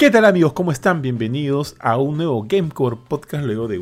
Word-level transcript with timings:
¿Qué 0.00 0.10
tal 0.10 0.24
amigos? 0.24 0.54
¿Cómo 0.54 0.72
están? 0.72 1.02
Bienvenidos 1.02 1.76
a 1.78 1.98
un 1.98 2.16
nuevo 2.16 2.46
Gamecore 2.48 2.96
podcast 2.96 3.44
luego 3.44 3.68
de 3.68 3.78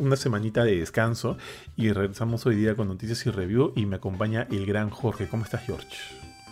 una 0.00 0.16
semanita 0.16 0.64
de 0.64 0.76
descanso 0.76 1.38
y 1.76 1.90
regresamos 1.92 2.44
hoy 2.44 2.56
día 2.56 2.76
con 2.76 2.88
noticias 2.88 3.24
y 3.24 3.30
review 3.30 3.72
y 3.74 3.86
me 3.86 3.96
acompaña 3.96 4.46
el 4.50 4.66
gran 4.66 4.90
Jorge. 4.90 5.28
¿Cómo 5.28 5.44
estás 5.44 5.64
George? 5.64 5.88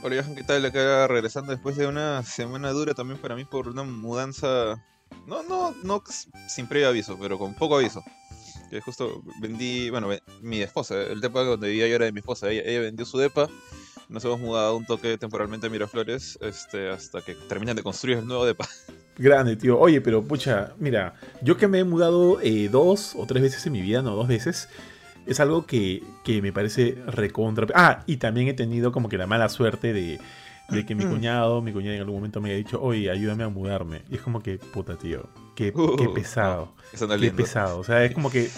Hola 0.03 0.23
Johan, 0.23 0.37
¿qué 0.37 0.43
tal? 0.43 0.65
Acá 0.65 1.07
regresando 1.07 1.53
después 1.53 1.77
de 1.77 1.87
una 1.87 2.23
semana 2.23 2.71
dura 2.71 2.95
también 2.95 3.21
para 3.21 3.37
mí 3.37 3.45
por 3.45 3.69
una 3.69 3.83
mudanza, 3.83 4.83
no, 5.27 5.43
no, 5.43 5.75
no 5.83 6.03
sin 6.49 6.67
previo 6.67 6.89
aviso, 6.89 7.19
pero 7.21 7.39
con 7.39 7.53
poco 7.53 7.77
aviso. 7.77 8.03
Que 8.71 8.81
justo 8.81 9.23
vendí, 9.39 9.91
bueno, 9.91 10.09
mi 10.41 10.63
esposa, 10.63 10.95
el 10.95 11.21
depa 11.21 11.45
donde 11.45 11.69
vivía 11.69 11.89
yo 11.89 11.97
era 11.97 12.07
de 12.07 12.13
mi 12.13 12.21
esposa, 12.21 12.49
ella, 12.49 12.81
vendió 12.81 13.05
su 13.05 13.19
depa 13.19 13.51
nos 14.09 14.25
hemos 14.25 14.41
mudado 14.41 14.77
un 14.77 14.87
toque 14.87 15.17
temporalmente 15.19 15.69
a 15.69 15.71
Miraflores 15.71 16.37
este, 16.41 16.89
hasta 16.89 17.23
que 17.23 17.35
terminan 17.35 17.77
de 17.77 17.85
construir 17.85 18.19
el 18.19 18.27
nuevo 18.27 18.45
depa. 18.45 18.67
Grande, 19.21 19.55
tío. 19.55 19.79
Oye, 19.79 20.01
pero 20.01 20.23
pucha, 20.23 20.73
mira, 20.79 21.13
yo 21.43 21.59
que 21.59 21.69
me 21.69 21.81
he 21.81 21.85
mudado 21.85 22.41
eh, 22.41 22.71
dos 22.73 23.15
o 23.17 23.27
tres 23.27 23.43
veces 23.43 23.67
en 23.67 23.75
mi 23.75 23.83
vida, 23.83 24.01
no 24.01 24.17
dos 24.17 24.27
veces, 24.27 24.71
es 25.27 25.41
algo 25.41 25.67
que, 25.67 26.03
que 26.25 26.41
me 26.41 26.55
parece 26.55 26.97
recontra. 27.07 27.67
Ah, 27.75 28.03
y 28.07 28.17
también 28.17 28.49
he 28.49 28.55
tenido 28.55 28.93
como 28.93 29.11
que 29.11 29.19
la 29.19 29.27
mala 29.27 29.51
suerte 29.51 29.93
de, 29.93 30.19
de 30.71 30.87
que 30.87 30.95
mi 30.95 31.05
cuñado, 31.05 31.61
mi 31.61 31.71
cuñada 31.71 31.97
en 31.97 32.01
algún 32.01 32.15
momento 32.15 32.41
me 32.41 32.49
haya 32.49 32.57
dicho, 32.57 32.81
oye, 32.81 33.11
ayúdame 33.11 33.45
a 33.45 33.51
mudarme. 33.51 34.01
Y 34.09 34.15
es 34.15 34.23
como 34.23 34.41
que, 34.41 34.57
puta, 34.57 34.97
tío, 34.97 35.29
qué, 35.55 35.71
qué 35.71 36.07
uh, 36.09 36.15
pesado. 36.15 36.73
qué 37.21 37.31
pesado. 37.31 37.79
O 37.79 37.85
sea, 37.85 38.03
es 38.03 38.15
como 38.15 38.31
que 38.31 38.49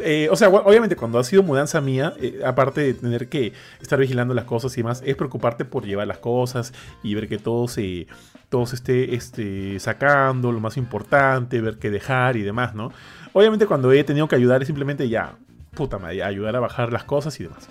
eh, 0.00 0.28
o 0.30 0.36
sea, 0.36 0.48
obviamente 0.48 0.96
cuando 0.96 1.18
ha 1.18 1.24
sido 1.24 1.42
mudanza 1.42 1.80
mía, 1.80 2.14
eh, 2.18 2.40
aparte 2.44 2.80
de 2.80 2.94
tener 2.94 3.28
que 3.28 3.52
estar 3.80 3.98
vigilando 3.98 4.32
las 4.32 4.44
cosas 4.44 4.72
y 4.74 4.76
demás, 4.78 5.02
es 5.04 5.14
preocuparte 5.16 5.64
por 5.64 5.84
llevar 5.84 6.06
las 6.06 6.18
cosas 6.18 6.72
y 7.02 7.14
ver 7.14 7.28
que 7.28 7.38
todo 7.38 7.68
se, 7.68 8.06
todo 8.48 8.64
esté 8.64 9.14
este, 9.14 9.78
sacando, 9.80 10.52
lo 10.52 10.60
más 10.60 10.76
importante, 10.76 11.60
ver 11.60 11.78
qué 11.78 11.90
dejar 11.90 12.36
y 12.36 12.42
demás, 12.42 12.74
¿no? 12.74 12.92
Obviamente 13.32 13.66
cuando 13.66 13.92
he 13.92 14.04
tenido 14.04 14.28
que 14.28 14.36
ayudar 14.36 14.62
es 14.62 14.66
simplemente 14.66 15.08
ya, 15.08 15.36
puta 15.74 15.98
madre, 15.98 16.22
ayudar 16.22 16.56
a 16.56 16.60
bajar 16.60 16.92
las 16.92 17.04
cosas 17.04 17.38
y 17.40 17.44
demás. 17.44 17.68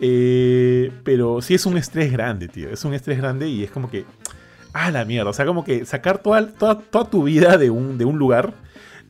Eh, 0.00 0.92
pero 1.04 1.40
sí 1.40 1.54
es 1.54 1.64
un 1.66 1.78
estrés 1.78 2.12
grande, 2.12 2.48
tío. 2.48 2.68
Es 2.68 2.84
un 2.84 2.94
estrés 2.94 3.18
grande 3.18 3.48
y 3.48 3.64
es 3.64 3.70
como 3.70 3.90
que... 3.90 4.04
Ah, 4.72 4.90
la 4.90 5.06
mierda. 5.06 5.30
O 5.30 5.32
sea, 5.32 5.46
como 5.46 5.64
que 5.64 5.86
sacar 5.86 6.18
toda, 6.18 6.48
toda, 6.48 6.78
toda 6.78 7.08
tu 7.08 7.22
vida 7.22 7.56
de 7.56 7.70
un, 7.70 7.96
de 7.96 8.04
un 8.04 8.18
lugar 8.18 8.52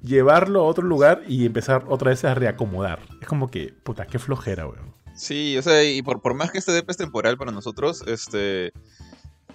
llevarlo 0.02 0.60
a 0.60 0.64
otro 0.64 0.84
lugar 0.84 1.22
y 1.26 1.44
empezar 1.44 1.84
otra 1.88 2.10
vez 2.10 2.24
a 2.24 2.34
reacomodar. 2.34 3.00
Es 3.20 3.26
como 3.26 3.50
que, 3.50 3.74
puta, 3.82 4.06
qué 4.06 4.18
flojera, 4.18 4.66
weón. 4.66 4.94
Sí, 5.14 5.56
o 5.56 5.62
sea, 5.62 5.82
y 5.82 6.02
por, 6.02 6.20
por 6.20 6.34
más 6.34 6.50
que 6.50 6.58
este 6.58 6.72
DP 6.72 6.90
es 6.90 6.96
temporal 6.96 7.36
para 7.38 7.50
nosotros, 7.50 8.04
este. 8.06 8.72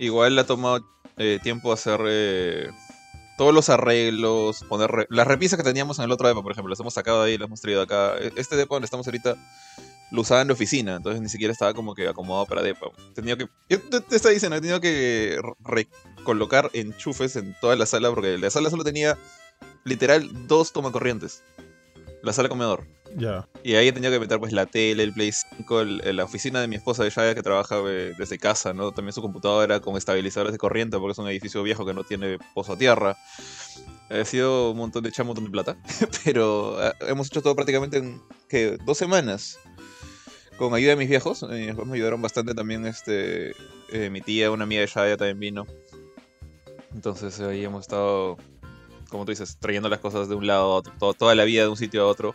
Igual 0.02 0.40
ha 0.40 0.46
tomado 0.48 0.84
eh, 1.18 1.38
tiempo 1.44 1.72
hacer 1.72 2.02
eh, 2.08 2.72
todos 3.38 3.54
los 3.54 3.70
arreglos, 3.70 4.66
poner 4.68 5.06
las 5.12 5.28
repisas 5.28 5.58
que 5.58 5.64
teníamos 5.64 6.00
en 6.00 6.06
el 6.06 6.12
otro 6.12 6.28
DEPA, 6.28 6.42
por 6.42 6.52
ejemplo, 6.52 6.72
las 6.72 6.80
hemos 6.80 6.96
sacado 6.96 7.24
de 7.24 7.30
ahí, 7.30 7.38
las 7.38 7.46
hemos 7.46 7.62
traído 7.62 7.84
acá. 7.84 8.18
E, 8.18 8.34
este 8.36 8.56
DEPA 8.56 8.74
donde 8.74 8.86
estamos 8.86 9.06
ahorita 9.06 9.36
lo 10.10 10.22
usaba 10.22 10.42
en 10.42 10.48
la 10.48 10.56
oficina, 10.56 10.96
entonces 10.96 11.22
ni 11.22 11.30
siquiera 11.30 11.54
estaba 11.54 11.76
como 11.76 11.94
que 11.94 12.08
acomodado 12.08 12.48
para 12.48 12.64
DEPA. 12.64 12.88
Tenía 13.14 13.38
que. 13.38 13.48
Yo 13.70 13.80
te, 13.80 14.16
estaba 14.16 14.34
diciendo, 14.34 14.56
he 14.56 14.62
tenido 14.62 14.82
que 14.82 15.40
recolocar 15.64 16.72
enchufes 16.74 17.36
en 17.36 17.56
toda 17.62 17.76
la 17.76 17.86
sala, 17.86 18.10
porque 18.10 18.40
la 18.40 18.50
sala 18.50 18.72
solo 18.72 18.84
tenía 18.84 19.20
literal 19.84 20.48
dos 20.48 20.74
tomacorrientes. 20.74 21.44
La 22.24 22.34
sala 22.34 22.50
comedor. 22.50 22.86
Ya. 23.18 23.48
Y 23.64 23.76
ahí 23.76 23.88
he 23.88 23.92
tenido 23.92 24.12
que 24.12 24.20
meter 24.20 24.40
pues 24.40 24.54
la 24.54 24.66
tele, 24.66 25.04
el 25.04 25.14
Play 25.14 25.32
5, 25.32 25.84
la 25.84 26.24
oficina 26.24 26.62
de 26.62 26.68
mi 26.68 26.76
esposa 26.76 27.06
ella 27.06 27.36
que 27.36 27.42
trabaja 27.42 27.78
eh, 27.88 28.14
desde 28.18 28.38
casa, 28.38 28.74
¿no? 28.74 28.92
También 28.92 29.14
su 29.14 29.22
computadora 29.22 29.80
con 29.80 29.98
estabilizadores 29.98 30.54
de 30.54 30.58
corriente 30.58 30.98
porque 30.98 31.12
es 31.14 31.18
un 31.18 31.28
edificio 31.28 31.62
viejo 31.64 31.86
que 31.86 31.94
no 31.94 32.04
tiene 32.04 32.38
pozo 32.54 32.74
a 32.74 32.78
tierra. 32.78 33.18
Ha 34.10 34.26
sido 34.26 34.72
un 34.72 34.78
montón 34.78 35.04
de 35.04 35.10
echar 35.10 35.24
un 35.24 35.28
montón 35.28 35.46
de 35.46 35.52
plata, 35.52 35.78
pero 36.24 36.78
ah, 36.80 36.94
hemos 37.02 37.28
hecho 37.28 37.42
todo 37.42 37.56
prácticamente 37.56 37.98
en 37.98 38.22
¿qué? 38.48 38.78
dos 38.86 38.98
semanas. 38.98 39.60
Con 40.58 40.74
ayuda 40.76 40.92
de 40.92 40.98
mis 40.98 41.10
viejos, 41.10 41.42
mis 41.44 41.60
viejos 41.60 41.88
me 41.88 41.96
ayudaron 41.96 42.22
bastante 42.22 42.54
también, 42.54 42.86
este, 42.86 43.56
eh, 43.92 44.10
mi 44.12 44.22
tía, 44.22 44.52
una 44.52 44.64
amiga 44.64 44.82
de 44.82 44.88
Shaya 44.88 45.18
también 45.18 45.40
vino. 45.40 45.66
Entonces 46.94 47.40
ahí 47.40 47.64
hemos 47.64 47.82
estado 47.82 48.38
como 49.12 49.26
tú 49.26 49.32
dices, 49.32 49.58
trayendo 49.60 49.90
las 49.90 50.00
cosas 50.00 50.30
de 50.30 50.36
un 50.36 50.48
lado 50.48 50.64
a 50.64 50.76
otro, 50.76 51.14
toda 51.14 51.36
la 51.36 51.44
vida 51.44 51.64
de 51.64 51.68
un 51.68 51.78
sitio 51.78 52.04
a 52.04 52.08
otro. 52.08 52.34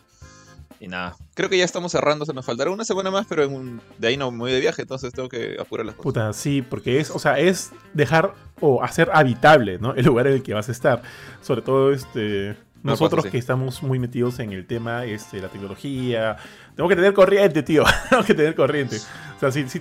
Y 0.78 0.88
nada, 0.88 1.16
creo 1.34 1.48
que 1.48 1.56
ya 1.56 1.64
estamos 1.64 1.90
cerrando, 1.90 2.26
se 2.26 2.34
nos 2.34 2.44
faltará 2.44 2.70
una 2.70 2.84
semana 2.84 3.10
más, 3.10 3.26
pero 3.26 3.48
de 3.48 4.08
ahí 4.08 4.18
no 4.18 4.30
me 4.30 4.38
voy 4.38 4.52
de 4.52 4.60
viaje, 4.60 4.82
entonces 4.82 5.10
tengo 5.10 5.28
que 5.30 5.56
apurar 5.58 5.86
las 5.86 5.94
cosas. 5.94 6.04
Puta, 6.04 6.32
sí, 6.34 6.60
porque 6.60 7.00
es, 7.00 7.10
o 7.10 7.18
sea, 7.18 7.38
es 7.38 7.72
dejar 7.94 8.34
o 8.60 8.82
hacer 8.82 9.08
habitable, 9.14 9.78
¿no? 9.78 9.94
El 9.94 10.04
lugar 10.04 10.26
en 10.26 10.34
el 10.34 10.42
que 10.42 10.52
vas 10.52 10.68
a 10.68 10.72
estar. 10.72 11.02
Sobre 11.40 11.62
todo, 11.62 11.92
este, 11.92 12.56
nosotros 12.82 13.24
que 13.26 13.38
estamos 13.38 13.82
muy 13.82 13.98
metidos 13.98 14.38
en 14.38 14.52
el 14.52 14.66
tema, 14.66 15.06
este, 15.06 15.40
la 15.40 15.48
tecnología. 15.48 16.36
Tengo 16.74 16.90
que 16.90 16.96
tener 16.96 17.14
corriente, 17.14 17.62
tío. 17.62 17.84
tengo 18.10 18.22
que 18.22 18.34
tener 18.34 18.54
corriente. 18.54 18.98
O 19.36 19.40
sea, 19.40 19.50
sí, 19.50 19.66
sí 19.68 19.80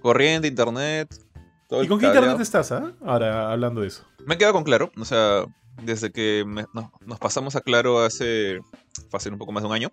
Corriente, 0.00 0.48
internet. 0.48 1.08
¿Y 1.70 1.86
con 1.86 1.98
qué 1.98 2.06
internet 2.06 2.40
estás, 2.40 2.72
ah? 2.72 2.92
Ahora, 3.04 3.52
hablando 3.52 3.80
de 3.80 3.88
eso. 3.88 4.04
Me 4.24 4.34
he 4.34 4.38
quedado 4.38 4.54
con 4.54 4.64
claro, 4.64 4.90
o 4.98 5.04
sea, 5.04 5.46
desde 5.82 6.10
que 6.10 6.44
nos 7.04 7.18
pasamos 7.18 7.56
a 7.56 7.60
Claro 7.60 8.00
hace 8.00 8.60
fácil 9.10 9.32
un 9.32 9.38
poco 9.38 9.52
más 9.52 9.62
de 9.62 9.68
un 9.68 9.74
año. 9.74 9.92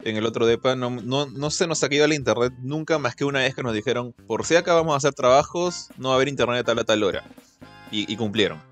En 0.00 0.16
el 0.16 0.26
otro 0.26 0.46
DEPA 0.46 0.76
no, 0.76 0.90
no, 0.90 1.50
se 1.50 1.66
nos 1.66 1.82
ha 1.82 1.88
caído 1.88 2.04
el 2.04 2.12
internet 2.12 2.52
nunca 2.60 2.98
más 2.98 3.16
que 3.16 3.24
una 3.24 3.40
vez 3.40 3.54
que 3.54 3.62
nos 3.62 3.74
dijeron, 3.74 4.12
por 4.26 4.44
si 4.44 4.54
acá 4.54 4.74
vamos 4.74 4.94
a 4.94 4.98
hacer 4.98 5.14
trabajos, 5.14 5.88
no 5.96 6.08
va 6.08 6.14
a 6.14 6.16
haber 6.16 6.28
internet 6.28 6.60
a 6.60 6.64
tal 6.64 6.78
a 6.78 6.84
tal 6.84 7.02
hora. 7.02 7.24
Y, 7.90 8.16
cumplieron. 8.16 8.62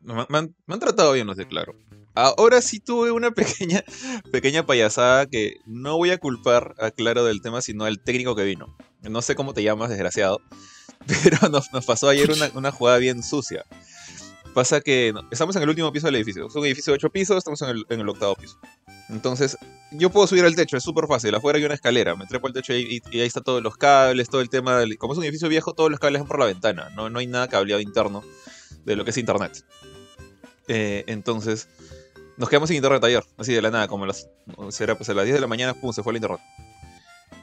Me, 0.00 0.38
han, 0.38 0.80
tratado 0.80 1.12
bien 1.12 1.26
los 1.26 1.36
de 1.36 1.46
Claro. 1.46 1.74
Ahora 2.14 2.60
sí 2.60 2.80
tuve 2.80 3.10
una 3.10 3.30
pequeña, 3.32 3.82
pequeña 4.30 4.66
payasada 4.66 5.26
que 5.26 5.56
no 5.64 5.96
voy 5.96 6.10
a 6.10 6.18
culpar 6.18 6.74
a 6.78 6.90
Claro 6.90 7.24
del 7.24 7.40
tema, 7.40 7.62
sino 7.62 7.84
al 7.84 8.02
técnico 8.02 8.36
que 8.36 8.44
vino. 8.44 8.76
No 9.00 9.22
sé 9.22 9.34
cómo 9.34 9.54
te 9.54 9.62
llamas, 9.62 9.90
desgraciado. 9.90 10.40
Pero 11.24 11.48
nos, 11.48 11.68
pasó 11.86 12.08
ayer 12.08 12.30
una, 12.30 12.50
una 12.54 12.70
jugada 12.70 12.98
bien 12.98 13.22
sucia. 13.22 13.64
Pasa 14.54 14.82
que 14.82 15.14
estamos 15.30 15.56
en 15.56 15.62
el 15.62 15.68
último 15.70 15.90
piso 15.92 16.06
del 16.06 16.16
edificio. 16.16 16.46
Es 16.46 16.54
un 16.54 16.66
edificio 16.66 16.92
de 16.92 16.96
8 16.96 17.10
pisos, 17.10 17.38
estamos 17.38 17.62
en 17.62 18.00
el, 18.00 18.08
octavo 18.08 18.34
piso. 18.34 18.58
Entonces, 19.08 19.56
yo 19.92 20.10
puedo 20.10 20.26
subir 20.26 20.44
al 20.44 20.54
techo, 20.54 20.76
es 20.76 20.82
súper 20.82 21.06
fácil. 21.06 21.34
Afuera 21.34 21.58
hay 21.58 21.64
una 21.64 21.74
escalera, 21.74 22.14
me 22.16 22.26
trepo 22.26 22.48
al 22.48 22.52
techo 22.52 22.74
y, 22.74 23.02
ahí 23.12 23.20
está 23.20 23.40
todos 23.40 23.62
los 23.62 23.76
cables, 23.76 24.28
todo 24.28 24.42
el 24.42 24.50
tema. 24.50 24.82
como 24.98 25.14
es 25.14 25.18
un 25.18 25.24
edificio 25.24 25.48
viejo, 25.48 25.72
todos 25.72 25.90
los 25.90 25.98
cables 25.98 26.20
van 26.20 26.28
por 26.28 26.38
la 26.38 26.46
ventana. 26.46 26.90
No, 26.90 27.08
no 27.08 27.18
hay 27.18 27.26
nada 27.26 27.48
cableado 27.48 27.80
interno 27.80 28.22
de 28.84 28.96
lo 28.96 29.04
que 29.04 29.10
es 29.10 29.16
internet. 29.16 29.64
Eh, 30.68 31.04
entonces, 31.06 31.68
nos 32.36 32.48
quedamos 32.48 32.68
sin 32.68 32.76
internet 32.76 33.02
ayer, 33.04 33.24
así 33.38 33.54
de 33.54 33.62
la 33.62 33.70
nada, 33.70 33.88
como 33.88 34.04
las, 34.04 34.28
será 34.68 34.96
pues 34.96 35.08
a 35.08 35.14
las 35.14 35.24
10 35.24 35.36
de 35.36 35.40
la 35.40 35.46
mañana, 35.46 35.74
pum, 35.74 35.92
se 35.92 36.02
fue 36.02 36.12
el 36.12 36.16
internet. 36.16 36.40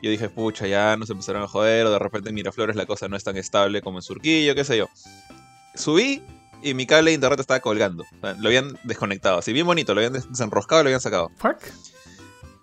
Yo 0.02 0.12
dije, 0.12 0.30
pucha, 0.30 0.68
ya 0.68 0.96
nos 0.96 1.10
empezaron 1.10 1.42
a 1.42 1.48
joder, 1.48 1.88
o 1.88 1.92
de 1.92 2.00
repente 2.00 2.30
en 2.30 2.36
Miraflores 2.36 2.76
la 2.76 2.86
cosa 2.86 3.08
no 3.08 3.18
es 3.18 3.24
tan 3.24 3.36
estable 3.36 3.82
como 3.82 3.98
en 3.98 4.02
Surquillo, 4.02 4.56
qué 4.56 4.64
sé 4.64 4.78
yo. 4.78 4.88
Subí, 5.76 6.24
y 6.62 6.74
mi 6.74 6.86
cable 6.86 7.12
de 7.12 7.16
internet 7.16 7.40
estaba 7.40 7.60
colgando. 7.60 8.06
lo 8.22 8.48
habían 8.48 8.78
desconectado. 8.84 9.40
Así 9.40 9.54
bien 9.54 9.66
bonito, 9.66 9.94
lo 9.94 10.02
habían 10.02 10.14
desenroscado 10.14 10.82
y 10.82 10.84
lo 10.84 10.88
habían 10.90 11.02
sacado. 11.02 11.32
Fuck. 11.38 11.58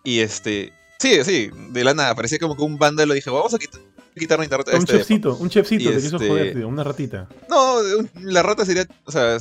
Y 0.04 0.20
este. 0.20 0.72
Sí, 0.98 1.22
sí, 1.24 1.50
de 1.70 1.84
la 1.84 1.94
nada. 1.94 2.14
Parecía 2.14 2.38
como 2.38 2.56
que 2.56 2.62
un 2.62 2.78
vándalo 2.78 3.14
dijo: 3.14 3.32
Vamos 3.32 3.54
a 3.54 3.58
quitar. 3.58 3.80
Quitar 4.14 4.42
internet. 4.42 4.68
Un 4.72 4.80
este 4.80 4.96
chefcito, 4.96 5.36
un 5.36 5.50
chefcito 5.50 5.90
te 5.90 5.96
quiso 5.96 6.16
este 6.16 6.28
joder, 6.28 6.54
tío, 6.54 6.68
una 6.68 6.82
ratita. 6.82 7.28
No, 7.50 7.76
la 8.22 8.42
rata 8.42 8.64
sería. 8.64 8.86
O 9.04 9.12
sea, 9.12 9.38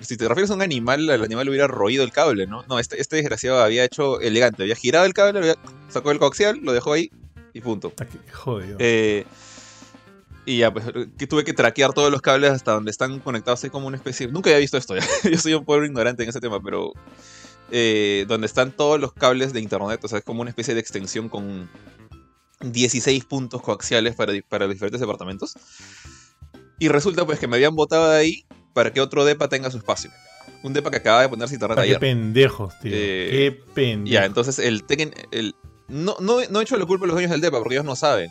si 0.00 0.16
te 0.16 0.26
refieres 0.26 0.50
a 0.50 0.54
un 0.54 0.62
animal, 0.62 1.08
el 1.08 1.22
animal 1.22 1.48
hubiera 1.48 1.68
roído 1.68 2.02
el 2.02 2.10
cable, 2.10 2.48
¿no? 2.48 2.64
No, 2.68 2.80
este, 2.80 3.00
este 3.00 3.16
desgraciado 3.16 3.62
había 3.62 3.84
hecho 3.84 4.20
elegante. 4.20 4.64
Había 4.64 4.74
girado 4.74 5.04
el 5.04 5.14
cable, 5.14 5.38
había, 5.38 5.54
sacó 5.88 6.10
el 6.10 6.18
coaxial, 6.18 6.58
lo 6.60 6.72
dejó 6.72 6.94
ahí 6.94 7.12
y 7.54 7.60
punto. 7.60 7.92
Jodido. 8.32 8.76
Eh, 8.80 9.24
y 10.46 10.58
ya, 10.58 10.72
pues, 10.72 10.86
que 11.18 11.26
tuve 11.26 11.42
que 11.42 11.52
traquear 11.52 11.92
todos 11.92 12.10
los 12.10 12.22
cables 12.22 12.52
hasta 12.52 12.72
donde 12.72 12.92
están 12.92 13.18
conectados. 13.18 13.64
Es 13.64 13.70
como 13.70 13.88
una 13.88 13.96
especie. 13.96 14.28
Nunca 14.28 14.48
había 14.48 14.60
visto 14.60 14.76
esto 14.76 14.96
ya. 14.96 15.04
Yo 15.30 15.36
soy 15.38 15.54
un 15.54 15.64
pobre 15.64 15.86
ignorante 15.86 16.22
en 16.22 16.28
ese 16.28 16.40
tema, 16.40 16.62
pero. 16.62 16.92
Eh, 17.72 18.26
donde 18.28 18.46
están 18.46 18.70
todos 18.70 19.00
los 19.00 19.12
cables 19.12 19.52
de 19.52 19.60
internet. 19.60 19.98
O 20.04 20.08
sea, 20.08 20.18
es 20.18 20.24
como 20.24 20.42
una 20.42 20.50
especie 20.50 20.72
de 20.72 20.80
extensión 20.80 21.28
con 21.28 21.68
16 22.60 23.24
puntos 23.24 23.60
coaxiales 23.60 24.14
para, 24.14 24.32
para 24.48 24.66
los 24.66 24.74
diferentes 24.76 25.00
departamentos. 25.00 25.54
Y 26.78 26.88
resulta, 26.88 27.26
pues, 27.26 27.40
que 27.40 27.48
me 27.48 27.56
habían 27.56 27.74
botado 27.74 28.08
de 28.08 28.16
ahí 28.16 28.46
para 28.72 28.92
que 28.92 29.00
otro 29.00 29.24
DEPA 29.24 29.48
tenga 29.48 29.68
su 29.72 29.78
espacio. 29.78 30.12
Un 30.62 30.74
DEPA 30.74 30.92
que 30.92 30.98
acaba 30.98 31.22
de 31.22 31.28
ponerse 31.28 31.54
internet 31.54 31.78
ayer. 31.78 31.96
Qué 31.96 32.00
pendejos, 32.00 32.78
tío. 32.78 32.92
Eh, 32.94 33.28
qué 33.32 33.62
pendejos. 33.74 34.10
Ya, 34.12 34.24
entonces 34.24 34.60
el, 34.60 34.84
el 35.32 35.56
no, 35.88 36.16
no, 36.20 36.38
no 36.50 36.60
he 36.60 36.62
hecho 36.62 36.76
la 36.76 36.86
culpa 36.86 37.04
a 37.04 37.08
los 37.08 37.14
dueños 37.14 37.32
del 37.32 37.40
DEPA 37.40 37.58
porque 37.58 37.74
ellos 37.74 37.84
no 37.84 37.96
saben. 37.96 38.30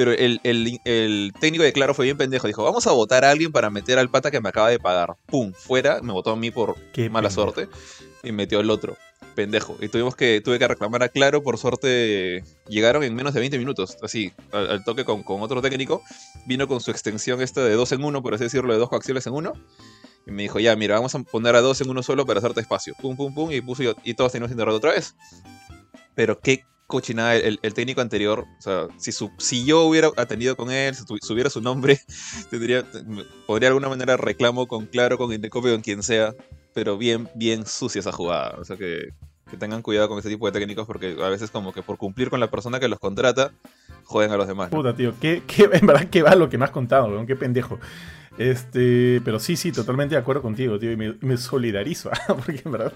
Pero 0.00 0.12
el, 0.12 1.32
técnico 1.40 1.62
de 1.62 1.74
Claro 1.74 1.92
fue 1.92 2.06
bien 2.06 2.16
pendejo. 2.16 2.46
Dijo, 2.46 2.64
vamos 2.64 2.86
a 2.86 2.92
votar 2.92 3.22
a 3.22 3.30
alguien 3.30 3.52
para 3.52 3.68
meter 3.68 3.98
al 3.98 4.08
pata 4.08 4.30
que 4.30 4.40
me 4.40 4.48
acaba 4.48 4.70
de 4.70 4.78
pagar. 4.78 5.16
Pum, 5.26 5.52
fuera. 5.52 6.00
Me 6.00 6.14
votó 6.14 6.30
a 6.30 6.36
mí 6.36 6.50
por 6.50 6.74
Qué 6.94 7.10
mala 7.10 7.28
suerte. 7.28 7.68
Y 8.22 8.32
metió 8.32 8.60
al 8.60 8.70
otro. 8.70 8.96
Pendejo. 9.34 9.76
Y 9.78 9.88
tuvimos 9.88 10.16
que, 10.16 10.40
tuve 10.40 10.58
que 10.58 10.66
reclamar 10.66 11.02
a 11.02 11.10
Claro. 11.10 11.42
Por 11.42 11.58
suerte, 11.58 12.42
llegaron 12.66 13.02
en 13.02 13.14
menos 13.14 13.34
de 13.34 13.40
20 13.40 13.58
minutos. 13.58 13.98
Así, 14.02 14.32
al, 14.52 14.82
toque 14.84 15.04
con, 15.04 15.22
otro 15.26 15.60
técnico. 15.60 16.02
Vino 16.46 16.66
con 16.66 16.80
su 16.80 16.90
extensión 16.90 17.42
esta 17.42 17.62
de 17.62 17.74
dos 17.74 17.92
en 17.92 18.02
uno, 18.02 18.22
por 18.22 18.32
así 18.32 18.44
decirlo, 18.44 18.72
de 18.72 18.78
dos 18.78 18.88
coaxiales 18.88 19.26
en 19.26 19.34
uno. 19.34 19.52
Y 20.26 20.30
me 20.30 20.44
dijo, 20.44 20.58
ya, 20.60 20.74
mira, 20.76 20.94
vamos 20.94 21.14
a 21.14 21.18
poner 21.24 21.56
a 21.56 21.60
dos 21.60 21.78
en 21.82 21.90
uno 21.90 22.02
solo 22.02 22.24
para 22.24 22.38
hacerte 22.38 22.62
espacio. 22.62 22.94
Pum, 23.02 23.18
pum, 23.18 23.34
pum, 23.34 23.52
y 23.52 23.60
puso 23.60 23.82
yo, 23.82 23.94
y 24.02 24.14
todos 24.14 24.32
teníamos 24.32 24.50
internet 24.50 24.74
otra 24.74 24.92
vez. 24.92 25.14
Pero 26.14 26.40
qué 26.40 26.64
cochinada 26.90 27.34
el, 27.36 27.58
el 27.62 27.74
técnico 27.74 28.00
anterior. 28.02 28.46
O 28.58 28.62
sea, 28.62 28.88
si, 28.98 29.12
su, 29.12 29.30
si 29.38 29.64
yo 29.64 29.82
hubiera 29.84 30.10
atendido 30.16 30.56
con 30.56 30.70
él, 30.70 30.94
si 30.94 31.04
subiera 31.22 31.48
su 31.48 31.60
nombre, 31.60 32.00
tendría, 32.50 32.84
podría 33.46 33.68
de 33.68 33.74
alguna 33.74 33.88
manera 33.88 34.16
reclamo 34.16 34.66
con 34.66 34.86
Claro, 34.86 35.16
con 35.16 35.32
Indecopio, 35.32 35.72
con 35.72 35.80
quien 35.80 36.02
sea. 36.02 36.34
Pero 36.74 36.98
bien, 36.98 37.28
bien 37.34 37.66
sucia 37.66 38.00
esa 38.00 38.12
jugada. 38.12 38.56
O 38.58 38.64
sea 38.64 38.76
que, 38.76 39.08
que 39.50 39.56
tengan 39.56 39.82
cuidado 39.82 40.08
con 40.08 40.18
ese 40.18 40.28
tipo 40.28 40.46
de 40.46 40.52
técnicos 40.52 40.86
porque 40.86 41.16
a 41.20 41.28
veces 41.28 41.50
como 41.50 41.72
que 41.72 41.82
por 41.82 41.96
cumplir 41.96 42.30
con 42.30 42.40
la 42.40 42.50
persona 42.50 42.78
que 42.78 42.88
los 42.88 42.98
contrata, 42.98 43.52
joden 44.04 44.30
a 44.30 44.36
los 44.36 44.46
demás. 44.46 44.70
¿no? 44.70 44.78
Puta, 44.78 44.94
tío, 44.94 45.14
¿qué, 45.20 45.42
qué, 45.46 45.68
en 45.72 45.86
verdad 45.86 46.08
qué 46.10 46.22
va 46.22 46.34
lo 46.34 46.48
que 46.48 46.58
me 46.58 46.64
has 46.64 46.70
contado, 46.70 47.06
weón, 47.08 47.26
qué 47.26 47.36
pendejo. 47.36 47.78
Este, 48.38 49.20
pero 49.24 49.38
sí, 49.38 49.56
sí, 49.56 49.72
totalmente 49.72 50.14
de 50.14 50.20
acuerdo 50.20 50.40
contigo, 50.40 50.78
tío, 50.78 50.92
y 50.92 50.96
me, 50.96 51.14
me 51.20 51.36
solidarizo, 51.36 52.10
porque 52.28 52.62
en 52.64 52.72
verdad, 52.72 52.92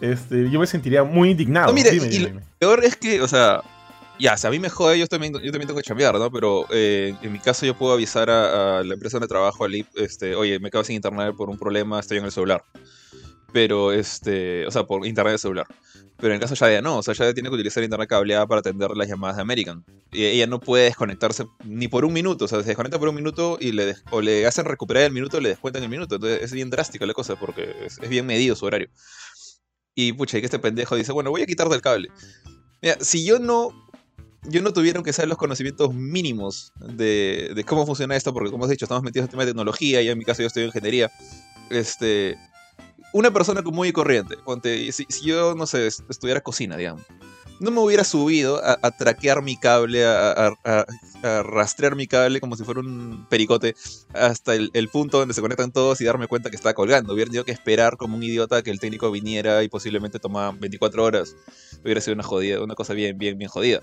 este, 0.00 0.50
yo 0.50 0.60
me 0.60 0.66
sentiría 0.66 1.04
muy 1.04 1.30
indignado. 1.30 1.68
No, 1.68 1.72
mire, 1.72 1.90
Dime, 1.90 2.08
dime, 2.08 2.30
lo 2.30 2.40
peor 2.58 2.84
es 2.84 2.96
que, 2.96 3.20
o 3.20 3.28
sea, 3.28 3.62
ya, 4.18 4.36
sea, 4.36 4.48
a 4.48 4.50
mí 4.50 4.58
me 4.58 4.68
jode, 4.68 4.98
yo 4.98 5.06
también, 5.06 5.32
yo 5.34 5.52
también 5.52 5.66
tengo 5.66 5.76
que 5.76 5.86
chambear, 5.86 6.18
¿no? 6.18 6.30
Pero 6.30 6.66
eh, 6.70 7.14
en 7.22 7.32
mi 7.32 7.38
caso 7.38 7.66
yo 7.66 7.76
puedo 7.76 7.92
avisar 7.92 8.30
a, 8.30 8.78
a 8.78 8.82
la 8.82 8.94
empresa 8.94 9.16
donde 9.16 9.28
trabajo, 9.28 9.64
al 9.64 9.74
IP, 9.74 9.88
este, 9.96 10.34
oye, 10.34 10.58
me 10.58 10.70
quedo 10.70 10.84
sin 10.84 10.96
internet 10.96 11.34
por 11.36 11.50
un 11.50 11.58
problema, 11.58 12.00
estoy 12.00 12.18
en 12.18 12.24
el 12.24 12.32
celular. 12.32 12.64
Pero, 13.52 13.92
este, 13.92 14.66
o 14.66 14.70
sea, 14.70 14.84
por 14.84 15.06
internet 15.06 15.32
de 15.32 15.38
celular. 15.38 15.66
Pero 16.18 16.28
en 16.28 16.34
el 16.34 16.40
caso 16.40 16.54
de 16.54 16.58
Shadia 16.58 16.82
no, 16.82 16.98
o 16.98 17.02
sea, 17.02 17.14
Shadia 17.14 17.32
tiene 17.32 17.48
que 17.48 17.54
utilizar 17.54 17.82
internet 17.82 18.08
cableada 18.08 18.44
para 18.46 18.58
atender 18.58 18.90
las 18.90 19.06
llamadas 19.06 19.36
de 19.36 19.42
American. 19.42 19.84
Y 20.10 20.24
ella 20.24 20.48
no 20.48 20.58
puede 20.58 20.84
desconectarse 20.84 21.46
ni 21.64 21.86
por 21.86 22.04
un 22.04 22.12
minuto, 22.12 22.46
o 22.46 22.48
sea, 22.48 22.60
se 22.60 22.66
desconecta 22.66 22.98
por 22.98 23.08
un 23.08 23.14
minuto 23.14 23.56
y 23.60 23.70
le 23.70 23.94
o 24.10 24.20
le 24.20 24.44
hacen 24.44 24.64
recuperar 24.64 25.04
el 25.04 25.12
minuto 25.12 25.36
o 25.36 25.40
le 25.40 25.50
descuentan 25.50 25.84
el 25.84 25.88
minuto. 25.88 26.16
Entonces 26.16 26.42
es 26.42 26.52
bien 26.52 26.70
drástica 26.70 27.06
la 27.06 27.14
cosa 27.14 27.36
porque 27.36 27.72
es, 27.86 27.98
es 28.02 28.08
bien 28.08 28.26
medido 28.26 28.56
su 28.56 28.66
horario. 28.66 28.88
Y 30.00 30.12
pucha, 30.12 30.38
y 30.38 30.40
que 30.42 30.46
este 30.46 30.60
pendejo 30.60 30.94
dice, 30.94 31.10
bueno, 31.10 31.30
voy 31.30 31.42
a 31.42 31.46
quitar 31.46 31.68
del 31.68 31.80
cable. 31.82 32.08
Mira, 32.80 32.98
si 33.00 33.24
yo 33.24 33.40
no, 33.40 33.70
yo 34.44 34.62
no 34.62 34.72
tuviera 34.72 35.02
que 35.02 35.12
saber 35.12 35.28
los 35.28 35.38
conocimientos 35.38 35.92
mínimos 35.92 36.72
de, 36.78 37.50
de 37.52 37.64
cómo 37.64 37.84
funciona 37.84 38.14
esto, 38.14 38.32
porque 38.32 38.52
como 38.52 38.62
has 38.64 38.70
dicho, 38.70 38.84
estamos 38.84 39.02
metidos 39.02 39.24
en 39.24 39.30
tema 39.32 39.42
de 39.44 39.50
tecnología, 39.50 40.00
y 40.00 40.08
en 40.08 40.16
mi 40.16 40.24
caso 40.24 40.40
yo 40.42 40.46
estoy 40.46 40.62
en 40.62 40.68
ingeniería, 40.68 41.10
este, 41.70 42.36
una 43.12 43.32
persona 43.32 43.64
común 43.64 43.88
y 43.88 43.92
corriente, 43.92 44.36
ponte, 44.44 44.92
si, 44.92 45.04
si 45.08 45.24
yo, 45.26 45.56
no 45.56 45.66
sé, 45.66 45.88
est- 45.88 46.08
estudiara 46.08 46.42
cocina, 46.42 46.76
digamos, 46.76 47.02
no 47.60 47.70
me 47.70 47.80
hubiera 47.80 48.04
subido 48.04 48.60
a, 48.64 48.90
traquear 48.92 49.42
mi 49.42 49.56
cable, 49.56 50.04
a, 50.06 50.54
rastrear 51.42 51.96
mi 51.96 52.06
cable 52.06 52.40
como 52.40 52.56
si 52.56 52.64
fuera 52.64 52.80
un 52.80 53.26
pericote 53.28 53.74
hasta 54.14 54.54
el, 54.54 54.88
punto 54.92 55.18
donde 55.18 55.34
se 55.34 55.40
conectan 55.40 55.72
todos 55.72 56.00
y 56.00 56.04
darme 56.04 56.28
cuenta 56.28 56.50
que 56.50 56.56
estaba 56.56 56.74
colgando. 56.74 57.14
Hubiera 57.14 57.28
tenido 57.28 57.44
que 57.44 57.52
esperar 57.52 57.96
como 57.96 58.16
un 58.16 58.22
idiota 58.22 58.62
que 58.62 58.70
el 58.70 58.80
técnico 58.80 59.10
viniera 59.10 59.62
y 59.62 59.68
posiblemente 59.68 60.18
tomaba 60.18 60.56
24 60.58 61.04
horas. 61.04 61.34
Hubiera 61.84 62.00
sido 62.00 62.14
una 62.14 62.22
jodida, 62.22 62.62
una 62.62 62.74
cosa 62.74 62.94
bien, 62.94 63.18
bien, 63.18 63.38
bien 63.38 63.50
jodida. 63.50 63.80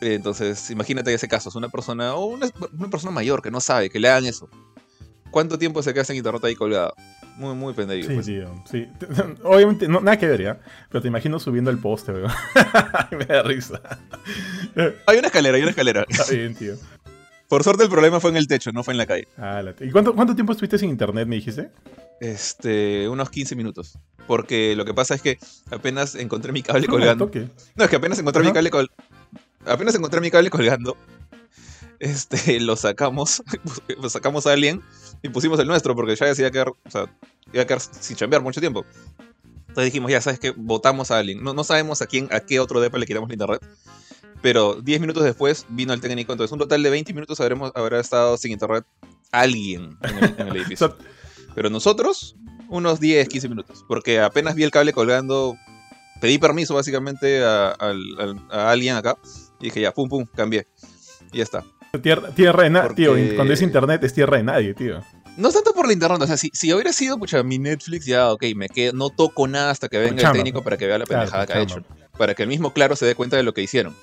Entonces, 0.00 0.70
imagínate 0.70 1.12
ese 1.12 1.28
caso, 1.28 1.50
es 1.50 1.54
una 1.54 1.68
persona, 1.68 2.14
o 2.14 2.26
una, 2.26 2.48
persona 2.90 3.10
mayor 3.10 3.42
que 3.42 3.50
no 3.50 3.60
sabe, 3.60 3.90
que 3.90 4.00
le 4.00 4.08
hagan 4.08 4.26
eso. 4.26 4.48
¿Cuánto 5.30 5.58
tiempo 5.58 5.82
se 5.82 5.92
queda 5.92 6.04
en 6.08 6.16
internet 6.16 6.44
ahí 6.44 6.56
colgado? 6.56 6.94
Muy, 7.40 7.54
muy 7.54 7.72
pendejo. 7.72 8.06
Sí, 8.06 8.14
pues. 8.14 8.26
tío, 8.26 8.62
sí. 8.70 8.86
Obviamente, 9.42 9.88
no, 9.88 10.00
nada 10.00 10.18
que 10.18 10.26
ver, 10.26 10.42
¿ya? 10.42 10.60
Pero 10.90 11.00
te 11.00 11.08
imagino 11.08 11.40
subiendo 11.40 11.70
el 11.70 11.78
poste, 11.78 12.12
weón. 12.12 12.30
me 13.18 13.24
da 13.24 13.42
risa. 13.42 13.80
Hay 15.06 15.18
una 15.18 15.28
escalera, 15.28 15.56
hay 15.56 15.62
una 15.62 15.70
escalera. 15.70 16.04
Está 16.06 16.30
bien, 16.34 16.54
tío. 16.54 16.74
Por 17.48 17.64
suerte 17.64 17.82
el 17.82 17.88
problema 17.88 18.20
fue 18.20 18.30
en 18.30 18.36
el 18.36 18.46
techo, 18.46 18.70
no 18.72 18.84
fue 18.84 18.92
en 18.92 18.98
la 18.98 19.06
calle. 19.06 19.26
Ah, 19.38 19.62
la 19.62 19.74
¿Y 19.80 19.90
cuánto, 19.90 20.14
cuánto 20.14 20.34
tiempo 20.34 20.52
estuviste 20.52 20.76
sin 20.78 20.90
internet, 20.90 21.26
me 21.26 21.36
dijiste? 21.36 21.70
Este, 22.20 23.08
unos 23.08 23.30
15 23.30 23.56
minutos. 23.56 23.98
Porque 24.26 24.76
lo 24.76 24.84
que 24.84 24.92
pasa 24.92 25.14
es 25.14 25.22
que 25.22 25.38
apenas 25.70 26.14
encontré 26.16 26.52
mi 26.52 26.62
cable 26.62 26.86
colgando. 26.86 27.30
No, 27.74 27.84
es 27.84 27.90
que 27.90 27.96
apenas 27.96 28.18
encontré 28.18 28.44
mi 28.44 28.52
cable 28.52 28.70
col- 28.70 28.90
Apenas 29.64 29.94
encontré 29.94 30.20
mi 30.20 30.30
cable 30.30 30.50
colgando. 30.50 30.96
Este, 32.00 32.58
lo 32.60 32.74
sacamos. 32.74 33.42
lo 34.02 34.10
sacamos 34.10 34.46
a 34.46 34.52
alguien 34.52 34.82
y 35.22 35.28
pusimos 35.28 35.60
el 35.60 35.68
nuestro 35.68 35.94
porque 35.94 36.16
ya 36.16 36.26
decía 36.26 36.50
quedar. 36.50 36.70
O 36.70 36.90
sea, 36.90 37.14
iba 37.52 37.62
a 37.62 37.66
quedar 37.66 37.80
sin 37.80 38.16
chambear 38.16 38.42
mucho 38.42 38.60
tiempo. 38.60 38.84
Entonces 39.68 39.84
dijimos, 39.84 40.10
ya 40.10 40.20
sabes 40.20 40.40
que 40.40 40.50
votamos 40.50 41.12
a 41.12 41.18
alguien. 41.18 41.44
No, 41.44 41.54
no 41.54 41.62
sabemos 41.62 42.02
a 42.02 42.06
quién, 42.06 42.28
a 42.32 42.40
qué 42.40 42.58
otro 42.58 42.80
depa 42.80 42.98
le 42.98 43.06
quitamos 43.06 43.28
la 43.28 43.34
internet. 43.34 43.64
Pero 44.42 44.80
10 44.80 45.00
minutos 45.00 45.22
después 45.22 45.66
vino 45.68 45.92
el 45.92 46.00
técnico. 46.00 46.32
Entonces, 46.32 46.50
un 46.50 46.58
total 46.58 46.82
de 46.82 46.90
20 46.90 47.12
minutos 47.12 47.38
habremos, 47.40 47.70
habrá 47.74 48.00
estado 48.00 48.36
sin 48.36 48.50
internet 48.50 48.84
alguien 49.30 49.96
en 50.02 50.18
el, 50.18 50.34
en 50.38 50.48
el 50.48 50.56
edificio. 50.56 50.96
Pero 51.54 51.70
nosotros, 51.70 52.36
unos 52.68 52.98
10, 52.98 53.28
15 53.28 53.48
minutos. 53.48 53.84
Porque 53.86 54.18
apenas 54.18 54.56
vi 54.56 54.64
el 54.64 54.70
cable 54.72 54.92
colgando, 54.92 55.56
pedí 56.20 56.38
permiso 56.38 56.74
básicamente 56.74 57.44
a, 57.44 57.76
a 58.50 58.70
alguien 58.70 58.96
acá. 58.96 59.16
Y 59.60 59.66
dije, 59.66 59.82
ya, 59.82 59.92
pum, 59.92 60.08
pum, 60.08 60.24
cambié. 60.34 60.66
Y 61.32 61.38
ya 61.38 61.44
está. 61.44 61.64
Tierra, 61.98 62.30
tierra 62.30 62.62
de 62.64 62.70
nadie, 62.70 62.94
tío. 62.94 63.14
Cuando 63.36 63.52
es 63.54 63.62
internet 63.62 64.02
es 64.04 64.12
tierra 64.14 64.36
de 64.36 64.42
nadie, 64.44 64.74
tío. 64.74 65.02
No 65.36 65.48
es 65.48 65.54
tanto 65.54 65.72
por 65.72 65.86
la 65.86 65.92
internet, 65.92 66.20
o 66.22 66.26
sea, 66.26 66.36
si, 66.36 66.50
si 66.52 66.72
hubiera 66.74 66.92
sido, 66.92 67.18
pucha, 67.18 67.42
mi 67.42 67.58
Netflix, 67.58 68.04
ya, 68.04 68.30
ok, 68.32 68.44
me 68.56 68.68
quedo, 68.68 68.92
no 68.92 69.10
toco 69.10 69.46
nada 69.48 69.70
hasta 69.70 69.88
que 69.88 69.98
venga 69.98 70.26
el 70.28 70.32
técnico 70.32 70.62
para 70.62 70.76
que 70.76 70.86
vea 70.86 70.98
la 70.98 71.06
pendejada 71.06 71.46
que 71.46 71.52
ha 71.54 71.60
hecho. 71.62 71.82
Para 72.18 72.34
que 72.34 72.42
el 72.42 72.48
mismo 72.48 72.72
Claro 72.72 72.96
se 72.96 73.06
dé 73.06 73.14
cuenta 73.14 73.36
de 73.36 73.42
lo 73.42 73.54
que 73.54 73.62
hicieron. 73.62 73.94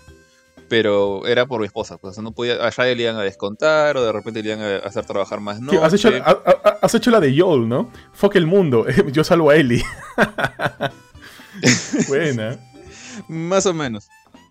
Pero 0.69 1.25
era 1.27 1.45
por 1.45 1.61
mi 1.61 1.65
esposa, 1.67 1.97
pues 1.97 2.11
o 2.11 2.15
sea, 2.15 2.23
no 2.23 2.31
podía, 2.33 2.55
allá 2.65 2.83
le 2.93 3.03
iban 3.03 3.15
a 3.15 3.21
descontar 3.21 3.95
o 3.95 4.03
de 4.03 4.11
repente 4.11 4.43
le 4.43 4.49
iban 4.53 4.61
a 4.61 4.77
hacer 4.79 5.05
trabajar 5.05 5.39
más 5.39 5.59
Tío, 5.65 5.81
has, 5.83 5.93
hecho, 5.93 6.09
noche. 6.11 6.23
ha- 6.25 6.41
ha- 6.45 6.77
has 6.81 6.93
hecho 6.95 7.09
la 7.09 7.21
de 7.21 7.39
Joel, 7.39 7.69
¿no? 7.69 7.89
Fuck 8.11 8.35
el 8.35 8.47
mundo. 8.47 8.85
Yo 9.13 9.23
salvo 9.23 9.49
a 9.51 9.55
Ellie. 9.55 9.83
Buena. 12.07 12.57
Más 13.27 13.65
o 13.65 13.73
menos. 13.73 14.07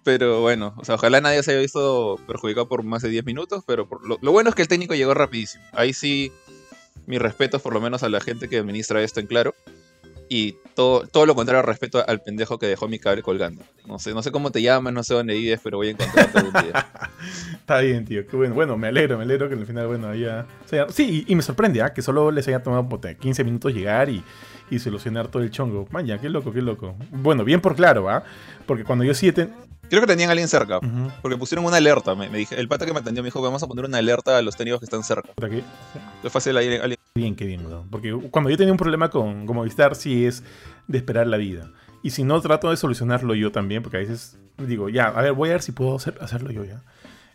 Pero 0.06 0.40
bueno, 0.40 0.72
o 0.76 0.84
sea, 0.84 0.94
ojalá 0.94 1.20
nadie 1.20 1.42
se 1.42 1.50
haya 1.50 1.60
visto 1.60 2.20
perjudicado 2.28 2.68
por 2.68 2.84
más 2.84 3.02
de 3.02 3.08
10 3.08 3.24
minutos, 3.24 3.64
pero 3.66 3.88
por 3.88 4.06
lo, 4.06 4.18
lo 4.22 4.30
bueno 4.30 4.48
es 4.50 4.54
que 4.54 4.62
el 4.62 4.68
técnico 4.68 4.94
llegó 4.94 5.14
rapidísimo. 5.14 5.64
Ahí 5.72 5.92
sí, 5.92 6.30
mis 7.06 7.20
respetos 7.20 7.60
por 7.60 7.74
lo 7.74 7.80
menos 7.80 8.04
a 8.04 8.08
la 8.08 8.20
gente 8.20 8.48
que 8.48 8.58
administra 8.58 9.02
esto 9.02 9.18
en 9.18 9.26
claro. 9.26 9.56
Y 10.28 10.56
todo, 10.74 11.06
todo 11.08 11.26
lo 11.26 11.34
contrario 11.34 11.62
respeto 11.62 12.04
al 12.06 12.20
pendejo 12.20 12.56
que 12.58 12.66
dejó 12.66 12.86
mi 12.86 13.00
cable 13.00 13.22
colgando. 13.22 13.64
No 13.84 13.98
sé, 13.98 14.14
no 14.14 14.22
sé 14.22 14.30
cómo 14.30 14.52
te 14.52 14.62
llamas, 14.62 14.92
no 14.92 15.02
sé 15.02 15.14
dónde 15.14 15.34
vives, 15.34 15.58
pero 15.62 15.76
voy 15.78 15.88
a 15.88 15.90
encontrarte 15.90 16.38
algún 16.38 16.52
día. 16.52 16.86
Está 17.54 17.80
bien, 17.80 18.04
tío. 18.04 18.24
Qué 18.28 18.36
bueno. 18.36 18.54
Bueno, 18.54 18.76
me 18.76 18.86
alegro, 18.86 19.18
me 19.18 19.24
alegro 19.24 19.48
que 19.48 19.56
al 19.56 19.66
final, 19.66 19.88
bueno, 19.88 20.08
haya. 20.08 20.46
sí, 20.90 21.24
y, 21.26 21.34
me 21.34 21.42
sorprende, 21.42 21.82
¿ah? 21.82 21.92
Que 21.92 22.02
solo 22.02 22.30
les 22.30 22.46
haya 22.46 22.62
tomado 22.62 22.88
puta, 22.88 23.12
15 23.14 23.42
minutos 23.42 23.74
llegar 23.74 24.08
y, 24.08 24.22
y 24.70 24.78
solucionar 24.78 25.28
todo 25.28 25.42
el 25.42 25.50
chongo. 25.50 25.88
Vaya, 25.90 26.18
qué 26.18 26.28
loco, 26.28 26.52
qué 26.52 26.62
loco. 26.62 26.94
Bueno, 27.10 27.44
bien 27.44 27.60
por 27.60 27.74
claro, 27.74 28.08
¿ah? 28.08 28.22
Porque 28.66 28.84
cuando 28.84 29.04
yo 29.04 29.12
sí 29.14 29.28
he 29.28 29.32
ten- 29.32 29.65
Creo 29.88 30.00
que 30.00 30.06
tenían 30.06 30.28
a 30.30 30.32
alguien 30.32 30.48
cerca, 30.48 30.80
porque 31.22 31.36
pusieron 31.36 31.64
una 31.64 31.76
alerta. 31.76 32.14
Me, 32.14 32.28
me 32.28 32.38
dije, 32.38 32.58
el 32.58 32.68
pata 32.68 32.84
que 32.86 32.92
me 32.92 32.98
atendió 33.00 33.22
me 33.22 33.28
dijo, 33.28 33.40
vamos 33.40 33.62
a 33.62 33.66
poner 33.66 33.84
una 33.84 33.98
alerta 33.98 34.36
a 34.38 34.42
los 34.42 34.56
técnicos 34.56 34.80
que 34.80 34.86
están 34.86 35.02
cerca. 35.04 35.30
Qué- 35.40 35.62
Es 36.24 36.32
fácil 36.32 36.56
alguien, 36.56 36.80
Qué 37.14 37.20
bien, 37.20 37.34
qué 37.36 37.46
bien, 37.46 37.64
weón. 37.66 37.88
Porque 37.88 38.12
cuando 38.30 38.50
yo 38.50 38.56
tenía 38.56 38.72
un 38.72 38.78
problema 38.78 39.08
con, 39.10 39.46
con 39.46 39.56
Movistar, 39.56 39.94
sí 39.94 40.26
es 40.26 40.42
de 40.88 40.98
esperar 40.98 41.26
la 41.26 41.36
vida. 41.36 41.70
Y 42.02 42.10
si 42.10 42.24
no, 42.24 42.40
trato 42.40 42.70
de 42.70 42.76
solucionarlo 42.76 43.34
yo 43.34 43.50
también, 43.52 43.82
porque 43.82 43.96
a 43.96 44.00
veces 44.00 44.38
digo, 44.58 44.88
ya, 44.88 45.06
a 45.06 45.22
ver, 45.22 45.32
voy 45.32 45.48
a 45.48 45.52
ver 45.52 45.62
si 45.62 45.72
puedo 45.72 45.96
hacer- 45.96 46.18
hacerlo 46.20 46.50
yo 46.50 46.64
ya. 46.64 46.82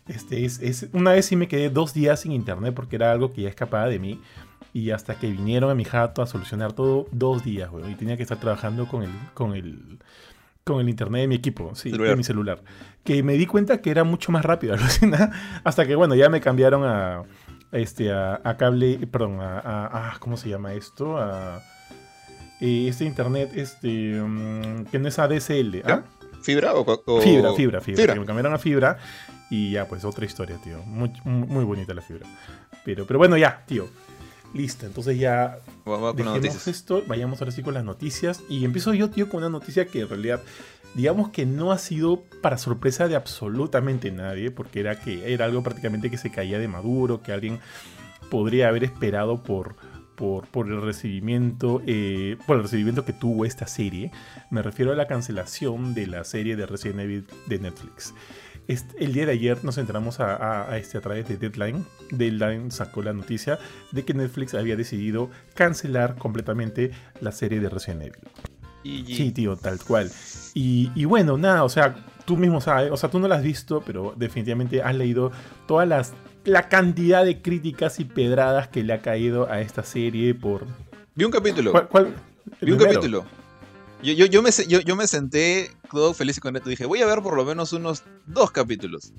Este, 0.08 0.46
es, 0.46 0.60
es- 0.62 0.88
una 0.94 1.12
vez 1.12 1.26
sí 1.26 1.36
me 1.36 1.48
quedé 1.48 1.70
dos 1.70 1.94
días 1.94 2.20
sin 2.22 2.32
internet 2.32 2.74
porque 2.76 2.96
era 2.98 3.12
algo 3.12 3.34
que 3.34 3.42
ya 3.44 3.50
escapaba 3.50 3.88
de 3.88 4.00
mí. 4.00 4.20
Y 4.74 4.92
hasta 4.92 5.16
que 5.16 5.28
vinieron 5.30 5.70
a 5.70 5.76
mi 5.76 5.84
jato 5.84 6.22
a 6.22 6.28
solucionar 6.28 6.72
todo, 6.74 7.08
dos 7.12 7.44
días, 7.44 7.70
weón. 7.72 7.92
Y 7.92 7.96
tenía 7.96 8.16
que 8.18 8.24
estar 8.24 8.40
trabajando 8.40 8.88
con 8.88 9.04
el, 9.04 9.10
con 9.34 9.54
el, 9.56 10.00
con 10.64 10.80
el 10.80 10.90
internet 10.90 11.22
de 11.22 11.28
mi 11.28 11.36
equipo, 11.36 11.74
sí, 11.76 11.90
Celular. 11.92 12.10
de 12.12 12.16
mi 12.16 12.24
celular. 12.24 12.64
Que 13.04 13.24
me 13.24 13.34
di 13.34 13.46
cuenta 13.48 13.82
que 13.82 13.90
era 13.92 14.04
mucho 14.04 14.32
más 14.32 14.46
rápido. 14.46 14.76
Hasta 15.64 15.86
que, 15.88 15.96
bueno, 15.96 16.14
ya 16.16 16.30
me 16.30 16.40
cambiaron 16.42 16.84
a, 16.86 17.24
este, 17.72 18.12
a, 18.12 18.40
a 18.44 18.58
cable, 18.58 19.00
perdón, 19.12 19.40
a, 19.42 19.60
a- 19.60 20.12
a- 20.16 20.20
¿cómo 20.20 20.38
se 20.38 20.50
llama 20.50 20.74
esto? 20.74 21.18
A 21.18 21.62
eh, 22.60 22.88
este 22.88 23.06
internet, 23.06 23.52
este, 23.56 24.22
mm, 24.22 24.86
que 24.86 25.00
no 25.00 25.08
es 25.08 25.18
ADSL, 25.18 25.82
¿ah? 25.86 26.04
¿Fibra 26.44 26.74
o- 26.76 26.84
Fibra, 27.22 27.54
fibra, 27.54 27.54
fibra, 27.54 27.82
Fibra. 27.82 28.14
Que 28.14 28.20
me 28.20 28.26
cambiaron 28.26 28.54
a 28.54 28.58
fibra 28.60 28.98
y 29.50 29.72
ya, 29.72 29.86
pues 29.88 30.06
otra 30.06 30.26
historia, 30.26 30.58
tío. 30.64 30.82
Muy, 30.84 31.12
muy 31.26 31.64
bonita 31.66 31.94
la 31.94 32.02
fibra. 32.02 32.26
Pero, 32.86 33.06
pero 33.06 33.20
bueno, 33.20 33.38
ya, 33.38 33.64
tío. 33.66 33.88
Listo, 34.54 34.86
entonces 34.86 35.18
ya 35.18 35.60
Vamos 35.86 36.14
con 36.14 36.26
las 36.44 36.68
esto, 36.68 37.04
vayamos 37.08 37.42
ahora 37.42 37.52
sí 37.52 37.64
con 37.64 37.74
las 37.74 37.84
noticias. 37.84 38.42
Y 38.50 38.66
empiezo 38.66 38.94
yo, 38.94 39.10
tío, 39.10 39.30
con 39.30 39.40
una 39.40 39.50
noticia 39.50 39.86
que 39.86 40.02
en 40.02 40.10
realidad, 40.10 40.42
digamos 40.94 41.30
que 41.30 41.46
no 41.46 41.72
ha 41.72 41.78
sido 41.78 42.24
para 42.42 42.58
sorpresa 42.58 43.08
de 43.08 43.16
absolutamente 43.16 44.12
nadie, 44.12 44.52
porque 44.52 44.82
era 44.82 45.00
que 45.00 45.34
era 45.34 45.46
algo 45.46 45.64
prácticamente 45.64 46.12
que 46.12 46.18
se 46.18 46.32
caía 46.32 46.60
de 46.60 46.68
maduro, 46.68 47.22
que 47.22 47.32
alguien 47.32 47.60
podría 48.30 48.68
haber 48.68 48.84
esperado 48.84 49.42
por, 49.42 49.76
por, 50.16 50.46
por 50.48 50.68
el 50.68 50.82
recibimiento, 50.82 51.82
eh, 51.88 52.38
por 52.46 52.58
el 52.58 52.64
recibimiento 52.64 53.06
que 53.06 53.14
tuvo 53.14 53.46
esta 53.46 53.68
serie. 53.68 54.12
Me 54.50 54.62
refiero 54.62 54.92
a 54.92 54.96
la 54.96 55.08
cancelación 55.08 55.94
de 55.94 56.08
la 56.08 56.26
serie 56.26 56.58
de 56.58 56.66
Resident 56.66 57.00
Evil 57.00 57.28
de 57.48 57.60
Netflix. 57.60 58.14
El 58.68 59.14
día 59.14 59.26
de 59.26 59.34
ayer 59.34 59.64
nos 59.64 59.78
enteramos 59.78 60.20
a, 60.20 60.78
este, 60.78 60.98
a 60.98 61.02
través 61.02 61.28
de 61.28 61.38
Deadline. 61.38 61.86
Deadline 62.12 62.72
sacó 62.72 63.02
la 63.02 63.14
noticia 63.14 63.60
de 63.92 64.06
que 64.06 64.14
Netflix 64.14 64.54
había 64.54 64.76
decidido 64.76 65.30
cancelar 65.56 66.16
completamente 66.16 66.92
la 67.20 67.32
serie 67.32 67.60
de 67.60 67.70
Resident 67.70 68.02
Evil. 68.04 69.06
Sí, 69.06 69.32
tío, 69.32 69.56
tal 69.58 69.80
cual. 69.80 70.10
Y, 70.54 70.92
y, 70.96 71.06
bueno, 71.06 71.38
nada, 71.38 71.64
o 71.64 71.70
sea, 71.70 71.96
tú 72.26 72.38
mismo 72.38 72.62
sabes, 72.62 72.92
o 72.92 72.98
sea, 72.98 73.10
tú 73.10 73.20
no 73.20 73.28
la 73.28 73.36
has 73.36 73.44
visto, 73.44 73.84
pero 73.86 74.14
definitivamente 74.16 74.82
has 74.82 74.96
leído 74.96 75.32
todas 75.68 75.88
las 75.88 76.14
la 76.44 76.70
cantidad 76.70 77.24
de 77.24 77.42
críticas 77.42 78.00
y 78.00 78.06
pedradas 78.06 78.68
que 78.68 78.84
le 78.84 78.94
ha 78.94 79.02
caído 79.02 79.50
a 79.50 79.62
esta 79.62 79.84
serie 79.84 80.34
por... 80.34 80.66
Vi 81.16 81.26
un 81.26 81.32
capítulo. 81.32 81.88
¿Cuál? 81.90 82.16
Vi 82.62 82.72
un 82.72 82.80
capítulo. 82.80 83.26
Yo, 84.04 84.14
yo, 84.14 84.26
yo, 84.26 84.42
me, 84.42 84.50
yo, 84.68 84.80
yo 84.82 84.96
me 84.96 85.08
senté 85.08 85.72
todo 85.92 86.14
feliz 86.14 86.38
y 86.38 86.42
contento. 86.42 86.70
Dije, 86.70 86.86
voy 86.86 87.02
a 87.02 87.06
ver 87.06 87.22
por 87.22 87.36
lo 87.36 87.46
menos 87.46 87.74
unos 87.74 88.04
dos 88.26 88.52
capítulos. 88.52 89.14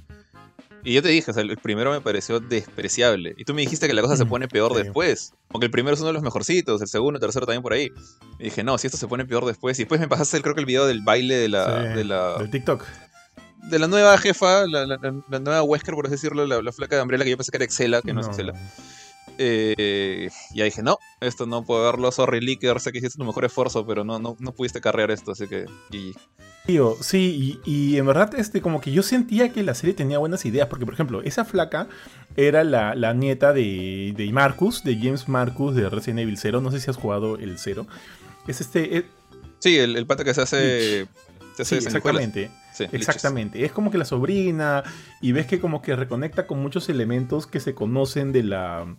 Y 0.85 0.95
yo 0.95 1.03
te 1.03 1.09
dije, 1.09 1.31
o 1.31 1.35
sea, 1.35 1.45
el 1.45 1.57
primero 1.59 1.93
me 1.93 2.01
pareció 2.01 2.41
despreciable. 2.41 3.35
Y 3.37 3.45
tú 3.45 3.55
me 3.55 3.61
dijiste 3.61 3.87
que 3.87 3.95
la 3.95 4.03
cosa 4.03 4.17
se 4.17 4.25
mm, 4.25 4.29
pone 4.29 4.49
peor 4.49 4.75
después. 4.75 5.33
Aunque 5.51 5.67
el 5.67 5.71
primero 5.71 5.95
es 5.95 6.01
uno 6.01 6.09
de 6.09 6.15
los 6.15 6.23
mejorcitos, 6.23 6.83
el 6.83 6.89
segundo, 6.89 7.19
el 7.19 7.21
tercero 7.21 7.47
también 7.47 7.62
por 7.62 7.73
ahí. 7.73 7.93
Y 8.41 8.45
dije, 8.45 8.65
no, 8.65 8.77
si 8.79 8.89
esto 8.89 8.99
se 8.99 9.07
pone 9.07 9.25
peor 9.25 9.45
después. 9.45 9.79
Y 9.79 9.83
después 9.83 10.01
me 10.01 10.09
pasaste, 10.09 10.43
creo 10.43 10.55
que 10.55 10.61
el 10.61 10.67
video 10.67 10.87
del 10.87 11.03
baile 11.03 11.37
de 11.37 11.49
la. 11.49 11.95
de 11.95 12.05
la 12.05 12.39
del 12.39 12.51
TikTok 12.51 12.85
de 13.62 13.79
la 13.79 13.87
nueva 13.87 14.19
jefa, 14.19 14.67
la, 14.67 14.99
nueva 15.39 15.62
Wesker, 15.62 15.95
por 15.95 16.07
así 16.07 16.17
decirlo, 16.17 16.47
la, 16.47 16.73
flaca 16.73 16.97
de 16.97 17.03
Umbrella, 17.03 17.25
que 17.25 17.31
yo 17.31 17.37
pensé 17.37 17.53
que 17.53 17.59
era 17.59 17.65
Excela, 17.65 18.03
que 18.03 18.12
no, 18.12 18.21
es 18.21 18.27
Excela. 18.27 18.55
Eh, 19.39 20.31
ya 20.55 20.65
dije, 20.65 20.83
no, 20.83 20.99
esto 21.21 21.47
no 21.47 21.65
puedo 21.65 21.85
verlo, 21.85 22.12
sorry 22.12 22.41
Licker, 22.41 22.81
sé 22.81 22.93
que 22.93 22.99
hiciste 22.99 23.19
tu 23.19 23.25
mejor 23.25 23.45
esfuerzo, 23.45 23.87
pero 23.87 24.05
no, 24.05 24.19
no, 24.19 24.37
no 24.39 24.53
pudiste 24.53 24.81
carrear 24.81 25.11
esto, 25.11 25.33
así 25.33 25.49
que 25.49 25.67
Tío, 26.67 26.97
sí, 27.01 27.61
y, 27.65 27.97
en 27.97 28.07
verdad, 28.07 28.35
este, 28.37 28.61
como 28.61 28.81
que 28.81 28.93
yo 28.93 29.03
sentía 29.03 29.49
que 29.53 29.65
la 29.65 29.75
serie 29.75 29.95
tenía 29.95 30.19
buenas 30.19 30.45
ideas, 30.45 30.69
porque 30.69 30.85
por 30.85 30.95
ejemplo, 30.95 31.21
esa 31.23 31.45
flaca 31.45 31.89
era 32.37 32.62
la, 32.62 33.15
nieta 33.15 33.53
de, 33.53 34.15
de, 34.17 34.33
Marcus, 34.33 34.85
de 34.85 34.97
James 34.97 35.29
Marcus 35.29 35.75
de 35.75 35.89
Resident 35.89 36.21
Evil 36.21 36.39
0, 36.39 36.61
no 36.61 36.71
sé 36.71 36.79
si 36.79 36.89
has 36.89 36.97
jugado 36.97 37.37
el 37.37 37.59
0. 37.59 37.87
Es 38.47 38.61
este... 38.61 39.07
sí, 39.59 39.77
el, 39.77 39.97
el 39.97 40.07
pata 40.07 40.23
que 40.23 40.35
se 40.35 40.43
hace... 40.43 41.07
sí, 41.57 41.75
exactamente. 41.75 42.51
Exactamente. 42.93 43.65
Es 43.65 43.73
como 43.73 43.91
que 43.91 43.99
la 43.99 44.05
sobrina 44.05 44.83
y 45.21 45.33
ves 45.33 45.47
que 45.47 45.61
como 45.61 45.83
que 45.83 45.97
reconecta 45.97 46.47
con 46.47 46.61
muchos 46.61 46.89
elementos 46.89 47.47
que 47.47 47.61
se 47.61 47.75
conocen 47.75 48.33
de 48.33 48.43
la 48.43 48.97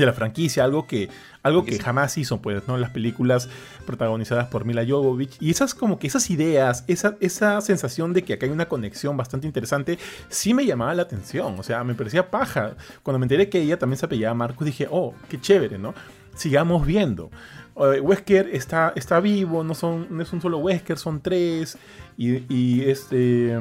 de 0.00 0.06
la 0.06 0.12
franquicia, 0.12 0.64
algo 0.64 0.86
que 0.86 1.08
algo 1.42 1.64
que 1.64 1.78
jamás 1.78 2.18
hizo, 2.18 2.42
pues, 2.42 2.66
¿no? 2.66 2.76
Las 2.76 2.90
películas 2.90 3.48
protagonizadas 3.86 4.48
por 4.48 4.64
Mila 4.64 4.84
Jovovich 4.86 5.36
y 5.40 5.50
esas 5.50 5.74
como 5.74 5.98
que 5.98 6.08
esas 6.08 6.28
ideas, 6.30 6.84
esa, 6.88 7.16
esa 7.20 7.60
sensación 7.60 8.12
de 8.12 8.22
que 8.22 8.32
acá 8.32 8.46
hay 8.46 8.52
una 8.52 8.66
conexión 8.66 9.16
bastante 9.16 9.46
interesante, 9.46 9.98
sí 10.28 10.54
me 10.54 10.66
llamaba 10.66 10.92
la 10.94 11.02
atención, 11.02 11.58
o 11.58 11.62
sea, 11.62 11.84
me 11.84 11.94
parecía 11.94 12.30
paja. 12.30 12.74
Cuando 13.04 13.18
me 13.20 13.26
enteré 13.26 13.48
que 13.48 13.60
ella 13.60 13.78
también 13.78 13.98
se 13.98 14.06
apellidaba 14.06 14.34
Marcos, 14.34 14.66
dije, 14.66 14.88
"Oh, 14.90 15.14
qué 15.28 15.40
chévere, 15.40 15.78
¿no?" 15.78 15.94
Sigamos 16.34 16.84
viendo. 16.84 17.30
Wesker 17.76 18.48
está, 18.52 18.92
está 18.96 19.20
vivo, 19.20 19.62
no, 19.62 19.74
son, 19.74 20.06
no 20.10 20.22
es 20.22 20.32
un 20.32 20.40
solo 20.40 20.58
Wesker, 20.58 20.98
son 20.98 21.20
tres. 21.20 21.76
Y, 22.16 22.82
este. 22.82 23.58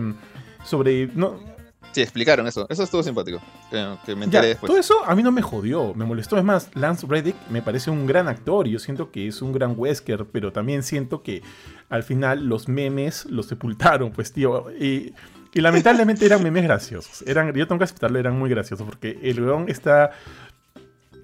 Sobre. 0.63 1.07
No, 1.13 1.39
sí, 1.95 2.01
explicaron 2.01 2.45
eso. 2.45 2.67
Eso 2.69 2.83
estuvo 2.83 3.01
simpático. 3.01 3.41
Que, 3.71 4.15
me 4.15 4.25
enteré 4.25 4.47
después. 4.47 4.69
Todo 4.69 4.79
eso 4.79 5.05
a 5.05 5.15
mí 5.15 5.23
no 5.23 5.31
me 5.31 5.41
jodió, 5.41 5.93
me 5.93 6.05
molestó. 6.05 6.37
Es 6.37 6.43
más, 6.43 6.69
Lance 6.75 7.07
Reddick 7.07 7.35
me 7.49 7.61
parece 7.61 7.89
un 7.89 8.05
gran 8.05 8.27
actor. 8.27 8.67
Y 8.67 8.71
yo 8.71 8.79
siento 8.79 9.11
que 9.11 9.27
es 9.27 9.41
un 9.41 9.53
gran 9.53 9.73
Wesker, 9.77 10.25
pero 10.31 10.51
también 10.51 10.83
siento 10.83 11.23
que 11.23 11.41
al 11.89 12.03
final 12.03 12.47
los 12.47 12.67
memes 12.67 13.25
los 13.25 13.47
sepultaron, 13.47 14.11
pues, 14.11 14.33
tío. 14.33 14.71
Y. 14.71 15.13
lamentablemente 15.53 16.25
eran 16.25 16.43
memes 16.43 16.63
graciosos. 16.63 17.23
Eran, 17.27 17.53
yo 17.53 17.67
tengo 17.67 17.79
que 17.79 17.85
aceptarlo, 17.85 18.19
eran 18.19 18.37
muy 18.37 18.49
graciosos. 18.49 18.85
Porque 18.85 19.17
el 19.23 19.41
weón 19.41 19.69
está 19.69 20.11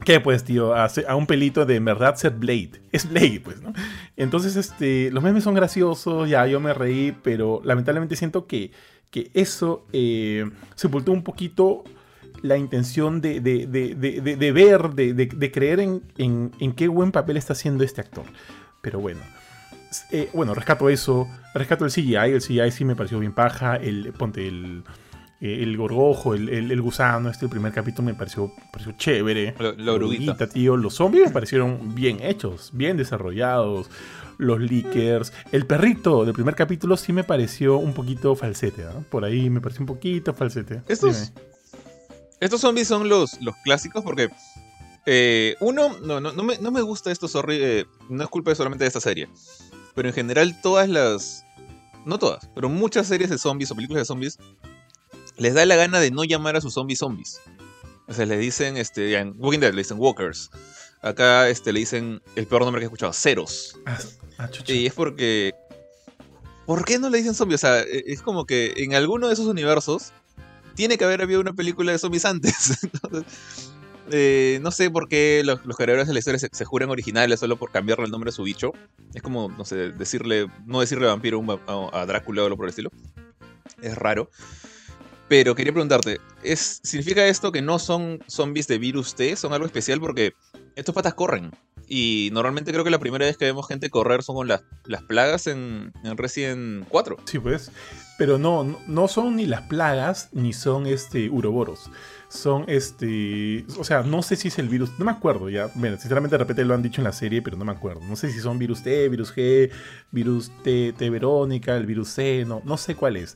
¿Qué 0.04 0.20
pues, 0.20 0.44
tío? 0.44 0.74
A, 0.74 0.90
a, 1.08 1.16
un 1.16 1.28
pelito 1.28 1.66
de 1.66 1.76
en 1.76 1.86
verdad 1.86 2.16
ser 2.16 2.32
Blade. 2.32 2.72
Es 2.92 3.08
Blade, 3.08 3.42
pues, 3.44 3.62
¿no? 3.62 3.72
Entonces, 4.18 4.56
este, 4.56 5.12
los 5.12 5.24
memes 5.24 5.44
son 5.44 5.54
graciosos, 5.54 6.28
ya 6.28 6.48
yo 6.48 6.60
me 6.60 6.74
reí, 6.74 7.16
pero 7.24 7.62
lamentablemente 7.64 8.16
siento 8.16 8.48
que, 8.48 8.72
que 9.12 9.30
eso 9.34 9.86
eh, 9.94 10.50
sepultó 10.76 11.12
un 11.12 11.24
poquito 11.24 11.84
la 12.42 12.58
intención 12.58 13.22
de, 13.22 13.40
de, 13.40 13.68
de, 13.68 13.96
de 13.96 14.52
ver, 14.52 14.90
de, 14.92 15.52
creer 15.52 15.80
en, 15.80 16.02
en, 16.18 16.52
en, 16.60 16.74
qué 16.74 16.88
buen 16.88 17.12
papel 17.12 17.38
está 17.38 17.54
haciendo 17.54 17.84
este 17.84 18.02
actor. 18.02 18.26
Pero 18.82 19.00
bueno. 19.00 19.22
Eh, 20.12 20.30
bueno, 20.34 20.54
rescato 20.54 20.90
eso. 20.90 21.28
Rescato 21.54 21.86
el 21.86 21.92
CGI. 21.92 22.16
El 22.16 22.42
CGI 22.42 22.72
sí 22.72 22.86
me 22.86 22.96
pareció 22.96 23.20
bien 23.20 23.34
paja. 23.34 23.76
El, 23.76 24.12
ponte 24.14 24.48
el 24.48 24.84
eh, 25.42 25.64
el 25.64 25.76
gorgojo, 25.76 26.36
el, 26.36 26.50
el, 26.50 26.82
gusano, 26.84 27.28
este 27.28 27.46
el 27.46 27.52
primer 27.52 27.74
capítulo 27.74 28.06
me 28.06 28.14
pareció, 28.14 28.52
pareció 28.72 28.92
chévere. 28.92 29.56
La, 29.78 29.94
oruguita. 29.94 30.48
tío. 30.48 30.78
Los 30.78 30.94
zombies 30.94 31.26
me 31.26 31.32
parecieron 31.32 31.96
bien 31.96 32.20
hechos, 32.22 32.70
bien 32.74 32.96
desarrollados. 32.96 33.90
Los 34.42 34.60
leakers. 34.60 35.32
El 35.52 35.68
perrito 35.68 36.26
del 36.26 36.34
primer 36.34 36.56
capítulo 36.56 36.98
sí 36.98 37.14
me 37.14 37.24
pareció 37.24 37.78
un 37.78 37.94
poquito 37.94 38.36
falsete. 38.36 38.86
Por 39.12 39.24
ahí 39.24 39.52
me 39.52 39.62
pareció 39.62 39.82
un 39.82 39.86
poquito 39.86 40.34
falsete. 40.34 40.82
Estos, 40.88 41.32
estos 42.40 42.60
zombies 42.60 42.88
son 42.88 43.08
los, 43.08 43.40
los 43.42 43.56
clásicos 43.64 44.04
porque... 44.04 44.30
Eh, 45.06 45.56
uno, 45.60 45.98
no, 46.00 46.20
no, 46.20 46.32
no, 46.32 46.44
me, 46.44 46.58
no 46.58 46.72
me 46.72 46.82
gusta 46.82 47.12
esto, 47.12 47.28
sorry, 47.28 47.58
eh, 47.60 47.86
no 48.10 48.24
es 48.24 48.30
culpa 48.30 48.54
solamente 48.56 48.84
de 48.84 48.88
esta 48.88 49.00
serie. 49.00 49.30
Pero 49.94 50.08
en 50.10 50.16
general 50.16 50.60
todas 50.62 50.90
las... 50.90 51.46
No 52.06 52.18
todas, 52.18 52.50
pero 52.56 52.68
muchas 52.68 53.06
series 53.06 53.30
de 53.30 53.38
zombies 53.38 53.70
o 53.70 53.76
películas 53.76 54.02
de 54.02 54.06
zombies 54.06 54.40
les 55.38 55.54
da 55.54 55.68
la 55.68 55.76
gana 55.76 56.00
de 56.00 56.10
no 56.10 56.24
llamar 56.24 56.56
a 56.56 56.62
sus 56.62 56.74
zombies 56.74 56.98
zombies. 56.98 57.40
O 58.08 58.14
sea, 58.14 58.26
le 58.26 58.38
dicen, 58.38 58.76
este, 58.76 59.16
en 59.20 59.36
Walking 59.38 59.60
Dead 59.60 59.72
le 59.72 59.82
dicen 59.82 60.00
walkers. 60.00 60.50
Acá 61.02 61.50
este, 61.50 61.74
le 61.74 61.80
dicen 61.80 62.22
el 62.36 62.46
peor 62.46 62.64
nombre 62.64 62.80
que 62.80 62.86
he 62.86 62.88
escuchado, 62.88 63.14
ceros. 63.14 63.78
Ah, 63.86 63.98
ah 64.38 64.50
y 64.68 64.86
es 64.86 64.94
porque... 64.94 65.54
¿Por 66.66 66.86
qué 66.86 67.00
no 67.00 67.10
le 67.10 67.18
dicen 67.18 67.34
zombies? 67.34 67.64
O 67.64 67.68
sea, 67.68 67.82
e, 67.82 68.04
es 68.06 68.22
como 68.22 68.46
que 68.46 68.74
en 68.78 68.94
alguno 68.94 69.28
de 69.28 69.34
esos 69.34 69.48
universos 69.48 70.14
tiene 70.76 70.98
que 70.98 71.06
haber 71.06 71.22
habido 71.22 71.42
una 71.42 71.54
película 71.54 71.92
de 71.92 71.98
zombies 71.98 72.26
antes. 72.26 72.88
Eh, 74.14 74.60
no 74.62 74.72
sé 74.72 74.90
por 74.90 75.08
qué 75.08 75.42
los, 75.46 75.66
los 75.66 75.78
creadores 75.78 76.06
de 76.06 76.12
la 76.12 76.20
historia 76.20 76.38
se, 76.38 76.66
juran 76.66 76.90
originales 76.90 77.40
solo 77.40 77.56
por 77.56 77.72
cambiarle 77.72 78.06
el 78.06 78.12
nombre 78.12 78.30
a 78.30 78.34
su 78.34 78.44
bicho. 78.44 78.74
Es 79.14 79.22
como, 79.22 79.48
no 79.48 79.64
sé, 79.64 79.92
decirle, 79.94 80.48
no 80.66 80.82
decirle 80.82 81.08
vampiro 81.08 81.42
a, 81.68 82.02
a 82.02 82.06
Drácula 82.06 82.42
o 82.42 82.46
algo 82.46 82.58
por 82.58 82.66
el 82.66 82.72
estilo. 82.72 82.90
Es 83.82 83.98
raro. 83.98 84.30
Pero 85.30 85.56
quería 85.56 85.72
preguntarte, 85.72 86.20
¿es, 86.44 86.82
¿significa 86.84 87.26
esto 87.26 87.54
que 87.54 87.62
no 87.62 87.80
son 87.80 88.20
zombies 88.28 88.68
de 88.68 88.80
virus 88.80 89.16
T? 89.16 89.38
¿Son 89.38 89.54
algo 89.54 89.66
especial? 89.66 90.02
Porque 90.02 90.34
estos 90.76 90.96
patas 90.96 91.14
corren. 91.14 91.52
Y 91.88 92.30
normalmente 92.32 92.72
creo 92.72 92.86
que 92.86 92.90
la 92.90 93.00
primera 93.00 93.26
vez 93.26 93.36
que 93.36 93.44
vemos 93.44 93.68
gente 93.68 93.90
correr 93.90 94.24
son 94.24 94.38
con 94.38 94.48
las, 94.48 94.64
las 94.86 95.04
plagas 95.04 95.48
en, 95.48 95.92
en, 96.06 96.16
Resident 96.16 96.86
4. 96.88 97.18
Sí, 97.26 97.38
pues. 97.38 97.70
Pero 98.18 98.38
no, 98.38 98.78
no 98.88 99.08
son 99.10 99.36
ni 99.36 99.46
las 99.46 99.64
plagas 99.64 100.30
ni 100.32 100.54
son 100.54 100.88
este 100.88 101.30
uroboros. 101.30 101.92
Son 102.30 102.64
este. 102.68 103.66
O 103.78 103.84
sea, 103.84 104.04
no 104.04 104.22
sé 104.22 104.38
si 104.38 104.48
es 104.48 104.58
el 104.58 104.70
virus. 104.70 104.92
No 105.00 105.06
me 105.06 105.12
acuerdo 105.12 105.50
ya. 105.50 105.70
Bueno, 105.76 105.98
sinceramente 105.98 106.36
de 106.36 106.38
repente 106.38 106.64
lo 106.64 106.76
han 106.76 106.82
dicho 106.82 107.02
en 107.02 107.06
la 107.06 107.12
serie, 107.12 107.42
pero 107.42 107.58
no 107.58 107.66
me 107.66 107.74
acuerdo. 107.74 108.00
No 108.08 108.16
sé 108.16 108.32
si 108.32 108.40
son 108.40 108.58
virus 108.58 108.84
T, 108.84 109.10
virus 109.10 109.36
G, 109.36 109.70
virus 110.12 110.50
T, 110.64 110.94
T 110.98 111.10
Verónica, 111.10 111.76
el 111.76 111.86
virus 111.86 112.10
C, 112.10 112.46
no, 112.48 112.62
no 112.64 112.78
sé 112.78 112.96
cuál 112.96 113.18
es 113.18 113.36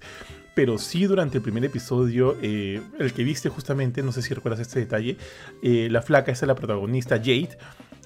pero 0.55 0.77
sí 0.79 1.05
durante 1.05 1.38
el 1.38 1.43
primer 1.43 1.65
episodio, 1.65 2.38
eh, 2.41 2.81
el 2.97 3.13
que 3.13 3.24
viste 3.24 3.50
justamente, 3.50 4.01
no 4.01 4.12
sé 4.13 4.21
si 4.21 4.33
recuerdas 4.33 4.62
este 4.62 4.79
detalle, 4.79 5.17
eh, 5.62 5.89
la 5.91 6.01
flaca, 6.01 6.31
esta 6.31 6.45
es 6.45 6.47
la 6.47 6.55
protagonista, 6.55 7.17
Jade, 7.17 7.57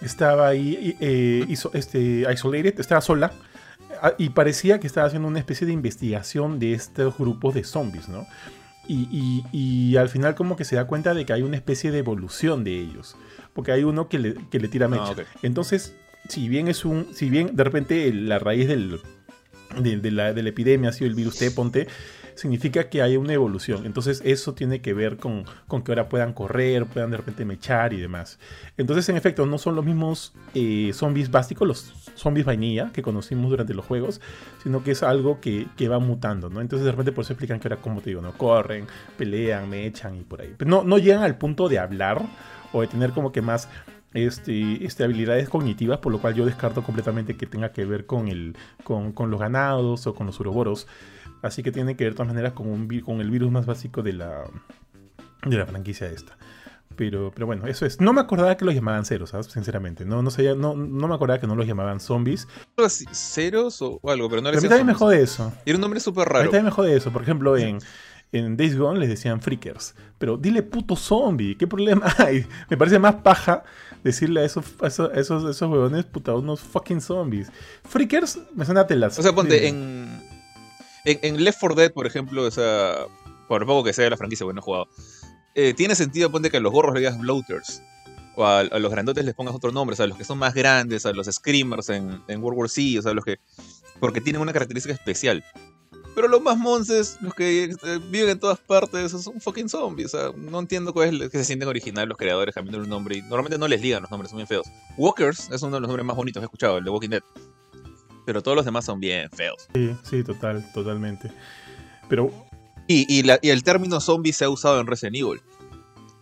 estaba 0.01 0.47
ahí 0.47 0.97
eh, 0.99 1.45
hizo, 1.47 1.69
este, 1.73 2.25
isolated, 2.31 2.79
estaba 2.79 3.01
sola, 3.01 3.31
y 4.17 4.29
parecía 4.29 4.79
que 4.79 4.87
estaba 4.87 5.07
haciendo 5.07 5.27
una 5.27 5.39
especie 5.39 5.67
de 5.67 5.73
investigación 5.73 6.57
de 6.57 6.73
estos 6.73 7.17
grupos 7.17 7.53
de 7.53 7.63
zombies, 7.63 8.09
¿no? 8.09 8.25
Y, 8.87 9.95
al 9.97 10.09
final 10.09 10.33
como 10.33 10.55
que 10.55 10.63
se 10.63 10.75
da 10.75 10.87
cuenta 10.87 11.13
de 11.13 11.25
que 11.25 11.33
hay 11.33 11.43
una 11.43 11.57
especie 11.57 11.91
de 11.91 11.99
evolución 11.99 12.63
de 12.63 12.79
ellos, 12.79 13.15
porque 13.53 13.71
hay 13.71 13.83
uno 13.83 14.09
que 14.09 14.17
le, 14.17 14.35
que 14.49 14.59
le 14.59 14.67
tira 14.67 14.87
ah, 14.87 14.89
mecha. 14.89 15.15
Entonces, 15.43 15.95
si 16.27 16.49
bien 16.49 16.67
es 16.67 16.85
un, 16.85 17.13
si 17.13 17.29
bien 17.29 17.55
de 17.55 17.63
repente 17.63 18.11
la 18.13 18.39
raíz 18.39 18.67
del, 18.67 18.99
de, 19.79 20.11
la, 20.11 20.33
de 20.33 20.41
la 20.41 20.49
epidemia 20.49 20.89
ha 20.89 20.93
sido 20.93 21.07
el 21.07 21.15
virus 21.15 21.37
T, 21.37 21.51
ponte, 21.51 21.87
significa 22.39 22.89
que 22.89 23.01
hay 23.01 23.17
una 23.17 23.33
evolución. 23.33 23.85
Entonces 23.85 24.21
eso 24.25 24.53
tiene 24.53 24.81
que 24.81 24.93
ver 24.93 25.17
con, 25.17 25.43
que 25.43 25.91
ahora 25.91 26.09
puedan 26.09 26.33
correr, 26.33 26.85
puedan 26.85 27.11
de 27.11 27.17
repente 27.17 27.45
mechar 27.45 27.93
y 27.93 27.99
demás. 27.99 28.39
Entonces 28.77 29.07
en 29.09 29.17
efecto 29.17 29.45
no 29.45 29.57
son 29.57 29.75
los 29.75 29.85
mismos 29.85 30.33
eh, 30.53 30.91
zombies 30.93 31.29
básicos, 31.29 31.67
los 31.67 31.93
zombies 32.15 32.45
vainilla 32.45 32.91
que 32.93 33.01
conocimos 33.01 33.49
durante 33.49 33.73
los 33.73 33.85
juegos, 33.85 34.21
sino 34.63 34.83
que 34.83 34.91
es 34.91 35.03
algo 35.03 35.39
que, 35.39 35.67
va 35.89 35.99
mutando, 35.99 36.49
¿no? 36.49 36.61
Entonces 36.61 36.85
de 36.85 36.91
repente 36.91 37.11
por 37.11 37.23
eso 37.23 37.33
explican 37.33 37.59
que 37.59 37.67
ahora, 37.67 37.81
como 37.81 37.99
te 38.01 38.11
digo, 38.11 38.21
no 38.21 38.33
corren, 38.33 38.85
pelean, 39.17 39.67
mechan 39.69 40.15
y 40.15 40.21
por 40.21 40.41
ahí. 40.41 40.53
Pero 40.55 40.69
no, 40.69 40.83
no 40.83 40.99
llegan 40.99 41.23
al 41.23 41.37
punto 41.37 41.67
de 41.67 41.79
hablar 41.79 42.21
o 42.71 42.81
de 42.81 42.87
tener 42.87 43.11
como 43.11 43.31
que 43.31 43.41
más 43.41 43.67
este, 44.13 44.85
este, 44.85 45.03
habilidades 45.03 45.49
cognitivas, 45.49 45.99
por 45.99 46.11
lo 46.11 46.19
cual 46.19 46.33
yo 46.33 46.45
descarto 46.45 46.83
completamente 46.83 47.37
que 47.37 47.45
tenga 47.45 47.71
que 47.71 47.85
ver 47.85 48.05
con, 48.05 48.27
el, 48.27 48.55
con, 48.83 49.11
con 49.11 49.29
los 49.29 49.39
ganados 49.39 50.07
o 50.07 50.15
con 50.15 50.27
los 50.27 50.39
uroboros. 50.39 50.87
Así 51.41 51.63
que 51.63 51.71
tiene 51.71 51.95
que 51.95 52.03
ver 52.03 52.13
de 52.13 52.17
todas 52.17 52.27
maneras 52.27 52.53
con, 52.53 52.67
un, 52.67 52.87
con 53.01 53.21
el 53.21 53.31
virus 53.31 53.51
más 53.51 53.65
básico 53.65 54.01
de 54.01 54.13
la, 54.13 54.43
de 55.45 55.57
la 55.57 55.65
franquicia 55.65 56.07
esta. 56.07 56.37
Pero, 56.95 57.31
pero 57.33 57.45
bueno, 57.45 57.65
eso 57.65 57.85
es. 57.85 58.01
No 58.01 58.11
me 58.11 58.19
acordaba 58.19 58.57
que 58.57 58.65
los 58.65 58.75
llamaban 58.75 59.05
ceros, 59.05 59.29
¿sabes? 59.29 59.45
Sinceramente. 59.45 60.03
No, 60.03 60.21
no, 60.21 60.31
sé, 60.31 60.53
no, 60.55 60.75
no 60.75 61.07
me 61.07 61.15
acordaba 61.15 61.39
que 61.39 61.47
no 61.47 61.55
los 61.55 61.65
llamaban 61.65 62.01
zombies. 62.01 62.45
¿Ceros 63.13 63.81
o 63.81 64.01
algo? 64.03 64.29
Pero 64.29 64.41
no 64.41 64.51
les 64.51 64.59
A 64.59 64.61
mí 64.61 64.67
también 64.67 64.87
me 64.87 64.93
jode 64.93 65.21
eso. 65.21 65.53
Era 65.65 65.77
un 65.77 65.81
nombre 65.81 66.01
súper 66.01 66.27
raro. 66.27 66.39
A 66.39 66.43
mí 66.43 66.47
también 66.47 66.65
me 66.65 66.71
jode 66.71 66.97
eso. 66.97 67.13
Por 67.13 67.21
ejemplo, 67.21 67.55
en, 67.55 67.79
en 68.33 68.57
Days 68.57 68.77
Gone 68.77 68.99
les 68.99 69.07
decían 69.07 69.39
freakers. 69.39 69.95
Pero 70.17 70.35
dile 70.35 70.61
puto 70.61 70.97
zombie. 70.97 71.55
¿Qué 71.55 71.67
problema 71.67 72.13
hay? 72.17 72.45
Me 72.69 72.75
parece 72.75 72.99
más 72.99 73.15
paja 73.15 73.63
decirle 74.03 74.41
a 74.41 74.43
esos, 74.43 74.65
esos, 74.83 75.13
esos, 75.15 75.61
huevones, 75.61 76.05
puta, 76.05 76.33
unos 76.33 76.59
fucking 76.59 76.99
zombies. 76.99 77.49
Freakers 77.87 78.39
me 78.55 78.65
suena 78.65 78.81
a 78.81 78.87
telas. 78.87 79.17
O 79.17 79.23
sea, 79.23 79.33
ponte, 79.33 79.67
en, 79.67 80.18
en, 81.05 81.43
Left 81.43 81.59
4 81.59 81.75
Dead, 81.75 81.91
por 81.91 82.07
ejemplo, 82.07 82.43
o 82.43 82.51
sea, 82.51 83.05
por 83.47 83.65
poco 83.65 83.83
que 83.83 83.93
sea 83.93 84.05
de 84.05 84.09
la 84.11 84.17
franquicia, 84.17 84.45
bueno, 84.45 84.57
no 84.57 84.61
he 84.61 84.65
jugado 84.65 84.87
eh, 85.55 85.73
tiene 85.73 85.95
sentido, 85.95 86.31
ponte 86.31 86.49
que 86.49 86.57
a 86.57 86.59
los 86.59 86.71
gorros 86.71 86.93
le 86.93 87.01
digas 87.01 87.19
bloaters. 87.19 87.81
O 88.35 88.45
a, 88.45 88.63
los 88.63 88.91
grandotes 88.91 89.25
les 89.25 89.35
pongas 89.35 89.53
otro 89.53 89.71
nombre, 89.71 89.93
o 89.93 89.97
sea, 89.97 90.05
a 90.05 90.07
los 90.07 90.17
que 90.17 90.23
son 90.23 90.37
más 90.37 90.53
grandes, 90.53 91.05
a 91.05 91.11
los 91.11 91.27
screamers 91.27 91.89
en, 91.89 92.21
World 92.29 92.57
War 92.57 92.69
C, 92.69 92.97
o 92.97 93.01
sea, 93.01 93.13
los 93.13 93.25
que. 93.25 93.39
Porque 93.99 94.21
tienen 94.21 94.41
una 94.41 94.53
característica 94.53 94.93
especial. 94.93 95.43
Pero 96.15 96.29
los 96.29 96.41
más 96.41 96.57
monces, 96.57 97.17
los 97.21 97.33
que 97.33 97.65
eh, 97.65 97.99
viven 98.09 98.29
en 98.29 98.39
todas 98.39 98.59
partes, 98.59 99.11
son 99.11 99.41
fucking 99.41 99.67
zombies. 99.67 100.13
O 100.13 100.17
sea, 100.17 100.31
no 100.37 100.59
entiendo 100.59 100.93
cuál 100.93 101.07
es 101.07 101.21
el 101.21 101.29
que 101.29 101.37
se 101.37 101.43
sienten 101.43 101.67
original 101.67 102.07
los 102.07 102.17
creadores 102.17 102.55
cambiando 102.55 102.81
el 102.81 102.89
nombre. 102.89 103.17
Y 103.17 103.21
normalmente 103.21 103.57
no 103.57 103.67
les 103.67 103.81
digan 103.81 104.01
los 104.01 104.11
nombres, 104.11 104.29
son 104.29 104.37
bien 104.37 104.47
feos. 104.47 104.67
Walkers 104.97 105.49
es 105.51 105.61
uno 105.61 105.75
de 105.75 105.81
los 105.81 105.87
nombres 105.89 106.05
más 106.05 106.15
bonitos 106.15 106.39
que 106.39 106.45
he 106.45 106.47
escuchado, 106.47 106.77
el 106.77 106.85
de 106.85 106.89
Walking 106.89 107.09
Dead. 107.09 107.23
Pero 108.29 108.43
todos 108.43 108.55
los 108.55 108.63
demás 108.63 108.85
son 108.85 108.99
bien 108.99 109.27
feos. 109.31 109.67
Sí, 109.73 109.95
sí, 110.03 110.23
total, 110.23 110.63
totalmente. 110.71 111.31
Pero 112.09 112.31
y, 112.85 113.27
el 113.49 113.63
término 113.63 113.99
zombie 113.99 114.33
se 114.33 114.45
ha 114.45 114.49
usado 114.51 114.79
en 114.79 114.85
Resident 114.85 115.15
Evil. 115.15 115.41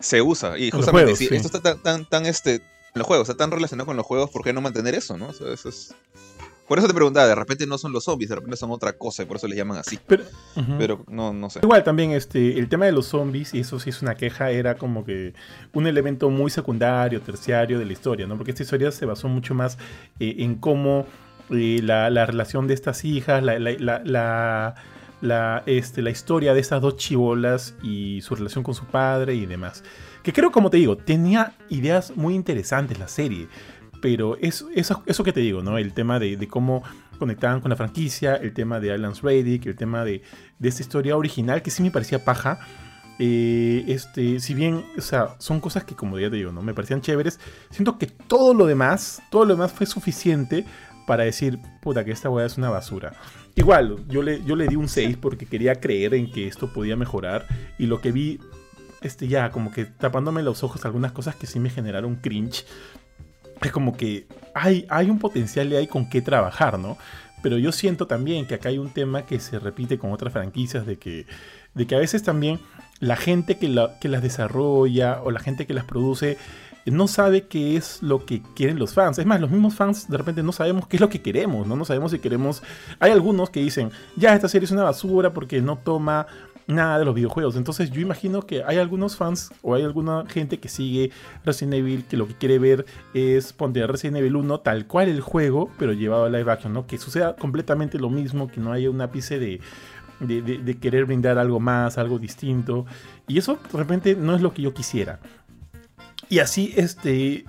Se 0.00 0.22
usa. 0.22 0.56
Y 0.58 0.70
justamente, 0.70 1.16
si 1.16 1.26
esto 1.26 1.54
está 1.54 1.74
tan, 1.74 2.06
tan, 2.06 2.24
este, 2.24 2.54
en 2.54 2.62
los 2.94 3.06
juegos, 3.06 3.28
está 3.28 3.44
tan 3.44 3.50
relacionado 3.50 3.84
con 3.84 3.98
los 3.98 4.06
juegos, 4.06 4.30
¿por 4.30 4.42
qué 4.42 4.54
no 4.54 4.62
mantener 4.62 4.94
eso, 4.94 5.18
no? 5.18 5.28
eso 5.28 5.68
es... 5.68 5.94
Por 6.66 6.78
eso 6.78 6.88
te 6.88 6.94
preguntaba, 6.94 7.26
de 7.26 7.34
repente 7.34 7.66
no 7.66 7.76
son 7.76 7.92
los 7.92 8.04
zombies, 8.04 8.30
de 8.30 8.36
repente 8.36 8.56
son 8.56 8.70
otra 8.70 8.94
cosa, 8.94 9.22
y 9.22 9.26
por 9.26 9.36
eso 9.36 9.46
les 9.46 9.58
llaman 9.58 9.76
así. 9.76 9.98
Pero, 10.06 10.24
Pero 10.78 11.04
no, 11.08 11.34
no 11.34 11.50
sé. 11.50 11.60
Igual 11.62 11.84
también 11.84 12.12
este, 12.12 12.58
el 12.58 12.70
tema 12.70 12.86
de 12.86 12.92
los 12.92 13.04
zombies, 13.04 13.52
y 13.52 13.60
eso 13.60 13.78
sí 13.78 13.90
es 13.90 14.00
una 14.00 14.14
queja, 14.14 14.50
era 14.50 14.78
como 14.78 15.04
que 15.04 15.34
un 15.74 15.86
elemento 15.86 16.30
muy 16.30 16.50
secundario, 16.50 17.20
terciario 17.20 17.78
de 17.78 17.84
la 17.84 17.92
historia, 17.92 18.26
¿no? 18.26 18.38
Porque 18.38 18.52
esta 18.52 18.62
historia 18.62 18.90
se 18.92 19.04
basó 19.04 19.28
mucho 19.28 19.54
más 19.54 19.76
eh, 20.20 20.36
en 20.38 20.54
cómo 20.54 21.06
la, 21.48 22.10
la, 22.10 22.26
relación 22.26 22.66
de 22.66 22.74
estas 22.74 23.04
hijas, 23.04 23.42
la, 23.42 23.58
la 25.20 25.62
este, 25.66 26.02
la 26.02 26.10
historia 26.10 26.54
de 26.54 26.60
esas 26.60 26.80
dos 26.80 26.96
chivolas 26.96 27.74
y 27.82 28.20
su 28.22 28.34
relación 28.34 28.62
con 28.62 28.74
su 28.74 28.84
padre 28.84 29.34
y 29.34 29.46
demás. 29.46 29.82
Que 30.22 30.32
creo, 30.32 30.50
como 30.50 30.70
te 30.70 30.76
digo, 30.76 30.96
tenía 30.96 31.54
ideas 31.68 32.12
muy 32.16 32.34
interesantes 32.34 32.98
la 32.98 33.08
serie. 33.08 33.48
Pero 34.00 34.36
eso, 34.36 34.68
eso, 34.74 35.02
eso 35.06 35.24
que 35.24 35.32
te 35.32 35.40
digo, 35.40 35.62
¿no? 35.62 35.76
El 35.76 35.92
tema 35.92 36.20
de, 36.20 36.46
cómo 36.48 36.84
conectaban 37.18 37.60
con 37.60 37.70
la 37.70 37.76
franquicia, 37.76 38.36
el 38.36 38.52
tema 38.52 38.78
de 38.78 38.92
Alan's 38.92 39.22
Radic, 39.22 39.66
el 39.66 39.74
tema 39.74 40.04
de, 40.04 40.22
de 40.58 40.68
esta 40.68 40.82
historia 40.82 41.16
original 41.16 41.62
que 41.62 41.70
sí 41.70 41.82
me 41.82 41.90
parecía 41.90 42.24
paja. 42.24 42.60
Eh, 43.18 43.84
este, 43.88 44.38
si 44.38 44.54
bien, 44.54 44.84
o 44.96 45.00
sea, 45.00 45.34
son 45.38 45.58
cosas 45.58 45.82
que 45.82 45.96
como 45.96 46.16
ya 46.20 46.30
te 46.30 46.36
digo, 46.36 46.52
¿no? 46.52 46.62
Me 46.62 46.74
parecían 46.74 47.00
chéveres. 47.00 47.40
Siento 47.70 47.98
que 47.98 48.06
todo 48.06 48.54
lo 48.54 48.66
demás, 48.66 49.20
todo 49.30 49.44
lo 49.44 49.54
demás 49.54 49.72
fue 49.72 49.86
suficiente 49.86 50.64
para 51.08 51.24
decir, 51.24 51.58
puta, 51.80 52.04
que 52.04 52.10
esta 52.12 52.28
weá 52.28 52.44
es 52.44 52.58
una 52.58 52.68
basura. 52.68 53.14
Igual, 53.56 53.96
yo 54.08 54.22
le, 54.22 54.44
yo 54.44 54.56
le 54.56 54.68
di 54.68 54.76
un 54.76 54.90
6 54.90 55.16
porque 55.16 55.46
quería 55.46 55.80
creer 55.80 56.12
en 56.12 56.30
que 56.30 56.46
esto 56.46 56.70
podía 56.70 56.96
mejorar. 56.96 57.46
Y 57.78 57.86
lo 57.86 58.02
que 58.02 58.12
vi, 58.12 58.38
este 59.00 59.26
ya, 59.26 59.50
como 59.50 59.72
que 59.72 59.86
tapándome 59.86 60.42
los 60.42 60.62
ojos 60.62 60.84
algunas 60.84 61.12
cosas 61.12 61.34
que 61.34 61.46
sí 61.46 61.60
me 61.60 61.70
generaron 61.70 62.16
cringe. 62.16 62.66
Es 63.62 63.72
como 63.72 63.96
que 63.96 64.26
hay, 64.54 64.86
hay 64.90 65.08
un 65.08 65.18
potencial 65.18 65.72
y 65.72 65.76
hay 65.76 65.86
con 65.86 66.10
qué 66.10 66.20
trabajar, 66.20 66.78
¿no? 66.78 66.98
Pero 67.42 67.56
yo 67.56 67.72
siento 67.72 68.06
también 68.06 68.46
que 68.46 68.56
acá 68.56 68.68
hay 68.68 68.76
un 68.76 68.90
tema 68.90 69.22
que 69.22 69.40
se 69.40 69.58
repite 69.58 69.96
con 69.96 70.12
otras 70.12 70.34
franquicias 70.34 70.84
de 70.84 70.98
que, 70.98 71.24
de 71.72 71.86
que 71.86 71.94
a 71.94 71.98
veces 71.98 72.22
también 72.22 72.60
la 73.00 73.16
gente 73.16 73.56
que, 73.56 73.68
la, 73.68 73.98
que 73.98 74.08
las 74.08 74.22
desarrolla 74.22 75.22
o 75.22 75.30
la 75.30 75.40
gente 75.40 75.66
que 75.66 75.72
las 75.72 75.84
produce 75.84 76.36
no 76.90 77.08
sabe 77.08 77.46
qué 77.46 77.76
es 77.76 78.02
lo 78.02 78.24
que 78.24 78.42
quieren 78.54 78.78
los 78.78 78.94
fans. 78.94 79.18
Es 79.18 79.26
más, 79.26 79.40
los 79.40 79.50
mismos 79.50 79.74
fans 79.74 80.08
de 80.08 80.16
repente 80.16 80.42
no 80.42 80.52
sabemos 80.52 80.86
qué 80.86 80.96
es 80.96 81.00
lo 81.00 81.08
que 81.08 81.22
queremos, 81.22 81.66
¿no? 81.66 81.76
No 81.76 81.84
sabemos 81.84 82.12
si 82.12 82.18
queremos... 82.18 82.62
Hay 83.00 83.10
algunos 83.10 83.50
que 83.50 83.60
dicen, 83.60 83.90
ya, 84.16 84.34
esta 84.34 84.48
serie 84.48 84.66
es 84.66 84.70
una 84.70 84.84
basura 84.84 85.32
porque 85.32 85.60
no 85.60 85.78
toma 85.78 86.26
nada 86.68 86.98
de 86.98 87.04
los 87.04 87.14
videojuegos. 87.14 87.56
Entonces 87.56 87.90
yo 87.90 88.00
imagino 88.00 88.42
que 88.42 88.62
hay 88.62 88.76
algunos 88.76 89.16
fans 89.16 89.50
o 89.62 89.74
hay 89.74 89.82
alguna 89.82 90.24
gente 90.28 90.60
que 90.60 90.68
sigue 90.68 91.10
Resident 91.44 91.74
Evil 91.74 92.04
que 92.04 92.16
lo 92.16 92.28
que 92.28 92.34
quiere 92.34 92.58
ver 92.58 92.86
es 93.14 93.52
poner 93.52 93.90
Resident 93.90 94.18
Evil 94.18 94.36
1 94.36 94.60
tal 94.60 94.86
cual 94.86 95.08
el 95.08 95.20
juego, 95.20 95.70
pero 95.78 95.92
llevado 95.92 96.26
a 96.26 96.28
live 96.28 96.52
action, 96.52 96.72
¿no? 96.72 96.86
Que 96.86 96.98
suceda 96.98 97.34
completamente 97.34 97.98
lo 97.98 98.10
mismo, 98.10 98.48
que 98.48 98.60
no 98.60 98.70
haya 98.70 98.90
un 98.90 99.00
ápice 99.00 99.38
de, 99.38 99.60
de, 100.20 100.42
de, 100.42 100.78
querer 100.78 101.06
brindar 101.06 101.38
algo 101.38 101.58
más, 101.58 101.96
algo 101.96 102.18
distinto. 102.18 102.84
Y 103.26 103.38
eso 103.38 103.58
de 103.72 103.78
repente 103.78 104.14
no 104.14 104.34
es 104.34 104.42
lo 104.42 104.52
que 104.52 104.62
yo 104.62 104.74
quisiera. 104.74 105.20
Y 106.28 106.40
así, 106.40 106.72
este, 106.76 107.44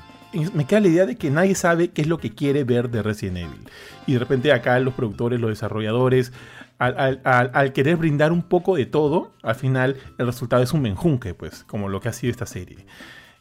me 0.54 0.66
queda 0.66 0.80
la 0.80 0.88
idea 0.88 1.06
de 1.06 1.18
que 1.18 1.30
nadie 1.30 1.56
sabe 1.56 1.90
qué 1.90 2.02
es 2.02 2.08
lo 2.08 2.20
que 2.20 2.34
quiere 2.34 2.64
ver 2.64 2.90
de 2.90 3.04
Resident 3.04 3.38
Evil. 3.38 3.70
Y 4.08 4.14
de 4.14 4.20
repente 4.20 4.52
acá 4.52 4.80
los 4.80 4.94
productores, 4.94 5.40
los 5.40 5.50
desarrolladores, 5.50 6.32
al, 6.78 7.74
querer 7.74 7.98
brindar 7.98 8.32
un 8.32 8.42
poco 8.42 8.76
de 8.76 8.86
todo, 8.86 9.34
al 9.44 9.56
final 9.56 9.98
el 10.18 10.26
resultado 10.26 10.64
es 10.64 10.72
un 10.72 10.82
menjunque, 10.82 11.34
pues, 11.34 11.64
como 11.66 11.90
lo 11.90 12.00
que 12.00 12.10
ha 12.10 12.14
sido 12.14 12.32
esta 12.32 12.46
serie. 12.46 12.86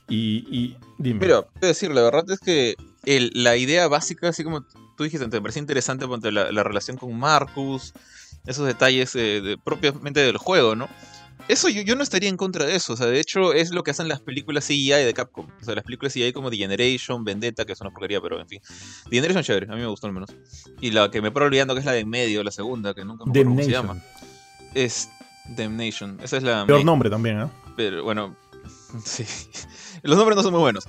Y, 0.09 0.47
y 0.51 0.77
dime. 0.99 1.21
Pero, 1.21 1.49
quiero 1.53 1.69
decir, 1.69 1.91
la 1.93 2.03
verdad 2.03 2.25
es 2.31 2.41
que 2.41 2.75
la 3.05 3.57
idea 3.57 3.87
básica, 3.89 4.29
así 4.29 4.43
como 4.43 4.65
tú 4.97 5.05
dijiste, 5.05 5.27
me 5.29 5.41
parece 5.41 5.61
interesante 5.61 6.07
la, 6.33 6.51
la 6.51 6.65
relación 6.65 6.97
con 6.97 7.17
Marcus, 7.17 7.95
esos 8.47 8.67
detalles 8.67 9.15
eh, 9.15 9.57
propiamente 9.63 10.21
del 10.21 10.39
juego, 10.39 10.75
¿no? 10.75 10.89
Eso 11.49 11.69
yo, 11.71 11.97
no 11.97 12.03
estaría 12.03 12.29
en 12.29 12.37
contra 12.37 12.67
de 12.67 12.77
eso. 12.77 12.93
O 12.93 12.97
sea, 12.97 13.07
de 13.07 13.19
hecho, 13.19 13.55
es 13.55 13.71
lo 13.71 13.83
que 13.83 13.91
hacen 13.91 14.07
las 14.07 14.21
películas 14.21 14.67
CGI 14.67 14.91
de 14.91 15.15
Capcom. 15.15 15.47
O 15.61 15.65
sea, 15.65 15.75
las 15.75 15.85
películas 15.85 16.13
CGI 16.13 16.33
como 16.33 16.51
The 16.51 16.59
Generation, 16.59 17.25
Vendetta, 17.25 17.65
que 17.65 17.73
es 17.73 17.81
una 17.81 17.91
porquería, 17.91 18.21
pero 18.21 18.39
en 18.39 18.49
fin. 18.49 18.61
The 19.09 19.17
Generation 19.17 19.43
chévere, 19.43 19.67
a 19.71 19.75
mí 19.75 19.81
me 19.81 19.87
gustó 19.87 20.07
al 20.07 20.13
menos. 20.13 20.31
Y 20.81 20.91
la 20.91 21.11
que 21.11 21.23
me 21.23 21.31
paro 21.31 21.47
olvidando, 21.47 21.75
que 21.75 21.81
es 21.81 21.87
la 21.87 21.93
de 21.93 22.01
en 22.01 22.09
medio, 22.11 22.45
la 22.45 22.51
segunda, 22.51 22.93
que 22.95 23.05
nunca 23.05 23.25
me 23.25 23.31
acuerdo 23.31 23.51
cómo 23.51 23.63
se 23.63 23.71
llama. 23.71 24.03
Es 24.75 25.09
Damnation. 25.57 26.19
Esa 26.23 26.37
es 26.37 26.43
la. 26.43 26.67
Peor 26.67 26.85
nombre 26.85 27.09
también, 27.09 27.41
¿eh? 27.41 27.49
Pero 27.77 28.05
bueno, 28.05 28.37
sí. 29.05 29.25
Los 30.03 30.19
nombres 30.19 30.37
no 30.37 30.43
son 30.43 30.53
muy 30.53 30.61
buenos. 30.61 30.87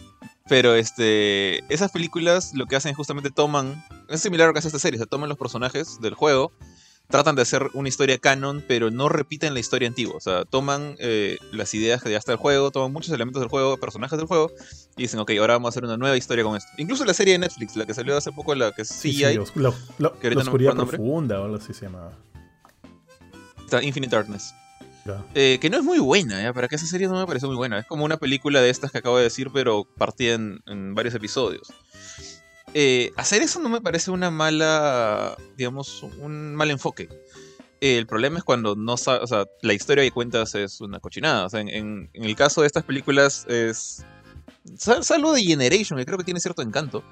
Pero 0.49 0.73
este, 0.75 1.63
esas 1.73 1.91
películas 1.91 2.53
lo 2.53 2.65
que 2.65 2.75
hacen 2.75 2.91
es 2.91 2.97
justamente 2.97 3.29
toman. 3.29 3.85
Es 4.09 4.21
similar 4.21 4.45
a 4.45 4.47
lo 4.49 4.53
que 4.53 4.59
hace 4.59 4.67
esta 4.67 4.79
serie. 4.79 4.97
O 4.97 4.99
sea, 4.99 5.07
toman 5.07 5.29
los 5.29 5.37
personajes 5.37 6.01
del 6.01 6.15
juego 6.15 6.51
tratan 7.09 7.35
de 7.35 7.41
hacer 7.41 7.69
una 7.73 7.89
historia 7.89 8.19
canon, 8.19 8.63
pero 8.67 8.91
no 8.91 9.09
repiten 9.09 9.53
la 9.53 9.59
historia 9.59 9.87
antigua. 9.87 10.15
O 10.15 10.19
sea, 10.19 10.45
toman 10.45 10.95
eh, 10.99 11.37
las 11.51 11.73
ideas 11.73 12.03
que 12.03 12.11
ya 12.11 12.17
está 12.17 12.31
el 12.31 12.37
juego, 12.37 12.71
toman 12.71 12.93
muchos 12.93 13.11
elementos 13.13 13.41
del 13.41 13.49
juego, 13.49 13.77
personajes 13.77 14.17
del 14.17 14.27
juego, 14.27 14.51
y 14.95 15.03
dicen, 15.03 15.19
ok, 15.19 15.31
ahora 15.39 15.55
vamos 15.55 15.69
a 15.69 15.71
hacer 15.71 15.83
una 15.83 15.97
nueva 15.97 16.15
historia 16.15 16.43
con 16.43 16.55
esto. 16.55 16.69
Incluso 16.77 17.03
la 17.05 17.15
serie 17.15 17.33
de 17.33 17.39
Netflix, 17.39 17.75
la 17.75 17.85
que 17.85 17.95
salió 17.95 18.15
hace 18.15 18.31
poco, 18.31 18.53
la 18.53 18.71
que 18.71 18.85
sí, 18.85 19.11
sí, 19.11 19.23
hay. 19.23 19.39
la, 19.55 19.69
oscuridad 20.37 20.75
profunda 20.75 21.41
o 21.41 21.45
algo 21.45 21.57
así 21.57 21.73
se 21.73 21.85
llama. 21.85 22.11
Está 23.65 23.83
Infinite 23.83 24.15
Darkness. 24.15 24.53
Eh, 25.33 25.57
que 25.59 25.71
no 25.71 25.77
es 25.77 25.83
muy 25.83 25.97
buena, 25.97 26.47
¿eh? 26.47 26.53
para 26.53 26.67
que 26.67 26.75
esa 26.75 26.85
serie 26.85 27.07
no 27.07 27.15
me 27.15 27.25
parece 27.25 27.47
muy 27.47 27.55
buena. 27.55 27.79
Es 27.79 27.87
como 27.87 28.05
una 28.05 28.17
película 28.17 28.61
de 28.61 28.69
estas 28.69 28.91
que 28.91 28.99
acabo 28.99 29.17
de 29.17 29.23
decir, 29.23 29.49
pero 29.51 29.87
partida 29.97 30.35
en 30.35 30.93
varios 30.93 31.15
episodios. 31.15 31.73
Eh, 32.73 33.11
hacer 33.15 33.41
eso 33.41 33.59
no 33.59 33.69
me 33.69 33.81
parece 33.81 34.11
una 34.11 34.29
mala, 34.29 35.37
digamos, 35.57 36.03
un 36.03 36.55
mal 36.55 36.69
enfoque. 36.71 37.09
el 37.81 38.05
problema 38.07 38.37
es 38.39 38.43
cuando 38.43 38.75
no 38.75 38.97
sabes, 38.97 39.23
o 39.23 39.27
sea, 39.27 39.45
la 39.61 39.73
historia 39.73 40.03
que 40.03 40.11
cuentas 40.11 40.55
es 40.55 40.81
una 40.81 40.99
cochinada. 40.99 41.45
O 41.45 41.49
sea, 41.49 41.61
en, 41.61 42.09
el 42.13 42.35
caso 42.35 42.61
de 42.61 42.67
estas 42.67 42.83
películas 42.83 43.45
es... 43.47 44.05
Salvo 44.77 45.33
de 45.33 45.41
Generation, 45.43 45.97
que 45.97 46.05
creo 46.05 46.17
que 46.17 46.23
tiene 46.23 46.39
cierto 46.39 46.61
encanto. 46.61 47.03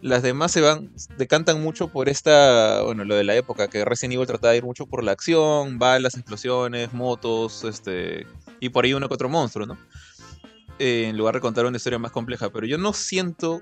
Las 0.00 0.22
demás 0.22 0.52
se 0.52 0.60
van, 0.60 0.92
decantan 1.16 1.60
mucho 1.60 1.88
por 1.88 2.08
esta, 2.08 2.82
bueno, 2.82 3.04
lo 3.04 3.16
de 3.16 3.24
la 3.24 3.34
época, 3.34 3.68
que 3.68 3.84
Resident 3.84 4.14
Evil 4.14 4.28
trataba 4.28 4.52
de 4.52 4.58
ir 4.58 4.64
mucho 4.64 4.86
por 4.86 5.02
la 5.02 5.10
acción, 5.10 5.78
balas, 5.78 6.14
explosiones, 6.14 6.92
motos, 6.92 7.64
este, 7.64 8.24
y 8.60 8.68
por 8.68 8.84
ahí 8.84 8.94
uno 8.94 9.08
que 9.08 9.14
otro 9.14 9.28
monstruo, 9.28 9.66
¿no? 9.66 9.76
En 10.78 11.16
lugar 11.16 11.34
de 11.34 11.40
contar 11.40 11.66
una 11.66 11.76
historia 11.76 11.98
más 11.98 12.12
compleja. 12.12 12.50
Pero 12.50 12.66
yo 12.66 12.78
no 12.78 12.92
siento 12.92 13.60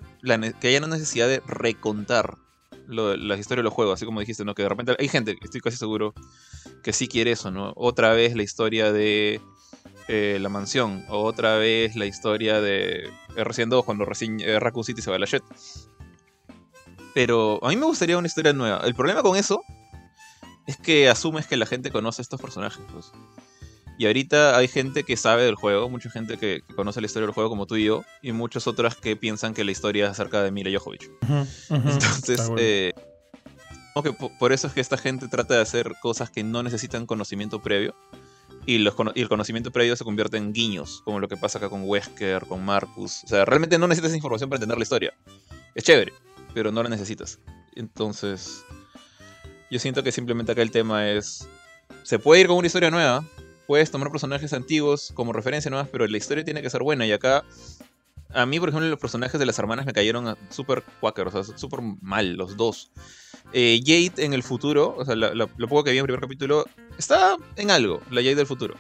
que 0.60 0.68
haya 0.68 0.78
una 0.78 0.88
necesidad 0.88 1.28
de 1.28 1.40
recontar 1.46 2.38
las 2.88 3.40
historias 3.40 3.60
de 3.60 3.64
los 3.64 3.72
juegos, 3.72 3.94
así 3.94 4.04
como 4.04 4.20
dijiste, 4.20 4.44
¿no? 4.44 4.54
Que 4.54 4.62
de 4.62 4.68
repente 4.68 4.96
hay 4.98 5.08
gente, 5.08 5.36
estoy 5.42 5.60
casi 5.60 5.76
seguro, 5.76 6.14
que 6.82 6.92
sí 6.92 7.08
quiere 7.08 7.32
eso, 7.32 7.50
¿no? 7.50 7.72
Otra 7.76 8.12
vez 8.12 8.36
la 8.36 8.42
historia 8.42 8.92
de 8.92 9.40
eh, 10.08 10.38
la 10.40 10.48
mansión, 10.48 11.04
o 11.08 11.22
otra 11.24 11.56
vez 11.56 11.96
la 11.96 12.06
historia 12.06 12.60
de 12.60 13.10
Resident 13.36 13.72
2 13.72 13.84
cuando 13.84 14.04
recién 14.04 14.40
eh, 14.40 14.60
Raccoon 14.60 14.84
City 14.84 15.02
se 15.02 15.10
va 15.10 15.16
a 15.16 15.18
la 15.18 15.26
shit. 15.26 15.42
Pero 17.12 17.64
a 17.64 17.70
mí 17.70 17.76
me 17.76 17.86
gustaría 17.86 18.18
una 18.18 18.26
historia 18.26 18.52
nueva. 18.52 18.82
El 18.84 18.94
problema 18.94 19.22
con 19.22 19.36
eso 19.36 19.62
es 20.66 20.76
que 20.76 21.08
asumes 21.08 21.46
que 21.46 21.56
la 21.56 21.66
gente 21.66 21.90
conoce 21.90 22.20
a 22.20 22.24
estos 22.24 22.40
personajes. 22.40 22.84
Pues. 22.92 23.12
Y 23.98 24.06
ahorita 24.06 24.56
hay 24.56 24.68
gente 24.68 25.04
que 25.04 25.16
sabe 25.16 25.44
del 25.44 25.54
juego, 25.54 25.88
mucha 25.88 26.10
gente 26.10 26.36
que, 26.36 26.62
conoce 26.74 27.00
la 27.00 27.06
historia 27.06 27.26
del 27.26 27.34
juego 27.34 27.48
como 27.48 27.66
tú 27.66 27.76
y 27.76 27.84
yo, 27.84 28.04
y 28.22 28.32
muchas 28.32 28.66
otras 28.66 28.96
que 28.96 29.16
piensan 29.16 29.54
que 29.54 29.64
la 29.64 29.70
historia 29.70 30.04
es 30.04 30.10
acerca 30.10 30.42
de 30.42 30.50
Mila 30.50 30.78
Jovovich. 30.78 31.10
Entonces, 31.70 32.50
eh, 32.58 32.92
por 34.38 34.52
eso 34.52 34.66
es 34.66 34.74
que 34.74 34.80
esta 34.80 34.98
gente 34.98 35.28
trata 35.28 35.54
de 35.54 35.60
hacer 35.60 35.94
cosas 36.02 36.30
que 36.30 36.42
no 36.44 36.62
necesitan 36.62 37.06
conocimiento 37.06 37.62
previo. 37.62 37.94
Y, 38.66 38.78
los, 38.78 38.94
y, 39.14 39.20
el 39.22 39.28
conocimiento 39.28 39.70
previo 39.70 39.94
se 39.96 40.04
convierte 40.04 40.36
en 40.36 40.52
guiños, 40.52 41.00
como 41.04 41.20
lo 41.20 41.28
que 41.28 41.36
pasa 41.36 41.58
acá 41.58 41.68
con 41.68 41.82
Wesker, 41.84 42.46
con 42.46 42.64
Marcus. 42.64 43.22
O 43.24 43.28
sea, 43.28 43.44
realmente 43.44 43.78
no 43.78 43.86
necesitas 43.86 44.14
información 44.14 44.50
para 44.50 44.58
entender 44.58 44.76
la 44.76 44.82
historia. 44.82 45.14
Es 45.74 45.84
chévere, 45.84 46.12
pero 46.52 46.72
no 46.72 46.82
la 46.82 46.88
necesitas. 46.88 47.38
Entonces, 47.76 48.64
yo 49.70 49.78
siento 49.78 50.02
que 50.02 50.12
simplemente 50.12 50.52
acá 50.52 50.62
el 50.62 50.70
tema 50.70 51.08
es... 51.08 51.48
Se 52.02 52.18
puede 52.18 52.40
ir 52.40 52.46
con 52.48 52.56
una 52.56 52.66
historia 52.66 52.90
nueva, 52.90 53.24
puedes 53.66 53.90
tomar 53.90 54.10
personajes 54.10 54.52
antiguos 54.52 55.12
como 55.14 55.32
referencia 55.32 55.70
nuevas, 55.70 55.88
pero 55.90 56.06
la 56.06 56.16
historia 56.16 56.44
tiene 56.44 56.62
que 56.62 56.70
ser 56.70 56.82
buena. 56.82 57.06
Y 57.06 57.12
acá, 57.12 57.44
a 58.32 58.46
mí, 58.46 58.60
por 58.60 58.68
ejemplo, 58.68 58.88
los 58.88 58.98
personajes 58.98 59.38
de 59.38 59.46
las 59.46 59.58
hermanas 59.58 59.86
me 59.86 59.92
cayeron 59.92 60.36
súper 60.50 60.82
quacker, 61.00 61.28
o 61.28 61.30
sea, 61.30 61.56
súper 61.56 61.80
mal, 62.00 62.34
los 62.34 62.56
dos. 62.56 62.90
Eh, 63.52 63.80
Jade 63.84 64.24
en 64.24 64.32
el 64.32 64.42
futuro, 64.42 64.94
o 64.96 65.04
sea, 65.04 65.14
lo 65.14 65.48
poco 65.68 65.84
que 65.84 65.92
vi 65.92 65.98
en 65.98 66.02
el 66.02 66.06
primer 66.06 66.20
capítulo, 66.20 66.64
está 66.98 67.36
en 67.56 67.70
algo, 67.70 68.00
la 68.10 68.20
Jade 68.20 68.36
del 68.36 68.46
futuro. 68.46 68.74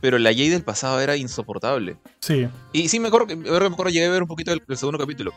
Pero 0.00 0.18
la 0.18 0.30
Jade 0.30 0.50
del 0.50 0.62
pasado 0.62 1.00
era 1.00 1.16
insoportable. 1.16 1.96
Sí. 2.20 2.46
Y 2.72 2.88
sí, 2.88 3.00
me 3.00 3.08
acuerdo, 3.08 3.36
me 3.36 3.48
acuerdo, 3.48 3.88
llegué 3.88 4.06
a 4.06 4.10
ver 4.10 4.22
un 4.22 4.28
poquito 4.28 4.50
del, 4.50 4.62
segundo 4.76 4.98
capítulo. 4.98 5.32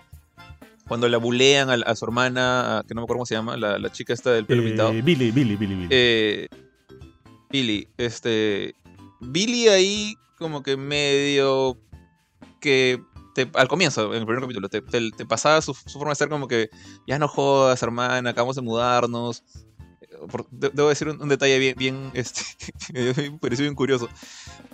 Cuando 0.87 1.07
la 1.09 1.17
bulean 1.17 1.69
a, 1.69 1.95
su 1.95 2.05
hermana, 2.05 2.83
que 2.87 2.93
no 2.93 3.01
me 3.01 3.05
acuerdo 3.05 3.19
cómo 3.19 3.25
se 3.25 3.35
llama, 3.35 3.57
la, 3.57 3.91
chica 3.91 4.13
esta 4.13 4.31
del 4.31 4.45
pelo 4.45 4.61
eh, 4.63 4.65
pintado. 4.65 4.91
Billy, 4.91 5.31
Billy, 5.31 5.31
Billy, 5.31 5.55
Billy. 5.55 5.87
Eh, 5.89 6.47
Billy, 7.49 7.87
este. 7.97 8.75
Billy 9.21 9.67
ahí, 9.69 10.15
como 10.37 10.63
que 10.63 10.77
medio. 10.77 11.77
que. 12.59 13.01
al 13.53 13.67
comienzo, 13.67 14.13
en 14.13 14.21
el 14.21 14.25
primer 14.25 14.41
capítulo, 14.41 14.69
te, 14.69 14.81
pasaba 15.25 15.61
su, 15.61 15.73
forma 15.73 16.09
de 16.09 16.15
ser 16.15 16.29
como 16.29 16.47
que. 16.47 16.69
Ya 17.07 17.19
no 17.19 17.27
jodas, 17.27 17.81
hermana, 17.83 18.29
acabamos 18.29 18.55
de 18.55 18.61
mudarnos. 18.61 19.43
debo 20.51 20.89
decir 20.89 21.09
un, 21.09 21.29
detalle 21.29 21.59
bien, 21.59 21.75
bien 21.77 22.11
este, 22.13 22.41
me 23.31 23.39
pareció 23.39 23.63
bien 23.63 23.75
curioso. 23.75 24.09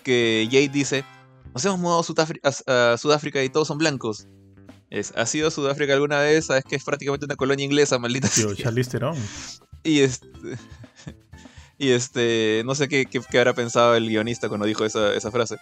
Que 0.04 0.48
Jade 0.52 0.70
dice: 0.70 1.06
Nos 1.54 1.64
hemos 1.66 1.80
mudado 1.80 2.04
a, 2.44 2.98
Sudáfrica 2.98 3.44
y 3.44 3.50
todos 3.50 3.68
son 3.68 3.78
blancos. 3.78 4.28
Es, 4.90 5.12
¿Has 5.16 5.30
sido 5.30 5.50
Sudáfrica 5.50 5.94
alguna 5.94 6.20
vez? 6.20 6.46
Sabes 6.48 6.64
que 6.66 6.76
es 6.76 6.84
prácticamente 6.84 7.26
una 7.26 7.36
colonia 7.36 7.66
inglesa, 7.66 7.98
maldita 7.98 8.30
Tío, 8.30 8.54
Charlize 8.54 9.00
Y 9.84 10.02
este. 10.02 10.30
Y 11.78 11.92
este, 11.92 12.62
no 12.66 12.76
sé 12.76 12.88
qué, 12.88 13.06
qué, 13.06 13.38
habrá 13.38 13.54
pensado 13.54 13.96
el 13.96 14.08
guionista 14.08 14.48
cuando 14.48 14.66
dijo 14.66 14.86
esa, 14.86 15.14
esa 15.14 15.32
frase. 15.32 15.58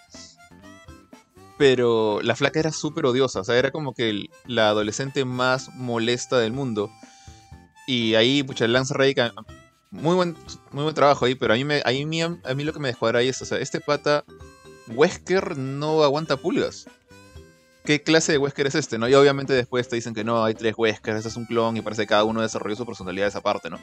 Pero 1.58 2.20
la 2.22 2.36
flaca 2.36 2.60
era 2.60 2.72
súper 2.72 3.06
odiosa, 3.06 3.40
o 3.40 3.44
sea, 3.44 3.56
era 3.56 3.70
como 3.70 3.94
que 3.94 4.26
la 4.46 4.68
adolescente 4.68 5.24
más 5.24 5.70
molesta 5.74 6.38
del 6.38 6.52
mundo. 6.52 6.90
Y 7.86 8.14
ahí, 8.14 8.42
pucha, 8.42 8.66
Lance 8.68 8.94
Rey, 8.94 9.14
muy 9.90 10.14
buen, 10.14 10.36
muy 10.70 10.82
buen 10.84 10.94
trabajo 10.94 11.24
ahí, 11.24 11.34
pero 11.34 11.54
a 11.54 11.56
mí, 11.56 11.64
me, 11.64 11.82
a 11.84 11.90
mí, 11.90 12.22
a 12.22 12.54
mí 12.54 12.64
lo 12.64 12.72
que 12.72 12.80
me 12.80 12.88
descuadra 12.88 13.20
ahí 13.20 13.28
es, 13.28 13.40
o 13.42 13.44
sea, 13.44 13.58
este 13.58 13.80
pata, 13.80 14.24
Wesker 14.88 15.56
no 15.58 16.02
aguanta 16.02 16.36
pulgas. 16.36 16.86
¿Qué 17.84 18.02
clase 18.02 18.32
de 18.32 18.38
Wesker 18.38 18.68
es 18.68 18.76
este? 18.76 18.96
¿no? 18.96 19.08
Y 19.08 19.14
obviamente 19.14 19.52
después 19.52 19.88
te 19.88 19.96
dicen 19.96 20.14
que 20.14 20.22
no, 20.22 20.44
hay 20.44 20.54
tres 20.54 20.74
Weskers, 20.76 21.18
este 21.18 21.28
es 21.28 21.36
un 21.36 21.46
clon 21.46 21.76
y 21.76 21.82
parece 21.82 22.02
que 22.02 22.08
cada 22.08 22.24
uno 22.24 22.40
desarrolló 22.40 22.76
su 22.76 22.86
personalidad 22.86 23.28
esa 23.28 23.40
parte, 23.40 23.70
¿no? 23.70 23.78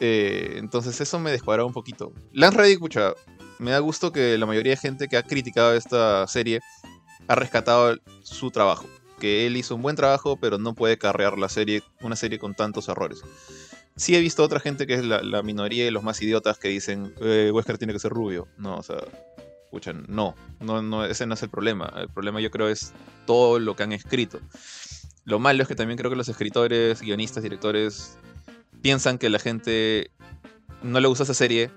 Eh, 0.00 0.54
entonces 0.56 1.00
eso 1.00 1.18
me 1.18 1.30
descuadra 1.30 1.64
un 1.64 1.72
poquito. 1.72 2.12
Lance 2.32 2.58
Reddick, 2.58 2.80
pucha, 2.80 3.12
me 3.58 3.70
da 3.70 3.78
gusto 3.78 4.12
que 4.12 4.36
la 4.38 4.46
mayoría 4.46 4.72
de 4.72 4.76
gente 4.76 5.08
que 5.08 5.16
ha 5.16 5.22
criticado 5.22 5.74
esta 5.74 6.26
serie 6.26 6.60
ha 7.28 7.34
rescatado 7.34 7.96
su 8.22 8.50
trabajo. 8.50 8.86
Que 9.18 9.46
él 9.46 9.56
hizo 9.56 9.76
un 9.76 9.82
buen 9.82 9.96
trabajo, 9.96 10.36
pero 10.36 10.58
no 10.58 10.74
puede 10.74 10.98
carrear 10.98 11.38
la 11.38 11.48
serie, 11.48 11.82
una 12.02 12.16
serie 12.16 12.38
con 12.38 12.54
tantos 12.54 12.88
errores. 12.88 13.22
Sí 13.96 14.16
he 14.16 14.20
visto 14.20 14.42
otra 14.42 14.58
gente 14.58 14.86
que 14.86 14.94
es 14.94 15.04
la, 15.04 15.42
minoría 15.42 15.86
y 15.86 15.90
los 15.90 16.02
más 16.02 16.20
idiotas 16.20 16.58
que 16.58 16.68
dicen, 16.68 17.14
eh, 17.20 17.50
Wesker 17.54 17.78
tiene 17.78 17.92
que 17.92 18.00
ser 18.00 18.10
rubio. 18.10 18.48
No, 18.58 18.76
o 18.76 18.82
sea, 18.82 18.96
escuchan, 19.64 20.04
no, 20.08 20.34
no, 20.60 20.82
no, 20.82 21.04
ese 21.04 21.26
no 21.26 21.34
es 21.34 21.42
el 21.44 21.48
problema. 21.48 21.92
El 21.96 22.08
problema 22.08 22.40
yo 22.40 22.50
creo 22.50 22.68
es 22.68 22.92
todo 23.24 23.60
lo 23.60 23.76
que 23.76 23.84
han 23.84 23.92
escrito. 23.92 24.40
Lo 25.24 25.38
malo 25.38 25.62
es 25.62 25.68
que 25.68 25.76
también 25.76 25.96
creo 25.96 26.10
que 26.10 26.16
los 26.16 26.28
escritores, 26.28 27.00
guionistas, 27.00 27.42
directores 27.42 28.18
piensan 28.84 29.16
que 29.16 29.30
la 29.30 29.38
gente 29.38 30.10
no 30.82 31.00
le 31.00 31.08
gusta 31.08 31.24
esa 31.24 31.32
serie 31.32 31.70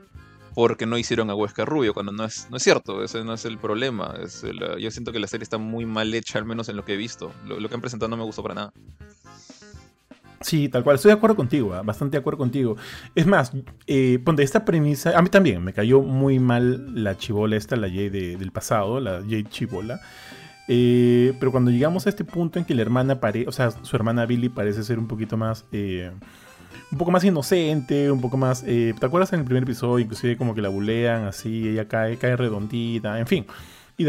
porque 0.54 0.86
no 0.86 0.98
hicieron 0.98 1.30
a 1.30 1.36
Huesca 1.36 1.64
rubio, 1.64 1.94
cuando 1.94 2.12
no 2.12 2.26
es, 2.26 2.50
no 2.52 2.58
es 2.58 2.64
cierto, 2.64 3.02
ese 3.02 3.24
no 3.24 3.34
es 3.34 3.46
el 3.46 3.58
problema. 3.58 4.14
Es 4.22 4.44
yo 4.78 4.92
siento 4.92 5.14
que 5.14 5.20
la 5.20 5.28
serie 5.28 5.44
está 5.44 5.58
muy 5.58 5.86
mal 5.86 6.14
hecha, 6.14 6.38
al 6.38 6.44
menos 6.44 6.68
en 6.68 6.76
lo 6.76 6.84
que 6.84 6.96
he 6.96 6.98
visto. 6.98 7.32
Lo, 7.46 7.70
que 7.70 7.76
han 7.76 7.80
presentado 7.80 8.10
no 8.10 8.18
me 8.18 8.26
gustó 8.26 8.44
para 8.44 8.56
nada. 8.56 8.74
Sí, 10.42 10.68
tal 10.68 10.84
cual, 10.84 10.98
estoy 10.98 11.12
de 11.12 11.14
acuerdo 11.16 11.38
contigo, 11.38 11.74
¿ah? 11.74 11.82
bastante 11.82 12.18
de 12.18 12.20
acuerdo 12.20 12.40
contigo. 12.40 12.76
Es 13.16 13.26
más, 13.26 13.54
eh, 13.86 14.20
ponte 14.26 14.44
esta 14.44 14.66
premisa, 14.66 15.18
a 15.18 15.22
mí 15.22 15.30
también 15.30 15.64
me 15.64 15.72
cayó 15.72 16.02
muy 16.02 16.40
mal 16.40 17.02
la 17.02 17.18
chivola 17.18 17.56
esta, 17.56 17.78
la 17.78 17.88
Jade 17.88 18.36
del 18.36 18.52
pasado, 18.52 19.00
la 19.00 19.22
Jade 19.22 19.46
chivola. 19.46 20.02
Eh, 20.68 21.34
pero 21.40 21.54
cuando 21.54 21.72
llegamos 21.72 22.06
a 22.06 22.10
este 22.10 22.26
punto 22.26 22.60
en 22.60 22.66
que 22.66 22.76
la 22.76 22.82
hermana 22.82 23.22
parece, 23.22 23.48
o 23.48 23.54
sea, 23.54 23.72
su 23.72 23.96
hermana 23.96 24.26
Billy 24.26 24.50
parece 24.50 24.84
ser 24.84 25.00
un 25.00 25.08
poquito 25.08 25.38
más... 25.38 25.64
Eh, 25.72 26.12
un 26.92 26.98
poco 26.98 27.12
más 27.12 27.24
inocente, 27.24 28.12
un 28.12 28.22
poco 28.22 28.38
más... 28.38 28.64
Eh, 28.66 28.94
¿Te 29.00 29.06
acuerdas 29.06 29.34
en 29.34 29.40
el 29.40 29.46
primer 29.46 29.64
episodio? 29.64 30.00
Inclusive 30.00 30.38
como 30.38 30.56
que 30.56 30.62
la 30.62 30.70
bulean 30.70 31.26
así, 31.26 31.70
ella 31.70 31.88
cae, 31.88 32.18
cae 32.18 32.36
redondita, 32.36 33.20
en 33.20 33.28
fin. 33.28 33.46
Y 33.98 34.06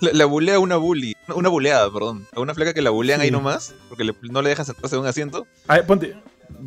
la, 0.00 0.24
bulea 0.24 0.58
una 0.58 0.76
bully, 0.76 1.14
una 1.34 1.48
buleada, 1.48 1.92
perdón. 1.92 2.26
A 2.34 2.40
una 2.40 2.54
flaca 2.54 2.72
que 2.72 2.82
la 2.82 2.90
bulean 2.90 3.20
ahí 3.20 3.30
nomás, 3.30 3.74
porque 3.88 4.04
no 4.22 4.42
le 4.42 4.48
dejan 4.50 4.64
sentarse 4.64 4.96
en 4.96 5.02
un 5.02 5.08
asiento. 5.08 5.46
ponte, 5.86 6.16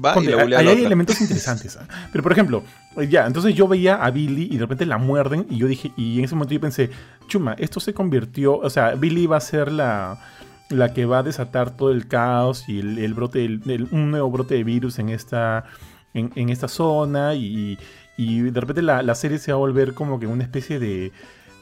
Va 0.05 0.15
y 0.21 0.27
la 0.27 0.43
bulea 0.43 0.59
ahí 0.59 0.67
hay 0.67 0.85
elementos 0.85 1.19
interesantes. 1.21 1.77
¿ah? 1.77 1.87
Pero 2.11 2.23
por 2.23 2.31
ejemplo, 2.31 2.63
ya, 3.09 3.25
entonces 3.25 3.55
yo 3.55 3.67
veía 3.67 3.95
a 3.95 4.11
Billy 4.11 4.49
y 4.51 4.55
de 4.55 4.59
repente 4.59 4.85
la 4.85 4.97
muerden 4.97 5.47
y 5.49 5.57
yo 5.57 5.67
dije, 5.67 5.91
y 5.97 6.19
en 6.19 6.25
ese 6.25 6.35
momento 6.35 6.53
yo 6.53 6.61
pensé, 6.61 6.89
chuma, 7.27 7.53
esto 7.57 7.79
se 7.79 7.93
convirtió, 7.93 8.57
o 8.57 8.69
sea, 8.69 8.95
Billy 8.95 9.25
va 9.25 9.37
a 9.37 9.41
ser 9.41 9.71
la 9.71 10.19
la 10.69 10.93
que 10.93 11.05
va 11.05 11.19
a 11.19 11.23
desatar 11.23 11.75
todo 11.75 11.91
el 11.91 12.07
caos 12.07 12.67
y 12.67 12.79
el, 12.79 13.13
brote, 13.13 13.59
un 13.91 14.11
nuevo 14.11 14.29
brote 14.29 14.55
de 14.55 14.63
virus 14.63 14.99
en 14.99 15.09
esta, 15.09 15.65
en, 16.13 16.49
esta 16.49 16.67
zona 16.67 17.35
y, 17.35 17.77
de 18.17 18.59
repente 18.59 18.81
la, 18.81 19.15
serie 19.15 19.39
se 19.39 19.51
va 19.51 19.57
a 19.57 19.59
volver 19.59 19.93
como 19.93 20.19
que 20.19 20.27
una 20.27 20.43
especie 20.43 20.79
de, 20.79 21.11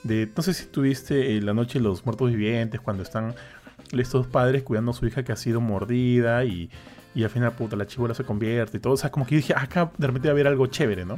de 0.03 0.29
no 0.35 0.43
sé 0.43 0.53
si 0.53 0.65
tuviste 0.65 1.39
La 1.41 1.53
Noche 1.53 1.79
de 1.79 1.83
los 1.83 2.05
Muertos 2.05 2.29
Vivientes 2.31 2.81
cuando 2.81 3.03
están 3.03 3.35
estos 3.91 4.27
padres 4.27 4.63
cuidando 4.63 4.91
a 4.91 4.93
su 4.93 5.05
hija 5.05 5.23
que 5.23 5.31
ha 5.31 5.37
sido 5.37 5.61
mordida 5.61 6.43
y, 6.43 6.69
y 7.15 7.23
al 7.23 7.29
final 7.29 7.53
puta 7.53 7.75
la 7.75 7.87
chivola 7.87 8.13
se 8.13 8.23
convierte 8.23 8.77
y 8.77 8.79
todo, 8.79 8.93
o 8.93 8.97
sea, 8.97 9.11
como 9.11 9.25
que 9.25 9.35
dije, 9.35 9.53
acá 9.55 9.91
de 9.97 10.07
repente 10.07 10.27
va 10.27 10.31
a 10.31 10.33
haber 10.33 10.47
algo 10.47 10.67
chévere, 10.67 11.05
¿no? 11.05 11.17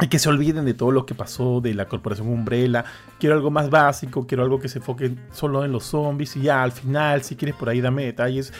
Y 0.00 0.08
que 0.08 0.18
se 0.18 0.28
olviden 0.28 0.64
de 0.64 0.74
todo 0.74 0.90
lo 0.90 1.06
que 1.06 1.14
pasó 1.14 1.60
de 1.60 1.74
la 1.74 1.86
corporación 1.86 2.28
Umbrella. 2.28 2.84
Quiero 3.18 3.34
algo 3.34 3.50
más 3.50 3.70
básico, 3.70 4.26
quiero 4.26 4.42
algo 4.42 4.58
que 4.58 4.68
se 4.68 4.78
enfoque 4.78 5.14
solo 5.32 5.64
en 5.64 5.72
los 5.72 5.84
zombies 5.84 6.36
y 6.36 6.42
ya 6.42 6.62
al 6.62 6.72
final, 6.72 7.22
si 7.22 7.36
quieres 7.36 7.56
por 7.56 7.68
ahí, 7.68 7.80
dame 7.80 8.04
detalles 8.04 8.52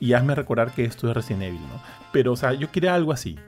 y 0.00 0.12
hazme 0.12 0.34
recordar 0.34 0.72
que 0.72 0.84
esto 0.84 1.08
es 1.08 1.14
Resident 1.14 1.44
Evil, 1.44 1.60
¿no? 1.60 1.82
Pero, 2.12 2.32
o 2.32 2.36
sea, 2.36 2.52
yo 2.52 2.70
quería 2.70 2.94
algo 2.94 3.12
así. 3.12 3.38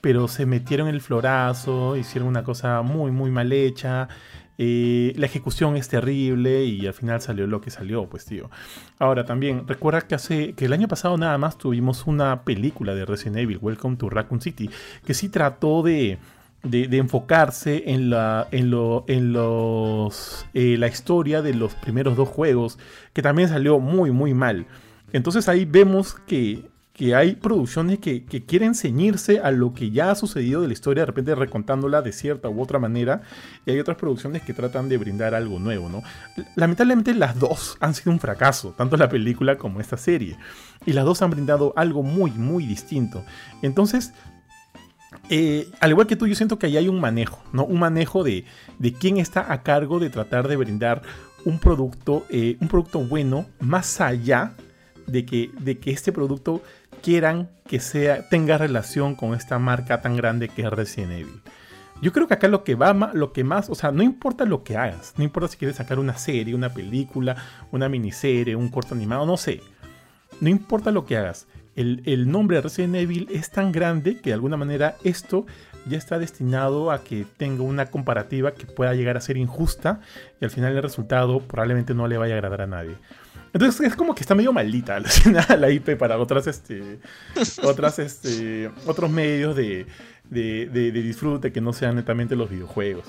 Pero 0.00 0.28
se 0.28 0.46
metieron 0.46 0.88
el 0.88 1.02
florazo, 1.02 1.96
hicieron 1.96 2.28
una 2.28 2.42
cosa 2.42 2.80
muy, 2.80 3.10
muy 3.10 3.30
mal 3.30 3.52
hecha. 3.52 4.08
Eh, 4.56 5.12
la 5.16 5.26
ejecución 5.26 5.76
es 5.76 5.88
terrible 5.88 6.64
y 6.64 6.86
al 6.86 6.94
final 6.94 7.20
salió 7.20 7.46
lo 7.46 7.60
que 7.60 7.70
salió, 7.70 8.06
pues 8.08 8.24
tío. 8.24 8.50
Ahora 8.98 9.24
también, 9.24 9.66
recuerda 9.68 10.02
que 10.02 10.14
hace 10.14 10.54
que 10.54 10.66
el 10.66 10.72
año 10.72 10.88
pasado 10.88 11.16
nada 11.18 11.36
más 11.38 11.58
tuvimos 11.58 12.06
una 12.06 12.44
película 12.44 12.94
de 12.94 13.04
Resident 13.04 13.38
Evil, 13.38 13.58
Welcome 13.60 13.96
to 13.96 14.08
Raccoon 14.08 14.40
City, 14.40 14.70
que 15.04 15.14
sí 15.14 15.28
trató 15.28 15.82
de, 15.82 16.18
de, 16.62 16.96
enfocarse 16.98 17.84
en 17.86 18.10
la, 18.10 18.48
en 18.50 18.70
en 19.06 19.32
los, 19.32 20.46
eh, 20.54 20.76
la 20.78 20.88
historia 20.88 21.42
de 21.42 21.54
los 21.54 21.74
primeros 21.74 22.16
dos 22.16 22.28
juegos, 22.28 22.78
que 23.12 23.22
también 23.22 23.48
salió 23.48 23.80
muy, 23.80 24.10
muy 24.10 24.34
mal. 24.34 24.66
Entonces 25.12 25.48
ahí 25.48 25.64
vemos 25.64 26.14
que, 26.26 26.70
que 26.92 27.14
hay 27.14 27.34
producciones 27.34 27.98
que, 27.98 28.24
que, 28.24 28.44
quieren 28.44 28.74
ceñirse 28.74 29.40
a 29.40 29.50
lo 29.50 29.72
que 29.72 29.90
ya 29.90 30.10
ha 30.10 30.14
sucedido 30.14 30.60
de 30.60 30.66
la 30.68 30.74
historia, 30.74 31.02
de 31.02 31.06
repente 31.06 31.34
recontándola 31.34 32.02
de 32.02 32.12
cierta 32.12 32.48
u 32.48 32.60
otra 32.60 32.78
manera, 32.78 33.22
y 33.64 33.70
hay 33.70 33.80
otras 33.80 33.96
producciones 33.96 34.42
que 34.42 34.52
tratan 34.52 34.88
de 34.88 34.98
brindar 34.98 35.34
algo 35.34 35.58
nuevo, 35.58 35.88
¿no? 35.88 36.02
Lamentablemente 36.56 37.14
las 37.14 37.38
dos 37.38 37.76
han 37.80 37.94
sido 37.94 38.12
un 38.12 38.20
fracaso, 38.20 38.74
tanto 38.76 38.96
la 38.98 39.08
película 39.08 39.56
como 39.56 39.80
esta 39.80 39.96
serie, 39.96 40.36
y 40.84 40.92
las 40.92 41.04
dos 41.04 41.22
han 41.22 41.30
brindado 41.30 41.72
algo 41.74 42.02
muy, 42.02 42.32
muy 42.32 42.66
distinto. 42.66 43.24
Entonces, 43.62 44.12
eh, 45.30 45.68
al 45.80 45.90
igual 45.90 46.06
que 46.06 46.16
tú, 46.16 46.26
yo 46.26 46.34
siento 46.34 46.58
que 46.58 46.66
ahí 46.66 46.76
hay 46.76 46.88
un 46.88 47.00
manejo, 47.00 47.40
¿no? 47.52 47.64
Un 47.64 47.78
manejo 47.78 48.24
de, 48.24 48.44
de 48.78 48.92
quién 48.92 49.16
está 49.16 49.52
a 49.52 49.62
cargo 49.62 50.00
de 50.00 50.10
tratar 50.10 50.48
de 50.48 50.56
brindar 50.56 51.02
un 51.44 51.58
producto, 51.58 52.26
eh, 52.28 52.56
un 52.60 52.68
producto 52.68 52.98
bueno, 53.00 53.46
más 53.60 54.00
allá 54.00 54.54
de 55.06 55.24
que, 55.24 55.50
de 55.60 55.78
que 55.78 55.92
este 55.92 56.12
producto 56.12 56.62
quieran 57.02 57.48
que 57.66 57.80
sea, 57.80 58.28
tenga 58.28 58.58
relación 58.58 59.14
con 59.14 59.34
esta 59.34 59.58
marca 59.58 60.02
tan 60.02 60.16
grande 60.16 60.48
que 60.48 60.62
es 60.62 60.70
Resident 60.70 61.12
Evil. 61.12 61.40
Yo 62.02 62.12
creo 62.12 62.26
que 62.26 62.34
acá 62.34 62.48
lo 62.48 62.64
que 62.64 62.74
va 62.74 62.92
lo 63.12 63.32
que 63.32 63.44
más, 63.44 63.70
o 63.70 63.74
sea, 63.74 63.92
no 63.92 64.02
importa 64.02 64.44
lo 64.44 64.64
que 64.64 64.76
hagas, 64.76 65.14
no 65.16 65.24
importa 65.24 65.48
si 65.48 65.58
quieres 65.58 65.76
sacar 65.76 65.98
una 65.98 66.16
serie, 66.16 66.54
una 66.54 66.72
película, 66.72 67.36
una 67.70 67.88
miniserie, 67.88 68.56
un 68.56 68.68
corto 68.68 68.94
animado, 68.94 69.26
no 69.26 69.36
sé. 69.36 69.60
No 70.40 70.48
importa 70.48 70.90
lo 70.90 71.04
que 71.04 71.18
hagas. 71.18 71.46
El, 71.80 72.02
el 72.04 72.30
nombre 72.30 72.56
de 72.56 72.62
Resident 72.62 72.94
Evil 72.96 73.28
es 73.30 73.50
tan 73.50 73.72
grande 73.72 74.20
que 74.20 74.30
de 74.30 74.34
alguna 74.34 74.56
manera 74.56 74.96
esto 75.02 75.46
ya 75.86 75.96
está 75.96 76.18
destinado 76.18 76.90
a 76.90 77.02
que 77.02 77.26
tenga 77.36 77.62
una 77.62 77.86
comparativa 77.86 78.52
que 78.52 78.66
pueda 78.66 78.94
llegar 78.94 79.16
a 79.16 79.20
ser 79.20 79.36
injusta 79.36 80.00
y 80.40 80.44
al 80.44 80.50
final 80.50 80.76
el 80.76 80.82
resultado 80.82 81.40
probablemente 81.40 81.94
no 81.94 82.06
le 82.06 82.18
vaya 82.18 82.34
a 82.34 82.36
agradar 82.36 82.62
a 82.62 82.66
nadie. 82.66 82.96
Entonces 83.52 83.86
es 83.86 83.96
como 83.96 84.14
que 84.14 84.20
está 84.20 84.34
medio 84.34 84.52
maldita 84.52 84.98
la 85.58 85.70
IP 85.70 85.96
para 85.96 86.18
otras, 86.18 86.46
este, 86.46 87.00
otras, 87.64 87.98
este, 87.98 88.70
otros 88.86 89.10
medios 89.10 89.56
de, 89.56 89.86
de, 90.28 90.92
disfrute 90.92 91.52
que 91.52 91.60
no 91.60 91.72
sean 91.72 91.96
netamente 91.96 92.36
los 92.36 92.48
videojuegos. 92.48 93.04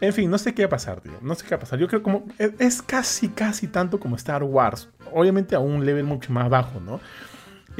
En 0.00 0.14
fin, 0.14 0.30
no 0.30 0.38
sé 0.38 0.54
qué 0.54 0.62
va 0.62 0.66
a 0.66 0.70
pasar, 0.70 1.00
tío. 1.02 1.12
No 1.20 1.34
sé 1.34 1.44
qué 1.44 1.50
va 1.50 1.56
a 1.56 1.60
pasar. 1.60 1.78
Yo 1.78 1.86
creo 1.86 2.02
como 2.02 2.24
es 2.38 2.80
casi, 2.80 3.28
casi 3.28 3.66
tanto 3.66 4.00
como 4.00 4.16
Star 4.16 4.42
Wars. 4.42 4.88
Obviamente 5.12 5.54
a 5.54 5.58
un 5.58 5.84
level 5.84 6.04
mucho 6.04 6.32
más 6.32 6.48
bajo, 6.48 6.80
¿no? 6.80 7.00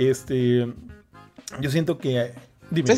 Este, 0.09 0.67
yo 1.61 1.71
siento 1.71 1.99
que... 1.99 2.33
Dime. 2.71 2.89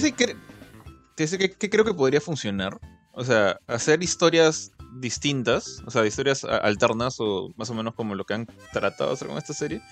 ¿Qué 1.17 1.71
creo 1.71 1.85
que 1.85 1.95
podría 1.95 2.21
funcionar? 2.21 2.79
O 3.13 3.25
sea, 3.25 3.59
hacer 3.67 4.03
historias 4.03 4.71
distintas, 5.01 5.83
o 5.85 5.91
sea, 5.91 6.07
historias 6.07 6.45
alternas 6.45 7.17
o 7.19 7.53
más 7.57 7.71
o 7.71 7.75
menos 7.75 7.95
como 7.95 8.15
lo 8.15 8.25
que 8.25 8.35
han 8.35 8.47
tratado 8.73 9.11
de 9.11 9.15
hacer 9.15 9.29
con 9.29 9.39
esta 9.39 9.53
serie, 9.53 9.83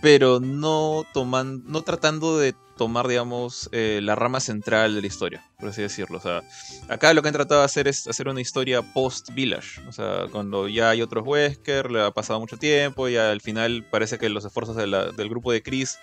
pero 0.00 0.40
no 0.40 1.04
toman, 1.12 1.62
no 1.66 1.82
tratando 1.82 2.38
de 2.38 2.54
tomar, 2.76 3.08
digamos, 3.08 3.68
eh, 3.72 4.00
la 4.02 4.14
rama 4.14 4.40
central 4.40 4.94
de 4.94 5.00
la 5.00 5.06
historia, 5.06 5.44
por 5.58 5.70
así 5.70 5.82
decirlo. 5.82 6.18
O 6.18 6.20
sea, 6.20 6.42
acá 6.88 7.14
lo 7.14 7.22
que 7.22 7.28
han 7.28 7.34
tratado 7.34 7.60
de 7.60 7.64
hacer 7.64 7.88
es 7.88 8.06
hacer 8.06 8.28
una 8.28 8.40
historia 8.40 8.82
post-Village. 8.82 9.80
O 9.88 9.92
sea, 9.92 10.26
cuando 10.30 10.68
ya 10.68 10.90
hay 10.90 11.02
otros 11.02 11.26
Wesker, 11.26 11.90
le 11.90 12.02
ha 12.02 12.10
pasado 12.10 12.38
mucho 12.38 12.58
tiempo, 12.58 13.08
y 13.08 13.16
al 13.16 13.40
final 13.40 13.86
parece 13.90 14.18
que 14.18 14.28
los 14.28 14.44
esfuerzos 14.44 14.76
del 14.76 15.28
grupo 15.28 15.52
de 15.52 15.62
Chris 15.62 15.98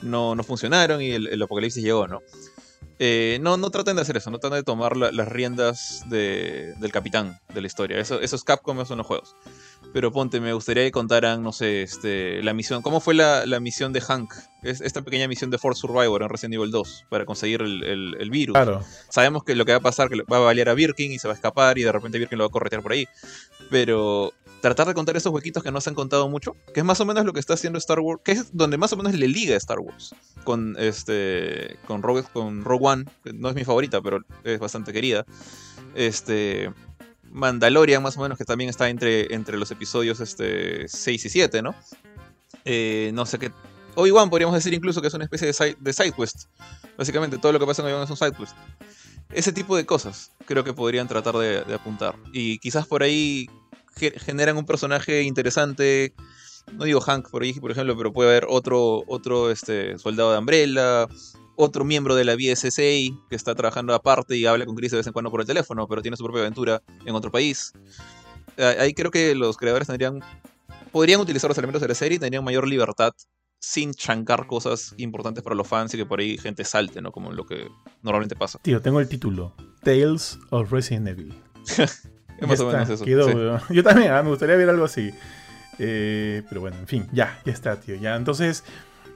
no, 0.00 0.34
no 0.34 0.44
funcionaron 0.44 1.02
y 1.02 1.10
el 1.10 1.42
apocalipsis 1.42 1.82
llegó, 1.82 2.06
¿no? 2.06 2.22
Eh, 3.04 3.40
no, 3.40 3.56
no 3.56 3.70
traten 3.70 3.96
de 3.96 4.02
hacer 4.02 4.16
eso, 4.16 4.30
no 4.30 4.38
traten 4.38 4.60
de 4.60 4.62
tomar 4.62 4.96
las 4.96 5.26
riendas 5.26 6.04
del 6.08 6.92
capitán 6.92 7.40
de 7.52 7.60
la 7.60 7.66
historia. 7.66 7.98
Eso, 7.98 8.20
eso 8.20 8.36
es 8.36 8.44
Capcom, 8.44 8.76
esos 8.76 8.86
son 8.86 8.98
los 8.98 9.06
juegos. 9.08 9.34
Pero 9.92 10.12
ponte, 10.12 10.38
me 10.38 10.52
gustaría 10.52 10.84
que 10.84 10.92
contaran, 10.92 11.42
no 11.42 11.50
sé, 11.50 11.82
este, 11.82 12.40
la 12.44 12.54
misión. 12.54 12.80
¿Cómo 12.80 13.00
fue 13.00 13.14
la, 13.14 13.44
misión 13.58 13.92
de 13.92 14.02
Hank? 14.02 14.32
Es, 14.62 14.80
esta 14.80 15.02
pequeña 15.02 15.26
misión 15.26 15.50
de 15.50 15.58
Force 15.58 15.80
Survivor 15.80 16.22
en 16.22 16.28
Resident 16.28 16.54
Evil 16.54 16.70
2 16.70 17.06
para 17.10 17.24
conseguir 17.24 17.62
el, 17.62 18.30
virus. 18.30 18.56
Sabemos 19.08 19.42
que 19.42 19.56
lo 19.56 19.64
que 19.64 19.72
va 19.72 19.78
a 19.78 19.82
pasar 19.82 20.08
que 20.08 20.22
va 20.22 20.36
a 20.36 20.40
balear 20.40 20.68
a 20.68 20.74
Birkin 20.74 21.10
y 21.10 21.18
se 21.18 21.26
va 21.26 21.34
a 21.34 21.34
escapar 21.34 21.78
y 21.78 21.82
de 21.82 21.90
repente 21.90 22.20
Birkin 22.20 22.38
lo 22.38 22.44
va 22.44 22.48
a 22.50 22.52
corretear 22.52 22.82
por 22.82 22.92
ahí. 22.92 23.08
Pero 23.68 24.32
tratar 24.62 24.86
de 24.86 24.94
contar 24.94 25.16
esos 25.16 25.32
huequitos 25.32 25.62
que 25.62 25.72
no 25.72 25.80
se 25.80 25.90
han 25.90 25.94
contado 25.94 26.28
mucho, 26.28 26.56
que 26.72 26.80
es 26.80 26.86
más 26.86 27.00
o 27.00 27.04
menos 27.04 27.26
lo 27.26 27.32
que 27.32 27.40
está 27.40 27.54
haciendo 27.54 27.78
Star 27.78 27.98
Wars, 27.98 28.22
que 28.24 28.32
es 28.32 28.56
donde 28.56 28.78
más 28.78 28.92
o 28.92 28.96
menos 28.96 29.12
le 29.12 29.26
liga 29.26 29.54
a 29.54 29.58
Star 29.58 29.80
Wars 29.80 30.14
con 30.44 30.76
este 30.78 31.76
con 31.86 32.00
Rogue, 32.00 32.22
con 32.32 32.64
Rogue 32.64 32.86
One, 32.86 33.04
que 33.24 33.32
no 33.32 33.48
es 33.48 33.56
mi 33.56 33.64
favorita, 33.64 34.00
pero 34.00 34.20
es 34.44 34.58
bastante 34.60 34.92
querida. 34.92 35.26
Este 35.94 36.72
Mandalorian 37.32 38.02
más 38.02 38.16
o 38.16 38.22
menos 38.22 38.38
que 38.38 38.44
también 38.44 38.70
está 38.70 38.88
entre, 38.88 39.34
entre 39.34 39.58
los 39.58 39.70
episodios 39.72 40.20
este 40.20 40.86
6 40.86 41.24
y 41.24 41.28
7, 41.28 41.60
¿no? 41.60 41.74
Eh, 42.64 43.10
no 43.14 43.26
sé 43.26 43.40
qué 43.40 43.50
Obi-Wan 43.96 44.30
podríamos 44.30 44.54
decir 44.54 44.72
incluso 44.72 45.02
que 45.02 45.08
es 45.08 45.14
una 45.14 45.24
especie 45.24 45.48
de 45.48 45.52
side, 45.52 45.76
de 45.80 45.92
side 45.92 46.12
quest. 46.12 46.44
Básicamente 46.96 47.36
todo 47.36 47.52
lo 47.52 47.58
que 47.58 47.66
pasa 47.66 47.82
en 47.82 47.88
Obi-Wan 47.88 48.04
es 48.04 48.10
un 48.10 48.16
side 48.16 48.32
quest. 48.32 48.56
Ese 49.30 49.52
tipo 49.52 49.76
de 49.76 49.84
cosas 49.84 50.30
creo 50.46 50.62
que 50.62 50.72
podrían 50.72 51.08
tratar 51.08 51.34
de, 51.34 51.64
de 51.64 51.74
apuntar. 51.74 52.14
Y 52.32 52.58
quizás 52.58 52.86
por 52.86 53.02
ahí 53.02 53.50
generan 53.96 54.56
un 54.56 54.66
personaje 54.66 55.22
interesante. 55.22 56.14
No 56.72 56.84
digo 56.84 57.00
Hank 57.00 57.30
por 57.30 57.42
ahí, 57.42 57.52
por 57.54 57.70
ejemplo, 57.70 57.96
pero 57.96 58.12
puede 58.12 58.30
haber 58.30 58.46
otro, 58.48 59.02
otro 59.06 59.50
este, 59.50 59.98
soldado 59.98 60.32
de 60.32 60.38
Umbrella, 60.38 61.08
otro 61.56 61.84
miembro 61.84 62.14
de 62.14 62.24
la 62.24 62.34
BSSA 62.34 63.18
que 63.28 63.36
está 63.36 63.54
trabajando 63.54 63.94
aparte 63.94 64.36
y 64.36 64.46
habla 64.46 64.66
con 64.66 64.76
Chris 64.76 64.90
de 64.92 64.98
vez 64.98 65.06
en 65.06 65.12
cuando 65.12 65.30
por 65.30 65.40
el 65.40 65.46
teléfono, 65.46 65.86
pero 65.88 66.02
tiene 66.02 66.16
su 66.16 66.24
propia 66.24 66.42
aventura 66.42 66.82
en 67.04 67.14
otro 67.14 67.30
país. 67.30 67.72
Ahí 68.56 68.94
creo 68.94 69.10
que 69.10 69.34
los 69.34 69.56
creadores 69.56 69.88
tendrían. 69.88 70.20
Podrían 70.90 71.20
utilizar 71.20 71.48
los 71.48 71.56
elementos 71.56 71.80
de 71.80 71.88
la 71.88 71.94
serie 71.94 72.16
y 72.16 72.18
tendrían 72.18 72.44
mayor 72.44 72.68
libertad 72.68 73.12
sin 73.58 73.94
chancar 73.94 74.46
cosas 74.46 74.92
importantes 74.98 75.42
para 75.42 75.56
los 75.56 75.66
fans 75.66 75.94
y 75.94 75.96
que 75.96 76.04
por 76.04 76.20
ahí 76.20 76.36
gente 76.36 76.64
salte, 76.64 77.00
¿no? 77.00 77.12
Como 77.12 77.32
lo 77.32 77.46
que 77.46 77.68
normalmente 78.02 78.36
pasa. 78.36 78.58
Tío, 78.60 78.82
tengo 78.82 79.00
el 79.00 79.08
título: 79.08 79.54
Tales 79.82 80.38
of 80.50 80.70
Resident 80.70 81.08
Evil. 81.08 81.34
más 82.46 82.60
o 82.60 82.66
menos 82.70 82.88
eso. 82.90 83.04
Yo 83.70 83.82
también, 83.82 84.12
ah, 84.12 84.22
me 84.22 84.30
gustaría 84.30 84.56
ver 84.56 84.68
algo 84.68 84.84
así. 84.84 85.12
Eh, 85.78 86.42
pero 86.48 86.60
bueno, 86.60 86.76
en 86.78 86.86
fin, 86.86 87.08
ya, 87.12 87.40
ya 87.44 87.52
está, 87.52 87.80
tío. 87.80 87.94
Ya, 87.96 88.16
entonces, 88.16 88.64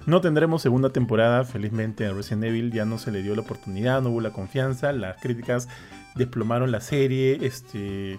no 0.06 0.20
tendremos 0.20 0.62
segunda 0.62 0.90
temporada, 0.90 1.44
felizmente, 1.44 2.06
a 2.06 2.12
Resident 2.12 2.44
Evil. 2.44 2.72
Ya 2.72 2.84
no 2.84 2.98
se 2.98 3.10
le 3.10 3.22
dio 3.22 3.34
la 3.34 3.42
oportunidad, 3.42 4.02
no 4.02 4.10
hubo 4.10 4.20
la 4.20 4.30
confianza. 4.30 4.92
Las 4.92 5.20
críticas 5.20 5.68
desplomaron 6.14 6.70
la 6.70 6.80
serie. 6.80 7.38
Este. 7.42 8.18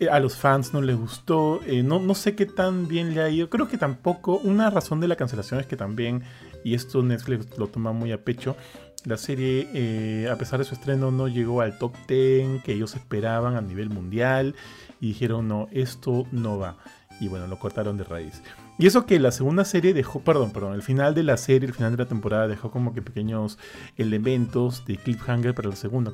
Eh, 0.00 0.08
a 0.10 0.20
los 0.20 0.36
fans 0.36 0.72
no 0.72 0.82
les 0.82 0.96
gustó. 0.96 1.60
Eh, 1.66 1.82
no, 1.82 2.00
no 2.00 2.14
sé 2.14 2.34
qué 2.34 2.46
tan 2.46 2.88
bien 2.88 3.14
le 3.14 3.22
ha 3.22 3.30
ido. 3.30 3.48
Creo 3.50 3.68
que 3.68 3.78
tampoco. 3.78 4.38
Una 4.38 4.70
razón 4.70 5.00
de 5.00 5.08
la 5.08 5.16
cancelación 5.16 5.60
es 5.60 5.66
que 5.66 5.76
también. 5.76 6.22
Y 6.64 6.74
esto 6.74 7.02
Netflix 7.02 7.58
lo 7.58 7.66
toma 7.66 7.92
muy 7.92 8.12
a 8.12 8.24
pecho 8.24 8.56
la 9.04 9.16
serie, 9.16 9.68
eh, 9.74 10.28
a 10.30 10.36
pesar 10.36 10.58
de 10.58 10.64
su 10.64 10.74
estreno, 10.74 11.10
no 11.10 11.28
llegó 11.28 11.60
al 11.60 11.78
top 11.78 11.94
10 12.08 12.62
que 12.62 12.72
ellos 12.72 12.94
esperaban 12.94 13.56
a 13.56 13.60
nivel 13.60 13.90
mundial 13.90 14.54
y 15.00 15.08
dijeron, 15.08 15.48
no, 15.48 15.68
esto 15.72 16.26
no 16.32 16.58
va. 16.58 16.76
Y 17.20 17.28
bueno, 17.28 17.46
lo 17.46 17.58
cortaron 17.58 17.96
de 17.96 18.04
raíz. 18.04 18.42
Y 18.78 18.86
eso 18.86 19.06
que 19.06 19.20
la 19.20 19.30
segunda 19.30 19.64
serie 19.64 19.94
dejó, 19.94 20.20
perdón, 20.20 20.50
perdón, 20.52 20.74
el 20.74 20.82
final 20.82 21.14
de 21.14 21.22
la 21.22 21.36
serie, 21.36 21.68
el 21.68 21.74
final 21.74 21.92
de 21.92 21.98
la 21.98 22.08
temporada 22.08 22.48
dejó 22.48 22.70
como 22.70 22.92
que 22.92 23.02
pequeños 23.02 23.58
elementos 23.96 24.84
de 24.84 24.96
cliffhanger 24.96 25.54
para 25.54 25.68
la 25.68 25.76
segunda, 25.76 26.12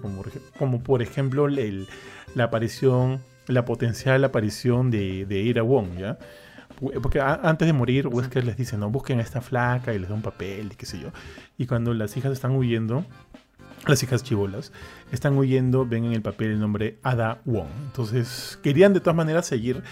como, 0.59 0.83
por 0.83 1.01
ejemplo 1.01 1.49
la 1.49 2.45
aparición, 2.45 3.23
la 3.47 3.65
potencial 3.65 4.23
aparición 4.25 4.91
de, 4.91 5.25
de 5.25 5.41
Ira 5.41 5.63
Wong, 5.63 5.97
¿ya? 5.99 6.19
Porque 7.03 7.21
antes 7.21 7.67
de 7.67 7.73
morir, 7.73 8.07
Wesker 8.07 8.45
les 8.45 8.57
dice, 8.57 8.77
no, 8.77 8.91
busquen 8.91 9.19
a 9.19 9.23
esta 9.23 9.41
flaca 9.41 9.93
y 9.93 9.99
les 9.99 10.09
da 10.09 10.15
un 10.15 10.23
papel 10.23 10.71
y 10.73 10.77
qué 10.77 10.87
sé 10.87 10.99
yo. 10.99 11.09
Y 11.59 11.67
cuando 11.67 11.93
las 11.95 12.17
hijas 12.17 12.33
están 12.33 12.53
huyendo, 12.53 13.05
las 13.87 14.03
hijas 14.03 14.23
chivolas, 14.23 14.73
están 15.13 15.37
huyendo, 15.37 15.87
ven 15.87 16.05
en 16.05 16.13
el 16.13 16.23
papel 16.23 16.53
el 16.53 16.61
nombre 16.61 16.99
Ada 17.03 17.41
Wong. 17.45 17.69
Entonces, 17.87 18.59
querían 18.63 18.93
de 18.93 19.01
todas 19.01 19.17
maneras 19.17 19.47
seguir 19.47 19.83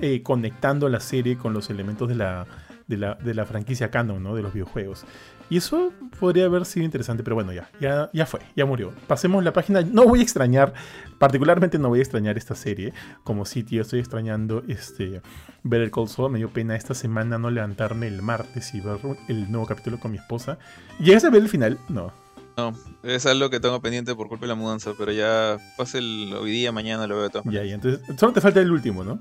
eh, 0.00 0.22
conectando 0.22 0.88
la 0.88 1.00
serie 1.00 1.36
con 1.36 1.52
los 1.52 1.70
elementos 1.70 2.08
de 2.08 2.14
la, 2.14 2.46
de 2.86 2.96
la, 2.96 3.14
de 3.14 3.34
la 3.34 3.44
franquicia 3.44 3.90
canon, 3.90 4.22
¿no? 4.22 4.34
De 4.34 4.42
los 4.42 4.52
videojuegos. 4.52 5.04
Y 5.52 5.58
eso 5.58 5.92
podría 6.18 6.46
haber 6.46 6.64
sido 6.64 6.86
interesante, 6.86 7.22
pero 7.22 7.36
bueno, 7.36 7.52
ya, 7.52 7.70
ya, 7.78 8.08
ya 8.14 8.24
fue, 8.24 8.40
ya 8.56 8.64
murió. 8.64 8.90
Pasemos 9.06 9.44
la 9.44 9.52
página. 9.52 9.82
No 9.82 10.06
voy 10.06 10.20
a 10.20 10.22
extrañar, 10.22 10.72
particularmente 11.18 11.78
no 11.78 11.90
voy 11.90 11.98
a 11.98 12.02
extrañar 12.02 12.38
esta 12.38 12.54
serie. 12.54 12.94
Como 13.22 13.44
sitio, 13.44 13.82
estoy 13.82 14.00
extrañando 14.00 14.62
este 14.66 15.20
ver 15.62 15.82
el 15.82 15.90
Cold 15.90 16.08
Soul. 16.08 16.32
Me 16.32 16.38
dio 16.38 16.48
pena 16.48 16.74
esta 16.74 16.94
semana 16.94 17.36
no 17.36 17.50
levantarme 17.50 18.06
el 18.06 18.22
martes 18.22 18.72
y 18.72 18.80
ver 18.80 18.96
el 19.28 19.52
nuevo 19.52 19.66
capítulo 19.66 20.00
con 20.00 20.12
mi 20.12 20.16
esposa. 20.16 20.56
¿Llegas 20.98 21.22
a 21.24 21.28
ver 21.28 21.42
el 21.42 21.50
final? 21.50 21.78
No. 21.90 22.14
No, 22.56 22.72
es 23.02 23.26
algo 23.26 23.50
que 23.50 23.60
tengo 23.60 23.78
pendiente 23.82 24.14
por 24.14 24.28
culpa 24.28 24.46
de 24.46 24.48
la 24.48 24.54
mudanza, 24.54 24.92
pero 24.96 25.12
ya 25.12 25.58
pase 25.76 25.98
el 25.98 26.32
hoy 26.32 26.50
día, 26.50 26.72
mañana 26.72 27.06
lo 27.06 27.18
veo 27.18 27.28
todo. 27.28 27.42
Ya, 27.44 27.62
ya, 27.62 27.74
entonces 27.74 28.00
solo 28.18 28.32
te 28.32 28.40
falta 28.40 28.62
el 28.62 28.72
último, 28.72 29.04
¿no? 29.04 29.20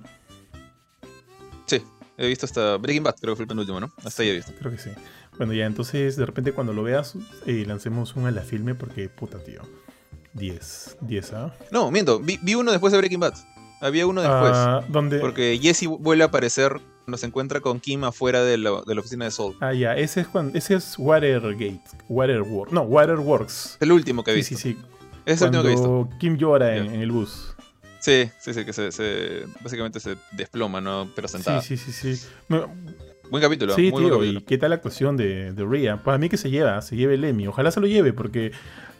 Sí, 1.65 1.81
he 2.17 2.27
visto 2.27 2.45
hasta 2.45 2.77
Breaking 2.77 3.03
Bad, 3.03 3.15
creo 3.19 3.33
que 3.33 3.37
fue 3.37 3.43
el 3.43 3.49
penúltimo, 3.49 3.81
¿no? 3.81 3.91
Hasta 4.05 4.23
ahí 4.23 4.29
he 4.29 4.35
visto. 4.35 4.53
Creo 4.57 4.71
que 4.71 4.77
sí. 4.77 4.91
Bueno, 5.37 5.53
ya, 5.53 5.65
entonces 5.65 6.15
de 6.15 6.25
repente 6.25 6.51
cuando 6.51 6.73
lo 6.73 6.83
veas, 6.83 7.15
eh, 7.45 7.63
lancemos 7.67 8.15
un 8.15 8.27
a 8.27 8.31
la 8.31 8.41
filme 8.41 8.75
porque, 8.75 9.09
puta, 9.09 9.39
tío. 9.39 9.61
10. 10.33 10.97
10, 11.01 11.33
¿ah? 11.33 11.53
No, 11.71 11.91
miento. 11.91 12.19
Vi, 12.19 12.55
uno 12.55 12.71
después 12.71 12.91
de 12.91 12.97
Breaking 12.99 13.19
Bad. 13.19 13.33
Había 13.81 14.05
uno 14.05 14.21
después. 14.21 14.51
Ah, 14.53 14.83
¿Dónde? 14.87 15.19
Porque 15.19 15.59
Jesse 15.61 15.87
vuelve 15.87 16.23
a 16.23 16.27
aparecer 16.27 16.79
cuando 17.03 17.17
se 17.17 17.25
encuentra 17.25 17.59
con 17.59 17.79
Kim 17.79 18.03
afuera 18.03 18.43
de 18.43 18.57
la, 18.57 18.81
de 18.85 18.93
la 18.95 19.01
oficina 19.01 19.25
de 19.25 19.31
Soul. 19.31 19.55
Ah, 19.59 19.73
ya. 19.73 19.95
Ese 19.95 20.21
es, 20.21 20.27
cuando, 20.27 20.57
ese 20.57 20.75
es 20.75 20.95
Watergate. 20.97 21.81
Waterworks. 22.07 22.71
No, 22.71 22.81
Waterworks. 22.81 23.77
El 23.79 23.91
último 23.91 24.23
que 24.23 24.31
he 24.31 24.35
visto. 24.35 24.55
Sí, 24.55 24.73
sí, 24.73 24.73
sí. 24.73 24.85
Es 25.25 25.41
el 25.41 25.47
último 25.47 25.63
que 25.63 25.69
he 25.69 25.71
visto. 25.71 26.09
Kim 26.19 26.37
llora 26.37 26.77
en, 26.77 26.91
el 26.93 27.11
bus. 27.11 27.55
Sí, 27.99 28.29
sí, 28.39 28.53
sí, 28.53 28.65
que 28.65 28.73
se, 28.73 29.45
básicamente 29.61 29.99
se 29.99 30.15
desploma, 30.31 30.81
¿no? 30.81 31.11
Pero 31.15 31.27
sentada. 31.27 31.61
Sí, 31.61 31.77
sí, 31.77 31.91
sí, 31.91 32.15
sí. 32.15 32.27
Buen 33.31 33.41
capítulo. 33.41 33.73
Sí, 33.73 33.91
muy 33.91 34.03
tío, 34.03 34.23
y 34.25 34.41
qué 34.41 34.57
tal 34.57 34.71
la 34.71 34.75
actuación 34.75 35.15
de, 35.15 35.53
de 35.53 35.65
Rhea. 35.65 36.03
Para 36.03 36.17
mí 36.17 36.27
que 36.27 36.35
se 36.35 36.49
lleva, 36.49 36.81
se 36.81 36.97
lleve 36.97 37.13
el 37.13 37.23
Emmy. 37.23 37.47
Ojalá 37.47 37.71
se 37.71 37.79
lo 37.79 37.87
lleve, 37.87 38.11
porque 38.11 38.51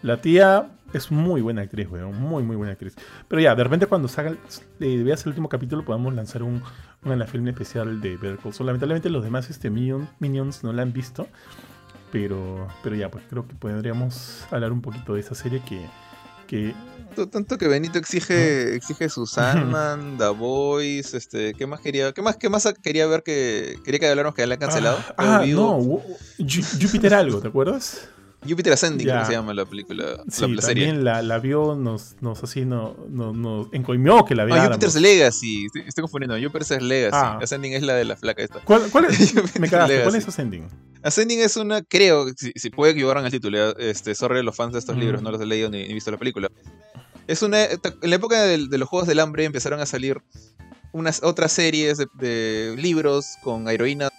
la 0.04 0.22
tía 0.22 0.70
es 0.94 1.12
muy 1.12 1.41
buena 1.41 1.63
actriz, 1.63 1.89
weón. 1.91 2.15
Muy, 2.15 2.41
muy 2.41 2.56
buena 2.56 2.72
actriz. 2.72 2.96
Pero 3.28 3.41
ya, 3.41 3.54
de 3.56 3.63
repente 3.65 3.88
cuando 3.88 4.08
salga, 4.08 4.38
eh, 4.80 5.04
veas 5.04 5.22
el 5.24 5.32
último 5.32 5.50
capítulo, 5.50 5.84
podamos 5.84 6.13
lanzar 6.13 6.44
un, 6.44 6.63
un 7.04 7.20
la 7.20 7.28
film 7.28 7.46
especial 7.50 8.00
de 8.00 8.15
Better 8.15 8.39
Lamentablemente 8.62 9.10
los 9.10 9.22
demás 9.22 9.50
este, 9.50 9.70
Minions 9.70 10.63
no 10.63 10.72
la 10.72 10.84
han 10.84 10.94
visto. 10.94 11.28
Pero, 12.13 12.70
pero 12.84 12.96
ya, 12.96 13.12
pues 13.12 13.26
creo 13.30 13.46
que 13.46 13.54
podríamos 13.56 14.48
hablar 14.50 14.72
un 14.72 14.82
poquito 14.82 15.15
de 15.15 15.20
esa 15.20 15.36
serie 15.36 15.62
que, 15.67 15.86
que 16.48 16.74
tanto 17.12 17.58
que 17.58 17.67
Benito 17.67 17.97
exige 17.97 18.76
exige 18.76 19.10
su 19.10 19.26
Sandman, 19.26 20.17
The 20.17 20.30
Voice, 20.30 21.15
este, 21.15 21.54
¿qué 21.54 21.67
más 21.67 21.80
quería? 21.80 22.12
¿Qué 22.13 22.21
más 22.21 22.38
qué 22.38 22.50
más 22.50 22.67
quería 22.82 23.08
ver 23.08 23.24
que 23.24 23.78
quería 23.84 24.00
que 24.00 24.08
habláramos 24.08 24.36
que 24.36 24.45
le 24.45 24.54
han 24.54 24.60
cancelado? 24.60 24.97
Ah, 25.17 25.41
ah 25.41 25.45
no, 25.45 25.80
Júpiter 26.39 27.13
algo, 27.13 27.39
¿te 27.39 27.47
acuerdas? 27.47 28.08
Jupiter 28.47 28.74
Ascending, 28.74 29.08
¿cómo 29.08 29.26
se 29.26 29.34
llama 29.34 29.54
la 29.54 29.65
película? 29.65 30.24
Sí, 30.28 30.47
la, 30.47 30.62
serie. 30.63 30.86
también 30.88 31.04
la, 31.06 31.21
la, 31.21 31.38
vio, 31.38 31.76
nos, 31.76 32.15
nos 32.21 32.43
así, 32.43 32.65
no, 32.65 32.95
no, 33.08 33.34
nos 33.34 33.67
encoimió 33.71 34.26
que 34.26 34.34
la 34.34 34.45
viéramos. 34.45 34.67
Ah, 34.67 34.74
Jupiter's 34.74 34.95
Legacy, 34.95 35.65
estoy, 35.65 35.84
estoy 35.86 36.02
confundiendo, 36.02 36.36
Jupiter's 36.36 36.82
Legacy. 36.82 37.15
Ah. 37.15 37.38
Ascending 37.39 37.74
es 37.74 37.84
la 37.84 37.93
de 37.93 38.06
la 38.06 38.15
flaca 38.15 38.41
esta. 38.41 38.60
¿Cuál, 38.62 38.89
cuál 38.91 39.06
es? 39.06 39.36
Me 39.60 39.69
cagaste, 39.69 40.02
¿cuál 40.02 40.15
es 40.15 40.28
Ascending? 40.28 40.67
Ascending 41.04 41.39
es 41.39 41.56
una, 41.56 41.84
creo, 41.84 42.30
si, 42.36 42.52
si 42.56 42.69
puede 42.71 42.93
equivocar 42.93 43.24
el 43.24 43.32
título, 43.32 43.78
este, 43.78 44.15
sorry 44.15 44.41
los 44.41 44.56
fans 44.56 44.74
de 44.74 44.80
estos 44.80 44.97
libros, 44.97 45.21
no 45.21 45.30
los 45.30 45.39
he 45.39 45.45
leído 45.45 45.69
ni, 45.69 45.88
ni, 45.88 45.93
visto 45.93 46.10
la 46.10 46.17
película. 46.17 46.50
Es 47.28 47.42
una, 47.42 47.64
en 47.64 47.80
la 48.02 48.16
época 48.16 48.42
de, 48.42 48.68
de, 48.68 48.78
los 48.78 48.90
Juegos 48.90 49.08
del 49.08 49.20
Hambre 49.20 49.46
empezaron 49.46 49.80
a 49.80 49.86
salir 49.86 50.22
unas 50.92 51.24
otras 51.24 51.52
series 51.52 51.98
de, 51.98 52.08
de 52.16 52.76
libros 52.78 53.38
con 53.44 53.70
heroínas 53.70 54.10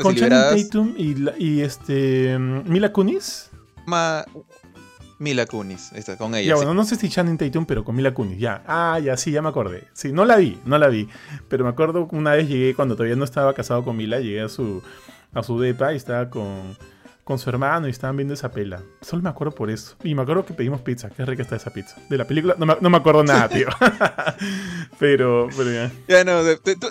con 0.00 0.14
Channing 0.14 0.62
Tatum 0.68 0.94
y, 0.96 1.14
y 1.38 1.60
este 1.62 2.38
Mila 2.38 2.92
Kunis 2.92 3.50
Mila 5.22 5.46
Kunis, 5.46 5.92
está, 5.92 6.16
con 6.16 6.34
ella. 6.34 6.48
Ya, 6.48 6.54
bueno, 6.56 6.74
no 6.74 6.84
sé 6.84 6.96
si 6.96 7.08
Channing 7.08 7.38
Tatum, 7.38 7.64
pero 7.64 7.84
con 7.84 7.94
Mila 7.94 8.12
Kunis, 8.12 8.40
ya. 8.40 8.64
Ah, 8.66 8.98
ya, 8.98 9.16
sí, 9.16 9.30
ya 9.30 9.40
me 9.40 9.50
acordé. 9.50 9.84
Sí, 9.92 10.12
no 10.12 10.24
la 10.24 10.36
vi, 10.36 10.58
no 10.64 10.78
la 10.78 10.88
vi. 10.88 11.08
Pero 11.48 11.62
me 11.62 11.70
acuerdo 11.70 12.08
una 12.10 12.32
vez 12.32 12.48
llegué, 12.48 12.74
cuando 12.74 12.96
todavía 12.96 13.14
no 13.14 13.22
estaba 13.24 13.54
casado 13.54 13.84
con 13.84 13.96
Mila, 13.96 14.18
llegué 14.18 14.40
a 14.40 14.48
su, 14.48 14.82
a 15.32 15.44
su 15.44 15.60
depa 15.60 15.92
y 15.92 15.96
estaba 15.96 16.28
con, 16.28 16.76
con 17.24 17.38
su 17.38 17.50
hermano 17.50 17.86
y 17.86 17.90
estaban 17.90 18.16
viendo 18.16 18.34
esa 18.34 18.50
pela. 18.50 18.82
Solo 19.00 19.22
me 19.22 19.28
acuerdo 19.28 19.54
por 19.54 19.70
eso. 19.70 19.96
Y 20.02 20.14
me 20.14 20.22
acuerdo 20.22 20.44
que 20.44 20.54
pedimos 20.54 20.80
pizza. 20.80 21.08
Qué 21.08 21.24
rica 21.24 21.42
está 21.42 21.56
esa 21.56 21.72
pizza. 21.72 21.96
De 22.08 22.16
la 22.18 22.26
película 22.26 22.56
no 22.58 22.66
me, 22.66 22.76
no 22.80 22.90
me 22.90 22.96
acuerdo 22.96 23.22
nada, 23.22 23.48
tío. 23.48 23.68
pero, 24.98 25.48
pero 25.56 25.70
ya. 25.70 25.92
Ya 26.08 26.24
no, 26.24 26.42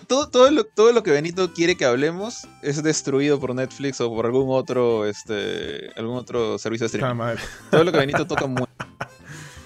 todo, 0.08 0.30
todo, 0.30 0.52
lo, 0.52 0.64
todo 0.64 0.94
lo 0.94 1.04
que 1.04 1.12
Benito 1.12 1.54
quiere 1.54 1.76
que 1.76 1.86
hablemos 1.86 2.48
es 2.62 2.82
destruido 2.82 3.40
por 3.40 3.54
Netflix 3.54 4.00
o 4.00 4.10
por 4.10 4.26
algún 4.26 4.48
otro, 4.50 5.06
este, 5.06 5.92
algún 5.98 6.18
otro 6.18 6.58
servicio 6.58 6.88
de 6.88 6.98
streaming. 6.98 7.36
Todo 7.70 7.84
lo 7.84 7.92
que 7.92 7.98
Benito 7.98 8.26
toca 8.26 8.48
muy... 8.48 8.66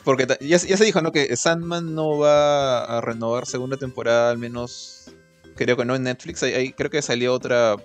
Porque 0.04 0.28
ya, 0.28 0.58
ya, 0.58 0.78
se 0.78 0.86
dijo, 0.86 1.01
¿no? 1.01 1.12
Que 1.12 1.36
Sandman 1.36 1.95
no 1.95 2.19
va 2.19 2.84
a 2.84 3.01
renovar 3.01 3.47
segunda 3.47 3.75
temporada, 3.75 4.30
al 4.30 4.38
menos 4.38 5.12
creo 5.56 5.75
que 5.78 5.86
no 5.86 5.95
en 5.95 6.04
Netflix. 6.04 6.43
Ahí, 6.43 6.73
creo 6.73 6.91
que 6.91 7.01
salió 7.01 7.34
otra 7.34 7.75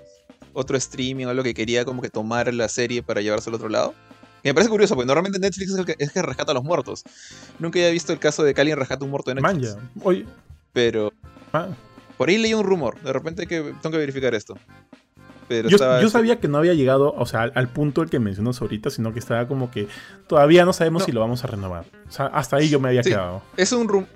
otro 0.53 0.77
streaming 0.77 1.27
o 1.27 1.31
algo 1.31 1.43
que 1.43 1.55
quería 1.55 1.85
como 1.85 2.03
que 2.03 2.11
tomar 2.11 2.53
la 2.53 2.69
serie 2.69 3.03
para 3.03 3.21
llevarse 3.21 3.51
al 3.51 3.55
otro 3.55 3.69
lado. 3.69 3.95
Y 4.43 4.49
me 4.49 4.55
parece 4.55 4.71
curioso, 4.71 4.95
porque 4.95 5.07
normalmente 5.07 5.39
Netflix 5.39 5.73
es 5.73 5.79
el 5.79 5.85
que, 5.85 5.97
es 5.99 6.13
que 6.13 6.23
rescata 6.23 6.53
a 6.53 6.55
los 6.55 6.65
muertos. 6.65 7.05
Nunca 7.59 7.79
había 7.79 7.91
visto 7.91 8.13
el 8.13 8.19
caso 8.19 8.43
de 8.43 8.55
que 8.55 8.61
alguien 8.61 8.79
rescata 8.79 9.05
un 9.05 9.11
muerto 9.11 9.31
de 9.31 9.41
Netflix. 9.41 9.77
Oye. 10.03 10.27
Pero. 10.73 11.13
Ah. 11.53 11.69
Por 12.17 12.29
ahí 12.29 12.39
leí 12.39 12.55
un 12.55 12.65
rumor. 12.65 13.01
De 13.03 13.13
repente 13.13 13.47
que, 13.47 13.61
tengo 13.61 13.91
que 13.91 13.99
verificar 13.99 14.35
esto. 14.35 14.57
Pero 15.49 15.69
yo, 15.69 15.79
yo 16.01 16.09
sabía 16.11 16.39
que 16.39 16.47
no 16.47 16.59
había 16.59 16.75
llegado, 16.75 17.13
o 17.13 17.27
sea, 17.27 17.43
al, 17.43 17.69
punto 17.69 18.03
el 18.03 18.09
que 18.09 18.21
mencionas 18.21 18.63
ahorita, 18.63 18.89
sino 18.89 19.13
que 19.13 19.19
estaba 19.19 19.49
como 19.49 19.69
que 19.69 19.89
todavía 20.29 20.65
no 20.65 20.73
sabemos 20.73 21.03
si 21.03 21.11
lo 21.11 21.19
vamos 21.19 21.43
a 21.43 21.49
renovar. 21.49 21.87
O 22.09 22.13
sea, 22.13 22.27
hasta 22.27 22.57
ahí 22.57 22.69
yo 22.69 22.79
me 22.79 22.91
había 22.91 23.03
quedado. 23.03 23.43
Es 23.57 23.73
un, 23.73 24.07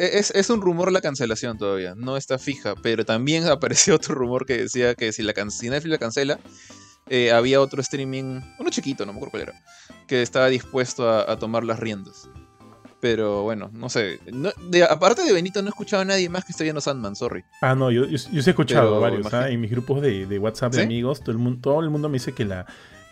e-, 0.00 0.18
es, 0.18 0.50
un 0.50 0.60
rumor 0.60 0.90
la 0.92 1.00
cancelación 1.00 1.58
todavía, 1.58 1.94
no 1.94 2.16
está 2.16 2.38
fija, 2.38 2.74
pero 2.82 3.04
también 3.04 3.46
apareció 3.48 3.94
otro 3.94 4.14
rumor 4.14 4.46
que 4.46 4.56
decía 4.56 4.94
que 4.94 5.12
si, 5.12 5.22
la 5.22 5.34
si 5.50 5.68
Netflix 5.68 5.90
la 5.90 5.98
cancela, 5.98 6.40
eh, 7.08 7.32
había 7.32 7.60
otro 7.60 7.80
streaming, 7.80 8.40
uno 8.58 8.70
chiquito, 8.70 9.04
no 9.04 9.12
me 9.12 9.18
acuerdo 9.18 9.30
cuál 9.32 9.42
era, 9.42 9.64
que 10.06 10.22
estaba 10.22 10.46
dispuesto 10.48 11.08
a, 11.08 11.38
tomar 11.38 11.64
las 11.64 11.78
riendas. 11.78 12.28
Pero 13.00 13.42
bueno, 13.44 13.70
no 13.72 13.88
sé. 13.88 14.20
aparte 14.90 15.24
de 15.24 15.32
Benito, 15.32 15.62
no 15.62 15.68
he 15.68 15.70
escuchado 15.70 16.02
a 16.02 16.04
nadie 16.04 16.28
más 16.28 16.44
que 16.44 16.52
esté 16.52 16.64
viendo 16.64 16.82
Sandman, 16.82 17.16
sorry. 17.16 17.42
Ah, 17.62 17.74
no, 17.74 17.90
yo, 17.90 18.04
yo, 18.04 18.18
sí 18.18 18.28
he 18.34 18.50
escuchado 18.50 18.94
a 18.96 18.98
varios. 18.98 19.32
¿ah? 19.32 19.48
En 19.48 19.58
mis 19.58 19.70
grupos 19.70 20.02
de, 20.02 20.38
WhatsApp 20.38 20.74
de 20.74 20.82
amigos, 20.82 21.20
todo 21.20 21.32
el, 21.32 21.38
mundo, 21.38 21.60
todo 21.62 21.80
el 21.80 21.88
mundo 21.88 22.10
me 22.10 22.14
dice 22.14 22.32
que 22.32 22.44
la 22.44 22.66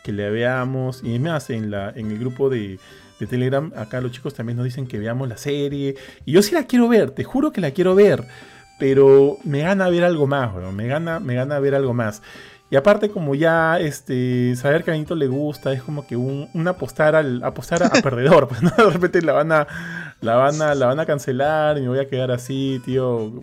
que 0.04 0.12
le 0.12 0.28
veamos. 0.28 1.00
Y 1.02 1.14
es 1.14 1.20
más, 1.20 1.48
en, 1.48 1.70
la, 1.70 1.90
en 1.96 2.10
el 2.10 2.18
grupo 2.18 2.50
de, 2.50 2.78
de 3.18 3.26
Telegram, 3.26 3.72
acá 3.76 4.00
los 4.00 4.12
chicos 4.12 4.34
también 4.34 4.56
nos 4.56 4.64
dicen 4.64 4.86
que 4.86 4.98
veamos 4.98 5.28
la 5.28 5.36
serie. 5.36 5.96
Y 6.24 6.32
yo 6.32 6.42
sí 6.42 6.54
la 6.54 6.64
quiero 6.64 6.88
ver, 6.88 7.10
te 7.10 7.24
juro 7.24 7.52
que 7.52 7.60
la 7.60 7.70
quiero 7.72 7.94
ver. 7.94 8.24
Pero 8.78 9.38
me 9.42 9.60
gana 9.62 9.88
ver 9.88 10.04
algo 10.04 10.26
más, 10.26 10.54
me 10.72 10.86
gana, 10.86 11.18
me 11.18 11.34
gana 11.34 11.58
ver 11.58 11.74
algo 11.74 11.94
más. 11.94 12.22
Y 12.70 12.76
aparte, 12.76 13.08
como 13.08 13.34
ya 13.34 13.78
este, 13.80 14.54
saber 14.54 14.84
que 14.84 14.90
a 14.90 14.92
Benito 14.92 15.14
le 15.14 15.26
gusta, 15.26 15.72
es 15.72 15.82
como 15.82 16.06
que 16.06 16.16
un, 16.16 16.68
apostar 16.68 17.16
al 17.16 17.42
apostar 17.42 17.82
a, 17.82 17.90
perdedor. 18.02 18.46
Pues, 18.46 18.60
De 18.76 18.90
repente 18.90 19.22
la 19.22 19.32
van 19.32 19.52
a, 19.52 19.66
la 20.20 20.36
van 20.36 20.60
a, 20.60 20.74
la 20.74 20.86
van 20.86 21.00
a 21.00 21.06
cancelar 21.06 21.78
y 21.78 21.82
me 21.82 21.88
voy 21.88 21.98
a 21.98 22.08
quedar 22.08 22.30
así, 22.30 22.80
tío, 22.84 23.40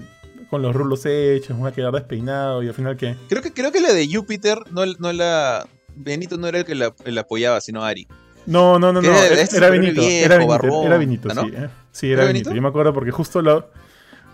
con 0.50 0.62
los 0.62 0.76
rulos 0.76 1.06
hechos, 1.06 1.56
me 1.56 1.64
voy 1.64 1.72
a 1.72 1.74
quedar 1.74 1.92
despeinado 1.92 2.62
y 2.62 2.68
al 2.68 2.76
final 2.76 2.98
qué. 2.98 3.16
Creo 3.28 3.42
que, 3.42 3.52
creo 3.52 3.72
que 3.72 3.82
la 3.82 3.94
de 3.94 4.08
Júpiter 4.08 4.60
no, 4.72 4.86
no 4.86 5.12
la. 5.12 5.68
Benito 5.96 6.38
no 6.38 6.48
era 6.48 6.60
el 6.60 6.66
que 6.66 6.76
la, 6.76 6.94
la 7.06 7.22
apoyaba, 7.22 7.62
sino 7.62 7.84
Ari. 7.84 8.08
No, 8.46 8.80
no, 8.80 8.94
no, 8.94 9.02
no. 9.02 9.12
Era, 9.12 9.42
era, 9.42 9.70
Benito, 9.70 10.02
era, 10.02 10.38
Benito. 10.38 10.84
era 10.84 10.98
Benito. 10.98 11.30
sí. 11.30 11.52
Eh. 11.54 11.70
Sí, 11.92 12.12
era, 12.12 12.26
Benito? 12.26 12.54
Yo 12.54 12.62
me 12.62 12.68
acuerdo 12.68 12.94
porque 12.94 13.12
justo 13.12 13.42
lo, 13.42 13.70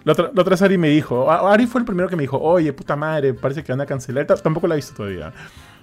la 0.04 0.14
otra, 0.14 0.32
la 0.34 0.42
otra 0.42 0.58
Ari 0.66 0.78
me 0.78 0.90
dijo. 0.90 1.30
Ari 1.30 1.68
fue 1.68 1.82
el 1.82 1.86
primero 1.86 2.10
que 2.10 2.16
me 2.16 2.24
dijo, 2.24 2.40
oye, 2.40 2.74
puta 2.74 2.96
madre, 2.96 3.34
parece 3.34 3.64
que 3.64 3.72
van 3.72 3.82
a 3.82 3.86
cancelar. 3.86 4.26
tampoco 4.26 4.68
la 4.68 4.76
he 4.76 4.78
visto 4.78 4.96
todavía. 4.96 5.32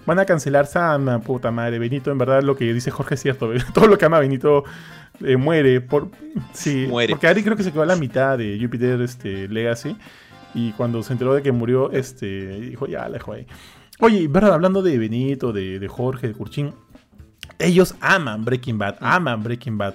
Van 0.07 0.19
a 0.19 0.25
cancelar 0.25 0.67
Sama, 0.67 1.21
puta 1.21 1.51
madre. 1.51 1.79
Benito, 1.79 2.11
en 2.11 2.19
verdad, 2.19 2.43
lo 2.43 2.57
que 2.57 2.73
dice 2.73 2.91
Jorge 2.91 3.15
es 3.15 3.23
cierto. 3.23 3.51
Todo 3.75 3.87
lo 3.87 3.99
que 3.99 4.05
ama 4.07 4.19
Benito 4.19 4.65
eh, 5.25 5.37
muere. 5.37 5.81
Por, 5.81 6.09
sí, 6.53 6.87
muere. 6.89 7.13
Porque 7.13 7.29
Ari 7.29 7.43
creo 7.45 7.57
que 7.57 7.63
se 7.63 7.73
quedó 7.73 7.83
a 7.83 7.87
la 7.87 7.97
mitad 7.97 8.39
de 8.39 8.59
Jupiter 8.61 9.01
este, 9.03 9.49
Legacy. 9.49 9.97
Y 10.55 10.73
cuando 10.73 11.03
se 11.03 11.13
enteró 11.13 11.35
de 11.35 11.43
que 11.43 11.53
murió, 11.53 11.93
este, 11.93 12.61
dijo, 12.61 12.87
ya, 12.87 13.03
la 13.03 13.19
dejó 13.19 13.35
ahí. 13.35 13.47
Oye, 14.01 14.27
verdad, 14.29 14.55
hablando 14.55 14.83
de 14.83 14.97
Benito, 14.99 15.53
de, 15.53 15.79
de 15.79 15.89
Jorge, 15.89 16.29
de 16.29 16.35
Curchín, 16.35 16.73
ellos 17.59 17.95
aman 18.01 18.45
Breaking 18.45 18.79
Bad, 18.79 18.97
aman 19.01 19.43
Breaking 19.43 19.79
Bad. 19.79 19.95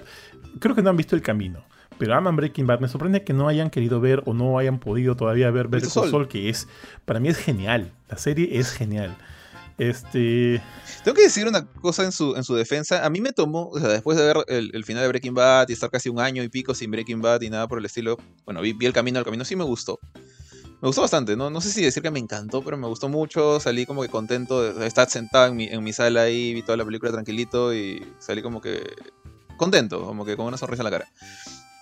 Creo 0.60 0.76
que 0.76 0.82
no 0.82 0.90
han 0.90 0.98
visto 0.98 1.16
el 1.16 1.22
camino, 1.22 1.64
pero 1.98 2.16
aman 2.16 2.36
Breaking 2.36 2.68
Bad. 2.68 2.80
Me 2.80 2.88
sorprende 2.88 3.24
que 3.24 3.34
no 3.34 3.48
hayan 3.48 3.70
querido 3.70 4.00
ver 4.00 4.22
o 4.26 4.34
no 4.34 4.58
hayan 4.58 4.80
podido 4.80 5.16
todavía 5.16 5.50
ver 5.52 5.68
Better 5.68 5.90
Call 5.90 6.10
Saul, 6.10 6.28
que 6.28 6.50
es, 6.50 6.68
para 7.06 7.20
mí 7.20 7.30
es 7.30 7.38
genial. 7.38 7.92
La 8.10 8.18
serie 8.18 8.58
es 8.58 8.72
genial. 8.72 9.16
Este. 9.78 10.62
Tengo 11.04 11.16
que 11.16 11.24
decir 11.24 11.48
una 11.48 11.66
cosa 11.66 12.04
en 12.04 12.12
su, 12.12 12.36
en 12.36 12.44
su 12.44 12.56
defensa. 12.56 13.06
A 13.06 13.10
mí 13.10 13.22
me 13.22 13.34
tomó, 13.34 13.70
o 13.70 13.80
sea, 13.80 13.90
después 13.90 14.18
de 14.18 14.26
ver 14.26 14.38
el, 14.48 14.86
final 14.86 15.04
de 15.04 15.08
Breaking 15.10 15.34
Bad 15.34 15.70
y 15.70 15.74
estar 15.74 15.90
casi 15.90 16.10
un 16.10 16.20
año 16.20 16.44
y 16.44 16.50
pico 16.50 16.76
sin 16.76 16.92
Breaking 16.92 17.22
Bad 17.22 17.42
y 17.42 17.50
nada 17.50 17.68
por 17.68 17.80
el 17.80 17.86
estilo, 17.86 18.18
bueno, 18.46 18.62
vi, 18.62 18.74
vi 18.74 18.86
el 18.86 18.94
camino, 18.94 19.20
el 19.20 19.26
camino 19.26 19.44
sí 19.44 19.56
me 19.56 19.64
gustó. 19.64 20.00
Me 20.84 20.88
gustó 20.88 21.00
bastante, 21.00 21.38
¿no? 21.38 21.50
No 21.50 21.62
sé 21.62 21.70
si 21.70 21.82
decir 21.82 22.04
que 22.04 22.12
me 22.12 22.20
encantó, 22.20 22.62
pero 22.62 22.76
me 22.76 22.88
gustó 22.88 23.08
mucho. 23.08 23.58
Salí 23.62 23.86
como 23.86 24.02
que 24.02 24.10
contento 24.10 24.74
de 24.74 24.86
estar 24.86 25.10
sentado 25.10 25.48
en 25.48 25.56
mi, 25.56 25.64
en 25.64 25.82
mi 25.82 25.94
sala 25.94 26.24
ahí, 26.24 26.54
vi 26.54 26.62
toda 26.62 26.76
la 26.76 26.84
película 26.84 27.10
tranquilito 27.10 27.74
y 27.74 28.06
salí 28.20 28.42
como 28.42 28.60
que 28.60 28.94
contento, 29.56 30.04
como 30.04 30.26
que 30.26 30.36
con 30.36 30.46
una 30.46 30.58
sonrisa 30.58 30.82
en 30.82 30.84
la 30.84 30.92
cara. 30.92 31.08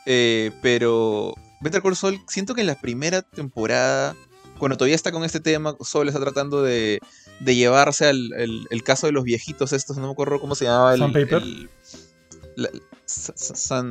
Eh, 0.06 0.52
pero 0.62 1.34
Better 1.62 1.82
Call 1.82 1.96
Saul, 1.96 2.22
siento 2.28 2.54
que 2.54 2.62
en 2.62 2.68
la 2.68 2.80
primera 2.80 3.24
temporada, 3.24 4.16
cuando 4.60 4.78
todavía 4.78 4.94
está 4.94 5.12
con 5.12 5.24
este 5.24 5.40
tema, 5.40 5.76
Saul 5.82 6.08
está 6.08 6.20
tratando 6.20 6.62
de, 6.62 7.00
de 7.40 7.56
llevarse 7.56 8.06
al 8.06 8.32
el, 8.70 8.84
caso 8.84 9.08
de 9.08 9.14
los 9.14 9.24
viejitos 9.24 9.74
estos, 9.74 9.98
no 9.98 10.06
me 10.06 10.12
acuerdo 10.12 10.40
cómo 10.40 10.54
se 10.54 10.66
llamaba. 10.66 10.94
El, 10.94 11.00
Sandpaper. 11.00 11.44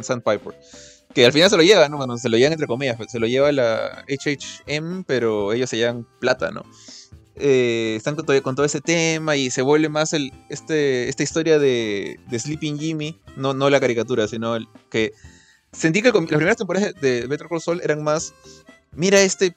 Sandpiper. 0.05 0.55
Que 1.15 1.27
al 1.27 1.33
final 1.33 1.51
se 1.51 1.57
lo 1.57 1.63
lleva, 1.63 1.89
¿no? 1.89 1.97
Bueno, 1.97 2.17
se 2.19 2.29
lo 2.29 2.37
llevan 2.37 2.53
entre 2.53 2.67
comillas, 2.67 2.97
se 3.09 3.19
lo 3.19 3.27
lleva 3.27 3.51
la 3.53 4.05
HHM, 4.09 5.05
pero 5.05 5.53
ellos 5.53 5.69
se 5.69 5.77
llevan 5.77 6.07
plata, 6.21 6.51
¿no? 6.51 6.65
Eh, 7.37 7.95
están 7.97 8.17
con 8.17 8.55
todo, 8.55 8.65
ese 8.65 8.81
tema 8.81 9.35
y 9.35 9.51
se 9.51 9.63
vuelve 9.63 9.89
más 9.89 10.13
este, 10.13 11.09
esta 11.09 11.23
historia 11.23 11.59
de, 11.59 12.21
de 12.29 12.39
Sleeping 12.39 12.79
Jimmy, 12.79 13.19
no, 13.37 13.55
la 13.71 13.81
caricatura, 13.81 14.29
sino 14.29 14.59
que 14.91 15.13
sentí 15.73 16.03
que 16.03 16.13
las 16.13 16.27
primeras 16.27 16.59
temporadas 16.59 16.93
de 17.01 17.27
Better 17.27 17.49
Call 17.49 17.63
Saul 17.63 17.81
eran 17.83 18.03
más, 18.03 18.35
mira 18.93 19.23
este 19.23 19.57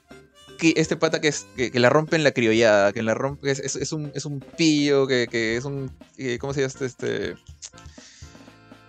este 0.60 0.96
pata 0.96 1.20
que, 1.20 1.32
la 1.74 1.90
rompe 1.90 2.16
en 2.16 2.24
la 2.24 2.32
criollada, 2.32 2.92
que 2.92 3.02
la 3.02 3.12
rompe, 3.14 3.50
es, 3.50 3.92
un, 3.92 4.10
es 4.14 4.24
un 4.24 4.40
pillo, 4.40 5.06
que, 5.06 5.26
que 5.30 5.56
es 5.56 5.64
un, 5.64 5.90
eh, 6.16 6.38
¿cómo 6.38 6.54
se 6.54 6.60
llama 6.60 6.68
este? 6.68 6.86
este 6.86 7.34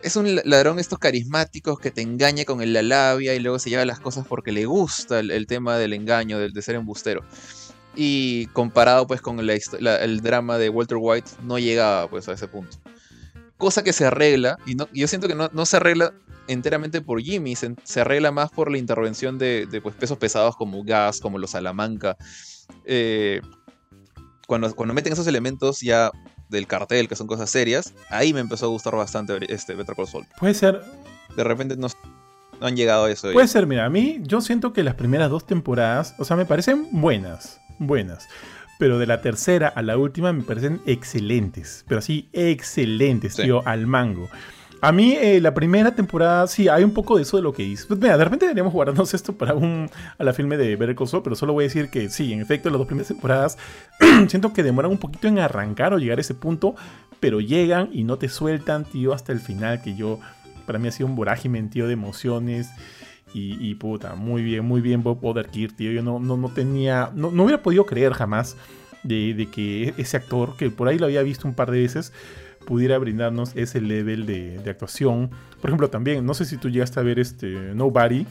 es 0.05 0.15
un 0.15 0.39
ladrón 0.45 0.77
estos 0.77 0.99
carismáticos 0.99 1.79
que 1.79 1.89
te 1.89 2.03
engaña 2.03 2.45
con 2.45 2.61
la 2.71 2.83
labia 2.83 3.33
y 3.33 3.39
luego 3.39 3.57
se 3.57 3.71
lleva 3.71 3.85
las 3.85 3.99
cosas 3.99 4.27
porque 4.27 4.51
le 4.51 4.65
gusta 4.65 5.19
el, 5.19 5.47
tema 5.47 5.79
del 5.79 5.93
engaño, 5.93 6.37
del, 6.37 6.53
de 6.53 6.61
ser 6.61 6.75
embustero. 6.75 7.25
Y 7.95 8.45
comparado 8.47 9.07
pues 9.07 9.19
con 9.19 9.39
el 9.39 10.21
drama 10.21 10.59
de 10.59 10.69
Walter 10.69 10.99
White, 11.01 11.31
no 11.41 11.57
llegaba 11.57 12.07
pues 12.07 12.29
a 12.29 12.33
ese 12.33 12.47
punto. 12.47 12.77
Cosa 13.57 13.83
que 13.83 13.93
se 13.93 14.05
arregla, 14.05 14.59
y, 14.67 14.77
yo 14.93 15.07
siento 15.07 15.27
que 15.27 15.33
no, 15.33 15.65
se 15.65 15.77
arregla 15.77 16.13
enteramente 16.47 17.01
por 17.01 17.19
Jimmy, 17.19 17.55
se, 17.55 17.99
arregla 17.99 18.31
más 18.31 18.51
por 18.51 18.69
la 18.69 18.77
intervención 18.77 19.39
de, 19.39 19.67
pues, 19.81 19.95
pesos 19.95 20.19
pesados 20.19 20.55
como 20.55 20.83
Gas, 20.83 21.19
como 21.19 21.39
los 21.39 21.49
Salamanca. 21.49 22.15
Eh, 22.85 23.41
cuando, 24.45 24.71
cuando 24.75 24.93
meten 24.93 25.13
esos 25.13 25.25
elementos 25.25 25.81
ya 25.81 26.11
del 26.49 26.67
cartel, 26.67 27.07
que 27.07 27.15
son 27.15 27.27
cosas 27.27 27.49
serias, 27.49 27.93
ahí 28.09 28.33
me 28.33 28.39
empezó 28.39 28.65
a 28.65 28.69
gustar 28.69 28.95
bastante 28.95 29.37
este 29.53 29.75
Better 29.75 29.95
Call 29.95 30.07
Saul. 30.07 30.25
Puede 30.39 30.53
ser. 30.53 30.81
De 31.35 31.43
repente 31.43 31.75
no, 31.77 31.87
han 32.61 32.75
llegado 32.75 33.05
a 33.05 33.11
eso. 33.11 33.31
Puede 33.31 33.47
ser, 33.47 33.67
mira, 33.67 33.85
a 33.85 33.89
mí 33.89 34.19
yo 34.23 34.41
siento 34.41 34.73
que 34.73 34.83
las 34.83 34.95
primeras 34.95 35.29
dos 35.29 35.45
temporadas, 35.45 36.15
o 36.17 36.25
sea, 36.25 36.37
me 36.37 36.45
parecen 36.45 36.87
buenas, 36.91 37.59
buenas. 37.79 38.27
Pero 38.77 38.99
de 38.99 39.07
la 39.07 39.21
tercera 39.21 39.69
a 39.69 39.81
la 39.81 39.97
última 39.97 40.33
me 40.33 40.43
parecen 40.43 40.81
excelentes. 40.85 41.85
Pero 41.87 41.99
así, 41.99 42.29
excelentes, 42.33 43.35
tío, 43.35 43.65
al 43.65 43.87
mango. 43.87 44.29
A 44.81 44.91
mí, 44.91 45.13
eh, 45.19 45.39
la 45.41 45.53
primera 45.53 45.95
temporada, 45.95 46.47
sí, 46.47 46.67
hay 46.67 46.83
un 46.83 46.93
poco 46.93 47.15
de 47.15 47.23
eso 47.23 47.37
de 47.37 47.43
lo 47.43 47.53
que 47.53 47.63
dices. 47.63 47.85
Pues 47.85 47.99
mira, 47.99 48.17
de 48.17 48.23
repente 48.23 48.45
deberíamos 48.45 48.73
guardarnos 48.73 49.13
esto 49.13 49.33
para 49.33 49.53
un, 49.53 49.89
a 50.17 50.23
la 50.23 50.33
filme 50.33 50.57
de 50.57 50.75
Better 50.75 50.95
pero 51.23 51.35
solo 51.35 51.53
voy 51.53 51.63
a 51.63 51.67
decir 51.67 51.89
que 51.89 52.09
sí, 52.09 52.33
en 52.33 52.41
efecto, 52.41 52.69
las 52.69 52.77
dos 52.77 52.87
primeras 52.87 53.07
temporadas 53.07 53.57
siento 54.27 54.53
que 54.53 54.63
demoran 54.63 54.91
un 54.91 54.97
poquito 54.97 55.27
en 55.27 55.39
arrancar 55.39 55.93
o 55.93 55.97
llegar 55.97 56.17
a 56.17 56.21
ese 56.21 56.33
punto, 56.33 56.75
pero 57.19 57.39
llegan 57.39 57.89
y 57.91 58.03
no 58.03 58.17
te 58.17 58.29
sueltan, 58.29 58.85
tío, 58.85 59.13
hasta 59.13 59.31
el 59.31 59.39
final, 59.39 59.81
que 59.81 59.95
yo, 59.95 60.19
para 60.65 60.79
mí 60.79 60.87
ha 60.87 60.91
sido 60.91 61.07
un 61.07 61.15
vorágine, 61.15 61.61
tío, 61.63 61.87
de 61.87 61.93
emociones. 61.93 62.69
Y, 63.37 63.75
puta, 63.75 64.15
muy 64.15 64.43
bien, 64.43 64.63
muy 64.63 64.79
bien 64.79 65.03
Bob 65.03 65.19
Odenkirk, 65.21 65.75
tío. 65.75 65.91
Yo 65.91 66.01
no, 66.01 66.19
no, 66.19 66.37
no 66.37 66.47
tenía, 66.47 67.11
no, 67.13 67.31
no, 67.31 67.43
hubiera 67.43 67.61
podido 67.61 67.85
creer 67.85 68.13
jamás 68.13 68.55
de, 69.03 69.33
de 69.33 69.47
que 69.47 69.93
ese 69.97 70.15
actor, 70.15 70.55
que 70.55 70.69
por 70.69 70.87
ahí 70.87 70.97
lo 70.97 71.05
había 71.07 71.21
visto 71.21 71.45
un 71.45 71.53
par 71.53 71.69
de 71.69 71.81
veces, 71.81 72.13
pudiera 72.65 72.97
brindarnos 72.97 73.51
ese 73.55 73.81
level 73.81 74.25
de, 74.25 74.61
actuación. 74.69 75.29
Por 75.61 75.69
ejemplo, 75.69 75.89
también, 75.89 76.25
no 76.25 76.33
sé 76.33 76.45
si 76.45 76.57
tú 76.57 76.69
llegaste 76.69 76.99
a 76.99 77.03
ver 77.03 77.19
este 77.19 77.73
Nobody, 77.73 78.25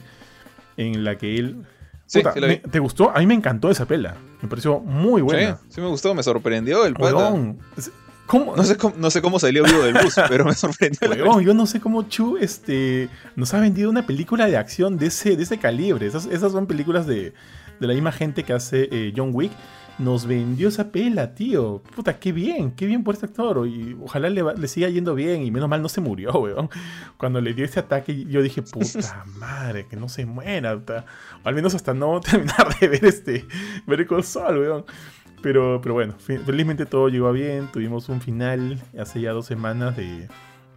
en 0.77 1.03
la 1.03 1.17
que 1.17 1.37
él... 1.37 1.63
¿Te 2.71 2.79
gustó? 2.79 3.09
A 3.09 3.19
mí 3.19 3.25
me 3.25 3.33
encantó 3.33 3.71
esa 3.71 3.85
pela. 3.85 4.15
Me 4.41 4.47
pareció 4.47 4.79
muy 4.79 5.23
buena. 5.23 5.57
Sí, 5.69 5.81
me 5.81 5.87
gustó, 5.87 6.13
me 6.13 6.21
sorprendió 6.21 6.85
el 6.85 6.93
¿Cómo? 8.25 8.55
No, 8.55 8.63
sé 8.63 8.75
cómo, 8.75 8.95
no 8.97 9.11
sé 9.11 9.21
cómo 9.21 9.39
salió 9.39 9.63
vivo 9.63 9.83
del 9.83 9.93
bus, 9.93 10.15
pero 10.29 10.45
me 10.45 10.55
sorprendió. 10.55 11.41
yo 11.41 11.53
no 11.53 11.67
sé 11.67 11.79
cómo 11.79 12.03
Chu 12.03 12.37
este, 12.37 13.07
nos 13.35 13.53
ha 13.53 13.59
vendido 13.59 13.89
una 13.89 14.07
película 14.07 14.47
de 14.47 14.57
acción 14.57 14.97
de 14.97 15.07
ese, 15.07 15.35
de 15.35 15.43
ese 15.43 15.59
calibre. 15.59 16.07
Esas, 16.07 16.25
esas 16.25 16.51
son 16.51 16.65
películas 16.65 17.05
de, 17.05 17.33
de 17.79 17.87
la 17.87 17.93
misma 17.93 18.11
gente 18.11 18.43
que 18.43 18.53
hace 18.53 18.89
eh, 18.91 19.13
John 19.15 19.29
Wick 19.33 19.51
nos 19.97 20.25
vendió 20.25 20.67
esa 20.67 20.91
pela, 20.91 21.33
tío. 21.35 21.81
Puta, 21.95 22.19
qué 22.19 22.31
bien, 22.31 22.71
qué 22.71 22.85
bien 22.85 23.03
por 23.03 23.13
este 23.13 23.27
actor. 23.27 23.67
Y 23.67 23.97
ojalá 24.01 24.29
le, 24.29 24.67
siga 24.67 24.89
yendo 24.89 25.15
bien. 25.15 25.43
Y 25.43 25.51
menos 25.51 25.69
mal 25.69 25.81
no 25.81 25.89
se 25.89 26.01
murió, 26.01 26.31
weón. 26.39 26.69
Cuando 27.17 27.41
le 27.41 27.53
dio 27.53 27.65
ese 27.65 27.79
ataque, 27.79 28.25
yo 28.25 28.41
dije, 28.41 28.61
puta 28.61 29.25
madre, 29.39 29.87
que 29.87 29.95
no 29.95 30.09
se 30.09 30.25
muera. 30.25 30.75
O 30.75 31.47
al 31.47 31.55
menos 31.55 31.75
hasta 31.75 31.93
no 31.93 32.19
terminar 32.21 32.77
de 32.79 32.87
ver 32.87 33.05
este. 33.05 33.45
Ver 33.87 34.07
el 34.09 34.23
sol, 34.23 34.59
weón. 34.59 34.85
Pero, 35.41 35.79
pero 35.81 35.93
bueno, 35.93 36.15
felizmente 36.17 36.85
todo 36.85 37.07
llegó 37.09 37.31
bien. 37.31 37.69
Tuvimos 37.71 38.09
un 38.09 38.19
final 38.19 38.81
hace 38.99 39.21
ya 39.21 39.31
dos 39.31 39.45
semanas 39.45 39.95
de, 39.95 40.27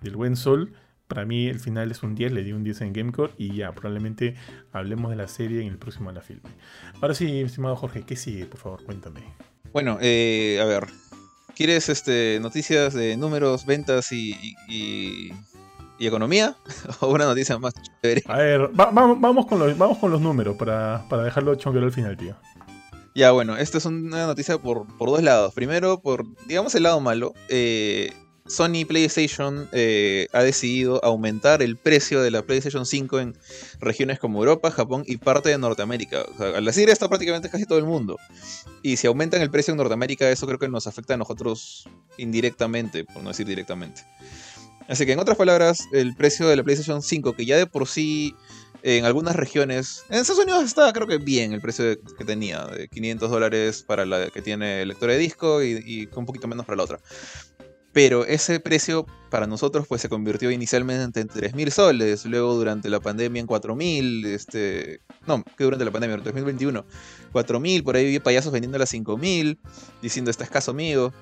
del 0.03 0.17
buen 0.17 0.37
sol. 0.37 0.73
Para 1.09 1.25
mí 1.25 1.49
el 1.49 1.59
final 1.59 1.91
es 1.91 2.03
un 2.03 2.15
10, 2.15 2.33
le 2.33 2.45
di 2.45 2.53
un 2.53 2.63
10 2.63 2.83
en 2.83 2.93
Gamecore 2.93 3.33
y 3.39 3.57
ya, 3.57 3.73
probablemente 3.73 4.37
hablemos 4.73 5.11
de 5.11 5.17
la 5.17 5.27
serie 5.27 5.63
en 5.63 5.69
el 5.69 5.79
próximo 5.79 6.11
a 6.11 6.13
la 6.13 6.21
filme. 6.21 6.51
Ahora 7.01 7.15
sí, 7.15 7.41
estimado 7.41 7.77
Jorge, 7.77 8.03
¿qué 8.03 8.15
sigue? 8.15 8.45
Por 8.45 8.61
favor, 8.61 8.85
cuéntame. 8.85 9.23
Bueno, 9.73 9.97
eh, 10.03 10.59
a 10.61 10.67
ver, 10.67 10.87
¿quieres 11.57 11.89
este, 11.89 12.39
noticias 12.43 12.93
de 12.93 13.17
números, 13.17 13.65
ventas 13.65 14.13
y, 14.13 14.37
y, 14.69 15.33
economía? 15.99 16.57
¿O 17.01 17.09
una 17.09 17.25
noticia 17.25 17.59
más 17.59 17.73
chévere? 18.03 18.23
A 18.27 18.37
ver, 18.37 18.71
vamos, 18.75 19.47
con 19.47 19.59
los, 19.59 19.79
vamos 19.79 19.97
con 19.97 20.11
los 20.11 20.21
números 20.21 20.57
para, 20.57 21.07
para 21.09 21.23
dejarlo 21.23 21.55
chonguero 21.55 21.87
al 21.87 21.93
final, 21.93 22.19
tío. 22.19 22.37
Ya, 23.15 23.33
bueno, 23.33 23.57
esta 23.57 23.79
es 23.79 23.87
una 23.87 24.27
noticia 24.27 24.59
por, 24.59 24.87
por 24.99 25.09
dos 25.09 25.23
lados. 25.23 25.55
Primero, 25.55 26.01
por, 26.01 26.25
digamos, 26.47 26.75
el 26.75 26.85
lado 26.85 27.01
malo. 27.01 27.33
Eh, 27.49 28.13
Sony 28.49 28.85
PlayStation 28.87 29.69
eh, 29.73 30.27
ha 30.33 30.43
decidido 30.43 31.05
aumentar 31.05 31.63
el 31.63 31.77
precio 31.77 32.23
de 32.23 32.31
la 32.31 32.43
PlayStation 32.43 32.87
5 32.87 33.21
en 33.21 33.37
regiones 33.79 34.19
como 34.19 34.39
Europa, 34.39 34.71
Japón 34.71 35.05
y 35.07 35.19
parte 35.19 35.51
de 35.51 35.59
Norteamérica. 35.59 36.25
Al 36.39 36.65
decir 36.65 36.89
esto 36.89 37.09
prácticamente 37.09 37.51
casi 37.51 37.67
todo 37.67 37.79
el 37.79 37.85
mundo. 37.85 38.17
Y 38.83 38.97
si 38.97 39.07
aumentan 39.07 39.43
el 39.43 39.51
precio 39.51 39.73
en 39.73 39.79
Norteamérica, 39.79 40.31
eso 40.31 40.47
creo 40.47 40.59
que 40.59 40.69
nos 40.69 40.87
afecta 40.87 41.15
a 41.15 41.17
nosotros 41.17 41.89
indirectamente, 42.17 43.05
por 43.05 43.23
no 43.23 43.29
decir 43.29 43.47
directamente. 43.47 44.03
Así 44.89 45.05
que 45.05 45.13
en 45.13 45.19
otras 45.19 45.37
palabras, 45.37 45.85
el 45.93 46.17
precio 46.17 46.49
de 46.49 46.57
la 46.57 46.65
PlayStation 46.65 47.03
5, 47.03 47.35
que 47.35 47.45
ya 47.45 47.59
de 47.59 47.67
por 47.67 47.87
sí 47.87 48.35
en 48.83 49.05
algunas 49.05 49.37
regiones, 49.37 50.05
en 50.09 50.19
Estados 50.19 50.43
Unidos 50.43 50.65
está 50.65 50.93
creo 50.93 51.07
que 51.07 51.19
bien 51.19 51.53
el 51.53 51.61
precio 51.61 52.01
que 52.17 52.25
tenía, 52.25 52.65
de 52.67 52.89
500 52.89 53.31
dólares 53.31 53.83
para 53.83 54.07
la 54.07 54.31
que 54.31 54.41
tiene 54.41 54.87
lector 54.87 55.11
de 55.11 55.19
disco 55.19 55.63
y, 55.63 55.83
y 55.85 56.09
un 56.15 56.27
poquito 56.27 56.47
menos 56.47 56.65
para 56.65 56.77
la 56.77 56.85
otra. 56.85 57.01
Pero 57.93 58.25
ese 58.27 58.61
precio 58.61 59.07
para 59.31 59.47
nosotros 59.47 59.87
pues 59.89 60.01
se 60.01 60.09
convirtió 60.09 60.51
inicialmente 60.51 61.21
en 61.21 61.29
3.000 61.29 61.71
soles, 61.71 62.25
luego 62.27 62.55
durante 62.55 62.89
la 62.89 63.01
pandemia 63.01 63.41
en 63.41 63.47
4.000, 63.47 64.27
este, 64.27 65.01
no, 65.27 65.43
que 65.57 65.65
durante 65.65 65.85
la 65.85 65.91
pandemia, 65.91 66.17
en 66.17 66.25
2021, 66.25 66.85
4.000, 67.33 67.83
por 67.83 67.97
ahí 67.97 68.07
vi 68.07 68.19
payasos 68.19 68.53
vendiendo 68.53 68.79
a 68.79 68.87
5.000, 68.87 69.59
diciendo 70.03 70.31
está 70.31 70.45
escaso 70.45 70.71
amigo. 70.71 71.13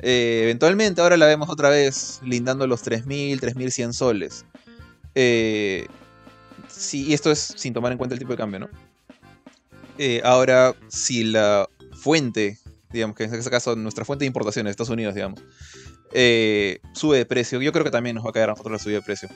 Eh, 0.00 0.40
eventualmente 0.44 1.00
ahora 1.00 1.16
la 1.16 1.26
vemos 1.26 1.48
otra 1.48 1.68
vez 1.68 2.20
lindando 2.22 2.66
los 2.66 2.84
3.000, 2.84 3.40
3.100 3.40 3.92
soles. 3.92 4.44
Eh, 5.14 5.86
sí, 6.68 7.06
y 7.06 7.14
esto 7.14 7.30
es 7.30 7.54
sin 7.56 7.72
tomar 7.72 7.92
en 7.92 7.98
cuenta 7.98 8.14
el 8.14 8.18
tipo 8.18 8.32
de 8.32 8.36
cambio, 8.36 8.60
¿no? 8.60 8.68
Eh, 9.98 10.20
ahora, 10.24 10.74
si 10.88 11.22
la 11.24 11.68
fuente, 11.92 12.58
digamos 12.92 13.16
que 13.16 13.24
en 13.24 13.34
este 13.34 13.50
caso 13.50 13.76
nuestra 13.76 14.04
fuente 14.04 14.24
de 14.24 14.26
importación 14.26 14.64
de 14.64 14.70
Estados 14.70 14.90
Unidos, 14.90 15.14
digamos, 15.14 15.40
eh, 16.14 16.80
sube 16.92 17.18
de 17.18 17.26
precio. 17.26 17.60
Yo 17.60 17.72
creo 17.72 17.84
que 17.84 17.90
también 17.90 18.16
nos 18.16 18.24
va 18.24 18.30
a 18.30 18.32
caer 18.32 18.50
a 18.50 18.54
la 18.54 18.78
subida 18.78 18.98
de 18.98 19.02
precio. 19.02 19.28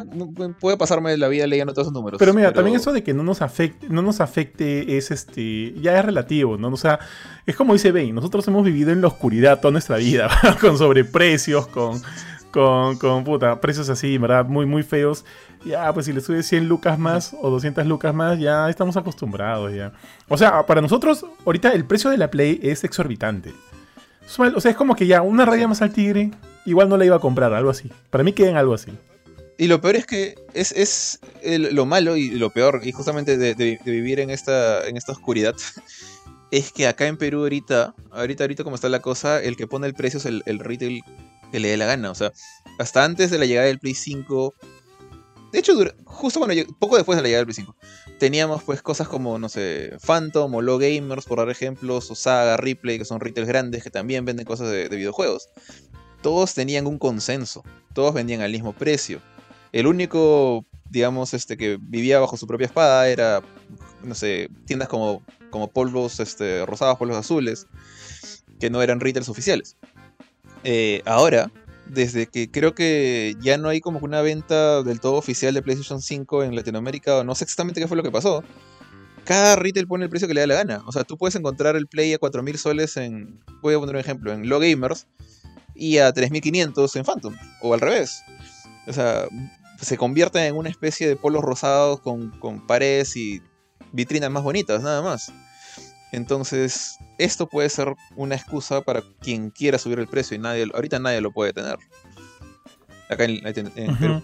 a, 0.74 0.78
pasarme 0.78 1.18
la 1.18 1.28
vida 1.28 1.48
leyendo 1.48 1.74
todos 1.74 1.88
esos 1.88 1.94
números. 1.94 2.20
Pero 2.20 2.36
mira, 2.36 2.54
también 2.54 2.78
eso 2.78 2.94
de 2.94 3.04
que 3.04 3.16
no 3.16 3.24
nos 3.24 3.42
afecte, 3.42 3.90
no 3.90 4.04
nos 4.04 4.22
afecte 4.22 4.96
es 4.96 5.10
este, 5.10 5.74
ya 5.82 5.98
es 5.98 6.06
relativo, 6.06 6.56
¿no? 6.56 6.68
O 6.68 6.78
sea, 6.78 7.00
es 7.48 7.56
como 7.56 7.74
dice 7.74 7.92
Ben, 7.92 8.14
nosotros 8.14 8.48
hemos 8.48 8.64
vivido 8.64 8.92
en 8.92 9.02
la 9.02 9.08
oscuridad 9.08 9.60
toda 9.60 9.72
nuestra 9.72 9.98
vida, 9.98 10.30
con 10.62 10.78
sobreprecios, 10.78 11.68
con 11.68 12.00
con, 12.54 12.98
con 12.98 13.24
puta, 13.24 13.60
precios 13.60 13.90
así, 13.90 14.18
¿verdad? 14.18 14.46
Muy, 14.46 14.66
muy 14.66 14.84
feos. 14.84 15.26
Ya, 15.66 15.92
pues 15.92 16.06
si 16.06 16.14
le 16.14 16.22
sube 16.22 16.44
100 16.44 16.68
lucas 16.68 17.00
más 17.00 17.36
o 17.42 17.50
200 17.50 17.86
lucas 17.88 18.14
más, 18.14 18.40
ya 18.40 18.70
estamos 18.70 18.96
acostumbrados 18.96 19.74
ya. 19.74 19.92
O 20.30 20.38
sea, 20.38 20.66
para 20.66 20.80
nosotros, 20.80 21.26
ahorita 21.46 21.74
el 21.74 21.84
precio 21.86 22.12
de 22.12 22.18
la 22.18 22.30
Play 22.30 22.60
es 22.62 22.84
exorbitante. 22.84 23.52
O 24.56 24.62
sea, 24.62 24.72
es 24.72 24.78
como 24.78 24.96
que 24.96 25.08
ya 25.08 25.22
una 25.22 25.46
raya 25.46 25.68
más 25.68 25.82
al 25.82 25.92
tigre, 25.92 26.32
igual 26.66 26.88
no 26.88 26.96
la 26.96 27.06
iba 27.06 27.16
a 27.16 27.20
comprar, 27.20 27.54
algo 27.54 27.72
así. 27.72 27.92
Para 28.10 28.24
mí 28.24 28.34
queda 28.34 28.58
algo 28.58 28.74
así. 28.76 28.92
Y 29.58 29.68
lo 29.68 29.82
peor 29.82 29.96
es 29.96 30.06
que 30.06 30.36
es, 30.54 30.72
es 30.72 31.20
lo 31.44 31.86
malo 31.86 32.16
y 32.16 32.30
lo 32.30 32.52
peor, 32.52 32.82
y 32.84 32.92
justamente 32.92 33.38
de, 33.38 33.80
vivir 33.84 34.20
en 34.20 34.30
esta, 34.30 34.88
en 34.88 34.96
esta 34.96 35.12
oscuridad, 35.12 35.56
es 36.52 36.72
que 36.72 36.88
acá 36.88 37.08
en 37.08 37.18
Perú 37.18 37.40
ahorita, 37.40 37.96
ahorita, 38.12 38.44
ahorita 38.44 38.64
como 38.64 38.76
está 38.76 38.90
la 38.90 39.02
cosa, 39.02 39.42
el 39.42 39.58
que 39.58 39.68
pone 39.68 39.88
el 39.88 39.96
precio 39.96 40.20
es 40.20 40.26
el, 40.26 40.44
el 40.46 40.60
retail 40.60 41.04
que 41.54 41.60
le 41.60 41.70
dé 41.70 41.78
la 41.78 41.86
gana. 41.86 42.10
O 42.10 42.16
sea, 42.16 42.34
hasta 42.80 43.06
antes 43.06 43.30
de 43.30 43.38
la 43.38 43.46
llegada 43.46 43.68
del 43.68 43.78
Play 43.78 43.94
5, 43.94 44.56
de 45.52 45.60
hecho, 45.60 45.74
justo 46.04 46.40
cuando 46.40 46.56
poco 46.80 46.96
después 46.96 47.16
de 47.16 47.22
la 47.22 47.28
llegada 47.28 47.46
del 47.46 47.54
Play 47.54 47.66
5, 47.66 47.76
teníamos 48.18 48.64
pues 48.64 48.82
cosas 48.82 49.08
como, 49.08 49.38
no 49.38 49.50
sé, 49.50 49.96
Phantom 50.04 50.52
o 50.56 50.62
Low 50.64 50.80
Gamers, 50.80 51.26
por 51.26 51.38
dar 51.38 51.52
ejemplos, 51.52 52.10
o 52.10 52.16
Saga, 52.16 52.58
Replay, 52.58 52.98
que 52.98 53.06
son 53.06 53.20
retails 53.20 53.48
grandes 53.48 53.84
que 53.84 53.92
también 53.92 54.26
venden 54.26 54.48
cosas 54.48 54.72
de, 54.72 54.90
videojuegos. 54.90 55.50
Todos 56.24 56.56
tenían 56.56 56.88
un 56.88 56.98
consenso, 56.98 57.64
todos 57.94 58.16
vendían 58.16 58.42
al 58.42 58.52
mismo 58.52 58.74
precio. 58.74 59.22
El 59.72 59.86
único, 59.86 60.66
digamos, 60.90 61.36
este 61.36 61.56
que 61.56 61.78
vivía 61.80 62.20
bajo 62.20 62.36
su 62.36 62.48
propia 62.48 62.66
espada 62.66 63.08
era, 63.10 63.44
no 64.04 64.16
sé, 64.16 64.50
tiendas 64.66 64.88
como, 64.88 65.22
como 65.52 65.68
polvos 65.68 66.20
este, 66.20 66.66
rosados, 66.66 66.98
polvos 66.98 67.18
azules, 67.18 67.68
que 68.60 68.72
no 68.72 68.82
eran 68.82 69.00
retails 69.00 69.30
oficiales. 69.30 69.78
Eh, 70.64 71.02
ahora, 71.06 71.52
desde 71.86 72.28
que 72.28 72.50
creo 72.50 72.74
que 72.74 73.36
ya 73.42 73.58
no 73.58 73.70
hay 73.70 73.82
como 73.82 74.00
una 74.00 74.22
venta 74.22 74.82
del 74.84 75.00
todo 75.00 75.16
oficial 75.16 75.54
de 75.54 75.62
PlayStation 75.62 76.02
5 76.02 76.44
en 76.44 76.56
Latinoamérica, 76.56 77.18
o 77.18 77.24
no 77.24 77.36
sé 77.36 77.44
exactamente 77.44 77.82
qué 77.82 77.88
fue 77.88 77.98
lo 77.98 78.04
que 78.04 78.12
pasó. 78.12 78.44
Cada 79.26 79.56
retail 79.56 79.88
pone 79.88 80.04
el 80.04 80.10
precio 80.10 80.28
que 80.28 80.34
le 80.34 80.42
da 80.42 80.48
la 80.48 80.56
gana. 80.56 80.84
O 80.86 80.92
sea, 80.92 81.04
tú 81.04 81.18
puedes 81.18 81.36
encontrar 81.36 81.76
el 81.76 81.88
Play 81.88 82.14
a 82.14 82.20
4.000 82.20 82.58
soles 82.58 82.98
en, 82.98 83.40
voy 83.62 83.74
a 83.74 83.80
poner 83.80 83.96
un 83.96 84.02
ejemplo, 84.02 84.34
en 84.34 84.50
Low 84.50 84.60
Gamers 84.60 85.08
y 85.76 85.98
a 85.98 86.14
3.500 86.14 86.96
en 86.98 87.06
Phantom, 87.06 87.36
o 87.62 87.74
al 87.74 87.82
revés. 87.82 88.22
O 88.86 88.94
sea, 88.94 89.26
se 89.82 89.98
convierte 89.98 90.46
en 90.46 90.56
una 90.56 90.70
especie 90.70 91.08
de 91.08 91.16
polos 91.16 91.44
rosados 91.44 92.00
con, 92.02 92.32
con 92.40 92.66
paredes 92.68 93.16
y 93.16 93.42
vitrinas 93.92 94.30
más 94.30 94.44
bonitas, 94.44 94.84
nada 94.84 95.02
más. 95.02 95.32
Entonces, 96.14 97.00
esto 97.18 97.48
puede 97.48 97.68
ser 97.70 97.96
una 98.16 98.36
excusa 98.36 98.82
para 98.82 99.02
quien 99.20 99.50
quiera 99.50 99.80
subir 99.80 99.98
el 99.98 100.08
precio 100.08 100.36
y 100.36 100.40
nadie, 100.40 100.68
ahorita 100.72 101.00
nadie 101.00 101.22
lo 101.22 101.32
puede 101.32 101.54
tener. 101.54 101.78
Acá 103.10 103.26
en, 103.26 103.98
Perú. 103.98 104.22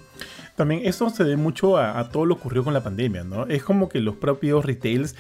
También 0.56 0.82
esto 0.86 1.10
se 1.10 1.24
debe 1.24 1.38
mucho 1.38 1.78
a, 1.78 2.10
todo 2.10 2.26
lo 2.26 2.36
que 2.36 2.42
ocurrió 2.42 2.64
con 2.64 2.76
la 2.76 2.84
pandemia, 2.84 3.24
¿no? 3.24 3.48
Es 3.48 3.64
como 3.64 3.90
que 3.90 4.02
los 4.02 4.16
propios 4.16 4.66
retails 4.66 5.16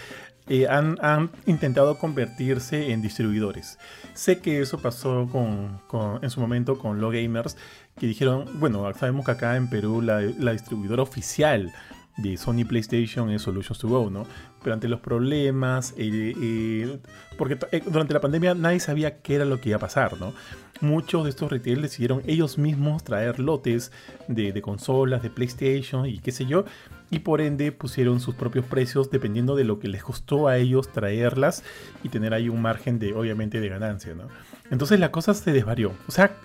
eh, 0.47 0.67
han, 0.67 1.31
intentado 1.47 1.97
convertirse 1.97 2.91
en 2.91 3.01
distribuidores. 3.01 3.79
Sé 4.13 4.39
que 4.39 4.61
eso 4.61 4.77
pasó 4.77 5.27
con, 5.31 6.21
en 6.21 6.29
su 6.29 6.39
momento 6.39 6.77
con 6.77 7.01
Low 7.01 7.09
Gamers, 7.09 7.57
que 7.97 8.05
dijeron, 8.05 8.45
bueno, 8.59 8.93
sabemos 8.93 9.25
que 9.25 9.31
acá 9.31 9.55
en 9.55 9.71
Perú 9.71 10.03
la, 10.03 10.21
la 10.21 10.51
distribuidora 10.51 11.01
oficial 11.01 11.73
de 12.21 12.37
Sony 12.37 12.65
PlayStation 12.67 13.29
es 13.29 13.41
Solutions 13.41 13.79
to 13.79 13.87
Go, 13.87 14.09
¿no? 14.09 14.25
Pero 14.63 14.73
ante 14.73 14.87
los 14.87 14.99
problemas, 14.99 15.93
eh, 15.97 16.33
eh, 16.37 16.99
porque 17.37 17.57
eh, 17.71 17.81
durante 17.85 18.13
la 18.13 18.19
pandemia 18.19 18.53
nadie 18.53 18.79
sabía 18.79 19.21
qué 19.21 19.35
era 19.35 19.45
lo 19.45 19.59
que 19.61 19.69
iba 19.69 19.77
a 19.77 19.79
pasar, 19.79 20.19
¿no? 20.19 20.33
Muchos 20.81 21.23
de 21.23 21.29
estos 21.29 21.51
retailers 21.51 21.83
decidieron 21.83 22.21
ellos 22.25 22.57
mismos 22.57 23.03
traer 23.03 23.39
lotes 23.39 23.91
de, 24.27 24.61
consolas, 24.61 25.21
de 25.21 25.29
PlayStation 25.29 26.05
y 26.05 26.19
qué 26.19 26.31
sé 26.31 26.45
yo, 26.45 26.65
y 27.09 27.19
por 27.19 27.41
ende 27.41 27.71
pusieron 27.71 28.19
sus 28.19 28.35
propios 28.35 28.65
precios 28.65 29.11
dependiendo 29.11 29.55
de 29.55 29.65
lo 29.65 29.79
que 29.79 29.87
les 29.87 30.03
costó 30.03 30.47
a 30.47 30.57
ellos 30.57 30.89
traerlas 30.91 31.63
y 32.03 32.09
tener 32.09 32.33
ahí 32.33 32.47
un 32.47 32.61
margen 32.61 32.97
de, 32.99 33.13
obviamente, 33.13 33.59
de 33.59 33.69
ganancia, 33.69 34.13
¿no? 34.13 34.27
Entonces 34.71 34.99
la 34.99 35.11
cosa 35.11 35.33
se 35.33 35.51
desvarió. 35.51 35.91
O 36.07 36.11
sea, 36.11 36.35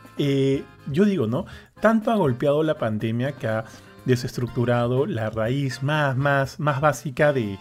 yo 0.91 1.05
digo, 1.05 1.27
¿no? 1.27 1.47
Tanto 1.81 2.11
ha 2.11 2.17
golpeado 2.17 2.63
la 2.63 2.79
pandemia 2.79 3.33
que 3.33 3.47
ha 3.47 3.65
desestructurado 4.05 5.07
la 5.07 5.31
raíz 5.31 5.83
más, 5.83 6.17
más, 6.17 6.61
más 6.61 6.81
básica 6.81 7.33
de, 7.33 7.59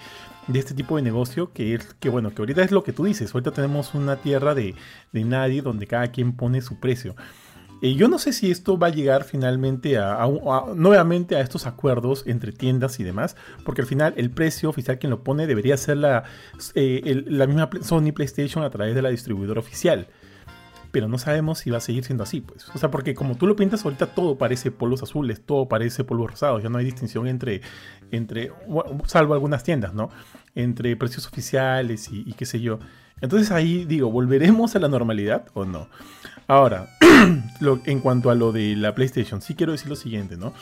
este 0.54 0.74
tipo 0.74 0.98
de 0.98 1.02
negocio, 1.02 1.52
que 1.54 1.74
es 1.74 1.94
que 2.00 2.10
bueno, 2.10 2.34
que 2.34 2.42
ahorita 2.42 2.64
es 2.64 2.72
lo 2.72 2.84
que 2.84 2.94
tú 2.94 3.06
dices, 3.06 3.34
ahorita 3.34 3.52
tenemos 3.52 3.94
una 3.94 4.18
tierra 4.18 4.54
de, 4.54 4.76
nadie 5.12 5.62
donde 5.62 5.88
cada 5.88 6.08
quien 6.10 6.34
pone 6.34 6.62
su 6.62 6.80
precio. 6.80 7.16
Eh, 7.82 7.96
yo 7.96 8.08
no 8.08 8.18
sé 8.18 8.32
si 8.32 8.50
esto 8.50 8.78
va 8.78 8.88
a 8.88 8.92
llegar 8.92 9.26
finalmente 9.26 9.98
a, 9.98 10.26
nuevamente 10.74 11.36
a 11.36 11.42
estos 11.42 11.66
acuerdos 11.66 12.24
entre 12.28 12.54
tiendas 12.54 13.00
y 13.00 13.04
demás, 13.04 13.36
porque 13.66 13.82
al 13.82 13.88
final 13.88 14.14
el 14.16 14.32
precio 14.32 14.70
oficial 14.70 15.00
quien 15.00 15.10
lo 15.10 15.24
pone 15.24 15.48
debería 15.48 15.76
ser 15.76 15.98
la, 15.98 16.24
eh, 16.76 17.24
la 17.28 17.46
misma 17.46 17.70
Sony 17.82 18.14
PlayStation 18.14 18.64
a 18.64 18.70
través 18.70 18.96
de 18.96 19.02
la 19.02 19.10
distribuidora 19.10 19.60
oficial 19.60 20.08
pero 20.94 21.08
no 21.08 21.18
sabemos 21.18 21.58
si 21.58 21.72
va 21.72 21.78
a 21.78 21.82
seguir 21.82 22.06
siendo 22.06 22.24
así, 22.24 22.40
pues. 22.40 22.70
O 22.70 22.78
sea, 22.78 22.92
porque 22.92 23.16
como 23.16 23.36
tú 23.36 23.48
lo 23.48 23.56
pintas 23.56 23.84
ahorita 23.84 24.14
todo 24.14 24.38
parece 24.38 24.70
polvos 24.70 25.02
azules, 25.02 25.42
todo 25.44 25.68
parece 25.68 26.04
polvos 26.04 26.30
rosados, 26.30 26.62
ya 26.62 26.70
no 26.70 26.78
hay 26.78 26.86
distinción 26.86 27.26
entre, 27.26 27.62
entre 28.12 28.52
salvo 29.08 29.34
algunas 29.34 29.64
tiendas, 29.64 29.96
¿no? 29.96 30.12
Entre 30.54 30.96
precios 30.96 31.26
oficiales 31.26 32.10
y, 32.12 32.32
qué 32.34 32.46
sé 32.46 32.62
yo. 32.62 32.78
Entonces 33.22 33.50
ahí 33.50 33.86
digo, 33.86 34.12
¿volveremos 34.12 34.76
a 34.76 34.80
la 34.80 34.88
normalidad 34.88 35.48
o 35.56 35.66
no? 35.66 35.90
Ahora, 36.46 36.90
en 37.86 38.00
cuanto 38.00 38.30
a 38.30 38.36
lo 38.36 38.52
de 38.52 38.76
la 38.76 38.94
PlayStation, 38.94 39.42
sí 39.42 39.56
quiero 39.56 39.72
decir 39.72 39.90
lo 39.90 39.96
siguiente, 39.96 40.38
¿no? 40.38 40.54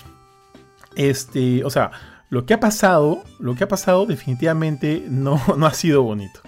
Este, 0.95 1.65
o 1.65 1.69
sea, 1.69 1.91
lo 2.29 2.45
que 2.45 2.53
ha 2.53 2.59
pasado, 2.61 3.21
lo 3.37 3.55
que 3.55 3.65
ha 3.65 3.67
pasado 3.67 4.05
definitivamente 4.05 5.03
no, 5.09 5.41
no 5.57 5.65
ha 5.65 5.73
sido 5.73 6.03
bonito. 6.03 6.39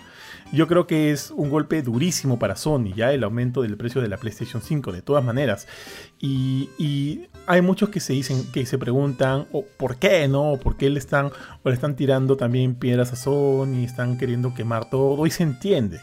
Yo 0.54 0.68
creo 0.68 0.86
que 0.86 1.10
es 1.10 1.32
un 1.32 1.50
golpe 1.50 1.82
durísimo 1.82 2.38
para 2.38 2.56
Sony, 2.56 2.94
ya 2.96 3.12
el 3.12 3.24
aumento 3.24 3.64
del 3.64 3.76
precio 3.76 4.02
de 4.02 4.08
la 4.08 4.18
PlayStation 4.18 4.62
5, 4.62 4.92
de 4.92 5.02
todas 5.02 5.24
maneras. 5.24 5.68
Y, 6.20 7.22
hay 7.48 7.62
muchos 7.64 7.90
que 7.90 8.00
se 8.00 8.14
dicen, 8.14 8.52
que 8.52 8.68
se 8.68 8.78
preguntan, 8.78 9.48
o 9.52 9.66
¿por 9.66 9.98
qué 9.98 10.28
no? 10.28 10.60
¿Por 10.62 10.78
qué 10.78 10.92
le 10.92 11.00
están, 11.00 11.32
o 11.64 11.70
le 11.70 11.74
están 11.74 11.96
tirando 11.96 12.38
también 12.38 12.76
piedras 12.76 13.12
a 13.12 13.16
Sony? 13.16 13.84
Están 13.84 14.20
queriendo 14.20 14.54
quemar 14.54 14.92
todo, 14.92 15.26
y 15.26 15.32
se 15.32 15.42
entiende. 15.42 16.00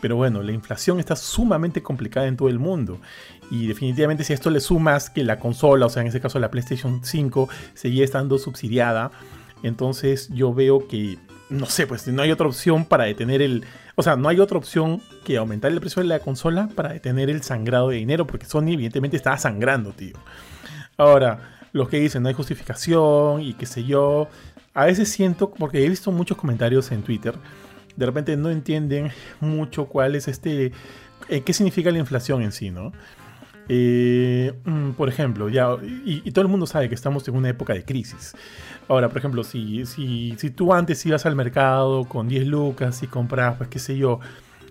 Pero 0.00 0.14
bueno, 0.14 0.44
la 0.44 0.52
inflación 0.52 1.00
está 1.00 1.16
sumamente 1.16 1.82
complicada 1.82 2.28
en 2.28 2.36
todo 2.36 2.48
el 2.48 2.60
mundo. 2.60 3.00
Y 3.50 3.66
definitivamente 3.66 4.22
si 4.22 4.32
a 4.32 4.36
esto 4.36 4.50
le 4.50 4.60
sumas 4.60 5.10
que 5.10 5.24
la 5.24 5.40
consola, 5.40 5.86
o 5.86 5.88
sea, 5.88 6.02
en 6.02 6.06
este 6.06 6.20
caso 6.20 6.38
la 6.38 6.52
PlayStation 6.52 7.04
5, 7.04 7.48
seguía 7.74 8.04
estando 8.04 8.38
subsidiada, 8.38 9.10
entonces 9.64 10.28
yo 10.28 10.54
veo 10.54 10.86
que 10.86 11.18
no 11.52 11.66
sé, 11.66 11.86
pues 11.86 12.08
no 12.08 12.22
hay 12.22 12.30
otra 12.32 12.46
opción 12.46 12.84
para 12.84 13.04
detener 13.04 13.42
el... 13.42 13.64
O 13.94 14.02
sea, 14.02 14.16
no 14.16 14.28
hay 14.28 14.40
otra 14.40 14.58
opción 14.58 15.02
que 15.24 15.36
aumentar 15.36 15.70
el 15.70 15.80
precio 15.80 16.02
de 16.02 16.08
la 16.08 16.18
consola 16.18 16.68
para 16.74 16.92
detener 16.92 17.28
el 17.30 17.42
sangrado 17.42 17.90
de 17.90 17.96
dinero, 17.96 18.26
porque 18.26 18.46
Sony 18.46 18.72
evidentemente 18.72 19.16
estaba 19.16 19.36
sangrando, 19.36 19.92
tío. 19.92 20.16
Ahora, 20.96 21.58
los 21.72 21.88
que 21.88 22.00
dicen 22.00 22.22
no 22.22 22.28
hay 22.28 22.34
justificación 22.34 23.42
y 23.42 23.54
qué 23.54 23.66
sé 23.66 23.84
yo, 23.84 24.28
a 24.74 24.86
veces 24.86 25.10
siento, 25.10 25.50
porque 25.50 25.84
he 25.84 25.88
visto 25.88 26.10
muchos 26.10 26.38
comentarios 26.38 26.90
en 26.90 27.02
Twitter, 27.02 27.34
de 27.96 28.06
repente 28.06 28.36
no 28.36 28.50
entienden 28.50 29.10
mucho 29.40 29.86
cuál 29.86 30.14
es 30.14 30.28
este... 30.28 30.72
Eh, 31.28 31.42
qué 31.42 31.52
significa 31.52 31.90
la 31.90 31.98
inflación 31.98 32.42
en 32.42 32.52
sí, 32.52 32.70
¿no? 32.70 32.92
Mm, 33.68 34.92
por 34.96 35.08
ejemplo, 35.08 35.48
ya, 35.48 35.76
y, 36.04 36.30
todo 36.32 36.42
el 36.42 36.48
mundo 36.48 36.66
sabe 36.66 36.88
que 36.88 36.94
estamos 36.94 37.26
en 37.28 37.36
una 37.36 37.48
época 37.48 37.72
de 37.72 37.84
crisis. 37.84 38.34
Ahora, 38.88 39.08
por 39.08 39.18
ejemplo, 39.18 39.44
si, 39.44 39.86
si, 39.86 40.34
si 40.38 40.50
tú 40.50 40.74
antes 40.74 41.04
ibas 41.06 41.24
al 41.26 41.36
mercado 41.36 42.04
con 42.04 42.28
10 42.28 42.46
lucas 42.46 43.02
y 43.02 43.06
compras, 43.06 43.56
pues 43.56 43.68
qué 43.68 43.78
sé 43.78 43.96
yo, 43.96 44.20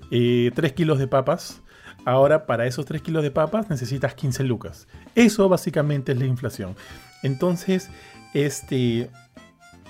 3 0.09 0.11
eh, 0.11 0.73
kilos 0.75 0.99
de 0.99 1.07
papas, 1.07 1.61
ahora 2.05 2.45
para 2.45 2.65
esos 2.65 2.85
3 2.85 3.01
kilos 3.01 3.23
de 3.23 3.31
papas 3.31 3.69
necesitas 3.69 4.13
15 4.13 4.43
lucas. 4.43 4.87
Eso 5.15 5.47
básicamente 5.47 6.11
es 6.11 6.19
la 6.19 6.25
inflación. 6.25 6.75
Entonces, 7.23 7.89
este, 8.33 9.09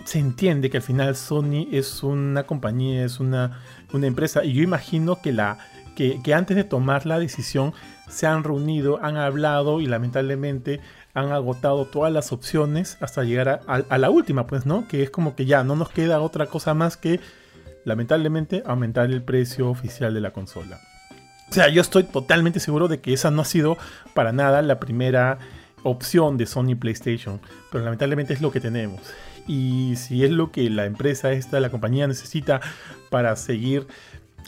se 0.06 0.20
entiende 0.20 0.70
que 0.70 0.78
al 0.78 0.84
final 0.84 1.16
Sony 1.16 1.68
es 1.72 2.04
una 2.04 2.44
compañía, 2.44 3.06
es 3.06 3.20
una, 3.20 3.62
una 3.94 4.08
empresa, 4.08 4.44
y 4.44 4.54
yo 4.54 4.62
imagino 4.62 5.22
que, 5.22 5.32
la, 5.32 5.58
que, 5.96 6.22
que 6.24 6.34
antes 6.34 6.56
de 6.56 6.64
tomar 6.64 7.06
la 7.06 7.20
decisión 7.20 7.74
se 8.12 8.28
han 8.28 8.44
reunido, 8.44 9.00
han 9.02 9.18
hablado 9.18 9.80
y 9.80 9.88
lamentablemente 9.88 10.82
han 11.14 11.32
agotado 11.32 11.86
todas 11.86 12.12
las 12.12 12.32
opciones 12.32 12.98
hasta 13.02 13.24
llegar 13.24 13.62
a, 13.68 13.98
la 13.98 14.10
última, 14.10 14.48
pues, 14.48 14.66
¿no? 14.66 14.88
Que 14.88 15.04
es 15.04 15.10
como 15.10 15.36
que 15.36 15.46
ya 15.46 15.64
no 15.64 15.76
nos 15.76 15.90
queda 15.90 16.22
otra 16.22 16.46
cosa 16.46 16.74
más 16.74 16.98
que, 16.98 17.20
lamentablemente, 17.86 18.64
aumentar 18.66 19.10
el 19.10 19.24
precio 19.24 19.70
oficial 19.70 20.14
de 20.14 20.22
la 20.22 20.32
consola. 20.32 20.80
O 21.50 21.54
sea, 21.54 21.70
yo 21.70 21.82
estoy 21.82 22.04
totalmente 22.04 22.60
seguro 22.60 22.88
de 22.88 23.02
que 23.02 23.14
esa 23.14 23.32
no 23.32 23.42
ha 23.42 23.46
sido 23.46 23.78
para 24.14 24.32
nada 24.32 24.62
la 24.62 24.80
primera 24.80 25.40
opción 25.84 26.38
de 26.38 26.46
Sony 26.46 26.76
PlayStation, 26.80 27.42
pero 27.72 27.84
lamentablemente 27.84 28.34
es 28.34 28.42
lo 28.42 28.52
que 28.52 28.62
tenemos. 28.62 29.02
Y 29.48 29.96
si 29.98 30.24
es 30.24 30.32
lo 30.32 30.52
que 30.52 30.70
la 30.70 30.86
empresa 30.86 31.32
esta, 31.32 31.60
la 31.60 31.70
compañía 31.70 32.08
necesita 32.08 32.62
para 33.10 33.36
seguir, 33.36 33.88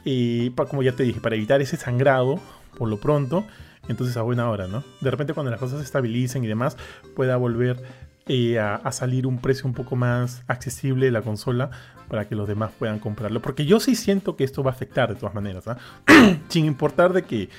eh, 0.05 0.51
como 0.55 0.83
ya 0.83 0.93
te 0.93 1.03
dije, 1.03 1.19
para 1.19 1.35
evitar 1.35 1.61
ese 1.61 1.75
sangrado, 1.75 2.39
por 2.77 2.89
lo 2.89 2.99
pronto, 2.99 3.45
Entonces 3.87 4.15
a 4.15 4.21
buena 4.21 4.49
hora, 4.49 4.67
¿no? 4.67 4.83
De 5.01 5.11
repente 5.11 5.33
cuando 5.33 5.51
las 5.51 5.59
cosas 5.59 5.79
se 5.79 5.85
estabilicen 5.85 6.43
y 6.43 6.47
demás, 6.47 6.77
pueda 7.15 7.35
volver 7.35 7.83
eh, 8.27 8.57
a, 8.57 8.89
salir 8.93 9.27
un 9.27 9.39
precio 9.39 9.65
un 9.65 9.73
poco 9.73 9.97
más 9.97 10.43
accesible 10.47 11.07
de 11.07 11.11
la 11.11 11.21
consola 11.21 11.69
para 12.07 12.25
que 12.25 12.35
los 12.35 12.47
demás 12.47 12.71
puedan 12.79 12.99
comprarlo. 12.99 13.41
Porque 13.41 13.65
yo 13.65 13.81
sí 13.81 13.95
siento 13.95 14.37
que 14.37 14.45
esto 14.45 14.63
va 14.63 14.71
a 14.71 14.73
afectar 14.73 15.09
de 15.09 15.15
todas 15.15 15.35
maneras, 15.35 15.67
¿ah? 15.67 15.77
Sin 16.47 16.65
importar 16.65 17.11
de 17.11 17.23
que 17.23 17.49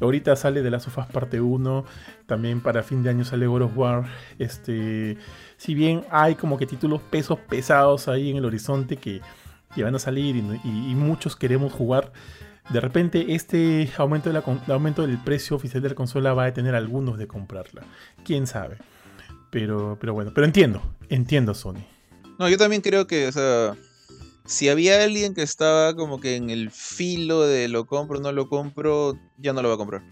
ahorita 0.00 0.34
sale 0.36 0.62
de 0.62 0.70
las 0.70 0.84
sofás 0.84 1.06
parte 1.08 1.40
1, 1.40 1.84
también 2.26 2.60
para 2.60 2.82
fin 2.82 3.02
de 3.02 3.10
año 3.10 3.24
sale 3.24 3.46
God 3.46 3.62
of 3.62 3.76
War. 3.76 4.04
Este, 4.38 5.18
si 5.56 5.74
bien 5.74 6.04
hay 6.10 6.34
como 6.34 6.56
que 6.56 6.66
títulos 6.66 7.02
pesos 7.02 7.38
pesados 7.38 8.08
ahí 8.08 8.30
en 8.30 8.38
el 8.38 8.44
horizonte 8.44 8.96
que, 8.96 9.20
van 9.76 9.94
a 9.94 9.98
salir 9.98 10.36
y, 10.36 10.94
muchos 10.94 11.34
queremos 11.34 11.72
jugar, 11.72 12.12
de 12.70 12.80
repente 12.80 13.34
este 13.34 13.90
aumento, 13.96 14.30
de 14.30 14.34
la, 14.34 14.74
aumento 14.74 15.06
del 15.06 15.18
precio 15.18 15.56
oficial 15.56 15.82
de 15.82 15.90
la 15.90 15.94
consola 15.94 16.34
va 16.34 16.44
a 16.44 16.46
detener 16.46 16.74
a 16.74 16.78
algunos 16.78 17.18
de 17.18 17.26
comprarla. 17.26 17.82
Quién 18.24 18.46
sabe. 18.46 18.78
Pero, 19.50 19.96
pero 20.00 20.14
bueno, 20.14 20.32
pero 20.34 20.46
entiendo, 20.46 20.82
entiendo 21.08 21.54
Sony. 21.54 21.84
No, 22.38 22.48
yo 22.48 22.58
también 22.58 22.82
creo 22.82 23.06
que, 23.06 23.28
o 23.28 23.32
sea, 23.32 23.76
si 24.44 24.68
había 24.68 25.02
alguien 25.02 25.34
que 25.34 25.42
estaba 25.42 25.94
como 25.94 26.20
que 26.20 26.36
en 26.36 26.50
el 26.50 26.70
filo 26.70 27.42
de 27.42 27.68
lo 27.68 27.86
compro 27.86 28.20
no 28.20 28.32
lo 28.32 28.48
compro, 28.48 29.18
ya 29.38 29.52
no 29.52 29.62
lo 29.62 29.68
va 29.68 29.74
a 29.74 29.78
comprar. 29.78 30.02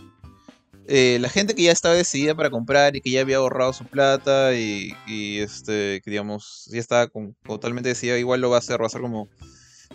Eh, 0.87 1.19
la 1.21 1.29
gente 1.29 1.55
que 1.55 1.63
ya 1.63 1.73
estaba 1.73 1.95
decidida 1.95 2.35
para 2.35 2.51
comprar 2.51 2.97
y 2.97 3.01
que 3.01 3.11
ya 3.11 3.21
había 3.21 3.37
ahorrado 3.37 3.73
su 3.73 3.85
plata 3.85 4.55
y, 4.55 4.95
este, 5.39 6.01
que 6.03 6.11
digamos, 6.11 6.69
ya 6.71 6.81
estaba 6.81 7.11
totalmente 7.45 7.91
decidida, 7.91 8.19
igual 8.19 8.41
lo 8.41 8.51
va 8.51 8.57
a 8.57 8.59
hacer, 8.59 8.81
va 8.81 8.87
a 8.87 8.91
ser 8.91 9.01
como, 9.01 9.29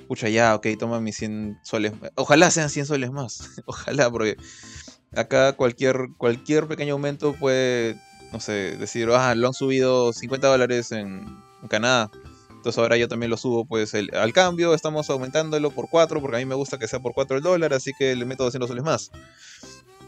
pucha, 0.07 0.29
ya, 0.29 0.55
ok, 0.55 0.67
toma 0.79 0.99
mis 1.01 1.17
100 1.17 1.59
soles. 1.63 1.93
Ojalá 2.15 2.49
sean 2.51 2.69
100 2.69 2.85
soles 2.85 3.11
más, 3.11 3.49
ojalá, 3.65 4.09
porque 4.09 4.37
acá 5.15 5.53
cualquier, 5.53 6.09
cualquier 6.17 6.67
pequeño 6.67 6.93
aumento 6.93 7.33
puede 7.33 7.97
no 8.31 8.39
sé, 8.39 8.77
decir, 8.77 9.09
ah, 9.11 9.35
lo 9.35 9.47
han 9.47 9.53
subido 9.53 10.13
50 10.13 10.47
dólares 10.47 10.91
en, 10.91 11.25
Canadá. 11.69 12.09
Entonces 12.49 12.77
ahora 12.77 12.95
yo 12.95 13.09
también 13.09 13.29
lo 13.29 13.35
subo 13.35 13.65
pues 13.65 13.93
al 13.93 14.31
cambio, 14.31 14.73
estamos 14.73 15.09
aumentándolo 15.09 15.71
por 15.71 15.89
4 15.89 16.21
porque 16.21 16.37
a 16.37 16.39
mí 16.39 16.45
me 16.45 16.55
gusta 16.55 16.77
que 16.77 16.87
sea 16.87 16.99
por 16.99 17.13
4 17.13 17.37
el 17.37 17.43
dólar, 17.43 17.73
así 17.73 17.91
que 17.97 18.15
le 18.15 18.25
meto 18.25 18.45
200 18.45 18.69
soles 18.69 18.85
más. 18.85 19.11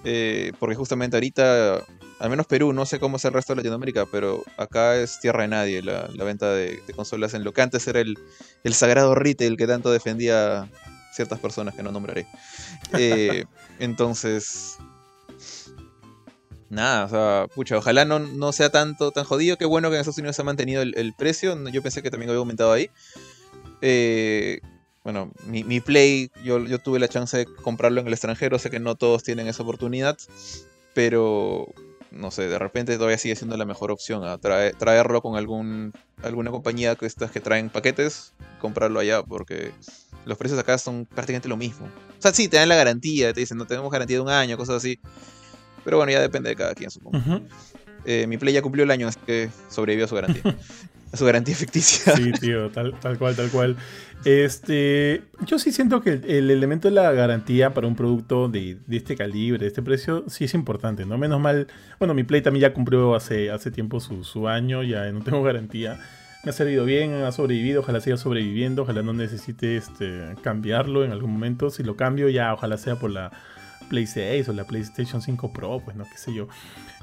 Eh, 0.03 0.53
porque 0.59 0.75
justamente 0.75 1.17
ahorita, 1.17 1.83
al 2.19 2.29
menos 2.29 2.47
Perú, 2.47 2.73
no 2.73 2.85
sé 2.85 2.99
cómo 2.99 3.17
es 3.17 3.25
el 3.25 3.33
resto 3.33 3.53
de 3.53 3.57
Latinoamérica, 3.57 4.05
pero 4.11 4.43
acá 4.57 4.95
es 4.95 5.19
tierra 5.19 5.43
de 5.43 5.49
nadie 5.49 5.81
la, 5.81 6.07
venta 6.23 6.53
de, 6.53 6.81
consolas 6.95 7.33
en 7.33 7.43
lo 7.43 7.53
que 7.53 7.61
antes 7.61 7.87
era 7.87 7.99
el, 7.99 8.17
el 8.63 8.73
sagrado 8.73 9.15
retail 9.15 9.57
que 9.57 9.67
tanto 9.67 9.91
defendía 9.91 10.69
ciertas 11.13 11.39
personas 11.39 11.75
que 11.75 11.83
no 11.83 11.91
nombraré. 11.91 12.27
Eh, 12.97 13.45
entonces, 13.79 14.77
nada, 16.69 17.05
o 17.05 17.09
sea, 17.09 17.47
pucha, 17.53 17.77
ojalá 17.77 18.05
no, 18.05 18.19
no 18.19 18.51
sea 18.53 18.69
tanto 18.69 19.11
tan 19.11 19.25
jodido. 19.25 19.57
Qué 19.57 19.65
bueno 19.65 19.89
que 19.89 19.95
en 19.95 20.01
Estados 20.01 20.17
Unidos 20.17 20.35
se 20.35 20.43
ha 20.43 20.45
mantenido 20.45 20.81
el, 20.81 21.13
precio. 21.17 21.57
Yo 21.69 21.81
pensé 21.81 22.01
que 22.01 22.09
también 22.11 22.29
había 22.29 22.39
aumentado 22.39 22.71
ahí. 22.71 22.89
Eh, 23.81 24.61
bueno, 25.11 25.31
mi, 25.45 25.79
Play, 25.79 26.29
yo, 26.43 26.63
yo 26.65 26.77
tuve 26.79 26.99
la 26.99 27.07
chance 27.07 27.35
de 27.35 27.45
comprarlo 27.45 27.99
en 27.99 28.07
el 28.07 28.13
extranjero. 28.13 28.59
Sé 28.59 28.69
que 28.69 28.79
no 28.79 28.95
todos 28.95 29.23
tienen 29.23 29.47
esa 29.47 29.63
oportunidad. 29.63 30.17
Pero, 30.93 31.67
no 32.11 32.29
sé, 32.29 32.47
de 32.47 32.59
repente 32.59 32.95
todavía 32.95 33.17
sigue 33.17 33.35
siendo 33.35 33.57
la 33.57 33.65
mejor 33.65 33.91
opción. 33.91 34.23
A 34.23 34.37
traerlo 34.37 35.21
con 35.21 35.35
algún, 35.35 35.93
alguna 36.21 36.51
compañía 36.51 36.95
que 36.95 37.07
estas 37.07 37.31
que 37.31 37.39
traen 37.39 37.69
paquetes, 37.69 38.33
comprarlo 38.61 38.99
allá. 38.99 39.23
Porque 39.23 39.71
los 40.25 40.37
precios 40.37 40.59
acá 40.59 40.77
son 40.77 41.05
prácticamente 41.05 41.49
lo 41.49 41.57
mismo. 41.57 41.87
O 41.87 42.21
sea, 42.21 42.31
sí, 42.31 42.47
te 42.47 42.57
dan 42.57 42.69
la 42.69 42.75
garantía. 42.75 43.33
Te 43.33 43.39
dicen, 43.39 43.57
no 43.57 43.65
tenemos 43.65 43.91
garantía 43.91 44.17
de 44.17 44.21
un 44.21 44.29
año, 44.29 44.57
cosas 44.57 44.77
así 44.77 44.99
pero 45.83 45.97
bueno, 45.97 46.11
ya 46.11 46.21
depende 46.21 46.49
de 46.49 46.55
cada 46.55 46.75
quien, 46.75 46.91
supongo. 46.91 47.17
Eh, 48.05 48.27
mi 48.27 48.37
Play 48.37 48.53
ya 48.53 48.61
cumplió 48.61 48.83
el 48.83 48.91
año, 48.91 49.07
así 49.07 49.19
que 49.25 49.49
sobrevivió 49.69 50.05
a 50.05 50.07
su 50.07 50.15
garantía. 50.15 50.43
a 51.11 51.17
su 51.17 51.25
garantía 51.25 51.55
ficticia. 51.55 52.15
Sí, 52.15 52.31
tío, 52.33 52.69
tal, 52.69 52.93
cual, 53.17 53.35
tal 53.35 53.49
cual. 53.49 53.77
Este, 54.25 55.23
yo 55.45 55.59
sí 55.59 55.71
siento 55.71 56.01
que 56.01 56.21
el 56.27 56.51
elemento 56.51 56.87
de 56.89 56.93
la 56.93 57.11
garantía 57.11 57.73
para 57.73 57.87
un 57.87 57.95
producto 57.95 58.49
de, 58.49 58.77
este 58.91 59.15
calibre, 59.15 59.59
de 59.59 59.67
este 59.67 59.81
precio, 59.81 60.25
sí 60.27 60.45
es 60.45 60.53
importante, 60.53 61.05
¿no? 61.05 61.17
Menos 61.17 61.39
mal, 61.39 61.67
bueno, 61.99 62.13
mi 62.13 62.23
Play 62.23 62.41
también 62.41 62.61
ya 62.61 62.73
cumplió 62.73 63.15
hace, 63.15 63.49
hace 63.49 63.71
tiempo 63.71 63.99
su, 63.99 64.23
su 64.23 64.47
año, 64.47 64.83
ya 64.83 65.11
no 65.11 65.21
tengo 65.21 65.41
garantía. 65.43 65.99
Me 66.43 66.51
ha 66.51 66.53
servido 66.53 66.85
bien, 66.85 67.13
ha 67.15 67.31
sobrevivido, 67.33 67.81
ojalá 67.81 67.99
siga 67.99 68.15
sobreviviendo, 68.15 68.83
ojalá 68.83 69.01
no 69.01 69.11
necesite 69.11 69.75
este, 69.75 70.35
cambiarlo 70.41 71.03
en 71.03 71.11
algún 71.11 71.31
momento. 71.31 71.69
Si 71.69 71.83
lo 71.83 71.97
cambio, 71.97 72.29
ya 72.29 72.53
ojalá 72.53 72.77
sea 72.77 72.95
por 72.95 73.11
la 73.11 73.31
Play 73.89 74.07
6 74.07 74.47
o 74.47 74.53
la 74.53 74.63
PlayStation 74.63 75.21
5 75.21 75.51
Pro, 75.51 75.81
pues 75.83 75.97
no, 75.97 76.05
qué 76.05 76.17
sé 76.17 76.33
yo. 76.33 76.47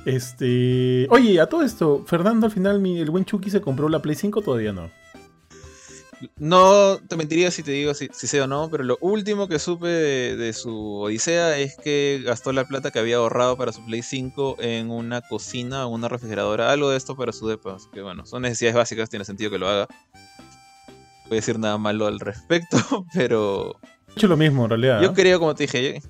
Este. 0.06 1.08
Oye, 1.10 1.40
a 1.40 1.48
todo 1.48 1.62
esto, 1.62 2.04
Fernando, 2.06 2.46
al 2.46 2.52
final, 2.52 2.86
el 2.86 3.10
buen 3.10 3.24
Chucky 3.24 3.50
se 3.50 3.60
compró 3.60 3.88
la 3.88 4.00
Play 4.00 4.14
5 4.14 4.40
todavía 4.40 4.72
no. 4.72 4.88
No 6.38 6.98
te 7.08 7.16
mentiría 7.16 7.50
si 7.50 7.64
te 7.64 7.72
digo 7.72 7.92
si, 7.92 8.08
sé 8.12 8.40
o 8.40 8.46
no, 8.46 8.70
pero 8.70 8.84
lo 8.84 8.98
último 9.00 9.48
que 9.48 9.58
supe 9.58 9.88
de, 9.88 10.52
su 10.52 11.00
odisea 11.00 11.58
es 11.58 11.76
que 11.76 12.22
gastó 12.24 12.52
la 12.52 12.64
plata 12.64 12.92
que 12.92 13.00
había 13.00 13.16
ahorrado 13.16 13.56
para 13.56 13.72
su 13.72 13.84
Play 13.84 14.02
5 14.02 14.58
en 14.60 14.92
una 14.92 15.22
cocina 15.22 15.86
una 15.86 16.08
refrigeradora, 16.08 16.70
algo 16.70 16.88
de 16.88 16.96
esto 16.96 17.16
para 17.16 17.32
su 17.32 17.48
depa. 17.48 17.74
Así 17.74 17.88
que 17.92 18.00
bueno, 18.00 18.24
son 18.26 18.42
necesidades 18.42 18.76
básicas, 18.76 19.10
tiene 19.10 19.24
sentido 19.24 19.50
que 19.50 19.58
lo 19.58 19.68
haga. 19.68 19.88
No 20.86 21.30
voy 21.30 21.32
a 21.32 21.40
decir 21.40 21.58
nada 21.58 21.78
malo 21.78 22.06
al 22.06 22.20
respecto, 22.20 22.78
pero. 23.12 23.74
He 24.10 24.12
hecho 24.12 24.28
lo 24.28 24.36
mismo 24.36 24.62
en 24.64 24.70
realidad. 24.70 25.02
Yo 25.02 25.12
creo, 25.12 25.40
como 25.40 25.56
te 25.56 25.64
dije, 25.64 26.00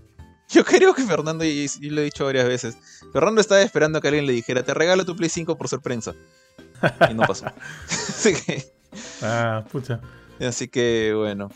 yo 0.49 0.65
creo 0.65 0.95
que 0.95 1.03
Fernando, 1.03 1.45
y, 1.45 1.69
lo 1.91 2.01
he 2.01 2.05
dicho 2.05 2.25
varias 2.25 2.47
veces, 2.47 2.77
Fernando 3.13 3.41
estaba 3.41 3.63
esperando 3.63 4.01
que 4.01 4.09
alguien 4.09 4.27
le 4.27 4.33
dijera, 4.33 4.63
te 4.63 4.75
regalo 4.75 5.05
tu 5.05 5.17
Play 5.17 5.29
5 5.29 5.57
por 5.57 5.69
ser 5.69 5.81
prensa. 5.81 6.15
Y 7.11 7.15
no 7.15 7.23
pasó. 7.27 7.47
así 7.89 8.35
que... 8.35 8.73
Ah, 9.23 9.65
pucha. 9.71 10.01
Así 10.41 10.69
que, 10.69 11.13
bueno. 11.17 11.51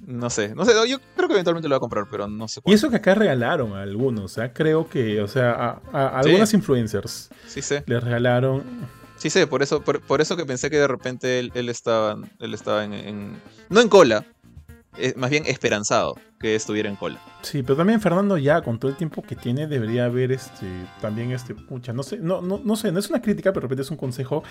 No 0.00 0.30
sé, 0.30 0.54
no 0.54 0.64
sé, 0.64 0.72
yo 0.88 0.98
creo 1.14 1.28
que 1.28 1.34
eventualmente 1.34 1.68
lo 1.68 1.74
va 1.74 1.76
a 1.76 1.80
comprar, 1.80 2.06
pero 2.10 2.26
no 2.26 2.48
sé 2.48 2.62
Y 2.64 2.72
eso 2.72 2.88
que 2.88 2.96
acá 2.96 3.14
regalaron 3.14 3.74
a 3.74 3.82
algunos, 3.82 4.24
o 4.24 4.28
sea, 4.28 4.52
creo 4.52 4.88
que, 4.88 5.20
o 5.20 5.28
sea, 5.28 5.78
a, 5.92 6.18
algunas 6.18 6.54
influencers 6.54 7.28
sí 7.46 7.60
sé. 7.60 7.84
les 7.86 8.02
regalaron. 8.02 8.64
Sí 9.16 9.28
sé, 9.28 9.46
por 9.46 9.62
eso, 9.62 9.82
por, 9.82 10.20
eso 10.22 10.34
que 10.38 10.46
pensé 10.46 10.70
que 10.70 10.78
de 10.78 10.88
repente 10.88 11.38
él, 11.38 11.68
estaba, 11.68 12.16
él 12.38 12.54
estaba 12.54 12.84
en, 12.84 13.38
no 13.68 13.82
en 13.82 13.88
cola, 13.90 14.24
eh, 14.96 15.14
más 15.16 15.30
bien 15.30 15.44
esperanzado 15.46 16.16
que 16.40 16.54
estuviera 16.56 16.88
en 16.88 16.96
cola. 16.96 17.20
Sí, 17.42 17.62
pero 17.62 17.76
también 17.76 18.00
Fernando 18.00 18.36
ya 18.36 18.60
con 18.62 18.78
todo 18.78 18.90
el 18.90 18.96
tiempo 18.96 19.22
que 19.22 19.36
tiene 19.36 19.66
debería 19.66 20.06
haber 20.06 20.32
este 20.32 20.66
también 21.00 21.30
este 21.30 21.54
pucha, 21.54 21.92
no 21.92 22.02
sé, 22.02 22.18
no, 22.18 22.40
no, 22.40 22.60
no 22.64 22.76
sé, 22.76 22.90
no 22.90 22.98
es 22.98 23.08
una 23.08 23.22
crítica, 23.22 23.52
pero 23.52 23.62
de 23.62 23.66
repente 23.66 23.82
es 23.82 23.90
un 23.90 23.96
consejo. 23.96 24.42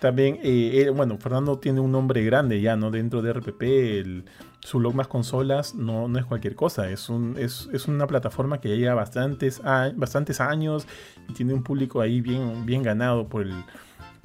También, 0.00 0.40
eh, 0.42 0.90
bueno, 0.94 1.18
Fernando 1.18 1.58
tiene 1.58 1.80
un 1.80 1.92
nombre 1.92 2.24
grande 2.24 2.60
ya, 2.60 2.74
¿no? 2.74 2.90
Dentro 2.90 3.22
de 3.22 3.32
RPP, 3.32 3.62
el, 3.62 4.24
su 4.60 4.80
log 4.80 4.94
más 4.94 5.06
consolas 5.08 5.74
no, 5.74 6.08
no 6.08 6.18
es 6.18 6.24
cualquier 6.24 6.56
cosa, 6.56 6.90
es, 6.90 7.08
un, 7.08 7.36
es, 7.38 7.68
es 7.72 7.86
una 7.86 8.06
plataforma 8.06 8.60
que 8.60 8.70
ya 8.70 8.74
lleva 8.74 8.94
bastantes, 8.94 9.62
bastantes 9.94 10.40
años 10.40 10.88
y 11.28 11.32
tiene 11.34 11.54
un 11.54 11.62
público 11.62 12.00
ahí 12.00 12.20
bien, 12.20 12.66
bien 12.66 12.82
ganado 12.82 13.28
por 13.28 13.42
el 13.42 13.54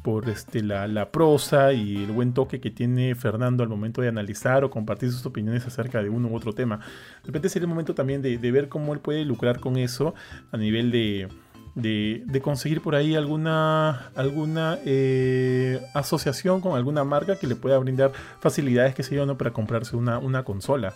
por 0.02 0.30
este, 0.30 0.64
la, 0.64 1.12
prosa 1.12 1.74
y 1.74 2.04
el 2.04 2.12
buen 2.12 2.34
toque 2.34 2.60
que 2.60 2.72
tiene 2.72 3.16
Fernando 3.16 3.64
al 3.64 3.70
momento 3.70 4.02
de 4.02 4.08
analizar 4.08 4.64
o 4.64 4.70
compartir 4.70 5.12
sus 5.12 5.26
opiniones 5.26 5.66
acerca 5.66 6.02
de 6.02 6.10
uno 6.10 6.28
u 6.28 6.36
otro 6.36 6.54
tema. 6.54 6.78
De 6.78 7.28
repente 7.28 7.50
sería 7.50 7.66
el 7.66 7.70
momento 7.70 7.94
también 7.94 8.22
de, 8.22 8.38
ver 8.52 8.70
cómo 8.70 8.94
él 8.94 9.00
puede 9.00 9.24
lucrar 9.26 9.60
con 9.60 9.78
eso 9.78 10.14
a 10.52 10.58
nivel 10.58 10.92
de, 10.92 11.28
de, 11.76 12.42
conseguir 12.42 12.82
por 12.82 12.96
ahí 12.96 13.16
alguna, 13.16 14.12
alguna 14.16 14.80
eh, 14.86 15.80
asociación 15.94 16.62
con 16.62 16.76
alguna 16.76 17.04
marca 17.04 17.38
que 17.38 17.48
le 17.48 17.56
pueda 17.56 17.78
brindar 17.78 18.12
facilidades, 18.40 18.96
que 18.96 19.04
se 19.04 19.16
yo, 19.16 19.26
¿no? 19.26 19.38
para 19.38 19.52
comprarse 19.52 19.96
una, 19.96 20.18
una 20.18 20.44
consola. 20.44 20.94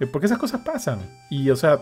Eh, 0.00 0.06
porque 0.06 0.26
esas 0.26 0.38
cosas 0.38 0.62
pasan. 0.62 0.98
Y, 1.30 1.50
o 1.50 1.56
sea, 1.56 1.80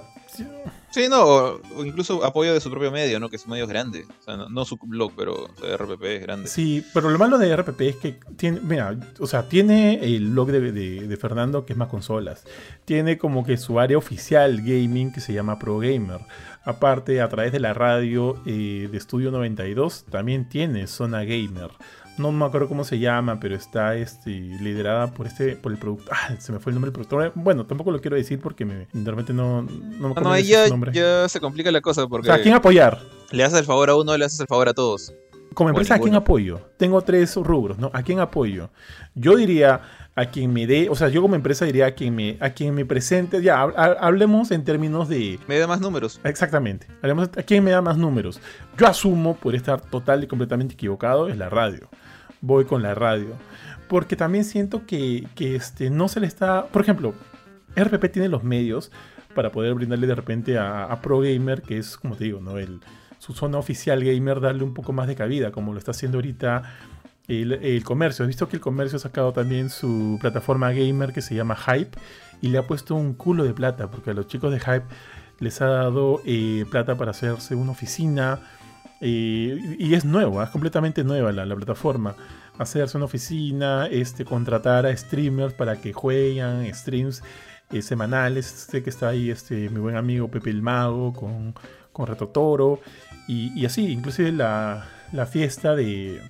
Sí, 0.91 1.07
no, 1.09 1.23
o, 1.23 1.85
incluso 1.85 2.25
apoyo 2.25 2.55
de 2.55 2.61
su 2.61 2.71
propio 2.71 2.91
medio, 2.91 3.21
¿no? 3.21 3.29
Que 3.29 3.39
su 3.39 3.49
medio 3.49 3.65
es 3.65 3.71
grande. 3.71 4.07
O 4.21 4.23
sea, 4.23 4.37
no, 4.37 4.65
su 4.65 4.77
blog, 4.77 5.13
pero 5.17 5.49
RPP 5.49 6.03
es 6.05 6.23
grande. 6.23 6.49
Sí, 6.49 6.85
pero 6.95 7.11
lo 7.11 7.19
malo 7.19 7.39
de 7.39 7.55
RPP 7.55 7.81
es 7.83 7.97
que 7.97 8.19
tiene, 8.37 8.61
mira, 8.61 8.97
o 9.21 9.27
sea, 9.27 9.49
tiene 9.49 10.05
el 10.05 10.31
blog 10.31 10.51
de, 10.51 11.17
Fernando 11.21 11.67
que 11.67 11.75
es 11.75 11.79
más 11.79 11.89
consolas. 11.89 12.45
Tiene 12.85 13.19
como 13.19 13.45
que 13.45 13.57
su 13.59 13.81
área 13.81 13.99
oficial 13.99 14.59
gaming 14.63 15.13
que 15.13 15.21
se 15.21 15.33
llama 15.33 15.59
Pro 15.59 15.79
Gamer. 15.79 16.21
Aparte, 16.65 17.21
a 17.21 17.29
través 17.29 17.53
de 17.53 17.61
la 17.61 17.75
radio 17.75 18.43
eh, 18.47 18.89
de 18.91 18.99
Estudio 18.99 19.31
92, 19.31 20.07
también 20.11 20.49
tiene 20.49 20.87
Zona 20.87 21.25
Gamer 21.25 21.71
no 22.19 22.33
me 22.33 22.45
acuerdo 22.45 22.69
cómo 22.69 22.85
se 22.85 22.99
llama, 22.99 23.39
pero 23.41 23.55
está 23.55 23.95
este, 23.97 24.31
liderada 24.31 25.13
por 25.13 25.27
este, 25.27 25.57
por 25.57 25.73
el 25.73 25.79
productor. 25.79 26.15
Ah, 26.15 26.35
se 26.39 26.53
me 26.53 26.59
fue 26.59 26.71
el 26.71 26.75
nombre 26.75 26.91
del 26.91 26.95
productor. 26.95 27.33
Bueno, 27.35 27.67
tampoco 27.67 27.91
lo 27.91 28.01
quiero 28.01 28.17
decir 28.17 28.41
porque 28.41 28.65
me, 28.65 28.87
realmente 28.93 29.33
no, 29.33 29.63
no 29.63 29.71
me 29.71 30.11
acuerdo. 30.11 30.29
No, 30.29 30.33
ahí 30.33 30.45
ya, 30.45 30.67
ya, 30.93 31.29
se 31.29 31.41
complica 31.41 31.71
la 31.71 31.81
cosa 31.81 32.07
porque. 32.07 32.29
O 32.29 32.33
sea, 32.33 32.41
¿a 32.41 32.43
quién 32.43 32.55
apoyar? 32.55 32.99
Le 33.31 33.45
haces 33.45 33.61
el 33.61 33.65
favor 33.65 33.91
a 33.91 33.97
uno, 33.97 34.17
le 34.17 34.25
haces 34.25 34.41
el 34.41 34.47
favor 34.47 34.69
a 34.69 34.75
todos. 34.75 35.13
Como 35.55 35.71
empresa, 35.71 35.97
¿a 35.97 35.99
quién 35.99 36.15
apoyo? 36.15 36.61
Tengo 36.77 37.01
tres 37.03 37.35
rubros, 37.35 37.79
¿no? 37.79 37.91
¿A 37.93 38.03
quién 38.03 38.21
apoyo? 38.21 38.71
Yo 39.15 39.35
diría 39.35 39.81
a 40.15 40.27
quien 40.27 40.53
me 40.53 40.67
dé, 40.67 40.89
o 40.91 40.97
sea, 40.97 41.09
yo 41.09 41.23
como 41.23 41.37
empresa 41.37 41.65
diría 41.65 41.87
a 41.87 41.91
quien 41.93 42.15
me, 42.15 42.37
a 42.41 42.51
quien 42.51 42.75
me 42.75 42.85
presente, 42.85 43.41
ya, 43.41 43.61
hablemos 43.63 44.51
en 44.51 44.65
términos 44.65 45.09
de... 45.09 45.39
Me 45.47 45.59
da 45.59 45.69
más 45.69 45.81
números. 45.81 46.21
Exactamente, 46.25 46.89
hablemos 47.03 47.29
a 47.37 47.43
quien 47.45 47.63
me 47.63 47.71
da 47.71 47.81
más 47.81 47.97
números. 47.97 48.41
Yo 48.77 48.89
asumo, 48.89 49.37
por 49.37 49.55
estar 49.55 49.81
total 49.81 50.25
y 50.25 50.27
completamente 50.27 50.75
equivocado, 50.75 51.29
es 51.29 51.37
la 51.37 51.49
radio. 51.49 51.89
Voy 52.41 52.65
con 52.65 52.83
la 52.83 52.95
radio. 52.95 53.35
Porque 53.89 54.17
también 54.17 54.45
siento 54.45 54.87
que, 54.87 55.27
que 55.35 55.57
este, 55.57 55.91
no 55.91 56.09
se 56.09 56.21
le 56.21 56.27
está, 56.27 56.67
por 56.67 56.83
ejemplo, 56.83 57.15
RPP 57.75 58.13
tiene 58.13 58.29
los 58.29 58.45
medios 58.45 58.91
para 59.35 59.53
poder 59.53 59.75
brindarle 59.75 60.07
de 60.07 60.15
repente 60.15 60.59
a, 60.59 60.99
Pro 61.03 61.21
Gamer, 61.21 61.63
que 61.63 61.79
es, 61.79 61.97
como 61.97 62.17
te 62.17 62.25
digo, 62.25 62.41
¿no? 62.41 62.59
El, 62.59 62.81
su 63.19 63.35
zona 63.35 63.59
oficial 63.59 64.03
gamer, 64.03 64.41
darle 64.41 64.65
un 64.65 64.75
poco 64.75 64.93
más 64.93 65.07
de 65.07 65.15
cabida, 65.15 65.53
como 65.53 65.73
lo 65.73 65.79
está 65.79 65.91
haciendo 65.93 66.19
ahorita 66.19 66.63
el, 67.29 67.85
comercio. 67.85 68.25
Has 68.25 68.29
visto 68.29 68.49
que 68.49 68.57
el 68.57 68.63
comercio 68.63 68.97
ha 68.97 69.01
sacado 69.01 69.33
también 69.33 69.71
su 69.71 70.19
plataforma 70.21 70.73
gamer 70.73 71.13
que 71.13 71.21
se 71.21 71.35
llama 71.35 71.57
Hype 71.57 71.99
y 72.41 72.49
le 72.49 72.59
ha 72.59 72.67
puesto 72.67 72.95
un 72.95 73.15
culo 73.15 73.45
de 73.45 73.53
plata, 73.53 73.91
porque 73.91 74.11
a 74.11 74.15
los 74.15 74.27
chicos 74.27 74.53
de 74.53 74.61
Hype 74.61 74.87
les 75.41 75.61
ha 75.61 75.67
dado 75.67 76.21
eh, 76.25 76.65
plata 76.71 76.97
para 76.97 77.11
hacerse 77.11 77.55
una 77.55 77.73
oficina. 77.73 78.41
Y 79.01 79.95
es 79.95 80.05
nueva, 80.05 80.45
es 80.45 80.51
completamente 80.51 81.05
nueva 81.05 81.31
la, 81.33 81.47
la, 81.47 81.55
plataforma. 81.55 82.17
Hacerse 82.59 82.97
una 82.97 83.07
oficina, 83.07 83.87
este, 83.87 84.25
contratar 84.25 84.87
a 84.87 84.97
streamers 84.97 85.55
para 85.55 85.81
que 85.81 85.93
jueguen 85.93 86.75
streams 86.75 87.23
eh, 87.71 87.83
semanales. 87.83 88.47
Sé 88.47 88.83
que 88.83 88.91
está 88.91 89.09
ahí 89.11 89.31
este, 89.31 89.69
mi 89.71 89.79
buen 89.79 89.97
amigo 89.97 90.29
Pepe 90.29 90.51
el 90.51 90.63
Mago 90.63 91.13
con, 91.13 91.55
con 91.93 92.07
Reto 92.07 92.29
Toro. 92.29 92.81
Y, 93.29 93.67
así, 93.67 93.93
inclusive 93.93 94.33
la, 94.33 94.87
fiesta 95.31 95.77
de, 95.77 96.21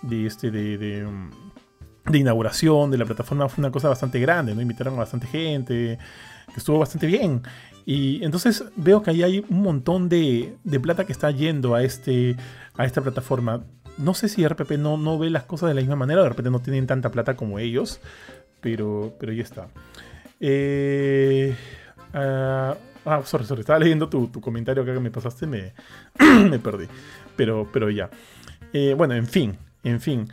de, 0.00 0.26
este, 0.26 0.50
de, 0.50 0.78
de, 0.78 2.18
inauguración 2.18 2.90
de 2.90 2.96
la 2.96 3.04
plataforma 3.04 3.50
fue 3.50 3.62
una 3.62 3.70
cosa 3.70 3.90
bastante 3.90 4.18
grande, 4.18 4.54
¿no? 4.54 4.62
Invitaron 4.62 4.94
a 4.94 4.98
bastante 4.98 5.26
gente, 5.26 5.98
que 6.46 6.56
estuvo 6.56 6.78
bastante 6.78 7.06
bien. 7.06 7.42
Y 7.84 8.24
entonces 8.24 8.64
veo 8.76 9.02
que 9.02 9.10
ahí 9.10 9.22
hay 9.22 9.44
un 9.48 9.62
montón 9.62 10.08
de, 10.08 10.54
de 10.64 10.80
plata 10.80 11.04
que 11.04 11.12
está 11.12 11.30
yendo 11.30 11.74
a, 11.74 11.82
este, 11.82 12.36
a 12.76 12.84
esta 12.84 13.00
plataforma. 13.00 13.64
No 13.98 14.14
sé 14.14 14.28
si 14.28 14.46
RPP 14.46 14.72
no, 14.72 14.96
no 14.96 15.18
ve 15.18 15.30
las 15.30 15.44
cosas 15.44 15.68
de 15.68 15.74
la 15.74 15.80
misma 15.80 15.96
manera, 15.96 16.22
de 16.22 16.28
repente 16.28 16.50
no 16.50 16.60
tienen 16.60 16.86
tanta 16.86 17.10
plata 17.10 17.36
como 17.36 17.58
ellos, 17.58 18.00
pero, 18.60 19.14
pero 19.18 19.32
ya 19.32 19.42
está. 19.42 19.68
Eh, 20.40 21.54
ah, 22.14 22.76
ah, 23.04 23.22
sorry, 23.24 23.44
sorry. 23.44 23.60
Estaba 23.60 23.78
leyendo 23.78 24.08
tu, 24.08 24.30
comentario 24.40 24.82
acá 24.82 24.94
que 24.94 25.00
me 25.00 25.10
pasaste, 25.10 25.46
me, 25.46 25.72
me 26.50 26.58
perdí. 26.58 26.86
Pero, 27.36 27.68
pero 27.72 27.90
ya. 27.90 28.10
Eh, 28.72 28.94
bueno, 28.96 29.14
en 29.14 29.26
fin, 29.26 29.56
en 29.84 30.00
fin. 30.00 30.28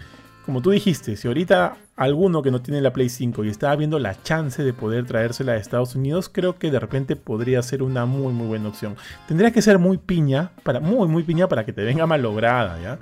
Como 0.49 0.63
tú 0.63 0.71
dijiste, 0.71 1.15
si 1.15 1.27
ahorita 1.27 1.77
alguno 1.95 2.41
que 2.41 2.49
no 2.49 2.59
tiene 2.59 2.81
la 2.81 2.91
Play 2.91 3.09
5 3.09 3.43
y 3.43 3.49
está 3.49 3.75
viendo 3.75 3.99
la 3.99 4.19
chance 4.23 4.63
de 4.63 4.73
poder 4.73 5.05
traérsela 5.05 5.51
a 5.51 5.57
Estados 5.57 5.93
Unidos, 5.93 6.27
creo 6.27 6.57
que 6.57 6.71
de 6.71 6.79
repente 6.79 7.15
podría 7.15 7.61
ser 7.61 7.83
una 7.83 8.07
muy 8.07 8.33
muy 8.33 8.47
buena 8.47 8.69
opción. 8.69 8.95
Tendría 9.27 9.51
que 9.51 9.61
ser 9.61 9.77
muy 9.77 9.99
piña, 9.99 10.49
para, 10.63 10.79
muy 10.79 11.07
muy 11.07 11.21
piña 11.21 11.47
para 11.47 11.67
que 11.67 11.71
te 11.71 11.83
venga 11.83 12.07
malograda, 12.07 12.81
¿ya? 12.81 12.97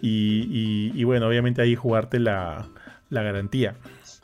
Y, 0.00 0.90
y, 0.94 1.04
bueno, 1.04 1.28
obviamente 1.28 1.60
ahí 1.60 1.74
jugarte 1.76 2.20
la, 2.20 2.68
la 3.10 3.22
garantía. 3.22 3.74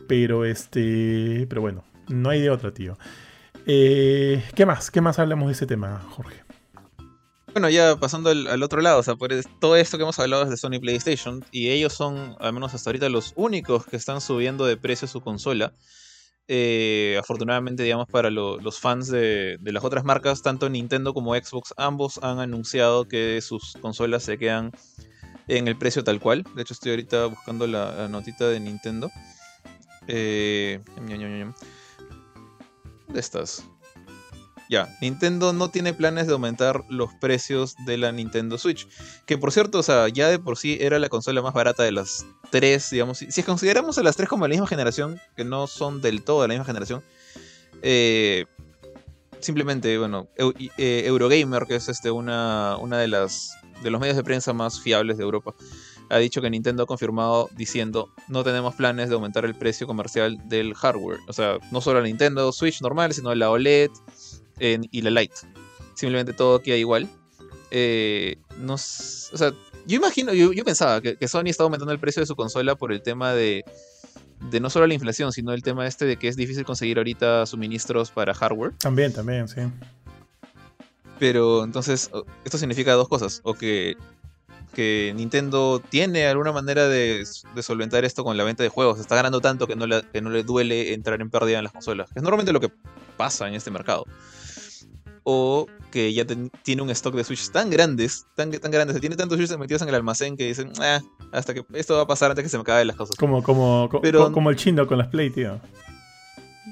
Pero 0.09 0.47
este, 0.47 1.47
pero 1.51 1.61
bueno, 1.61 1.85
no 2.09 2.31
hay 2.31 2.41
de 2.41 2.49
otra, 2.49 2.73
tío. 2.73 2.97
Eh, 3.67 4.43
¿Qué 4.55 4.65
más? 4.65 4.91
¿Qué 4.91 5.03
más 5.03 5.19
hablamos 5.19 5.49
de 5.49 5.53
ese 5.53 5.67
tema, 5.67 6.01
Jorge? 6.09 6.44
Bueno, 7.55 7.71
ya 7.71 7.95
pasando 7.95 8.31
al, 8.31 8.63
otro 8.65 8.81
lado, 8.81 8.99
o 8.99 9.03
sea, 9.05 9.15
por 9.15 9.31
todo 9.61 9.77
esto 9.77 9.97
que 9.97 10.03
hemos 10.03 10.19
hablado 10.19 10.43
es 10.43 10.51
de 10.51 10.57
Sony 10.57 10.81
PlayStation, 10.81 11.45
y 11.53 11.71
ellos 11.71 11.93
son, 11.93 12.35
al 12.41 12.53
menos 12.53 12.75
hasta 12.75 12.91
ahorita, 12.91 13.09
los 13.09 13.33
únicos 13.37 13.87
que 13.87 13.97
están 13.97 14.21
subiendo 14.21 14.67
de 14.67 14.77
precio 14.77 15.07
su 15.07 15.21
consola. 15.21 15.73
Eh, 16.49 17.17
afortunadamente, 17.21 17.85
digamos, 17.85 18.09
para 18.09 18.29
los 18.31 18.81
fans 18.81 19.07
de, 19.07 19.57
de, 19.61 19.73
las 19.73 19.85
otras 19.85 20.05
marcas, 20.05 20.43
tanto 20.43 20.69
Nintendo 20.69 21.15
como 21.15 21.33
Xbox, 21.37 21.73
ambos 21.77 22.19
han 22.25 22.41
anunciado 22.41 23.07
que 23.07 23.41
sus 23.41 23.75
consolas 23.81 24.25
se 24.25 24.37
quedan 24.37 24.73
en 25.47 25.69
el 25.69 25.79
precio 25.79 26.03
tal 26.03 26.19
cual. 26.19 26.45
De 26.57 26.63
hecho, 26.63 26.75
estoy 26.75 26.91
ahorita 26.91 27.27
buscando 27.27 27.69
la, 27.69 28.09
notita 28.09 28.49
de 28.49 28.59
Nintendo. 28.59 29.13
Eh, 30.09 30.81
de 33.09 33.21
estas. 33.21 33.65
Ya, 34.69 34.97
Nintendo 35.01 35.53
no 35.53 35.69
tiene 35.69 35.93
planes 35.93 36.27
de 36.27 36.33
aumentar 36.33 36.85
los 36.89 37.13
precios 37.15 37.75
de 37.87 37.99
la 37.99 38.13
Nintendo 38.13 38.57
Switch. 38.57 38.89
Que 39.27 39.37
por 39.37 39.53
cierto, 39.53 39.79
o 39.79 39.83
sea, 39.83 40.09
ya 40.09 40.29
de 40.29 40.39
por 40.39 40.57
sí 40.57 40.79
era 40.81 40.99
la 40.99 41.09
consola 41.09 41.43
más 41.43 41.53
barata 41.53 41.83
de 41.83 41.93
las 41.93 42.27
tres, 42.51 42.91
digamos. 42.91 43.19
Si, 43.19 43.43
consideramos 43.43 43.99
a 43.99 44.03
las 44.03 44.17
tres 44.17 44.29
como 44.29 44.47
la 44.47 44.53
misma 44.53 44.67
generación, 44.67 45.21
que 45.37 45.45
no 45.45 45.67
son 45.67 46.01
del 46.01 46.23
todo 46.23 46.43
de 46.43 46.49
la 46.49 46.55
misma 46.55 46.65
generación, 46.65 47.03
eh, 47.83 48.47
simplemente, 49.41 49.99
bueno, 49.99 50.29
eh, 50.79 51.03
Eurogamer, 51.07 51.65
que 51.67 51.77
es 51.77 51.89
este, 51.89 52.11
una, 52.11 52.79
de 52.81 53.09
las 53.09 53.53
de 53.83 53.91
los 53.91 54.01
medios 54.01 54.17
de 54.17 54.25
prensa 54.25 54.53
más 54.53 54.81
fiables 54.81 55.19
de 55.19 55.25
Europa, 55.25 55.55
ha 56.09 56.19
dicho 56.19 56.41
que 56.41 56.49
Nintendo 56.49 56.85
ha 56.85 56.87
confirmado 56.87 57.51
diciendo 57.57 58.09
no 58.29 58.45
tenemos 58.45 58.75
planes 58.75 59.09
de 59.09 59.15
aumentar 59.15 59.45
el 59.45 59.55
precio 59.55 59.87
comercial 59.87 60.39
del 60.49 60.75
hardware. 60.75 61.19
O 61.29 61.33
sea, 61.33 61.59
no 61.71 61.81
solo 61.81 62.01
la 62.01 62.07
Nintendo 62.07 62.51
Switch 62.53 62.81
normal, 62.81 63.13
sino 63.13 63.35
la 63.35 63.51
OLED 63.51 63.91
y 64.59 65.03
la 65.03 65.11
Lite. 65.11 65.35
Simplemente 65.95 66.33
todo 66.33 66.61
queda 66.61 66.77
igual. 66.77 67.09
Eh, 67.71 68.37
o 68.69 68.77
sea, 68.79 69.53
yo 69.87 69.97
imagino, 69.97 70.33
yo, 70.33 70.65
pensaba 70.65 71.01
que, 71.01 71.29
Sony 71.29 71.47
estaba 71.47 71.67
aumentando 71.67 71.93
el 71.93 71.99
precio 71.99 72.21
de 72.21 72.27
su 72.27 72.37
consola 72.37 72.77
por 72.77 72.93
el 72.93 73.03
tema 73.03 73.33
de, 73.33 73.65
de 74.51 74.61
no 74.61 74.71
solo 74.71 74.87
la 74.87 74.95
inflación, 74.95 75.33
sino 75.33 75.53
el 75.53 75.63
tema 75.63 75.87
este 75.87 76.05
de 76.05 76.17
que 76.17 76.29
es 76.29 76.37
difícil 76.37 76.65
conseguir 76.65 76.99
ahorita 76.99 77.47
suministros 77.47 78.11
para 78.11 78.35
hardware. 78.35 78.73
También, 78.79 79.13
también, 79.13 79.49
sí. 79.49 79.61
Pero 81.19 81.65
entonces, 81.65 82.11
esto 82.45 82.59
significa 82.59 82.93
dos 82.93 83.09
cosas. 83.09 83.41
O 83.45 83.55
que 83.55 83.97
que 84.75 85.15
Nintendo 85.17 85.81
tiene 85.89 86.27
alguna 86.27 86.53
manera 86.53 86.87
de, 86.89 87.25
solventar 87.63 88.05
esto 88.05 88.25
con 88.25 88.37
la 88.37 88.45
venta 88.45 88.63
de 88.63 88.69
juegos. 88.69 89.01
Está 89.01 89.15
ganando 89.15 89.41
tanto 89.41 89.67
que 89.67 89.77
no, 89.77 89.87
le, 89.87 90.03
no 90.21 90.31
le 90.31 90.43
duele 90.43 90.93
entrar 90.93 91.21
en 91.23 91.31
pérdida 91.31 91.59
en 91.59 91.65
las 91.65 91.73
consolas. 91.73 92.11
es 92.15 92.23
normalmente 92.23 92.53
lo 92.53 92.61
que 92.61 92.71
pasa 93.17 93.49
en 93.49 93.55
este 93.55 93.71
mercado. 93.71 94.05
O 95.25 95.67
que 95.91 96.13
ya 96.13 96.27
tiene 96.27 96.83
un 96.83 96.91
stock 96.91 97.15
de 97.15 97.25
Switch 97.25 97.51
tan 97.51 97.71
grandes, 97.71 98.27
tan, 98.35 98.51
tan 98.51 98.71
grandes, 98.71 99.01
tiene 99.01 99.17
tantos 99.17 99.39
Switches 99.39 99.59
metidos 99.59 99.83
en 99.83 99.89
el 99.89 99.95
almacén 99.95 100.37
que 100.37 100.47
dicen, 100.47 100.73
ah, 100.81 101.01
hasta 101.33 101.55
que 101.55 101.65
esto 101.73 101.97
va 101.97 102.03
a 102.03 102.07
pasar 102.07 102.31
antes 102.31 102.43
que 102.43 102.49
se 102.49 102.59
me 102.59 102.63
acaben 102.63 102.87
las 102.87 102.97
cosas. 102.97 103.17
Como, 103.17 103.43
como, 103.43 103.89
Pero, 104.03 104.33
como 104.33 104.51
el 104.51 104.57
chino 104.57 104.87
con 104.87 104.99
las 104.99 105.09
Play, 105.09 105.31
tío. 105.31 105.61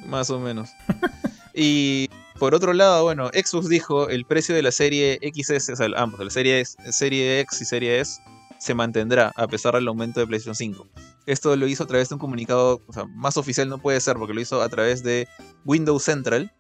Más 0.07 0.28
o 0.30 0.38
menos. 0.38 0.70
y 1.55 2.09
por 2.38 2.55
otro 2.55 2.72
lado, 2.72 3.05
bueno, 3.05 3.28
Xbox 3.28 3.68
dijo 3.68 4.09
el 4.09 4.24
precio 4.24 4.55
de 4.55 4.62
la 4.62 4.72
serie 4.72 5.20
XS, 5.22 5.68
o 5.70 5.76
sea, 5.76 5.86
ambos, 5.96 6.18
la 6.18 6.30
serie, 6.30 6.64
serie 6.64 7.40
X 7.40 7.61
y 7.61 7.64
serie 7.64 8.00
S, 8.00 8.20
se 8.59 8.74
mantendrá 8.74 9.32
a 9.36 9.46
pesar 9.46 9.74
del 9.74 9.86
aumento 9.88 10.20
de 10.20 10.26
PlayStation 10.26 10.55
5. 10.55 10.88
Esto 11.26 11.55
lo 11.55 11.66
hizo 11.68 11.84
a 11.84 11.86
través 11.86 12.09
de 12.09 12.16
un 12.16 12.18
comunicado, 12.18 12.80
o 12.86 12.92
sea, 12.92 13.05
más 13.07 13.36
oficial 13.36 13.68
no 13.68 13.78
puede 13.78 14.00
ser 14.00 14.16
porque 14.16 14.34
lo 14.34 14.40
hizo 14.40 14.61
a 14.61 14.68
través 14.68 15.05
de 15.05 15.28
Windows 15.64 16.03
Central, 16.03 16.53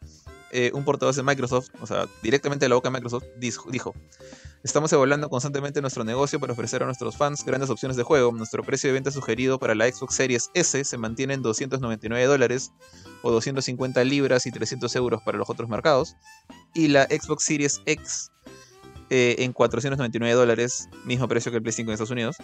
eh, 0.52 0.70
un 0.74 0.84
portavoz 0.84 1.16
de 1.16 1.22
Microsoft, 1.22 1.70
o 1.80 1.86
sea, 1.86 2.06
directamente 2.22 2.66
de 2.66 2.68
la 2.68 2.74
boca 2.74 2.90
de 2.90 2.94
Microsoft, 2.94 3.24
dijo, 3.38 3.94
estamos 4.62 4.92
evaluando 4.92 5.28
constantemente 5.30 5.80
nuestro 5.80 6.04
negocio 6.04 6.38
para 6.40 6.52
ofrecer 6.52 6.82
a 6.82 6.86
nuestros 6.86 7.16
fans 7.16 7.44
grandes 7.44 7.70
opciones 7.70 7.96
de 7.96 8.02
juego. 8.02 8.32
Nuestro 8.32 8.62
precio 8.62 8.88
de 8.88 8.94
venta 8.94 9.10
sugerido 9.10 9.58
para 9.58 9.74
la 9.74 9.90
Xbox 9.90 10.14
Series 10.14 10.50
S 10.54 10.84
se 10.84 10.98
mantiene 10.98 11.34
en 11.34 11.42
299 11.42 12.26
dólares 12.26 12.70
o 13.22 13.30
250 13.30 14.04
libras 14.04 14.46
y 14.46 14.52
300 14.52 14.94
euros 14.96 15.22
para 15.22 15.38
los 15.38 15.48
otros 15.48 15.68
mercados. 15.68 16.16
Y 16.74 16.88
la 16.88 17.04
Xbox 17.04 17.44
Series 17.44 17.80
X 17.86 18.30
eh, 19.10 19.36
en 19.44 19.52
499 19.52 20.34
dólares, 20.34 20.88
mismo 21.04 21.28
precio 21.28 21.50
que 21.50 21.56
el 21.56 21.62
Play 21.62 21.72
5 21.72 21.90
en 21.90 21.92
Estados 21.94 22.10
Unidos. 22.10 22.36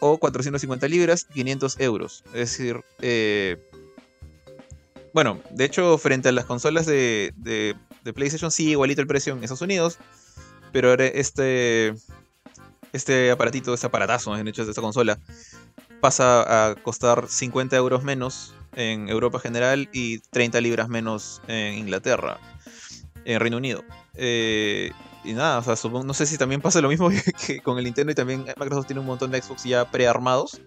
O 0.00 0.18
450 0.18 0.88
libras, 0.88 1.24
500 1.24 1.80
euros. 1.80 2.24
Es 2.26 2.32
decir, 2.32 2.80
eh, 3.00 3.67
bueno, 5.12 5.40
de 5.50 5.64
hecho, 5.64 5.98
frente 5.98 6.28
a 6.28 6.32
las 6.32 6.44
consolas 6.44 6.86
de, 6.86 7.32
de, 7.36 7.76
PlayStation, 8.12 8.50
sí, 8.50 8.70
igualito 8.70 9.00
el 9.00 9.06
precio 9.06 9.34
en 9.34 9.42
Estados 9.42 9.62
Unidos. 9.62 9.98
Pero 10.72 10.92
este, 10.94 11.94
este 12.92 13.30
aparatito, 13.30 13.74
este 13.74 13.86
aparatazo, 13.86 14.36
en 14.36 14.48
hecho 14.48 14.64
de 14.64 14.70
esta 14.70 14.82
consola, 14.82 15.18
pasa 16.00 16.70
a 16.70 16.74
costar 16.74 17.26
50 17.28 17.76
euros 17.76 18.02
menos 18.02 18.54
en 18.76 19.08
Europa 19.08 19.40
general 19.40 19.88
y 19.92 20.18
30 20.18 20.60
libras 20.60 20.88
menos 20.88 21.42
en 21.48 21.74
Inglaterra, 21.74 22.38
en 23.24 23.40
Reino 23.40 23.56
Unido. 23.56 23.84
Eh, 24.14 24.92
y 25.24 25.32
nada, 25.32 25.58
o 25.58 25.62
sea, 25.62 25.90
no 25.90 26.14
sé 26.14 26.26
si 26.26 26.38
también 26.38 26.60
pasa 26.60 26.80
lo 26.80 26.88
mismo 26.88 27.10
que 27.46 27.60
con 27.60 27.78
el 27.78 27.84
Nintendo 27.84 28.12
y 28.12 28.14
también 28.14 28.44
Microsoft 28.56 28.86
tiene 28.86 29.00
un 29.00 29.06
montón 29.06 29.30
de 29.30 29.42
Xbox 29.42 29.64
ya 29.64 29.90
prearmados. 29.90 30.60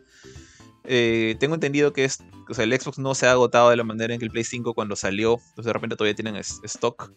Eh, 0.84 1.36
tengo 1.40 1.56
entendido 1.56 1.94
que 1.94 2.06
es, 2.06 2.24
o 2.50 2.54
sea, 2.54 2.64
el 2.64 2.80
Xbox 2.80 2.98
no 3.00 3.14
se 3.16 3.28
ha 3.28 3.32
agotado 3.32 3.70
de 3.70 3.78
la 3.78 3.84
manera 3.84 4.14
en 4.14 4.20
que 4.20 4.26
el 4.26 4.32
Play 4.32 4.44
5 4.44 4.74
cuando 4.74 4.96
salió, 4.96 5.34
entonces 5.34 5.66
de 5.66 5.74
repente 5.74 5.96
todavía 5.96 6.16
tienen 6.16 6.36
stock. 6.36 7.12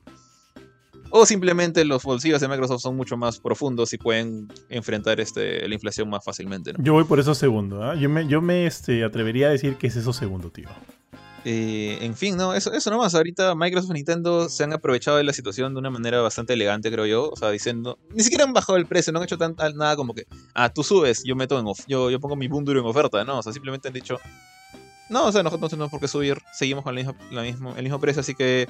O 1.17 1.27
simplemente 1.27 1.85
los 1.85 2.03
bolsillos 2.03 2.41
de 2.41 2.49
Microsoft 2.49 2.83
son 2.83 2.97
mucho 2.97 3.17
más 3.17 3.39
profundos 3.39 3.93
y 3.93 3.99
pueden 3.99 4.49
enfrentar 4.69 5.21
este, 5.21 5.69
la 5.69 5.75
inflación 5.75 6.11
más 6.11 6.25
fácilmente. 6.25 6.73
Yo 6.79 6.93
voy 6.93 7.05
por 7.05 7.21
eso 7.21 7.37
segundo. 7.37 7.85
¿ah? 7.85 7.95
Yo 7.95 8.09
me, 8.09 8.27
yo 8.27 8.43
me 8.43 8.67
este, 8.67 9.05
atrevería 9.05 9.47
a 9.47 9.51
decir 9.51 9.77
que 9.77 9.87
es 9.87 9.95
eso 9.95 10.13
segundo, 10.13 10.51
tío. 10.51 10.69
Eh, 11.45 11.99
en 12.01 12.17
fin, 12.17 12.37
no, 12.37 12.55
eso, 12.55 12.73
eso 12.73 12.91
nomás. 12.91 13.15
Ahorita 13.15 13.55
Microsoft 13.55 13.91
y 13.91 13.95
Nintendo 13.95 14.49
se 14.49 14.65
han 14.65 14.73
aprovechado 14.73 15.19
de 15.19 15.25
la 15.25 15.33
situación 15.35 15.75
de 15.75 15.81
una 15.81 15.91
manera 15.91 16.21
bastante 16.21 16.55
elegante, 16.55 16.91
creo 16.91 17.07
yo. 17.07 17.31
O 17.31 17.37
sea, 17.37 17.51
diciendo. 17.51 17.99
Ni 18.15 18.23
siquiera 18.23 18.45
han 18.45 18.55
bajado 18.55 18.79
el 18.79 18.87
precio, 18.87 19.13
no 19.13 19.19
han 19.19 19.25
hecho 19.25 19.37
tan, 19.37 19.55
nada 19.77 19.95
como 19.97 20.15
que. 20.15 20.27
Ah, 20.55 20.73
tú 20.73 20.83
subes, 20.83 21.23
yo 21.25 21.37
meto 21.37 21.59
en 21.59 21.67
yo, 21.87 22.11
yo 22.11 22.21
pongo 22.21 22.37
mi 22.37 22.49
bundle 22.49 22.81
en 22.81 22.87
oferta, 22.87 23.25
¿no? 23.25 23.39
O 23.39 23.43
sea, 23.43 23.53
simplemente 23.53 23.89
han 23.89 23.95
dicho. 23.95 24.19
No, 25.11 25.27
o 25.27 25.33
sea, 25.33 25.43
nosotros 25.43 25.61
no 25.61 25.69
tenemos 25.69 25.91
por 25.91 26.01
qué 26.01 26.09
subir, 26.09 26.41
seguimos 26.55 26.83
con 26.83 26.95
la 26.95 27.43
mismo, 27.43 27.75
el 27.77 27.83
mismo 27.83 28.01
precio, 28.01 28.21
así 28.21 28.35
que. 28.35 28.67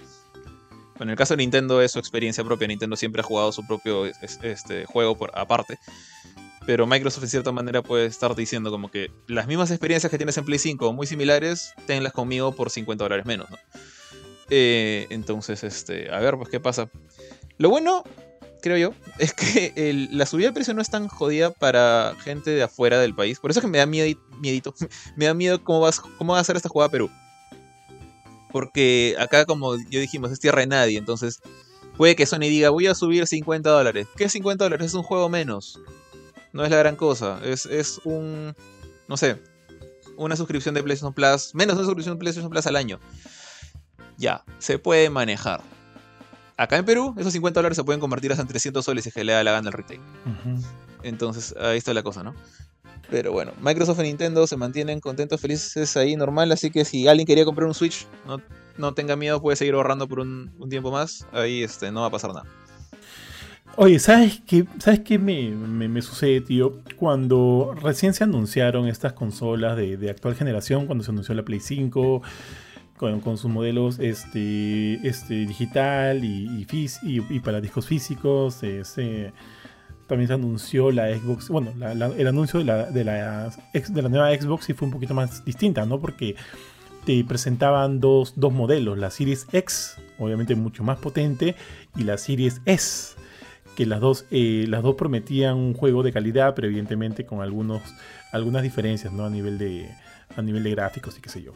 Bueno, 0.97 1.11
en 1.11 1.11
el 1.11 1.17
caso 1.17 1.35
de 1.35 1.39
Nintendo 1.39 1.81
es 1.81 1.93
su 1.93 1.99
experiencia 1.99 2.45
propia. 2.45 2.69
Nintendo 2.69 2.97
siempre 2.97 3.21
ha 3.21 3.25
jugado 3.25 3.51
su 3.51 3.67
propio 3.67 4.07
este, 4.07 4.85
juego 4.87 5.17
por 5.17 5.37
aparte 5.37 5.79
pero 6.67 6.87
Microsoft 6.87 7.25
en 7.25 7.31
cierta 7.31 7.53
manera 7.53 7.83
puede 7.83 8.07
estar 8.07 8.35
diciendo 8.35 8.71
como 8.71 8.91
que 8.91 9.11
las 9.27 9.47
mismas 9.47 9.71
experiencias 9.71 10.11
que 10.11 10.17
tienes 10.17 10.37
en 10.39 10.45
Play 10.45 10.59
5 10.59 10.93
muy 10.93 11.07
similares, 11.07 11.75
tenlas 11.87 12.13
conmigo 12.13 12.53
por 12.53 12.71
50 12.71 13.05
dólares 13.05 13.27
menos, 13.27 13.51
¿no? 13.51 13.59
Eh, 14.51 15.07
entonces, 15.11 15.65
este, 15.65 16.11
a 16.11 16.19
ver, 16.21 16.37
pues 16.37 16.49
qué 16.49 16.61
pasa. 16.61 16.89
Lo 17.59 17.71
bueno, 17.71 18.03
creo 18.63 18.77
yo, 18.77 18.95
es 19.19 19.35
que 19.35 20.09
la 20.11 20.27
subida 20.27 20.49
de 20.49 20.55
precio 20.55 20.75
no 20.75 20.83
es 20.83 20.91
tan 20.91 21.09
jodida 21.09 21.51
para 21.51 22.15
gente 22.23 22.51
de 22.51 22.63
afuera 22.63 22.99
del 22.99 23.15
país. 23.15 23.41
Por 23.41 23.51
eso 23.51 23.61
es 23.61 23.65
que 23.65 23.71
me 23.71 23.79
da 23.79 23.87
miedo, 23.87 24.19
miedito, 24.41 24.75
me 25.17 25.27
da 25.27 25.35
miedo 25.35 25.63
cómo, 25.63 25.81
vas, 25.81 26.01
cómo 26.01 26.33
va 26.33 26.41
a 26.41 26.45
ser 26.45 26.57
esta 26.57 26.69
jugada 26.69 26.91
Perú. 26.91 27.11
Porque 28.53 29.17
acá, 29.19 29.45
como 29.47 29.77
yo 29.91 30.01
dijimos, 30.01 30.31
es 30.31 30.39
tierra 30.39 30.61
de 30.61 30.69
nadie, 30.69 30.97
entonces 30.97 31.41
puede 31.97 32.15
que 32.15 32.25
Sony 32.25 32.41
diga, 32.41 32.71
voy 32.71 32.87
a 32.87 32.95
subir 32.95 33.27
50 33.27 33.69
dólares. 33.69 34.07
¿Qué 34.17 34.29
50 34.29 34.65
dólares? 34.65 34.87
Es 34.87 34.95
un 34.95 35.03
juego 35.03 35.29
menos 35.29 35.81
no 36.55 36.65
es 36.65 36.71
la 36.71 36.79
gran 36.79 36.97
cosa. 36.97 37.41
Es, 37.45 37.67
es 37.67 38.01
un, 38.05 38.55
no 39.09 39.17
sé, 39.19 39.43
una 40.17 40.37
suscripción 40.37 40.75
de 40.75 40.83
PlayStation 40.83 41.13
Plus, 41.13 41.55
menos 41.55 41.75
una 41.75 41.85
suscripción 41.85 42.15
de 42.15 42.21
PlayStation 42.21 42.51
Plus 42.51 42.67
al 42.67 42.77
año. 42.77 43.01
Ya, 44.17 44.45
se 44.59 44.79
puede 44.79 45.11
manejar. 45.11 45.61
Acá 46.57 46.77
en 46.77 46.85
Perú, 46.85 47.15
esos 47.19 47.33
50 47.33 47.59
dólares 47.59 47.77
se 47.77 47.83
pueden 47.83 48.01
convertir 48.01 48.31
hasta 48.31 48.43
en 48.43 48.49
300 48.49 48.85
soles 48.85 49.03
si 49.03 49.11
que 49.11 49.25
le 49.25 49.33
da 49.33 49.43
la 49.43 49.51
gana 49.51 49.69
el 49.69 49.73
retail. 49.73 50.01
Entonces, 51.03 51.55
ahí 51.61 51.77
está 51.77 51.93
la 51.93 52.05
cosa, 52.05 52.23
¿no? 52.23 52.35
Pero 53.11 53.33
bueno, 53.33 53.53
Microsoft 53.61 53.99
y 53.99 54.05
Nintendo 54.05 54.47
se 54.47 54.57
mantienen 54.57 55.01
contentos, 55.01 55.41
felices 55.41 55.97
ahí, 55.97 56.15
normal. 56.15 56.53
Así 56.53 56.71
que 56.71 56.85
si 56.85 57.09
alguien 57.09 57.27
quería 57.27 57.45
comprar 57.45 57.67
un 57.67 57.75
Switch, 57.75 58.07
no, 58.27 58.41
no 58.79 58.95
tenga 58.95 59.17
miedo, 59.17 59.43
puede 59.43 59.57
seguir 59.57 59.75
ahorrando 59.75 60.07
por 60.07 60.21
un, 60.21 60.55
un 60.61 60.71
tiempo 60.71 60.93
más. 60.93 61.27
Ahí 61.33 61.65
este, 61.65 61.91
no 61.91 62.03
va 62.03 62.07
a 62.07 62.11
pasar 62.11 62.33
nada. 62.33 62.47
Oye, 63.77 63.99
¿sabes 63.99 64.41
qué, 64.47 64.67
¿sabes 64.79 65.01
qué 65.01 65.19
me, 65.19 66.01
sucede, 66.01 66.41
tío? 66.41 66.81
Cuando 66.97 67.75
recién 67.81 68.15
se 68.15 68.23
anunciaron 68.23 68.87
estas 68.87 69.15
consolas 69.15 69.77
de, 69.77 70.11
actual 70.11 70.37
generación, 70.37 70.87
cuando 70.87 71.03
se 71.03 71.11
anunció 71.11 71.35
la 71.35 71.43
Play 71.43 71.59
5, 71.59 72.23
con, 72.97 73.37
sus 73.37 73.51
modelos 73.51 73.99
este, 73.99 75.07
este, 75.07 75.47
digital 75.47 76.25
y, 76.25 76.67
y, 77.03 77.41
para 77.41 77.61
discos 77.61 77.87
físicos, 77.87 78.61
también 80.07 80.29
se 80.29 80.35
anunció 80.35 80.93
la 80.93 81.09
Xbox, 81.09 81.49
bueno, 81.49 81.73
el 82.17 82.27
anuncio 82.29 82.61
de 82.61 82.67
la, 82.67 82.85
de, 82.85 83.03
la, 83.03 83.51
de 83.73 84.03
la 84.03 84.09
nueva 84.09 84.33
Xbox 84.35 84.67
sí 84.67 84.75
fue 84.75 84.87
un 84.87 84.93
poquito 84.93 85.15
más 85.15 85.45
distinta, 85.45 85.85
¿no? 85.85 85.99
Porque 85.99 86.37
te 87.05 87.25
presentaban 87.25 87.99
dos, 87.99 88.35
dos 88.37 88.53
modelos, 88.53 88.99
la 88.99 89.11
Series 89.11 89.49
X, 89.51 89.97
obviamente 90.19 90.55
mucho 90.55 90.85
más 90.85 90.99
potente, 90.99 91.57
y 91.97 92.05
la 92.05 92.19
Series 92.19 92.63
S 92.67 93.14
que 93.77 93.87
las 93.87 94.01
dos, 94.01 94.27
eh, 94.31 94.67
las 94.69 94.83
dos 94.83 94.95
prometían 94.95 95.57
un 95.57 95.75
juego 95.75 96.03
de 96.03 96.13
calidad, 96.13 96.55
pero 96.55 96.69
evidentemente 96.69 97.27
con 97.27 97.43
algunos, 97.43 97.83
algunas 98.33 98.63
diferencias 98.63 99.13
¿no? 99.13 99.25
a, 99.25 99.31
nivel 99.31 99.59
de, 99.59 99.89
a 100.37 100.43
nivel 100.43 100.63
de 100.63 100.71
gráficos 100.71 101.19
y 101.19 101.21
qué 101.21 101.29
sé 101.29 101.43
yo. 101.43 101.53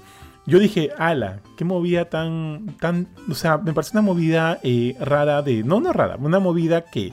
Yo 0.47 0.59
dije, 0.59 0.91
ala, 0.99 1.41
qué 1.57 1.65
movida 1.65 2.07
tan, 2.07 2.77
tan, 2.81 3.09
o 3.31 3.35
sea, 3.35 3.59
me 3.59 3.73
parece 3.73 3.93
una 3.93 4.03
movida 4.03 4.59
eh, 4.63 4.97
rara 4.99 5.43
de, 5.43 5.63
no, 5.63 5.81
no 5.81 5.93
rara, 5.93 6.17
una 6.17 6.39
movida 6.39 6.85
que 6.85 7.13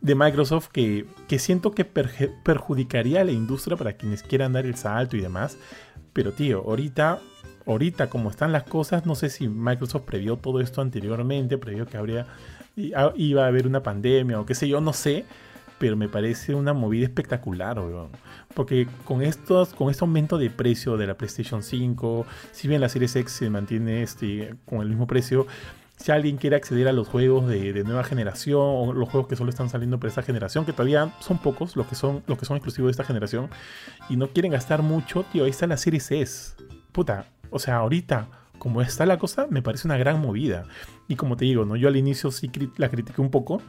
de 0.00 0.14
Microsoft 0.14 0.68
que, 0.68 1.06
que 1.28 1.38
siento 1.38 1.72
que 1.72 1.84
perjudicaría 1.84 3.20
a 3.20 3.24
la 3.24 3.32
industria 3.32 3.76
para 3.76 3.94
quienes 3.94 4.22
quieran 4.22 4.52
dar 4.52 4.66
el 4.66 4.76
salto 4.76 5.16
y 5.16 5.20
demás. 5.20 5.58
Pero 6.12 6.32
tío, 6.32 6.62
ahorita, 6.66 7.20
ahorita 7.66 8.08
como 8.08 8.30
están 8.30 8.52
las 8.52 8.64
cosas, 8.64 9.06
no 9.06 9.14
sé 9.14 9.28
si 9.30 9.48
Microsoft 9.48 10.04
previó 10.04 10.36
todo 10.36 10.60
esto 10.60 10.80
anteriormente, 10.80 11.58
previó 11.58 11.86
que 11.86 11.96
habría 11.96 12.26
iba 12.76 13.44
a 13.44 13.46
haber 13.46 13.66
una 13.66 13.82
pandemia 13.82 14.40
o 14.40 14.46
qué 14.46 14.54
sé 14.54 14.68
yo, 14.68 14.80
no 14.80 14.92
sé, 14.92 15.24
pero 15.80 15.96
me 15.96 16.08
parece 16.08 16.54
una 16.54 16.74
movida 16.74 17.04
espectacular, 17.04 17.80
Porque 18.54 18.86
con, 19.06 19.22
estos, 19.22 19.72
con 19.72 19.90
este 19.90 20.04
aumento 20.04 20.36
de 20.36 20.50
precio 20.50 20.98
de 20.98 21.06
la 21.06 21.14
PlayStation 21.14 21.62
5, 21.62 22.26
si 22.52 22.68
bien 22.68 22.82
la 22.82 22.90
Series 22.90 23.16
X 23.16 23.32
se 23.32 23.48
mantiene 23.48 24.02
este, 24.02 24.54
con 24.66 24.82
el 24.82 24.88
mismo 24.88 25.06
precio, 25.06 25.46
si 25.96 26.12
alguien 26.12 26.36
quiere 26.36 26.56
acceder 26.56 26.86
a 26.86 26.92
los 26.92 27.08
juegos 27.08 27.48
de, 27.48 27.82
nueva 27.82 28.04
generación 28.04 28.60
o 28.60 28.92
los 28.92 29.08
juegos 29.08 29.26
que 29.26 29.36
solo 29.36 29.48
están 29.48 29.70
saliendo 29.70 29.98
para 29.98 30.10
esta 30.10 30.22
generación, 30.22 30.66
que 30.66 30.72
todavía 30.72 31.14
son 31.20 31.38
pocos 31.38 31.76
los 31.76 31.86
que 31.86 31.94
son, 31.94 32.22
los 32.26 32.36
que 32.36 32.44
son 32.44 32.58
exclusivos 32.58 32.88
de 32.88 32.90
esta 32.90 33.04
generación, 33.04 33.48
y 34.10 34.16
no 34.16 34.28
quieren 34.28 34.52
gastar 34.52 34.82
mucho, 34.82 35.24
tío, 35.32 35.44
ahí 35.44 35.50
está 35.50 35.66
la 35.66 35.78
Series 35.78 36.10
S. 36.10 36.56
Puta, 36.92 37.24
o 37.50 37.58
sea, 37.58 37.76
ahorita 37.76 38.28
como 38.60 38.82
está 38.82 39.06
la 39.06 39.18
cosa, 39.18 39.48
me 39.50 39.62
parece 39.62 39.88
una 39.88 39.96
gran 39.96 40.20
movida. 40.20 40.68
Y 41.08 41.16
como 41.16 41.36
te 41.36 41.46
digo, 41.46 41.64
¿no? 41.64 41.76
yo 41.76 41.88
al 41.88 41.96
inicio 41.96 42.30
sí 42.30 42.48
la 42.76 42.90
critiqué 42.90 43.20
un 43.20 43.30
poco, 43.30 43.60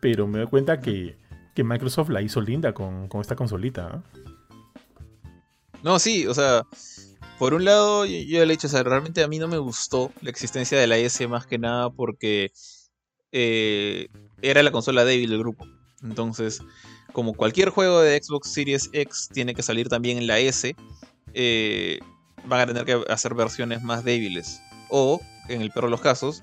pero 0.00 0.28
me 0.28 0.38
doy 0.38 0.46
cuenta 0.46 0.80
que, 0.80 1.16
Microsoft 1.56 2.10
la 2.10 2.20
hizo 2.20 2.42
linda 2.42 2.74
con, 2.74 3.08
esta 3.18 3.34
consolita. 3.34 4.02
No, 5.82 5.98
sí, 5.98 6.26
o 6.26 6.34
sea, 6.34 6.66
por 7.38 7.54
un 7.54 7.64
lado, 7.64 8.04
yo, 8.04 8.38
le 8.40 8.44
he 8.44 8.46
dicho, 8.46 8.66
o 8.66 8.70
sea, 8.70 8.82
realmente 8.82 9.22
a 9.22 9.28
mí 9.28 9.38
no 9.38 9.48
me 9.48 9.56
gustó 9.56 10.12
la 10.20 10.28
existencia 10.28 10.78
de 10.78 10.86
la 10.86 10.98
S 10.98 11.26
más 11.28 11.46
que 11.46 11.56
nada 11.56 11.88
porque 11.88 12.52
eh, 13.32 14.08
era 14.42 14.62
la 14.62 14.70
consola 14.70 15.06
débil 15.06 15.30
del 15.30 15.38
grupo. 15.38 15.66
Entonces, 16.02 16.60
como 17.14 17.32
cualquier 17.32 17.70
juego 17.70 18.02
de 18.02 18.22
Xbox 18.22 18.52
Series 18.52 18.90
X 18.92 19.30
tiene 19.32 19.54
que 19.54 19.62
salir 19.62 19.88
también 19.88 20.18
en 20.18 20.26
la 20.26 20.38
S, 20.38 20.76
eh, 21.32 22.00
van 22.46 22.60
a 22.60 22.66
tener 22.66 22.84
que 22.84 23.02
hacer 23.08 23.34
versiones 23.34 23.82
más 23.82 24.04
débiles. 24.04 24.62
O, 24.88 25.20
en 25.48 25.62
el 25.62 25.70
peor 25.70 25.86
de 25.86 25.90
los 25.90 26.00
casos, 26.00 26.42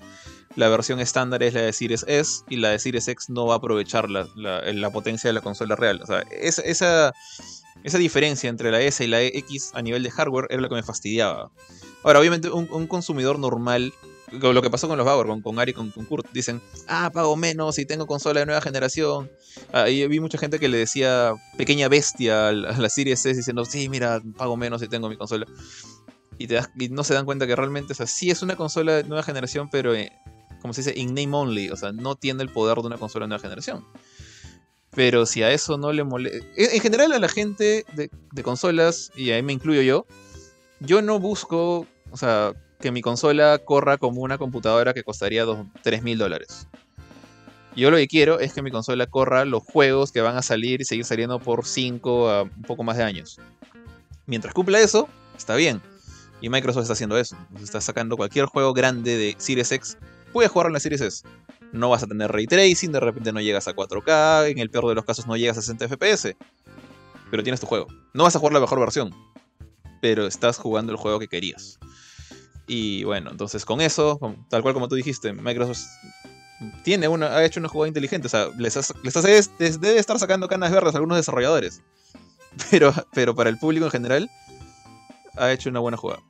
la 0.56 0.68
versión 0.68 1.00
estándar 1.00 1.42
es 1.42 1.54
la 1.54 1.62
de 1.62 1.72
Series 1.72 2.04
S 2.06 2.42
y 2.48 2.56
la 2.56 2.70
de 2.70 2.78
Series 2.78 3.08
X 3.08 3.28
no 3.28 3.46
va 3.46 3.54
a 3.54 3.56
aprovechar 3.58 4.08
la, 4.08 4.26
la, 4.36 4.90
potencia 4.90 5.28
de 5.28 5.34
la 5.34 5.40
consola 5.40 5.74
real. 5.74 6.00
O 6.02 6.06
sea, 6.06 6.22
esa, 6.30 7.12
esa 7.82 7.98
diferencia 7.98 8.48
entre 8.48 8.70
la 8.70 8.80
S 8.80 9.02
y 9.02 9.08
la 9.08 9.22
X 9.22 9.72
a 9.74 9.82
nivel 9.82 10.02
de 10.02 10.10
hardware 10.10 10.46
era 10.50 10.62
lo 10.62 10.68
que 10.68 10.76
me 10.76 10.82
fastidiaba. 10.82 11.50
Ahora, 12.04 12.20
obviamente, 12.20 12.50
un, 12.50 12.86
consumidor 12.86 13.38
normal 13.38 13.92
lo 14.30 14.62
que 14.62 14.70
pasó 14.70 14.88
con 14.88 14.96
los 14.96 15.06
Bauer, 15.06 15.26
con, 15.26 15.42
con 15.42 15.58
Ari, 15.60 15.72
con, 15.72 15.90
con, 15.90 16.06
Kurt, 16.06 16.26
dicen, 16.32 16.60
ah, 16.88 17.10
pago 17.12 17.36
menos 17.36 17.78
y 17.78 17.86
tengo 17.86 18.06
consola 18.06 18.40
de 18.40 18.46
nueva 18.46 18.60
generación. 18.60 19.30
Ah, 19.72 19.88
y 19.88 20.06
vi 20.08 20.18
mucha 20.18 20.38
gente 20.38 20.58
que 20.58 20.68
le 20.68 20.78
decía 20.78 21.34
pequeña 21.56 21.88
bestia 21.88 22.48
a 22.48 22.52
la, 22.52 22.88
Series 22.88 23.24
S 23.24 23.36
diciendo, 23.36 23.64
sí, 23.64 23.88
mira, 23.88 24.20
pago 24.36 24.56
menos 24.56 24.82
y 24.82 24.88
tengo 24.88 25.08
mi 25.08 25.16
consola 25.16 25.46
y, 26.38 26.46
te 26.46 26.60
no 26.90 27.04
se 27.04 27.14
dan 27.14 27.24
cuenta 27.24 27.46
que 27.46 27.56
realmente, 27.56 27.92
o 27.92 27.96
sea, 27.96 28.06
sí 28.06 28.30
es 28.30 28.42
una 28.42 28.56
consola 28.56 28.96
de 28.96 29.04
nueva 29.04 29.22
generación, 29.22 29.68
pero 29.70 29.94
eh, 29.94 30.12
como 30.60 30.72
se 30.72 30.82
dice, 30.82 30.98
in 30.98 31.14
name 31.14 31.36
only, 31.36 31.70
o 31.70 31.76
sea, 31.76 31.92
no 31.92 32.16
tiene 32.16 32.42
el 32.42 32.48
poder 32.48 32.78
de 32.78 32.86
una 32.86 32.98
consola 32.98 33.24
de 33.24 33.28
nueva 33.28 33.42
generación. 33.42 33.84
Pero 34.94 35.26
si 35.26 35.42
a 35.42 35.50
eso 35.50 35.76
no 35.76 35.92
le 35.92 36.04
molesta... 36.04 36.46
En, 36.56 36.80
general 36.80 37.12
a 37.12 37.18
la 37.18 37.28
gente 37.28 37.84
de, 37.94 38.42
consolas, 38.42 39.10
y 39.16 39.30
ahí 39.32 39.42
me 39.42 39.52
incluyo 39.52 39.82
yo, 39.82 40.06
yo 40.80 41.02
no 41.02 41.18
busco, 41.18 41.86
o 42.10 42.16
sea, 42.16 42.52
que 42.80 42.92
mi 42.92 43.02
consola 43.02 43.58
corra 43.58 43.98
como 43.98 44.22
una 44.22 44.38
computadora 44.38 44.94
que 44.94 45.02
costaría 45.02 45.44
3 45.82 46.02
mil 46.02 46.18
dólares. 46.18 46.68
Yo 47.76 47.90
lo 47.90 47.96
que 47.96 48.06
quiero 48.06 48.38
es 48.38 48.52
que 48.52 48.62
mi 48.62 48.70
consola 48.70 49.06
corra 49.06 49.44
los 49.44 49.64
juegos 49.64 50.12
que 50.12 50.20
van 50.20 50.36
a 50.36 50.42
salir 50.42 50.80
y 50.80 50.84
seguir 50.84 51.04
saliendo 51.04 51.40
por 51.40 51.66
5 51.66 52.30
a 52.30 52.42
un 52.44 52.62
poco 52.62 52.84
más 52.84 52.96
de 52.96 53.02
años. 53.02 53.40
Mientras 54.26 54.54
cumpla 54.54 54.80
eso, 54.80 55.08
está 55.36 55.56
bien. 55.56 55.82
Y 56.40 56.48
Microsoft 56.48 56.82
está 56.82 56.92
haciendo 56.92 57.18
eso. 57.18 57.36
Está 57.62 57.80
sacando 57.80 58.16
cualquier 58.16 58.46
juego 58.46 58.72
grande 58.74 59.16
de 59.16 59.34
Series 59.38 59.72
X. 59.72 59.98
Puedes 60.32 60.50
jugarlo 60.50 60.70
en 60.70 60.74
la 60.74 60.80
Series 60.80 61.00
S. 61.00 61.26
No 61.72 61.88
vas 61.90 62.02
a 62.02 62.06
tener 62.06 62.30
ray 62.30 62.46
tracing, 62.46 62.92
de 62.92 63.00
repente 63.00 63.32
no 63.32 63.40
llegas 63.40 63.66
a 63.66 63.74
4K, 63.74 64.50
en 64.50 64.58
el 64.58 64.70
peor 64.70 64.88
de 64.88 64.94
los 64.94 65.04
casos 65.04 65.26
no 65.26 65.36
llegas 65.36 65.58
a 65.58 65.62
60 65.62 65.88
FPS. 65.88 66.36
Pero 67.30 67.42
tienes 67.42 67.60
tu 67.60 67.66
juego. 67.66 67.86
No 68.12 68.24
vas 68.24 68.36
a 68.36 68.38
jugar 68.38 68.52
la 68.52 68.60
mejor 68.60 68.78
versión. 68.78 69.14
Pero 70.00 70.26
estás 70.26 70.58
jugando 70.58 70.92
el 70.92 70.98
juego 70.98 71.18
que 71.18 71.28
querías. 71.28 71.78
Y 72.66 73.04
bueno, 73.04 73.30
entonces 73.30 73.64
con 73.64 73.80
eso, 73.80 74.18
tal 74.48 74.62
cual 74.62 74.74
como 74.74 74.88
tú 74.88 74.94
dijiste, 74.94 75.32
Microsoft 75.32 75.80
tiene 76.82 77.08
una, 77.08 77.26
ha 77.28 77.44
hecho 77.44 77.60
una 77.60 77.68
jugada 77.68 77.88
inteligente. 77.88 78.26
O 78.26 78.30
sea, 78.30 78.48
les, 78.56 78.76
les, 79.58 79.80
debe 79.80 79.98
estar 79.98 80.18
sacando 80.18 80.48
canas 80.48 80.72
verdes 80.72 80.94
a 80.94 80.98
algunos 80.98 81.16
desarrolladores. 81.16 81.82
Pero, 82.70 82.94
pero 83.12 83.34
para 83.34 83.50
el 83.50 83.58
público 83.58 83.86
en 83.86 83.90
general, 83.90 84.30
ha 85.36 85.52
hecho 85.52 85.70
una 85.70 85.80
buena 85.80 85.96
jugada. 85.96 86.22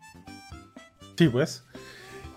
Sí, 1.17 1.29
pues. 1.29 1.65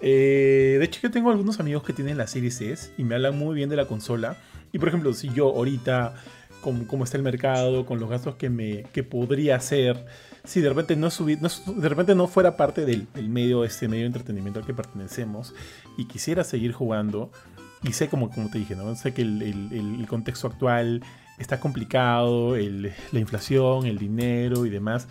Eh, 0.02 0.76
de 0.80 0.86
hecho, 0.86 1.00
yo 1.02 1.12
tengo 1.12 1.32
algunos 1.32 1.60
amigos 1.60 1.84
que 1.84 1.94
tienen 1.94 2.18
la 2.18 2.28
Series 2.28 2.62
S 2.62 2.92
y 2.98 3.04
me 3.04 3.16
hablan 3.16 3.38
muy 3.38 3.56
bien 3.56 3.70
de 3.70 3.76
la 3.76 3.86
consola. 3.86 4.38
Y 4.72 4.80
por 4.80 4.90
ejemplo, 4.90 5.14
si 5.14 5.30
yo 5.30 5.48
ahorita, 5.48 6.14
como, 6.62 7.04
está 7.04 7.18
el 7.18 7.24
mercado, 7.24 7.86
con 7.86 8.00
los 8.00 8.10
gastos 8.10 8.36
que, 8.36 8.50
me, 8.50 8.84
que 8.94 9.04
podría 9.04 9.56
hacer, 9.56 10.06
si 10.44 10.62
de 10.62 10.70
repente 10.70 10.96
no, 10.96 11.10
de 11.10 11.90
repente 11.90 12.16
no 12.16 12.28
fuera 12.28 12.58
parte 12.58 12.86
del, 12.86 13.08
medio, 13.28 13.64
este 13.64 13.88
medio 13.88 14.04
de 14.04 14.08
entretenimiento 14.08 14.60
al 14.60 14.66
que 14.66 14.74
pertenecemos 14.74 15.56
y 15.98 16.06
quisiera 16.06 16.44
seguir 16.44 16.74
jugando, 16.74 17.32
y 17.84 17.94
sé 17.94 18.10
como, 18.10 18.30
como 18.30 18.50
te 18.50 18.58
dije, 18.58 18.76
¿no? 18.76 18.96
sé 18.96 19.14
que 19.14 19.22
el, 19.22 20.06
contexto 20.10 20.48
actual 20.48 21.04
está 21.38 21.60
complicado, 21.60 22.56
la 22.56 23.20
inflación, 23.20 23.86
el 23.86 23.98
dinero 23.98 24.66
y 24.66 24.70
demás 24.70 25.08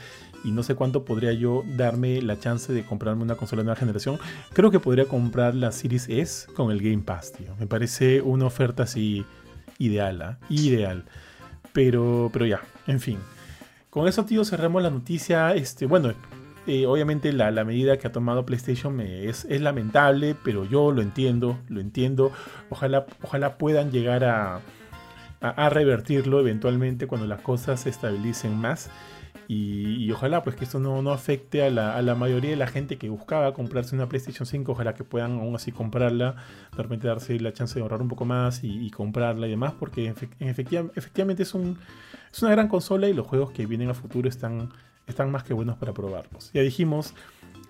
y 0.47 0.53
no 0.53 0.63
sé 0.63 0.77
cuánto 0.77 1.05
podría 1.05 1.33
yo 1.33 1.65
darme 1.77 2.23
la 2.23 2.39
chance 2.39 2.73
de 2.73 2.85
comprarme 2.85 3.25
una 3.25 3.35
consola 3.35 3.63
de 3.63 3.65
nueva 3.65 3.81
generación. 3.81 4.21
Creo 4.53 4.71
que 4.71 4.79
podría 4.79 5.07
comprar 5.07 5.57
la 5.57 5.73
Series 5.73 6.09
S 6.09 6.47
con 6.55 6.71
el 6.71 6.81
Game 6.81 7.03
Pass, 7.03 7.33
tío. 7.33 7.57
Me 7.59 7.67
parece 7.67 8.23
una 8.23 8.47
oferta 8.47 8.85
así 8.85 9.25
ideal, 9.79 10.23
¿ah? 10.23 10.39
ideal. 10.49 11.05
Pero, 11.73 12.31
pero 12.33 12.47
ya, 12.47 12.61
en 12.87 13.01
fin. 13.01 13.19
Con 13.91 14.07
eso, 14.07 14.25
tío, 14.25 14.45
cerramos 14.45 14.85
la 14.85 14.91
noticia. 14.91 15.53
Este, 15.57 15.85
bueno, 15.87 16.13
eh, 16.69 16.87
obviamente 16.87 17.33
la, 17.33 17.51
medida 17.65 17.97
que 17.97 18.07
ha 18.07 18.13
tomado 18.13 18.47
PlayStation 18.47 19.01
es, 19.01 19.47
es, 19.47 19.61
lamentable, 19.61 20.37
pero 20.45 20.65
yo 20.65 20.93
lo 20.93 21.03
entiendo, 21.03 21.59
lo 21.69 21.81
entiendo. 21.81 22.31
Ojalá, 22.71 23.07
ojalá 23.21 23.59
puedan 23.59 23.91
llegar 23.91 24.23
a, 24.23 24.61
a 25.41 25.69
revertirlo 25.71 26.39
eventualmente 26.39 27.09
cuando 27.09 27.27
las 27.27 27.41
cosas 27.41 27.81
se 27.81 27.91
estabilicen 27.91 28.57
más. 28.57 28.91
Y, 29.49 30.11
ojalá 30.11 30.43
pues 30.43 30.57
que 30.57 30.65
esto 30.65 30.81
no, 30.81 31.03
no 31.03 31.13
afecte 31.13 31.63
a 31.63 31.71
la, 31.71 31.97
a 31.97 32.03
la, 32.03 32.15
mayoría 32.15 32.51
de 32.51 32.57
la 32.57 32.67
gente 32.67 32.97
que 32.97 33.09
buscaba 33.09 33.55
comprarse 33.55 33.95
una 33.95 34.09
PlayStation 34.09 34.47
5, 34.47 34.73
ojalá 34.73 34.95
que 34.95 35.05
puedan 35.05 35.39
aún 35.39 35.55
así 35.55 35.71
comprarla, 35.71 36.37
de 36.77 36.83
repente 36.83 37.07
darse 37.07 37.39
la 37.39 37.53
chance 37.53 37.75
de 37.75 37.83
ahorrar 37.83 38.03
un 38.03 38.09
poco 38.09 38.25
más 38.25 38.61
y, 38.65 38.91
comprarla 38.91 39.47
y 39.47 39.51
demás, 39.51 39.75
porque 39.79 40.13
efectivamente 40.41 41.43
es, 41.45 41.55
un, 41.55 41.79
es 42.33 42.43
una 42.43 42.51
gran 42.51 42.69
consola 42.69 43.09
y 43.09 43.15
los 43.15 43.27
juegos 43.27 43.53
que 43.53 43.67
vienen 43.67 43.91
a 43.91 43.95
futuro 43.95 44.29
están, 44.29 44.71
están 45.07 45.31
más 45.31 45.45
que 45.45 45.55
buenos 45.55 45.77
para 45.77 45.93
probarlos. 45.93 46.51
Ya 46.53 46.63
dijimos, 46.63 47.15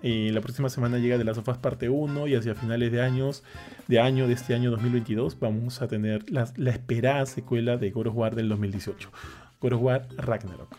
eh, 0.01 0.31
la 0.33 0.41
próxima 0.41 0.69
semana 0.69 0.97
llega 0.97 1.17
The 1.17 1.23
Last 1.23 1.39
of 1.39 1.47
Us 1.47 1.57
parte 1.57 1.89
1 1.89 2.27
y 2.27 2.35
hacia 2.35 2.55
finales 2.55 2.91
de 2.91 3.01
años 3.01 3.43
de 3.87 3.99
año 3.99 4.27
de 4.27 4.33
este 4.33 4.53
año 4.53 4.69
2022 4.69 5.39
vamos 5.39 5.81
a 5.81 5.87
tener 5.87 6.29
la, 6.31 6.51
la 6.55 6.69
esperada 6.69 7.25
secuela 7.25 7.77
de 7.77 7.89
God 7.91 8.07
of 8.07 8.15
War 8.15 8.35
del 8.35 8.49
2018, 8.49 9.09
God 9.59 9.73
of 9.73 9.81
War 9.81 10.07
Ragnarok. 10.17 10.77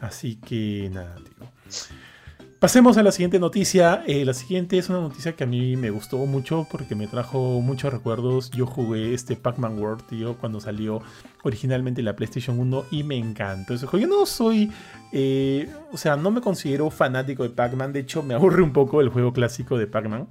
Así 0.00 0.36
que 0.36 0.90
nada, 0.92 1.16
tío. 1.16 1.48
Pasemos 2.60 2.98
a 2.98 3.02
la 3.02 3.10
siguiente 3.10 3.38
noticia. 3.38 4.04
Eh, 4.06 4.22
la 4.26 4.34
siguiente 4.34 4.76
es 4.76 4.90
una 4.90 5.00
noticia 5.00 5.34
que 5.34 5.44
a 5.44 5.46
mí 5.46 5.76
me 5.76 5.88
gustó 5.88 6.18
mucho 6.26 6.66
porque 6.70 6.94
me 6.94 7.06
trajo 7.06 7.62
muchos 7.62 7.90
recuerdos. 7.90 8.50
Yo 8.50 8.66
jugué 8.66 9.14
este 9.14 9.34
Pac-Man 9.34 9.78
World, 9.78 10.02
tío, 10.06 10.36
cuando 10.36 10.60
salió 10.60 11.00
originalmente 11.42 12.02
la 12.02 12.14
PlayStation 12.16 12.60
1 12.60 12.84
y 12.90 13.02
me 13.02 13.16
encantó 13.16 13.72
ese 13.72 13.86
juego. 13.86 14.06
Yo 14.06 14.14
no 14.14 14.26
soy, 14.26 14.70
eh, 15.10 15.72
o 15.90 15.96
sea, 15.96 16.16
no 16.16 16.30
me 16.30 16.42
considero 16.42 16.90
fanático 16.90 17.44
de 17.44 17.48
Pac-Man. 17.48 17.94
De 17.94 18.00
hecho, 18.00 18.22
me 18.22 18.34
aburre 18.34 18.62
un 18.62 18.74
poco 18.74 19.00
el 19.00 19.08
juego 19.08 19.32
clásico 19.32 19.78
de 19.78 19.86
Pac-Man. 19.86 20.28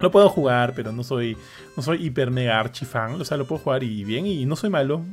Lo 0.00 0.10
puedo 0.10 0.28
jugar, 0.28 0.74
pero 0.74 0.90
no 0.90 1.04
soy, 1.04 1.36
no 1.76 1.84
soy 1.84 2.04
hiper 2.04 2.32
mega 2.32 2.58
archi 2.58 2.84
fan. 2.84 3.20
O 3.20 3.24
sea, 3.24 3.36
lo 3.36 3.46
puedo 3.46 3.62
jugar 3.62 3.84
y 3.84 4.02
bien 4.02 4.26
y 4.26 4.44
no 4.44 4.56
soy 4.56 4.70
malo. 4.70 5.04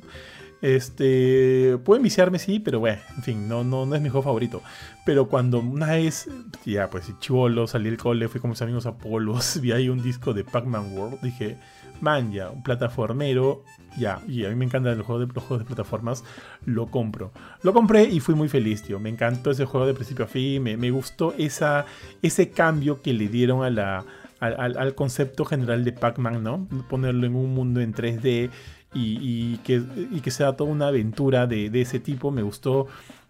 Este, 0.62 1.78
puede 1.84 2.02
viciarme, 2.02 2.40
sí, 2.40 2.60
pero 2.60 2.80
bueno, 2.80 3.00
en 3.16 3.24
fin, 3.24 3.48
no, 3.48 3.64
no, 3.64 3.86
no 3.86 3.96
es 3.96 4.02
mi 4.02 4.10
juego 4.10 4.24
favorito. 4.24 4.62
Pero 5.06 5.28
cuando 5.28 5.60
una 5.60 5.92
vez, 5.92 6.28
ya 6.66 6.90
pues 6.90 7.12
chivolo, 7.20 7.68
salí 7.68 7.90
del 7.90 7.98
cole, 7.98 8.28
fui 8.28 8.42
con 8.42 8.50
mis 8.50 8.62
amigos 8.62 8.86
a 8.86 8.98
Polos, 8.98 9.60
vi 9.62 9.72
ahí 9.72 9.90
un 9.90 10.02
disco 10.02 10.34
de 10.34 10.44
Pac-Man 10.44 10.98
World, 10.98 11.22
dije, 11.22 11.58
man, 12.02 12.32
ya, 12.32 12.50
un 12.50 12.64
plataformero, 12.64 13.64
ya, 13.98 14.22
y 14.28 14.46
a 14.46 14.50
mí 14.50 14.56
me 14.56 14.66
encantan 14.66 14.98
los 14.98 15.06
juegos, 15.06 15.28
de, 15.28 15.34
los 15.34 15.44
juegos 15.44 15.60
de 15.60 15.66
plataformas, 15.66 16.24
lo 16.66 16.88
compro. 16.88 17.32
Lo 17.62 17.74
compré 17.74 18.06
y 18.06 18.20
fui 18.20 18.36
muy 18.36 18.50
feliz, 18.50 18.84
tío. 18.84 19.00
Me 19.00 19.10
encantó 19.10 19.52
ese 19.52 19.66
juego 19.66 19.86
de 19.86 19.94
principio 19.94 20.26
a 20.26 20.28
fin, 20.28 20.64
me, 20.64 20.78
me 20.78 20.92
gustó 20.92 21.34
esa, 21.38 21.86
ese 22.22 22.50
cambio 22.50 23.02
que 23.02 23.14
le 23.14 23.28
dieron 23.28 23.64
a 23.64 23.70
la, 23.70 24.06
al, 24.40 24.96
concepto 24.96 25.46
general 25.46 25.84
de 25.84 25.94
Pac-Man, 25.94 26.44
¿no? 26.44 26.68
Ponerlo 26.90 27.26
en 27.26 27.36
un 27.36 27.54
mundo 27.54 27.82
en 27.82 27.94
3D 27.94 28.50
y, 28.96 29.58
que, 29.58 29.84
que, 30.24 30.32
sea 30.32 30.54
toda 30.54 30.72
una 30.72 30.88
aventura 30.88 31.48
de, 31.48 31.70
ese 31.82 32.00
tipo. 32.00 32.32
Me 32.32 32.42
gustó, 32.42 32.88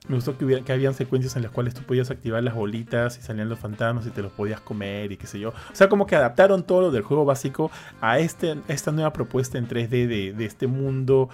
me 0.07 0.16
gustó 0.16 0.38
que, 0.38 0.45
hubiera, 0.45 0.63
que 0.63 0.72
habían 0.72 0.93
secuencias 0.93 1.36
en 1.36 1.41
las 1.41 1.51
cuales 1.51 1.74
tú 1.74 1.82
podías 1.82 2.11
activar 2.11 2.43
las 2.43 2.53
bolitas 2.53 3.18
y 3.18 3.22
salían 3.22 3.49
los 3.49 3.59
fantasmas 3.59 4.05
y 4.05 4.11
te 4.11 4.22
los 4.22 4.32
podías 4.32 4.61
comer 4.61 5.11
y 5.11 5.18
qué 5.18 5.28
sé 5.28 5.39
yo. 5.39 5.49
O 5.49 5.76
sea, 5.76 5.89
como 5.89 6.05
que 6.05 6.16
adaptaron 6.16 6.63
todo 6.63 6.82
lo 6.82 6.91
del 6.91 7.01
juego 7.01 7.26
básico 7.26 7.72
a 7.99 8.20
este, 8.20 8.57
esta 8.68 8.91
nueva 8.91 9.11
propuesta 9.11 9.57
en 9.57 9.68
3D 9.68 10.36
de, 10.36 10.45
este 10.45 10.68
mundo. 10.68 11.30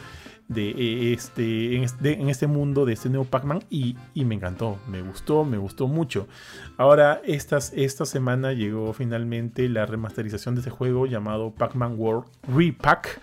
De 0.48 0.70
eh, 0.72 1.14
este, 1.14 1.78
en, 1.78 2.30
este, 2.30 2.46
mundo 2.46 2.84
de 2.84 2.92
este 2.92 3.08
nuevo 3.08 3.24
Pac-Man 3.24 3.64
y, 3.70 3.96
me 4.16 4.36
encantó, 4.36 4.80
me 4.86 5.02
gustó, 5.02 5.46
me 5.46 5.58
gustó 5.58 5.88
mucho. 5.88 6.28
Ahora, 6.76 7.22
estas, 7.24 7.72
esta 7.74 8.06
semana 8.06 8.52
llegó 8.52 8.92
finalmente 8.92 9.70
la 9.70 9.86
remasterización 9.86 10.56
de 10.56 10.60
este 10.60 10.70
juego 10.70 11.06
llamado 11.06 11.52
Pac-Man 11.52 11.96
World 11.98 12.26
Repack 12.54 13.22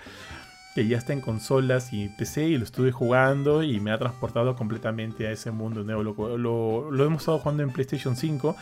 que 0.79 0.87
ya 0.87 0.97
está 0.97 1.12
en 1.12 1.20
consolas 1.20 1.93
y 1.93 2.09
PC 2.09 2.51
y 2.51 2.57
lo 2.57 2.62
estuve 2.62 2.93
jugando 2.93 3.64
y 3.64 3.81
me 3.81 3.91
ha 3.91 3.99
transportado 3.99 4.55
completamente 4.55 5.26
a 5.26 5.33
ese 5.33 5.51
mundo 5.51 5.83
nuevo. 5.83 6.05
Lo, 6.39 7.05
hemos 7.05 7.22
estado 7.22 7.41
jugando 7.41 7.64
en 7.64 7.70
PlayStation 7.70 8.14
5. 8.14 8.55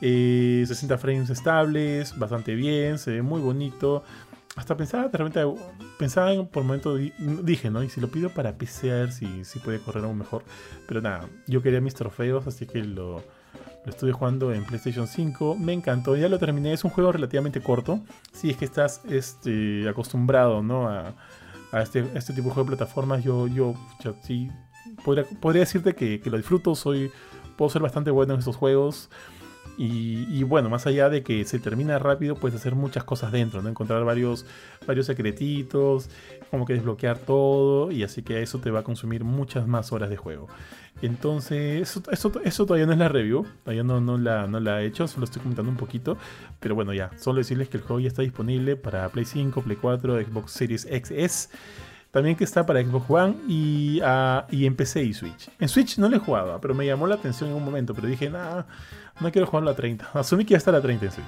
eh, 0.00 0.66
frames 0.96 1.28
estables, 1.28 2.18
bastante 2.18 2.54
bien, 2.54 2.98
se 2.98 3.10
ve 3.10 3.20
muy 3.20 3.42
bonito. 3.42 4.02
Hasta 4.56 4.78
pensaba, 4.78 5.08
de 5.08 5.18
repente, 5.18 5.44
pensaba 5.98 6.32
por 6.46 6.62
un 6.62 6.68
momento, 6.68 6.96
dije, 6.96 7.68
¿no? 7.68 7.82
Y 7.82 7.90
si 7.90 8.00
lo 8.00 8.08
pido 8.08 8.30
para 8.30 8.56
PC, 8.56 8.90
a 8.90 8.94
ver 8.94 9.12
si, 9.12 9.44
si 9.44 9.58
puede 9.58 9.78
correr 9.78 10.04
aún 10.04 10.16
mejor. 10.16 10.44
Pero 10.88 11.02
nada, 11.02 11.28
yo 11.46 11.60
quería 11.60 11.82
mis 11.82 11.94
trofeos, 11.94 12.46
así 12.46 12.64
que 12.64 12.82
lo, 12.82 13.22
lo 13.84 13.90
estuve 13.90 14.12
jugando 14.12 14.54
en 14.54 14.64
PlayStation 14.64 15.06
5. 15.06 15.56
Me 15.56 15.74
encantó, 15.74 16.16
ya 16.16 16.30
lo 16.30 16.38
terminé. 16.38 16.72
Es 16.72 16.82
un 16.82 16.90
juego 16.90 17.12
relativamente 17.12 17.60
corto. 17.60 18.00
Si 18.32 18.48
es 18.48 18.56
que 18.56 18.64
estás 18.64 19.02
este, 19.06 19.86
acostumbrado, 19.86 20.62
¿no? 20.62 20.88
A 21.72 21.82
este, 21.82 22.04
este 22.14 22.32
tipo 22.32 22.48
de 22.48 22.54
juego 22.54 22.70
de 22.70 22.76
plataformas, 22.76 23.24
yo, 23.24 23.48
yo 23.48 23.74
sí 24.22 24.50
podría, 25.04 25.24
podría 25.40 25.60
decirte 25.60 25.94
que, 25.94 26.20
que, 26.20 26.30
lo 26.30 26.36
disfruto, 26.36 26.74
soy, 26.74 27.10
puedo 27.56 27.70
ser 27.70 27.82
bastante 27.82 28.10
bueno 28.10 28.34
en 28.34 28.38
estos 28.38 28.56
juegos. 28.56 29.10
Y, 29.78 30.42
bueno, 30.44 30.68
más 30.68 30.86
allá 30.86 31.08
de 31.08 31.22
que 31.22 31.44
se 31.44 31.58
termina 31.58 31.98
rápido, 31.98 32.36
puedes 32.36 32.54
hacer 32.58 32.74
muchas 32.74 33.04
cosas 33.04 33.32
dentro, 33.32 33.62
¿no? 33.62 33.68
Encontrar 33.70 34.04
varios, 34.04 34.44
varios 34.86 35.06
secretitos, 35.06 36.10
como 36.52 36.66
que 36.66 36.74
desbloquear 36.74 37.16
todo, 37.16 37.90
y 37.90 38.02
así 38.02 38.22
que 38.22 38.42
eso 38.42 38.58
te 38.58 38.70
va 38.70 38.80
a 38.80 38.82
consumir 38.82 39.24
muchas 39.24 39.66
más 39.66 39.90
horas 39.90 40.10
de 40.10 40.18
juego. 40.18 40.48
Entonces, 41.00 41.80
eso, 41.80 42.02
eso, 42.44 42.66
todavía 42.66 42.84
no 42.84 42.92
es 42.92 42.98
la 42.98 43.08
review, 43.08 43.46
todavía 43.64 43.82
no, 43.82 44.18
la, 44.18 44.46
no 44.46 44.60
la 44.60 44.82
he 44.82 44.86
hecho, 44.86 45.08
solo 45.08 45.24
estoy 45.24 45.40
comentando 45.40 45.70
un 45.70 45.78
poquito. 45.78 46.18
Pero 46.60 46.74
bueno, 46.74 46.92
ya, 46.92 47.10
solo 47.16 47.38
decirles 47.38 47.70
que 47.70 47.78
el 47.78 47.82
juego 47.82 48.00
ya 48.00 48.08
está 48.08 48.20
disponible 48.20 48.76
para 48.76 49.08
Play 49.08 49.24
5, 49.24 49.62
Play 49.62 49.78
4, 49.80 50.20
Xbox 50.26 50.52
Series 50.52 50.82
XS. 50.82 51.48
También 52.10 52.36
que 52.36 52.44
está 52.44 52.66
para 52.66 52.82
Xbox 52.82 53.08
One 53.08 53.34
y, 53.48 54.02
uh, 54.02 54.42
y 54.50 54.66
en 54.66 54.76
PC 54.76 55.04
y 55.04 55.14
Switch. 55.14 55.48
En 55.58 55.70
Switch 55.70 55.96
no 55.96 56.10
le 56.10 56.18
he 56.18 56.20
jugado, 56.20 56.60
pero 56.60 56.74
me 56.74 56.84
llamó 56.84 57.06
la 57.06 57.14
atención 57.14 57.48
en 57.48 57.56
un 57.56 57.64
momento, 57.64 57.94
pero 57.94 58.08
dije, 58.08 58.28
nada, 58.28 58.66
no 59.20 59.32
quiero 59.32 59.46
jugarlo 59.46 59.70
a 59.70 59.74
30. 59.74 60.10
Asumí 60.20 60.44
que 60.44 60.50
ya 60.50 60.58
está 60.58 60.76
a 60.76 60.82
30 60.82 61.06
en 61.06 61.12
Switch. 61.12 61.26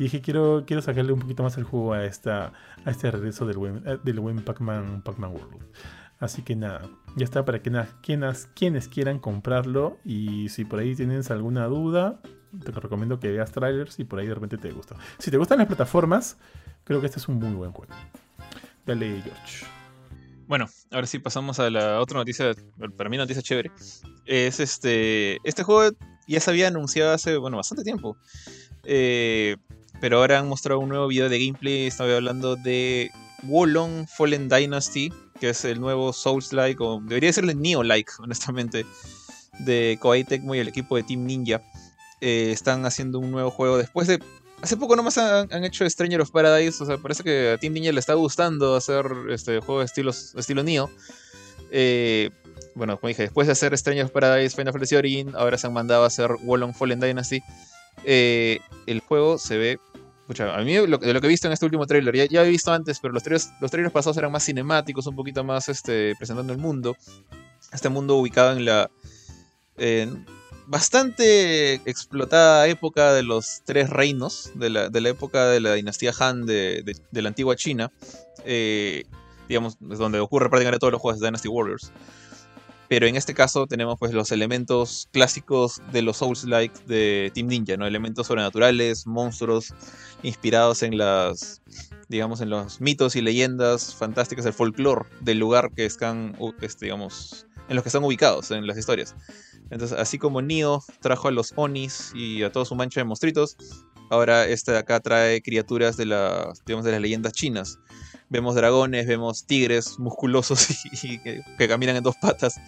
Y 0.00 0.04
dije, 0.04 0.22
quiero, 0.22 0.64
quiero 0.66 0.80
sacarle 0.80 1.12
un 1.12 1.20
poquito 1.20 1.42
más 1.42 1.58
el 1.58 1.64
juego 1.64 1.92
a, 1.92 2.06
esta, 2.06 2.54
a 2.86 2.90
este 2.90 3.10
regreso 3.10 3.44
del 3.44 3.58
buen, 3.58 3.86
eh, 3.86 3.98
del 4.02 4.18
buen 4.18 4.42
Pac-Man 4.42 5.02
Pac 5.02 5.18
World. 5.18 5.62
Así 6.18 6.40
que 6.40 6.56
nada, 6.56 6.88
ya 7.16 7.24
está 7.24 7.44
para 7.44 7.60
que 7.60 7.70
quienes, 8.00 8.48
quienes 8.54 8.88
quieran 8.88 9.18
comprarlo. 9.18 9.98
Y 10.02 10.48
si 10.48 10.64
por 10.64 10.78
ahí 10.78 10.96
tienes 10.96 11.30
alguna 11.30 11.66
duda, 11.66 12.18
te 12.64 12.72
recomiendo 12.72 13.20
que 13.20 13.30
veas 13.30 13.52
trailers 13.52 13.98
y 13.98 14.04
por 14.04 14.20
ahí 14.20 14.26
de 14.26 14.32
repente 14.32 14.56
te 14.56 14.70
gusta. 14.72 14.96
Si 15.18 15.30
te 15.30 15.36
gustan 15.36 15.58
las 15.58 15.66
plataformas, 15.66 16.38
creo 16.84 17.00
que 17.00 17.06
este 17.06 17.18
es 17.18 17.28
un 17.28 17.34
muy 17.34 17.52
buen 17.52 17.72
juego. 17.72 17.92
Dale, 18.86 19.20
George. 19.20 19.66
Bueno, 20.46 20.66
ahora 20.90 21.06
sí 21.06 21.18
pasamos 21.18 21.60
a 21.60 21.68
la 21.68 22.00
otra 22.00 22.16
noticia, 22.16 22.54
para 22.96 23.10
mí 23.10 23.18
noticia 23.18 23.42
chévere. 23.42 23.70
Es 24.24 24.60
este, 24.60 25.36
este 25.44 25.62
juego 25.62 25.94
ya 26.26 26.40
se 26.40 26.50
había 26.50 26.68
anunciado 26.68 27.12
hace, 27.12 27.36
bueno, 27.36 27.58
bastante 27.58 27.84
tiempo. 27.84 28.16
Eh, 28.84 29.56
pero 30.00 30.18
ahora 30.18 30.38
han 30.38 30.48
mostrado 30.48 30.80
un 30.80 30.88
nuevo 30.88 31.06
video 31.06 31.28
de 31.28 31.44
gameplay. 31.44 31.86
Estaba 31.86 32.16
hablando 32.16 32.56
de 32.56 33.10
Wolong 33.42 34.06
Fallen 34.08 34.48
Dynasty, 34.48 35.12
que 35.38 35.50
es 35.50 35.64
el 35.64 35.80
nuevo 35.80 36.12
Souls-like, 36.12 36.82
o 36.82 37.00
debería 37.00 37.32
serle 37.32 37.54
Neo-like, 37.54 38.12
honestamente, 38.18 38.86
de 39.58 39.98
Koei 40.00 40.24
Tecmo 40.24 40.54
y 40.54 40.58
el 40.58 40.68
equipo 40.68 40.96
de 40.96 41.02
Team 41.02 41.24
Ninja. 41.26 41.62
Eh, 42.20 42.50
están 42.52 42.84
haciendo 42.84 43.18
un 43.18 43.30
nuevo 43.30 43.50
juego 43.50 43.78
después 43.78 44.08
de... 44.08 44.22
Hace 44.62 44.76
poco 44.76 44.94
nomás 44.94 45.16
han, 45.16 45.64
hecho 45.64 45.88
Stranger 45.88 46.20
of 46.20 46.30
Paradise, 46.30 46.82
o 46.82 46.86
sea, 46.86 46.98
parece 46.98 47.22
que 47.22 47.52
a 47.52 47.58
Team 47.58 47.72
Ninja 47.72 47.92
le 47.92 48.00
está 48.00 48.12
gustando 48.12 48.76
hacer 48.76 49.06
este 49.30 49.58
juego 49.60 49.80
de 49.80 49.86
estilo, 49.86 50.10
estilo 50.10 50.62
Neo. 50.62 50.90
Eh, 51.70 52.30
bueno, 52.74 52.98
como 53.00 53.08
dije, 53.08 53.22
después 53.22 53.46
de 53.46 53.52
hacer 53.52 53.76
Stranger 53.76 54.04
of 54.04 54.10
Paradise, 54.10 54.54
Final 54.54 54.74
Fantasy 54.74 54.96
Origin, 54.96 55.32
ahora 55.34 55.56
se 55.56 55.66
han 55.66 55.72
mandado 55.72 56.04
a 56.04 56.08
hacer 56.08 56.30
Wolong 56.42 56.74
Fallen 56.74 57.00
Dynasty. 57.00 57.42
Eh, 58.04 58.60
el 58.86 59.00
juego 59.00 59.38
se 59.38 59.56
ve 59.56 59.80
Escucha, 60.30 60.54
a 60.54 60.62
mí 60.62 60.74
de 60.74 60.86
lo 60.86 61.00
que 61.00 61.10
he 61.10 61.28
visto 61.28 61.48
en 61.48 61.52
este 61.52 61.64
último 61.64 61.86
tráiler, 61.86 62.14
ya, 62.14 62.24
ya 62.26 62.44
he 62.44 62.48
visto 62.48 62.72
antes, 62.72 63.00
pero 63.00 63.12
los 63.12 63.24
trailers, 63.24 63.50
los 63.60 63.68
trailers 63.68 63.92
pasados 63.92 64.16
eran 64.16 64.30
más 64.30 64.44
cinemáticos, 64.44 65.04
un 65.08 65.16
poquito 65.16 65.42
más 65.42 65.68
este, 65.68 66.14
presentando 66.16 66.52
el 66.52 66.58
mundo. 66.60 66.96
Este 67.72 67.88
mundo 67.88 68.14
ubicado 68.16 68.52
en 68.52 68.64
la 68.64 68.88
bastante 70.68 71.74
explotada 71.84 72.68
época 72.68 73.12
de 73.12 73.24
los 73.24 73.62
tres 73.64 73.90
reinos, 73.90 74.52
de 74.54 74.70
la, 74.70 74.88
de 74.88 75.00
la 75.00 75.08
época 75.08 75.48
de 75.48 75.58
la 75.58 75.74
dinastía 75.74 76.12
Han 76.20 76.46
de, 76.46 76.82
de- 76.84 76.96
de 77.10 77.22
la 77.22 77.28
antigua 77.30 77.56
China. 77.56 77.90
eh, 78.44 79.02
digamos, 79.48 79.78
es 79.90 79.98
donde 79.98 80.20
ocurre 80.20 80.48
prácticamente 80.48 80.78
todos 80.78 80.92
los 80.92 81.00
juegos 81.02 81.18
de 81.20 81.26
Dynasty 81.26 81.48
Warriors. 81.48 81.90
Pero 82.90 83.06
en 83.06 83.14
este 83.14 83.34
caso 83.34 83.68
tenemos 83.68 84.00
pues 84.00 84.12
los 84.12 84.32
elementos 84.32 85.08
clásicos 85.12 85.80
de 85.92 86.02
los 86.02 86.16
Souls-like 86.16 86.74
de 86.88 87.30
Team 87.32 87.46
Ninja, 87.46 87.76
¿no? 87.76 87.86
Elementos 87.86 88.26
sobrenaturales, 88.26 89.06
monstruos 89.06 89.72
inspirados 90.24 90.82
en 90.82 90.98
las 90.98 91.62
digamos 92.08 92.40
en 92.40 92.50
los 92.50 92.80
mitos 92.80 93.14
y 93.14 93.20
leyendas 93.20 93.94
fantásticas 93.94 94.44
del 94.44 94.54
folclore 94.54 95.06
del 95.20 95.38
lugar 95.38 95.70
que 95.72 95.86
están 95.86 96.36
este, 96.62 96.86
digamos 96.86 97.46
en 97.68 97.76
los 97.76 97.84
que 97.84 97.90
están 97.90 98.02
ubicados 98.02 98.50
en 98.50 98.66
las 98.66 98.76
historias. 98.76 99.14
Entonces, 99.70 99.96
así 99.96 100.18
como 100.18 100.42
Nioh 100.42 100.82
trajo 101.00 101.28
a 101.28 101.30
los 101.30 101.52
Onis 101.54 102.10
y 102.16 102.42
a 102.42 102.50
toda 102.50 102.64
su 102.64 102.74
mancha 102.74 102.98
de 102.98 103.04
monstruitos, 103.04 103.56
ahora 104.10 104.46
este 104.46 104.72
de 104.72 104.78
acá 104.78 104.98
trae 104.98 105.42
criaturas 105.42 105.96
de 105.96 106.06
las 106.06 106.64
digamos 106.64 106.84
de 106.84 106.90
las 106.90 107.00
leyendas 107.00 107.34
chinas. 107.34 107.78
Vemos 108.30 108.54
dragones, 108.54 109.06
vemos 109.06 109.44
tigres 109.44 109.98
musculosos 109.98 110.68
y, 111.02 111.18
que, 111.18 111.42
que 111.58 111.68
caminan 111.68 111.96
en 111.96 112.02
dos 112.02 112.16
patas. 112.16 112.58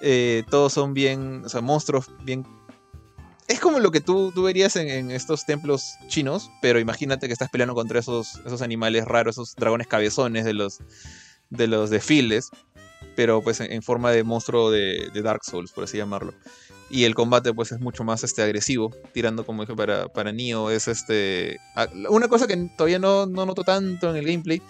Eh, 0.00 0.44
todos 0.50 0.72
son 0.72 0.94
bien, 0.94 1.42
o 1.44 1.48
sea, 1.48 1.60
monstruos 1.60 2.10
bien... 2.22 2.46
Es 3.46 3.60
como 3.60 3.78
lo 3.78 3.90
que 3.90 4.02
tú, 4.02 4.30
tú 4.32 4.42
verías 4.42 4.76
en, 4.76 4.88
en 4.88 5.10
estos 5.10 5.46
templos 5.46 5.94
chinos, 6.08 6.50
pero 6.60 6.78
imagínate 6.78 7.28
que 7.28 7.32
estás 7.32 7.48
peleando 7.48 7.74
contra 7.74 7.98
esos, 7.98 8.42
esos 8.44 8.60
animales 8.60 9.06
raros, 9.06 9.36
esos 9.36 9.54
dragones 9.54 9.86
cabezones 9.86 10.44
de 10.44 10.52
los, 10.52 10.80
de 11.48 11.66
los 11.66 11.88
desfiles, 11.88 12.50
pero 13.16 13.40
pues 13.40 13.60
en, 13.60 13.72
en 13.72 13.82
forma 13.82 14.10
de 14.10 14.22
monstruo 14.22 14.70
de, 14.70 15.08
de 15.14 15.22
Dark 15.22 15.44
Souls, 15.44 15.72
por 15.72 15.84
así 15.84 15.96
llamarlo. 15.96 16.34
Y 16.90 17.04
el 17.04 17.14
combate 17.14 17.52
pues 17.52 17.72
es 17.72 17.80
mucho 17.80 18.02
más 18.02 18.24
este, 18.24 18.42
agresivo, 18.42 18.90
tirando 19.12 19.44
como 19.44 19.62
dije 19.62 19.76
para, 19.76 20.08
para 20.08 20.32
Nioh, 20.32 20.70
es 20.70 20.88
este... 20.88 21.58
Una 22.08 22.28
cosa 22.28 22.46
que 22.46 22.56
todavía 22.76 22.98
no, 22.98 23.26
no 23.26 23.44
noto 23.44 23.62
tanto 23.62 24.08
en 24.08 24.16
el 24.16 24.24
gameplay, 24.24 24.62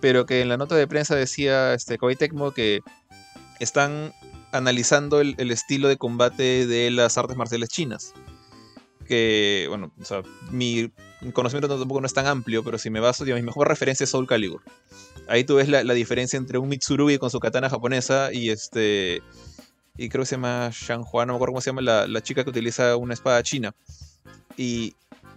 pero 0.00 0.26
que 0.26 0.42
en 0.42 0.48
la 0.48 0.58
nota 0.58 0.74
de 0.74 0.86
prensa 0.86 1.16
decía 1.16 1.72
este, 1.72 1.96
Koei 1.96 2.16
Tecmo 2.16 2.52
que 2.52 2.80
están 3.60 4.12
analizando 4.52 5.20
el, 5.20 5.34
el 5.38 5.50
estilo 5.50 5.88
de 5.88 5.96
combate 5.96 6.66
de 6.66 6.90
las 6.90 7.16
artes 7.16 7.36
marciales 7.36 7.70
chinas. 7.70 8.12
Que, 9.06 9.64
bueno, 9.70 9.90
o 9.98 10.04
sea, 10.04 10.22
mi 10.50 10.92
conocimiento 11.32 11.78
tampoco 11.78 12.02
no 12.02 12.06
es 12.06 12.12
tan 12.12 12.26
amplio, 12.26 12.62
pero 12.62 12.76
si 12.76 12.90
me 12.90 13.00
baso, 13.00 13.24
digamos, 13.24 13.42
mi 13.42 13.46
mejor 13.46 13.68
referencia 13.68 14.04
es 14.04 14.10
Soul 14.10 14.26
Calibur. 14.26 14.60
Ahí 15.28 15.44
tú 15.44 15.56
ves 15.56 15.68
la, 15.68 15.82
la 15.82 15.94
diferencia 15.94 16.36
entre 16.36 16.58
un 16.58 16.68
Mitsurugi 16.68 17.16
con 17.16 17.30
su 17.30 17.40
katana 17.40 17.70
japonesa 17.70 18.32
y 18.32 18.50
este. 18.50 19.22
Y 19.98 20.08
creo 20.08 20.22
que 20.22 20.26
se 20.26 20.36
llama 20.36 20.70
Shanghua, 20.72 21.26
no 21.26 21.32
me 21.32 21.36
acuerdo 21.36 21.52
cómo 21.52 21.60
se 21.60 21.70
llama 21.70 21.82
la, 21.82 22.06
la 22.06 22.22
chica 22.22 22.44
que 22.44 22.50
utiliza 22.50 22.96
una 22.96 23.14
espada 23.14 23.42
china. 23.42 23.74
Y 24.56 24.94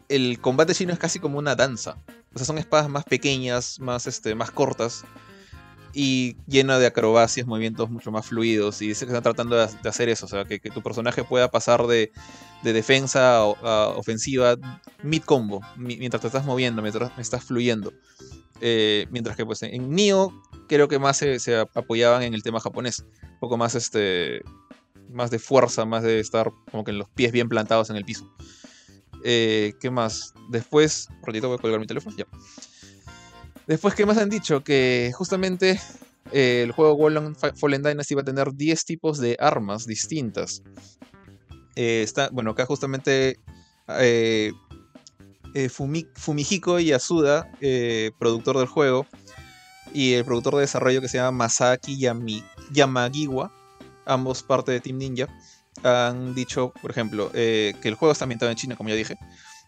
el 0.07 0.39
combate 0.39 0.75
chino 0.75 0.93
es 0.93 0.99
casi 0.99 1.19
como 1.19 1.39
una 1.39 1.55
danza. 1.55 1.97
O 2.33 2.37
sea, 2.37 2.45
son 2.45 2.59
espadas 2.59 2.87
más 2.87 3.03
pequeñas, 3.03 3.79
más, 3.79 4.05
este, 4.07 4.35
más 4.35 4.51
cortas 4.51 5.03
y 5.93 6.37
llena 6.47 6.79
de 6.79 6.85
acrobacias, 6.85 7.47
movimientos 7.47 7.89
mucho 7.89 8.11
más 8.11 8.27
fluidos. 8.27 8.81
Y 8.81 8.87
dice 8.89 9.05
que 9.05 9.11
están 9.11 9.23
tratando 9.23 9.55
de, 9.55 9.63
hacer 9.89 10.09
eso, 10.09 10.27
o 10.27 10.29
sea, 10.29 10.45
que, 10.45 10.59
que 10.59 10.69
tu 10.69 10.81
personaje 10.81 11.23
pueda 11.23 11.49
pasar 11.49 11.87
de, 11.87 12.11
de 12.61 12.73
defensa 12.73 13.37
a, 13.37 13.41
a 13.41 13.87
ofensiva 13.97 14.55
mid 15.03 15.23
combo, 15.23 15.61
mi- 15.75 15.97
mientras 15.97 16.21
te 16.21 16.27
estás 16.27 16.45
moviendo, 16.45 16.81
mientras 16.81 17.11
estás 17.17 17.43
fluyendo. 17.43 17.91
Eh, 18.63 19.07
mientras 19.09 19.35
que 19.35 19.43
pues 19.43 19.63
en 19.63 19.89
Nioh 19.89 20.31
creo 20.67 20.87
que 20.87 20.99
más 20.99 21.17
se, 21.17 21.57
apoyaban 21.73 22.21
en 22.21 22.35
el 22.35 22.43
tema 22.43 22.59
japonés, 22.59 23.03
un 23.23 23.39
poco 23.39 23.57
más 23.57 23.73
este 23.73 24.43
más 25.09 25.31
de 25.31 25.39
fuerza, 25.39 25.83
más 25.83 26.03
de 26.03 26.19
estar 26.19 26.51
como 26.69 26.83
que 26.83 26.91
en 26.91 26.99
los 26.99 27.09
pies 27.09 27.31
bien 27.31 27.49
plantados 27.49 27.89
en 27.89 27.97
el 27.97 28.05
piso. 28.05 28.31
Eh, 29.25 29.73
¿Qué 29.81 29.89
más? 29.89 30.33
Después, 30.49 31.09
un 31.19 31.25
ratito 31.25 31.49
voy 31.49 31.57
a 31.57 31.61
colgar 31.61 31.79
mi 31.79 31.87
teléfono, 31.87 32.15
ya. 32.15 32.25
Después, 33.67 33.93
¿qué 33.93 34.05
más 34.05 34.17
han 34.17 34.29
dicho? 34.29 34.63
Que 34.63 35.11
justamente 35.13 35.81
eh, 36.31 36.61
el 36.63 36.71
juego 36.71 36.93
Wallon 36.93 37.35
Fallen 37.35 37.83
Dynasty 37.83 38.15
va 38.15 38.21
a 38.21 38.25
tener 38.25 38.53
10 38.53 38.85
tipos 38.85 39.17
de 39.17 39.35
armas 39.39 39.85
distintas. 39.85 40.63
Está, 41.75 42.29
bueno, 42.31 42.51
acá 42.51 42.65
justamente 42.65 43.37
eh, 45.53 45.69
Fumi- 45.69 46.07
Fumihiko 46.15 46.79
Yasuda, 46.79 47.49
eh, 47.61 48.11
productor 48.19 48.57
del 48.57 48.67
juego, 48.67 49.05
y 49.93 50.13
el 50.13 50.23
productor 50.25 50.55
de 50.55 50.61
desarrollo 50.61 51.01
que 51.01 51.09
se 51.09 51.17
llama 51.17 51.31
Masaki 51.31 51.97
Yami- 51.99 52.43
Yamagiwa, 52.71 53.51
ambos 54.05 54.43
parte 54.43 54.71
de 54.71 54.79
Team 54.79 54.97
Ninja, 54.97 55.27
han 55.83 56.33
dicho, 56.35 56.73
por 56.81 56.91
ejemplo, 56.91 57.31
eh, 57.33 57.73
que 57.81 57.87
el 57.87 57.95
juego 57.95 58.11
está 58.11 58.25
ambientado 58.25 58.51
en 58.51 58.57
China, 58.57 58.75
como 58.75 58.89
ya 58.89 58.95
dije, 58.95 59.17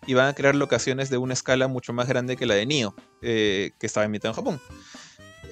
y 0.05 0.13
van 0.13 0.27
a 0.27 0.33
crear 0.33 0.55
locaciones 0.55 1.09
de 1.09 1.17
una 1.17 1.33
escala 1.33 1.67
mucho 1.67 1.93
más 1.93 2.07
grande 2.07 2.35
que 2.35 2.45
la 2.45 2.55
de 2.55 2.65
Nioh, 2.65 2.93
eh, 3.21 3.71
que 3.79 3.85
estaba 3.87 4.05
ambientada 4.05 4.31
en 4.31 4.35
Japón. 4.35 4.61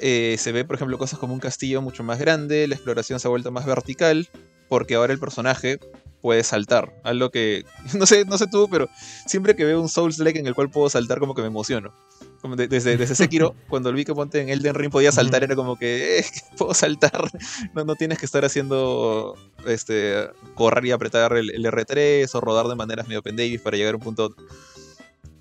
Se 0.02 0.52
ve, 0.52 0.66
por 0.66 0.76
ejemplo, 0.76 0.98
cosas 0.98 1.20
como 1.20 1.34
un 1.34 1.40
castillo 1.40 1.82
mucho 1.82 2.04
más 2.04 2.18
grande, 2.18 2.68
la 2.68 2.76
exploración 2.76 3.20
se 3.20 3.28
ha 3.28 3.30
vuelto 3.30 3.52
más 3.52 3.66
vertical, 3.66 4.30
porque 4.68 4.96
ahora 4.96 5.14
el 5.14 5.20
personaje 5.20 5.80
puede 6.22 6.44
saltar. 6.44 6.94
Algo 7.04 7.30
que, 7.32 7.66
no 7.98 8.06
sé, 8.06 8.26
no 8.26 8.38
sé 8.38 8.48
tú, 8.48 8.68
pero 8.70 8.88
siempre 9.26 9.56
que 9.56 9.66
veo 9.66 9.82
un 9.82 9.90
Souls-like 9.90 10.40
en 10.40 10.48
el 10.48 10.56
cual 10.56 10.70
puedo 10.70 10.90
saltar, 10.90 11.20
como 11.20 11.34
que 11.36 11.42
me 11.42 11.48
emociono. 11.48 11.94
Como 12.42 12.56
de- 12.56 12.68
desde, 12.68 12.98
desde 12.98 13.16
Sekiro, 13.16 13.56
cuando 13.70 13.92
vi 13.94 14.04
que 14.06 14.14
ponte 14.16 14.42
en 14.42 14.50
Elden 14.50 14.74
Ring 14.76 14.92
podía 14.92 15.12
saltar, 15.12 15.44
era 15.44 15.56
como 15.56 15.78
que, 15.78 16.20
eh, 16.20 16.26
puedo 16.58 16.74
saltar. 16.74 17.30
No, 17.74 17.84
no 17.86 17.96
tienes 17.96 18.18
que 18.20 18.26
estar 18.26 18.44
haciendo, 18.46 19.36
este, 19.66 20.30
correr 20.56 20.86
y 20.86 20.92
apretar 20.92 21.36
el, 21.38 21.52
el 21.52 21.66
R3 21.66 22.30
o 22.34 22.42
rodar 22.42 22.68
de 22.68 22.76
maneras 22.76 23.08
medio 23.08 23.22
pendavis 23.22 23.62
para 23.62 23.78
llegar 23.78 23.94
a 23.94 23.98
un 23.98 24.04
punto. 24.04 24.36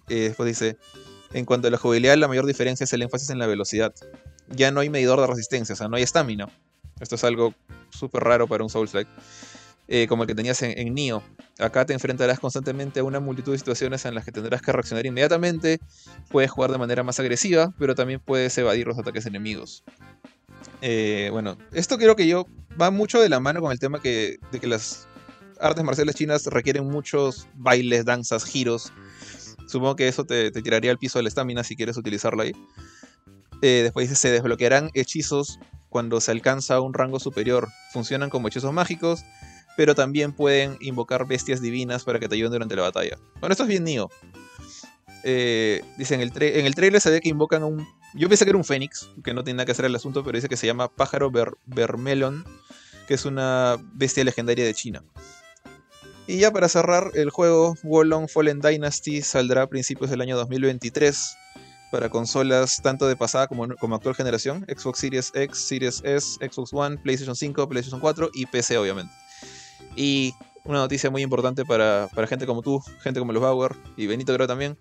Eh, 0.09 0.22
después 0.28 0.47
dice, 0.47 0.76
en 1.33 1.45
cuanto 1.45 1.68
a 1.68 1.70
la 1.70 1.78
jugabilidad, 1.78 2.16
la 2.16 2.28
mayor 2.28 2.45
diferencia 2.47 2.85
es 2.85 2.93
el 2.93 3.03
énfasis 3.03 3.31
en 3.31 3.39
la 3.39 3.47
velocidad. 3.47 3.95
Ya 4.49 4.70
no 4.72 4.81
hay 4.81 4.91
medidor 4.91 5.20
de 5.20 5.26
resistencia, 5.28 5.74
o 5.74 5.76
sea, 5.76 5.89
no 5.89 5.97
hay 5.97 6.03
estamina. 6.03 6.49
Esto 6.99 7.14
es 7.14 7.24
algo 7.24 7.55
súper 7.91 8.24
raro 8.24 8.47
para 8.49 8.64
un 8.64 8.68
Souls-like. 8.70 9.09
Eh, 9.93 10.07
como 10.07 10.22
el 10.22 10.28
que 10.28 10.36
tenías 10.36 10.62
en, 10.62 10.78
en. 10.78 11.20
Acá 11.59 11.84
te 11.84 11.93
enfrentarás 11.93 12.38
constantemente 12.38 13.01
a 13.01 13.05
una 13.05 13.18
multitud 13.18 13.51
de 13.51 13.59
situaciones 13.59 14.05
en 14.05 14.14
las 14.14 14.24
que 14.24 14.30
tendrás 14.30 14.62
que 14.62 14.70
reaccionar 14.70 15.05
inmediatamente. 15.05 15.80
Puedes 16.28 16.49
jugar 16.51 16.70
de 16.70 16.78
manera 16.78 17.03
más 17.03 17.18
agresiva, 17.18 17.74
pero 17.76 17.97
también 17.97 18.20
puedes 18.20 18.57
evadir 18.57 18.86
los 18.86 18.97
ataques 18.97 19.26
enemigos. 19.26 19.82
Eh, 20.80 21.28
bueno, 21.32 21.59
esto 21.72 21.99
creo 21.99 22.14
que 22.14 22.28
yo 22.28 22.47
va 22.80 22.93
mucho 22.93 23.20
de 23.20 23.28
la 23.28 23.41
mano 23.41 23.61
con 23.61 23.72
el 23.72 23.80
tema 23.80 23.99
de 23.99 24.38
que 24.61 24.66
las 24.68 25.09
artes 25.61 25.82
marciales 25.82 26.14
chinas 26.14 26.47
requieren 26.47 26.86
muchos 26.86 27.49
bailes, 27.55 28.05
danzas, 28.05 28.45
giros. 28.45 28.93
Supongo 29.66 29.97
que 29.97 30.07
eso 30.07 30.24
te, 30.24 30.53
te 30.53 30.62
tiraría 30.62 30.93
al 30.93 30.99
piso 30.99 31.18
de 31.18 31.24
la 31.24 31.28
estamina 31.28 31.64
si 31.64 31.74
quieres 31.74 31.97
utilizarlo 31.97 32.43
ahí. 32.43 32.53
Eh, 33.61 33.80
después 33.82 34.09
dice, 34.09 34.20
se 34.20 34.30
desbloquearán 34.30 34.91
hechizos 34.95 35.59
cuando 35.88 36.20
se 36.20 36.30
alcanza 36.30 36.80
un 36.80 36.95
rango 36.95 37.18
superior. 37.18 37.68
Funcionan 37.93 38.30
como 38.30 38.47
hechizos 38.47 38.72
mágicos, 38.72 39.24
pero 39.77 39.95
también 39.95 40.33
pueden 40.33 40.77
invocar 40.81 41.27
bestias 41.27 41.61
divinas 41.61 42.05
para 42.05 42.18
que 42.18 42.29
te 42.29 42.35
ayuden 42.35 42.53
durante 42.53 42.77
la 42.77 42.83
batalla. 42.83 43.18
Bueno, 43.40 43.53
esto 43.53 43.65
es 43.65 43.69
bien 43.69 43.85
Nioh. 43.85 44.11
Eh, 45.23 45.82
dice, 45.99 46.15
en 46.15 46.20
el, 46.20 46.32
en 46.35 46.66
el 46.66 46.74
trailer 46.74 47.01
se 47.01 47.11
ve 47.11 47.20
que 47.20 47.28
invocan 47.28 47.62
a 47.62 47.66
un... 47.66 47.86
Yo 48.15 48.28
pensé 48.28 48.44
que 48.44 48.51
era 48.51 48.59
un 48.59 48.65
fénix, 48.65 49.11
que 49.23 49.35
no 49.35 49.44
tiene 49.44 49.59
nada 49.59 49.66
que 49.66 49.73
hacer 49.73 49.85
el 49.85 49.94
asunto, 49.94 50.24
pero 50.24 50.36
dice 50.36 50.49
que 50.49 50.57
se 50.57 50.66
llama 50.66 50.89
Pájaro 50.89 51.31
Vermelon, 51.66 52.44
que 53.07 53.15
es 53.15 53.24
una 53.24 53.77
bestia 53.94 54.24
legendaria 54.24 54.65
de 54.65 54.74
China. 54.74 55.03
Y 56.27 56.39
ya 56.39 56.53
para 56.53 56.69
cerrar, 56.69 57.11
el 57.15 57.31
juego 57.31 57.77
Wolong 57.82 58.28
Fallen 58.28 58.61
Dynasty 58.61 59.23
saldrá 59.23 59.62
a 59.62 59.66
principios 59.66 60.11
del 60.11 60.20
año 60.20 60.36
2023 60.36 61.36
para 61.90 62.09
consolas 62.09 62.81
tanto 62.82 63.09
de 63.09 63.16
pasada 63.16 63.49
como, 63.49 63.74
como 63.77 63.97
actual 63.97 64.15
generación, 64.15 64.65
Xbox 64.69 65.01
Series 65.01 65.32
X, 65.35 65.59
Series 65.59 66.01
S, 66.05 66.39
Xbox 66.40 66.73
One, 66.73 66.99
PlayStation 66.99 67.35
5, 67.35 67.69
PlayStation 67.69 68.01
4 68.01 68.31
y 68.32 68.47
PC 68.47 68.78
obviamente. 68.78 69.12
Y 69.97 70.35
una 70.65 70.79
noticia 70.79 71.11
muy 71.11 71.23
importante 71.23 71.65
para, 71.65 72.09
para 72.15 72.27
gente 72.27 72.47
como 72.47 72.62
tú, 72.62 72.81
gente 73.03 73.21
como 73.21 73.33
los 73.33 73.43
Bauer 73.43 73.75
y 73.97 74.07
Benito 74.07 74.35
creo 74.35 74.47
también, 74.47 74.77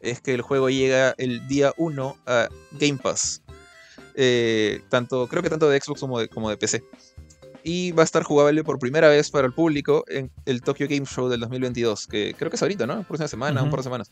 es 0.00 0.20
que 0.20 0.34
el 0.34 0.42
juego 0.42 0.68
llega 0.68 1.14
el 1.18 1.46
día 1.48 1.72
1 1.76 2.16
a 2.26 2.48
Game 2.72 2.98
Pass. 2.98 3.42
Eh, 4.14 4.82
tanto, 4.88 5.26
creo 5.28 5.42
que 5.42 5.50
tanto 5.50 5.68
de 5.68 5.80
Xbox 5.80 6.00
como 6.00 6.18
de, 6.18 6.28
como 6.28 6.50
de 6.50 6.56
PC. 6.56 6.84
Y 7.64 7.92
va 7.92 8.02
a 8.02 8.04
estar 8.04 8.24
jugable 8.24 8.64
por 8.64 8.78
primera 8.78 9.08
vez 9.08 9.30
para 9.30 9.46
el 9.46 9.52
público 9.52 10.04
en 10.08 10.32
el 10.46 10.62
Tokyo 10.62 10.86
Game 10.88 11.06
Show 11.06 11.28
del 11.28 11.40
2022, 11.40 12.08
que 12.08 12.34
creo 12.36 12.50
que 12.50 12.56
es 12.56 12.62
ahorita, 12.62 12.86
¿no? 12.86 13.04
Próxima 13.04 13.28
semana, 13.28 13.62
un 13.62 13.70
par 13.70 13.78
de 13.78 13.84
semanas. 13.84 14.10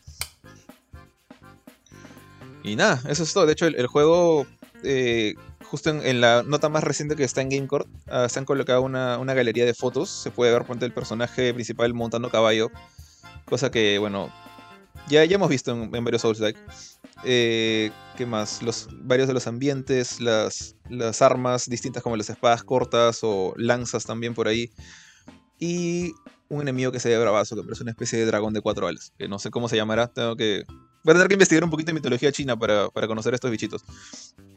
Y 2.63 2.75
nada, 2.75 3.01
eso 3.09 3.23
es 3.23 3.33
todo. 3.33 3.45
De 3.45 3.53
hecho, 3.53 3.65
el, 3.67 3.75
el 3.75 3.87
juego, 3.87 4.45
eh, 4.83 5.35
justo 5.71 5.89
en, 5.89 6.05
en 6.05 6.19
la 6.19 6.43
nota 6.43 6.67
más 6.67 6.83
reciente 6.83 7.15
que 7.15 7.23
está 7.23 7.41
en 7.41 7.49
GameCore, 7.49 7.85
ah, 8.07 8.27
se 8.27 8.39
han 8.39 8.45
colocado 8.45 8.81
una, 8.81 9.17
una 9.17 9.33
galería 9.33 9.65
de 9.65 9.73
fotos. 9.73 10.09
Se 10.09 10.29
puede 10.29 10.51
ver 10.51 10.65
ponte 10.65 10.85
el 10.85 10.91
personaje 10.91 11.53
principal 11.53 11.93
montando 11.93 12.29
caballo. 12.29 12.69
Cosa 13.45 13.71
que, 13.71 13.97
bueno, 13.97 14.29
ya, 15.07 15.23
ya 15.23 15.35
hemos 15.35 15.47
visto 15.47 15.71
en, 15.71 16.03
varios 16.03 16.23
Souls-like. 16.23 16.59
Eh, 17.23 17.89
¿Qué 18.17 18.25
más? 18.25 18.61
Los, 18.61 18.89
varios 18.91 19.29
de 19.29 19.33
los 19.33 19.47
ambientes, 19.47 20.19
las, 20.19 20.75
las 20.89 21.21
armas 21.21 21.69
distintas 21.69 22.03
como 22.03 22.17
las 22.17 22.29
espadas 22.29 22.63
cortas 22.63 23.19
o 23.23 23.53
lanzas 23.55 24.05
también 24.05 24.33
por 24.33 24.49
ahí. 24.49 24.69
Y 25.57 26.11
un 26.49 26.61
enemigo 26.61 26.91
que 26.91 26.99
se 26.99 27.07
ve 27.07 27.17
bravazo, 27.17 27.55
que 27.55 27.63
parece 27.63 27.83
una 27.83 27.91
especie 27.91 28.19
de 28.19 28.25
dragón 28.25 28.53
de 28.53 28.59
cuatro 28.59 28.87
alas. 28.87 29.13
Que 29.17 29.29
no 29.29 29.39
sé 29.39 29.51
cómo 29.51 29.69
se 29.69 29.77
llamará, 29.77 30.07
tengo 30.07 30.35
que 30.35 30.65
Voy 31.03 31.11
a 31.11 31.15
tener 31.15 31.27
que 31.27 31.33
investigar 31.33 31.63
un 31.63 31.71
poquito 31.71 31.87
de 31.87 31.93
mitología 31.95 32.31
china 32.31 32.57
para, 32.57 32.89
conocer 33.07 33.33
estos 33.33 33.49
bichitos. 33.49 33.83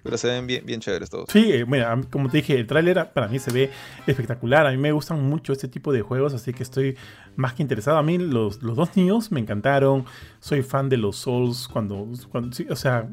Pero 0.03 0.19
se 0.19 0.29
ven 0.29 0.47
bien, 0.47 0.66
bien 0.66 0.81
chéveres 0.81 1.09
todos. 1.09 1.27
Sí, 1.31 1.51
eh, 1.51 1.65
mira, 1.65 1.99
como 2.11 2.29
te 2.29 2.39
dije, 2.39 2.59
el 2.61 2.66
tráiler 2.66 3.11
para 3.15 3.29
mí 3.29 3.39
se 3.39 3.51
ve 3.51 3.71
espectacular. 4.07 4.66
A 4.66 4.71
mí 4.71 4.77
me 4.77 4.93
gustan 4.93 5.23
mucho 5.23 5.55
este 5.55 5.69
tipo 5.69 5.93
de 5.93 6.03
juegos, 6.03 6.35
así 6.35 6.53
que 6.53 6.62
estoy 6.62 6.97
más 7.37 7.55
que 7.55 7.62
interesado. 7.62 7.97
A 7.97 8.03
mí 8.03 8.19
los, 8.19 8.62
los 8.62 8.77
dos 8.77 8.95
niños 8.95 9.33
me 9.33 9.41
encantaron. 9.41 10.05
Soy 10.41 10.62
fan 10.62 10.91
de 10.91 10.99
los 10.99 11.16
Souls 11.16 11.66
cuando... 11.66 12.09
cuando 12.31 12.55
o 12.69 12.77
sea, 12.77 13.09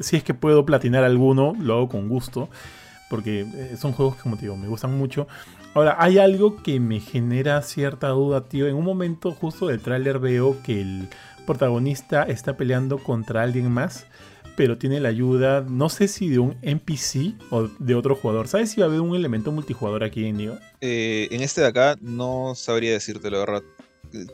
si 0.00 0.16
es 0.16 0.24
que 0.24 0.32
puedo 0.32 0.64
platinar 0.64 1.04
alguno, 1.04 1.54
lo 1.60 1.74
hago 1.74 1.88
con 1.90 2.08
gusto. 2.08 2.48
Porque 3.10 3.40
eh, 3.40 3.76
son 3.78 3.92
juegos 3.92 4.16
que, 4.16 4.22
como 4.22 4.36
te 4.36 4.42
digo, 4.42 4.56
me 4.56 4.68
gustan 4.68 4.96
mucho. 4.96 5.28
Ahora, 5.74 5.96
hay 5.98 6.18
algo 6.18 6.62
que 6.62 6.80
me 6.80 7.00
genera 7.00 7.60
cierta 7.62 8.08
duda, 8.08 8.44
tío. 8.44 8.66
En 8.68 8.74
un 8.74 8.84
momento 8.84 9.32
justo 9.32 9.68
del 9.68 9.80
tráiler 9.80 10.18
veo 10.18 10.56
que 10.62 10.80
el 10.80 11.08
protagonista 11.46 12.22
está 12.24 12.56
peleando 12.56 12.98
contra 12.98 13.42
alguien 13.42 13.70
más, 13.70 14.06
pero 14.56 14.78
tiene 14.78 15.00
la 15.00 15.08
ayuda, 15.08 15.64
no 15.66 15.88
sé 15.88 16.08
si 16.08 16.28
de 16.28 16.38
un 16.38 16.56
NPC 16.62 17.34
o 17.50 17.68
de 17.78 17.94
otro 17.94 18.14
jugador. 18.14 18.48
¿Sabes 18.48 18.70
si 18.70 18.80
va 18.80 18.86
a 18.86 18.88
haber 18.88 19.00
un 19.00 19.14
elemento 19.14 19.52
multijugador 19.52 20.04
aquí 20.04 20.26
en 20.26 20.36
Nioh? 20.36 20.58
Eh, 20.80 21.28
en 21.30 21.40
este 21.40 21.62
de 21.62 21.68
acá 21.68 21.96
no 22.00 22.54
sabría 22.54 22.92
decirte 22.92 23.30
la 23.30 23.38
verdad. 23.38 23.62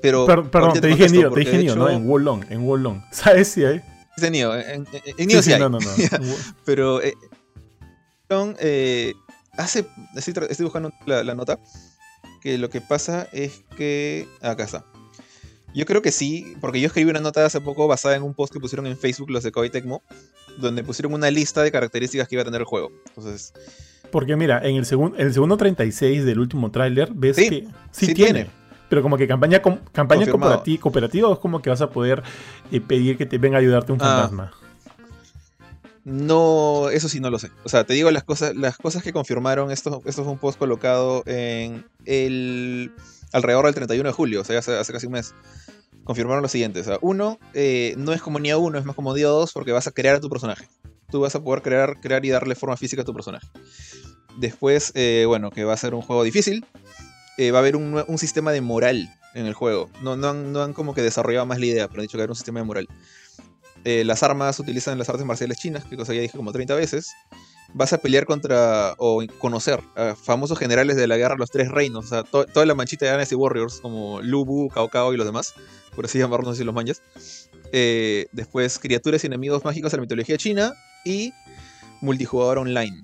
Pero, 0.02 0.26
perdón, 0.26 0.80
te 0.80 0.88
dije 0.88 1.08
Nioh, 1.08 1.32
te 1.32 1.40
dije 1.40 1.58
Nioh, 1.58 1.76
¿no? 1.76 1.88
En 1.88 2.06
Wolong, 2.06 2.44
en 2.50 2.66
Wolong. 2.66 3.00
¿Sabes 3.12 3.48
si 3.48 3.64
hay? 3.64 3.80
De 4.16 4.30
Nioh, 4.30 4.54
en, 4.56 4.86
en, 5.16 5.42
sí, 5.42 5.52
hay. 5.52 5.60
No, 5.60 5.68
no, 5.68 5.78
no. 5.78 5.90
pero 6.64 7.00
eh, 7.00 7.14
eh, 8.58 9.14
hace, 9.56 9.86
estoy, 10.16 10.64
buscando 10.64 10.92
la, 11.06 11.22
la 11.22 11.34
nota, 11.34 11.60
que 12.40 12.58
lo 12.58 12.68
que 12.70 12.80
pasa 12.80 13.28
es 13.32 13.62
que... 13.76 14.26
Acá 14.40 14.64
está. 14.64 14.84
Yo 15.74 15.84
creo 15.84 16.02
que 16.02 16.12
sí, 16.12 16.54
porque 16.60 16.80
yo 16.80 16.86
escribí 16.86 17.10
una 17.10 17.20
nota 17.20 17.44
hace 17.44 17.60
poco 17.60 17.86
basada 17.86 18.16
en 18.16 18.22
un 18.22 18.34
post 18.34 18.52
que 18.52 18.60
pusieron 18.60 18.86
en 18.86 18.96
Facebook 18.96 19.30
los 19.30 19.42
de 19.42 19.52
Koei 19.52 19.70
Tecmo, 19.70 20.02
donde 20.58 20.82
pusieron 20.82 21.12
una 21.12 21.30
lista 21.30 21.62
de 21.62 21.70
características 21.70 22.28
que 22.28 22.34
iba 22.34 22.42
a 22.42 22.44
tener 22.44 22.60
el 22.60 22.66
juego. 22.66 22.90
Entonces. 23.08 23.52
Porque 24.10 24.36
mira, 24.36 24.58
en 24.62 24.76
el, 24.76 24.86
el 25.18 25.32
segundo 25.32 25.56
36 25.56 26.24
del 26.24 26.38
último 26.38 26.70
tráiler 26.70 27.10
ves 27.12 27.36
que 27.36 27.68
sí, 27.90 28.14
tiene. 28.14 28.50
Pero 28.88 29.02
como 29.02 29.18
que 29.18 29.28
campaña, 29.28 29.60
campaña 29.92 30.26
cooperativa, 30.80 31.30
es 31.32 31.38
como 31.38 31.60
que 31.60 31.68
vas 31.68 31.82
a 31.82 31.90
poder 31.90 32.22
eh, 32.72 32.80
pedir 32.80 33.18
que 33.18 33.26
te 33.26 33.36
venga 33.36 33.58
a 33.58 33.60
ayudarte 33.60 33.92
un 33.92 33.98
ah. 34.00 34.04
fantasma. 34.04 34.52
No, 36.04 36.88
eso 36.88 37.06
sí 37.10 37.20
no 37.20 37.28
lo 37.28 37.38
sé. 37.38 37.50
O 37.64 37.68
sea, 37.68 37.84
te 37.84 37.92
digo 37.92 38.10
las 38.10 38.24
cosas, 38.24 38.56
las 38.56 38.78
cosas 38.78 39.02
que 39.02 39.12
confirmaron. 39.12 39.70
Esto, 39.70 40.00
esto 40.06 40.24
fue 40.24 40.32
un 40.32 40.38
post 40.38 40.58
colocado 40.58 41.22
en 41.26 41.84
el 42.06 42.92
alrededor 43.32 43.66
del 43.66 43.74
31 43.74 44.08
de 44.08 44.12
julio, 44.12 44.40
o 44.40 44.44
sea, 44.44 44.58
hace, 44.58 44.92
casi 44.92 45.06
un 45.06 45.12
mes, 45.12 45.34
confirmaron 46.04 46.42
lo 46.42 46.48
siguiente. 46.48 46.80
O 46.80 46.84
sea, 46.84 46.98
uno, 47.00 47.38
eh, 47.54 47.94
no 47.96 48.12
es 48.12 48.22
como 48.22 48.38
Nia 48.38 48.58
1, 48.58 48.78
es 48.78 48.84
más 48.84 48.96
como 48.96 49.14
Nia 49.14 49.28
2 49.28 49.52
porque 49.52 49.72
vas 49.72 49.86
a 49.86 49.90
crear 49.90 50.16
a 50.16 50.20
tu 50.20 50.28
personaje. 50.28 50.68
Tú 51.10 51.20
vas 51.20 51.34
a 51.34 51.42
poder 51.42 51.62
crear, 51.62 52.00
crear 52.00 52.24
y 52.24 52.30
darle 52.30 52.54
forma 52.54 52.76
física 52.76 53.02
a 53.02 53.04
tu 53.04 53.14
personaje. 53.14 53.46
Después, 54.38 54.92
eh, 54.94 55.24
bueno, 55.26 55.50
que 55.50 55.64
va 55.64 55.72
a 55.72 55.76
ser 55.76 55.94
un 55.94 56.02
juego 56.02 56.22
difícil. 56.22 56.66
Eh, 57.38 57.50
va 57.50 57.58
a 57.58 57.60
haber 57.60 57.76
un, 57.76 58.18
sistema 58.18 58.52
de 58.52 58.60
moral 58.60 59.08
en 59.34 59.46
el 59.46 59.54
juego. 59.54 59.88
No, 60.02 60.16
no, 60.16 60.28
han, 60.28 60.52
no 60.52 60.62
han 60.62 60.72
como 60.72 60.94
que 60.94 61.02
desarrollado 61.02 61.46
más 61.46 61.60
la 61.60 61.66
idea, 61.66 61.88
pero 61.88 62.00
han 62.00 62.04
dicho 62.04 62.12
que 62.12 62.18
va 62.18 62.22
a 62.22 62.24
haber 62.24 62.30
un 62.30 62.36
sistema 62.36 62.60
de 62.60 62.66
moral. 62.66 62.88
las 63.84 64.22
armas 64.22 64.58
utilizan 64.58 64.98
las 64.98 65.08
artes 65.08 65.24
marciales 65.24 65.58
chinas, 65.58 65.84
que 65.84 65.96
cosa 65.96 66.12
ya 66.14 66.20
dije 66.20 66.36
como 66.36 66.52
30 66.52 66.74
veces 66.74 67.12
vas 67.74 67.92
a 67.92 67.98
pelear 67.98 68.24
contra 68.24 68.94
o 68.98 69.22
conocer 69.38 69.80
a 69.96 70.14
famosos 70.14 70.58
generales 70.58 70.96
de 70.96 71.06
la 71.06 71.16
guerra 71.16 71.36
los 71.36 71.50
tres 71.50 71.70
reinos, 71.70 72.12
o 72.12 72.24
toda 72.24 72.66
la 72.66 72.74
manchita 72.74 73.06
de 73.06 73.12
Dynasty 73.12 73.34
Warriors, 73.34 73.80
como 73.80 74.20
Lubu, 74.22 74.68
Cao 74.68 74.88
Cao 74.88 75.12
y 75.12 75.16
los 75.16 75.26
demás, 75.26 75.54
por 75.94 76.06
así 76.06 76.18
llamarlos 76.18 76.54
así 76.54 76.64
los 76.64 76.74
manjas. 76.74 77.02
Eh, 77.72 78.26
después, 78.32 78.78
criaturas 78.78 79.22
y 79.24 79.26
enemigos 79.26 79.64
mágicos 79.64 79.90
de 79.90 79.98
la 79.98 80.02
mitología 80.02 80.38
china 80.38 80.72
y 81.04 81.32
multijugador 82.00 82.58
online. 82.58 83.02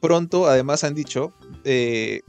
Pronto, 0.00 0.48
además, 0.48 0.82
han 0.82 0.94
dicho, 0.94 1.32
eh, 1.64 2.22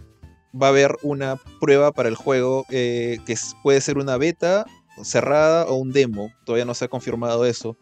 va 0.54 0.68
a 0.68 0.70
haber 0.70 0.98
una 1.02 1.38
prueba 1.60 1.92
para 1.92 2.10
el 2.10 2.16
juego 2.16 2.66
eh, 2.70 3.18
que 3.26 3.36
puede 3.64 3.82
ser 3.82 3.98
una 3.98 4.18
beta 4.18 4.66
cerrada 5.04 5.66
o 5.66 5.76
un 5.76 5.92
demo, 5.92 6.32
todavía 6.46 6.66
no 6.66 6.74
se 6.74 6.86
ha 6.86 6.88
confirmado 6.90 7.46
eso, 7.46 7.78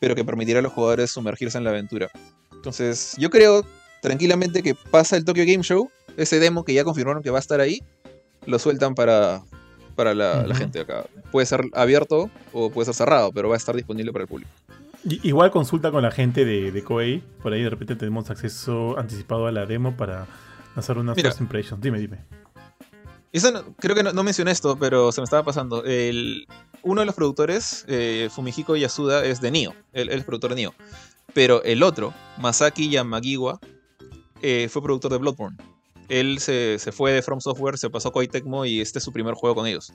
pero 0.00 0.14
que 0.14 0.24
permitirá 0.24 0.58
a 0.58 0.62
los 0.62 0.72
jugadores 0.72 1.10
sumergirse 1.10 1.58
en 1.58 1.64
la 1.64 1.70
aventura. 1.70 2.10
Entonces, 2.60 3.14
yo 3.16 3.30
creo 3.30 3.64
tranquilamente 4.02 4.62
que 4.62 4.74
pasa 4.74 5.16
el 5.16 5.24
Tokyo 5.24 5.44
Game 5.46 5.62
Show, 5.62 5.90
ese 6.18 6.38
demo 6.38 6.62
que 6.62 6.74
ya 6.74 6.84
confirmaron 6.84 7.22
que 7.22 7.30
va 7.30 7.38
a 7.38 7.40
estar 7.40 7.58
ahí, 7.58 7.82
lo 8.44 8.58
sueltan 8.58 8.94
para, 8.94 9.40
para 9.96 10.12
la, 10.14 10.54
gente 10.54 10.80
acá. 10.80 11.06
Puede 11.32 11.46
ser 11.46 11.62
abierto 11.72 12.30
o 12.52 12.70
puede 12.70 12.84
ser 12.84 12.94
cerrado, 12.94 13.32
pero 13.32 13.48
va 13.48 13.54
a 13.54 13.56
estar 13.56 13.74
disponible 13.74 14.12
para 14.12 14.24
el 14.24 14.28
público. 14.28 14.50
Igual 15.04 15.50
consulta 15.50 15.90
con 15.90 16.02
la 16.02 16.10
gente 16.10 16.44
de, 16.44 16.70
de 16.70 16.84
Koei, 16.84 17.22
por 17.42 17.54
ahí 17.54 17.62
de 17.62 17.70
repente 17.70 17.96
tenemos 17.96 18.28
acceso 18.28 18.98
anticipado 18.98 19.46
a 19.46 19.52
la 19.52 19.64
demo 19.64 19.96
para 19.96 20.26
hacer 20.76 20.98
unas 20.98 21.16
first 21.16 21.40
impressions. 21.40 21.80
Dime, 21.80 21.98
dime. 21.98 22.18
creo 23.78 23.96
que 23.96 24.02
no, 24.02 24.22
mencioné 24.22 24.50
esto, 24.50 24.78
pero 24.78 25.12
se 25.12 25.22
me 25.22 25.24
estaba 25.24 25.44
pasando. 25.44 25.82
El, 25.84 26.46
uno 26.82 27.00
de 27.00 27.06
los 27.06 27.14
productores, 27.14 27.86
eh, 27.88 28.28
Fumihiko 28.30 28.76
Yasuda, 28.76 29.24
es 29.24 29.40
de 29.40 29.50
Nioh. 29.50 29.72
Él, 29.94 30.10
él 30.10 30.18
es 30.18 30.24
productor 30.26 30.50
de 30.50 30.56
Nioh. 30.56 30.74
Pero 31.34 31.62
el 31.62 31.82
otro, 31.82 32.12
Masaki 32.38 32.90
Yamagiwa, 32.90 33.60
eh, 34.42 34.68
fue 34.70 34.82
productor 34.82 35.12
de 35.12 35.18
Bloodborne. 35.18 35.56
Él 36.08 36.40
se, 36.40 36.78
fue 36.92 37.12
de 37.12 37.22
From 37.22 37.40
Software, 37.40 37.78
se 37.78 37.88
pasó 37.88 38.08
a 38.08 38.12
Koei 38.12 38.26
Tecmo 38.26 38.64
y 38.64 38.80
este 38.80 38.98
es 38.98 39.04
su 39.04 39.12
primer 39.12 39.34
juego 39.34 39.54
con 39.54 39.66
ellos. 39.66 39.92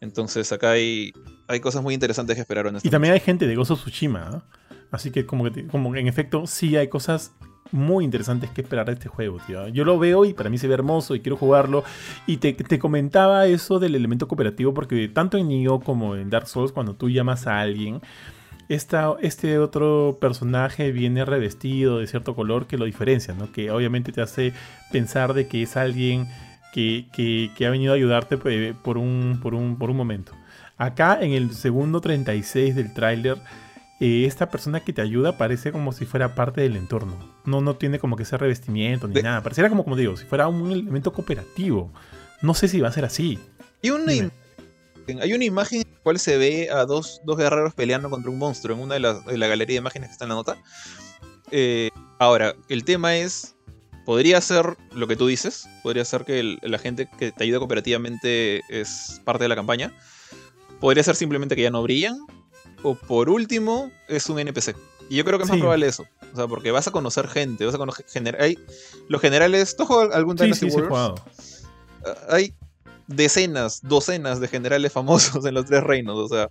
Entonces 0.00 0.50
acá 0.52 0.72
hay, 0.72 1.12
hay 1.46 1.60
cosas 1.60 1.82
muy 1.82 1.94
interesantes 1.94 2.34
que 2.34 2.42
esperaron. 2.42 2.76
Y 2.82 2.90
también 2.90 3.14
hay 3.14 3.20
gente 3.20 3.46
de 3.46 3.54
Gozo 3.54 3.76
Tsushima. 3.76 4.30
¿eh? 4.34 4.76
Así 4.90 5.10
que 5.10 5.26
como, 5.26 5.44
como 5.70 5.94
en 5.94 6.08
efecto 6.08 6.46
sí 6.46 6.76
hay 6.76 6.88
cosas 6.88 7.32
muy 7.70 8.04
interesantes 8.04 8.50
que 8.50 8.62
esperar 8.62 8.86
de 8.86 8.94
este 8.94 9.08
juego, 9.08 9.38
tío. 9.46 9.68
Yo 9.68 9.84
lo 9.84 9.98
veo 9.98 10.24
y 10.24 10.32
para 10.32 10.50
mí 10.50 10.58
se 10.58 10.66
ve 10.66 10.74
hermoso 10.74 11.14
y 11.14 11.20
quiero 11.20 11.36
jugarlo. 11.36 11.84
Y 12.26 12.38
te, 12.38 12.52
te 12.52 12.78
comentaba 12.78 13.46
eso 13.46 13.78
del 13.78 13.94
elemento 13.94 14.26
cooperativo 14.26 14.74
porque 14.74 15.08
tanto 15.08 15.38
en 15.38 15.48
Nioh 15.48 15.80
como 15.80 16.16
en 16.16 16.30
Dark 16.30 16.48
Souls, 16.48 16.72
cuando 16.72 16.94
tú 16.94 17.10
llamas 17.10 17.46
a 17.46 17.60
alguien 17.60 18.00
este 18.68 19.58
otro 19.58 20.18
personaje 20.20 20.92
viene 20.92 21.24
revestido 21.24 21.98
de 21.98 22.06
cierto 22.06 22.34
color 22.34 22.66
que 22.66 22.76
lo 22.76 22.84
diferencia, 22.84 23.34
¿no? 23.34 23.50
Que 23.50 23.70
obviamente 23.70 24.12
te 24.12 24.20
hace 24.20 24.52
pensar 24.92 25.32
de 25.34 25.48
que 25.48 25.62
es 25.62 25.76
alguien 25.76 26.28
que, 26.72 27.66
ha 27.66 27.70
venido 27.70 27.92
a 27.92 27.96
ayudarte 27.96 28.36
pues, 28.36 28.74
por 28.76 28.98
un, 28.98 29.40
por, 29.42 29.54
un, 29.54 29.76
por 29.78 29.90
un 29.90 29.96
momento. 29.96 30.32
Acá 30.76 31.18
en 31.20 31.32
el 31.32 31.52
segundo 31.54 32.00
36 32.00 32.76
del 32.76 32.94
tráiler, 32.94 33.38
eh, 34.00 34.26
esta 34.26 34.48
persona 34.48 34.80
que 34.80 34.92
te 34.92 35.02
ayuda 35.02 35.36
parece 35.36 35.72
como 35.72 35.92
si 35.92 36.06
fuera 36.06 36.34
parte 36.34 36.60
del 36.60 36.76
entorno. 36.76 37.16
No, 37.44 37.60
no 37.60 37.74
tiene 37.74 37.98
como 37.98 38.16
que 38.16 38.22
ese 38.22 38.36
revestimiento 38.36 39.08
ni 39.08 39.20
nada. 39.22 39.42
Pareciera 39.42 39.68
como, 39.68 39.82
como 39.82 39.96
digo, 39.96 40.16
si 40.16 40.24
fuera 40.24 40.46
un 40.46 40.70
elemento 40.70 41.12
cooperativo. 41.12 41.90
No 42.42 42.54
sé 42.54 42.68
si 42.68 42.80
va 42.80 42.88
a 42.88 42.92
ser 42.92 43.04
así. 43.04 43.40
Y 43.82 43.90
una, 43.90 44.12
hay 45.20 45.32
una 45.32 45.44
imagen 45.44 45.82
en 45.82 45.92
la 45.92 46.00
cual 46.00 46.18
se 46.18 46.36
ve 46.36 46.68
a 46.70 46.84
dos, 46.84 47.20
guerreros 47.24 47.74
peleando 47.74 48.10
contra 48.10 48.30
un 48.30 48.38
monstruo 48.38 48.76
en 48.76 48.82
una 48.82 48.94
de 48.94 49.00
las 49.00 49.26
la 49.26 49.46
galería 49.46 49.74
de 49.74 49.78
imágenes 49.78 50.08
que 50.08 50.12
está 50.12 50.24
en 50.24 50.30
la 50.30 50.34
nota. 50.34 50.58
Eh, 51.50 51.90
ahora, 52.18 52.54
el 52.68 52.84
tema 52.84 53.16
es, 53.16 53.56
podría 54.04 54.40
ser 54.40 54.76
lo 54.92 55.06
que 55.06 55.16
tú 55.16 55.26
dices, 55.26 55.68
podría 55.82 56.04
ser 56.04 56.24
que 56.24 56.58
la 56.62 56.78
gente 56.78 57.08
que 57.18 57.32
te 57.32 57.44
ayuda 57.44 57.58
cooperativamente 57.58 58.62
es 58.68 59.20
parte 59.24 59.44
de 59.44 59.48
la 59.48 59.56
campaña. 59.56 59.92
Podría 60.80 61.02
ser 61.02 61.16
simplemente 61.16 61.56
que 61.56 61.62
ya 61.62 61.70
no 61.70 61.82
brillan. 61.82 62.18
O 62.84 62.94
por 62.94 63.28
último, 63.28 63.90
es 64.08 64.28
un 64.28 64.38
NPC. 64.38 64.76
Y 65.10 65.16
yo 65.16 65.24
creo 65.24 65.38
que 65.38 65.44
es 65.44 65.50
más 65.50 65.58
probable 65.58 65.88
eso. 65.88 66.06
O 66.32 66.36
sea, 66.36 66.46
porque 66.46 66.70
vas 66.70 66.86
a 66.86 66.92
conocer 66.92 67.26
gente, 67.26 67.64
vas 67.64 67.74
a 67.74 67.78
conocer... 67.78 68.06
hay, 68.40 68.58
los 69.08 69.20
generales... 69.20 69.74
¿Tú 69.74 69.82
has 69.82 70.14
algún 70.14 70.38
sí, 70.38 70.52
sí, 70.54 70.70
sí, 70.70 70.80
Hay 72.28 72.54
decenas, 73.08 73.80
docenas 73.82 74.38
de 74.38 74.46
generales 74.46 74.92
famosos 74.92 75.44
en 75.44 75.54
los 75.54 75.64
tres 75.64 75.82
reinos. 75.82 76.16
O 76.16 76.28
sea, 76.28 76.50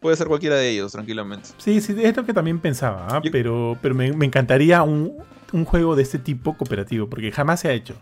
puede 0.00 0.16
ser 0.16 0.28
cualquiera 0.28 0.56
de 0.56 0.70
ellos, 0.70 0.92
tranquilamente. 0.92 1.50
Sí, 1.58 1.80
sí, 1.82 1.94
es 2.00 2.16
lo 2.16 2.24
que 2.24 2.32
también 2.32 2.58
pensaba, 2.60 3.06
¿ah? 3.10 3.20
pero, 3.30 3.76
pero 3.82 3.94
me, 3.94 4.06
encantaría 4.06 4.82
un, 4.82 5.12
juego 5.66 5.96
de 5.96 6.02
este 6.02 6.18
tipo 6.18 6.56
cooperativo, 6.56 7.08
porque 7.08 7.30
jamás 7.30 7.60
se 7.60 7.68
ha 7.68 7.72
hecho. 7.72 7.94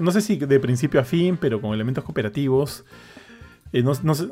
No 0.00 0.12
sé 0.12 0.20
si 0.20 0.36
de 0.36 0.60
principio 0.60 1.00
a 1.00 1.04
fin, 1.04 1.36
pero 1.36 1.60
con 1.60 1.74
elementos 1.74 2.04
cooperativos. 2.04 2.84
Eh, 3.72 3.82
no, 3.82 3.92
no, 4.02 4.14
sé, 4.14 4.28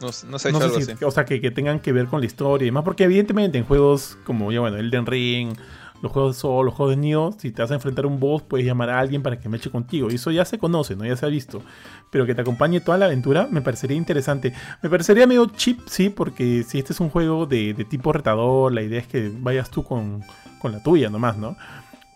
no, 0.00 0.38
se 0.38 0.48
ha 0.48 0.50
hecho 0.50 0.62
algo 0.62 0.76
así. 0.78 1.04
O 1.04 1.10
sea, 1.10 1.24
que, 1.24 1.38
tengan 1.50 1.80
que 1.80 1.92
ver 1.92 2.06
con 2.06 2.20
la 2.20 2.26
historia 2.26 2.64
y 2.64 2.68
demás, 2.68 2.84
porque 2.84 3.04
evidentemente 3.04 3.58
en 3.58 3.64
juegos 3.64 4.18
como, 4.24 4.50
ya 4.50 4.60
bueno, 4.60 4.76
Elden 4.76 5.06
Ring 5.06 5.56
los 6.02 6.12
juegos 6.12 6.44
o 6.44 6.62
los 6.62 6.74
juegos 6.74 6.96
de 6.96 7.00
Nioh, 7.00 7.32
si 7.38 7.50
te 7.50 7.62
vas 7.62 7.70
a 7.70 7.74
enfrentar 7.74 8.04
a 8.04 8.08
un 8.08 8.20
boss, 8.20 8.42
puedes 8.42 8.66
llamar 8.66 8.90
a 8.90 8.98
alguien 8.98 9.22
para 9.22 9.40
que 9.40 9.48
me 9.48 9.56
eche 9.56 9.70
contigo. 9.70 10.08
Y 10.10 10.16
eso 10.16 10.30
ya 10.30 10.44
se 10.44 10.58
conoce, 10.58 10.96
¿no? 10.96 11.04
Ya 11.04 11.16
se 11.16 11.26
ha 11.26 11.28
visto. 11.28 11.62
Pero 12.10 12.26
que 12.26 12.34
te 12.34 12.42
acompañe 12.42 12.80
toda 12.80 12.98
la 12.98 13.06
aventura 13.06 13.48
me 13.50 13.60
parecería 13.60 13.96
interesante. 13.96 14.52
Me 14.82 14.90
parecería 14.90 15.26
medio 15.26 15.46
chip, 15.46 15.80
sí, 15.86 16.10
porque 16.10 16.62
si 16.62 16.78
este 16.78 16.92
es 16.92 17.00
un 17.00 17.10
juego 17.10 17.46
de, 17.46 17.74
tipo 17.88 18.12
retador, 18.12 18.72
la 18.72 18.82
idea 18.82 19.00
es 19.00 19.06
que 19.06 19.30
vayas 19.34 19.70
tú 19.70 19.82
con, 19.84 20.22
con 20.60 20.72
la 20.72 20.82
tuya 20.82 21.10
nomás, 21.10 21.36
¿no? 21.36 21.56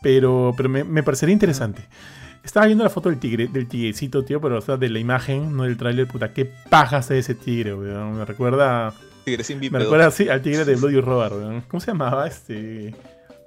Pero, 0.03 0.55
pero 0.57 0.69
me, 0.69 1.03
parecería 1.03 1.33
interesante. 1.33 1.83
Estaba 2.43 2.67
viendo 2.67 2.85
la 2.85 2.91
foto 2.91 3.11
del 3.11 3.19
tigre, 3.19 3.49
del 3.49 3.69
tigrecito, 3.69 4.25
tío, 4.25 4.41
pero 4.41 4.59
o 4.59 4.61
sea, 4.63 4.79
de 4.79 4.89
la 4.89 4.99
imagen, 4.99 5.55
no 5.55 5.65
del 5.65 5.77
tráiler, 5.77 6.09
puta, 6.09 6.33
qué 6.33 6.51
paja 6.71 7.01
de 7.01 7.19
ese 7.19 7.35
tigre, 7.35 7.75
weón. 7.75 8.17
Me 8.17 8.25
recuerda. 8.25 8.95
Tigre 9.25 9.45
sin 9.45 9.61
Me 9.61 9.79
recuerda 9.79 10.11
sí, 10.11 10.31
al 10.31 10.41
tigre 10.41 10.65
de 10.65 10.77
Bloody 10.77 11.01
Roar, 11.01 11.35
weón. 11.35 11.61
¿Cómo 11.69 11.81
se 11.81 11.89
llamaba 11.89 12.27
este? 12.27 12.95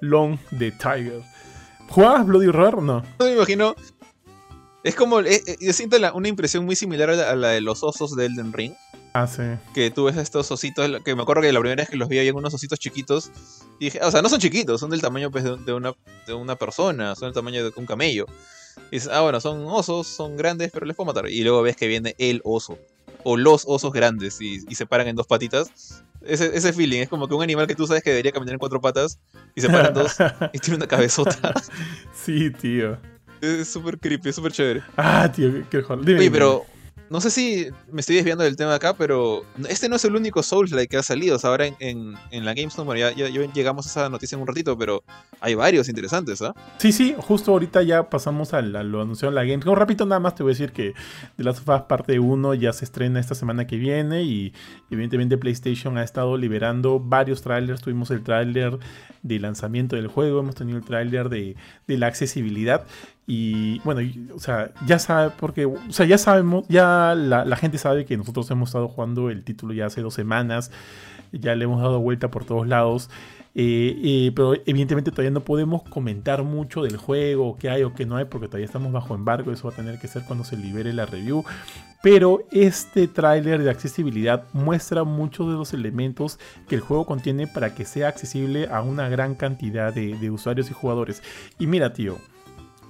Long 0.04 0.38
the 0.58 0.70
Tiger. 0.72 1.22
¿Jugabas 1.88 2.26
Bloody 2.26 2.48
Roar? 2.48 2.82
No. 2.82 3.02
No 3.18 3.24
me 3.26 3.32
imagino. 3.32 3.74
Es 4.82 4.94
como. 4.94 5.20
Eh, 5.20 5.42
eh, 5.46 5.56
yo 5.60 5.72
siento 5.72 5.96
una 6.14 6.28
impresión 6.28 6.64
muy 6.64 6.76
similar 6.76 7.10
a 7.10 7.34
la, 7.34 7.48
de 7.48 7.60
los 7.60 7.82
osos 7.82 8.14
de 8.16 8.26
Elden 8.26 8.52
Ring. 8.52 8.74
Ah, 9.14 9.26
sí. 9.28 9.42
Que 9.72 9.90
tú 9.90 10.04
ves 10.04 10.16
estos 10.16 10.50
ositos, 10.50 10.90
que 11.04 11.14
me 11.14 11.22
acuerdo 11.22 11.42
que 11.42 11.52
la 11.52 11.60
primera 11.60 11.82
vez 11.82 11.88
que 11.88 11.96
los 11.96 12.08
vi 12.08 12.18
había 12.18 12.34
unos 12.34 12.52
ositos 12.52 12.78
chiquitos. 12.80 13.30
Y 13.78 13.86
dije, 13.86 14.00
o 14.02 14.10
sea, 14.10 14.22
no 14.22 14.28
son 14.28 14.40
chiquitos, 14.40 14.80
son 14.80 14.90
del 14.90 15.00
tamaño 15.00 15.30
pues, 15.30 15.44
de, 15.44 15.72
una, 15.72 15.94
de 16.26 16.34
una 16.34 16.56
persona, 16.56 17.14
son 17.14 17.28
del 17.28 17.34
tamaño 17.34 17.62
de 17.62 17.72
un 17.76 17.86
camello. 17.86 18.26
Y 18.90 18.96
dices, 18.96 19.10
ah, 19.12 19.20
bueno, 19.20 19.40
son 19.40 19.64
osos, 19.66 20.08
son 20.08 20.36
grandes, 20.36 20.70
pero 20.72 20.84
les 20.84 20.96
puedo 20.96 21.06
matar. 21.06 21.30
Y 21.30 21.42
luego 21.42 21.62
ves 21.62 21.76
que 21.76 21.86
viene 21.86 22.16
el 22.18 22.40
oso. 22.44 22.76
O 23.22 23.36
los 23.36 23.64
osos 23.66 23.92
grandes 23.92 24.40
y, 24.40 24.60
se 24.74 24.84
paran 24.84 25.06
en 25.08 25.16
dos 25.16 25.26
patitas. 25.26 26.02
Ese, 26.26 26.56
ese, 26.56 26.72
feeling 26.72 27.00
es 27.00 27.08
como 27.08 27.28
que 27.28 27.34
un 27.34 27.42
animal 27.42 27.66
que 27.66 27.74
tú 27.74 27.86
sabes 27.86 28.02
que 28.02 28.10
debería 28.10 28.32
caminar 28.32 28.54
en 28.54 28.58
cuatro 28.58 28.80
patas 28.80 29.18
y 29.54 29.60
se 29.60 29.68
paran 29.68 29.94
dos 29.94 30.16
y 30.52 30.58
tiene 30.58 30.76
una 30.76 30.86
cabezota. 30.86 31.54
sí, 32.12 32.50
tío. 32.50 32.98
Es 33.40 33.68
súper 33.68 33.98
creepy, 33.98 34.30
es 34.30 34.34
súper 34.34 34.52
chévere. 34.52 34.82
Ah, 34.96 35.30
tío, 35.30 35.50
qué 35.68 35.82
joder. 35.82 36.18
Oye, 36.18 36.30
pero 36.30 36.64
no 37.10 37.20
sé 37.20 37.30
si 37.30 37.68
me 37.92 38.00
estoy 38.00 38.16
desviando 38.16 38.44
del 38.44 38.56
tema 38.56 38.74
acá, 38.74 38.94
pero 38.94 39.44
este 39.68 39.88
no 39.88 39.96
es 39.96 40.04
el 40.04 40.16
único 40.16 40.42
Souls-like 40.42 40.88
que 40.88 40.96
ha 40.96 41.02
salido. 41.02 41.36
O 41.36 41.38
sea, 41.38 41.50
ahora 41.50 41.66
en, 41.78 42.14
la 42.32 42.54
Gamescom, 42.54 42.86
bueno, 42.86 43.10
ya, 43.10 43.28
llegamos 43.28 43.86
a 43.86 43.88
esa 43.90 44.08
noticia 44.08 44.36
en 44.36 44.42
un 44.42 44.46
ratito, 44.46 44.76
pero 44.76 45.04
hay 45.40 45.54
varios 45.54 45.88
interesantes, 45.88 46.40
¿ah? 46.42 46.54
Sí, 46.78 46.92
sí, 46.92 47.14
justo 47.18 47.52
ahorita 47.52 47.82
ya 47.82 48.08
pasamos 48.08 48.54
a, 48.54 48.62
lo 48.62 49.02
anunciado 49.02 49.30
en 49.30 49.34
la 49.34 49.44
Gamescom. 49.44 49.74
Rápido 49.74 50.06
nada 50.06 50.20
más 50.20 50.34
te 50.34 50.42
voy 50.42 50.50
a 50.50 50.54
decir 50.54 50.72
que 50.72 50.94
The 51.36 51.44
Last 51.44 51.68
of 51.68 51.76
Us 51.76 51.82
parte 51.82 52.18
1 52.18 52.54
ya 52.54 52.72
se 52.72 52.84
estrena 52.84 53.20
esta 53.20 53.34
semana 53.34 53.66
que 53.66 53.76
viene 53.76 54.22
y 54.22 54.52
evidentemente 54.90 55.36
PlayStation 55.36 55.98
ha 55.98 56.04
estado 56.04 56.36
liberando 56.36 57.00
varios 57.00 57.42
trailers. 57.42 57.82
Tuvimos 57.82 58.10
el 58.10 58.22
trailer 58.22 58.78
de 59.22 59.38
lanzamiento 59.40 59.96
del 59.96 60.08
juego, 60.08 60.40
hemos 60.40 60.54
tenido 60.54 60.78
el 60.78 60.84
trailer 60.84 61.28
de 61.28 61.56
la 61.86 62.06
accesibilidad. 62.06 62.86
Y 63.26 63.78
bueno, 63.80 64.00
o 64.34 64.38
sea, 64.38 64.72
ya 64.86 64.98
sabe, 64.98 65.32
porque, 65.38 65.64
o 65.64 65.78
sea, 65.88 66.04
ya 66.04 66.18
sabemos, 66.18 66.66
ya 66.68 67.14
la, 67.14 67.56
gente 67.56 67.78
sabe 67.78 68.04
que 68.04 68.18
nosotros 68.18 68.50
hemos 68.50 68.68
estado 68.68 68.88
jugando 68.88 69.30
el 69.30 69.44
título 69.44 69.72
ya 69.72 69.86
hace 69.86 70.02
dos 70.02 70.12
semanas, 70.12 70.70
ya 71.32 71.54
le 71.54 71.64
hemos 71.64 71.80
dado 71.80 72.00
vuelta 72.00 72.30
por 72.30 72.44
todos 72.44 72.68
lados, 72.68 73.08
eh, 73.54 73.96
eh, 74.02 74.32
pero 74.34 74.54
evidentemente 74.66 75.10
todavía 75.10 75.30
no 75.30 75.40
podemos 75.40 75.84
comentar 75.84 76.42
mucho 76.42 76.82
del 76.82 76.98
juego, 76.98 77.56
qué 77.58 77.70
hay 77.70 77.82
o 77.82 77.94
qué 77.94 78.04
no 78.04 78.16
hay, 78.16 78.26
porque 78.26 78.46
todavía 78.46 78.66
estamos 78.66 78.92
bajo 78.92 79.14
embargo, 79.14 79.52
eso 79.52 79.68
va 79.68 79.72
a 79.72 79.76
tener 79.76 79.98
que 79.98 80.08
ser 80.08 80.24
cuando 80.26 80.44
se 80.44 80.58
libere 80.58 80.92
la 80.92 81.06
review. 81.06 81.44
Pero 82.02 82.40
este 82.50 83.08
tráiler 83.08 83.62
de 83.62 83.70
accesibilidad 83.70 84.44
muestra 84.52 85.04
muchos 85.04 85.46
de 85.46 85.54
los 85.54 85.72
elementos 85.72 86.38
que 86.68 86.74
el 86.74 86.82
juego 86.82 87.06
contiene 87.06 87.46
para 87.46 87.74
que 87.74 87.86
sea 87.86 88.08
accesible 88.08 88.68
a 88.68 88.82
una 88.82 89.08
gran 89.08 89.34
cantidad 89.34 89.94
de, 89.94 90.18
de 90.18 90.30
usuarios 90.30 90.70
y 90.70 90.74
jugadores. 90.74 91.22
Y 91.58 91.66
mira, 91.66 91.94
tío, 91.94 92.18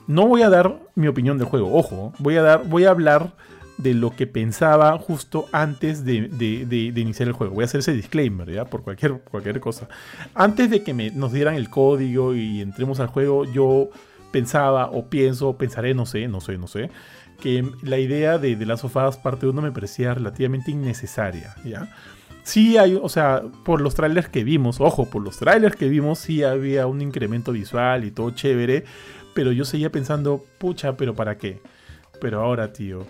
no 0.06 0.26
voy 0.26 0.43
a 0.43 0.51
dar 0.51 0.81
mi 0.94 1.09
opinión 1.09 1.39
del 1.39 1.47
juego, 1.47 1.74
ojo, 1.74 2.12
voy 2.18 2.36
a, 2.36 2.43
dar, 2.43 2.68
voy 2.68 2.85
a 2.85 2.90
hablar 2.90 3.32
de 3.78 3.94
lo 3.94 4.14
que 4.14 4.26
pensaba 4.26 4.97
justo 4.98 5.47
antes 5.52 6.05
de, 6.05 6.93
iniciar 6.94 7.28
el 7.28 7.35
juego. 7.35 7.55
Voy 7.55 7.62
a 7.62 7.66
hacer 7.66 7.81
ese 7.81 7.93
disclaimer, 7.93 8.51
¿ya? 8.51 8.64
Por 8.66 8.82
cualquier, 8.82 9.20
cualquier 9.20 9.60
cosa. 9.60 9.89
Antes 10.35 10.70
de 10.70 10.82
que 10.82 10.93
nos 10.94 11.32
dieran 11.32 11.55
el 11.55 11.70
código 11.70 12.35
y 12.35 12.60
entremos 12.60 13.01
al 13.01 13.09
juego, 13.09 13.44
yo 13.44 13.90
pensaba 14.31 14.90
o 14.90 15.06
pienso, 15.06 15.56
pensaré, 15.56 15.94
no 15.94 16.06
sé, 16.06 16.28
no 16.28 16.40
sé, 16.40 16.59
no 16.59 16.66
sé, 16.66 16.90
que 17.40 17.68
la 17.82 17.98
idea 17.98 18.39
de, 18.39 18.56
de 18.56 18.66
las 18.66 18.81
sofadas 18.81 19.16
parte 19.16 19.47
1 19.47 19.60
me 19.60 19.72
parecía 19.72 20.14
relativamente 20.14 20.70
innecesaria, 20.70 21.55
¿ya? 21.64 21.89
Sí 22.43 22.76
hay, 22.76 22.98
o 23.01 23.09
sea, 23.09 23.43
por 23.64 23.81
los 23.81 23.94
trailers 23.94 24.28
que 24.28 24.44
vimos, 24.44 24.81
ojo, 24.81 25.09
por 25.09 25.22
los 25.22 25.39
trailers 25.39 25.76
que 25.76 25.89
vimos 25.89 26.18
sí 26.18 26.43
había 26.43 26.86
un 26.86 27.01
incremento 27.01 27.52
visual 27.52 28.05
y 28.05 28.10
todo 28.10 28.32
chévere, 28.32 28.85
pero 29.35 29.52
yo 29.52 29.65
seguía 29.65 29.90
pensando, 29.90 30.44
pucha, 30.59 30.97
pero 30.97 31.15
¿para 31.15 31.36
qué? 31.36 31.61
Pero 32.20 32.40
ahora, 32.40 32.73
tío, 32.73 33.06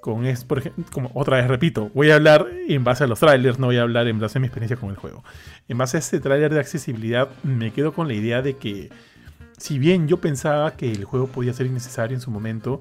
con 0.00 0.26
es, 0.26 0.44
por 0.44 0.58
ejemplo, 0.58 0.84
como 0.92 1.10
otra 1.14 1.38
vez 1.38 1.48
repito, 1.48 1.90
voy 1.94 2.10
a 2.10 2.16
hablar 2.16 2.46
en 2.68 2.84
base 2.84 3.04
a 3.04 3.06
los 3.06 3.20
trailers, 3.20 3.58
no 3.58 3.66
voy 3.66 3.78
a 3.78 3.82
hablar 3.82 4.06
en 4.08 4.18
base 4.18 4.38
a 4.38 4.40
mi 4.40 4.46
experiencia 4.46 4.76
con 4.76 4.90
el 4.90 4.96
juego. 4.96 5.24
En 5.68 5.78
base 5.78 5.96
a 5.96 6.00
este 6.00 6.20
trailer 6.20 6.52
de 6.52 6.60
accesibilidad, 6.60 7.28
me 7.42 7.72
quedo 7.72 7.92
con 7.92 8.08
la 8.08 8.14
idea 8.14 8.42
de 8.42 8.56
que, 8.56 8.90
si 9.56 9.78
bien 9.78 10.08
yo 10.08 10.18
pensaba 10.18 10.72
que 10.72 10.90
el 10.90 11.04
juego 11.04 11.26
podía 11.26 11.52
ser 11.52 11.66
innecesario 11.66 12.14
en 12.14 12.20
su 12.20 12.30
momento, 12.30 12.80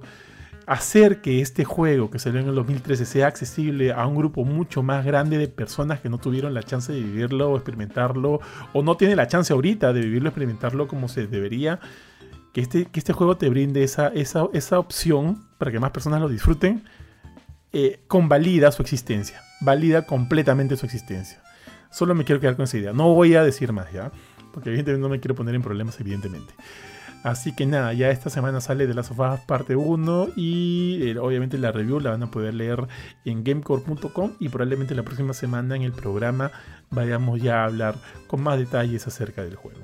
hacer 0.68 1.22
que 1.22 1.40
este 1.40 1.64
juego 1.64 2.12
que 2.12 2.20
salió 2.20 2.42
en 2.42 2.50
el 2.50 2.56
2013 2.56 3.06
sea 3.06 3.28
accesible 3.28 3.94
a 3.94 4.06
un 4.06 4.18
grupo 4.18 4.44
mucho 4.44 4.84
más 4.84 5.06
grande 5.06 5.38
de 5.38 5.48
personas 5.48 6.02
que 6.02 6.10
no 6.10 6.18
tuvieron 6.18 6.54
la 6.54 6.62
chance 6.62 6.92
de 6.92 7.00
vivirlo 7.00 7.52
o 7.52 7.56
experimentarlo, 7.56 8.42
o 8.74 8.84
no 8.84 8.98
tienen 8.98 9.16
la 9.16 9.28
chance 9.28 9.54
ahorita 9.54 9.94
de 9.94 10.02
vivirlo, 10.02 10.28
experimentarlo 10.28 10.88
como 10.88 11.08
se 11.08 11.26
debería, 11.26 11.80
que 12.58 12.62
este, 12.62 12.86
que 12.86 13.00
este 13.00 13.14
juego 13.14 13.38
te 13.38 13.50
brinde 13.50 13.84
esa, 13.84 14.08
esa, 14.08 14.48
esa 14.52 14.80
opción 14.80 15.46
para 15.60 15.72
que 15.72 15.80
más 15.80 15.92
personas 15.92 16.20
lo 16.20 16.28
disfruten, 16.28 16.84
eh, 17.72 18.00
convalida 18.08 18.72
su 18.72 18.82
existencia, 18.82 19.44
valida 19.62 20.08
completamente 20.08 20.76
su 20.76 20.88
existencia. 20.88 21.40
Solo 21.92 22.16
me 22.16 22.24
quiero 22.24 22.42
quedar 22.42 22.56
con 22.56 22.64
esa 22.64 22.80
idea. 22.80 22.94
No 22.94 23.14
voy 23.14 23.36
a 23.36 23.44
decir 23.44 23.74
más 23.74 23.92
ya, 23.94 24.12
porque 24.54 24.70
evidentemente 24.70 25.04
no 25.04 25.08
me 25.08 25.20
quiero 25.20 25.36
poner 25.36 25.54
en 25.54 25.62
problemas, 25.62 26.00
evidentemente. 26.00 26.52
Así 27.22 27.54
que 27.54 27.68
nada, 27.68 27.94
ya 27.94 28.10
esta 28.10 28.32
semana 28.32 28.60
sale 28.60 28.88
de 28.88 28.94
las 28.96 29.08
sofás 29.08 29.42
parte 29.42 29.76
1 29.76 30.30
y 30.36 31.00
eh, 31.02 31.20
obviamente 31.20 31.60
la 31.60 31.72
review 31.72 32.00
la 32.00 32.12
van 32.12 32.24
a 32.24 32.32
poder 32.32 32.56
leer 32.56 32.88
en 33.26 33.44
gamecore.com 33.44 34.34
y 34.40 34.50
probablemente 34.50 34.96
la 34.96 35.04
próxima 35.04 35.34
semana 35.34 35.76
en 35.76 35.84
el 35.84 35.92
programa 35.92 36.52
vayamos 36.90 37.40
ya 37.42 37.62
a 37.62 37.66
hablar 37.66 37.96
con 38.28 38.42
más 38.42 38.58
detalles 38.58 39.06
acerca 39.06 39.44
del 39.44 39.56
juego. 39.56 39.80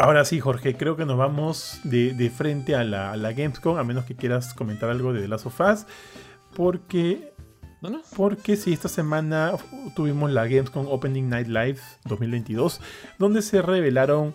Ahora 0.00 0.24
sí, 0.24 0.38
Jorge, 0.38 0.76
creo 0.76 0.96
que 0.96 1.04
nos 1.04 1.16
vamos 1.16 1.80
de, 1.82 2.32
frente 2.34 2.76
a 2.76 2.84
la, 2.84 3.32
Gamescom, 3.32 3.78
a 3.78 3.82
menos 3.82 4.04
que 4.04 4.14
quieras 4.14 4.54
comentar 4.54 4.90
algo 4.90 5.12
de 5.12 5.22
The 5.22 5.26
Last 5.26 5.46
of 5.46 5.60
Us, 5.60 5.86
porque, 6.54 7.32
porque 8.14 8.56
sí, 8.56 8.72
esta 8.72 8.88
semana 8.88 9.54
tuvimos 9.96 10.30
la 10.30 10.44
Gamescom 10.44 10.86
Opening 10.86 11.28
Night 11.28 11.48
Live 11.48 11.80
2022, 12.04 12.80
donde 13.18 13.42
se 13.42 13.60
revelaron 13.60 14.34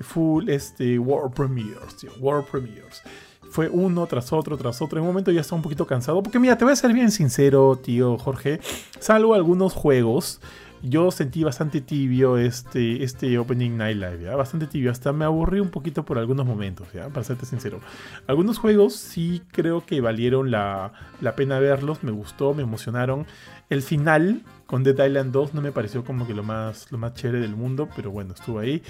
full 0.00 0.50
este, 0.50 0.98
World 0.98 1.32
Premiers, 1.32 1.96
tío, 1.96 2.10
World 2.20 2.46
Premiers. 2.46 3.02
Fue 3.50 3.70
uno 3.70 4.06
tras 4.06 4.30
otro, 4.34 4.58
tras 4.58 4.82
otro. 4.82 4.98
En 4.98 5.04
un 5.04 5.08
momento 5.08 5.30
ya 5.30 5.40
estaba 5.40 5.56
un 5.56 5.62
poquito 5.62 5.86
cansado, 5.86 6.22
porque 6.22 6.38
mira, 6.38 6.58
te 6.58 6.64
voy 6.66 6.74
a 6.74 6.76
ser 6.76 6.92
bien 6.92 7.10
sincero, 7.10 7.80
tío 7.82 8.18
Jorge, 8.18 8.60
salvo 9.00 9.32
algunos 9.32 9.72
juegos 9.72 10.42
yo 10.82 11.10
sentí 11.10 11.44
bastante 11.44 11.80
tibio 11.80 12.38
este, 12.38 13.02
este 13.02 13.38
Opening 13.38 13.76
Night 13.76 13.96
Live, 13.96 14.22
¿ya? 14.22 14.36
bastante 14.36 14.66
tibio, 14.66 14.90
hasta 14.90 15.12
me 15.12 15.24
aburrí 15.24 15.60
un 15.60 15.70
poquito 15.70 16.04
por 16.04 16.18
algunos 16.18 16.46
momentos, 16.46 16.86
¿ya? 16.92 17.08
para 17.08 17.24
serte 17.24 17.46
sincero. 17.46 17.80
Algunos 18.26 18.58
juegos 18.58 18.94
sí 18.94 19.42
creo 19.52 19.84
que 19.84 20.00
valieron 20.00 20.50
la, 20.50 20.92
la 21.20 21.34
pena 21.34 21.58
verlos, 21.58 22.02
me 22.02 22.10
gustó, 22.10 22.54
me 22.54 22.62
emocionaron. 22.62 23.26
El 23.70 23.82
final 23.82 24.42
con 24.66 24.82
Dead 24.84 25.06
Island 25.06 25.32
2 25.32 25.54
no 25.54 25.62
me 25.62 25.72
pareció 25.72 26.04
como 26.04 26.26
que 26.26 26.34
lo 26.34 26.42
más, 26.42 26.92
lo 26.92 26.98
más 26.98 27.14
chévere 27.14 27.40
del 27.40 27.56
mundo, 27.56 27.88
pero 27.96 28.10
bueno, 28.10 28.34
estuvo 28.34 28.58
ahí. 28.58 28.82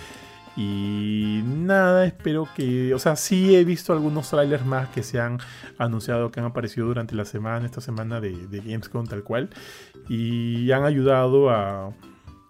Y 0.58 1.40
nada, 1.44 2.04
espero 2.04 2.48
que. 2.56 2.92
O 2.92 2.98
sea, 2.98 3.14
sí 3.14 3.54
he 3.54 3.64
visto 3.64 3.92
algunos 3.92 4.28
trailers 4.28 4.66
más 4.66 4.88
que 4.88 5.04
se 5.04 5.20
han 5.20 5.38
anunciado, 5.78 6.32
que 6.32 6.40
han 6.40 6.46
aparecido 6.46 6.88
durante 6.88 7.14
la 7.14 7.24
semana, 7.24 7.64
esta 7.64 7.80
semana 7.80 8.20
de, 8.20 8.32
Gamescom 8.50 9.06
tal 9.06 9.22
cual. 9.22 9.50
Y 10.08 10.72
han 10.72 10.84
ayudado 10.84 11.50
a, 11.50 11.92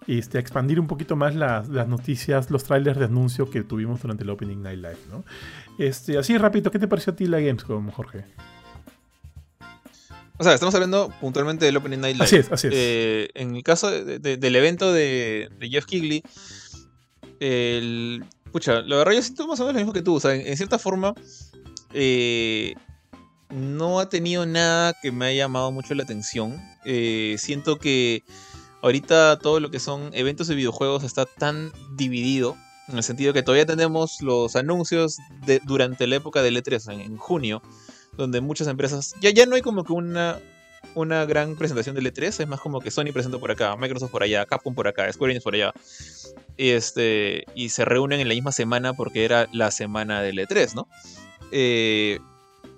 este, 0.07 0.39
expandir 0.39 0.81
un 0.81 0.87
poquito 0.87 1.17
más 1.17 1.35
las, 1.35 1.69
noticias, 1.69 2.51
los 2.51 2.65
trailers 2.65 2.99
de 2.99 3.05
anuncio 3.05 3.51
que 3.51 3.63
tuvimos 3.63 4.01
durante 4.01 4.25
el 4.25 4.31
Opening 4.31 4.63
Night 4.63 4.79
Live, 4.79 5.01
¿no? 5.11 5.23
Este, 5.79 6.17
así 6.17 6.39
rápido, 6.39 6.71
¿qué 6.71 6.79
te 6.79 6.89
pareció 6.89 7.13
a 7.13 7.17
ti 7.17 7.27
la 7.27 7.41
Gamescom, 7.41 7.91
Jorge? 7.91 8.25
O 10.39 10.45
sea, 10.45 10.55
estamos 10.55 10.75
hablando 10.75 11.13
puntualmente 11.21 11.67
del 11.67 11.77
Opening 11.77 12.01
Night 12.01 12.15
Live. 12.15 12.25
Así 12.25 12.37
es, 12.37 12.51
así 12.51 12.69
es. 12.69 12.75
Eh, 12.75 13.29
en 13.35 13.55
el 13.55 13.63
caso 13.63 13.91
del 13.91 14.57
evento 14.57 14.95
de, 14.95 15.51
de 15.59 15.69
Jeff 15.69 15.85
Kigley 15.85 16.23
el, 17.41 18.25
pucha, 18.53 18.83
la 18.83 18.97
verdad 18.97 19.13
yo 19.13 19.23
siento 19.23 19.47
más 19.47 19.61
o 19.61 19.65
menos 19.65 19.75
lo 19.75 19.81
mismo 19.81 19.93
que 19.93 20.03
tú. 20.03 20.15
O 20.15 20.21
sea, 20.21 20.35
en, 20.35 20.57
cierta 20.57 20.79
forma, 20.79 21.15
eh, 21.93 22.75
no 23.51 24.01
ha 24.01 24.09
tenido 24.09 24.47
nada 24.47 24.95
que 25.01 25.13
me 25.13 25.27
haya 25.27 25.45
llamado 25.45 25.71
mucho 25.71 25.95
la 25.95 26.03
atención. 26.03 26.61
Eh, 26.85 27.37
siento 27.39 27.79
que 27.79 28.23
ahorita 28.83 29.39
todo 29.39 29.61
lo 29.61 29.71
que 29.71 29.81
son 29.81 30.11
eventos 30.13 30.49
de 30.49 30.55
videojuegos 30.55 31.03
está 31.03 31.27
tan 31.27 31.73
dividido 31.97 32.57
En 32.89 32.97
el 32.97 33.03
sentido 33.03 33.33
que 33.33 33.43
todavía 33.43 33.67
tenemos 33.67 34.23
los 34.23 34.55
anuncios 34.57 35.19
de, 35.45 35.61
durante 35.65 36.07
la 36.07 36.17
época 36.17 36.43
del 36.43 36.57
E3, 36.57 36.93
en, 36.93 37.01
en 37.01 37.17
junio, 37.17 37.63
donde 38.17 38.41
muchas 38.41 38.69
empresas. 38.69 39.15
Ya, 39.21 39.31
ya 39.31 39.47
no 39.47 39.57
hay 39.57 39.63
como 39.63 39.85
que 39.85 39.93
una, 39.93 40.41
una 41.01 41.25
gran 41.25 41.57
presentación 41.57 41.95
del 41.95 42.13
E3, 42.13 42.41
es 42.41 42.49
más 42.49 42.61
como 42.61 42.81
que 42.81 42.91
Sony 42.91 43.13
presenta 43.13 43.39
por 43.39 43.51
acá, 43.51 43.77
Microsoft 43.77 44.11
por 44.11 44.23
allá, 44.23 44.47
Capcom 44.47 44.75
por 44.75 44.89
acá, 44.89 45.13
Square 45.13 45.33
Enix 45.33 45.45
por 45.45 45.55
allá. 45.55 45.73
Este, 46.57 47.45
y 47.55 47.69
se 47.69 47.85
reúnen 47.85 48.21
en 48.21 48.29
la 48.29 48.35
misma 48.35 48.53
semana 48.53 48.93
porque 48.95 49.25
era 49.25 49.49
la 49.53 49.71
semana 49.71 50.23
del 50.23 50.39
E3, 50.39 50.75
¿no? 50.75 50.89
Eh, 51.53 52.19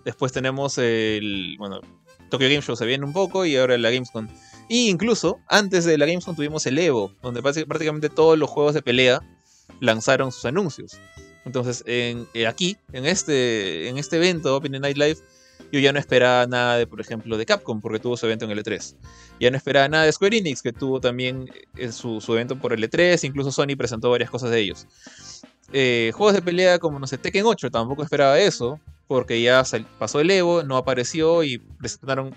después 0.05 0.32
tenemos 0.32 0.78
el. 0.78 1.56
Bueno, 1.59 1.80
Tokyo 2.28 2.48
Game 2.48 2.62
Show 2.62 2.76
se 2.76 2.86
viene 2.86 3.05
un 3.05 3.12
poco 3.12 3.44
y 3.44 3.56
ahora 3.56 3.76
la 3.78 3.90
Gamescom. 3.90 4.28
Y 4.68 4.88
incluso 4.88 5.40
antes 5.48 5.84
de 5.84 5.98
la 5.98 6.06
Gamescom 6.06 6.36
tuvimos 6.36 6.64
el 6.66 6.78
Evo, 6.78 7.12
donde 7.22 7.42
prácticamente 7.42 8.09
todos 8.09 8.38
los 8.38 8.48
juegos 8.48 8.74
de 8.74 8.82
pelea 8.82 9.20
lanzaron 9.80 10.30
sus 10.30 10.44
anuncios. 10.44 10.98
Entonces, 11.44 11.82
en, 11.86 12.28
eh, 12.34 12.47
aquí, 12.47 12.76
en 12.92 13.06
este, 13.06 13.88
en 13.88 13.98
este 13.98 14.16
evento, 14.16 14.55
Open 14.55 14.72
Night 14.72 14.97
Live, 14.97 15.18
yo 15.73 15.81
ya 15.81 15.93
no 15.93 15.99
esperaba 15.99 16.47
nada 16.47 16.77
de, 16.77 16.87
por 16.87 17.01
ejemplo, 17.01 17.37
de 17.37 17.47
Capcom, 17.47 17.81
porque 17.81 17.99
tuvo 17.99 18.16
su 18.16 18.27
evento 18.27 18.45
en 18.45 18.51
el 18.51 18.62
E3. 18.62 18.97
Ya 19.39 19.51
no 19.51 19.57
esperaba 19.57 19.89
nada 19.89 20.05
de 20.05 20.12
Square 20.12 20.37
Enix, 20.37 20.62
que 20.62 20.73
tuvo 20.73 21.01
también 21.01 21.51
eh, 21.77 21.93
su, 21.93 22.20
su 22.20 22.32
evento 22.35 22.57
por 22.59 22.73
el 22.73 22.82
E3, 22.82 23.24
incluso 23.24 23.53
Sony 23.53 23.77
presentó 23.77 24.11
varias 24.11 24.31
cosas 24.31 24.51
de 24.51 24.61
ellos. 24.61 24.87
Eh, 25.73 26.11
juegos 26.15 26.35
de 26.35 26.43
pelea 26.43 26.78
como, 26.78 26.99
no 26.99 27.07
sé, 27.07 27.19
Tekken 27.19 27.45
8, 27.47 27.70
tampoco 27.70 28.03
esperaba 28.03 28.39
eso, 28.39 28.81
porque 29.07 29.41
ya 29.41 29.62
pasó 29.99 30.20
el 30.20 30.31
Evo, 30.31 30.62
no 30.62 30.77
apareció 30.77 31.45
y 31.45 31.59
presentaron 31.59 32.35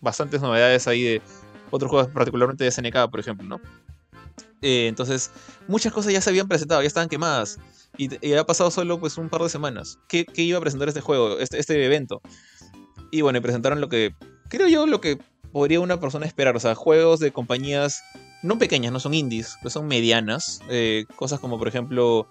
bastantes 0.00 0.42
novedades 0.42 0.86
ahí 0.86 1.02
de 1.02 1.22
otros 1.70 1.90
juegos, 1.90 2.12
particularmente 2.12 2.64
de 2.64 2.70
SNK, 2.70 3.10
por 3.10 3.20
ejemplo, 3.20 3.46
¿no? 3.46 3.60
Eh, 4.62 4.86
entonces, 4.86 5.30
muchas 5.68 5.92
cosas 5.92 6.12
ya 6.12 6.20
se 6.20 6.30
habían 6.30 6.48
presentado, 6.48 6.80
ya 6.80 6.86
estaban 6.86 7.08
quemadas. 7.08 7.58
Y, 7.96 8.34
ha 8.34 8.44
pasado 8.44 8.70
solo 8.70 8.98
pues 8.98 9.18
un 9.18 9.28
par 9.28 9.42
de 9.42 9.48
semanas. 9.48 9.98
¿Qué, 10.08 10.26
iba 10.36 10.58
a 10.58 10.60
presentar 10.60 10.88
este 10.88 11.00
juego, 11.00 11.38
este, 11.38 11.58
este 11.58 11.84
evento? 11.84 12.22
Y 13.10 13.20
bueno, 13.20 13.40
presentaron 13.40 13.80
lo 13.80 13.88
que, 13.88 14.14
creo 14.48 14.68
yo, 14.68 14.86
lo 14.86 15.00
que 15.00 15.18
podría 15.52 15.80
una 15.80 16.00
persona 16.00 16.26
esperar. 16.26 16.56
O 16.56 16.60
sea, 16.60 16.74
juegos 16.74 17.20
de 17.20 17.32
compañías 17.32 18.02
no 18.42 18.58
pequeñas, 18.58 18.92
no 18.92 19.00
son 19.00 19.14
indies, 19.14 19.56
pues 19.62 19.72
son 19.74 19.86
medianas. 19.86 20.60
Eh, 20.68 21.06
cosas 21.16 21.40
como, 21.40 21.58
por 21.58 21.68
ejemplo, 21.68 22.28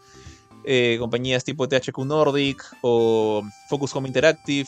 eh, 0.65 0.97
compañías 0.99 1.43
tipo 1.43 1.67
THQ 1.67 1.97
Nordic 2.05 2.63
o 2.81 3.43
Focus 3.69 3.95
Home 3.95 4.07
Interactive, 4.07 4.67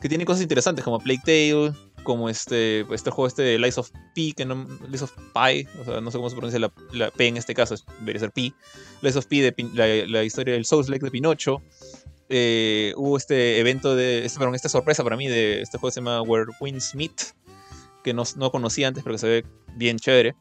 que 0.00 0.08
tienen 0.08 0.26
cosas 0.26 0.42
interesantes 0.42 0.84
como 0.84 0.98
Plague 0.98 1.20
Tale, 1.24 1.72
como 2.06 2.28
este, 2.28 2.86
este 2.94 3.10
juego 3.10 3.26
este 3.26 3.42
de 3.42 3.58
Lies 3.58 3.78
of 3.78 3.90
P, 4.14 4.32
que 4.32 4.44
no, 4.44 4.66
Lies 4.88 5.02
of 5.02 5.12
Pi, 5.34 5.66
o 5.80 5.84
sea, 5.84 6.00
no 6.00 6.10
sé 6.10 6.16
cómo 6.16 6.30
se 6.30 6.36
pronuncia 6.36 6.60
la, 6.60 7.10
P 7.10 7.26
en 7.26 7.36
este 7.36 7.52
caso, 7.52 7.74
debería 7.98 8.20
ser 8.20 8.30
P. 8.30 8.54
Lies 9.02 9.16
of 9.16 9.26
P, 9.26 9.42
de, 9.42 10.06
la, 10.08 10.22
historia 10.24 10.54
del 10.54 10.64
Souls 10.64 10.88
Lake 10.88 11.04
de 11.04 11.10
Pinocho. 11.10 11.60
Eh, 12.28 12.92
hubo 12.96 13.16
este 13.16 13.60
evento 13.60 13.94
de, 13.94 14.24
este, 14.24 14.38
perdón, 14.38 14.54
esta 14.54 14.68
sorpresa 14.68 15.04
para 15.04 15.16
mí 15.16 15.28
de 15.28 15.60
este 15.62 15.78
juego 15.78 15.90
que 15.90 15.94
se 15.94 16.00
llama 16.00 16.22
Where 16.22 16.52
Winds 16.60 16.94
Meet, 16.94 17.22
que 18.02 18.14
no, 18.14 18.24
no 18.36 18.50
conocía 18.50 18.88
antes, 18.88 19.04
pero 19.04 19.14
que 19.14 19.20
se 19.20 19.28
ve 19.28 19.44
bien 19.76 19.98
chévere. 19.98 20.34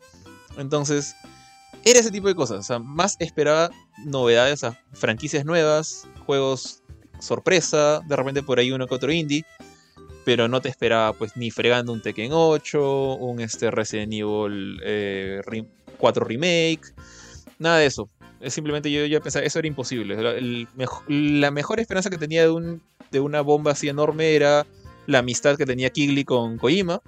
Entonces, 0.58 1.16
era 1.84 2.00
ese 2.00 2.12
tipo 2.12 2.28
de 2.28 2.36
cosas. 2.36 2.60
O 2.60 2.64
sea, 2.64 2.80
más 2.80 3.16
esperaba 3.20 3.70
novedades, 4.04 4.64
o 4.64 4.76
franquicias 4.94 5.46
nuevas, 5.46 6.08
juegos 6.26 6.82
sorpresa, 7.20 8.02
de 8.08 8.16
repente 8.16 8.44
por 8.44 8.60
ahí 8.60 8.72
uno 8.72 8.88
que 8.88 8.96
otro 8.96 9.12
indie. 9.12 9.46
Pero 10.26 10.48
no 10.48 10.60
te 10.60 10.70
esperaba 10.70 11.14
pues 11.14 11.38
ni 11.38 11.52
fregando 11.52 11.94
un 11.94 12.02
Tekken 12.02 12.32
8, 12.34 13.16
un 13.18 13.40
este 13.42 13.70
Resident 13.70 14.12
Evil 14.12 14.80
4 15.98 16.26
eh, 16.26 16.28
Remake, 16.28 16.82
nada 17.60 17.78
de 17.78 17.86
eso. 17.86 18.10
Simplemente 18.48 18.92
yo 18.92 19.06
ya 19.06 19.20
pensaba, 19.20 19.46
eso 19.46 19.60
era 19.60 19.68
imposible. 19.68 20.16
La, 21.08 21.52
mejor 21.52 21.80
esperanza 21.80 22.10
que 22.10 22.18
tenía 22.18 22.44
de, 22.44 22.50
un, 22.50 22.82
de 23.12 23.20
una 23.20 23.42
bomba 23.42 23.72
así 23.72 23.88
enorme 23.88 24.36
era 24.36 24.66
la 25.08 25.20
amistad 25.20 25.58
que 25.58 25.66
tenía 25.66 25.90
Kigli 25.90 26.26
con 26.26 26.58
Kojima. 26.58 27.02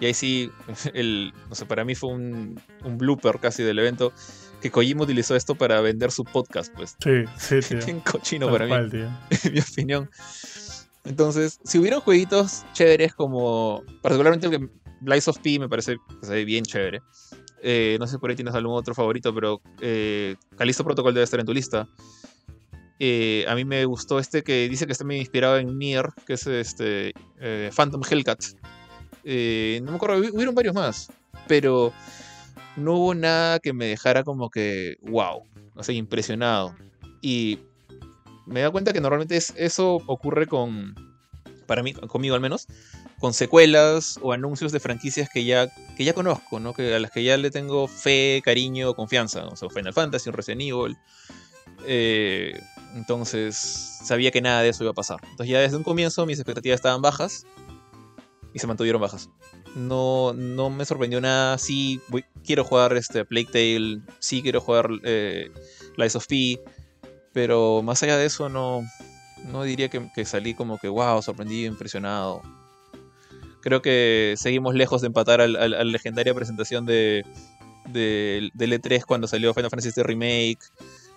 Y 0.00 0.06
ahí 0.06 0.14
sí, 0.14 0.50
el, 0.94 1.32
no 1.48 1.54
sé, 1.54 1.66
para 1.66 1.84
mí 1.84 1.94
fue 1.94 2.10
un, 2.10 2.60
un 2.84 2.98
blooper 2.98 3.38
casi 3.38 3.62
del 3.62 3.78
evento 3.78 4.12
que 4.60 4.70
Kojima 4.70 5.04
utilizó 5.04 5.36
esto 5.36 5.54
para 5.54 5.80
vender 5.80 6.10
su 6.10 6.24
podcast, 6.24 6.72
pues. 6.74 6.96
Sí, 7.02 7.24
sí, 7.38 7.62
sí. 7.62 7.76
Bien 7.76 8.00
cochino 8.00 8.50
para 8.50 8.66
mí, 8.66 8.72
en 9.44 9.52
mi 9.52 9.60
opinión. 9.60 10.10
Entonces, 11.04 11.60
si 11.64 11.78
hubieran 11.78 12.00
jueguitos 12.00 12.64
chéveres 12.72 13.14
como, 13.14 13.84
particularmente 14.02 14.46
el 14.46 14.52
que 14.52 14.68
Lies 15.02 15.28
of 15.28 15.38
P 15.38 15.58
me 15.58 15.68
parece 15.68 15.96
que 16.20 16.26
se 16.26 16.32
ve 16.32 16.44
bien 16.44 16.64
chévere. 16.64 17.00
Eh, 17.62 17.96
no 17.98 18.06
sé 18.06 18.18
por 18.18 18.30
ahí 18.30 18.36
tienes 18.36 18.54
algún 18.54 18.74
otro 18.76 18.94
favorito, 18.94 19.34
pero 19.34 19.60
eh, 19.80 20.36
Calisto 20.56 20.84
Protocol 20.84 21.14
debe 21.14 21.24
estar 21.24 21.40
en 21.40 21.46
tu 21.46 21.52
lista. 21.54 21.88
Eh, 22.98 23.44
a 23.48 23.54
mí 23.54 23.64
me 23.64 23.84
gustó 23.84 24.18
este 24.18 24.42
que 24.42 24.68
dice 24.68 24.86
que 24.86 24.92
está 24.92 25.04
muy 25.04 25.16
inspirado 25.16 25.58
en 25.58 25.78
Nier, 25.78 26.10
que 26.26 26.34
es 26.34 26.46
este 26.46 27.12
eh, 27.40 27.70
Phantom 27.74 28.02
Hellcat. 28.08 28.42
No 29.24 29.90
me 29.90 29.96
acuerdo, 29.96 30.18
hubieron 30.18 30.54
varios 30.54 30.74
más, 30.74 31.10
pero 31.48 31.92
no 32.76 32.94
hubo 32.94 33.14
nada 33.14 33.58
que 33.58 33.72
me 33.72 33.86
dejara 33.86 34.22
como 34.22 34.50
que, 34.50 34.96
wow, 35.02 35.42
o 35.74 35.82
sea, 35.82 35.94
impresionado. 35.94 36.74
Y 37.20 37.58
me 38.46 38.60
da 38.60 38.70
cuenta 38.70 38.92
que 38.92 39.00
normalmente 39.00 39.36
eso 39.36 40.02
ocurre 40.06 40.46
con, 40.46 40.94
para 41.66 41.82
mí, 41.82 41.92
conmigo 41.92 42.34
al 42.34 42.40
menos, 42.40 42.66
con 43.18 43.32
secuelas 43.32 44.18
o 44.22 44.32
anuncios 44.32 44.72
de 44.72 44.80
franquicias 44.80 45.28
que 45.28 45.44
ya, 45.44 45.68
que 45.96 46.04
ya 46.04 46.12
conozco, 46.12 46.60
¿no? 46.60 46.74
Que, 46.74 46.94
a 46.94 46.98
las 46.98 47.10
que 47.10 47.24
ya 47.24 47.36
le 47.36 47.50
tengo 47.50 47.88
fe, 47.88 48.42
cariño, 48.44 48.94
confianza. 48.94 49.46
O 49.46 49.56
sea, 49.56 49.70
Final 49.70 49.92
Fantasy, 49.92 50.30
Resident 50.30 50.62
Evil. 50.62 50.96
Eh, 51.86 52.60
entonces, 52.94 53.56
sabía 54.04 54.30
que 54.30 54.40
nada 54.40 54.62
de 54.62 54.70
eso 54.70 54.84
iba 54.84 54.90
a 54.90 54.94
pasar. 54.94 55.18
Entonces, 55.22 55.48
ya 55.48 55.60
desde 55.60 55.76
un 55.76 55.82
comienzo 55.82 56.26
mis 56.26 56.38
expectativas 56.38 56.76
estaban 56.76 57.02
bajas 57.02 57.46
y 58.52 58.58
se 58.58 58.66
mantuvieron 58.66 59.00
bajas. 59.00 59.28
No, 59.74 60.32
no 60.32 60.70
me 60.70 60.86
sorprendió 60.86 61.20
nada. 61.20 61.58
Sí, 61.58 62.00
quiero 62.44 62.64
jugar 62.64 62.96
este 62.96 63.24
Plague 63.24 63.46
Tale, 63.52 64.00
sí 64.18 64.42
quiero 64.42 64.60
jugar 64.60 64.88
eh, 65.04 65.50
Lies 65.96 66.16
of 66.16 66.26
P, 66.26 66.60
pero 67.32 67.82
más 67.82 68.02
allá 68.02 68.16
de 68.16 68.24
eso 68.24 68.48
no, 68.48 68.82
no 69.44 69.62
diría 69.62 69.90
que, 69.90 70.24
salí 70.24 70.54
como 70.54 70.78
que 70.78 70.88
wow, 70.88 71.20
sorprendido, 71.22 71.70
impresionado. 71.70 72.40
Creo 73.66 73.82
que 73.82 74.34
seguimos 74.36 74.76
lejos 74.76 75.00
de 75.00 75.08
empatar 75.08 75.40
a 75.40 75.48
la 75.48 75.82
legendaria 75.82 76.32
presentación 76.32 76.86
de, 76.86 77.26
de, 77.88 78.50
del 78.54 78.72
E3 78.72 79.04
cuando 79.04 79.26
salió 79.26 79.52
Final 79.54 79.70
Fantasy 79.70 79.90
Remake, 80.02 80.60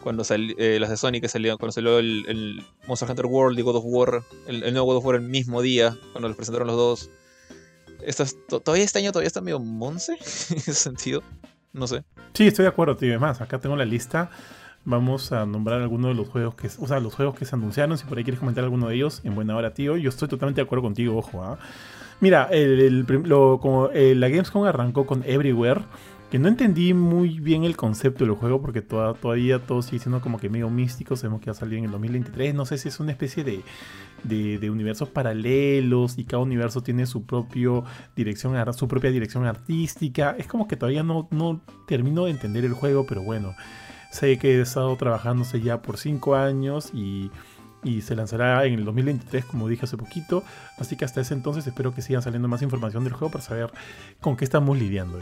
cuando 0.02 0.24
salió 0.24 0.56
eh, 0.58 0.80
las 0.80 0.90
de 0.90 0.98
Sonic 0.98 1.32
que 1.32 1.56
cuando 1.58 1.72
salió 1.72 2.00
el, 2.00 2.66
Monster 2.88 3.08
Hunter 3.08 3.28
World 3.28 3.60
y 3.60 3.62
God 3.62 3.76
of 3.76 3.84
War, 3.86 4.24
el, 4.48 4.64
el, 4.64 4.74
nuevo 4.74 4.88
God 4.88 4.98
of 4.98 5.06
War 5.06 5.16
el 5.18 5.22
mismo 5.22 5.62
día, 5.62 5.96
cuando 6.12 6.28
los 6.28 6.36
presentaron 6.36 6.66
los 6.66 6.76
dos 6.76 7.12
todavía 8.64 8.84
este 8.84 8.98
año 8.98 9.12
todavía 9.12 9.28
está 9.28 9.42
medio 9.42 9.60
monce 9.60 10.14
en 10.50 10.58
ese 10.58 10.74
sentido. 10.74 11.22
No 11.72 11.86
sé. 11.86 12.04
Sí, 12.34 12.48
estoy 12.48 12.64
de 12.64 12.70
acuerdo, 12.70 12.96
tío. 12.96 13.14
Es 13.14 13.22
más, 13.22 13.42
acá 13.42 13.60
tengo 13.60 13.76
la 13.76 13.86
lista. 13.86 14.32
Vamos 14.86 15.32
a 15.34 15.46
nombrar 15.46 15.82
algunos 15.82 16.10
de 16.10 16.16
los 16.16 16.30
juegos 16.30 16.56
que, 16.56 16.68
o 16.68 16.88
sea, 16.88 17.00
los 17.00 17.14
juegos 17.14 17.36
que 17.36 17.46
se 17.46 17.56
anunciaron. 17.56 17.96
Si 17.96 18.06
por 18.06 18.18
ahí 18.18 18.24
quieres 18.24 18.40
comentar 18.40 18.64
alguno 18.64 18.88
de 18.88 18.96
ellos, 18.96 19.22
en 19.24 19.36
buena 19.36 19.56
hora, 19.56 19.76
tío. 19.76 19.96
Yo 19.98 20.10
estoy 20.10 20.28
totalmente 20.28 20.62
de 20.62 20.66
acuerdo 20.66 20.82
contigo, 20.82 21.16
ojo. 21.16 21.44
¿ah? 21.44 21.60
Mira, 22.22 22.50
el, 22.52 23.06
como, 23.62 23.90
eh, 23.94 24.14
la 24.16 24.30
Gamescom 24.30 24.66
arrancó 24.66 25.06
con 25.06 25.24
Everywhere 25.26 25.82
que 26.30 26.38
no 26.38 26.48
entendí 26.48 26.94
muy 26.94 27.40
bien 27.40 27.64
el 27.64 27.76
concepto 27.76 28.24
del 28.24 28.36
juego 28.36 28.62
porque 28.62 28.82
todavía 28.82 29.60
todo 29.60 29.82
sigue 29.82 30.00
siendo 30.00 30.22
como 30.22 30.38
que 30.38 30.50
medio 30.50 30.70
místico. 30.70 31.16
Sabemos 31.16 31.42
que 31.42 31.48
va 31.48 31.54
a 31.54 31.56
salir 31.56 31.80
en 31.80 31.86
el 31.86 31.92
2023. 31.92 32.54
No 32.54 32.66
sé 32.66 32.78
si 32.78 32.88
es 32.88 33.00
una 33.00 33.12
especie 33.12 33.44
de, 33.44 33.64
de, 34.24 34.70
universos 34.70 35.10
paralelos 35.10 36.20
y 36.20 36.26
cada 36.26 36.44
universo 36.44 36.82
tiene 36.82 37.08
su, 37.08 37.26
propio 37.26 37.84
dirección, 38.16 38.56
su 38.74 38.88
propia 38.88 39.10
dirección 39.10 39.48
artística. 39.48 40.36
Es 40.38 40.46
como 40.46 40.68
que 40.68 40.76
todavía 40.76 41.02
no, 41.02 41.28
no 41.32 41.62
termino 41.88 42.26
de 42.26 42.32
entender 42.32 42.64
el 42.64 42.74
juego, 42.74 43.06
pero 43.08 43.24
bueno. 43.24 43.56
Sé 44.12 44.40
que 44.40 44.58
he 44.58 44.62
estado 44.62 44.96
trabajándose 44.98 45.62
ya 45.62 45.84
por 45.84 45.98
5 45.98 46.36
años 46.36 46.92
y 46.94 47.30
y 47.84 48.02
se 48.02 48.16
lanzará 48.16 48.66
en 48.66 48.74
el 48.74 48.86
2023, 48.86 49.46
como 49.46 49.68
dije 49.68 49.86
hace 49.86 49.98
poquito. 49.98 50.44
Así 50.78 50.96
que 50.96 51.06
hasta 51.06 51.22
ese 51.22 51.34
entonces 51.34 51.66
espero 51.66 51.94
que 51.94 52.02
sigan 52.02 52.22
saliendo 52.22 52.48
más 52.48 52.62
información 52.62 53.04
del 53.04 53.14
juego 53.14 53.32
para 53.32 53.44
saber 53.44 53.72
con 54.20 54.36
qué 54.36 54.44
estamos 54.44 54.78
lidiando. 54.78 55.20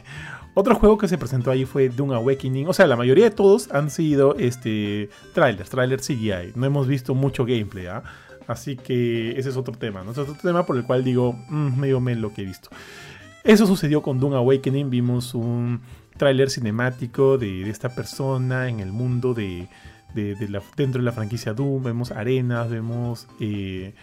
Otro 0.54 0.74
juego 0.74 0.98
que 0.98 1.08
se 1.08 1.18
presentó 1.18 1.50
ahí 1.50 1.64
fue 1.64 1.88
Doom 1.88 2.12
Awakening. 2.12 2.68
O 2.68 2.72
sea, 2.72 2.86
la 2.86 2.96
mayoría 2.96 3.24
de 3.24 3.30
todos 3.30 3.70
han 3.72 3.90
sido 3.90 4.36
este, 4.36 5.10
trailers, 5.34 5.70
trailers 5.70 6.06
CGI. 6.06 6.52
No 6.54 6.66
hemos 6.66 6.86
visto 6.86 7.14
mucho 7.14 7.44
gameplay. 7.44 7.84
¿ya? 7.84 8.02
Así 8.46 8.76
que 8.76 9.38
ese 9.38 9.50
es 9.50 9.56
otro 9.56 9.74
tema. 9.74 10.02
¿no? 10.02 10.12
es 10.12 10.18
otro 10.18 10.34
tema 10.34 10.66
por 10.66 10.76
el 10.76 10.84
cual 10.84 11.04
digo, 11.04 11.32
mm, 11.48 11.78
medio 11.78 12.00
men 12.00 12.20
lo 12.20 12.32
que 12.32 12.42
he 12.42 12.46
visto. 12.46 12.68
Eso 13.44 13.66
sucedió 13.66 14.02
con 14.02 14.20
Doom 14.20 14.34
Awakening. 14.34 14.90
Vimos 14.90 15.34
un 15.34 15.80
trailer 16.16 16.50
cinemático 16.50 17.38
de 17.38 17.68
esta 17.68 17.88
persona 17.88 18.68
en 18.68 18.80
el 18.80 18.92
mundo 18.92 19.34
de 19.34 19.68
dentro 20.14 21.00
de 21.00 21.04
la 21.04 21.12
franquicia 21.12 21.52
Doom, 21.52 21.82
vemos 21.82 22.10
arenas, 22.10 22.70
vemos 22.70 23.26
eh, 23.40 23.94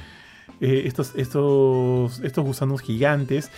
eh, 0.62 0.84
estos, 0.86 1.14
estos, 1.16 2.20
estos 2.20 2.46
gusanos 2.46 2.82
gigantes, 2.82 3.52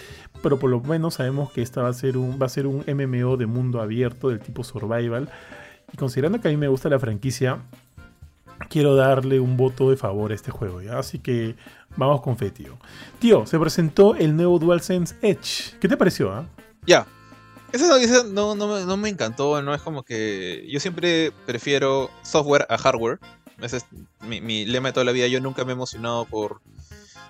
pero 0.44 0.60
por 0.60 0.70
lo 0.70 0.82
menos 0.82 1.16
sabemos 1.16 1.52
que 1.52 1.62
esta 1.62 1.82
va 1.82 1.90
a 1.90 1.94
ser 1.94 2.18
un, 2.18 2.40
va 2.42 2.46
a 2.46 2.50
ser 2.50 2.68
un 2.68 2.84
MMO 2.88 3.38
de 3.38 3.46
mundo 3.46 3.82
abierto 3.82 4.30
del 4.30 4.40
tipo 4.40 4.64
survival. 4.64 5.30
Y 5.94 5.98
considerando 5.98 6.40
que 6.40 6.48
a 6.48 6.52
mí 6.52 6.58
me 6.58 6.68
gusta 6.68 6.90
la 6.90 7.00
franquicia, 7.00 7.60
quiero 8.70 8.96
darle 8.96 9.40
un 9.40 9.58
voto 9.58 9.90
de 9.90 9.98
favor 9.98 10.32
a 10.32 10.36
este 10.36 10.52
juego, 10.52 10.82
¿ya? 10.82 11.00
Así 11.00 11.20
que 11.20 11.56
vamos 11.98 12.22
con 12.22 12.38
fe, 12.38 12.52
tío. 12.52 12.78
Tío, 13.20 13.46
se 13.46 13.60
presentó 13.60 14.16
el 14.16 14.36
nuevo 14.36 14.60
DualSense 14.60 15.16
Edge. 15.22 15.78
¿Qué 15.80 15.88
te 15.88 15.98
pareció, 15.98 16.32
ah? 16.32 16.46
Ya. 16.86 17.06
Noticia 17.74 18.24
no, 18.24 18.56
no, 18.56 18.98
me- 18.98 19.10
encantó, 19.10 19.62
no 19.62 19.74
es 19.74 19.82
como 19.82 20.04
que... 20.04 20.66
Yo 20.70 20.80
siempre 20.80 21.32
prefiero 21.46 22.10
software 22.24 22.66
a 22.70 22.78
hardware. 22.78 23.20
Ese 23.62 23.78
es 23.78 23.86
mi, 24.22 24.66
lema 24.66 24.90
de 24.90 24.94
toda 24.94 25.06
la 25.06 25.12
vida. 25.12 25.28
Yo 25.28 25.40
nunca 25.40 25.64
me 25.64 25.72
he 25.72 25.76
emocionado 25.76 26.26
por 26.26 26.62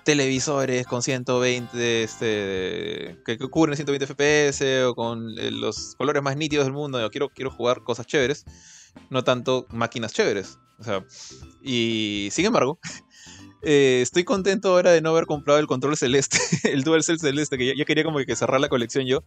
televisores 0.04 0.86
con 0.86 1.02
120, 1.02 2.02
este, 2.02 3.16
que, 3.24 3.38
cubren 3.38 3.76
120 3.76 4.06
FPS 4.06 4.84
o 4.84 4.94
con 4.94 5.38
eh, 5.38 5.50
los 5.50 5.94
colores 5.96 6.22
más 6.22 6.36
nítidos 6.36 6.66
del 6.66 6.72
mundo. 6.72 7.00
Yo 7.00 7.10
quiero, 7.10 7.28
quiero 7.28 7.50
jugar 7.50 7.82
cosas 7.84 8.06
chéveres, 8.06 8.44
no 9.10 9.22
tanto 9.22 9.66
máquinas 9.70 10.12
chéveres. 10.12 10.58
O 10.78 10.84
sea, 10.84 11.04
y 11.62 12.28
sin 12.32 12.46
embargo, 12.46 12.80
eh, 13.62 14.00
estoy 14.02 14.24
contento 14.24 14.70
ahora 14.70 14.90
de 14.90 15.00
no 15.00 15.10
haber 15.10 15.26
comprado 15.26 15.60
el 15.60 15.66
control 15.68 15.96
celeste, 15.96 16.38
el 16.64 16.82
DualSense 16.82 17.24
celeste, 17.24 17.58
que 17.58 17.66
ya, 17.66 17.72
ya 17.76 17.84
quería 17.84 18.04
como 18.04 18.18
que 18.18 18.34
cerrar 18.34 18.60
la 18.60 18.68
colección 18.68 19.06
yo. 19.06 19.22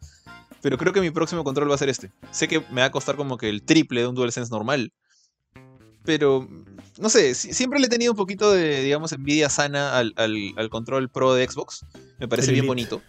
Pero 0.66 0.80
creo 0.80 0.94
que 0.94 1.00
mi 1.02 1.12
próximo 1.12 1.44
control 1.44 1.70
va 1.70 1.76
a 1.76 1.78
ser 1.78 1.90
este. 1.90 2.10
Sé 2.32 2.48
que 2.48 2.60
me 2.72 2.82
va 2.82 2.86
a 2.86 2.92
costar 2.92 3.16
como 3.16 3.38
que 3.38 3.50
el 3.50 3.62
triple 3.62 4.02
de 4.02 4.08
un 4.08 4.16
DualSense 4.16 4.50
normal. 4.50 4.92
Pero, 6.04 6.48
no 7.00 7.08
sé, 7.10 7.36
si- 7.36 7.54
siempre 7.54 7.80
le 7.80 7.86
he 7.86 7.90
tenido 7.90 8.14
un 8.14 8.18
poquito 8.18 8.52
de, 8.52 8.82
digamos, 8.82 9.12
envidia 9.12 9.48
sana 9.52 9.96
al, 9.96 10.14
al- 10.18 10.54
al 10.58 10.70
control 10.72 11.08
pro 11.12 11.36
de 11.36 11.48
Xbox. 11.48 11.86
Me 12.18 12.28
parece 12.28 12.48
El 12.50 12.54
bien 12.62 12.66
Elite. 12.66 12.68
bonito. 12.96 13.04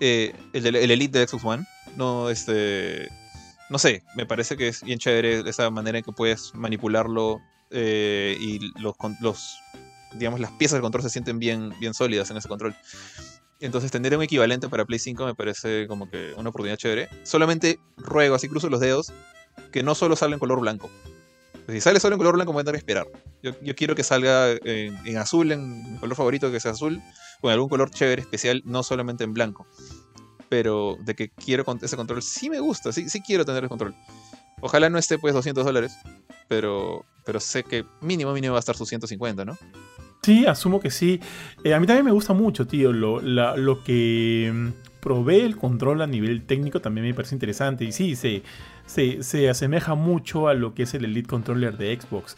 Eh, 0.00 0.34
el, 0.54 0.64
el 0.74 0.90
Elite 0.90 1.18
de 1.18 1.26
Xbox 1.28 1.44
One. 1.44 1.66
No, 1.96 2.30
este. 2.30 3.10
No 3.68 3.78
sé, 3.78 4.02
me 4.16 4.24
parece 4.24 4.56
que 4.56 4.68
es 4.68 4.82
bien 4.82 4.98
chévere 4.98 5.46
esa 5.48 5.68
manera 5.70 5.98
en 5.98 6.04
que 6.04 6.12
puedes 6.12 6.54
manipularlo 6.54 7.42
eh, 7.72 8.38
y 8.40 8.72
los, 8.80 8.96
con- 8.96 9.18
los. 9.20 9.58
Digamos, 10.14 10.40
las 10.40 10.52
piezas 10.52 10.76
del 10.76 10.82
control 10.82 11.02
se 11.02 11.10
sienten 11.10 11.38
bien, 11.38 11.74
bien 11.78 11.92
sólidas 11.92 12.30
en 12.30 12.38
ese 12.38 12.48
control. 12.48 12.74
Entonces, 13.64 13.90
tener 13.90 14.14
un 14.14 14.22
equivalente 14.22 14.68
para 14.68 14.84
Play 14.84 14.98
5 14.98 15.24
me 15.24 15.34
parece 15.34 15.86
como 15.88 16.10
que 16.10 16.34
una 16.36 16.50
oportunidad 16.50 16.76
chévere. 16.76 17.08
Solamente 17.22 17.78
ruego, 17.96 18.34
así 18.34 18.46
cruzo 18.46 18.68
los 18.68 18.78
dedos, 18.78 19.10
que 19.72 19.82
no 19.82 19.94
solo 19.94 20.16
salga 20.16 20.34
en 20.34 20.38
color 20.38 20.60
blanco. 20.60 20.90
Si 21.70 21.80
sale 21.80 21.98
solo 21.98 22.16
en 22.16 22.18
color 22.18 22.34
blanco, 22.34 22.52
voy 22.52 22.60
a 22.60 22.64
tener 22.64 22.74
que 22.74 22.80
esperar. 22.80 23.06
Yo, 23.42 23.74
quiero 23.74 23.94
que 23.94 24.02
salga 24.02 24.50
en, 24.50 25.16
azul, 25.16 25.50
en 25.50 25.94
mi 25.94 25.98
color 25.98 26.14
favorito, 26.14 26.52
que 26.52 26.60
sea 26.60 26.72
azul, 26.72 27.00
con 27.40 27.52
algún 27.52 27.70
color 27.70 27.88
chévere 27.88 28.20
especial, 28.20 28.60
no 28.66 28.82
solamente 28.82 29.24
en 29.24 29.32
blanco. 29.32 29.66
Pero 30.50 30.98
de 31.00 31.14
que 31.14 31.30
quiero 31.30 31.64
ese 31.80 31.96
control, 31.96 32.20
sí 32.20 32.50
me 32.50 32.60
gusta, 32.60 32.92
sí, 32.92 33.08
sí 33.08 33.22
quiero 33.22 33.46
tener 33.46 33.62
el 33.62 33.70
control. 33.70 33.94
Ojalá 34.60 34.90
no 34.90 34.98
esté 34.98 35.18
pues 35.18 35.32
200 35.32 35.64
dólares, 35.64 35.96
pero 36.48 37.02
sé 37.38 37.64
que 37.64 37.86
mínimo, 38.02 38.34
mínimo 38.34 38.52
va 38.52 38.58
a 38.58 38.60
estar 38.60 38.76
sus 38.76 38.90
150, 38.90 39.46
¿no? 39.46 39.56
Sí, 40.24 40.46
asumo 40.46 40.80
que 40.80 40.90
sí. 40.90 41.20
Eh, 41.64 41.74
a 41.74 41.80
mí 41.80 41.86
también 41.86 42.06
me 42.06 42.12
gusta 42.12 42.32
mucho, 42.32 42.66
tío. 42.66 42.92
Lo, 42.92 43.20
lo 43.20 43.84
que 43.84 44.50
mm, 44.54 44.68
provee 45.00 45.40
el 45.40 45.56
control 45.56 46.00
a 46.02 46.06
nivel 46.06 46.42
técnico 46.42 46.80
también 46.80 47.06
me 47.06 47.12
parece 47.14 47.34
interesante. 47.34 47.84
Y 47.84 47.92
sí, 47.92 48.16
se, 48.16 48.42
se, 48.86 49.22
se 49.22 49.50
asemeja 49.50 49.94
mucho 49.94 50.48
a 50.48 50.54
lo 50.54 50.72
que 50.74 50.84
es 50.84 50.94
el 50.94 51.04
Elite 51.04 51.28
Controller 51.28 51.76
de 51.76 51.98
Xbox. 52.00 52.36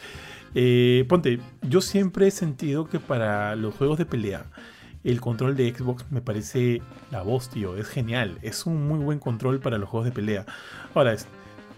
Eh, 0.54 1.04
ponte, 1.08 1.38
yo 1.62 1.80
siempre 1.80 2.26
he 2.26 2.30
sentido 2.30 2.88
que 2.88 2.98
para 2.98 3.54
los 3.56 3.74
juegos 3.74 3.98
de 3.98 4.06
pelea, 4.06 4.46
el 5.04 5.20
control 5.20 5.54
de 5.54 5.72
Xbox 5.72 6.06
me 6.10 6.20
parece 6.20 6.82
la 7.12 7.22
voz, 7.22 7.50
tío. 7.50 7.76
Es 7.76 7.86
genial. 7.86 8.38
Es 8.42 8.66
un 8.66 8.88
muy 8.88 8.98
buen 8.98 9.20
control 9.20 9.60
para 9.60 9.78
los 9.78 9.88
juegos 9.88 10.06
de 10.06 10.12
pelea. 10.12 10.44
Ahora, 10.94 11.12
es- 11.12 11.28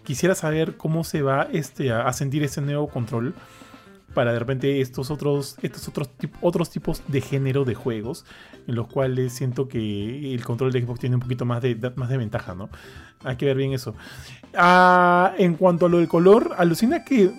quisiera 0.04 0.34
saber 0.34 0.76
cómo 0.78 1.04
se 1.04 1.20
va 1.20 1.48
este, 1.52 1.90
a, 1.92 2.06
a 2.08 2.12
sentir 2.14 2.42
ese 2.42 2.62
nuevo 2.62 2.88
control 2.88 3.34
para 4.18 4.32
de 4.32 4.38
repente 4.40 4.80
estos 4.80 5.12
otros, 5.12 5.54
estos 5.62 5.86
otros, 5.86 6.08
tip- 6.18 6.34
otros 6.40 6.70
tipos 6.70 7.02
de 7.06 7.20
género 7.20 7.64
de 7.64 7.76
juegos 7.76 8.24
en 8.66 8.74
los 8.74 8.88
cuales 8.88 9.32
siento 9.32 9.68
que 9.68 10.34
el 10.34 10.44
control 10.44 10.72
de 10.72 10.82
Xbox 10.82 10.98
tiene 10.98 11.14
un 11.14 11.20
poquito 11.22 11.44
más 11.44 11.62
de, 11.62 11.76
de- 11.76 11.90
más 11.90 12.08
de 12.08 12.16
ventaja, 12.16 12.52
¿no? 12.56 12.68
Hay 13.22 13.36
que 13.36 13.46
ver 13.46 13.56
bien 13.56 13.72
eso. 13.74 13.94
Ah, 14.54 15.34
en 15.38 15.54
cuanto 15.54 15.86
a 15.86 15.88
lo 15.88 15.98
del 15.98 16.08
color, 16.08 16.52
alucina 16.58 17.04
que 17.04 17.30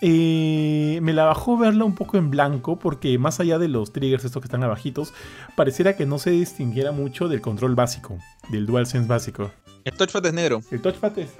eh, 0.00 1.00
me 1.02 1.12
la 1.12 1.24
bajó 1.24 1.58
verla 1.58 1.84
un 1.84 1.96
poco 1.96 2.18
en 2.18 2.30
blanco 2.30 2.78
porque 2.78 3.18
más 3.18 3.40
allá 3.40 3.58
de 3.58 3.66
los 3.66 3.92
triggers 3.92 4.24
estos 4.24 4.40
que 4.40 4.46
están 4.46 4.62
abajitos, 4.62 5.12
pareciera 5.56 5.96
que 5.96 6.06
no 6.06 6.20
se 6.20 6.30
distinguiera 6.30 6.92
mucho 6.92 7.26
del 7.26 7.40
control 7.40 7.74
básico, 7.74 8.16
del 8.50 8.64
DualSense 8.66 9.08
básico. 9.08 9.50
El 9.84 9.94
touchpad 9.94 10.24
es 10.26 10.32
negro. 10.34 10.60
El 10.70 10.80
touchpad 10.82 11.18
es. 11.18 11.30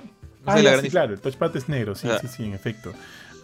No 0.44 0.52
Ah, 0.52 0.56
sé 0.56 0.62
ya, 0.64 0.80
sí, 0.80 0.88
claro, 0.90 1.12
el 1.14 1.20
touchpad 1.20 1.56
es 1.56 1.68
negro, 1.68 1.94
sí, 1.94 2.08
Ah. 2.10 2.18
sí, 2.20 2.26
sí, 2.26 2.44
en 2.44 2.54
efecto. 2.54 2.92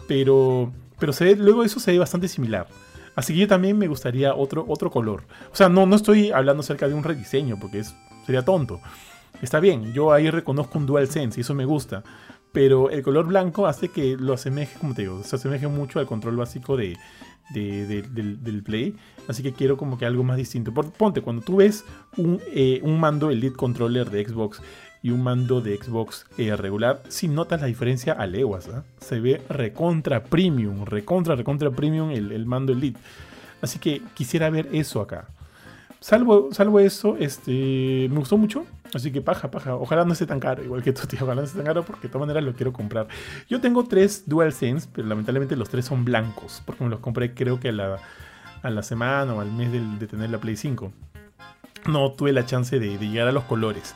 Pero, 0.07 0.71
pero 0.99 1.13
se 1.13 1.25
ve, 1.25 1.35
luego 1.35 1.63
eso 1.63 1.79
se 1.79 1.91
ve 1.91 1.99
bastante 1.99 2.27
similar. 2.27 2.67
Así 3.15 3.33
que 3.33 3.39
yo 3.39 3.47
también 3.47 3.77
me 3.77 3.87
gustaría 3.87 4.35
otro, 4.35 4.65
otro 4.67 4.91
color. 4.91 5.23
O 5.51 5.55
sea, 5.55 5.69
no, 5.69 5.85
no 5.85 5.95
estoy 5.95 6.31
hablando 6.31 6.61
acerca 6.61 6.87
de 6.87 6.93
un 6.93 7.03
rediseño, 7.03 7.57
porque 7.59 7.79
es, 7.79 7.95
sería 8.25 8.43
tonto. 8.43 8.81
Está 9.41 9.59
bien, 9.59 9.93
yo 9.93 10.11
ahí 10.13 10.29
reconozco 10.29 10.77
un 10.77 10.85
DualSense 10.85 11.39
y 11.39 11.41
eso 11.41 11.53
me 11.53 11.65
gusta. 11.65 12.03
Pero 12.51 12.89
el 12.89 13.01
color 13.03 13.27
blanco 13.27 13.67
hace 13.67 13.89
que 13.89 14.15
lo 14.17 14.33
asemeje, 14.33 14.77
como 14.79 14.93
te 14.93 15.01
digo, 15.03 15.21
se 15.23 15.35
asemeje 15.35 15.67
mucho 15.67 15.99
al 15.99 16.05
control 16.05 16.37
básico 16.37 16.77
de, 16.77 16.97
de- 17.53 17.85
de- 17.85 18.01
del, 18.37 18.63
Play. 18.63 18.95
Así 19.27 19.43
que 19.43 19.51
quiero 19.53 19.75
como 19.75 19.97
que 19.97 20.05
algo 20.05 20.23
más 20.23 20.37
distinto. 20.37 20.73
Ponte, 20.73 21.21
cuando 21.21 21.41
tú 21.41 21.57
ves 21.57 21.83
un, 22.17 22.39
eh, 22.47 22.79
un 22.83 22.99
mando 22.99 23.29
Elite 23.29 23.55
Controller 23.57 24.09
de 24.09 24.25
Xbox 24.25 24.61
y 25.05 25.11
un 25.11 25.21
mando 25.21 25.61
de 25.61 25.77
Xbox 25.77 26.25
eh, 26.39 26.55
regular, 26.55 27.03
si 27.09 27.27
notas 27.27 27.61
la 27.61 27.67
diferencia 27.67 28.13
a 28.13 28.25
leguas. 28.25 28.67
¿ah? 28.69 28.83
Se 28.99 29.19
ve 29.19 29.39
recontra 29.49 30.23
premium, 30.23 30.83
recontra, 30.83 31.35
recontra 31.35 31.69
premium 31.69 32.09
el, 32.09 32.31
el 32.31 32.47
mando 32.47 32.73
Elite. 32.73 32.99
Así 33.61 33.77
que 33.77 34.01
quisiera 34.15 34.49
ver 34.49 34.67
eso 34.71 35.01
acá. 35.01 35.27
Salvo, 35.99 36.49
salvo 36.53 36.79
eso, 36.79 37.17
este, 37.19 38.07
me 38.11 38.17
gustó 38.17 38.37
mucho. 38.39 38.65
Así 38.95 39.11
que 39.11 39.21
paja, 39.21 39.51
paja. 39.51 39.75
Ojalá 39.75 40.05
no 40.05 40.13
esté 40.13 40.25
tan 40.25 40.39
caro, 40.39 40.63
igual 40.63 40.81
que 40.81 40.91
tú, 40.91 41.05
tío. 41.07 41.19
Ojalá 41.21 41.43
tan 41.45 41.63
caro 41.65 41.83
porque 41.83 42.07
de 42.07 42.09
todas 42.11 42.27
maneras 42.27 42.43
lo 42.43 42.53
quiero 42.53 42.73
comprar. 42.73 43.07
Yo 43.47 43.61
tengo 43.61 43.83
tres 43.85 44.23
DualSense, 44.25 44.89
pero 44.91 45.07
lamentablemente 45.07 45.55
los 45.55 45.69
tres 45.69 45.85
son 45.85 46.03
blancos. 46.03 46.63
Porque 46.65 46.83
me 46.83 46.89
los 46.89 46.99
compré 46.99 47.35
creo 47.35 47.59
que 47.59 47.69
a 47.69 47.73
la, 47.73 47.99
a 48.63 48.69
la 48.71 48.81
semana 48.81 49.33
o 49.35 49.41
al 49.41 49.51
mes 49.51 49.71
del- 49.71 49.99
de 49.99 50.07
tener 50.07 50.31
la 50.31 50.39
Play 50.39 50.55
5. 50.55 50.91
No 51.87 52.11
tuve 52.13 52.33
la 52.33 52.45
chance 52.45 52.79
de, 52.79 52.97
de 52.97 53.07
llegar 53.09 53.27
a 53.27 53.31
los 53.31 53.43
colores. 53.43 53.93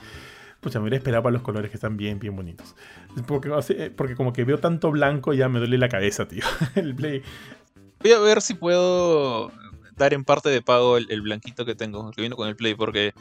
Pues 0.62 0.76
me 0.76 0.82
hubiera 0.82 0.98
esperado 0.98 1.24
para 1.24 1.34
los 1.34 1.42
colores 1.42 1.72
que 1.72 1.78
están 1.78 1.96
bien, 1.96 2.20
bien 2.20 2.36
bonitos. 2.36 2.76
Porque, 3.28 3.54
hace- 3.54 3.92
porque 3.92 4.16
como 4.16 4.34
que 4.34 4.44
veo 4.44 4.58
tanto 4.60 4.92
blanco 4.92 5.34
ya 5.34 5.48
me 5.48 5.60
duele 5.60 5.78
la 5.78 5.88
cabeza, 5.90 6.28
tío. 6.28 6.44
El 6.76 6.96
Play. 6.96 7.22
Voy 8.02 8.12
a 8.12 8.20
ver 8.20 8.42
si 8.42 8.54
puedo 8.54 9.52
dar 9.96 10.14
en 10.14 10.24
parte 10.24 10.50
de 10.50 10.62
pago 10.62 10.98
el, 10.98 11.22
blanquito 11.22 11.66
que 11.66 11.76
tengo, 11.76 12.12
que 12.12 12.22
vino 12.22 12.36
con 12.38 12.48
el 12.48 12.56
Play, 12.56 12.74
porque 12.76 13.14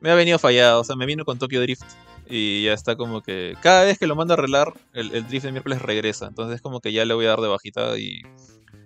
me 0.00 0.10
ha 0.10 0.14
venido 0.14 0.38
fallado. 0.38 0.80
O 0.80 0.84
sea, 0.84 0.96
me 0.96 1.04
vino 1.06 1.24
con 1.24 1.38
Tokyo 1.38 1.60
Drift 1.60 1.82
y 2.28 2.64
ya 2.64 2.72
está 2.72 2.96
como 2.96 3.22
que 3.22 3.54
cada 3.60 3.84
vez 3.84 3.98
que 3.98 4.06
lo 4.06 4.16
mando 4.16 4.32
a 4.32 4.36
arreglar, 4.38 4.72
el, 4.94 5.10
Drift 5.28 5.44
de 5.44 5.52
miércoles 5.52 5.82
regresa. 5.82 6.26
Entonces, 6.28 6.62
como 6.62 6.80
que 6.80 6.92
ya 6.92 7.04
le 7.04 7.12
voy 7.14 7.26
a 7.26 7.30
dar 7.30 7.40
de 7.40 7.48
bajita. 7.48 7.98
Y 7.98 8.22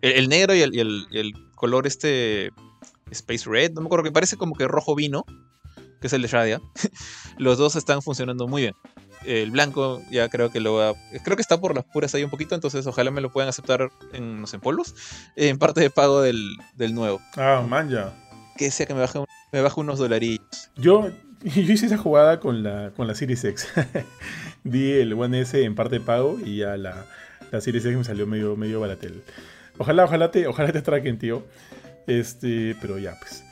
el, 0.03 0.29
negro 0.29 0.55
y 0.55 0.63
el- 0.63 0.75
y 0.75 1.19
el 1.19 1.33
color 1.55 1.87
este 1.87 2.51
Space 3.11 3.49
Red, 3.49 3.73
no 3.73 3.81
me 3.83 3.87
acuerdo 3.87 4.05
que 4.05 4.13
parece 4.13 4.37
como 4.37 4.57
que 4.57 4.67
rojo 4.67 4.97
vino, 4.97 5.25
que 6.01 6.07
es 6.07 6.13
el 6.13 6.23
de 6.23 6.29
Shadia. 6.29 6.61
Los 7.39 7.59
dos 7.59 7.77
están 7.77 8.03
funcionando 8.03 8.47
muy 8.47 8.63
bien. 8.63 8.75
El 9.25 9.51
blanco 9.51 10.03
ya 10.11 10.29
creo 10.29 10.51
que 10.51 10.61
lo 10.61 10.75
va 10.75 10.95
Creo 11.25 11.37
que 11.37 11.43
está 11.43 11.61
por 11.61 11.75
las 11.75 11.85
puras 11.85 12.15
ahí 12.15 12.23
un 12.23 12.31
poquito, 12.31 12.55
entonces 12.55 12.87
ojalá 12.87 13.11
me 13.11 13.21
lo 13.21 13.33
puedan 13.33 13.49
aceptar 13.49 13.91
en, 14.13 14.41
no 14.41 14.47
sé, 14.47 14.57
en 14.57 14.63
polvos. 14.63 14.95
En 15.35 15.59
parte 15.59 15.81
de 15.81 15.91
pago 15.91 16.21
del, 16.21 16.57
del 16.77 16.95
nuevo. 16.95 17.21
Ah, 17.37 17.65
man, 17.67 17.89
ya. 17.89 18.15
Que 18.57 18.71
sea 18.71 18.87
que 18.87 18.95
me 18.95 19.01
baje, 19.01 19.25
me 19.53 19.61
baje 19.63 19.81
unos 19.81 19.99
dolarillos. 19.99 20.71
Yo, 20.77 21.09
yo 21.43 21.73
hice 21.73 21.87
esa 21.87 21.99
jugada 21.99 22.39
con 22.41 22.63
la, 22.63 22.93
con 22.97 23.07
la 23.07 23.15
Series 23.15 23.43
X. 23.45 23.69
Di 24.65 24.93
el 24.93 25.15
One 25.15 25.41
S 25.41 25.61
en 25.61 25.75
parte 25.75 25.99
pago 25.99 26.39
y 26.45 26.59
ya 26.59 26.77
la, 26.77 27.07
la 27.51 27.61
Series 27.61 27.85
X 27.85 27.97
me 27.97 28.05
salió 28.05 28.27
medio, 28.27 28.57
medio 28.57 28.81
baratel. 28.81 29.23
Ojalá, 29.79 30.05
ojalá 30.05 30.31
te, 30.31 30.47
ojalá 30.47 30.73
te 30.73 30.79
atraquen, 30.79 31.19
tío. 31.19 31.45
Este, 32.07 32.77
pero 32.81 32.99
ya, 32.99 33.17
pues. 33.19 33.46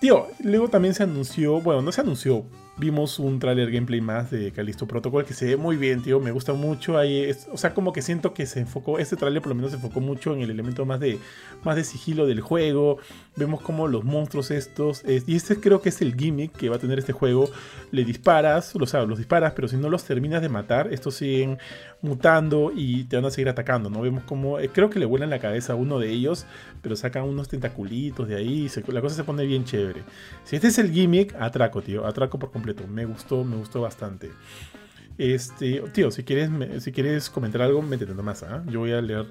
Tío, 0.00 0.28
luego 0.44 0.68
también 0.68 0.94
se 0.94 1.02
anunció, 1.02 1.60
bueno, 1.60 1.82
no 1.82 1.90
se 1.90 2.00
anunció, 2.02 2.44
vimos 2.76 3.18
un 3.18 3.40
tráiler 3.40 3.72
gameplay 3.72 4.00
más 4.00 4.30
de 4.30 4.52
Callisto 4.52 4.86
Protocol 4.86 5.24
que 5.24 5.34
se 5.34 5.46
ve 5.46 5.56
muy 5.56 5.76
bien, 5.76 6.02
tío, 6.04 6.20
me 6.20 6.30
gusta 6.30 6.52
mucho. 6.52 6.96
Ahí 6.96 7.18
es- 7.24 7.48
o 7.52 7.56
sea, 7.56 7.74
como 7.74 7.92
que 7.92 8.00
siento 8.00 8.32
que 8.32 8.46
se 8.46 8.60
enfocó, 8.60 9.00
este 9.00 9.16
tráiler 9.16 9.42
por 9.42 9.48
lo 9.48 9.56
menos 9.56 9.72
se 9.72 9.76
enfocó 9.76 9.98
mucho 9.98 10.32
en 10.34 10.40
el 10.42 10.50
elemento 10.50 10.86
más 10.86 11.00
de, 11.00 11.18
más 11.64 11.74
de 11.74 11.82
sigilo 11.82 12.28
del 12.28 12.40
juego. 12.40 12.98
Vemos 13.34 13.60
como 13.60 13.88
los 13.88 14.04
monstruos 14.04 14.52
estos, 14.52 15.02
es- 15.04 15.24
y 15.28 15.34
este 15.34 15.58
creo 15.58 15.82
que 15.82 15.88
es 15.88 16.00
el 16.00 16.14
gimmick 16.14 16.52
que 16.52 16.68
va 16.68 16.76
a 16.76 16.78
tener 16.78 17.00
este 17.00 17.12
juego. 17.12 17.50
Le 17.90 18.04
disparas, 18.04 18.76
o 18.76 18.86
sea, 18.86 19.02
los 19.04 19.18
disparas, 19.18 19.52
pero 19.54 19.66
si 19.66 19.76
no 19.76 19.88
los 19.90 20.04
terminas 20.04 20.42
de 20.42 20.48
matar, 20.48 20.92
estos 20.94 21.16
siguen 21.16 21.58
mutando 22.00 22.70
y 22.74 23.04
te 23.04 23.16
van 23.16 23.24
a 23.24 23.30
seguir 23.30 23.48
atacando, 23.48 23.90
¿no? 23.90 24.00
Vemos 24.00 24.22
como, 24.24 24.58
eh, 24.60 24.68
creo 24.72 24.88
que 24.90 24.98
le 25.00 25.04
vuelan 25.06 25.30
la 25.30 25.38
cabeza 25.40 25.72
a 25.72 25.76
uno 25.76 25.98
de 25.98 26.10
ellos, 26.10 26.46
pero 26.80 26.94
sacan 26.96 27.24
unos 27.24 27.48
tentaculitos 27.48 28.28
de 28.28 28.36
ahí, 28.36 28.64
y 28.64 28.68
se- 28.68 28.84
la 28.92 29.00
cosa 29.00 29.16
se 29.16 29.24
pone 29.24 29.44
bien 29.46 29.64
chévere. 29.64 30.02
Si 30.44 30.54
este 30.56 30.68
es 30.68 30.78
el 30.78 30.92
gimmick, 30.92 31.34
atraco, 31.40 31.82
tío, 31.82 32.06
atraco 32.06 32.38
por 32.38 32.50
completo. 32.52 32.86
Me 32.86 33.04
gustó, 33.04 33.42
me 33.44 33.56
gustó 33.56 33.80
bastante. 33.80 34.30
Este, 35.16 35.80
tío, 35.92 36.10
si 36.12 36.22
quieres, 36.22 36.48
me- 36.50 36.80
si 36.80 36.92
quieres 36.92 37.28
comentar 37.28 37.62
algo, 37.62 37.82
métete 37.82 38.14
nomás, 38.14 38.42
¿ah? 38.44 38.62
Yo 38.68 38.80
voy 38.80 38.92
a 38.92 39.00
leer. 39.02 39.26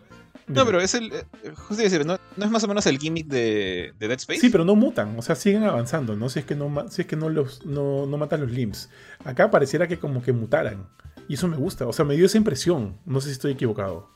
No, 0.48 0.66
pero 0.66 0.80
es 0.82 0.94
el. 0.94 1.12
eh, 1.12 1.24
Justo 1.56 1.82
decir, 1.84 2.06
¿no, 2.06 2.18
no 2.38 2.46
es 2.46 2.52
más 2.52 2.64
o 2.64 2.68
menos 2.68 2.86
el 2.86 2.98
gimmick 3.00 3.28
de, 3.28 3.94
de 4.00 4.08
Dead 4.08 4.18
Space? 4.18 4.40
Sí, 4.40 4.50
pero 4.50 4.64
no 4.66 4.76
mutan, 4.76 5.18
o 5.18 5.22
sea, 5.22 5.36
siguen 5.36 5.64
avanzando, 5.64 6.16
¿no? 6.16 6.30
Si 6.30 6.40
es 6.40 6.46
que 6.46 6.56
no, 6.56 6.86
si 6.90 7.02
es 7.02 7.08
que 7.08 7.16
no 7.16 7.30
los 7.30 7.66
no, 7.66 8.06
no 8.06 8.18
matan 8.18 8.42
los 8.42 8.52
limbs. 8.52 8.90
Acá 9.26 9.50
pareciera 9.52 9.88
que 9.88 9.98
como 9.98 10.22
que 10.22 10.32
mutaran. 10.34 10.88
Y 11.30 11.34
eso 11.36 11.48
me 11.48 11.58
gusta, 11.58 11.86
o 11.88 11.94
sea, 11.94 12.06
me 12.06 12.16
dio 12.16 12.26
esa 12.26 12.38
impresión. 12.38 12.98
No 13.06 13.20
sé 13.22 13.28
si 13.28 13.34
estoy 13.34 13.52
equivocado. 13.54 14.10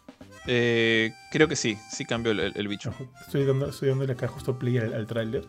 Eh, 0.48 1.12
creo 1.32 1.48
que 1.48 1.56
sí, 1.56 1.78
sí 1.92 2.06
cambió 2.06 2.32
el, 2.32 2.40
el- 2.56 2.68
bicho. 2.68 2.94
Estoy, 3.26 3.46
dando, 3.46 3.68
estoy 3.70 3.90
dándole 3.90 4.14
acá 4.14 4.28
justo 4.28 4.58
play 4.58 4.78
al, 4.78 4.94
al 4.94 5.06
tráiler. 5.08 5.46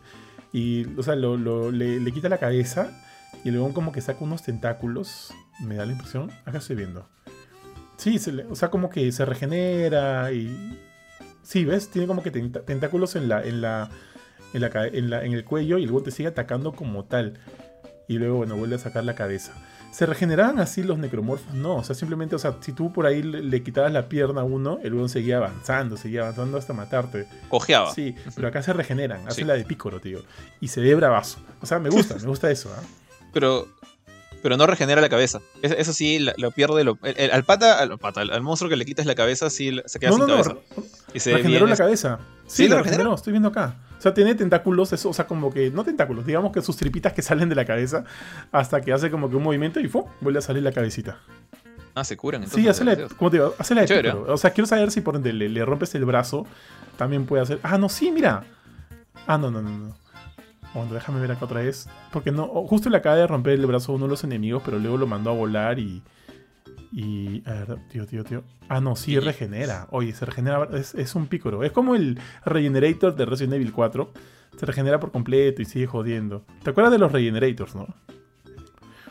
Y, 0.51 0.85
o 0.99 1.03
sea, 1.03 1.15
lo, 1.15 1.37
lo- 1.37 1.71
le, 1.71 1.99
le 1.99 2.11
quita 2.11 2.29
la 2.29 2.37
cabeza 2.37 2.91
y 3.43 3.49
luego 3.51 3.73
como 3.73 3.91
que 3.91 4.01
saca 4.01 4.23
unos 4.23 4.43
tentáculos. 4.43 5.33
Me 5.61 5.75
da 5.75 5.85
la 5.85 5.93
impresión. 5.93 6.29
Acá 6.45 6.57
estoy 6.59 6.75
viendo. 6.75 7.07
Sí, 7.97 8.19
se 8.19 8.33
le- 8.33 8.45
o 8.45 8.55
sea, 8.55 8.69
como 8.69 8.89
que 8.89 9.11
se 9.11 9.25
regenera 9.25 10.31
y... 10.31 10.77
Sí, 11.43 11.65
¿ves? 11.65 11.89
Tiene 11.89 12.07
como 12.07 12.21
que 12.23 12.31
tentáculos 12.31 13.15
en 13.15 13.27
la, 13.29 13.43
en 13.43 13.61
la, 13.61 13.89
en 14.53 14.61
la, 14.61 14.87
en 14.87 15.09
la- 15.09 15.23
en 15.25 15.33
el 15.33 15.43
cuello 15.45 15.77
y 15.77 15.83
luego 15.85 16.03
te 16.03 16.11
sigue 16.11 16.29
atacando 16.29 16.73
como 16.73 17.05
tal. 17.05 17.39
Y 18.07 18.17
luego, 18.17 18.37
bueno, 18.37 18.55
vuelve 18.57 18.75
a 18.75 18.79
sacar 18.79 19.03
la 19.05 19.15
cabeza. 19.15 19.53
¿Se 19.93 20.05
regeneraban 20.07 20.59
así 20.59 20.81
los 20.81 20.97
necromorfos? 20.97 21.53
No, 21.53 21.75
o 21.75 21.83
sea, 21.83 21.95
simplemente, 21.95 22.35
o 22.35 22.39
sea, 22.39 22.55
si 22.61 22.71
tú 22.73 22.91
por 22.91 23.05
ahí 23.05 23.21
le, 23.21 23.43
le 23.43 23.61
quitabas 23.63 23.91
la 23.93 24.09
pierna 24.09 24.41
a 24.41 24.43
uno, 24.43 24.79
el 24.83 24.93
weón 24.95 25.07
seguía 25.07 25.37
avanzando, 25.37 25.97
seguía 25.97 26.21
avanzando 26.21 26.57
hasta 26.57 26.73
matarte. 26.73 27.27
Cojeaba. 27.47 27.93
Sí, 27.93 28.15
pero 28.35 28.47
acá 28.47 28.63
se 28.63 28.73
regeneran, 28.73 29.27
hace 29.27 29.41
Sí. 29.41 29.43
la 29.43 29.53
de 29.53 29.63
pícoro, 29.65 29.99
tío. 30.01 30.19
Y 30.59 30.69
se 30.69 30.81
ve 30.81 30.95
bravazo. 30.95 31.37
O 31.61 31.67
sea, 31.67 31.77
me 31.77 31.89
gusta, 31.89 32.15
me 32.15 32.25
gusta 32.27 32.49
eso, 32.49 32.73
¿ah? 32.75 32.81
Pero. 33.31 33.67
Pero 34.41 34.57
no 34.57 34.67
regenera 34.67 34.99
la 34.99 35.07
cabeza. 35.07 35.39
Es- 35.61 35.71
Eso, 35.71 35.93
sí, 35.93 36.19
la- 36.19 36.33
lo 36.37 36.51
pierde. 36.51 36.83
Lo, 36.83 36.97
el- 37.03 37.15
el- 37.17 37.31
al 37.31 37.45
pata, 37.45 37.79
al, 37.79 37.97
pata, 37.97 38.19
al, 38.21 38.29
al 38.31 38.41
monstruo 38.41 38.69
que 38.69 38.75
le 38.75 38.83
quitas 38.83 39.05
la 39.05 39.15
cabeza, 39.15 39.49
sí 39.49 39.79
se 39.85 39.99
queda 39.99 40.09
No, 40.09 40.17
sin 40.17 40.27
no, 40.27 40.35
no, 40.37 40.43
cabeza. 40.43 40.59
y 41.13 41.19
se 41.21 41.31
regeneró 41.33 41.65
la 41.65 41.77
cabeza. 41.77 42.19
¿Sí 42.45 42.55
Sí, 42.55 42.63
regeneró? 42.63 42.83
regeneró, 42.83 43.15
estoy 43.15 43.31
viendo 43.31 43.47
acá. 43.49 43.75
O 44.03 44.09
sea, 44.11 44.13
tiene 44.13 44.35
tentáculos, 44.35 44.91
eso, 44.91 45.11
o 45.11 45.13
sea, 45.13 45.27
como 45.27 45.49
que, 45.49 45.71
no 45.71 45.85
tentáculos, 45.85 46.25
digamos 46.25 46.51
que 46.51 46.61
sus 46.61 46.75
tripitas 46.75 47.13
que 47.13 47.21
salen 47.21 47.47
de 47.47 47.55
la 47.55 47.63
cabeza 47.63 48.03
hasta 48.51 48.81
que 48.81 48.91
hace 48.91 49.09
como 49.09 49.29
que 49.29 49.37
un 49.37 49.43
movimiento 49.43 49.79
y 49.79 49.87
¡fum! 49.87 50.03
vuelve 50.19 50.39
a 50.39 50.41
salir 50.41 50.61
la 50.61 50.73
cabecita. 50.73 51.19
Ah, 51.95 52.03
se 52.03 52.17
curan 52.17 52.43
entonces. 52.43 52.61
Sí, 52.61 52.67
hace 52.67 52.83
la 52.83 52.97
como 53.07 53.31
te 53.31 53.37
digo, 53.37 53.55
hace 53.57 53.73
la 53.73 53.85
de. 53.85 54.09
O 54.09 54.35
sea, 54.35 54.51
quiero 54.51 54.67
saber 54.67 54.91
si 54.91 54.99
por 54.99 55.15
ende 55.15 55.31
le, 55.31 55.47
le 55.47 55.63
rompes 55.63 55.95
el 55.95 56.03
brazo, 56.03 56.45
también 56.97 57.25
puede 57.25 57.43
hacer. 57.43 57.61
Ah, 57.63 57.77
no, 57.77 57.87
sí, 57.87 58.11
mira. 58.11 58.43
Ah, 59.25 59.37
no, 59.37 59.49
no, 59.49 59.61
no, 59.61 59.69
no. 59.69 59.95
Bueno, 60.73 60.93
déjame 60.93 61.21
ver 61.21 61.31
acá 61.31 61.45
otra 61.45 61.61
vez. 61.61 61.87
Porque 62.11 62.33
no, 62.33 62.47
justo 62.67 62.89
le 62.89 62.97
acaba 62.97 63.15
de 63.15 63.25
romper 63.25 63.53
el 63.53 63.65
brazo 63.67 63.93
a 63.93 63.95
uno 63.95 64.03
de 64.03 64.09
los 64.09 64.25
enemigos, 64.25 64.63
pero 64.65 64.79
luego 64.79 64.97
lo 64.97 65.07
mandó 65.07 65.29
a 65.29 65.33
volar 65.33 65.79
y. 65.79 66.01
Y. 66.91 67.43
A 67.47 67.53
ver, 67.53 67.77
tío, 67.89 68.05
tío, 68.05 68.23
tío. 68.23 68.43
Ah, 68.69 68.79
no, 68.81 68.95
sí, 68.95 69.19
regenera. 69.19 69.87
Oye, 69.91 70.13
se 70.13 70.25
regenera. 70.25 70.67
Es, 70.73 70.93
es 70.95 71.15
un 71.15 71.27
pícoro. 71.27 71.63
Es 71.63 71.71
como 71.71 71.95
el 71.95 72.19
Regenerator 72.45 73.15
de 73.15 73.25
Resident 73.25 73.53
Evil 73.55 73.71
4. 73.73 74.11
Se 74.57 74.65
regenera 74.65 74.99
por 74.99 75.11
completo 75.11 75.61
y 75.61 75.65
sigue 75.65 75.87
jodiendo. 75.87 76.45
¿Te 76.63 76.69
acuerdas 76.69 76.91
de 76.91 76.99
los 76.99 77.11
Regenerators, 77.11 77.75
no? 77.75 77.87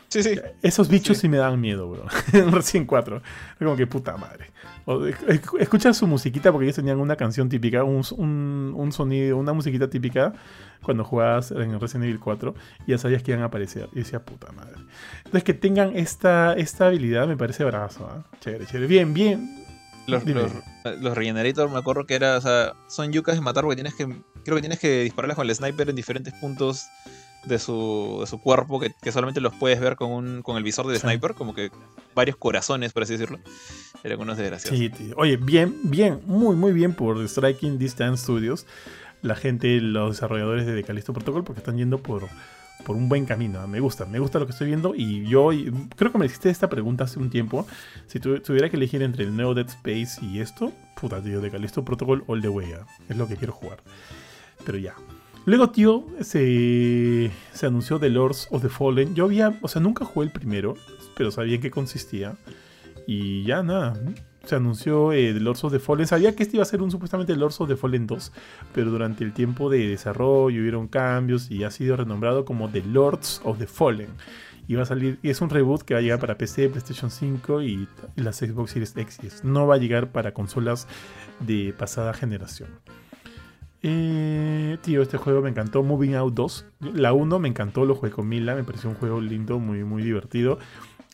Sí, 0.07 0.23
sí. 0.23 0.39
Esos 0.61 0.89
bichos 0.89 1.17
Sí. 1.17 1.21
sí, 1.21 1.29
me 1.29 1.37
dan 1.37 1.59
miedo, 1.59 1.89
bro. 1.89 2.05
En 2.33 2.51
Resident 2.51 2.87
4. 2.87 3.17
Es 3.17 3.23
como 3.57 3.75
que 3.75 3.87
puta 3.87 4.15
madre. 4.15 4.51
O, 4.85 4.99
esc- 5.07 5.59
escucha 5.61 5.93
su 5.93 6.07
musiquita 6.07 6.51
porque 6.51 6.65
ellos 6.65 6.75
tenían 6.75 6.99
una 6.99 7.15
canción 7.15 7.47
típica, 7.49 7.83
un, 7.83 8.03
un- 8.17 8.73
un 8.75 8.91
sonido, 8.91 9.37
una 9.37 9.53
musiquita 9.53 9.89
típica 9.89 10.33
cuando 10.81 11.03
jugabas 11.05 11.51
en 11.51 11.79
Resident 11.79 12.03
Evil 12.05 12.19
4 12.19 12.53
y 12.85 12.91
ya 12.91 12.97
sabías 12.97 13.23
que 13.23 13.31
iban 13.31 13.43
a 13.43 13.45
aparecer. 13.47 13.87
Y 13.93 13.99
decía, 13.99 14.19
puta 14.23 14.51
madre. 14.51 14.75
Entonces 15.19 15.43
que 15.43 15.53
tengan 15.53 15.95
esta, 15.95 16.53
esta 16.53 16.87
habilidad 16.87 17.27
me 17.27 17.37
parece 17.37 17.63
brazo, 17.63 18.05
¿ah? 18.11 18.23
Chévere, 18.41 18.65
chévere. 18.65 18.87
Bien, 18.87 19.13
bien. 19.13 19.59
Los, 20.05 20.25
los, 20.25 20.51
los 21.01 21.15
Regenerator 21.15 21.69
me 21.69 21.77
acuerdo 21.77 22.05
que 22.05 22.15
era, 22.15 22.35
o 22.37 22.41
sea, 22.41 22.73
son 22.89 23.13
yucas 23.13 23.35
de 23.35 23.41
matar 23.41 23.63
porque 23.63 23.75
tienes 23.77 23.93
que, 23.95 24.05
creo 24.43 24.55
que 24.57 24.61
tienes 24.61 24.79
que 24.79 25.03
dispararles 25.03 25.37
con 25.37 25.47
el 25.49 25.55
sniper 25.55 25.89
en 25.89 25.95
diferentes 25.95 26.33
puntos 26.33 26.87
de 27.45 27.59
su, 27.59 28.17
de 28.21 28.27
su 28.27 28.39
cuerpo 28.41 28.79
que, 28.79 28.93
que 29.01 29.11
solamente 29.11 29.41
los 29.41 29.53
puedes 29.53 29.79
ver 29.79 29.95
con, 29.95 30.11
un, 30.11 30.41
con 30.41 30.57
el 30.57 30.63
visor 30.63 30.87
del 30.87 30.95
Sí. 30.97 31.01
sniper, 31.01 31.33
como 31.33 31.53
que 31.53 31.71
varios 32.15 32.37
corazones, 32.37 32.93
por 32.93 33.03
así 33.03 33.13
decirlo. 33.13 33.39
Eran 34.03 34.19
unos 34.19 34.37
desgraciados. 34.37 34.77
Sí, 34.79 34.89
tío. 34.89 35.15
Oye, 35.17 35.37
bien, 35.37 35.75
bien, 35.83 36.21
muy, 36.25 36.55
muy 36.55 36.73
bien 36.73 36.93
por 36.93 37.27
Striking 37.27 37.77
Distance 37.77 38.23
Studios. 38.23 38.65
La 39.21 39.35
gente, 39.35 39.79
los 39.79 40.11
desarrolladores 40.17 40.65
de 40.65 40.75
The 40.75 40.83
Callisto 40.83 41.13
Protocol, 41.13 41.43
porque 41.45 41.59
están 41.59 41.77
yendo 41.77 41.99
por, 41.99 42.27
por 42.85 42.95
un 42.97 43.07
buen 43.07 43.25
camino. 43.25 43.65
Me 43.67 43.79
gusta, 43.79 44.05
me 44.05 44.19
gusta 44.19 44.39
lo 44.39 44.45
que 44.45 44.51
estoy 44.51 44.67
viendo. 44.67 44.93
Y 44.95 45.25
yo 45.27 45.53
y- 45.53 45.71
creo 45.95 46.11
que 46.11 46.17
me 46.17 46.25
hiciste 46.25 46.49
esta 46.49 46.69
pregunta 46.69 47.05
hace 47.05 47.19
un 47.19 47.29
tiempo. 47.29 47.65
Si 48.07 48.19
tu- 48.19 48.39
tuviera 48.41 48.69
que 48.69 48.75
elegir 48.75 49.01
entre 49.01 49.23
el 49.23 49.33
nuevo 49.35 49.53
Dead 49.53 49.67
Space 49.69 50.23
y 50.25 50.39
esto, 50.41 50.73
puta, 50.99 51.21
tío, 51.21 51.39
The 51.39 51.51
Callisto 51.51 51.85
Protocol 51.85 52.23
all 52.27 52.41
the 52.41 52.49
way. 52.49 52.73
¿ah? 52.73 52.85
Es 53.07 53.15
lo 53.15 53.27
que 53.27 53.37
quiero 53.37 53.53
jugar. 53.53 53.77
Pero 54.65 54.77
ya. 54.77 54.95
Luego, 55.45 55.71
tío, 55.71 56.05
se, 56.21 57.31
se 57.51 57.65
anunció 57.65 57.99
The 57.99 58.09
Lords 58.09 58.47
of 58.51 58.61
the 58.61 58.69
Fallen. 58.69 59.13
Yo 59.13 59.25
había, 59.25 59.57
o 59.61 59.67
sea, 59.67 59.81
nunca 59.81 60.05
jugué 60.05 60.27
el 60.27 60.31
primero, 60.31 60.75
pero 61.15 61.31
sabía 61.31 61.55
en 61.55 61.61
qué 61.61 61.69
consistía. 61.69 62.35
Y 63.07 63.43
ya 63.43 63.61
nada, 63.61 63.99
se 64.45 64.55
anunció 64.55 65.11
eh, 65.11 65.33
The 65.33 65.41
Lords 65.41 65.65
of 65.65 65.73
the 65.73 65.79
Fallen. 65.79 66.07
Sabía 66.07 66.33
que 66.33 66.43
este 66.43 66.55
iba 66.57 66.63
a 66.63 66.65
ser 66.65 66.81
un 66.81 66.91
supuestamente 66.91 67.35
Lords 67.35 67.59
of 67.59 67.67
the 67.67 67.75
Fallen 67.75 68.07
2, 68.07 68.31
pero 68.73 68.89
durante 68.89 69.25
el 69.25 69.33
tiempo 69.33 69.69
de 69.69 69.87
desarrollo 69.87 70.61
hubieron 70.61 70.87
cambios 70.87 71.51
y 71.51 71.65
ha 71.65 71.71
sido 71.71 71.97
renombrado 71.97 72.45
como 72.45 72.69
The 72.69 72.83
Lords 72.83 73.41
of 73.43 73.57
the 73.59 73.67
Fallen. 73.67 74.09
Y 74.65 74.77
a 74.77 74.85
salir, 74.85 75.19
y 75.21 75.29
es 75.29 75.41
un 75.41 75.49
reboot 75.49 75.81
que 75.81 75.93
va 75.93 75.99
a 75.99 76.01
llegar 76.01 76.19
para 76.19 76.37
PC, 76.37 76.69
PlayStation 76.69 77.11
5 77.11 77.63
y, 77.63 77.87
y 78.15 78.21
las 78.21 78.37
Xbox 78.37 78.71
Series 78.71 78.95
X. 78.95 79.43
No 79.43 79.67
va 79.67 79.75
a 79.75 79.77
llegar 79.77 80.13
para 80.13 80.33
consolas 80.33 80.87
de 81.41 81.73
pasada 81.77 82.13
generación. 82.13 82.69
Eh, 83.85 84.77
tío, 84.81 85.01
este 85.01 85.17
juego 85.17 85.41
me 85.41 85.49
encantó. 85.49 85.83
Moving 85.83 86.15
Out 86.15 86.33
2. 86.33 86.65
La 86.93 87.11
1 87.13 87.37
me 87.39 87.49
encantó, 87.49 87.85
lo 87.85 87.95
jugué 87.95 88.11
con 88.11 88.27
Mila. 88.29 88.55
Me 88.55 88.63
pareció 88.63 88.89
un 88.89 88.95
juego 88.95 89.19
lindo, 89.21 89.59
muy, 89.59 89.83
muy 89.83 90.01
divertido. 90.03 90.57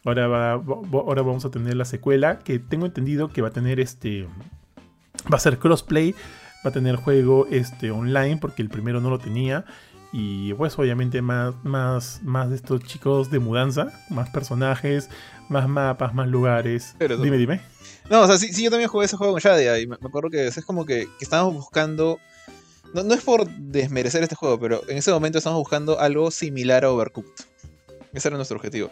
Ahora, 0.05 0.27
va, 0.27 0.51
ahora 0.53 1.21
vamos 1.23 1.43
a 1.45 1.51
tener 1.51 1.75
la 1.75 1.85
secuela. 1.85 2.39
Que 2.39 2.59
tengo 2.59 2.85
entendido 2.85 3.29
que 3.29 3.41
va 3.41 3.49
a 3.49 3.53
tener 3.53 3.79
este. 3.79 4.27
Va 5.31 5.37
a 5.37 5.39
ser 5.39 5.57
crossplay. 5.57 6.13
Va 6.63 6.69
a 6.69 6.73
tener 6.73 6.95
juego 6.95 7.47
este, 7.49 7.89
online. 7.89 8.37
Porque 8.37 8.61
el 8.61 8.69
primero 8.69 9.01
no 9.01 9.09
lo 9.09 9.17
tenía. 9.17 9.65
Y 10.11 10.53
pues 10.53 10.77
obviamente 10.79 11.21
más, 11.21 11.53
más, 11.63 12.21
más 12.23 12.49
de 12.49 12.55
estos 12.55 12.81
chicos 12.83 13.31
de 13.31 13.39
mudanza. 13.39 13.87
Más 14.11 14.29
personajes. 14.29 15.09
Más 15.49 15.67
mapas, 15.67 16.13
más 16.13 16.27
lugares. 16.27 16.95
Pero- 16.99 17.17
dime, 17.17 17.37
dime. 17.37 17.61
No, 18.11 18.21
o 18.21 18.27
sea, 18.27 18.37
sí, 18.37 18.53
sí, 18.53 18.63
yo 18.63 18.69
también 18.69 18.89
jugué 18.89 19.05
ese 19.05 19.17
juego 19.17 19.33
con 19.33 19.41
Shadia 19.41 19.79
y 19.79 19.85
me, 19.87 19.97
me 20.01 20.07
acuerdo 20.07 20.29
que 20.29 20.47
es 20.47 20.65
como 20.65 20.85
que, 20.85 21.07
que 21.17 21.23
estábamos 21.23 21.53
buscando. 21.55 22.19
No, 22.93 23.03
no 23.03 23.13
es 23.13 23.21
por 23.21 23.47
desmerecer 23.49 24.23
este 24.23 24.35
juego, 24.35 24.59
pero 24.59 24.81
en 24.89 24.97
ese 24.97 25.11
momento 25.11 25.37
estábamos 25.37 25.61
buscando 25.61 25.99
algo 25.99 26.31
similar 26.31 26.85
a 26.85 26.91
Overcooked. 26.91 27.45
Ese 28.13 28.27
era 28.27 28.37
nuestro 28.37 28.57
objetivo. 28.57 28.89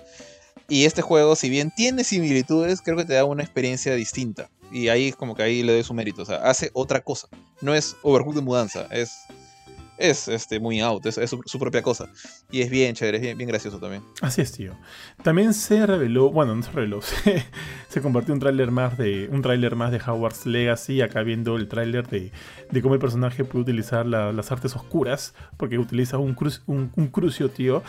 Y 0.69 0.85
este 0.85 1.01
juego, 1.01 1.35
si 1.35 1.49
bien 1.49 1.71
tiene 1.75 2.03
similitudes, 2.03 2.81
creo 2.81 2.97
que 2.97 3.05
te 3.05 3.13
da 3.13 3.25
una 3.25 3.43
experiencia 3.43 3.95
distinta. 3.95 4.49
Y 4.71 4.89
ahí 4.89 5.13
como 5.13 5.33
que 5.33 5.43
ahí 5.43 5.63
le 5.63 5.73
doy 5.73 5.83
su 5.83 5.93
mérito. 5.93 6.21
O 6.21 6.25
sea, 6.25 6.37
hace 6.37 6.71
otra 6.73 7.01
cosa. 7.01 7.29
No 7.61 7.73
es 7.73 7.95
Overcooked 8.03 8.39
de 8.39 8.45
mudanza, 8.45 8.87
es. 8.91 9.11
Es 9.97 10.27
este, 10.27 10.59
muy 10.59 10.79
out, 10.81 11.05
es, 11.05 11.19
su, 11.45 11.59
propia 11.59 11.81
cosa. 11.81 12.07
Y 12.51 12.61
es 12.61 12.69
bien 12.69 12.93
chévere, 12.95 13.17
es 13.17 13.23
bien, 13.23 13.37
bien 13.37 13.47
gracioso 13.49 13.79
también. 13.79 14.03
Así 14.21 14.41
es, 14.41 14.51
tío. 14.51 14.77
También 15.23 15.53
se 15.53 15.85
reveló, 15.85 16.31
bueno, 16.31 16.55
no 16.55 16.61
se 16.63 16.71
reveló, 16.71 17.01
se, 17.03 17.43
se 17.89 18.01
compartió 18.01 18.33
un 18.33 18.39
tráiler 18.39 18.69
más 18.71 18.97
de 18.97 19.27
un 19.31 19.41
tráiler 19.41 19.75
más 19.75 19.91
de 19.91 19.99
Howard's 19.99 20.45
Legacy, 20.45 21.01
acá 21.01 21.23
viendo 21.23 21.55
el 21.57 21.67
tráiler 21.67 22.07
de, 22.07 22.31
de 22.71 22.81
cómo 22.81 22.93
el 22.93 22.99
personaje 22.99 23.43
puede 23.43 23.63
utilizar 23.63 24.05
la- 24.05 24.31
las 24.31 24.51
artes 24.51 24.75
oscuras, 24.75 25.33
porque 25.57 25.77
utiliza 25.79 26.17
un, 26.17 26.35
cru- 26.35 26.61
un, 26.67 26.91
un 26.95 27.07
crucio, 27.07 27.49
tío. 27.49 27.83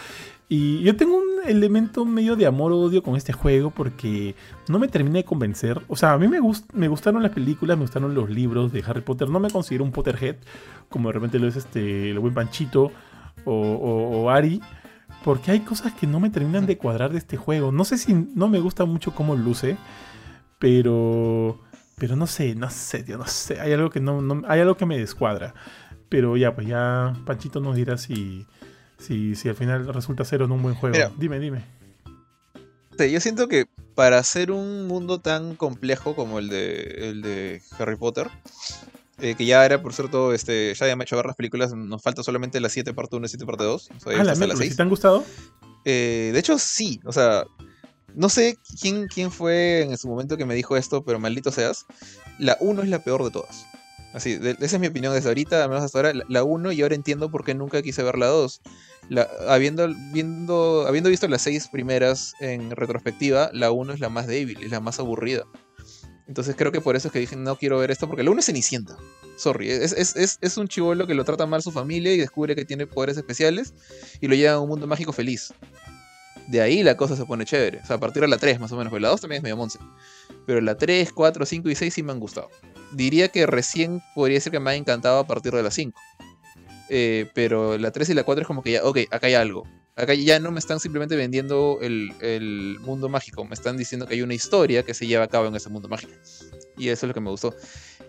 Y 0.50 0.80
yo 0.82 0.96
tengo 0.96 1.16
un 1.18 1.46
elemento 1.46 2.06
medio 2.06 2.34
de 2.34 2.46
amor-odio 2.46 3.02
con 3.02 3.16
este 3.16 3.34
juego 3.34 3.70
porque 3.70 4.34
no 4.68 4.78
me 4.78 4.88
termina 4.88 5.16
de 5.18 5.24
convencer. 5.24 5.82
O 5.88 5.96
sea, 5.96 6.12
a 6.14 6.18
mí 6.18 6.26
me, 6.26 6.40
gust- 6.40 6.64
me 6.72 6.88
gustaron 6.88 7.22
las 7.22 7.32
películas, 7.32 7.76
me 7.76 7.82
gustaron 7.84 8.14
los 8.14 8.30
libros 8.30 8.72
de 8.72 8.82
Harry 8.86 9.02
Potter. 9.02 9.28
No 9.28 9.40
me 9.40 9.50
considero 9.50 9.84
un 9.84 9.92
Potterhead, 9.92 10.36
como 10.88 11.08
de 11.10 11.12
repente 11.12 11.38
lo 11.38 11.48
es 11.48 11.56
este, 11.56 12.10
el 12.10 12.18
buen 12.18 12.32
Panchito 12.32 12.90
o, 13.44 13.52
o- 13.52 14.30
Ari. 14.30 14.62
Porque 15.24 15.50
hay 15.50 15.60
cosas 15.60 15.92
que 15.92 16.06
no 16.06 16.18
me 16.20 16.30
terminan 16.30 16.64
de 16.64 16.78
cuadrar 16.78 17.12
de 17.12 17.18
este 17.18 17.36
juego. 17.36 17.70
No 17.72 17.84
sé 17.84 17.98
si 17.98 18.14
no 18.14 18.48
me 18.48 18.60
gusta 18.60 18.84
mucho 18.86 19.14
cómo 19.14 19.36
luce, 19.36 19.76
pero. 20.58 21.60
Pero 21.98 22.14
no 22.14 22.26
sé, 22.28 22.54
no 22.54 22.70
sé, 22.70 23.02
tío, 23.02 23.18
no 23.18 23.26
sé. 23.26 23.60
Hay 23.60 23.72
algo 23.72 23.90
que 23.90 23.98
no- 24.00 24.42
hay 24.46 24.60
algo 24.60 24.76
que 24.76 24.86
me 24.86 24.96
descuadra. 24.96 25.52
Pero 26.08 26.36
ya, 26.36 26.54
pues 26.54 26.66
ya 26.68 27.12
Panchito 27.26 27.60
nos 27.60 27.74
dirá 27.76 27.98
si, 27.98 28.46
si, 28.98 29.34
si 29.34 29.48
al 29.48 29.54
final 29.54 29.92
resulta 29.92 30.24
ser 30.24 30.46
no 30.46 30.54
un 30.54 30.62
buen 30.62 30.74
juego. 30.74 30.94
Mira. 30.94 31.12
dime, 31.16 31.38
dime. 31.38 31.64
Yo 32.98 33.20
siento 33.20 33.46
que 33.46 33.66
para 33.94 34.18
hacer 34.18 34.50
un 34.50 34.86
mundo 34.88 35.20
tan 35.20 35.54
complejo 35.54 36.16
como 36.16 36.38
el 36.38 36.48
de, 36.48 37.10
el 37.10 37.22
de 37.22 37.62
Harry 37.78 37.96
Potter, 37.96 38.28
eh, 39.20 39.34
que 39.36 39.46
ya 39.46 39.64
era, 39.64 39.82
por 39.82 39.92
cierto, 39.92 40.32
este, 40.32 40.74
ya 40.74 40.94
me 40.96 41.02
ha 41.02 41.04
hecho 41.04 41.16
ver 41.16 41.26
las 41.26 41.36
películas, 41.36 41.72
nos 41.74 42.02
falta 42.02 42.22
solamente 42.22 42.60
la 42.60 42.68
7 42.68 42.94
parte 42.94 43.16
1 43.16 43.26
y 43.26 43.28
7 43.28 43.46
parte 43.46 43.64
2. 43.64 43.90
O 43.96 44.00
sea, 44.00 44.12
Ah, 44.20 44.24
la 44.24 44.32
hasta 44.32 44.46
la 44.46 44.54
miércoles, 44.54 44.58
6. 44.58 44.70
¿sí 44.70 44.76
¿Te 44.76 44.82
han 44.82 44.88
gustado? 44.88 45.24
Eh, 45.84 46.30
de 46.32 46.38
hecho, 46.38 46.58
sí, 46.58 47.00
o 47.04 47.12
sea, 47.12 47.44
no 48.14 48.28
sé 48.28 48.58
quién, 48.80 49.06
quién 49.06 49.30
fue 49.30 49.82
en 49.82 49.96
su 49.96 50.08
momento 50.08 50.36
que 50.36 50.44
me 50.44 50.54
dijo 50.54 50.76
esto, 50.76 51.04
pero 51.04 51.20
maldito 51.20 51.52
seas. 51.52 51.86
La 52.38 52.56
1 52.60 52.82
es 52.82 52.88
la 52.88 53.02
peor 53.04 53.22
de 53.24 53.30
todas. 53.30 53.64
Así, 54.14 54.38
esa 54.42 54.76
es 54.76 54.80
mi 54.80 54.86
opinión 54.86 55.12
desde 55.12 55.28
ahorita, 55.28 55.62
al 55.62 55.68
menos 55.68 55.84
hasta 55.84 55.98
ahora, 55.98 56.12
la 56.28 56.42
1 56.42 56.72
y 56.72 56.82
ahora 56.82 56.94
entiendo 56.94 57.30
por 57.30 57.44
qué 57.44 57.54
nunca 57.54 57.82
quise 57.82 58.02
ver 58.02 58.16
la 58.16 58.26
2. 58.26 58.60
habiendo, 59.48 59.88
viendo, 60.12 60.86
habiendo 60.86 61.10
visto 61.10 61.28
las 61.28 61.42
seis 61.42 61.68
primeras 61.68 62.32
en 62.40 62.70
retrospectiva, 62.70 63.50
la 63.52 63.70
1 63.70 63.92
es 63.92 64.00
la 64.00 64.08
más 64.08 64.26
débil, 64.26 64.62
es 64.62 64.70
la 64.70 64.80
más 64.80 64.98
aburrida. 64.98 65.44
Entonces 66.26 66.56
creo 66.56 66.72
que 66.72 66.80
por 66.80 66.96
eso 66.96 67.08
es 67.08 67.12
que 67.12 67.18
dije, 67.18 67.36
no 67.36 67.56
quiero 67.56 67.78
ver 67.78 67.90
esto, 67.90 68.06
porque 68.06 68.22
la 68.22 68.30
1 68.30 68.40
es 68.40 68.46
Cenicienta. 68.46 68.96
Sorry, 69.36 69.70
es, 69.70 69.92
es, 69.92 70.38
es, 70.40 70.56
un 70.56 70.68
chivolo 70.68 71.06
que 71.06 71.14
lo 71.14 71.24
trata 71.24 71.46
mal 71.46 71.62
su 71.62 71.70
familia 71.70 72.12
y 72.12 72.18
descubre 72.18 72.56
que 72.56 72.64
tiene 72.64 72.86
poderes 72.86 73.16
especiales 73.16 73.72
y 74.20 74.26
lo 74.26 74.34
lleva 74.34 74.54
a 74.54 74.60
un 74.60 74.68
mundo 74.68 74.86
mágico 74.86 75.12
feliz. 75.12 75.52
De 76.48 76.60
ahí 76.60 76.82
la 76.82 76.96
cosa 76.96 77.14
se 77.14 77.24
pone 77.24 77.44
chévere. 77.44 77.80
O 77.82 77.86
sea, 77.86 77.96
a 77.96 78.00
partir 78.00 78.22
de 78.22 78.28
la 78.28 78.38
3 78.38 78.58
más 78.58 78.72
o 78.72 78.76
menos, 78.76 78.92
la 79.00 79.08
2 79.08 79.20
también 79.20 79.38
es 79.38 79.42
medio 79.42 79.56
monce. 79.56 79.78
Pero 80.46 80.60
la 80.60 80.76
3, 80.76 81.12
4, 81.12 81.46
5 81.46 81.68
y 81.68 81.74
6 81.74 81.94
sí 81.94 82.02
me 82.02 82.12
han 82.12 82.20
gustado 82.20 82.48
diría 82.92 83.28
que 83.28 83.46
recién 83.46 84.02
podría 84.14 84.40
ser 84.40 84.52
que 84.52 84.60
me 84.60 84.70
ha 84.70 84.74
encantado 84.74 85.18
a 85.18 85.26
partir 85.26 85.52
de 85.52 85.62
las 85.62 85.74
5. 85.74 85.98
Eh, 86.90 87.30
pero 87.34 87.76
la 87.76 87.90
3 87.90 88.10
y 88.10 88.14
la 88.14 88.24
4 88.24 88.42
es 88.42 88.46
como 88.46 88.62
que 88.62 88.72
ya, 88.72 88.84
ok, 88.84 88.98
acá 89.10 89.26
hay 89.26 89.34
algo. 89.34 89.66
Acá 89.96 90.14
ya 90.14 90.38
no 90.38 90.52
me 90.52 90.60
están 90.60 90.78
simplemente 90.78 91.16
vendiendo 91.16 91.78
el, 91.82 92.78
mundo 92.80 93.08
mágico, 93.08 93.44
me 93.44 93.54
están 93.54 93.76
diciendo 93.76 94.06
que 94.06 94.14
hay 94.14 94.22
una 94.22 94.34
historia 94.34 94.84
que 94.84 94.94
se 94.94 95.06
lleva 95.06 95.24
a 95.24 95.28
cabo 95.28 95.48
en 95.48 95.56
ese 95.56 95.68
mundo 95.70 95.88
mágico. 95.88 96.12
Y 96.76 96.88
eso 96.88 97.06
es 97.06 97.08
lo 97.08 97.14
que 97.14 97.20
me 97.20 97.30
gustó. 97.30 97.54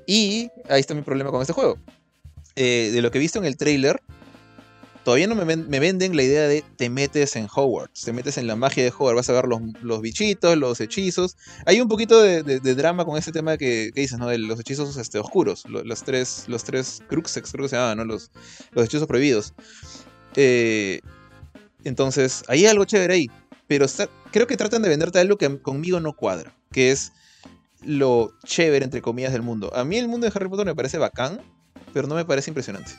Y 0.06 0.50
ahí 0.70 0.80
está 0.80 0.94
mi 0.94 1.02
problema 1.02 1.32
con 1.32 1.42
este 1.42 1.54
juego. 1.54 1.80
Eh, 2.56 2.92
de 2.94 3.02
lo 3.02 3.10
que 3.10 3.18
he 3.18 3.22
visto 3.22 3.40
en 3.40 3.46
el 3.46 3.58
trailer, 3.58 4.02
todavía 5.10 5.26
no 5.26 5.34
me, 5.34 5.80
venden 5.80 6.16
la 6.16 6.22
idea 6.22 6.48
de 6.48 6.64
te 6.76 6.88
metes 6.88 7.36
en 7.36 7.48
Hogwarts, 7.52 8.04
te 8.04 8.14
metes 8.14 8.38
en 8.38 8.46
la 8.46 8.56
magia 8.56 8.84
de 8.84 8.92
Hogwarts, 8.92 9.16
vas 9.16 9.30
a 9.32 9.34
ver 9.34 9.46
los, 9.48 10.02
bichitos, 10.02 10.56
los 10.56 10.80
hechizos. 10.80 11.36
Hay 11.66 11.82
un 11.82 11.88
poquito 11.88 12.22
de, 12.22 12.60
drama 12.76 13.06
con 13.06 13.18
ese 13.18 13.32
tema 13.32 13.58
que, 13.58 13.90
dices, 13.96 14.20
¿no? 14.20 14.28
De 14.28 14.38
los 14.38 14.60
hechizos 14.60 14.96
este, 14.98 15.18
oscuros, 15.18 15.64
los, 15.68 16.04
tres, 16.04 16.44
los 16.46 16.64
tres 16.64 17.02
cruxex, 17.08 17.52
creo 17.52 17.64
que 17.64 17.70
se 17.70 17.76
llaman, 17.76 17.98
¿no? 17.98 18.06
Los, 18.06 18.30
los 18.72 18.86
hechizos 18.86 19.08
prohibidos. 19.08 19.56
Eh, 20.36 21.00
entonces, 21.84 22.44
hay 22.48 22.68
algo 22.68 22.86
chévere 22.86 23.16
ahí. 23.16 23.32
Pero 23.66 23.88
creo 24.32 24.46
que 24.46 24.58
tratan 24.58 24.84
de 24.84 24.90
venderte 24.90 25.18
algo 25.18 25.40
que 25.40 25.60
conmigo 25.60 26.00
no 26.00 26.14
cuadra, 26.14 26.56
que 26.72 26.92
es 26.92 27.14
lo 27.84 28.32
chévere, 28.46 28.86
entre 28.86 29.02
comillas, 29.02 29.32
del 29.32 29.42
mundo. 29.42 29.76
A 29.76 29.84
mí 29.84 29.98
el 29.98 30.08
mundo 30.08 30.28
de 30.28 30.34
Harry 30.36 30.50
Potter 30.50 30.68
me 30.68 30.76
parece 30.76 31.00
bacán, 31.00 31.42
pero 31.94 32.08
no 32.08 32.14
me 32.14 32.26
parece 32.26 32.52
impresionante. 32.52 32.92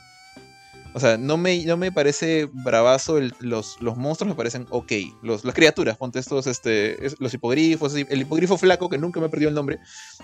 O 0.93 1.01
sea, 1.01 1.17
no 1.17 1.37
me, 1.37 1.65
no 1.65 1.77
me 1.77 1.93
parece 1.93 2.49
bravazo 2.53 3.21
los, 3.41 3.77
los 3.81 3.97
monstruos, 3.97 4.31
me 4.31 4.37
parecen 4.37 4.67
ok. 4.71 4.93
Los, 5.23 5.45
las 5.45 5.55
criaturas, 5.55 5.97
ponte 5.97 6.19
estos, 6.19 6.47
este, 6.47 6.99
los 7.19 7.33
hipogrifos, 7.33 7.95
el 7.95 8.21
hipogrifo 8.21 8.59
flaco, 8.59 8.89
que 8.89 8.99
nunca 8.99 9.21
me 9.21 9.27
he 9.27 9.29
perdido 9.29 9.51
el 9.51 9.55
nombre, 9.55 9.79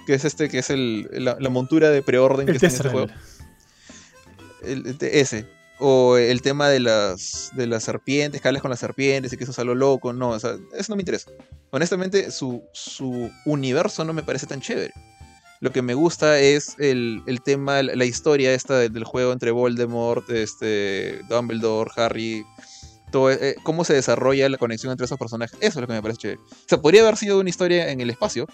que 0.06 0.14
es 0.14 0.24
este, 0.24 0.48
que 0.48 0.58
es 0.58 0.70
el, 0.70 1.08
la, 1.12 1.48
montura 1.50 1.90
de 1.90 2.02
preorden 2.02 2.46
que 2.46 2.52
está 2.52 2.66
en 2.66 2.72
este 2.72 2.88
juego. 2.88 3.06
El, 4.62 4.96
ese. 5.00 5.46
O 5.78 6.16
el 6.16 6.40
tema 6.42 6.68
de 6.68 6.80
las, 6.80 7.50
de 7.54 7.66
las 7.66 7.84
serpientes, 7.84 8.40
que 8.40 8.60
con 8.60 8.70
las 8.70 8.80
serpientes 8.80 9.32
y 9.32 9.36
que 9.36 9.44
eso 9.44 9.52
es 9.52 9.58
algo 9.58 9.74
loco. 9.74 10.12
No, 10.12 10.30
o 10.30 10.40
sea, 10.40 10.56
eso 10.72 10.90
no 10.90 10.96
me 10.96 11.02
interesa. 11.02 11.30
Honestamente, 11.70 12.30
su, 12.30 12.64
su 12.72 13.30
universo 13.44 14.04
no 14.04 14.14
me 14.14 14.22
parece 14.22 14.46
tan 14.46 14.60
chévere. 14.60 14.94
Lo 15.60 15.72
que 15.72 15.82
me 15.82 15.94
gusta 15.94 16.38
es 16.38 16.76
el, 16.78 17.22
tema, 17.44 17.82
la 17.82 18.04
historia 18.04 18.52
esta 18.52 18.78
del, 18.78 19.04
juego 19.04 19.32
entre 19.32 19.50
Voldemort, 19.50 20.28
este, 20.30 21.20
Dumbledore, 21.28 21.90
Harry, 21.96 22.44
todo, 23.10 23.30
eh, 23.30 23.56
cómo 23.62 23.84
se 23.84 23.94
desarrolla 23.94 24.48
la 24.48 24.58
conexión 24.58 24.90
entre 24.90 25.06
esos 25.06 25.18
personajes. 25.18 25.58
Eso 25.60 25.78
es 25.78 25.82
lo 25.82 25.86
que 25.86 25.92
me 25.94 26.02
parece 26.02 26.18
chévere. 26.18 26.40
O 26.40 26.68
sea, 26.68 26.80
podría 26.80 27.02
haber 27.02 27.16
sido 27.16 27.40
una 27.40 27.48
historia 27.48 27.90
en 27.90 28.00
el 28.00 28.10
espacio 28.10 28.46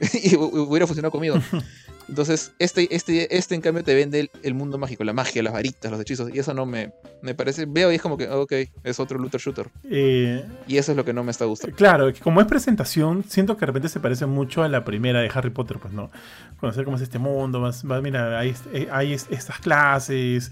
y 0.22 0.36
hubiera 0.36 0.86
funcionado 0.86 1.12
conmigo. 1.12 1.36
Entonces, 2.10 2.52
este, 2.58 2.92
este, 2.92 3.36
este 3.36 3.54
en 3.54 3.60
cambio 3.60 3.84
te 3.84 3.94
vende 3.94 4.32
el, 4.42 4.54
mundo 4.54 4.78
mágico, 4.78 5.04
la 5.04 5.12
magia, 5.12 5.44
las 5.44 5.52
varitas, 5.52 5.92
los 5.92 6.00
hechizos. 6.00 6.34
Y 6.34 6.40
eso 6.40 6.52
no 6.52 6.66
me, 6.66 6.92
me 7.22 7.36
parece. 7.36 7.66
Veo 7.66 7.92
y 7.92 7.94
es 7.94 8.02
como 8.02 8.16
que, 8.16 8.28
ok, 8.28 8.52
es 8.82 8.98
otro 8.98 9.16
looter 9.16 9.40
shooter. 9.40 9.68
Eh, 9.88 10.44
y 10.66 10.76
eso 10.76 10.90
es 10.90 10.96
lo 10.96 11.04
que 11.04 11.12
no 11.12 11.22
me 11.22 11.30
está 11.30 11.44
gustando. 11.44 11.76
Claro, 11.76 12.12
como 12.20 12.40
es 12.40 12.48
presentación, 12.48 13.22
siento 13.28 13.56
que 13.56 13.60
de 13.60 13.66
repente 13.66 13.88
se 13.88 14.00
parece 14.00 14.26
mucho 14.26 14.64
a 14.64 14.68
la 14.68 14.84
primera 14.84 15.20
de 15.20 15.30
Harry 15.32 15.50
Potter, 15.50 15.78
pues 15.80 15.94
no. 15.94 16.10
Conocer 16.58 16.84
cómo 16.84 16.96
es 16.96 17.02
este 17.04 17.20
mundo, 17.20 17.60
más, 17.60 17.84
mira, 17.84 18.40
hay, 18.40 18.56
hay 18.90 19.12
estas 19.12 19.60
clases. 19.60 20.50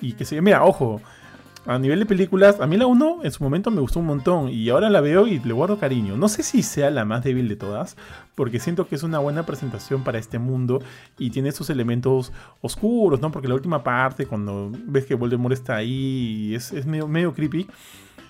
Y 0.00 0.12
que 0.12 0.24
se. 0.24 0.40
Mira, 0.40 0.64
ojo 0.64 1.02
a 1.66 1.78
nivel 1.78 2.00
de 2.00 2.06
películas, 2.06 2.60
a 2.60 2.66
mí 2.66 2.76
la 2.76 2.86
1 2.86 3.20
en 3.22 3.30
su 3.30 3.42
momento 3.44 3.70
me 3.70 3.80
gustó 3.80 4.00
un 4.00 4.06
montón 4.06 4.48
y 4.48 4.68
ahora 4.68 4.90
la 4.90 5.00
veo 5.00 5.26
y 5.26 5.38
le 5.38 5.52
guardo 5.52 5.78
cariño. 5.78 6.16
No 6.16 6.28
sé 6.28 6.42
si 6.42 6.62
sea 6.62 6.90
la 6.90 7.04
más 7.04 7.22
débil 7.22 7.48
de 7.48 7.56
todas, 7.56 7.96
porque 8.34 8.58
siento 8.58 8.88
que 8.88 8.96
es 8.96 9.02
una 9.02 9.20
buena 9.20 9.46
presentación 9.46 10.02
para 10.02 10.18
este 10.18 10.38
mundo 10.38 10.80
y 11.18 11.30
tiene 11.30 11.50
esos 11.50 11.70
elementos 11.70 12.32
oscuros, 12.60 13.20
¿no? 13.20 13.30
Porque 13.30 13.48
la 13.48 13.54
última 13.54 13.84
parte, 13.84 14.26
cuando 14.26 14.72
ves 14.86 15.06
que 15.06 15.14
Voldemort 15.14 15.52
está 15.52 15.76
ahí, 15.76 16.54
es, 16.54 16.72
es 16.72 16.86
medio 16.86 17.32
creepy. 17.32 17.68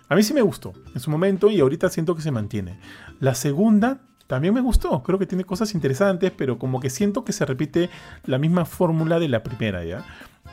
A 0.08 0.14
mí 0.14 0.22
sí 0.22 0.34
me 0.34 0.42
gustó 0.42 0.74
en 0.94 1.00
su 1.00 1.10
momento 1.10 1.50
y 1.50 1.60
ahorita 1.60 1.88
siento 1.88 2.14
que 2.14 2.20
se 2.20 2.30
mantiene. 2.30 2.78
La 3.18 3.34
segunda 3.34 4.00
también 4.26 4.54
me 4.54 4.60
gustó, 4.60 5.02
creo 5.02 5.18
que 5.18 5.26
tiene 5.26 5.44
cosas 5.44 5.74
interesantes, 5.74 6.32
pero 6.36 6.58
como 6.58 6.80
que 6.80 6.90
siento 6.90 7.24
que 7.24 7.32
se 7.32 7.44
repite 7.44 7.90
la 8.24 8.38
misma 8.38 8.64
fórmula 8.64 9.18
de 9.18 9.28
la 9.28 9.42
primera, 9.42 9.84
¿ya? 9.84 10.04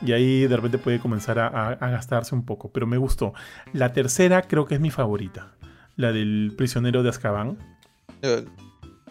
Y 0.04 0.12
ahí 0.12 0.46
de 0.46 0.56
repente 0.56 0.78
puede 0.78 0.98
comenzar 0.98 1.38
a, 1.38 1.74
gastarse 1.74 2.34
un 2.34 2.44
poco. 2.44 2.70
Pero 2.72 2.86
me 2.86 2.96
gustó. 2.96 3.34
La 3.72 3.92
tercera 3.92 4.42
creo 4.42 4.66
que 4.66 4.74
es 4.74 4.80
mi 4.80 4.90
favorita. 4.90 5.52
La 5.96 6.12
del 6.12 6.54
prisionero 6.56 7.02
de 7.02 7.10
Azkaban. 7.10 7.58
Eh, 8.22 8.44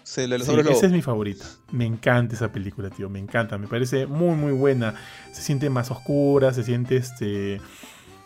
esa 0.04 0.86
es 0.88 0.92
mi 0.92 1.02
favorita. 1.02 1.46
Me 1.72 1.86
encanta 1.86 2.34
esa 2.36 2.52
película, 2.52 2.90
tío. 2.90 3.10
Me 3.10 3.20
encanta. 3.20 3.58
Me 3.58 3.68
parece 3.68 4.08
muy, 4.08 4.36
muy 4.36 4.52
buena. 4.52 4.96
Se 5.32 5.42
siente 5.42 5.70
más 5.70 5.92
oscura, 5.92 6.54
se 6.54 6.64
siente 6.64 6.98
este. 6.98 7.62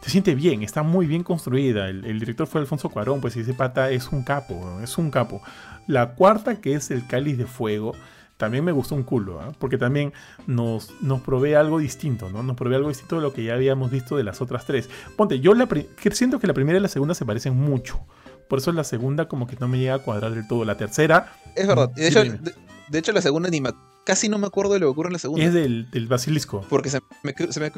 Se 0.01 0.10
siente 0.10 0.35
bien, 0.35 0.64
está 0.64 0.84
muy 0.84 1.05
bien 1.05 1.23
construida. 1.23 1.88
El, 1.88 2.03
el 2.03 2.19
director 2.19 2.45
fue 2.45 2.60
Alfonso 2.60 2.89
Cuarón, 2.89 3.22
pues 3.22 3.38
ese 3.38 3.53
pata 3.53 3.89
es 3.89 4.10
un 4.10 4.23
capo, 4.23 4.81
es 4.81 4.97
un 4.97 5.10
capo. 5.10 5.41
La 5.88 6.15
cuarta, 6.15 6.61
que 6.61 6.73
es 6.73 6.91
el 6.91 7.05
cáliz 7.07 7.38
de 7.38 7.45
fuego, 7.45 7.93
también 8.38 8.64
me 8.64 8.72
gustó 8.72 8.95
un 8.95 9.03
culo, 9.03 9.39
¿ah? 9.39 9.51
porque 9.60 9.77
también 9.77 10.11
nos, 10.47 10.91
nos 11.01 11.22
provee 11.22 11.53
algo 11.53 11.80
distinto, 11.80 12.30
¿no? 12.30 12.43
Nos 12.43 12.57
provee 12.57 12.76
algo 12.76 12.89
distinto 12.89 13.18
de 13.18 13.22
lo 13.22 13.31
que 13.34 13.43
ya 13.43 13.53
habíamos 13.53 13.91
visto 13.91 14.18
de 14.18 14.23
las 14.23 14.41
otras 14.41 14.65
tres. 14.65 14.89
Ponte, 15.15 15.39
yo 15.39 15.53
la 15.53 15.68
siento 16.11 16.39
que 16.39 16.47
la 16.47 16.53
primera 16.53 16.77
y 16.77 16.81
la 16.81 16.88
segunda 16.88 17.15
se 17.15 17.26
parecen 17.26 17.55
mucho. 17.55 18.05
Por 18.49 18.60
eso 18.60 18.72
la 18.72 18.84
segunda 18.84 19.27
como 19.27 19.47
que 19.47 19.55
no 19.60 19.68
me 19.68 19.80
llega 19.80 19.95
a 19.95 19.99
cuadrar 19.99 20.34
del 20.34 20.47
todo. 20.47 20.65
La 20.65 20.77
tercera... 20.77 21.34
Es 21.55 21.68
verdad. 21.68 21.89
De, 21.91 22.07
hecho, 22.07 22.23
de, 22.23 22.99
hecho, 22.99 23.11
la 23.14 23.22
segunda 23.22 23.49
ni 23.49 23.61
casi 24.05 24.30
no 24.30 24.38
me 24.38 24.47
acuerdo 24.47 24.73
de 24.73 24.80
lo 24.80 24.88
que 24.88 24.91
ocurre 24.91 25.07
en 25.07 25.14
la 25.14 25.19
segunda. 25.19 25.45
Es 25.45 25.53
del, 25.53 25.89
del 25.89 26.07
basilisco. 26.07 26.65
Porque 26.69 26.89
se 26.89 26.99
me, 27.23 27.34
se 27.49 27.60
me, 27.60 27.72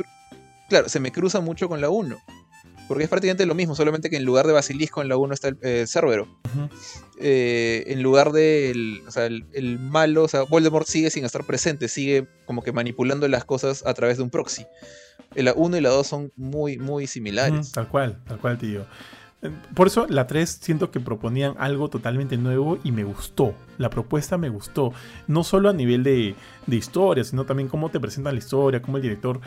claro, 0.69 0.89
se 0.89 0.99
me 0.99 1.11
cruza 1.11 1.41
mucho 1.41 1.69
con 1.69 1.81
la 1.81 1.89
1. 1.89 2.17
Porque 2.87 3.03
es 3.03 3.09
prácticamente 3.09 3.45
lo 3.45 3.55
mismo, 3.55 3.75
solamente 3.75 4.09
que 4.09 4.17
en 4.17 4.25
lugar 4.25 4.45
de 4.45 4.53
Basilisco 4.53 5.01
en 5.01 5.09
la 5.09 5.17
1 5.17 5.33
está 5.33 5.47
el 5.49 5.57
eh, 5.61 5.85
Cerbero. 5.87 6.27
Eh, 7.19 7.83
en 7.87 8.03
lugar 8.03 8.29
o 8.29 9.11
sea, 9.11 9.25
el, 9.25 9.79
malo, 9.79 10.23
o 10.23 10.27
sea, 10.27 10.43
Voldemort 10.43 10.87
sigue 10.87 11.09
sin 11.09 11.25
estar 11.25 11.43
presente, 11.45 11.87
sigue 11.87 12.27
como 12.45 12.61
que 12.61 12.71
manipulando 12.71 13.27
las 13.27 13.45
cosas 13.45 13.85
a 13.85 13.93
través 13.93 14.17
de 14.17 14.23
un 14.23 14.29
proxy. 14.29 14.65
La 15.33 15.53
1 15.53 15.77
y 15.77 15.81
la 15.81 15.89
2 15.89 16.05
son 16.07 16.31
muy, 16.35 16.77
muy 16.77 17.07
similares. 17.07 17.71
tal 17.71 17.87
cual, 17.89 18.21
tal 18.27 18.39
cual, 18.39 18.57
tío. 18.57 18.85
Por 19.73 19.87
eso 19.87 20.05
la 20.07 20.27
3 20.27 20.49
siento 20.49 20.91
que 20.91 20.99
proponían 20.99 21.55
algo 21.57 21.89
totalmente 21.89 22.37
nuevo 22.37 22.77
y 22.83 22.91
me 22.91 23.03
gustó. 23.03 23.53
La 23.77 23.89
propuesta 23.89 24.37
me 24.37 24.49
gustó. 24.49 24.93
No 25.27 25.43
solo 25.43 25.69
a 25.69 25.73
nivel 25.73 26.03
de, 26.03 26.35
historia, 26.67 27.23
sino 27.23 27.45
también 27.45 27.69
cómo 27.69 27.89
te 27.89 27.99
presentan 27.99 28.33
la 28.33 28.39
historia, 28.39 28.81
cómo 28.81 28.97
el 28.97 29.03
director 29.03 29.39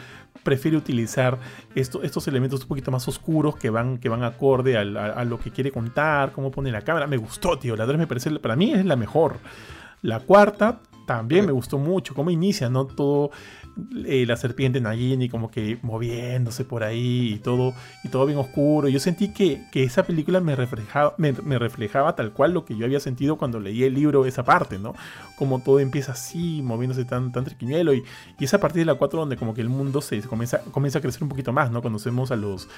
prefiere 0.43 0.77
utilizar 0.77 1.39
estos 1.75 2.29
elementos 2.29 2.63
un 2.63 2.69
poquito 2.69 2.91
más 2.91 3.07
oscuros 3.09 3.57
que 3.57 3.71
van, 3.71 3.99
que 3.99 4.09
van 4.09 4.23
acorde 4.25 4.77
a, 4.77 4.81
a, 4.81 5.25
lo 5.25 5.39
que 5.39 5.51
quiere 5.51 5.73
contar, 5.73 6.33
cómo 6.33 6.51
pone 6.51 6.71
la 6.71 6.83
cámara. 6.83 7.07
Me 7.07 7.17
gustó, 7.17 7.59
tío. 7.59 7.77
La 7.77 7.87
3 7.87 7.99
me 7.99 8.07
parece, 8.07 8.31
para 8.39 8.57
mí 8.57 8.73
es 8.73 8.85
la 8.85 8.97
mejor. 8.97 9.39
La 10.03 10.21
cuarta 10.21 10.81
también 11.09 11.47
me 11.47 11.53
gustó 11.53 11.79
mucho, 11.79 12.15
cómo 12.15 12.31
inicia, 12.31 12.69
¿no? 12.69 12.87
Todo 12.87 13.31
eh, 14.07 14.25
la 14.27 14.37
serpiente 14.37 14.81
Nagini 14.81 15.29
como 15.29 15.51
que 15.51 15.79
moviéndose 15.83 16.65
por 16.65 16.83
ahí 16.83 17.35
y 17.35 17.39
todo, 17.39 17.75
y 18.05 18.09
todo 18.09 18.27
bien 18.27 18.39
oscuro. 18.39 18.89
Yo 18.89 19.01
sentí 19.01 19.29
que, 19.33 19.67
esa 19.73 20.03
película 20.03 20.41
me 20.41 20.57
reflejaba, 20.57 21.15
me, 21.19 21.33
reflejaba 21.59 22.17
tal 22.17 22.33
cual 22.33 22.53
lo 22.53 22.65
que 22.65 22.77
yo 22.77 22.85
había 22.85 23.01
sentido 23.01 23.37
cuando 23.37 23.61
leí 23.61 23.85
el 23.85 23.95
libro, 23.95 24.27
esa 24.27 24.45
parte, 24.45 24.79
¿no? 24.79 24.95
Como 25.37 25.61
todo 25.61 25.79
empieza 25.79 26.13
así, 26.13 26.61
moviéndose 26.63 27.05
tan, 27.05 27.31
tan 27.33 27.45
triquiñuelo. 27.45 27.95
Y, 27.95 28.03
y 28.39 28.45
esa 28.45 28.59
parte 28.59 28.81
de 28.81 28.85
la 28.85 28.97
4 28.97 29.21
donde 29.21 29.37
como 29.37 29.55
que 29.55 29.61
el 29.61 29.69
mundo 29.69 30.01
se 30.01 30.21
comienza, 30.23 30.61
comienza 30.73 30.99
a 30.99 31.03
crecer 31.03 31.23
un 31.23 31.29
poquito 31.29 31.53
más, 31.53 31.71
¿no? 31.71 31.81
Conocemos 31.81 32.31
a 32.33 32.37
los, 32.37 32.69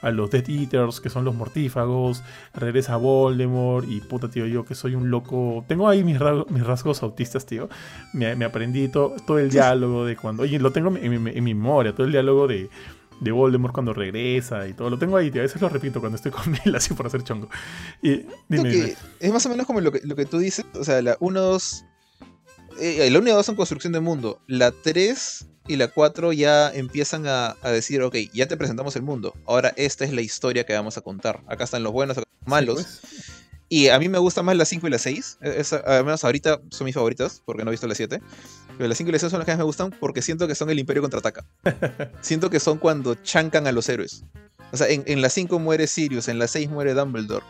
a 0.00 0.10
los 0.10 0.30
Death 0.30 0.48
Eaters, 0.48 1.00
que 1.00 1.10
son 1.10 1.24
los 1.24 1.34
mortífagos, 1.34 2.22
regresa 2.54 2.96
Voldemort 2.96 3.86
y 3.88 4.00
puta, 4.00 4.28
tío, 4.30 4.46
yo 4.46 4.64
que 4.64 4.74
soy 4.74 4.94
un 4.94 5.10
loco. 5.10 5.64
Tengo 5.68 5.88
ahí 5.88 6.02
mis, 6.02 6.18
rasgos, 6.18 6.50
mis 6.50 6.64
rasgos 6.64 7.02
autistas, 7.02 7.44
tío. 7.44 7.68
Me, 8.14 8.34
me 8.34 8.46
aprendí 8.46 8.88
todo, 8.88 9.14
todo 9.26 9.38
el 9.38 9.50
diálogo 9.56 10.04
de 10.06 10.16
cuando 10.16 10.45
Oye, 10.46 10.58
lo 10.58 10.72
tengo 10.72 10.94
en 10.96 11.22
mi, 11.22 11.40
memoria, 11.40 11.92
todo 11.92 12.06
el 12.06 12.12
diálogo 12.12 12.46
de, 12.46 12.68
de 13.20 13.30
Voldemort 13.32 13.74
cuando 13.74 13.92
regresa 13.92 14.66
y 14.68 14.72
todo. 14.74 14.90
Lo 14.90 14.98
tengo 14.98 15.16
ahí, 15.16 15.30
tío. 15.30 15.42
A 15.42 15.44
veces 15.44 15.60
lo 15.60 15.68
repito 15.68 16.00
cuando 16.00 16.16
estoy 16.16 16.30
con 16.32 16.54
él, 16.64 16.74
así 16.74 16.94
por 16.94 17.06
hacer 17.06 17.22
chongo. 17.24 17.48
Y, 18.02 18.26
dime, 18.48 18.70
dime. 18.70 18.96
Es 19.20 19.32
más 19.32 19.44
o 19.46 19.48
menos 19.48 19.66
como 19.66 19.80
lo 19.80 19.90
que, 19.92 20.00
lo 20.04 20.14
que 20.16 20.24
tú 20.26 20.38
dices. 20.38 20.64
O 20.74 20.84
sea, 20.84 21.02
la 21.02 21.16
1, 21.20 21.40
2. 21.40 21.84
Eh, 22.78 23.08
la 23.10 23.18
1 23.18 23.28
y 23.28 23.32
2 23.32 23.46
son 23.46 23.56
construcción 23.56 23.92
de 23.92 24.00
mundo. 24.00 24.40
La 24.46 24.70
3 24.70 25.46
y 25.68 25.76
la 25.76 25.88
4 25.88 26.32
ya 26.32 26.70
empiezan 26.70 27.26
a, 27.26 27.56
a 27.62 27.70
decir, 27.70 28.02
ok, 28.02 28.14
ya 28.32 28.46
te 28.46 28.56
presentamos 28.56 28.94
el 28.96 29.02
mundo. 29.02 29.34
Ahora 29.46 29.72
esta 29.76 30.04
es 30.04 30.12
la 30.12 30.20
historia 30.20 30.64
que 30.64 30.74
vamos 30.74 30.96
a 30.96 31.00
contar. 31.00 31.42
Acá 31.48 31.64
están 31.64 31.82
los 31.82 31.92
buenos, 31.92 32.16
acá 32.18 32.26
están 32.28 32.40
los 32.42 32.48
malos. 32.48 32.78
Sí, 32.82 32.98
pues. 33.00 33.36
Y 33.68 33.88
a 33.88 33.98
mí 33.98 34.08
me 34.08 34.18
gusta 34.18 34.42
más 34.44 34.56
la 34.56 34.64
5 34.64 34.86
y 34.86 34.90
la 34.90 34.98
6. 34.98 35.38
Es- 35.40 35.72
al 35.72 36.04
menos 36.04 36.22
ahorita 36.22 36.60
son 36.70 36.84
mis 36.84 36.94
favoritas, 36.94 37.42
porque 37.44 37.64
no 37.64 37.70
he 37.70 37.72
visto 37.72 37.88
la 37.88 37.96
7. 37.96 38.20
Pero 38.76 38.88
la 38.88 38.94
5 38.94 39.08
y 39.08 39.12
la 39.12 39.18
6 39.18 39.30
son 39.30 39.38
las 39.38 39.46
que 39.46 39.52
más 39.52 39.58
me 39.58 39.64
gustan 39.64 39.90
porque 39.98 40.22
siento 40.22 40.46
que 40.46 40.54
son 40.54 40.70
el 40.70 40.78
Imperio 40.78 41.02
contraataca. 41.02 41.44
siento 42.20 42.50
que 42.50 42.60
son 42.60 42.78
cuando 42.78 43.14
chancan 43.14 43.66
a 43.66 43.72
los 43.72 43.88
héroes. 43.88 44.24
O 44.72 44.76
sea, 44.76 44.88
en, 44.88 45.04
en 45.06 45.22
la 45.22 45.30
5 45.30 45.58
muere 45.58 45.86
Sirius, 45.86 46.28
en 46.28 46.38
la 46.38 46.46
6 46.48 46.68
muere 46.70 46.94
Dumbledore. 46.94 47.44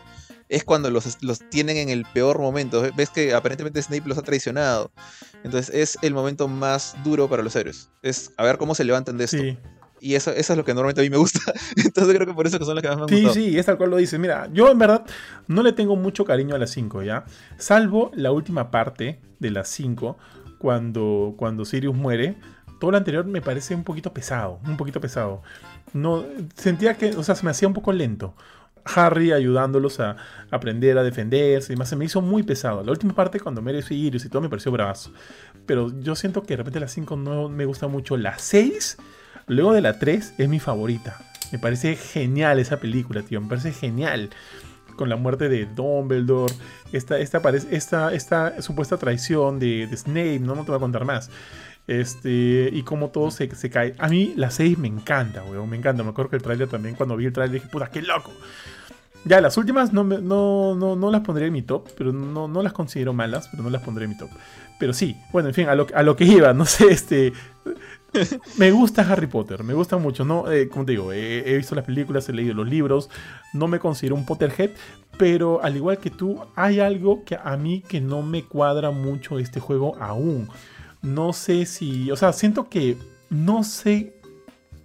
Es 0.49 0.63
cuando 0.63 0.89
los, 0.89 1.21
los 1.23 1.39
tienen 1.49 1.75
en 1.77 1.89
el 1.89 2.05
peor 2.05 2.39
momento. 2.39 2.81
Ves 2.95 3.09
que 3.09 3.33
aparentemente 3.33 3.81
Snape 3.81 4.07
los 4.07 4.17
ha 4.17 4.21
traicionado. 4.21 4.91
Entonces 5.43 5.75
es 5.75 5.97
el 6.01 6.13
momento 6.13 6.47
más 6.47 6.95
duro 7.03 7.27
para 7.29 7.43
los 7.43 7.55
héroes. 7.55 7.89
Es 8.01 8.31
a 8.37 8.43
ver 8.43 8.57
cómo 8.57 8.73
se 8.73 8.85
levantan 8.85 9.17
de 9.17 9.25
esto. 9.25 9.37
Sí, 9.37 9.57
Y 9.99 10.15
eso, 10.15 10.31
eso 10.31 10.53
es 10.53 10.57
lo 10.57 10.63
que 10.63 10.73
normalmente 10.73 11.01
a 11.01 11.03
mí 11.03 11.09
me 11.09 11.17
gusta. 11.17 11.39
Entonces 11.75 12.15
creo 12.15 12.25
que 12.25 12.33
por 12.33 12.47
eso 12.47 12.59
que 12.59 12.65
son 12.65 12.75
las 12.75 12.81
que 12.81 12.87
más 12.87 12.97
me 12.97 13.03
han 13.03 13.09
sí, 13.09 13.15
gustado. 13.15 13.33
sí, 13.33 13.59
es 13.59 13.65
tal 13.65 13.77
cual 13.77 13.89
lo 13.89 13.97
dice. 13.97 14.17
Mira, 14.19 14.47
yo 14.53 14.71
en 14.71 14.79
verdad 14.79 15.03
no 15.47 15.63
le 15.63 15.73
tengo 15.73 15.97
mucho 15.97 16.23
cariño 16.23 16.55
a 16.55 16.59
las 16.59 16.69
5, 16.71 17.03
¿ya? 17.03 17.25
Salvo 17.57 18.11
la 18.15 18.31
última 18.31 18.71
parte 18.71 19.19
de 19.39 19.51
las 19.51 19.67
5, 19.67 20.17
cuando, 20.57 21.35
cuando 21.37 21.65
Sirius 21.65 21.95
muere. 21.95 22.35
Todo 22.79 22.91
lo 22.91 22.97
anterior 22.97 23.25
me 23.25 23.41
parece 23.41 23.73
un 23.73 23.83
poquito 23.83 24.13
pesado, 24.13 24.59
un 24.65 24.77
poquito 24.77 25.01
pesado. 25.01 25.41
No, 25.93 26.25
sentía 26.55 26.95
que, 26.95 27.09
o 27.11 27.23
sea, 27.23 27.35
se 27.35 27.43
me 27.43 27.51
hacía 27.51 27.67
un 27.67 27.73
poco 27.73 27.91
lento. 27.91 28.35
Harry 28.95 29.31
ayudándolos 29.31 29.99
a 29.99 30.15
aprender 30.51 30.97
a 30.97 31.03
defenderse 31.03 31.71
y 31.71 31.75
demás, 31.75 31.89
se 31.89 31.95
me 31.95 32.05
hizo 32.05 32.21
muy 32.21 32.43
pesado. 32.43 32.83
La 32.83 32.91
última 32.91 33.13
parte, 33.13 33.39
cuando 33.39 33.61
muere 33.61 33.81
Sirius 33.81 34.25
y 34.25 34.29
todo, 34.29 34.41
me 34.41 34.49
pareció 34.49 34.71
bravazo. 34.71 35.11
Pero 35.65 35.91
yo 35.99 36.15
siento 36.15 36.43
que 36.43 36.53
de 36.53 36.57
repente 36.57 36.79
la 36.79 36.87
5 36.87 37.15
no 37.15 37.49
me 37.49 37.65
gusta 37.65 37.87
mucho. 37.87 38.15
La 38.15 38.37
6, 38.37 38.97
luego 39.47 39.73
de 39.73 39.81
la 39.81 39.99
3, 39.99 40.35
es 40.37 40.49
mi 40.49 40.59
favorita. 40.59 41.17
Me 41.51 41.59
parece 41.59 41.95
genial 41.95 42.59
esa 42.59 42.77
película, 42.77 43.21
tío. 43.21 43.41
Me 43.41 43.47
parece 43.47 43.71
genial. 43.71 44.29
Con 44.97 45.07
la 45.07 45.15
muerte 45.15 45.47
de 45.47 45.65
Dumbledore. 45.65 46.53
Esta, 46.91 47.17
esta, 47.19 47.41
esta, 47.71 48.13
esta 48.13 48.61
supuesta 48.61 48.97
traición 48.97 49.59
de, 49.59 49.87
Snape. 49.95 50.39
No, 50.39 50.55
no 50.55 50.63
te 50.63 50.71
voy 50.71 50.77
a 50.77 50.81
contar 50.81 51.05
más. 51.05 51.29
Este, 51.87 52.69
y 52.73 52.83
cómo 52.83 53.09
todo 53.09 53.31
se, 53.31 53.53
se 53.55 53.69
cae. 53.69 53.95
A 53.97 54.09
mí 54.09 54.33
la 54.35 54.51
6 54.51 54.77
me 54.77 54.89
encanta, 54.89 55.43
weón. 55.43 55.69
Me 55.69 55.77
encanta. 55.77 56.03
Me 56.03 56.09
acuerdo 56.09 56.31
que 56.31 56.35
el 56.35 56.43
trailer 56.43 56.67
también, 56.67 56.95
cuando 56.95 57.15
vi 57.15 57.27
el 57.27 57.33
trailer, 57.33 57.61
dije, 57.61 57.71
puta, 57.71 57.89
qué 57.89 58.01
loco. 58.01 58.33
Ya, 59.23 59.41
las 59.41 59.57
últimas 59.57 59.93
no, 59.93 60.03
no, 60.03 60.75
no, 60.75 60.95
no 60.95 61.11
las 61.11 61.21
pondré 61.21 61.47
en 61.47 61.53
mi 61.53 61.61
top, 61.61 61.89
pero 61.97 62.13
no, 62.13 62.47
no 62.47 62.61
las 62.61 62.73
considero 62.73 63.13
malas, 63.13 63.47
pero 63.49 63.63
no 63.63 63.69
las 63.69 63.81
pondré 63.81 64.05
en 64.05 64.11
mi 64.11 64.17
top. 64.17 64.29
Pero 64.79 64.93
sí, 64.93 65.17
bueno, 65.31 65.49
en 65.49 65.55
fin, 65.55 65.67
a 65.67 65.75
lo, 65.75 65.87
a 65.93 66.03
lo 66.03 66.15
que 66.15 66.23
iba, 66.23 66.53
no 66.55 66.65
sé, 66.65 66.87
este... 66.87 67.33
me 68.57 68.71
gusta 68.71 69.01
Harry 69.01 69.27
Potter, 69.27 69.63
me 69.63 69.73
gusta 69.73 69.97
mucho, 69.97 70.25
¿no? 70.25 70.51
Eh, 70.51 70.69
como 70.69 70.85
te 70.85 70.93
digo, 70.93 71.11
he, 71.11 71.49
he 71.49 71.57
visto 71.57 71.75
las 71.75 71.85
películas, 71.85 72.27
he 72.29 72.33
leído 72.33 72.53
los 72.53 72.67
libros, 72.67 73.09
no 73.53 73.67
me 73.67 73.79
considero 73.79 74.15
un 74.15 74.25
Potterhead, 74.25 74.71
pero 75.17 75.63
al 75.63 75.75
igual 75.75 75.97
que 75.97 76.09
tú, 76.09 76.39
hay 76.55 76.79
algo 76.79 77.23
que 77.25 77.37
a 77.41 77.57
mí 77.57 77.81
que 77.81 78.01
no 78.01 78.21
me 78.21 78.43
cuadra 78.43 78.91
mucho 78.91 79.39
este 79.39 79.59
juego 79.59 79.95
aún. 79.99 80.49
No 81.01 81.33
sé 81.33 81.65
si, 81.65 82.11
o 82.11 82.15
sea, 82.15 82.33
siento 82.33 82.69
que 82.69 82.97
no 83.29 83.63
sé 83.63 84.17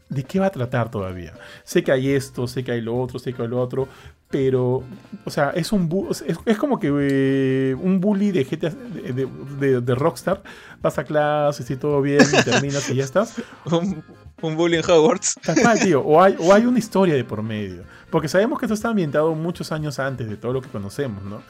de 0.09 0.25
qué 0.25 0.39
va 0.39 0.47
a 0.47 0.51
tratar 0.51 0.91
todavía. 0.91 1.33
Sé 1.65 1.83
que 1.83 1.91
hay 1.91 2.11
esto, 2.11 2.47
sé 2.47 2.63
que 2.63 2.73
hay 2.73 2.81
lo 2.81 2.97
otro, 2.97 3.19
sé 3.19 3.33
que 3.33 3.43
hay 3.43 3.49
lo 3.49 3.61
otro, 3.61 3.89
pero, 4.33 4.83
o 5.25 5.31
sea, 5.31 5.51
es 5.51 5.71
un 5.71 5.89
bu- 5.89 6.11
es, 6.11 6.25
es 6.45 6.59
como 6.59 6.81
que 6.81 6.89
eh, 6.91 7.77
un 7.81 8.01
bully 8.01 8.33
de 8.33 8.43
GTA, 8.45 8.71
de, 8.71 9.29
de- 9.61 9.81
de- 9.81 9.95
Rockstar, 9.95 10.43
vas 10.81 10.99
a 10.99 11.05
clases 11.05 11.71
y 11.71 11.77
todo 11.77 12.03
bien 12.03 12.23
y 12.37 12.43
terminas 12.43 12.91
y 12.91 12.97
ya 12.97 13.05
estás. 13.05 13.41
Un, 13.71 14.03
un 14.41 14.57
bully 14.57 14.79
en 14.79 14.83
Hogwarts. 14.91 15.37
Tío. 15.85 16.01
O 16.01 16.21
hay, 16.21 16.35
o 16.41 16.53
hay 16.53 16.67
una 16.67 16.81
historia 16.81 17.15
de 17.15 17.23
por 17.23 17.43
medio. 17.45 17.85
Porque 18.11 18.27
sabemos 18.27 18.59
que 18.59 18.65
esto 18.65 18.75
está 18.75 18.89
ambientado 18.89 19.33
muchos 19.37 19.71
años 19.71 20.01
antes 20.01 20.29
de 20.29 20.37
todo 20.37 20.53
lo 20.53 20.61
que 20.61 20.69
conocemos, 20.69 21.23
¿no? 21.23 21.41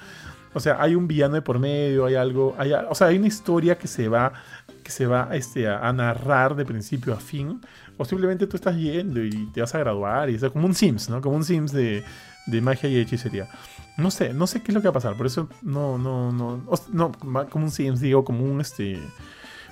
O 0.53 0.61
sea, 0.61 0.77
hay 0.83 0.95
un 0.95 1.09
villano 1.09 1.35
de 1.37 1.41
por 1.43 1.59
medio, 1.59 2.05
hay 2.05 2.15
algo, 2.17 2.55
hay, 2.59 2.73
o 2.75 2.95
sea, 2.95 3.07
hay 3.07 3.17
una 3.17 3.29
historia 3.29 3.79
que 3.79 3.89
se 3.89 4.09
va, 4.09 4.35
que 4.83 4.91
se 4.91 5.07
va 5.07 5.31
este, 5.33 5.67
a, 5.67 5.79
a 5.89 5.93
narrar 5.95 6.55
de 6.55 6.67
principio 6.67 7.15
a 7.15 7.17
fin. 7.17 7.63
O 7.97 8.05
simplemente 8.05 8.47
tú 8.47 8.57
estás 8.57 8.77
yendo 8.77 9.25
y 9.25 9.47
te 9.55 9.61
vas 9.63 9.75
a 9.75 9.79
graduar 9.79 10.29
y 10.29 10.35
es 10.35 10.45
como 10.51 10.67
un 10.67 10.75
Sims, 10.75 11.09
¿no? 11.09 11.23
Como 11.23 11.37
un 11.37 11.45
Sims 11.45 11.73
de, 11.73 12.05
de 12.47 12.61
magia 12.61 12.89
y 12.89 12.97
hechicería. 12.97 13.49
No 13.97 14.11
sé, 14.11 14.33
no 14.33 14.47
sé 14.47 14.63
qué 14.63 14.71
es 14.73 14.75
lo 14.75 14.81
que 14.81 14.89
va 14.89 14.91
a 14.91 14.95
pasar. 14.95 15.17
Por 15.17 15.27
eso 15.27 15.49
no, 15.63 15.99
no, 15.99 16.33
no, 16.33 16.63
o- 16.67 16.81
no, 16.93 17.13
como 17.51 17.65
un 17.67 17.71
Sims, 17.71 18.01
digo, 18.01 18.25
como 18.25 18.45
un 18.45 18.61
este. 18.61 18.99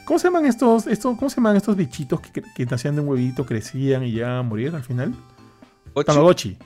¿Cómo 0.05 0.19
se 0.19 0.29
llaman 0.29 0.47
estos, 0.47 0.87
estos, 0.87 1.17
cómo 1.19 1.31
se 1.31 1.37
llaman 1.37 1.57
estos 1.57 1.77
bichitos 1.77 2.21
que, 2.21 2.43
que 2.43 2.67
nacían 2.67 2.97
de 2.97 3.01
un 3.03 3.09
huevito, 3.09 3.47
crecían 3.47 4.03
y 4.05 4.13
ya 4.13 4.43
morir 4.43 4.75
al 4.75 4.83
final? 4.83 5.15
Ochi. 5.95 6.07
Tamagotchi. 6.07 6.59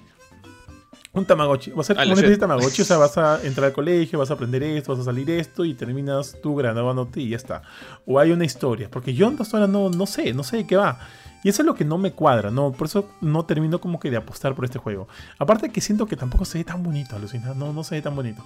Un 1.14 1.24
Tamagotchi. 1.24 1.70
Va 1.70 1.80
a 1.80 1.84
ser 1.84 1.96
una 1.96 2.04
especie 2.06 2.30
de 2.30 2.36
Tamagotchi. 2.38 2.82
O 2.82 2.84
sea, 2.84 2.96
vas 2.98 3.16
a 3.18 3.40
entrar 3.46 3.66
al 3.66 3.72
colegio, 3.72 4.18
vas 4.18 4.30
a 4.30 4.34
aprender 4.34 4.62
esto, 4.64 4.92
vas 4.92 5.00
a 5.00 5.04
salir 5.04 5.30
esto 5.30 5.64
y 5.64 5.74
terminas 5.74 6.36
tú 6.42 6.56
graduándote 6.56 7.20
y 7.20 7.28
ya 7.30 7.36
está. 7.36 7.62
O 8.06 8.18
hay 8.18 8.32
una 8.32 8.44
historia. 8.44 8.90
Porque 8.90 9.14
yo 9.14 9.32
hasta 9.38 9.56
ahora 9.56 9.68
no, 9.68 9.90
no 9.90 10.06
sé, 10.06 10.34
no 10.34 10.42
sé 10.42 10.58
de 10.58 10.66
qué 10.66 10.76
va. 10.76 10.98
Y 11.44 11.50
eso 11.50 11.60
es 11.60 11.66
lo 11.66 11.74
que 11.74 11.84
no 11.84 11.98
me 11.98 12.10
cuadra, 12.12 12.50
¿no? 12.50 12.72
Por 12.72 12.86
eso 12.86 13.08
no 13.20 13.44
termino 13.44 13.78
como 13.80 14.00
que 14.00 14.10
de 14.10 14.16
apostar 14.16 14.54
por 14.54 14.64
este 14.64 14.78
juego. 14.78 15.06
Aparte 15.38 15.68
que 15.70 15.80
siento 15.82 16.06
que 16.06 16.16
tampoco 16.16 16.46
se 16.46 16.56
ve 16.58 16.64
tan 16.64 16.82
bonito, 16.82 17.14
alucina. 17.16 17.52
No, 17.54 17.72
no 17.72 17.84
se 17.84 17.96
ve 17.96 18.02
tan 18.02 18.16
bonito. 18.16 18.42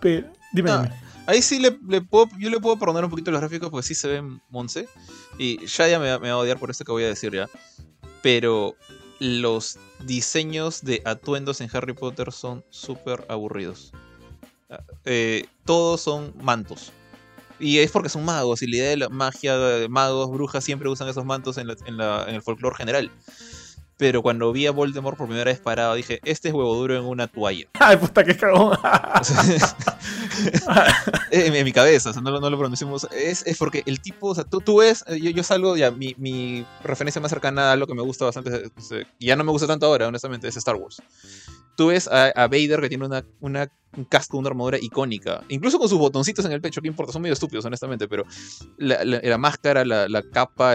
Pero, 0.00 0.26
dime, 0.52 0.70
Ah, 0.70 0.82
dime. 0.84 0.94
Ahí 1.26 1.42
sí 1.42 1.58
le, 1.60 1.78
le 1.86 2.00
puedo, 2.00 2.26
yo 2.38 2.48
le 2.48 2.58
puedo 2.58 2.78
perdonar 2.78 3.04
un 3.04 3.10
poquito 3.10 3.30
los 3.30 3.40
gráficos 3.40 3.68
porque 3.68 3.86
sí 3.86 3.94
se 3.94 4.08
ven 4.08 4.40
Monse. 4.48 4.88
Y 5.38 5.58
Shaya 5.66 5.98
me, 5.98 6.10
va- 6.10 6.18
me 6.18 6.28
va 6.28 6.34
a 6.34 6.38
odiar 6.38 6.58
por 6.58 6.70
esto 6.70 6.84
que 6.86 6.90
voy 6.92 7.04
a 7.04 7.08
decir 7.08 7.32
ya. 7.34 7.48
Pero 8.22 8.74
los 9.20 9.78
diseños 10.04 10.82
de 10.82 11.02
atuendos 11.04 11.60
en 11.60 11.70
Harry 11.72 11.92
Potter 11.92 12.32
son 12.32 12.64
súper 12.70 13.24
aburridos. 13.28 13.92
Ah, 14.70 14.80
eh, 15.04 15.46
todos 15.64 16.00
son 16.00 16.32
mantos. 16.40 16.92
Y 17.60 17.78
es 17.78 17.90
porque 17.90 18.08
son 18.08 18.24
magos, 18.24 18.62
y 18.62 18.68
la 18.68 18.76
idea 18.76 18.90
de 18.90 18.96
la 18.98 19.08
magia 19.08 19.56
de 19.58 19.88
magos, 19.88 20.30
brujas, 20.30 20.62
siempre 20.62 20.88
usan 20.88 21.08
esos 21.08 21.24
mantos 21.24 21.58
en, 21.58 21.66
la- 21.66 21.76
en 21.86 21.96
la- 21.96 22.24
en 22.28 22.36
el 22.36 22.42
folclore 22.42 22.76
general. 22.76 23.10
Pero 23.96 24.22
cuando 24.22 24.52
vi 24.52 24.64
a 24.66 24.70
Voldemort 24.70 25.18
por 25.18 25.26
primera 25.26 25.50
vez 25.50 25.58
parado, 25.58 25.94
dije, 25.94 26.20
este 26.24 26.48
es 26.48 26.54
huevo 26.54 26.72
duro 26.76 26.94
en 26.96 27.02
una 27.04 27.26
toalla. 27.26 27.66
Ay, 27.80 27.96
puta, 27.96 28.22
qué 28.22 28.36
cagón. 28.36 28.78
O 30.54 30.58
sea, 30.58 30.86
en, 31.30 31.54
en 31.54 31.64
mi 31.64 31.72
cabeza, 31.72 32.12
no, 32.20 32.30
lo- 32.30 32.40
no 32.50 32.58
pronunciamos. 32.58 33.06
Es, 33.12 33.44
porque 33.58 33.82
el 33.86 34.00
tipo, 34.00 34.28
o 34.28 34.34
sea, 34.34 34.44
tú, 34.44 34.60
tú 34.60 34.78
ves, 34.78 35.04
eh, 35.06 35.18
yo, 35.20 35.42
salgo, 35.42 35.76
ya, 35.76 35.90
mi, 35.90 36.14
referencia 36.82 37.20
más 37.20 37.30
cercana 37.30 37.72
a 37.72 37.76
lo 37.76 37.86
que 37.86 37.94
me 37.94 38.02
gusta 38.02 38.24
bastante, 38.24 38.50
es- 38.76 38.90
es- 38.92 39.06
y 39.18 39.26
ya 39.26 39.36
no 39.36 39.44
me 39.44 39.50
gusta 39.52 39.66
tanto 39.66 39.86
ahora, 39.86 40.08
honestamente, 40.08 40.48
es 40.48 40.56
Star 40.56 40.76
Wars. 40.76 41.02
Tú 41.76 41.88
ves 41.88 42.08
a, 42.08 42.32
Vader 42.48 42.80
que 42.80 42.88
tiene 42.88 43.06
una, 43.06 43.24
una, 43.40 43.70
un 43.96 44.04
casco, 44.04 44.36
una 44.36 44.48
armadura 44.48 44.78
icónica, 44.80 45.44
incluso 45.48 45.78
con 45.78 45.88
sus 45.88 45.98
botoncitos 45.98 46.44
en 46.44 46.50
el 46.52 46.60
pecho, 46.60 46.80
¿qué 46.82 46.88
importa? 46.88 47.12
Son 47.12 47.22
medio 47.22 47.34
estúpidos, 47.34 47.64
honestamente, 47.64 48.08
pero 48.08 48.24
la, 48.78 49.38
máscara, 49.38 49.84
la, 49.84 50.22
capa, 50.32 50.74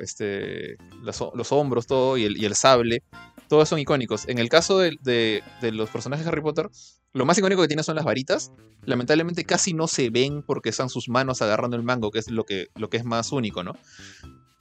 este, 0.00 0.76
los 1.02 1.52
hombros, 1.52 1.86
todo, 1.86 2.16
y 2.16 2.24
el, 2.24 2.54
sable, 2.54 3.02
todos 3.48 3.68
son 3.68 3.80
icónicos. 3.80 4.26
En 4.28 4.38
el 4.38 4.48
caso 4.48 4.78
de, 4.78 4.96
de- 5.02 5.42
de 5.60 5.72
los 5.72 5.90
personajes 5.90 6.24
de 6.24 6.30
Harry 6.30 6.40
Potter, 6.40 6.70
lo 7.12 7.24
más 7.26 7.36
icónico 7.38 7.62
que 7.62 7.68
tiene 7.68 7.82
son 7.82 7.96
las 7.96 8.04
varitas. 8.04 8.52
Lamentablemente 8.84 9.44
casi 9.44 9.74
no 9.74 9.88
se 9.88 10.10
ven 10.10 10.42
porque 10.42 10.68
están 10.70 10.88
sus 10.88 11.08
manos 11.08 11.42
agarrando 11.42 11.76
el 11.76 11.82
mango, 11.82 12.10
que 12.10 12.18
es 12.20 12.30
lo 12.30 12.44
que, 12.44 12.68
lo 12.76 12.88
que 12.88 12.96
es 12.98 13.04
más 13.04 13.32
único, 13.32 13.62
¿no? 13.62 13.74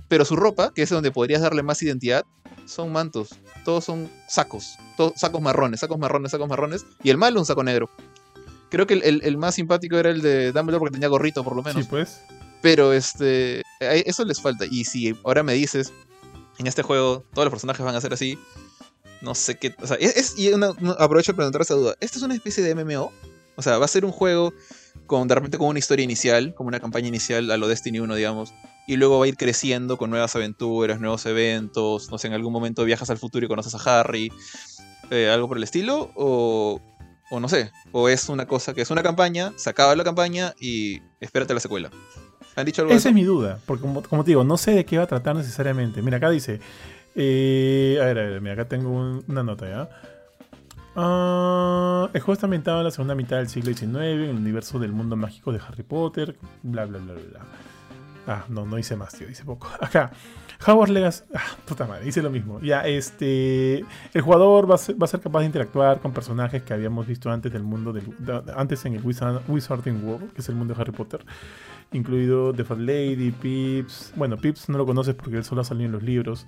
Pero 0.08 0.26
su 0.26 0.36
ropa, 0.36 0.74
que 0.74 0.82
es 0.82 0.90
donde 0.90 1.12
podrías 1.12 1.42
darle 1.42 1.62
más 1.62 1.82
identidad, 1.84 2.24
son 2.66 2.92
mantos. 2.92 3.30
Todos 3.64 3.86
son 3.86 4.10
sacos. 4.28 4.76
Todos, 4.98 5.14
sacos 5.18 5.42
marrones, 5.42 5.80
sacos 5.82 6.00
marrones, 6.00 6.32
sacos 6.32 6.50
marrones. 6.50 6.86
Y 7.04 7.12
el 7.12 7.18
malo 7.18 7.40
un 7.40 7.46
saco 7.46 7.64
negro. 7.64 7.90
Creo 8.72 8.88
que 8.88 8.96
el, 8.96 9.04
el- 9.04 9.22
el 9.24 9.38
más 9.38 9.56
simpático 9.56 9.98
era 9.98 10.10
el 10.10 10.22
de 10.22 10.52
Dumbledore 10.52 10.80
porque 10.80 10.94
tenía 10.94 11.08
gorrito, 11.10 11.44
por 11.44 11.56
lo 11.56 11.62
menos. 11.64 11.84
Sí, 11.84 11.88
pues. 11.90 12.22
Pero 12.62 12.92
este. 12.94 13.62
Eso 13.80 14.26
les 14.26 14.42
falta. 14.42 14.66
Y 14.70 14.86
si 14.86 15.16
ahora 15.24 15.44
me 15.44 15.54
dices. 15.54 15.94
En 16.58 16.68
este 16.68 16.82
juego, 16.84 17.24
todos 17.34 17.46
los 17.46 17.52
personajes 17.54 17.86
van 17.86 17.96
a 17.96 18.02
ser 18.02 18.12
así. 18.14 18.38
No 19.22 19.36
sé 19.36 19.58
qué. 19.58 19.76
O 19.82 19.88
sea, 19.88 19.98
es, 20.00 20.16
es- 20.16 20.38
y 20.38 20.52
una- 20.54 20.72
una- 20.72 20.94
aprovecho 20.94 21.32
de 21.34 21.36
preguntar 21.38 21.62
esa 21.62 21.74
duda. 21.76 21.96
¿Esto 22.00 22.18
es 22.18 22.24
una 22.24 22.34
especie 22.36 22.64
de 22.64 22.72
MMO? 22.76 23.12
O 23.56 23.62
sea, 23.62 23.78
¿va 23.78 23.86
a 23.86 23.90
ser 23.90 24.06
un 24.06 24.12
juego 24.12 24.54
con 25.06 25.28
de 25.28 25.36
repente 25.36 25.58
con 25.58 25.68
una 25.68 25.80
historia 25.80 26.04
inicial, 26.04 26.54
como 26.56 26.68
una 26.70 26.80
campaña 26.80 27.08
inicial 27.08 27.50
a 27.52 27.58
lo 27.58 27.68
Destiny 27.68 28.00
1, 28.00 28.16
digamos? 28.16 28.54
Y 28.88 28.96
luego 28.96 29.20
va 29.20 29.26
a 29.26 29.28
ir 29.28 29.36
creciendo 29.38 29.98
con 29.98 30.10
nuevas 30.10 30.36
aventuras, 30.36 31.00
nuevos 31.00 31.26
eventos. 31.26 32.10
No 32.10 32.18
sé, 32.18 32.28
en 32.28 32.34
algún 32.34 32.54
momento 32.54 32.86
viajas 32.86 33.10
al 33.10 33.18
futuro 33.18 33.46
y 33.46 33.50
conoces 33.50 33.76
a 33.76 34.00
Harry. 34.00 34.32
eh, 35.12 35.30
algo 35.30 35.48
por 35.48 35.58
el 35.58 35.64
estilo. 35.64 36.12
O. 36.16 36.80
O 37.32 37.40
no 37.40 37.48
sé. 37.50 37.72
O 37.92 38.10
es 38.10 38.30
una 38.30 38.48
cosa 38.48 38.74
que 38.74 38.82
es 38.82 38.90
una 38.90 39.04
campaña, 39.04 39.54
se 39.56 39.70
acaba 39.70 39.96
la 39.96 40.04
campaña 40.04 40.54
y 40.60 41.02
espérate 41.20 41.54
la 41.54 41.60
secuela. 41.60 41.92
¿Han 42.56 42.66
dicho 42.66 42.82
algo 42.82 42.94
Esa 42.94 43.10
es 43.10 43.16
mi 43.16 43.24
duda, 43.24 43.60
porque 43.68 43.82
como, 43.84 44.02
como 44.02 44.24
te 44.24 44.32
digo, 44.32 44.44
no 44.44 44.58
sé 44.58 44.72
de 44.72 44.84
qué 44.86 44.98
va 44.98 45.04
a 45.04 45.08
tratar 45.08 45.36
necesariamente. 45.36 46.02
Mira, 46.02 46.18
acá 46.18 46.30
dice, 46.32 46.60
Eh, 47.16 47.98
a 48.02 48.06
ver, 48.06 48.20
a 48.20 48.24
ver, 48.24 48.42
mira, 48.42 48.54
acá 48.54 48.66
tengo 48.68 48.90
un- 48.92 49.24
una 49.28 49.44
nota 49.44 49.68
ya. 49.68 49.90
Ah, 50.96 52.10
el 52.14 52.20
juego 52.22 52.34
está 52.34 52.46
ambientado 52.48 52.80
en 52.80 52.86
la 52.86 52.92
segunda 52.92 53.16
mitad 53.16 53.38
del 53.38 53.48
siglo 53.48 53.74
XIX, 53.74 54.24
en 54.26 54.30
el 54.32 54.36
universo 54.36 54.80
del 54.80 54.92
mundo 54.92 55.16
mágico 55.16 55.52
de 55.52 55.60
Harry 55.66 55.84
Potter, 55.84 56.36
bla, 56.64 56.86
bla, 56.86 57.00
bla, 57.00 57.14
bla. 57.14 57.40
Ah, 58.28 58.46
no, 58.50 58.66
no 58.66 58.78
hice 58.78 58.96
más, 58.96 59.14
tío, 59.14 59.30
hice 59.30 59.44
poco. 59.44 59.68
Acá, 59.80 60.12
Howard 60.68 60.90
Legacy. 60.90 61.24
Ah, 61.34 61.40
puta 61.66 61.86
madre, 61.86 62.08
hice 62.08 62.22
lo 62.22 62.30
mismo. 62.30 62.60
Ya, 62.62 62.86
este. 62.86 63.86
El 64.14 64.22
jugador 64.22 64.70
va 64.70 64.76
a, 64.76 64.78
ser, 64.78 64.96
capaz 65.22 65.40
de 65.40 65.46
interactuar 65.46 66.00
con 66.00 66.12
personajes 66.12 66.64
que 66.64 66.74
habíamos 66.74 67.08
visto 67.08 67.32
antes 67.32 67.52
del 67.54 67.64
mundo 67.64 67.94
del. 67.94 68.04
antes 68.56 68.86
en 68.86 68.96
el 68.96 69.04
Wizard- 69.04 69.42
Wizarding 69.48 70.04
World, 70.04 70.34
que 70.34 70.42
es 70.42 70.50
el 70.50 70.56
mundo 70.56 70.74
de 70.74 70.82
Harry 70.82 70.92
Potter. 70.92 71.22
Incluido 71.92 72.54
The 72.54 72.64
Fat 72.66 72.78
Lady, 72.78 73.32
Pips. 73.32 74.14
Bueno, 74.16 74.38
Pips 74.38 74.70
no 74.70 74.78
lo 74.78 74.86
conoces 74.86 75.16
porque 75.16 75.38
él 75.38 75.44
solo 75.44 75.62
ha 75.62 75.64
salido 75.64 75.86
en 75.88 75.92
los 75.94 76.04
libros. 76.04 76.46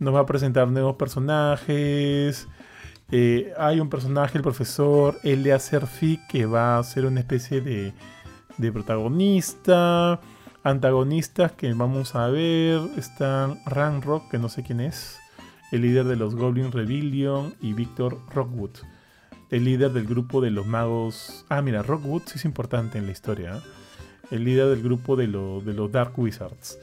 Nos 0.00 0.14
va 0.14 0.20
a 0.20 0.26
presentar 0.26 0.66
nuevos 0.70 0.96
personajes. 0.96 2.48
Eh, 3.10 3.52
hay 3.58 3.80
un 3.80 3.90
personaje, 3.90 4.38
el 4.38 4.42
profesor 4.42 5.18
Elia 5.22 5.58
Serfi, 5.58 6.18
que 6.26 6.46
va 6.46 6.78
a 6.78 6.84
ser 6.84 7.04
una 7.04 7.20
especie 7.20 7.60
de, 7.60 7.92
de 8.56 8.72
protagonista. 8.72 10.18
Antagonistas 10.62 11.52
que 11.52 11.70
vamos 11.74 12.14
a 12.14 12.28
ver 12.28 12.80
están 12.96 13.58
Ranrock, 13.66 14.30
que 14.30 14.38
no 14.38 14.48
sé 14.48 14.62
quién 14.62 14.80
es, 14.80 15.18
el 15.70 15.82
líder 15.82 16.06
de 16.06 16.16
los 16.16 16.34
Goblin 16.34 16.72
Rebellion, 16.72 17.54
y 17.60 17.74
Victor 17.74 18.20
Rockwood, 18.34 18.70
el 19.50 19.64
líder 19.64 19.92
del 19.92 20.06
grupo 20.06 20.40
de 20.40 20.50
los 20.50 20.66
magos. 20.66 21.44
Ah, 21.50 21.60
mira, 21.60 21.82
Rockwood 21.82 22.22
sí 22.24 22.32
es 22.36 22.46
importante 22.46 22.96
en 22.96 23.04
la 23.04 23.12
historia. 23.12 23.56
¿eh? 23.56 23.60
El 24.30 24.44
líder 24.44 24.68
del 24.68 24.82
grupo 24.82 25.14
de, 25.14 25.26
de 25.26 25.74
los 25.74 25.92
Dark 25.92 26.18
Wizards. 26.18 26.78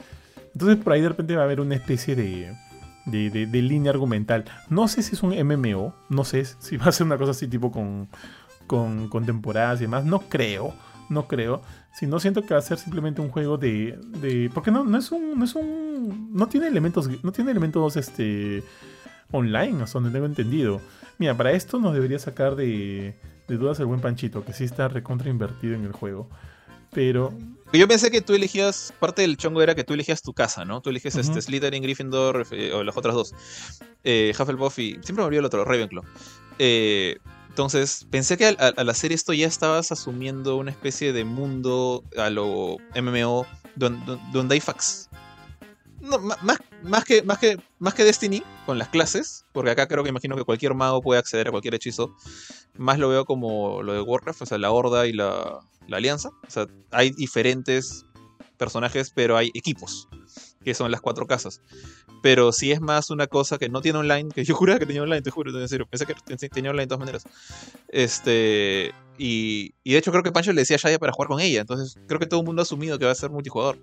Entonces 0.52 0.76
por 0.76 0.92
ahí 0.92 1.00
de 1.00 1.08
repente 1.08 1.34
va 1.34 1.42
a 1.42 1.46
haber 1.46 1.60
una 1.60 1.74
especie 1.74 2.14
de, 2.14 2.52
de, 3.06 3.30
de- 3.30 3.46
de 3.46 3.62
línea 3.62 3.90
argumental. 3.92 4.44
No 4.68 4.88
sé 4.88 5.02
si 5.02 5.14
es 5.14 5.22
un 5.22 5.30
MMO, 5.30 5.94
no 6.08 6.24
sé 6.24 6.44
si 6.58 6.76
va 6.76 6.86
a 6.86 6.92
ser 6.92 7.06
una 7.06 7.18
cosa 7.18 7.30
así 7.32 7.46
tipo 7.48 7.70
con, 7.72 8.08
con, 8.66 9.08
con 9.08 9.24
temporadas 9.26 9.80
y 9.80 9.84
demás. 9.84 10.04
No 10.04 10.20
creo, 10.28 10.74
no 11.08 11.26
creo. 11.26 11.62
Si 11.94 12.06
no 12.06 12.20
siento 12.20 12.42
que 12.42 12.54
va 12.54 12.58
a 12.60 12.62
ser 12.62 12.78
simplemente 12.78 13.20
un 13.20 13.30
juego 13.30 13.58
de. 13.58 13.98
de 14.20 14.50
porque 14.54 14.70
no, 14.70 14.84
no 14.84 14.98
es 14.98 15.10
un. 15.10 15.38
No 15.38 15.44
es 15.44 15.54
un. 15.54 16.30
No 16.32 16.46
tiene 16.48 16.68
elementos. 16.68 17.08
No 17.24 17.32
tiene 17.32 17.50
elementos 17.50 17.96
este. 17.96 18.62
online, 19.32 19.82
hasta 19.82 19.98
donde 19.98 20.12
tengo 20.12 20.26
entendido. 20.26 20.80
Mira, 21.18 21.36
para 21.36 21.52
esto 21.52 21.78
nos 21.80 21.94
debería 21.94 22.18
sacar 22.20 22.54
de. 22.54 23.16
de 23.48 23.56
dudas 23.56 23.80
el 23.80 23.86
buen 23.86 24.00
Panchito, 24.00 24.44
que 24.44 24.52
sí 24.52 24.62
está 24.64 24.86
recontra 24.88 25.28
invertido 25.30 25.74
en 25.74 25.84
el 25.84 25.92
juego. 25.92 26.28
Pero. 26.92 27.32
Yo 27.72 27.86
pensé 27.86 28.10
que 28.10 28.22
tú 28.22 28.34
elegías, 28.34 28.94
parte 28.98 29.22
del 29.22 29.36
chongo 29.36 29.60
era 29.60 29.74
que 29.74 29.84
tú 29.84 29.92
elegías 29.92 30.22
tu 30.22 30.32
casa, 30.32 30.64
¿no? 30.64 30.80
Tú 30.80 30.88
eliges 30.88 31.16
este 31.16 31.42
Slytherin, 31.42 31.82
Gryffindor 31.82 32.46
eh, 32.50 32.72
o 32.72 32.82
las 32.82 32.96
otras 32.96 33.14
dos. 33.14 33.34
Eh, 34.04 34.32
Hufflepuff 34.38 34.78
y... 34.78 34.92
Siempre 35.02 35.16
me 35.16 35.24
olvidó 35.24 35.40
el 35.40 35.46
otro, 35.46 35.64
Ravenclaw. 35.66 36.02
Eh, 36.58 37.18
entonces, 37.50 38.06
pensé 38.10 38.38
que 38.38 38.46
al, 38.46 38.88
hacer 38.88 39.12
esto 39.12 39.34
ya 39.34 39.46
estabas 39.46 39.92
asumiendo 39.92 40.56
una 40.56 40.70
especie 40.70 41.12
de 41.12 41.24
mundo 41.24 42.04
a 42.16 42.30
lo 42.30 42.78
MMO 42.94 43.46
don- 43.76 44.04
don- 44.06 44.20
donde 44.32 44.54
hay 44.54 44.60
fax. 44.60 45.10
No, 46.00 46.18
más, 46.20 46.38
más, 46.84 47.04
que, 47.04 47.22
más, 47.22 47.38
que, 47.38 47.58
más 47.80 47.92
que 47.92 48.04
Destiny, 48.04 48.42
con 48.64 48.78
las 48.78 48.88
clases, 48.88 49.44
porque 49.52 49.72
acá 49.72 49.88
creo 49.88 50.04
que 50.04 50.10
imagino 50.10 50.36
que 50.36 50.44
cualquier 50.44 50.72
mago 50.74 51.02
puede 51.02 51.18
acceder 51.18 51.48
a 51.48 51.50
cualquier 51.50 51.74
hechizo. 51.74 52.14
Más 52.78 52.98
lo 52.98 53.08
veo 53.08 53.24
como 53.24 53.82
lo 53.82 53.92
de 53.92 54.00
Warcraft, 54.00 54.42
o 54.42 54.46
sea, 54.46 54.58
la 54.58 54.70
Horda 54.70 55.06
y 55.06 55.12
la, 55.12 55.58
la 55.88 55.96
Alianza. 55.96 56.30
O 56.46 56.50
sea, 56.50 56.66
hay 56.90 57.10
diferentes 57.10 58.04
personajes, 58.56 59.10
pero 59.14 59.36
hay 59.36 59.50
equipos, 59.54 60.08
que 60.64 60.74
son 60.74 60.90
las 60.90 61.00
cuatro 61.00 61.26
casas. 61.26 61.60
Pero 62.22 62.50
si 62.52 62.72
es 62.72 62.80
más 62.80 63.10
una 63.10 63.28
cosa 63.28 63.58
que 63.58 63.68
no 63.68 63.80
tiene 63.80 63.98
online, 64.00 64.30
que 64.34 64.44
yo 64.44 64.54
juraba 64.56 64.78
que 64.80 64.86
tenía 64.86 65.02
online, 65.02 65.22
te 65.22 65.30
juro, 65.30 65.56
en 65.60 65.68
serio, 65.68 65.86
pensé 65.88 66.06
que 66.06 66.14
ten- 66.14 66.36
tenía 66.50 66.70
online 66.70 66.84
de 66.84 66.88
todas 66.88 66.98
maneras. 67.00 67.24
Este, 67.88 68.92
y, 69.16 69.74
y 69.84 69.92
de 69.92 69.98
hecho 69.98 70.10
creo 70.10 70.22
que 70.22 70.32
Pancho 70.32 70.52
le 70.52 70.62
decía 70.62 70.76
a 70.76 70.78
Shaya 70.80 70.98
para 70.98 71.12
jugar 71.12 71.28
con 71.28 71.40
ella, 71.40 71.60
entonces 71.60 71.96
creo 72.06 72.18
que 72.18 72.26
todo 72.26 72.40
el 72.40 72.46
mundo 72.46 72.62
ha 72.62 72.64
asumido 72.64 72.98
que 72.98 73.04
va 73.04 73.12
a 73.12 73.14
ser 73.14 73.30
multijugador. 73.30 73.78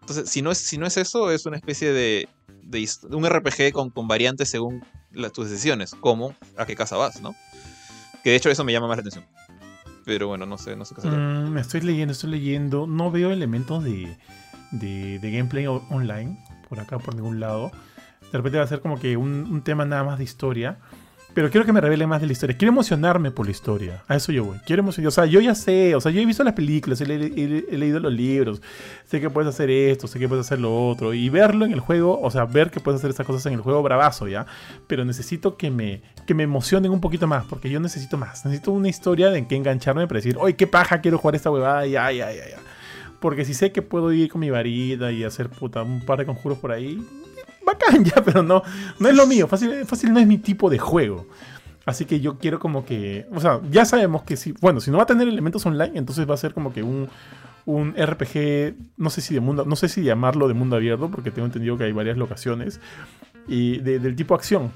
Entonces, 0.00 0.28
si 0.30 0.42
no 0.42 0.50
es, 0.50 0.58
si 0.58 0.78
no 0.78 0.86
es 0.86 0.96
eso, 0.96 1.30
es 1.30 1.46
una 1.46 1.56
especie 1.56 1.92
de, 1.92 2.28
de 2.62 2.88
un 3.16 3.24
RPG 3.26 3.72
con, 3.72 3.90
con 3.90 4.08
variantes 4.08 4.48
según 4.50 4.84
las, 5.12 5.32
tus 5.32 5.48
decisiones, 5.50 5.94
como 5.94 6.34
a 6.56 6.66
qué 6.66 6.74
casa 6.74 6.96
vas, 6.96 7.20
¿no? 7.20 7.34
Que 8.24 8.30
de 8.30 8.36
hecho 8.36 8.50
eso 8.50 8.64
me 8.64 8.72
llama 8.72 8.88
más 8.88 8.96
la 8.96 9.00
atención. 9.02 9.24
Pero 10.08 10.26
bueno, 10.26 10.46
no 10.46 10.56
sé, 10.56 10.74
no 10.74 10.86
sé 10.86 10.94
qué 10.94 11.02
hacer. 11.02 11.12
Mm, 11.12 11.58
estoy 11.58 11.82
leyendo, 11.82 12.12
estoy 12.12 12.30
leyendo. 12.30 12.86
No 12.86 13.10
veo 13.10 13.30
elementos 13.30 13.84
de, 13.84 14.16
de, 14.70 15.30
gameplay 15.30 15.66
online 15.66 16.42
por 16.66 16.80
acá, 16.80 16.98
por 16.98 17.14
ningún 17.14 17.40
lado. 17.40 17.70
De 18.32 18.38
repente 18.38 18.56
va 18.56 18.64
a 18.64 18.68
ser 18.68 18.80
como 18.80 18.98
que 18.98 19.18
un, 19.18 19.46
un 19.50 19.60
tema 19.60 19.84
nada 19.84 20.04
más 20.04 20.16
de 20.16 20.24
historia. 20.24 20.78
Pero 21.38 21.50
quiero 21.52 21.64
que 21.64 21.72
me 21.72 21.80
revele 21.80 22.04
más 22.04 22.20
de 22.20 22.26
la 22.26 22.32
historia. 22.32 22.56
Quiero 22.58 22.72
emocionarme 22.72 23.30
por 23.30 23.46
la 23.46 23.52
historia. 23.52 24.02
A 24.08 24.16
eso 24.16 24.32
yo 24.32 24.42
voy. 24.44 24.58
Quiero 24.66 24.82
emocionarme. 24.82 25.06
O 25.06 25.12
sea, 25.12 25.24
yo 25.24 25.40
ya 25.40 25.54
sé. 25.54 25.94
O 25.94 26.00
sea, 26.00 26.10
yo 26.10 26.20
he 26.20 26.26
visto 26.26 26.42
las 26.42 26.54
películas, 26.54 27.00
he, 27.00 27.06
le- 27.06 27.26
he- 27.26 27.64
he 27.70 27.78
leído 27.78 28.00
los 28.00 28.12
libros. 28.12 28.60
Sé 29.04 29.20
que 29.20 29.30
puedes 29.30 29.48
hacer 29.48 29.70
esto, 29.70 30.08
sé 30.08 30.18
que 30.18 30.26
puedes 30.26 30.44
hacer 30.44 30.58
lo 30.58 30.88
otro. 30.88 31.14
Y 31.14 31.28
verlo 31.28 31.64
en 31.64 31.70
el 31.70 31.78
juego, 31.78 32.20
o 32.20 32.28
sea, 32.32 32.44
ver 32.44 32.72
que 32.72 32.80
puedes 32.80 32.98
hacer 32.98 33.10
estas 33.10 33.24
cosas 33.24 33.46
en 33.46 33.52
el 33.52 33.60
juego, 33.60 33.84
bravazo, 33.84 34.26
¿ya? 34.26 34.46
Pero 34.88 35.04
necesito 35.04 35.56
que 35.56 35.70
me, 35.70 36.02
que 36.26 36.34
me 36.34 36.42
emocionen 36.42 36.90
un 36.90 37.00
poquito 37.00 37.28
más. 37.28 37.44
Porque 37.44 37.70
yo 37.70 37.78
necesito 37.78 38.16
más. 38.18 38.44
Necesito 38.44 38.72
una 38.72 38.88
historia 38.88 39.32
en 39.36 39.46
que 39.46 39.54
engancharme 39.54 40.08
para 40.08 40.18
decir, 40.18 40.36
oye, 40.40 40.56
qué 40.56 40.66
paja, 40.66 41.00
quiero 41.00 41.18
jugar 41.18 41.36
esta 41.36 41.52
huevada. 41.52 41.86
Ya, 41.86 42.10
ya, 42.10 42.32
ya, 42.32 42.48
ya. 42.50 42.56
Porque 43.20 43.44
si 43.44 43.54
sé 43.54 43.70
que 43.70 43.82
puedo 43.82 44.12
ir 44.12 44.28
con 44.28 44.40
mi 44.40 44.50
varita 44.50 45.12
y 45.12 45.22
hacer 45.22 45.48
puta 45.50 45.82
un 45.84 46.04
par 46.04 46.18
de 46.18 46.26
conjuros 46.26 46.58
por 46.58 46.72
ahí, 46.72 47.00
bacán 47.78 48.04
ya, 48.04 48.22
pero 48.24 48.42
no, 48.42 48.62
no 48.98 49.08
es 49.08 49.14
lo 49.16 49.26
mío. 49.26 49.46
Fácil, 49.48 49.84
fácil 49.86 50.12
no 50.12 50.20
es 50.20 50.26
mi 50.26 50.38
tipo 50.38 50.68
de 50.70 50.78
juego. 50.78 51.26
Así 51.86 52.04
que 52.04 52.20
yo 52.20 52.38
quiero 52.38 52.58
como 52.58 52.84
que, 52.84 53.26
o 53.32 53.40
sea, 53.40 53.60
ya 53.70 53.84
sabemos 53.86 54.22
que 54.24 54.36
si, 54.36 54.52
bueno, 54.52 54.80
si 54.80 54.90
no 54.90 54.98
va 54.98 55.04
a 55.04 55.06
tener 55.06 55.26
elementos 55.26 55.64
online, 55.64 55.92
entonces 55.94 56.28
va 56.28 56.34
a 56.34 56.36
ser 56.36 56.52
como 56.52 56.72
que 56.72 56.82
un, 56.82 57.08
un 57.64 57.94
RPG, 57.96 58.74
no 58.98 59.08
sé 59.08 59.22
si 59.22 59.32
de 59.32 59.40
mundo, 59.40 59.64
no 59.64 59.74
sé 59.74 59.88
si 59.88 60.02
llamarlo 60.02 60.48
de 60.48 60.54
mundo 60.54 60.76
abierto, 60.76 61.10
porque 61.10 61.30
tengo 61.30 61.46
entendido 61.46 61.78
que 61.78 61.84
hay 61.84 61.92
varias 61.92 62.18
locaciones, 62.18 62.78
y 63.46 63.78
de- 63.78 63.98
del 64.00 64.16
tipo 64.16 64.34
acción. 64.34 64.70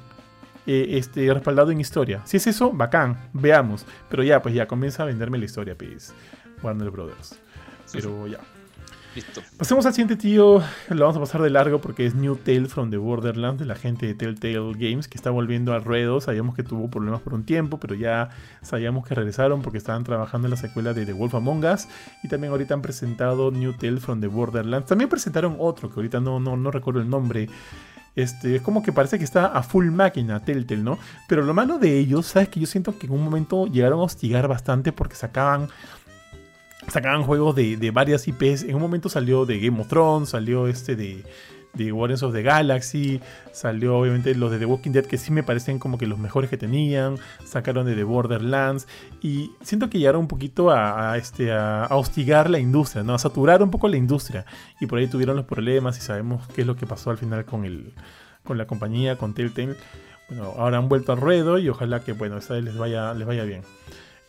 eh, 0.67 0.97
este, 0.97 1.35
respaldado 1.35 1.71
en 1.73 1.81
historia. 1.81 2.23
Si 2.25 2.37
es 2.37 2.47
eso, 2.47 2.71
bacán, 2.73 3.19
veamos. 3.33 3.85
Pero 4.09 4.23
ya, 4.23 4.41
pues 4.41 4.55
ya, 4.55 4.67
comienza 4.69 5.03
a 5.03 5.07
venderme 5.07 5.37
la 5.37 5.45
historia, 5.45 5.77
pues. 5.77 6.15
Warner 6.63 6.89
Brothers. 6.91 7.37
Pero 7.93 8.29
ya. 8.29 8.39
Pasemos 9.59 9.85
al 9.85 9.93
siguiente 9.93 10.17
tío, 10.17 10.63
lo 10.89 11.01
vamos 11.01 11.17
a 11.17 11.21
pasar 11.21 11.43
de 11.43 11.51
largo 11.51 11.81
porque 11.81 12.07
es 12.07 12.15
New 12.15 12.37
Tale 12.37 12.67
from 12.67 12.91
the 12.91 12.97
Borderlands 12.97 13.61
de 13.61 13.67
la 13.67 13.75
gente 13.75 14.07
de 14.07 14.15
Telltale 14.15 14.73
Games 14.75 15.09
que 15.09 15.17
está 15.17 15.31
volviendo 15.31 15.75
al 15.75 15.85
ruedo. 15.85 16.21
Sabíamos 16.21 16.55
que 16.55 16.63
tuvo 16.63 16.89
problemas 16.91 17.21
por 17.21 17.35
un 17.35 17.45
tiempo, 17.45 17.79
pero 17.79 17.95
ya 17.95 18.31
sabíamos 18.63 19.07
que 19.07 19.15
regresaron 19.15 19.61
porque 19.63 19.79
estaban 19.79 20.05
trabajando 20.05 20.47
en 20.47 20.53
la 20.53 20.57
secuela 20.57 20.95
de 20.95 21.05
The 21.05 21.13
Wolf 21.13 21.35
Among 21.35 21.65
Us 21.65 21.89
y 22.23 22.29
también 22.29 22.53
ahorita 22.53 22.75
han 22.75 22.83
presentado 22.83 23.51
New 23.51 23.75
Tale 23.75 23.99
from 23.99 24.21
the 24.21 24.29
Borderlands. 24.29 24.89
También 24.89 25.11
presentaron 25.11 25.57
otro 25.59 25.91
que 25.91 25.97
ahorita 25.97 26.21
no, 26.21 26.41
no, 26.41 26.57
no 26.57 26.71
recuerdo 26.71 27.01
el 27.01 27.11
nombre. 27.11 27.49
Este, 28.15 28.57
es 28.57 28.63
como 28.63 28.83
que 28.83 28.93
parece 28.93 29.19
que 29.19 29.25
está 29.25 29.47
a 29.47 29.63
full 29.63 29.91
máquina 29.91 30.41
Telltale, 30.41 30.83
¿no? 30.83 30.99
Pero 31.29 31.43
lo 31.43 31.55
malo 31.55 31.79
de 31.79 31.99
ellos, 31.99 32.27
¿sabes? 32.27 32.49
Que 32.49 32.61
yo 32.61 32.67
siento 32.67 32.99
que 32.99 33.07
en 33.07 33.13
un 33.13 33.25
momento 33.25 33.67
llegaron 33.67 34.01
a 34.01 34.03
hostigar 34.03 34.49
bastante 34.49 34.93
porque 34.93 35.17
sacaban 35.17 35.69
sacaban 36.89 37.23
juegos 37.23 37.55
de, 37.55 37.77
de 37.77 37.91
varias 37.91 38.27
IPs. 38.29 38.65
En 38.65 38.75
un 38.75 38.83
momento 38.83 39.09
salió 39.09 39.47
de 39.47 39.59
Game 39.59 39.81
of 39.81 39.89
Thrones, 39.89 40.31
salió 40.31 40.67
este 40.67 40.97
de, 40.97 41.25
de 41.75 41.91
Guardians 41.91 42.23
of 42.23 42.33
the 42.33 42.43
Galaxy, 42.43 43.21
salió 43.53 43.97
obviamente 43.97 44.35
los 44.35 44.51
de 44.51 44.59
The 44.59 44.67
Walking 44.67 44.91
Dead 44.91 45.07
que 45.07 45.19
sí 45.19 45.33
me 45.33 45.43
parecen 45.43 45.79
como 45.79 45.99
que 45.99 46.07
los 46.07 46.19
mejores 46.19 46.51
que 46.51 46.57
tenían, 46.57 47.17
sacaron 47.45 47.87
de 47.87 47.95
The 47.95 48.05
Borderlands 48.05 48.87
y 49.23 49.53
siento 49.63 49.89
que 49.89 49.99
llegaron 49.99 50.23
un 50.23 50.29
poquito 50.29 50.71
a, 50.71 51.13
a, 51.13 51.17
este, 51.17 51.53
a, 51.53 51.85
a 51.85 51.97
hostigar 51.97 52.51
la 52.51 52.59
industria, 52.59 53.03
¿no? 53.03 53.15
a 53.15 53.19
saturar 53.19 53.63
un 53.63 53.71
poco 53.71 53.89
la 53.89 53.97
industria 53.97 54.45
y 54.81 54.87
por 54.87 54.99
ahí 54.99 55.07
tuvieron 55.07 55.37
los 55.37 55.47
problemas 55.47 55.97
y 55.99 56.01
sabemos 56.03 56.47
qué 56.55 56.63
es 56.63 56.67
lo 56.67 56.77
que 56.77 56.87
pasó 56.87 57.11
al 57.11 57.19
final 57.19 57.45
con, 57.45 57.65
el, 57.65 57.93
con 58.45 58.59
la 58.59 58.67
compañía, 58.67 59.17
con 59.17 59.35
Telltale. 59.35 59.77
Bueno, 60.29 60.55
ahora 60.57 60.79
han 60.79 60.89
vuelto 60.89 61.13
al 61.13 61.21
ruedo 61.21 61.59
y 61.59 61.69
ojalá 61.69 62.01
que 62.01 62.13
bueno, 62.13 62.39
esta 62.39 62.55
vez 62.55 62.65
les 62.65 62.77
vaya, 62.77 63.13
les 63.15 63.27
vaya 63.27 63.45
bien. 63.45 63.63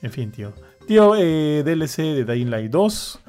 En 0.01 0.11
fin, 0.11 0.31
tío. 0.31 0.51
Tío, 0.88 1.15
eh, 1.15 1.64
DLC 1.64 1.97
de 2.14 2.26
Dying 2.26 2.49
Light 2.49 2.72
2. 2.72 3.19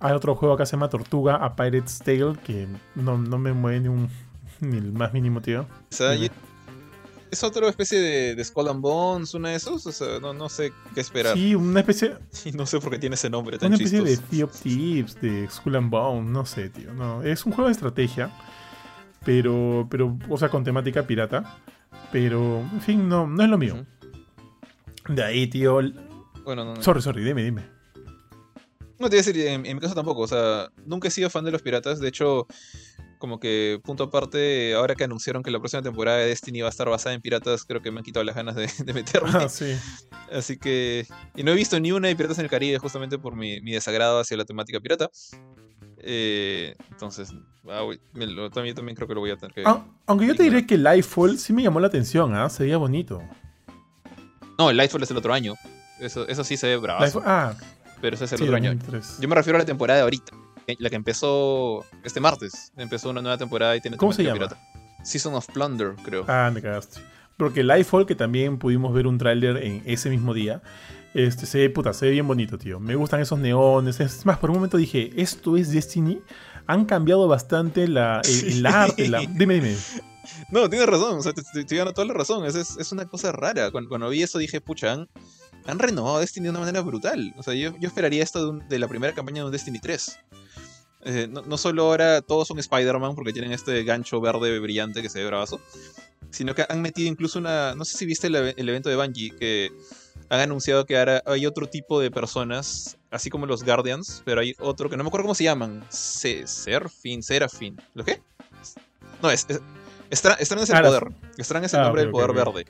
Hay 0.00 0.12
otro 0.12 0.34
juego 0.36 0.54
acá 0.54 0.62
que 0.64 0.66
se 0.66 0.72
llama 0.76 0.88
Tortuga 0.88 1.36
a 1.36 1.56
Pirate's 1.56 1.98
Tale 1.98 2.34
que 2.44 2.68
no, 2.94 3.18
no 3.18 3.38
me 3.38 3.52
mueve 3.52 3.80
ni, 3.80 3.88
un, 3.88 4.08
ni 4.60 4.76
el 4.78 4.92
más 4.92 5.12
mínimo, 5.12 5.40
tío. 5.40 5.62
O 5.62 5.66
sea, 5.90 6.12
Dime. 6.12 6.26
y- 6.26 6.30
es 7.28 7.42
otra 7.42 7.68
especie 7.68 7.98
de, 7.98 8.34
de 8.36 8.44
Skull 8.44 8.68
and 8.68 8.80
Bones, 8.80 9.34
una 9.34 9.48
de 9.50 9.56
esos. 9.56 9.84
O 9.84 9.92
sea, 9.92 10.20
no, 10.20 10.32
no 10.32 10.48
sé 10.48 10.72
qué 10.94 11.00
esperar. 11.00 11.34
Sí, 11.36 11.54
una 11.56 11.80
especie, 11.80 12.14
Y 12.44 12.52
no 12.52 12.66
sé 12.66 12.78
por 12.78 12.90
qué 12.90 12.98
tiene 12.98 13.14
ese 13.14 13.28
nombre 13.28 13.58
tan 13.58 13.68
una 13.68 13.76
especie 13.76 14.00
de 14.02 14.10
chistoso. 14.10 14.30
Sea 14.30 14.44
of 14.44 14.60
Thieves, 14.62 15.20
de 15.20 15.48
Skull 15.50 15.76
and 15.76 15.90
Bone, 15.90 16.30
no 16.30 16.46
sé, 16.46 16.68
tío. 16.70 16.94
No, 16.94 17.22
es 17.24 17.44
un 17.44 17.52
juego 17.52 17.66
de 17.68 17.72
estrategia, 17.72 18.30
pero, 19.24 19.88
pero, 19.90 20.16
o 20.30 20.38
sea, 20.38 20.48
con 20.50 20.62
temática 20.62 21.02
pirata. 21.04 21.58
Pero, 22.12 22.60
en 22.60 22.80
fin, 22.80 23.08
no, 23.08 23.26
no 23.26 23.42
es 23.42 23.48
lo 23.50 23.58
mío. 23.58 23.84
De 25.08 25.24
ahí, 25.24 25.48
tío. 25.48 25.80
Bueno, 26.46 26.64
no, 26.64 26.74
no. 26.74 26.82
Sorry, 26.82 27.02
sorry, 27.02 27.22
dime, 27.22 27.42
dime. 27.42 27.62
No 28.98 29.10
te 29.10 29.16
voy 29.16 29.18
a 29.18 29.22
decir, 29.22 29.36
en, 29.46 29.66
en 29.66 29.76
mi 29.76 29.80
caso 29.80 29.94
tampoco. 29.94 30.22
O 30.22 30.26
sea, 30.28 30.70
nunca 30.86 31.08
he 31.08 31.10
sido 31.10 31.28
fan 31.28 31.44
de 31.44 31.50
los 31.50 31.60
piratas. 31.60 32.00
De 32.00 32.08
hecho, 32.08 32.46
como 33.18 33.38
que 33.38 33.78
punto 33.84 34.04
aparte, 34.04 34.72
ahora 34.74 34.94
que 34.94 35.04
anunciaron 35.04 35.42
que 35.42 35.50
la 35.50 35.58
próxima 35.58 35.82
temporada 35.82 36.16
de 36.18 36.26
Destiny 36.28 36.62
va 36.62 36.68
a 36.68 36.70
estar 36.70 36.88
basada 36.88 37.14
en 37.14 37.20
piratas, 37.20 37.64
creo 37.66 37.82
que 37.82 37.90
me 37.90 37.98
han 37.98 38.04
quitado 38.04 38.24
las 38.24 38.34
ganas 38.34 38.54
de, 38.56 38.66
de 38.86 38.92
meterme. 38.94 39.28
Ah, 39.34 39.48
sí. 39.50 39.76
Así 40.32 40.56
que. 40.56 41.06
Y 41.34 41.42
no 41.42 41.50
he 41.50 41.54
visto 41.54 41.78
ni 41.78 41.92
una 41.92 42.08
de 42.08 42.16
Piratas 42.16 42.38
en 42.38 42.44
el 42.44 42.50
Caribe 42.50 42.78
justamente 42.78 43.18
por 43.18 43.36
mi, 43.36 43.60
mi 43.60 43.72
desagrado 43.72 44.18
hacia 44.20 44.36
la 44.38 44.46
temática 44.46 44.80
pirata. 44.80 45.10
Eh, 45.98 46.74
entonces, 46.90 47.32
ah, 47.68 47.82
uy, 47.84 48.00
me 48.14 48.26
lo- 48.26 48.48
también, 48.50 48.74
también 48.76 48.94
creo 48.96 49.08
que 49.08 49.14
lo 49.14 49.20
voy 49.20 49.30
a 49.30 49.36
tener 49.36 49.52
que. 49.54 49.62
Ah, 49.66 49.84
aunque 50.06 50.26
yo 50.26 50.34
te 50.34 50.44
diré 50.44 50.66
que 50.66 50.78
Lightfall 50.78 51.38
sí 51.38 51.52
me 51.52 51.62
llamó 51.62 51.80
la 51.80 51.88
atención, 51.88 52.34
¿ah? 52.34 52.48
Se 52.48 52.62
veía 52.62 52.76
bonito. 52.78 53.20
No, 54.58 54.70
el 54.70 54.76
Lightfall 54.78 55.02
es 55.02 55.10
el 55.10 55.16
otro 55.18 55.34
año. 55.34 55.54
Eso, 56.00 56.26
eso 56.28 56.44
sí 56.44 56.56
se 56.56 56.66
ve 56.68 56.76
bravazo. 56.76 57.22
Ah, 57.24 57.54
Pero 58.00 58.14
ese 58.16 58.24
es 58.26 58.32
el 58.32 58.38
sí, 58.38 58.44
otro 58.44 58.56
año. 58.56 58.70
2003. 58.74 59.18
Yo 59.20 59.28
me 59.28 59.34
refiero 59.34 59.56
a 59.56 59.60
la 59.60 59.64
temporada 59.66 59.98
de 59.98 60.02
ahorita. 60.04 60.32
eh, 60.66 60.76
La 60.78 60.90
que 60.90 60.96
empezó 60.96 61.84
este 62.04 62.20
martes. 62.20 62.72
Empezó 62.76 63.10
una 63.10 63.22
nueva 63.22 63.38
temporada 63.38 63.74
y 63.76 63.80
tiene 63.80 63.96
¿Cómo 63.96 64.12
se 64.12 64.22
llama? 64.22 64.34
pirata. 64.34 64.58
Season 65.04 65.34
of 65.34 65.46
Plunder, 65.52 65.94
creo. 66.04 66.24
Ah, 66.28 66.50
me 66.52 66.60
cagaste. 66.60 67.00
Porque 67.36 67.62
Lightfall, 67.62 68.06
que 68.06 68.14
también 68.14 68.58
pudimos 68.58 68.92
ver 68.94 69.06
un 69.06 69.18
tráiler 69.18 69.58
en 69.62 69.82
ese 69.86 70.08
mismo 70.10 70.32
día, 70.34 70.62
este, 71.14 71.46
se, 71.46 71.58
ve, 71.58 71.70
puta, 71.70 71.92
se 71.92 72.06
ve 72.06 72.12
bien 72.12 72.26
bonito, 72.26 72.58
tío. 72.58 72.80
Me 72.80 72.94
gustan 72.96 73.20
esos 73.20 73.38
neones. 73.38 74.00
Es 74.00 74.24
más, 74.26 74.38
por 74.38 74.50
un 74.50 74.56
momento 74.56 74.76
dije, 74.76 75.10
¿esto 75.16 75.56
es 75.56 75.70
Destiny? 75.70 76.20
Han 76.66 76.84
cambiado 76.86 77.28
bastante 77.28 77.88
la, 77.88 78.20
el, 78.24 78.52
el 78.58 78.66
arte. 78.66 79.08
La... 79.08 79.20
Dime, 79.20 79.54
dime. 79.54 79.76
No, 80.50 80.68
tienes 80.68 80.88
razón. 80.88 81.18
O 81.18 81.22
sea, 81.22 81.32
te, 81.32 81.42
te- 81.64 81.92
toda 81.92 82.04
la 82.06 82.14
razón. 82.14 82.44
Es, 82.44 82.54
es, 82.56 82.76
es 82.78 82.90
una 82.90 83.04
cosa 83.06 83.30
rara. 83.32 83.70
Cuando, 83.70 83.88
cuando 83.88 84.08
vi 84.08 84.22
eso 84.22 84.38
dije, 84.38 84.60
pucha, 84.60 84.92
han, 84.92 85.08
han 85.66 85.78
renovado 85.78 86.18
Destiny 86.20 86.44
de 86.44 86.50
una 86.50 86.60
manera 86.60 86.80
brutal. 86.80 87.34
O 87.36 87.42
sea, 87.42 87.54
yo, 87.54 87.74
yo 87.78 87.88
esperaría 87.88 88.22
esto 88.22 88.40
de, 88.44 88.50
un- 88.50 88.68
de 88.68 88.78
la 88.78 88.88
primera 88.88 89.14
campaña 89.14 89.40
de 89.40 89.46
un 89.46 89.52
Destiny 89.52 89.78
3. 89.80 90.18
Eh, 91.08 91.28
no, 91.30 91.42
no 91.42 91.56
solo 91.58 91.84
ahora 91.84 92.20
todos 92.20 92.48
son 92.48 92.58
Spider-Man 92.58 93.14
porque 93.14 93.32
tienen 93.32 93.52
este 93.52 93.84
gancho 93.84 94.20
verde 94.20 94.58
brillante 94.58 95.02
que 95.02 95.08
se 95.08 95.20
ve 95.20 95.26
bravazo, 95.26 95.60
sino 96.30 96.54
que 96.54 96.66
han 96.68 96.82
metido 96.82 97.08
incluso 97.08 97.38
una. 97.38 97.74
No 97.74 97.84
sé 97.84 97.96
si 97.96 98.06
viste 98.06 98.26
el, 98.26 98.34
eve- 98.34 98.54
el 98.56 98.68
evento 98.68 98.88
de 98.88 98.96
Bungie, 98.96 99.30
que 99.36 99.70
han 100.28 100.40
anunciado 100.40 100.84
que 100.84 100.98
ahora 100.98 101.22
hay 101.26 101.46
otro 101.46 101.68
tipo 101.68 102.00
de 102.00 102.10
personas, 102.10 102.96
así 103.12 103.30
como 103.30 103.46
los 103.46 103.62
Guardians, 103.62 104.22
pero 104.24 104.40
hay 104.40 104.56
otro 104.58 104.90
que 104.90 104.96
no 104.96 105.04
me 105.04 105.08
acuerdo 105.08 105.24
cómo 105.24 105.34
se 105.36 105.44
llaman. 105.44 105.84
Se, 105.90 106.44
Serafin, 106.48 107.22
Serafin. 107.22 107.80
¿Lo 107.94 108.04
qué? 108.04 108.20
No, 109.22 109.30
es. 109.30 109.46
es 109.48 109.60
Strand 110.10 110.40
es 110.40 110.70
el 110.70 110.76
Ah, 110.76 110.82
poder. 110.82 111.04
Strand 111.38 111.66
es 111.66 111.74
el 111.74 111.80
Ah, 111.80 111.84
nombre 111.84 112.02
ok, 112.02 112.06
del 112.06 112.10
poder 112.12 112.32
verde. 112.32 112.66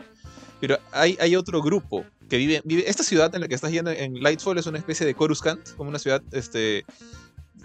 Pero 0.61 0.79
hay, 0.93 1.17
hay 1.21 1.37
otro 1.37 1.63
grupo 1.63 2.05
que 2.29 2.37
vive, 2.39 2.63
vive. 2.65 2.89
Esta 2.89 3.03
ciudad 3.03 3.35
en 3.35 3.41
la 3.43 3.49
que 3.49 3.55
estás 3.55 3.71
yendo 3.71 3.91
en 3.91 4.15
Lightfall 4.23 4.59
es 4.59 4.67
una 4.67 4.79
especie 4.79 5.07
de 5.07 5.15
Coruscant, 5.15 5.75
como 5.77 5.91
una 5.91 5.99
ciudad 5.99 6.23
este, 6.33 6.85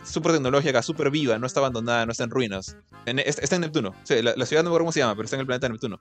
súper 0.03 0.33
tecnológica, 0.33 0.81
súper 0.81 1.09
viva, 1.09 1.37
no 1.39 1.47
está 1.47 1.59
abandonada, 1.61 2.05
no 2.05 2.11
está 2.11 2.25
en 2.25 2.29
ruinas. 2.31 2.75
En- 3.05 3.19
está, 3.19 3.41
está 3.41 3.55
en 3.55 3.61
Neptuno. 3.61 3.95
Sí, 4.03 4.21
la, 4.21 4.33
la 4.35 4.45
ciudad 4.45 4.63
no 4.63 4.69
me 4.69 4.73
acuerdo 4.73 4.83
cómo 4.85 4.91
se 4.91 4.99
llama, 4.99 5.15
pero 5.15 5.23
está 5.25 5.35
en 5.37 5.41
el 5.41 5.45
planeta 5.47 5.69
Neptuno. 5.69 5.99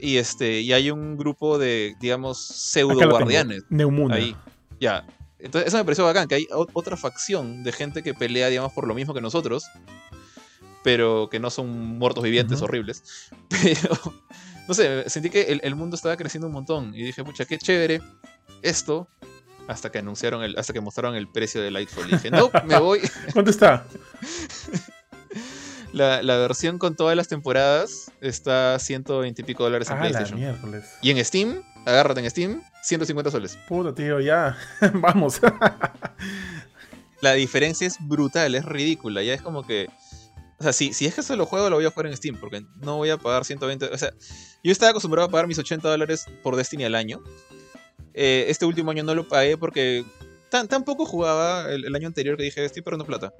Y 0.00 0.16
este 0.16 0.60
y 0.60 0.72
hay 0.72 0.90
un 0.90 1.16
grupo 1.16 1.56
de, 1.58 1.94
digamos, 2.00 2.38
pseudo 2.44 3.08
guardianes. 3.08 3.62
Neumuna. 3.70 4.16
Ahí. 4.16 4.36
Ya. 4.80 5.06
Entonces, 5.38 5.68
eso 5.68 5.76
me 5.76 5.84
pareció 5.84 6.04
bacán, 6.04 6.26
que 6.26 6.34
hay 6.36 6.46
otra 6.50 6.96
facción 6.96 7.62
de 7.64 7.72
gente 7.72 8.02
que 8.02 8.14
pelea, 8.14 8.48
digamos, 8.48 8.72
por 8.72 8.88
lo 8.88 8.94
mismo 8.94 9.12
que 9.14 9.20
nosotros, 9.20 9.64
pero 10.82 11.28
que 11.30 11.38
no 11.38 11.50
son 11.50 11.68
muertos 11.98 12.24
vivientes 12.24 12.56
Ujú. 12.56 12.64
horribles. 12.64 13.02
Pero, 13.48 14.14
no 14.68 14.74
sé, 14.74 15.08
sentí 15.08 15.30
que 15.30 15.42
el, 15.42 15.60
el 15.64 15.74
mundo 15.74 15.96
estaba 15.96 16.16
creciendo 16.16 16.46
un 16.46 16.52
montón 16.52 16.94
y 16.94 17.02
dije, 17.02 17.24
pucha, 17.24 17.44
qué 17.44 17.58
chévere 17.58 18.00
esto, 18.62 19.08
hasta 19.68 19.90
que 19.90 19.98
anunciaron, 19.98 20.42
el, 20.42 20.58
hasta 20.58 20.72
que 20.72 20.80
mostraron 20.80 21.14
el 21.14 21.28
precio 21.28 21.60
de 21.62 21.70
Lightfall. 21.70 22.08
Y 22.08 22.12
dije, 22.12 22.30
no, 22.30 22.50
me 22.64 22.78
voy. 22.78 23.00
¿Cuánto 23.32 23.50
está? 23.50 23.86
La, 25.92 26.24
la 26.24 26.36
versión 26.38 26.78
con 26.78 26.96
todas 26.96 27.16
las 27.16 27.28
temporadas 27.28 28.10
está 28.20 28.76
120 28.80 29.42
y 29.42 29.44
pico 29.44 29.62
dólares 29.62 29.88
en 29.90 29.94
Ah, 29.94 29.96
la 30.02 30.10
PlayStation. 30.10 30.82
Y 31.00 31.10
en 31.10 31.24
Steam, 31.24 31.62
agárrate 31.86 32.18
en 32.20 32.28
Steam, 32.28 32.62
150 32.82 33.30
soles. 33.30 33.56
Puta, 33.68 33.94
tío, 33.94 34.18
ya. 34.18 34.58
Vamos. 34.94 35.40
La 37.20 37.34
diferencia 37.34 37.86
es 37.86 37.98
brutal, 38.00 38.56
es 38.56 38.64
ridícula. 38.64 39.22
Ya 39.22 39.34
es 39.34 39.42
como 39.42 39.64
que. 39.64 39.88
O 40.58 40.64
sea, 40.64 40.72
si, 40.72 40.92
si 40.92 41.06
es 41.06 41.14
que 41.14 41.22
se 41.22 41.36
lo 41.36 41.46
juego, 41.46 41.70
lo 41.70 41.76
voy 41.76 41.84
a 41.84 41.90
jugar 41.90 42.08
en 42.08 42.16
Steam, 42.16 42.38
porque 42.40 42.66
no 42.80 42.96
voy 42.96 43.10
a 43.10 43.16
pagar 43.16 43.44
120. 43.44 43.86
O 43.86 43.96
sea, 43.98 44.12
yo 44.64 44.72
estaba 44.72 44.90
acostumbrado 44.90 45.28
a 45.28 45.30
pagar 45.30 45.46
mis 45.46 45.58
80 45.58 45.88
dólares 45.88 46.26
por 46.42 46.56
Destiny 46.56 46.84
al 46.84 46.94
año. 46.94 47.22
Eh, 48.14 48.46
este 48.48 48.64
último 48.64 48.90
año 48.90 49.02
no 49.04 49.14
lo 49.14 49.28
pagué 49.28 49.56
porque 49.56 50.04
tan, 50.48 50.66
tampoco 50.68 51.04
jugaba 51.06 51.70
el, 51.70 51.84
el 51.84 51.94
año 51.94 52.06
anterior 52.08 52.36
que 52.36 52.42
dije, 52.44 52.64
estoy 52.64 52.82
perdiendo 52.82 53.04
plata. 53.04 53.32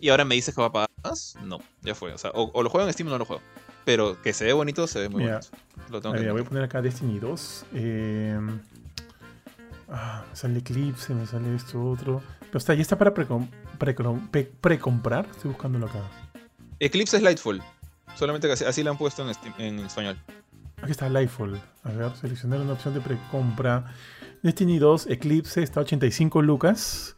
Y 0.00 0.08
ahora 0.10 0.24
me 0.24 0.34
dices 0.34 0.54
que 0.54 0.60
va 0.60 0.68
a 0.68 0.72
pagar 0.72 0.90
más. 1.04 1.36
No, 1.44 1.58
ya 1.82 1.94
fue. 1.94 2.12
O 2.12 2.18
sea, 2.18 2.30
o, 2.34 2.50
o 2.52 2.62
lo 2.62 2.70
juego 2.70 2.86
en 2.86 2.92
Steam 2.92 3.08
o 3.08 3.10
no 3.10 3.18
lo 3.18 3.24
juego. 3.24 3.42
Pero 3.84 4.20
que 4.22 4.32
se 4.32 4.44
ve 4.44 4.52
bonito, 4.52 4.86
se 4.86 5.00
ve 5.00 5.08
muy 5.08 5.22
Mira. 5.24 5.40
bonito. 5.40 5.56
Lo 5.90 6.00
tengo 6.00 6.14
que 6.14 6.30
voy 6.30 6.40
a 6.40 6.44
poner 6.44 6.62
acá 6.64 6.80
Destiny 6.82 7.18
2. 7.18 7.64
Eh, 7.74 8.38
ah, 9.88 10.24
me 10.28 10.36
sale 10.36 10.58
Eclipse, 10.58 11.14
me 11.14 11.26
sale 11.26 11.54
esto 11.54 11.82
otro. 11.84 12.22
Pero 12.40 12.58
está, 12.58 12.74
ya 12.74 12.82
está 12.82 12.96
para 12.98 13.12
precomprar. 14.60 15.26
Estoy 15.30 15.50
buscándolo 15.52 15.86
acá. 15.86 16.00
Eclipse 16.78 17.16
es 17.16 17.22
Lightfall. 17.22 17.62
Solamente 18.14 18.46
que 18.46 18.52
así, 18.54 18.64
así 18.64 18.82
lo 18.82 18.90
han 18.90 18.98
puesto 18.98 19.22
en, 19.26 19.34
Steam- 19.34 19.54
en 19.58 19.78
español. 19.80 20.18
Aquí 20.82 20.90
está 20.90 21.08
Lightfall. 21.08 21.60
A 21.84 21.90
ver, 21.92 22.12
seleccionar 22.16 22.60
una 22.60 22.72
opción 22.72 22.94
de 22.94 23.00
precompra. 23.00 23.86
Destiny 24.42 24.78
2 24.78 25.06
Eclipse 25.08 25.62
está 25.62 25.80
a 25.80 25.82
85 25.84 26.42
lucas. 26.42 27.14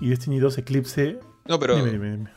Y 0.00 0.08
Destiny 0.08 0.40
2 0.40 0.58
Eclipse. 0.58 1.18
No, 1.46 1.58
pero 1.58 1.76
dime, 1.76 1.90
dime, 1.92 2.10
dime. 2.10 2.30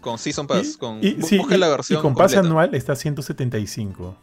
con 0.00 0.16
Season 0.18 0.46
Pass. 0.46 0.74
Y- 0.74 0.78
con, 0.78 0.98
y, 1.02 1.22
sí, 1.22 1.38
busca 1.38 1.56
y- 1.56 1.58
la 1.58 1.66
y 1.66 1.70
versión 1.70 2.00
con 2.02 2.14
pase 2.14 2.36
completa. 2.36 2.48
anual 2.48 2.74
está 2.74 2.92
a 2.92 2.96
175. 2.96 4.16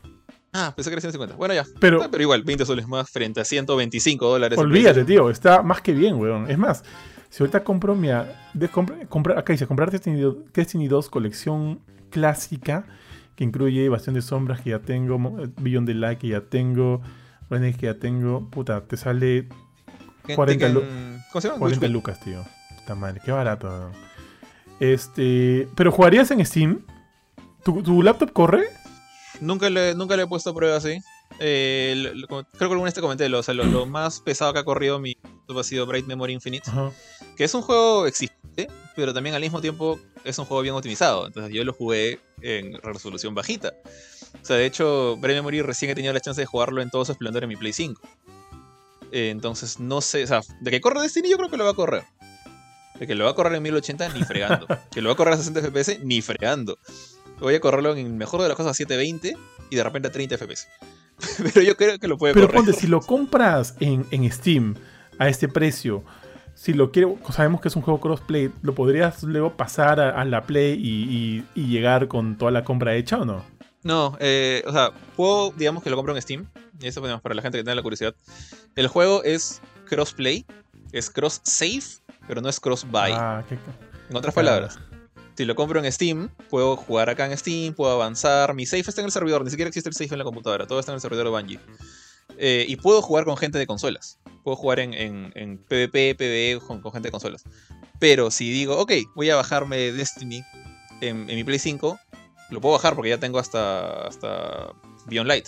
Ah, 0.53 0.73
pensé 0.75 0.89
que 0.89 0.93
era 0.93 1.01
150. 1.01 1.35
Bueno, 1.35 1.53
ya. 1.53 1.65
Pero 1.79 2.01
Ah, 2.01 2.07
pero 2.09 2.23
igual, 2.23 2.43
20 2.43 2.65
soles 2.65 2.87
más 2.87 3.09
frente 3.09 3.41
a 3.41 3.45
125 3.45 4.27
dólares. 4.29 4.57
olvídate, 4.57 5.03
tío. 5.03 5.29
Está 5.29 5.61
más 5.61 5.81
que 5.81 5.91
bien, 5.93 6.15
weón. 6.15 6.49
Es 6.49 6.57
más, 6.57 6.83
si 7.29 7.43
ahorita 7.43 7.63
compro, 7.63 7.93
mira, 7.95 8.49
de 8.53 8.69
compra- 8.71 9.05
comprar, 9.09 9.37
acá 9.37 9.51
dice, 9.53 9.67
comprar 9.67 9.91
Destiny 9.91 10.19
2, 10.21 10.35
Destiny 10.53 10.87
2 10.87 11.09
colección 11.09 11.79
clásica, 12.09 12.85
que 13.37 13.43
incluye 13.45 13.87
Bastión 13.87 14.15
de 14.15 14.21
Sombras 14.21 14.59
que 14.59 14.71
ya 14.71 14.79
tengo, 14.79 15.15
eh, 15.39 15.47
Beyond 15.61 15.87
the 15.87 15.93
Light 15.93 16.19
que 16.19 16.27
ya 16.27 16.41
tengo, 16.41 17.01
Renegade 17.49 17.77
que 17.79 17.85
ya 17.85 17.93
tengo, 17.99 18.49
puta, 18.49 18.81
te 18.85 18.97
sale 18.97 19.47
Que- 20.25 20.35
40 20.35 20.67
que- 20.67 20.73
lu- 20.73 20.83
¿Cómo 21.31 21.41
se 21.41 21.47
llama? 21.47 21.59
40 21.59 21.65
Witchwind. 21.79 21.93
lucas, 21.93 22.19
tío. 22.19 22.43
Puta 22.79 22.95
madre, 22.95 23.21
qué 23.23 23.31
barato. 23.31 23.91
Este, 24.79 25.67
pero 25.75 25.91
jugarías 25.91 26.29
en 26.31 26.45
Steam. 26.45 26.81
¿Tu, 27.63 27.81
tu 27.83 28.01
laptop 28.03 28.31
corre? 28.31 28.63
Nunca 29.41 29.69
le, 29.69 29.93
nunca 29.95 30.15
le 30.15 30.23
he 30.23 30.27
puesto 30.27 30.49
a 30.51 30.53
prueba 30.53 30.77
así. 30.77 30.99
Eh, 31.39 31.93
lo- 31.97 32.13
lo- 32.13 32.27
como- 32.27 32.43
creo 32.43 32.57
que 32.69 32.73
alguna 32.73 32.85
vez 32.85 32.93
te 32.93 33.01
comenté, 33.01 33.27
lo, 33.29 33.39
o 33.39 33.43
sea, 33.43 33.53
lo, 33.53 33.85
más 33.85 34.19
pesado 34.21 34.53
que 34.53 34.59
ha 34.59 34.63
corrido 34.63 34.99
mi 34.99 35.15
laptop 35.23 35.59
ha 35.59 35.63
sido 35.63 35.85
Bright 35.85 36.05
Memory 36.07 36.33
Infinite, 36.33 36.69
Ajá. 36.69 36.91
que 37.35 37.43
es 37.43 37.53
un 37.53 37.61
juego 37.61 38.07
exigente, 38.07 38.67
pero 38.95 39.13
también 39.13 39.35
al 39.35 39.41
mismo 39.41 39.61
tiempo 39.61 39.99
es 40.23 40.39
un 40.39 40.45
juego 40.45 40.63
bien 40.63 40.73
optimizado. 40.75 41.27
Entonces 41.27 41.53
yo 41.53 41.63
lo 41.63 41.73
jugué 41.73 42.19
en 42.41 42.79
resolución 42.81 43.35
bajita. 43.35 43.73
O 44.41 44.45
sea, 44.45 44.55
de 44.57 44.65
hecho, 44.65 45.17
Bright 45.17 45.37
Memory 45.37 45.61
recién 45.61 45.91
he 45.91 45.95
tenido 45.95 46.13
la 46.13 46.19
chance 46.19 46.41
de 46.41 46.45
jugarlo 46.45 46.81
en 46.81 46.89
todo 46.89 47.05
su 47.05 47.11
esplendor 47.11 47.43
en 47.43 47.49
mi 47.49 47.55
Play 47.55 47.73
5. 47.73 48.01
Eh, 49.11 49.29
entonces, 49.29 49.79
no 49.79 50.01
sé, 50.01 50.23
o 50.23 50.27
sea, 50.27 50.41
de 50.61 50.71
que 50.71 50.81
corre 50.81 51.01
Destiny 51.01 51.29
yo 51.29 51.37
creo 51.37 51.49
que 51.49 51.57
lo 51.57 51.65
va 51.65 51.71
a 51.71 51.75
correr. 51.75 52.03
De 52.99 53.07
que 53.07 53.15
lo 53.15 53.25
va 53.25 53.31
a 53.31 53.35
correr 53.35 53.53
en 53.55 53.63
1080, 53.63 54.09
ni 54.09 54.23
fregando. 54.23 54.67
que 54.91 55.01
lo 55.01 55.09
va 55.09 55.13
a 55.13 55.17
correr 55.17 55.33
a 55.35 55.37
60 55.37 55.61
FPS, 55.61 55.99
ni 56.03 56.21
fregando. 56.21 56.77
Voy 57.39 57.55
a 57.55 57.59
correrlo 57.59 57.95
en 57.95 58.05
el 58.05 58.13
mejor 58.13 58.41
de 58.41 58.47
las 58.47 58.57
cosas 58.57 58.71
a 58.71 58.73
720 58.73 59.37
y 59.69 59.75
de 59.75 59.83
repente 59.83 60.07
a 60.07 60.11
30 60.11 60.37
FPS. 60.37 60.67
Pero 61.53 61.61
yo 61.61 61.75
creo 61.77 61.99
que 61.99 62.07
lo 62.07 62.17
puede 62.17 62.33
Pero 62.33 62.47
correr. 62.47 62.63
ponte, 62.65 62.73
si 62.73 62.87
lo 62.87 62.99
compras 63.01 63.75
en, 63.79 64.05
en 64.11 64.31
Steam 64.31 64.75
a 65.19 65.29
este 65.29 65.47
precio, 65.47 66.03
si 66.59 66.73
lo 66.73 66.91
quiero, 66.91 67.17
sabemos 67.31 67.61
que 67.61 67.67
es 67.67 67.75
un 67.75 67.83
juego 67.83 67.99
crossplay, 68.01 68.51
¿lo 68.63 68.73
podrías 68.73 69.21
luego 69.23 69.55
pasar 69.55 69.99
a, 69.99 70.19
a 70.19 70.25
la 70.25 70.41
Play 70.43 70.73
y, 70.73 71.43
y- 71.55 71.61
y 71.61 71.67
llegar 71.67 72.07
con 72.07 72.37
toda 72.37 72.49
la 72.51 72.63
compra 72.63 72.95
hecha 72.95 73.17
o 73.19 73.25
no? 73.25 73.45
No, 73.83 74.17
eh, 74.19 74.63
o 74.65 74.71
sea, 74.73 74.91
puedo, 75.15 75.51
digamos 75.51 75.83
que 75.83 75.89
lo 75.91 75.95
compro 75.95 76.15
en 76.15 76.21
Steam. 76.21 76.47
Y 76.81 76.87
eso 76.87 77.01
para 77.21 77.35
la 77.35 77.41
gente 77.41 77.57
que 77.57 77.63
tenga 77.63 77.75
la 77.75 77.81
curiosidad. 77.83 78.13
El 78.75 78.87
juego 78.87 79.23
es 79.23 79.61
crossplay, 79.85 80.45
es 80.91 81.09
cross 81.09 81.41
save, 81.43 81.83
pero 82.27 82.41
no 82.41 82.49
es 82.49 82.59
cross 82.59 82.85
buy. 82.89 83.11
Ah, 83.13 83.43
qué- 83.47 83.57
en 84.09 84.15
otras 84.15 84.33
palabras, 84.33 84.79
si 85.35 85.45
lo 85.45 85.55
compro 85.55 85.83
en 85.83 85.91
Steam, 85.91 86.29
puedo 86.49 86.75
jugar 86.75 87.09
acá 87.09 87.25
en 87.25 87.37
Steam, 87.37 87.73
puedo 87.75 87.91
avanzar. 87.93 88.53
Mi 88.55 88.65
save 88.65 88.81
está 88.81 89.01
en 89.01 89.05
el 89.05 89.11
servidor, 89.11 89.43
ni 89.43 89.49
siquiera 89.51 89.69
existe 89.69 89.89
el 89.89 89.95
save 89.95 90.09
en 90.13 90.17
la 90.19 90.23
computadora, 90.23 90.65
todo 90.67 90.79
está 90.79 90.91
en 90.91 90.95
el 90.95 91.01
servidor 91.01 91.25
de 91.25 91.31
Bungie. 91.31 91.59
Eh, 92.37 92.65
y 92.67 92.75
puedo 92.77 93.01
jugar 93.01 93.25
con 93.25 93.37
gente 93.37 93.57
de 93.57 93.67
consolas. 93.67 94.19
Puedo 94.47 94.55
jugar 94.55 94.79
en, 94.79 94.93
en- 94.93 95.33
en 95.35 95.57
PvP, 95.57 96.15
PvE 96.15 96.61
con, 96.65 96.81
gente 96.93 97.09
de 97.09 97.11
consolas. 97.11 97.43
Pero 97.99 98.31
si 98.31 98.49
digo, 98.49 98.77
ok, 98.77 98.93
voy 99.13 99.29
a 99.29 99.35
bajarme 99.35 99.91
Destiny 99.91 100.41
en, 101.01 101.25
mi 101.25 101.43
Play 101.43 101.59
5, 101.59 101.99
lo 102.51 102.61
puedo 102.61 102.75
bajar 102.75 102.95
porque 102.95 103.09
ya 103.09 103.17
tengo 103.19 103.39
hasta, 103.39 104.07
hasta 104.07 104.71
Beyond 105.07 105.27
Light. 105.27 105.47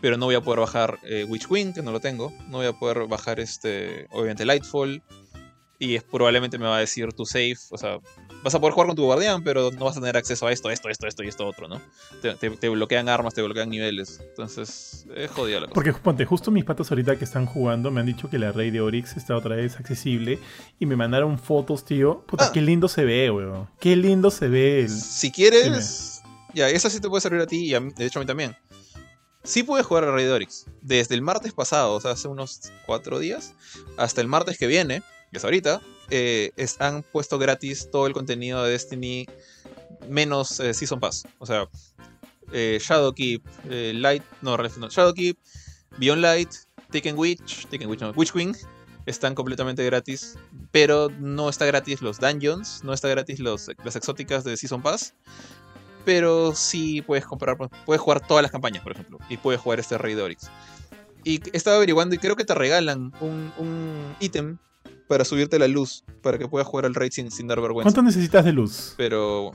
Pero 0.00 0.16
no 0.16 0.26
voy 0.26 0.34
a 0.34 0.40
poder 0.40 0.58
bajar 0.58 0.98
eh, 1.04 1.24
Witchwind, 1.28 1.76
que 1.76 1.82
no 1.82 1.92
lo 1.92 2.00
tengo. 2.00 2.32
No 2.48 2.56
voy 2.56 2.66
a 2.66 2.72
poder 2.72 3.06
bajar, 3.06 3.38
este 3.38 4.08
obviamente, 4.10 4.44
Lightfall. 4.44 5.00
Y 5.78 5.94
es, 5.94 6.02
probablemente 6.02 6.58
me 6.58 6.66
va 6.66 6.78
a 6.78 6.80
decir 6.80 7.12
tu 7.12 7.26
save, 7.26 7.54
o 7.70 7.78
sea, 7.78 7.98
vas 8.44 8.54
a 8.54 8.60
poder 8.60 8.74
jugar 8.74 8.86
con 8.88 8.96
tu 8.96 9.04
guardián, 9.04 9.42
pero 9.42 9.70
no 9.72 9.86
vas 9.86 9.96
a 9.96 10.00
tener 10.00 10.16
acceso 10.16 10.46
a 10.46 10.52
esto, 10.52 10.70
esto, 10.70 10.88
esto, 10.90 11.06
esto 11.08 11.24
y 11.24 11.28
esto 11.28 11.46
otro, 11.46 11.66
¿no? 11.66 11.80
Te, 12.22 12.34
te- 12.34 12.50
te 12.50 12.68
bloquean 12.68 13.08
armas, 13.08 13.32
te 13.34 13.42
bloquean 13.42 13.70
niveles. 13.70 14.20
Entonces, 14.20 15.06
es 15.16 15.30
jodida 15.30 15.60
la 15.60 15.66
cosa. 15.66 15.74
Porque 15.74 15.92
ponte, 15.94 16.24
justo 16.26 16.50
mis 16.50 16.64
patas 16.64 16.90
ahorita 16.90 17.16
que 17.16 17.24
están 17.24 17.46
jugando 17.46 17.90
me 17.90 18.00
han 18.00 18.06
dicho 18.06 18.28
que 18.30 18.38
la 18.38 18.52
Rey 18.52 18.70
de 18.70 18.80
Oryx 18.82 19.16
está 19.16 19.36
otra 19.36 19.56
vez 19.56 19.76
accesible 19.76 20.38
y 20.78 20.86
me 20.86 20.94
mandaron 20.94 21.38
fotos, 21.38 21.84
tío. 21.84 22.22
Puta, 22.26 22.46
Ah. 22.46 22.50
qué 22.52 22.60
lindo 22.60 22.86
se 22.88 23.04
ve, 23.04 23.30
weón. 23.30 23.68
Qué 23.80 23.96
lindo 23.96 24.30
se 24.30 24.48
ve 24.48 24.80
el... 24.82 24.90
Si 24.90 25.32
quieres, 25.32 26.20
ya, 26.52 26.68
esa 26.68 26.90
sí 26.90 27.00
te 27.00 27.08
puede 27.08 27.22
servir 27.22 27.40
a 27.40 27.46
ti 27.46 27.64
y 27.64 27.74
a 27.74 27.80
de 27.80 28.04
hecho 28.06 28.18
a 28.18 28.22
mí 28.22 28.26
también. 28.26 28.54
Sí 29.42 29.62
puedes 29.62 29.86
jugar 29.86 30.04
a 30.04 30.12
Rey 30.12 30.24
de 30.24 30.32
Oryx. 30.32 30.66
Desde 30.80 31.14
el 31.14 31.22
martes 31.22 31.52
pasado, 31.52 31.94
o 31.94 32.00
sea, 32.00 32.12
hace 32.12 32.28
unos 32.28 32.60
cuatro 32.86 33.18
días, 33.18 33.52
hasta 33.96 34.20
el 34.20 34.28
martes 34.28 34.56
que 34.58 34.66
viene, 34.66 35.02
que 35.32 35.38
es 35.38 35.44
ahorita, 35.44 35.80
eh, 36.10 36.52
han 36.78 37.02
puesto 37.02 37.38
gratis 37.38 37.90
todo 37.90 38.06
el 38.06 38.12
contenido 38.12 38.62
de 38.62 38.72
Destiny 38.72 39.26
menos 40.08 40.60
eh, 40.60 40.74
Season 40.74 41.00
Pass. 41.00 41.26
O 41.38 41.46
sea, 41.46 41.68
eh, 42.52 42.78
Shadowkeep, 42.80 43.44
eh, 43.70 43.92
Light, 43.94 44.22
no, 44.42 44.56
no, 44.56 44.88
Shadowkeep, 44.88 45.38
Beyond 45.98 46.22
Light, 46.22 46.50
Taken 46.90 47.18
Witch, 47.18 47.66
Taken 47.66 47.88
Witch, 47.88 48.00
no, 48.00 48.12
Queen, 48.12 48.54
están 49.06 49.34
completamente 49.34 49.84
gratis, 49.84 50.36
pero 50.70 51.10
no 51.18 51.48
está 51.48 51.66
gratis 51.66 52.02
los 52.02 52.18
dungeons, 52.20 52.82
no 52.84 52.92
está 52.92 53.08
gratis 53.08 53.40
las 53.40 53.96
exóticas 53.96 54.44
de 54.44 54.56
Season 54.56 54.82
Pass, 54.82 55.14
pero 56.04 56.54
sí 56.54 57.02
puedes 57.02 57.24
comprar, 57.24 57.56
puedes 57.84 58.00
jugar 58.00 58.26
todas 58.26 58.42
las 58.42 58.52
campañas, 58.52 58.82
por 58.82 58.92
ejemplo, 58.92 59.18
y 59.28 59.36
puedes 59.36 59.60
jugar 59.60 59.80
este 59.80 59.98
Rey 59.98 60.14
de 60.14 60.22
Oryx. 60.22 60.50
Y 61.24 61.40
he 61.52 61.56
estado 61.56 61.76
averiguando 61.76 62.14
y 62.14 62.18
creo 62.18 62.36
que 62.36 62.44
te 62.44 62.54
regalan 62.54 63.12
un 63.20 64.14
ítem 64.20 64.58
para 65.08 65.24
subirte 65.24 65.58
la 65.58 65.68
luz, 65.68 66.04
para 66.22 66.38
que 66.38 66.48
puedas 66.48 66.66
jugar 66.66 66.86
al 66.86 66.94
Raid 66.94 67.12
sin, 67.12 67.30
sin 67.30 67.46
dar 67.46 67.60
vergüenza. 67.60 67.84
¿Cuánto 67.84 68.02
necesitas 68.02 68.44
de 68.44 68.52
luz? 68.52 68.94
Pero... 68.96 69.52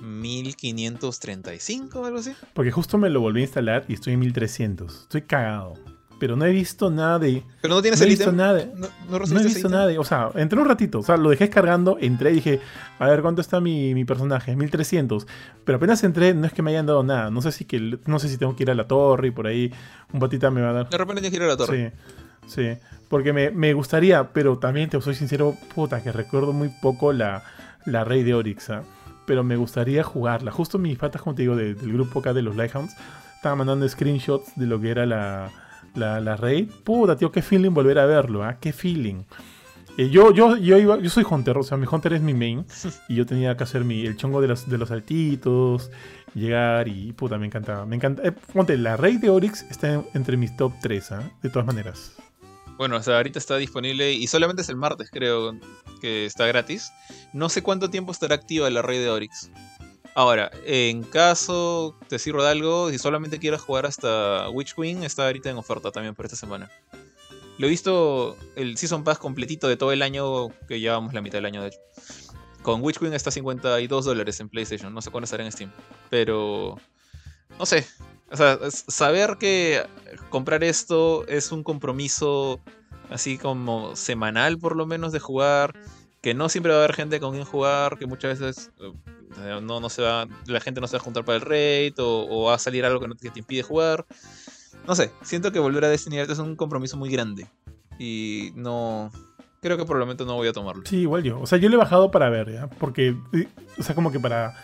1535 0.00 2.04
algo 2.04 2.18
así. 2.18 2.32
Porque 2.54 2.70
justo 2.70 2.98
me 2.98 3.10
lo 3.10 3.20
volví 3.20 3.40
a 3.40 3.44
instalar 3.44 3.84
y 3.88 3.94
estoy 3.94 4.14
en 4.14 4.20
1300. 4.20 5.02
Estoy 5.02 5.22
cagado. 5.22 5.74
Pero 6.18 6.34
no 6.34 6.46
he 6.46 6.50
visto 6.50 6.90
nada 6.90 7.18
de... 7.18 7.42
Pero 7.60 7.74
no 7.74 7.82
tienes 7.82 8.00
No 8.00 8.04
he 8.04 8.08
el 8.08 8.10
visto 8.10 8.24
ítem. 8.30 8.36
nada 8.36 8.54
de... 8.54 8.66
No, 8.66 8.88
no 9.10 9.18
No 9.18 9.40
he 9.40 9.44
visto 9.44 9.68
nada 9.68 9.86
de... 9.86 9.98
O 9.98 10.04
sea, 10.04 10.30
entré 10.34 10.58
un 10.58 10.66
ratito. 10.66 11.00
O 11.00 11.02
sea, 11.02 11.18
lo 11.18 11.28
dejé 11.28 11.44
descargando, 11.44 11.98
entré 12.00 12.30
y 12.30 12.34
dije, 12.36 12.60
a 12.98 13.06
ver, 13.08 13.20
¿cuánto 13.20 13.42
está 13.42 13.60
mi, 13.60 13.92
mi 13.94 14.06
personaje? 14.06 14.56
1300. 14.56 15.26
Pero 15.64 15.76
apenas 15.76 16.02
entré, 16.04 16.32
no 16.32 16.46
es 16.46 16.54
que 16.54 16.62
me 16.62 16.70
hayan 16.70 16.86
dado 16.86 17.02
nada. 17.02 17.30
No 17.30 17.42
sé 17.42 17.52
si 17.52 17.66
que 17.66 17.98
no 18.06 18.18
sé 18.18 18.30
si 18.30 18.38
tengo 18.38 18.56
que 18.56 18.62
ir 18.62 18.70
a 18.70 18.74
la 18.74 18.88
torre 18.88 19.28
y 19.28 19.30
por 19.30 19.46
ahí 19.46 19.70
un 20.12 20.20
patita 20.20 20.50
me 20.50 20.62
va 20.62 20.70
a 20.70 20.72
dar. 20.72 20.88
De 20.88 20.96
repente 20.96 21.20
tienes 21.20 21.38
que 21.38 21.44
ir 21.44 21.50
a 21.50 21.52
la 21.52 21.56
torre. 21.58 21.90
Sí, 21.90 22.14
sí. 22.46 22.76
Porque 23.08 23.32
me, 23.32 23.50
me 23.50 23.72
gustaría, 23.72 24.32
pero 24.32 24.58
también 24.58 24.90
te 24.90 25.00
soy 25.00 25.14
sincero, 25.14 25.54
puta, 25.74 26.02
que 26.02 26.10
recuerdo 26.10 26.52
muy 26.52 26.68
poco 26.82 27.12
la, 27.12 27.44
la 27.84 28.02
Rey 28.04 28.24
de 28.24 28.34
Oryx. 28.34 28.70
¿ah? 28.70 28.82
Pero 29.26 29.44
me 29.44 29.56
gustaría 29.56 30.02
jugarla. 30.02 30.50
Justo 30.50 30.78
mis 30.78 30.98
patas, 30.98 31.22
como 31.22 31.36
te 31.36 31.42
digo, 31.42 31.54
de- 31.56 31.74
del 31.74 31.92
grupo 31.92 32.18
acá 32.20 32.32
de 32.32 32.42
los 32.42 32.56
Lighthounds, 32.56 32.94
estaban 33.36 33.58
mandando 33.58 33.88
screenshots 33.88 34.56
de 34.56 34.66
lo 34.66 34.80
que 34.80 34.90
era 34.90 35.06
la, 35.06 35.50
la, 35.94 36.20
la 36.20 36.36
Raid. 36.36 36.68
Puta, 36.84 37.16
tío, 37.16 37.30
qué 37.30 37.42
feeling 37.42 37.70
volver 37.72 37.98
a 38.00 38.06
verlo, 38.06 38.42
¿ah? 38.42 38.56
Qué 38.60 38.72
feeling. 38.72 39.22
Eh, 39.98 40.10
yo, 40.10 40.32
yo, 40.32 40.56
yo, 40.56 40.76
iba, 40.76 40.98
yo 40.98 41.08
soy 41.08 41.24
Hunter, 41.30 41.56
o 41.56 41.62
sea, 41.62 41.76
mi 41.78 41.86
Hunter 41.90 42.12
es 42.14 42.20
mi 42.22 42.34
main. 42.34 42.64
y 43.08 43.14
yo 43.14 43.24
tenía 43.24 43.56
que 43.56 43.62
hacer 43.64 43.84
mi, 43.84 44.04
el 44.04 44.16
chongo 44.16 44.40
de 44.40 44.48
los, 44.48 44.68
de 44.68 44.78
los 44.78 44.88
saltitos, 44.88 45.90
llegar 46.34 46.88
y 46.88 47.12
puta, 47.12 47.38
me 47.38 47.46
encantaba. 47.46 47.86
Me 47.86 47.94
encanta. 47.96 48.22
eh, 48.26 48.32
ponte, 48.52 48.76
la 48.76 48.96
Raid 48.96 49.20
de 49.20 49.30
Oryx 49.30 49.62
está 49.70 49.92
en- 49.94 50.04
entre 50.14 50.36
mis 50.36 50.56
top 50.56 50.72
3, 50.82 51.12
¿ah? 51.12 51.22
de 51.40 51.50
todas 51.50 51.66
maneras. 51.66 52.16
Bueno, 52.76 52.96
o 52.96 53.02
sea, 53.02 53.16
ahorita 53.16 53.38
está 53.38 53.56
disponible 53.56 54.12
y 54.12 54.26
solamente 54.26 54.62
es 54.62 54.68
el 54.68 54.76
martes, 54.76 55.08
creo, 55.10 55.58
que 56.00 56.26
está 56.26 56.46
gratis. 56.46 56.92
No 57.32 57.48
sé 57.48 57.62
cuánto 57.62 57.88
tiempo 57.90 58.12
estará 58.12 58.34
activa 58.34 58.68
la 58.70 58.82
red 58.82 59.02
de 59.02 59.10
Oryx. 59.10 59.50
Ahora, 60.14 60.50
en 60.64 61.02
caso 61.02 61.94
te 62.08 62.18
sirva 62.18 62.44
de 62.44 62.50
algo, 62.50 62.90
si 62.90 62.98
solamente 62.98 63.38
quieres 63.38 63.60
jugar 63.60 63.84
hasta 63.86 64.48
Witch 64.50 64.74
Queen, 64.74 65.02
está 65.02 65.26
ahorita 65.26 65.50
en 65.50 65.58
oferta 65.58 65.90
también 65.90 66.14
por 66.14 66.24
esta 66.24 66.36
semana. 66.36 66.70
Lo 67.58 67.66
he 67.66 67.70
visto 67.70 68.36
el 68.54 68.76
Season 68.76 69.04
Pass 69.04 69.18
completito 69.18 69.68
de 69.68 69.76
todo 69.76 69.92
el 69.92 70.02
año, 70.02 70.48
que 70.68 70.80
llevamos 70.80 71.14
la 71.14 71.22
mitad 71.22 71.38
del 71.38 71.46
año 71.46 71.62
de 71.62 71.68
hecho. 71.68 71.78
Con 72.62 72.82
Witch 72.82 72.98
Queen 72.98 73.14
está 73.14 73.30
a 73.30 73.32
52 73.32 74.04
dólares 74.04 74.40
en 74.40 74.48
PlayStation, 74.48 74.92
no 74.92 75.00
sé 75.00 75.10
cuándo 75.10 75.24
estará 75.24 75.44
en 75.44 75.52
Steam. 75.52 75.70
Pero, 76.10 76.78
no 77.58 77.66
sé. 77.66 77.86
O 78.30 78.36
sea, 78.36 78.58
saber 78.70 79.36
que 79.38 79.84
comprar 80.30 80.64
esto 80.64 81.26
es 81.28 81.52
un 81.52 81.62
compromiso 81.62 82.60
así 83.10 83.38
como 83.38 83.94
semanal 83.94 84.58
por 84.58 84.74
lo 84.76 84.84
menos 84.86 85.12
de 85.12 85.20
jugar, 85.20 85.74
que 86.22 86.34
no 86.34 86.48
siempre 86.48 86.72
va 86.72 86.78
a 86.78 86.84
haber 86.84 86.94
gente 86.96 87.20
con 87.20 87.32
quien 87.34 87.44
jugar, 87.44 87.98
que 87.98 88.06
muchas 88.06 88.40
veces 88.40 88.70
eh, 88.80 89.60
no, 89.62 89.78
no 89.80 89.88
se 89.88 90.02
va, 90.02 90.26
la 90.46 90.60
gente 90.60 90.80
no 90.80 90.88
se 90.88 90.96
va 90.96 91.00
a 91.00 91.04
juntar 91.04 91.24
para 91.24 91.36
el 91.36 91.42
raid 91.42 91.94
o, 92.00 92.26
o 92.28 92.44
va 92.46 92.54
a 92.54 92.58
salir 92.58 92.84
algo 92.84 92.98
que, 93.00 93.08
no- 93.08 93.14
que 93.14 93.30
te 93.30 93.38
impide 93.38 93.62
jugar. 93.62 94.04
No 94.88 94.94
sé, 94.96 95.12
siento 95.22 95.52
que 95.52 95.58
volver 95.60 95.84
a 95.84 95.88
Destiny 95.88 96.18
es 96.18 96.38
un 96.38 96.56
compromiso 96.56 96.96
muy 96.96 97.10
grande 97.10 97.46
y 97.98 98.50
no... 98.56 99.10
Creo 99.62 99.76
que 99.76 99.84
por 99.84 99.96
el 99.96 100.00
momento 100.02 100.24
no 100.24 100.34
voy 100.34 100.46
a 100.48 100.52
tomarlo. 100.52 100.82
Sí, 100.84 100.98
igual 100.98 101.22
yo. 101.24 101.40
O 101.40 101.46
sea, 101.46 101.58
yo 101.58 101.68
lo 101.68 101.74
he 101.76 101.78
bajado 101.78 102.10
para 102.10 102.28
ver, 102.28 102.52
¿ya? 102.52 102.66
Porque, 102.68 103.16
eh, 103.32 103.48
o 103.78 103.82
sea, 103.82 103.94
como 103.96 104.12
que 104.12 104.20
para, 104.20 104.54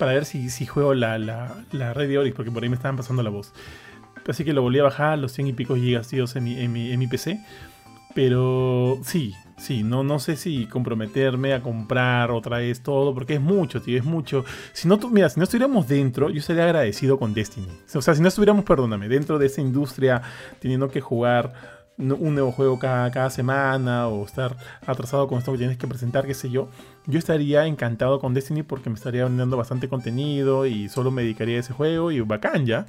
para 0.00 0.14
ver 0.14 0.24
si, 0.24 0.50
si 0.50 0.66
juego 0.66 0.94
la, 0.94 1.18
la, 1.18 1.62
la 1.70 1.94
red 1.94 2.08
de 2.08 2.18
Oryx, 2.18 2.34
porque 2.34 2.50
por 2.50 2.62
ahí 2.62 2.68
me 2.70 2.74
estaban 2.74 2.96
pasando 2.96 3.22
la 3.22 3.30
voz. 3.30 3.52
Así 4.26 4.44
que 4.44 4.52
lo 4.52 4.62
volví 4.62 4.78
a 4.78 4.84
bajar, 4.84 5.18
los 5.18 5.32
100 5.32 5.48
y 5.48 5.52
pico 5.52 5.76
gigas, 5.76 6.08
tío, 6.08 6.24
en 6.34 6.44
mi, 6.44 6.58
en 6.90 6.98
mi, 6.98 7.06
PC. 7.06 7.38
Pero 8.14 8.98
sí, 9.04 9.34
sí, 9.58 9.82
no, 9.82 10.02
no 10.02 10.18
sé 10.18 10.36
si 10.36 10.66
comprometerme 10.66 11.52
a 11.52 11.62
comprar 11.62 12.30
otra 12.30 12.58
vez 12.58 12.82
todo, 12.82 13.14
porque 13.14 13.34
es 13.34 13.40
mucho, 13.40 13.82
tío, 13.82 13.98
es 13.98 14.04
mucho. 14.04 14.44
Si 14.72 14.88
no, 14.88 14.98
mira, 15.10 15.28
si 15.28 15.38
no 15.38 15.44
estuviéramos 15.44 15.86
dentro, 15.86 16.30
yo 16.30 16.38
estaría 16.38 16.64
agradecido 16.64 17.18
con 17.18 17.34
Destiny. 17.34 17.68
O 17.94 18.02
sea, 18.02 18.14
si 18.14 18.22
no 18.22 18.28
estuviéramos, 18.28 18.64
perdóname, 18.64 19.08
dentro 19.08 19.38
de 19.38 19.46
esa 19.46 19.60
industria, 19.60 20.22
teniendo 20.60 20.88
que 20.88 21.00
jugar 21.00 21.52
un 21.98 22.34
nuevo 22.34 22.50
juego 22.50 22.78
cada, 22.78 23.10
cada 23.10 23.28
semana 23.28 24.08
o 24.08 24.24
estar 24.24 24.56
atrasado 24.86 25.28
con 25.28 25.38
esto 25.38 25.52
que 25.52 25.58
tienes 25.58 25.76
que 25.76 25.86
presentar, 25.86 26.26
qué 26.26 26.34
sé 26.34 26.50
yo, 26.50 26.68
yo 27.10 27.18
estaría 27.18 27.66
encantado 27.66 28.20
con 28.20 28.34
Destiny 28.34 28.62
porque 28.62 28.90
me 28.90 28.96
estaría 28.96 29.24
brindando 29.24 29.56
bastante 29.56 29.88
contenido 29.88 30.66
y 30.66 30.88
solo 30.88 31.10
me 31.10 31.22
dedicaría 31.22 31.56
a 31.56 31.60
ese 31.60 31.72
juego 31.72 32.10
y 32.10 32.20
bacán 32.20 32.66
ya. 32.66 32.86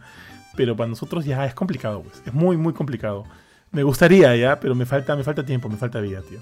Pero 0.56 0.76
para 0.76 0.90
nosotros 0.90 1.26
ya 1.26 1.46
es 1.46 1.54
complicado, 1.54 2.02
pues. 2.04 2.22
Es 2.26 2.34
muy, 2.34 2.58
muy 2.58 2.74
complicado. 2.74 3.26
Me 3.72 3.84
gustaría 3.84 4.36
ya, 4.36 4.60
pero 4.60 4.76
me 4.76 4.86
falta, 4.86 5.16
me 5.16 5.24
falta 5.24 5.46
tiempo, 5.46 5.70
me 5.70 5.78
falta 5.78 6.02
vida, 6.02 6.22
tío. 6.28 6.40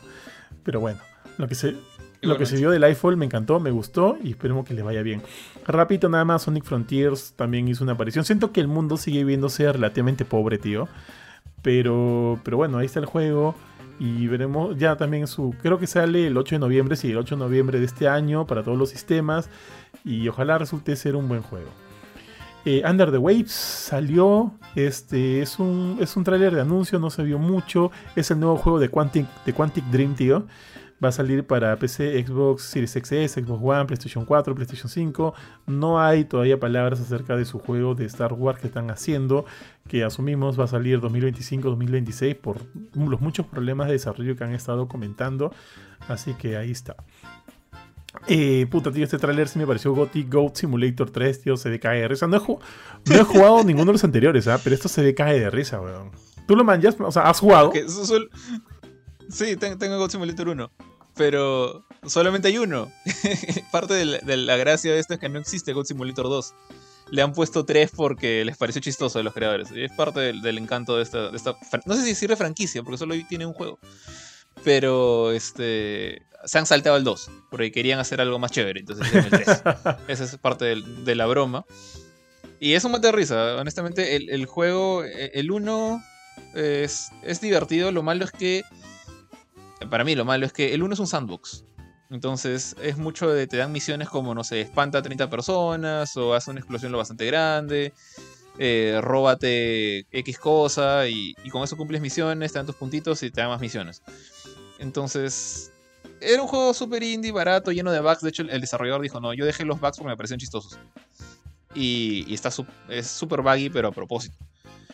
Pero 0.64 0.80
bueno, 0.80 1.00
lo 1.38 1.48
que 1.48 1.56
se, 1.56 1.76
lo 2.22 2.38
que 2.38 2.46
se 2.46 2.58
vio 2.58 2.72
de 2.72 2.80
Lightfall 2.80 3.18
me 3.18 3.26
encantó, 3.26 3.60
me 3.60 3.72
gustó 3.72 4.18
y 4.24 4.32
esperemos 4.32 4.66
que 4.66 4.74
les 4.74 4.84
vaya 4.84 5.04
bien. 5.04 5.22
Rápido, 5.66 6.10
nada 6.10 6.26
más, 6.26 6.44
Sonic 6.44 6.64
Frontiers 6.64 7.34
también 7.36 7.68
hizo 7.68 7.84
una 7.84 7.94
aparición. 7.94 8.26
Siento 8.26 8.52
que 8.52 8.62
el 8.62 8.68
mundo 8.68 8.98
sigue 8.98 9.24
viéndose 9.24 9.72
relativamente 9.72 10.26
pobre, 10.26 10.58
tío. 10.58 10.88
Pero, 11.62 12.40
pero 12.44 12.58
bueno, 12.58 12.78
ahí 12.78 12.88
está 12.88 13.00
el 13.00 13.06
juego. 13.06 13.56
Y 14.00 14.28
veremos 14.28 14.78
ya 14.78 14.96
también 14.96 15.28
su. 15.28 15.54
Creo 15.62 15.78
que 15.78 15.86
sale 15.86 16.28
el 16.28 16.38
8 16.38 16.56
de 16.56 16.60
noviembre, 16.60 16.96
sí, 16.96 17.12
el 17.12 17.18
8 17.18 17.36
de 17.36 17.40
noviembre 17.40 17.80
de 17.80 17.86
este 17.86 18.08
año 18.08 18.48
para 18.48 18.64
todos 18.64 18.78
los 18.78 18.90
sistemas. 18.90 19.50
Y 20.06 20.28
ojalá 20.30 20.58
resulte 20.58 20.96
ser 20.96 21.16
un 21.16 21.28
buen 21.28 21.42
juego. 21.42 21.70
Eh, 22.66 22.82
Under 22.90 23.12
the 23.12 23.18
Waves 23.18 23.52
salió. 23.52 24.54
Este 24.76 25.42
es 25.42 25.60
un, 25.60 25.98
es 26.00 26.16
un 26.16 26.24
tráiler 26.24 26.56
de 26.56 26.62
anuncio, 26.62 27.00
no 27.00 27.10
se 27.10 27.24
vio 27.24 27.40
mucho. 27.40 27.92
Es 28.16 28.32
el 28.32 28.40
nuevo 28.40 28.58
juego 28.58 28.80
de 28.80 28.90
Quantic, 28.90 29.28
de 29.46 29.54
Quantic 29.54 29.84
Dream, 29.86 30.16
tío. 30.16 30.46
Va 31.04 31.10
a 31.10 31.12
salir 31.14 31.46
para 31.48 31.78
PC, 31.78 32.22
Xbox 32.26 32.64
Series 32.64 32.92
XS, 32.92 33.36
Xbox 33.42 33.62
One, 33.64 33.86
PlayStation 33.86 34.26
4, 34.26 34.54
PlayStation 34.54 34.90
5. 34.90 35.34
No 35.68 36.02
hay 36.02 36.26
todavía 36.26 36.60
palabras 36.60 37.00
acerca 37.00 37.38
de 37.38 37.46
su 37.46 37.58
juego 37.60 37.96
de 37.96 38.06
Star 38.06 38.34
Wars 38.34 38.60
que 38.60 38.68
están 38.68 38.92
haciendo, 38.92 39.46
que 39.88 40.04
asumimos 40.04 40.60
va 40.60 40.66
a 40.66 40.68
salir 40.68 41.00
2025-2026 41.00 42.36
por 42.36 42.58
los 42.96 43.22
muchos 43.22 43.46
problemas 43.46 43.88
de 43.88 43.94
desarrollo 43.94 44.36
que 44.36 44.44
han 44.44 44.54
estado 44.54 44.90
comentando. 44.90 45.54
Así 46.10 46.34
que 46.34 46.58
ahí 46.58 46.72
está. 46.72 46.96
Eh, 48.28 48.66
puta, 48.70 48.92
tío, 48.92 49.04
este 49.04 49.18
tráiler 49.20 49.48
sí 49.48 49.60
me 49.60 49.68
pareció 49.68 49.94
Gothic 49.94 50.34
Goat 50.34 50.56
Simulator 50.56 51.12
3, 51.12 51.42
tío, 51.42 51.58
se 51.58 51.70
ve 51.70 51.80
cae 51.80 52.02
de 52.02 52.08
risa. 52.08 52.28
No 52.28 52.36
he, 52.38 52.40
jugado 53.24 53.64
ninguno 53.64 53.86
de 53.86 53.92
los 53.94 54.04
anteriores, 54.04 54.48
¿ah? 54.48 54.60
Pero 54.64 54.74
esto 54.76 54.90
se 54.90 55.02
ve 55.04 55.14
cae 55.14 55.40
de 55.40 55.50
risa, 55.50 55.80
weón. 55.80 56.12
¿Tú 56.48 56.56
lo 56.56 56.64
manjas? 56.64 56.98
O 57.00 57.12
sea, 57.12 57.24
¿has 57.24 57.40
jugado? 57.40 57.72
Sí, 59.30 59.56
ten- 59.58 59.78
tengo 59.78 59.98
God 60.00 60.10
Simulator 60.10 60.50
1. 60.50 60.72
Pero 61.20 61.86
solamente 62.08 62.48
hay 62.48 62.58
uno. 62.58 62.90
Parte 63.72 63.94
de 63.94 64.06
la, 64.06 64.18
de 64.20 64.38
la 64.38 64.56
gracia 64.56 64.94
de 64.94 65.00
esto 65.00 65.16
es 65.16 65.20
que 65.20 65.28
no 65.28 65.38
existe 65.38 65.74
God 65.74 65.84
Simulator 65.86 66.26
2. 66.28 66.54
Le 67.12 67.22
han 67.22 67.34
puesto 67.34 67.66
3 67.66 67.92
porque 67.94 68.46
les 68.46 68.56
pareció 68.56 68.82
chistoso 68.82 69.20
a 69.20 69.24
los 69.24 69.34
creadores. 69.34 69.68
Y 69.76 69.84
es 69.84 69.92
parte 69.92 70.22
del, 70.22 70.42
del 70.42 70.58
encanto 70.58 70.96
de 70.96 71.04
esta, 71.04 71.30
de 71.30 71.36
esta 71.36 71.56
fran- 71.56 71.82
No 71.86 71.94
sé 71.96 72.04
si 72.06 72.16
sirve 72.16 72.38
franquicia, 72.38 72.82
porque 72.84 72.98
solo 72.98 73.16
tiene 73.28 73.46
un 73.46 73.52
juego. 73.54 73.80
Pero 74.64 75.32
este. 75.34 76.22
Se 76.46 76.58
han 76.58 76.66
saltado 76.66 76.96
al 76.96 77.04
2. 77.04 77.30
Porque 77.52 77.72
querían 77.74 78.00
hacer 78.00 78.22
algo 78.22 78.40
más 78.40 78.52
chévere. 78.52 78.80
Entonces 78.80 79.14
el 79.14 79.30
3. 79.30 79.48
Esa 80.08 80.24
es 80.24 80.38
parte 80.38 80.66
de 80.76 81.16
la 81.16 81.26
broma. 81.26 81.66
Y 82.62 82.74
es 82.76 82.84
un 82.86 82.94
mate 82.94 83.08
de 83.08 83.12
risa. 83.14 83.56
Honestamente, 83.58 84.16
el, 84.16 84.30
el 84.30 84.46
juego, 84.46 85.04
eh, 85.04 85.32
el 85.34 85.52
1 85.52 86.02
es, 86.56 87.10
es 87.24 87.42
divertido. 87.42 87.92
Lo 87.92 88.04
malo 88.04 88.24
es 88.24 88.32
que. 88.32 88.64
Para 89.90 90.04
mí, 90.04 90.16
lo 90.16 90.26
malo 90.26 90.46
es 90.46 90.54
que 90.54 90.74
el 90.74 90.84
1 90.84 90.94
es 90.94 91.00
un 91.00 91.08
sandbox. 91.08 91.64
Entonces 92.10 92.76
es 92.82 92.98
mucho 92.98 93.30
de 93.30 93.46
te 93.46 93.58
dan 93.58 93.72
misiones 93.72 94.10
como, 94.10 94.34
no 94.34 94.44
sé, 94.44 94.62
espanta 94.62 94.98
a 94.98 95.02
30 95.02 95.30
personas 95.30 96.18
o 96.18 96.34
hace 96.34 96.50
una 96.50 96.60
explosión 96.60 96.92
lo 96.92 96.98
bastante 96.98 97.26
grande, 97.28 97.94
eh, 98.58 99.00
róbate 99.02 100.08
X 100.12 100.40
cosa 100.40 101.08
y, 101.08 101.36
con 101.52 101.64
eso 101.64 101.78
cumples 101.78 102.02
misiones, 102.02 102.52
te 102.52 102.58
dan 102.58 102.66
tus 102.66 102.76
puntitos 102.76 103.22
y 103.22 103.30
te 103.30 103.42
dan 103.42 103.52
más 103.52 103.62
misiones. 103.62 104.02
Entonces 104.80 105.72
era 106.20 106.42
un 106.42 106.48
juego 106.48 106.74
super 106.74 107.04
indie, 107.04 107.32
barato, 107.32 107.72
lleno 107.72 107.92
de 107.92 108.00
bugs. 108.00 108.22
De 108.22 108.30
hecho, 108.30 108.42
el 108.42 108.60
desarrollador 108.60 109.02
dijo, 109.02 109.20
no, 109.20 109.34
yo 109.36 109.46
dejé 109.46 109.64
los 109.64 109.80
bugs 109.80 109.98
porque 109.98 110.10
me 110.10 110.18
parecían 110.18 110.40
chistosos. 110.40 110.80
Y, 111.76 112.26
y 112.28 112.34
está 112.34 112.50
es 112.90 113.08
super 113.08 113.44
buggy, 113.44 113.70
pero 113.70 113.90
a 113.90 113.92
propósito. 113.92 114.36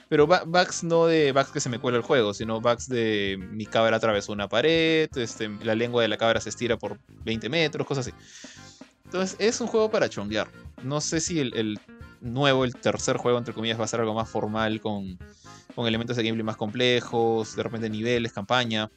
Pero 0.08 0.28
bugs 0.28 0.84
no 0.84 1.08
de 1.08 1.32
bugs 1.32 1.50
que 1.50 1.60
se 1.60 1.70
me 1.70 1.80
cuela 1.80 1.98
el 1.98 2.04
juego, 2.04 2.34
sino 2.34 2.62
bugs 2.62 2.88
de 2.88 3.40
mi 3.52 3.66
cabra 3.66 3.98
atravesó 3.98 4.34
una 4.34 4.48
pared, 4.48 5.10
este, 5.18 5.50
la 5.64 5.74
lengua 5.74 6.04
de 6.04 6.08
la 6.08 6.18
cabra 6.18 6.40
se 6.40 6.50
estira 6.50 6.78
por 6.78 7.00
20 7.24 7.50
metros, 7.50 7.88
cosas 7.88 8.08
así. 8.08 8.16
Entonces 9.06 9.36
es 9.40 9.60
un 9.62 9.68
juego 9.68 9.90
para 9.90 10.10
chonguear. 10.10 10.48
No 10.84 11.02
sé 11.02 11.22
si 11.22 11.40
el, 11.40 11.80
nuevo, 12.22 12.66
el 12.66 12.76
tercer 12.76 13.18
juego, 13.18 13.38
entre 13.38 13.54
comillas, 13.54 13.80
va 13.80 13.86
a 13.86 13.88
ser 13.88 14.00
algo 14.00 14.14
más 14.14 14.30
formal 14.30 14.80
con, 14.80 15.18
con 15.74 15.88
elementos 15.88 16.16
de 16.18 16.24
gameplay 16.24 16.44
más 16.44 16.58
complejos, 16.58 17.56
de 17.56 17.64
repente 17.64 17.90
niveles, 17.90 18.32
campaña. 18.32 18.92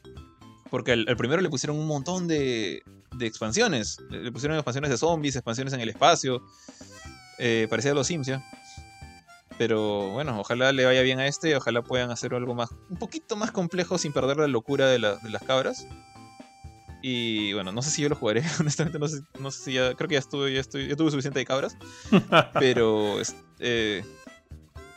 Porque 0.70 0.92
al, 0.92 1.16
primero 1.16 1.40
le 1.40 1.48
pusieron 1.48 1.78
un 1.78 1.86
montón 1.86 2.28
de, 2.28 2.82
de, 3.16 3.26
expansiones. 3.26 3.98
Le 4.10 4.30
pusieron 4.30 4.56
expansiones 4.58 4.90
de 4.90 4.98
zombies, 4.98 5.36
expansiones 5.36 5.72
en 5.72 5.80
el 5.80 5.88
espacio. 5.88 6.42
Eh, 7.38 7.66
parecía 7.70 7.92
a 7.92 7.94
los 7.94 8.06
Sims, 8.06 8.26
¿ya? 8.26 8.44
Pero 9.58 10.10
bueno, 10.10 10.38
ojalá 10.38 10.72
le 10.72 10.84
vaya 10.84 11.02
bien 11.02 11.18
a 11.18 11.26
este, 11.26 11.56
ojalá 11.56 11.82
puedan 11.82 12.10
hacer 12.10 12.32
algo 12.32 12.54
más, 12.54 12.70
un 12.88 12.96
poquito 12.96 13.36
más 13.36 13.50
complejo 13.50 13.98
sin 13.98 14.12
perder 14.12 14.36
la 14.36 14.46
locura 14.46 14.86
de, 14.86 15.00
las 15.00 15.42
cabras. 15.46 15.86
Y 17.02 17.52
bueno, 17.52 17.72
no 17.72 17.82
sé 17.82 17.90
si 17.90 18.02
yo 18.02 18.08
lo 18.08 18.16
jugaré, 18.16 18.42
honestamente 18.60 18.98
no 18.98 19.08
sé, 19.08 19.20
no 19.40 19.50
sé 19.50 19.62
si 19.62 19.72
ya, 19.72 19.94
creo 19.94 20.08
que 20.08 20.14
ya 20.14 20.20
estuve, 20.20 20.52
ya 20.52 20.60
estoy, 20.60 20.88
ya 20.88 20.96
tuve 20.96 21.10
suficiente 21.10 21.40
de 21.40 21.44
cabras. 21.44 21.76
pero 22.54 23.16
eh, 23.58 24.04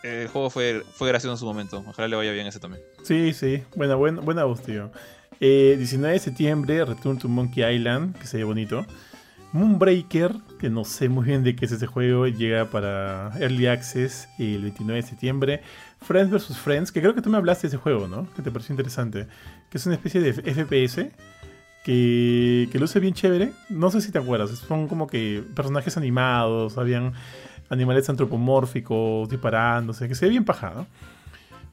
el 0.03 0.27
juego 0.27 0.51
fue, 0.51 0.83
fue 0.93 1.07
gracioso 1.07 1.33
en 1.33 1.39
su 1.39 1.45
momento, 1.45 1.83
ojalá 1.87 2.07
le 2.07 2.15
vaya 2.15 2.31
bien 2.31 2.45
a 2.45 2.49
ese 2.49 2.59
también. 2.59 2.83
Sí, 3.03 3.33
sí, 3.33 3.63
buena, 3.75 3.95
buena, 3.95 4.21
buena 4.21 4.43
voz, 4.43 4.61
tío. 4.61 4.91
19 5.39 6.13
de 6.13 6.19
septiembre, 6.19 6.85
Return 6.85 7.17
to 7.17 7.27
Monkey 7.27 7.63
Island, 7.63 8.15
que 8.19 8.27
se 8.27 8.37
ve 8.37 8.43
bonito. 8.43 8.85
Moonbreaker, 9.53 10.33
que 10.59 10.69
no 10.69 10.85
sé 10.85 11.09
muy 11.09 11.25
bien 11.25 11.43
de 11.43 11.55
qué 11.55 11.65
es 11.65 11.71
ese 11.71 11.87
juego, 11.87 12.27
llega 12.27 12.65
para 12.65 13.31
Early 13.39 13.67
Access 13.67 14.29
el 14.37 14.61
29 14.61 15.01
de 15.01 15.07
septiembre. 15.07 15.61
Friends 16.01 16.31
vs. 16.31 16.57
Friends, 16.57 16.91
que 16.91 17.01
creo 17.01 17.13
que 17.13 17.21
tú 17.21 17.29
me 17.29 17.37
hablaste 17.37 17.63
de 17.63 17.67
ese 17.69 17.77
juego, 17.77 18.07
¿no? 18.07 18.27
Que 18.33 18.41
te 18.41 18.51
pareció 18.51 18.73
interesante. 18.73 19.27
Que 19.69 19.77
es 19.77 19.85
una 19.85 19.95
especie 19.95 20.21
de 20.21 20.33
FPS 20.33 21.11
que, 21.83 22.69
que 22.71 22.79
luce 22.79 22.99
bien 22.99 23.13
chévere. 23.13 23.51
No 23.69 23.91
sé 23.91 24.01
si 24.01 24.11
te 24.11 24.19
acuerdas, 24.19 24.51
son 24.51 24.87
como 24.87 25.07
que 25.07 25.43
personajes 25.55 25.97
animados, 25.97 26.77
habían 26.77 27.13
animales 27.69 28.09
antropomórficos 28.09 29.29
disparándose, 29.29 30.07
que 30.07 30.15
se 30.15 30.25
ve 30.25 30.31
bien 30.31 30.45
pajado. 30.45 30.87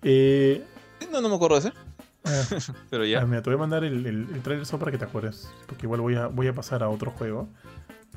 Eh, 0.02 0.64
no, 1.12 1.20
no 1.20 1.28
me 1.28 1.34
acuerdo 1.34 1.60
de 1.60 1.68
ese. 1.68 1.87
Ah. 2.28 2.58
Pero 2.90 3.04
ya. 3.04 3.22
Ah, 3.22 3.26
mira, 3.26 3.42
te 3.42 3.50
voy 3.50 3.56
a 3.56 3.60
mandar 3.60 3.84
el, 3.84 4.06
el, 4.06 4.42
trailer 4.42 4.66
solo 4.66 4.80
para 4.80 4.92
que 4.92 4.98
te 4.98 5.04
acuerdes. 5.04 5.50
Porque 5.66 5.86
igual 5.86 6.00
voy 6.00 6.14
a, 6.14 6.26
voy 6.26 6.46
a 6.48 6.54
pasar 6.54 6.82
a 6.82 6.88
otro 6.88 7.10
juego. 7.10 7.48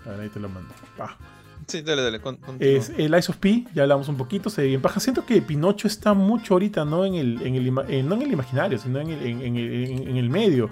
A 0.05 0.09
ver, 0.11 0.21
ahí 0.21 0.29
te 0.29 0.39
lo 0.39 0.49
mando. 0.49 0.73
Sí, 1.67 1.81
dale, 1.83 2.01
dale. 2.01 2.19
es 2.59 2.89
el 2.97 3.15
Ice 3.17 3.31
of 3.31 3.37
P, 3.37 3.65
ya 3.73 3.83
hablamos 3.83 4.09
un 4.09 4.17
poquito, 4.17 4.49
se 4.49 4.63
ve 4.63 4.67
bien 4.69 4.81
paja. 4.81 4.99
Siento 4.99 5.25
que 5.25 5.41
Pinocho 5.41 5.87
está 5.87 6.13
mucho 6.13 6.55
ahorita, 6.55 6.83
no 6.85 7.05
en 7.05 7.15
el, 7.15 7.41
en 7.43 7.55
el, 7.55 7.67
eh, 7.87 8.03
no 8.03 8.15
en 8.15 8.23
el 8.23 8.33
imaginario, 8.33 8.77
sino 8.77 8.99
en 8.99 9.11
el, 9.11 9.25
en, 9.25 9.41
en, 9.41 10.07
en 10.07 10.17
el 10.17 10.29
medio. 10.29 10.69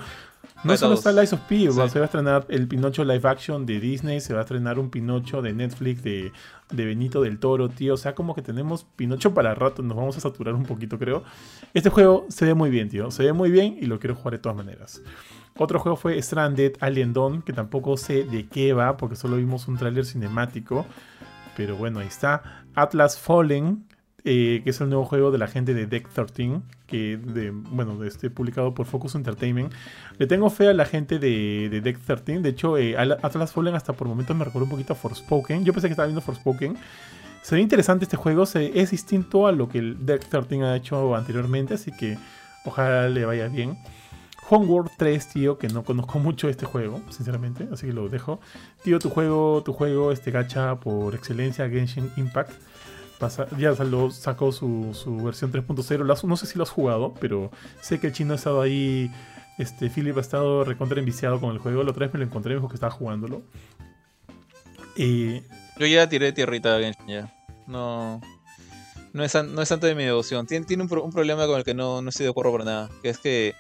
No 0.64 0.76
solo 0.76 0.96
está 0.96 1.12
Lies 1.14 1.32
of 1.32 1.40
P, 1.42 1.72
se 1.72 1.78
va 1.78 1.84
a 1.84 2.06
estrenar 2.06 2.46
el 2.50 2.68
Pinocho 2.68 3.06
live 3.06 3.28
action 3.30 3.66
de 3.66 3.80
Disney, 3.80 4.20
se 4.20 4.34
va 4.34 4.40
a 4.40 4.44
estrenar 4.44 4.78
un 4.78 4.90
Pinocho 4.90 5.42
de 5.42 5.54
Netflix 5.54 6.04
de, 6.04 6.34
de, 6.70 6.86
Benito 6.86 7.22
del 7.22 7.40
Toro, 7.40 7.70
tío. 7.70 7.94
O 7.94 7.98
sea, 7.98 8.14
como 8.14 8.36
que 8.36 8.42
tenemos 8.42 8.84
Pinocho 8.96 9.34
para 9.34 9.56
rato, 9.56 9.82
nos 9.84 9.96
vamos 9.96 10.18
a 10.18 10.20
saturar 10.20 10.56
un 10.56 10.64
poquito, 10.64 11.00
creo. 11.00 11.24
Este 11.74 11.90
juego 11.90 12.26
se 12.30 12.46
ve 12.46 12.54
muy 12.54 12.70
bien, 12.70 12.90
tío. 12.90 13.10
Se 13.10 13.24
ve 13.24 13.32
muy 13.32 13.52
bien 13.52 13.78
y 13.80 13.86
lo 13.86 14.00
quiero 14.00 14.16
jugar 14.16 14.34
de 14.34 14.40
todas 14.40 14.58
maneras. 14.58 15.02
Otro 15.58 15.80
juego 15.80 15.96
fue 15.96 16.22
Stranded 16.22 16.74
Alien 16.82 17.14
Dawn, 17.14 17.42
que 17.42 17.54
tampoco 17.54 17.96
sé 17.96 18.26
de 18.26 18.48
qué 18.48 18.74
va, 18.74 18.98
porque 18.98 19.16
solo 19.16 19.38
vimos 19.38 19.68
un 19.68 19.78
tráiler 19.78 20.06
cinemático. 20.06 20.86
Pero 21.56 21.78
bueno, 21.78 22.00
ahí 22.00 22.08
está. 22.08 22.64
Atlas 22.76 23.18
Fallen, 23.18 23.86
eh, 24.26 24.62
que 24.64 24.72
es 24.72 24.82
el 24.82 24.90
nuevo 24.90 25.06
juego 25.06 25.32
de 25.32 25.38
la 25.38 25.48
gente 25.48 25.74
de 25.74 25.86
Deck 25.86 26.10
13, 26.10 26.62
que 26.88 27.18
de, 27.18 27.52
bueno, 27.52 28.04
este, 28.04 28.30
publicado 28.30 28.74
por 28.74 28.86
Focus 28.86 29.16
Entertainment. 29.16 29.72
Le 30.18 30.28
tengo 30.28 30.50
fe 30.50 30.68
a 30.68 30.74
la 30.74 30.86
gente 30.86 31.20
de, 31.20 31.70
de 31.70 31.82
Deck 31.82 32.00
13. 32.00 32.40
De 32.40 32.50
hecho, 32.50 32.78
eh, 32.78 32.98
Atlas 32.98 33.54
Fallen 33.54 33.76
hasta 33.76 33.94
por 33.94 34.08
momentos 34.08 34.36
me 34.36 34.44
recuerda 34.44 34.66
un 34.66 34.72
poquito 34.72 34.94
a 34.94 34.96
Forspoken. 34.96 35.64
Yo 35.64 35.74
pensé 35.74 35.88
que 35.88 35.94
estaba 35.94 36.08
viendo 36.08 36.22
Forspoken. 36.22 36.78
Se 37.42 37.56
ve 37.56 37.62
interesante 37.62 38.04
este 38.04 38.18
juego, 38.18 38.46
se, 38.46 38.80
es 38.80 38.92
distinto 38.92 39.48
a 39.48 39.54
lo 39.54 39.70
que 39.70 39.80
el 39.80 40.06
Deck 40.06 40.26
13 40.28 40.64
ha 40.64 40.76
hecho 40.76 41.16
anteriormente, 41.16 41.74
así 41.74 41.92
que 41.92 42.18
ojalá 42.66 43.08
le 43.08 43.26
vaya 43.26 43.48
bien. 43.48 43.78
Homeworld 44.50 44.92
3, 44.98 45.28
tío, 45.30 45.58
que 45.58 45.70
no 45.70 45.84
conozco 45.84 46.20
mucho 46.20 46.50
este 46.50 46.66
juego, 46.66 47.02
sinceramente, 47.10 47.70
así 47.72 47.88
que 47.88 47.94
lo 47.94 48.10
dejo. 48.10 48.42
Tío, 48.84 49.00
tu 49.00 49.10
juego, 49.10 49.64
tu 49.64 49.72
juego, 49.72 50.12
este 50.12 50.32
gacha 50.32 50.76
por 50.76 51.16
excelencia, 51.16 51.70
Genshin 51.70 52.12
Impact 52.18 52.52
ya 53.58 53.76
sacó 54.12 54.52
su, 54.52 55.22
versión 55.24 55.52
3.0. 55.52 56.28
No 56.28 56.38
sé 56.38 56.46
si 56.46 56.58
lo 56.58 56.64
has 56.64 56.70
jugado, 56.70 57.14
pero 57.20 57.52
sé 57.82 58.00
que 58.00 58.08
el 58.08 58.14
chino 58.14 58.34
ha 58.34 58.36
estado 58.38 58.62
ahí. 58.62 59.12
Este, 59.58 59.90
Philip 59.90 60.18
ha 60.18 60.22
estado 60.22 60.64
recontra 60.64 61.00
enviciado 61.00 61.42
con 61.42 61.52
el 61.52 61.58
juego. 61.58 61.84
La 61.84 61.92
otra 61.92 62.06
vez 62.06 62.14
me 62.14 62.20
lo 62.20 62.26
encontré, 62.26 62.54
me 62.54 62.60
dijo 62.60 62.70
que 62.70 62.76
estaba 62.76 62.92
jugándolo. 62.92 63.42
Yo 64.96 65.86
ya 65.86 66.08
tiré 66.08 66.32
tierrita 66.32 66.80
Genshin 66.80 67.08
ya. 67.08 67.34
No. 67.68 68.22
No 69.12 69.24
es, 69.24 69.34
no 69.34 69.62
es 69.62 69.70
tanto 69.70 69.88
de 69.88 69.96
mi 69.96 70.04
devoción. 70.04 70.46
Tiene, 70.46 70.66
tiene 70.66 70.84
un, 70.84 71.12
problema 71.12 71.48
con 71.48 71.58
el 71.58 71.64
que 71.64 71.74
no, 71.74 72.02
no 72.02 72.10
estoy 72.10 72.26
de 72.26 72.30
acuerdo 72.30 72.52
por 72.52 72.64
nada. 72.64 72.90
Que 73.02 73.10
es 73.10 73.18
que. 73.18 73.54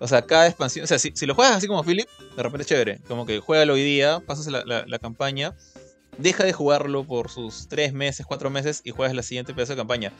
O 0.00 0.08
sea, 0.08 0.22
cada 0.22 0.46
expansión. 0.46 0.84
O 0.84 0.86
sea, 0.86 0.98
si, 0.98 1.26
lo 1.26 1.34
juegas 1.34 1.56
así 1.56 1.66
como 1.66 1.82
Philip, 1.82 2.08
de 2.36 2.42
repente 2.42 2.62
es 2.62 2.68
chévere. 2.68 3.00
Como 3.08 3.24
que 3.24 3.40
juega 3.40 3.70
hoy 3.72 3.82
día, 3.82 4.20
pasas 4.26 4.46
la, 4.48 4.84
la 4.86 4.98
campaña 4.98 5.54
deja 6.18 6.44
de 6.44 6.52
jugarlo 6.52 7.04
por 7.04 7.30
sus 7.30 7.68
3 7.68 7.92
meses, 7.92 8.26
4 8.26 8.50
meses 8.50 8.82
y 8.84 8.90
juegas 8.90 9.14
la 9.14 9.22
siguiente 9.22 9.54
pedazo 9.54 9.72
de 9.72 9.78
campaña. 9.78 10.12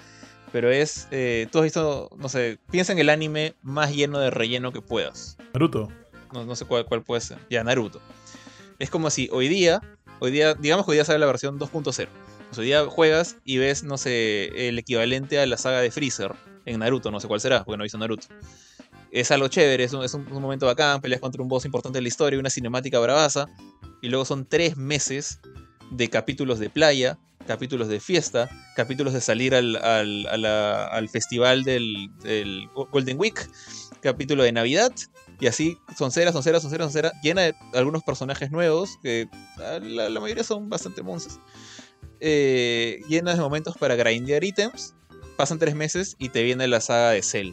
Pero 0.53 0.71
es, 0.71 1.09
eh, 1.11 1.49
tú 1.51 1.59
has 1.59 1.65
visto, 1.65 2.11
no 2.19 2.29
sé, 2.29 2.59
piensa 2.71 2.93
en 2.93 2.99
el 2.99 3.09
anime 3.09 3.55
más 3.63 3.95
lleno 3.95 4.19
de 4.19 4.31
relleno 4.31 4.73
que 4.73 4.83
puedas. 4.83 5.39
Naruto. 5.55 5.89
No, 6.33 6.45
no 6.45 6.57
sé 6.57 6.65
cuál, 6.65 6.85
cuál 6.85 7.03
puede 7.03 7.21
ser. 7.21 7.39
Ya, 7.49 7.65
Naruto. 7.65 8.01
Es 8.79 8.91
como 8.91 9.11
si 9.11 9.29
hoy 9.33 9.49
día, 9.49 9.81
hoy 10.19 10.31
día, 10.31 10.55
digamos 10.55 10.85
que 10.85 10.91
hoy 10.91 10.97
día 10.97 11.05
sale 11.05 11.19
la 11.19 11.27
versión 11.27 11.59
2.0. 11.59 12.09
Pues 12.53 12.59
hoy 12.59 12.67
día 12.67 12.85
juegas 12.85 13.37
y 13.45 13.59
ves, 13.59 13.83
no 13.83 13.97
sé, 13.97 14.69
el 14.69 14.79
equivalente 14.79 15.39
a 15.39 15.47
la 15.47 15.57
saga 15.57 15.81
de 15.81 15.91
Freezer 15.91 16.35
en 16.67 16.81
Naruto, 16.81 17.11
no 17.11 17.19
sé 17.19 17.29
cuál 17.29 17.41
será, 17.41 17.65
porque 17.65 17.79
no 17.79 17.85
he 17.85 17.87
visto 17.87 17.99
Naruto. 17.99 18.27
Es 19.11 19.31
algo 19.31 19.49
chévere, 19.49 19.85
es 19.85 19.93
un, 19.93 20.05
es 20.05 20.13
un, 20.13 20.27
momento 20.31 20.67
bacán, 20.67 21.01
peleas 21.01 21.21
contra 21.21 21.43
un 21.43 21.49
boss 21.49 21.65
importante 21.65 21.99
de 21.99 22.03
la 22.03 22.09
historia, 22.09 22.39
una 22.39 22.51
cinemática 22.51 22.99
bravaza, 22.99 23.47
y 24.01 24.09
luego 24.09 24.25
son 24.25 24.47
tres 24.47 24.77
meses 24.77 25.41
de 25.93 26.09
capítulos 26.09 26.59
de 26.59 26.71
playa, 26.71 27.19
capítulos 27.47 27.89
de 27.89 28.01
fiesta, 28.01 28.49
capítulos 28.77 29.13
de 29.13 29.21
salir 29.21 29.55
al, 29.55 29.77
al, 29.77 31.09
festival 31.09 31.65
del, 31.65 32.11
Golden 32.91 33.19
Week, 33.19 33.49
capítulo 34.01 34.43
de 34.43 34.53
Navidad, 34.53 34.93
y 35.41 35.47
así 35.47 35.77
son 35.97 36.11
son 36.11 36.33
son 36.33 36.43
son 36.43 36.71
son 36.71 36.91
cera 36.91 37.13
llena 37.23 37.43
de 37.43 37.55
algunos 37.75 38.03
personajes 38.03 38.51
nuevos, 38.51 38.99
que 39.03 39.29
ah, 39.59 39.79
la, 39.83 40.21
mayoría 40.21 40.45
son 40.45 40.69
bastante 40.69 41.03
monces, 41.03 41.39
eh, 42.21 43.01
llena 43.09 43.35
de 43.35 43.41
momentos 43.41 43.77
para 43.77 43.97
grindear 43.97 44.45
ítems, 44.45 44.95
pasan 45.37 45.59
tres 45.59 45.75
meses 45.75 46.17
y 46.19 46.31
te 46.31 46.43
viene 46.43 46.69
la 46.69 46.81
saga 46.81 47.11
de 47.11 47.23
Cell. 47.23 47.53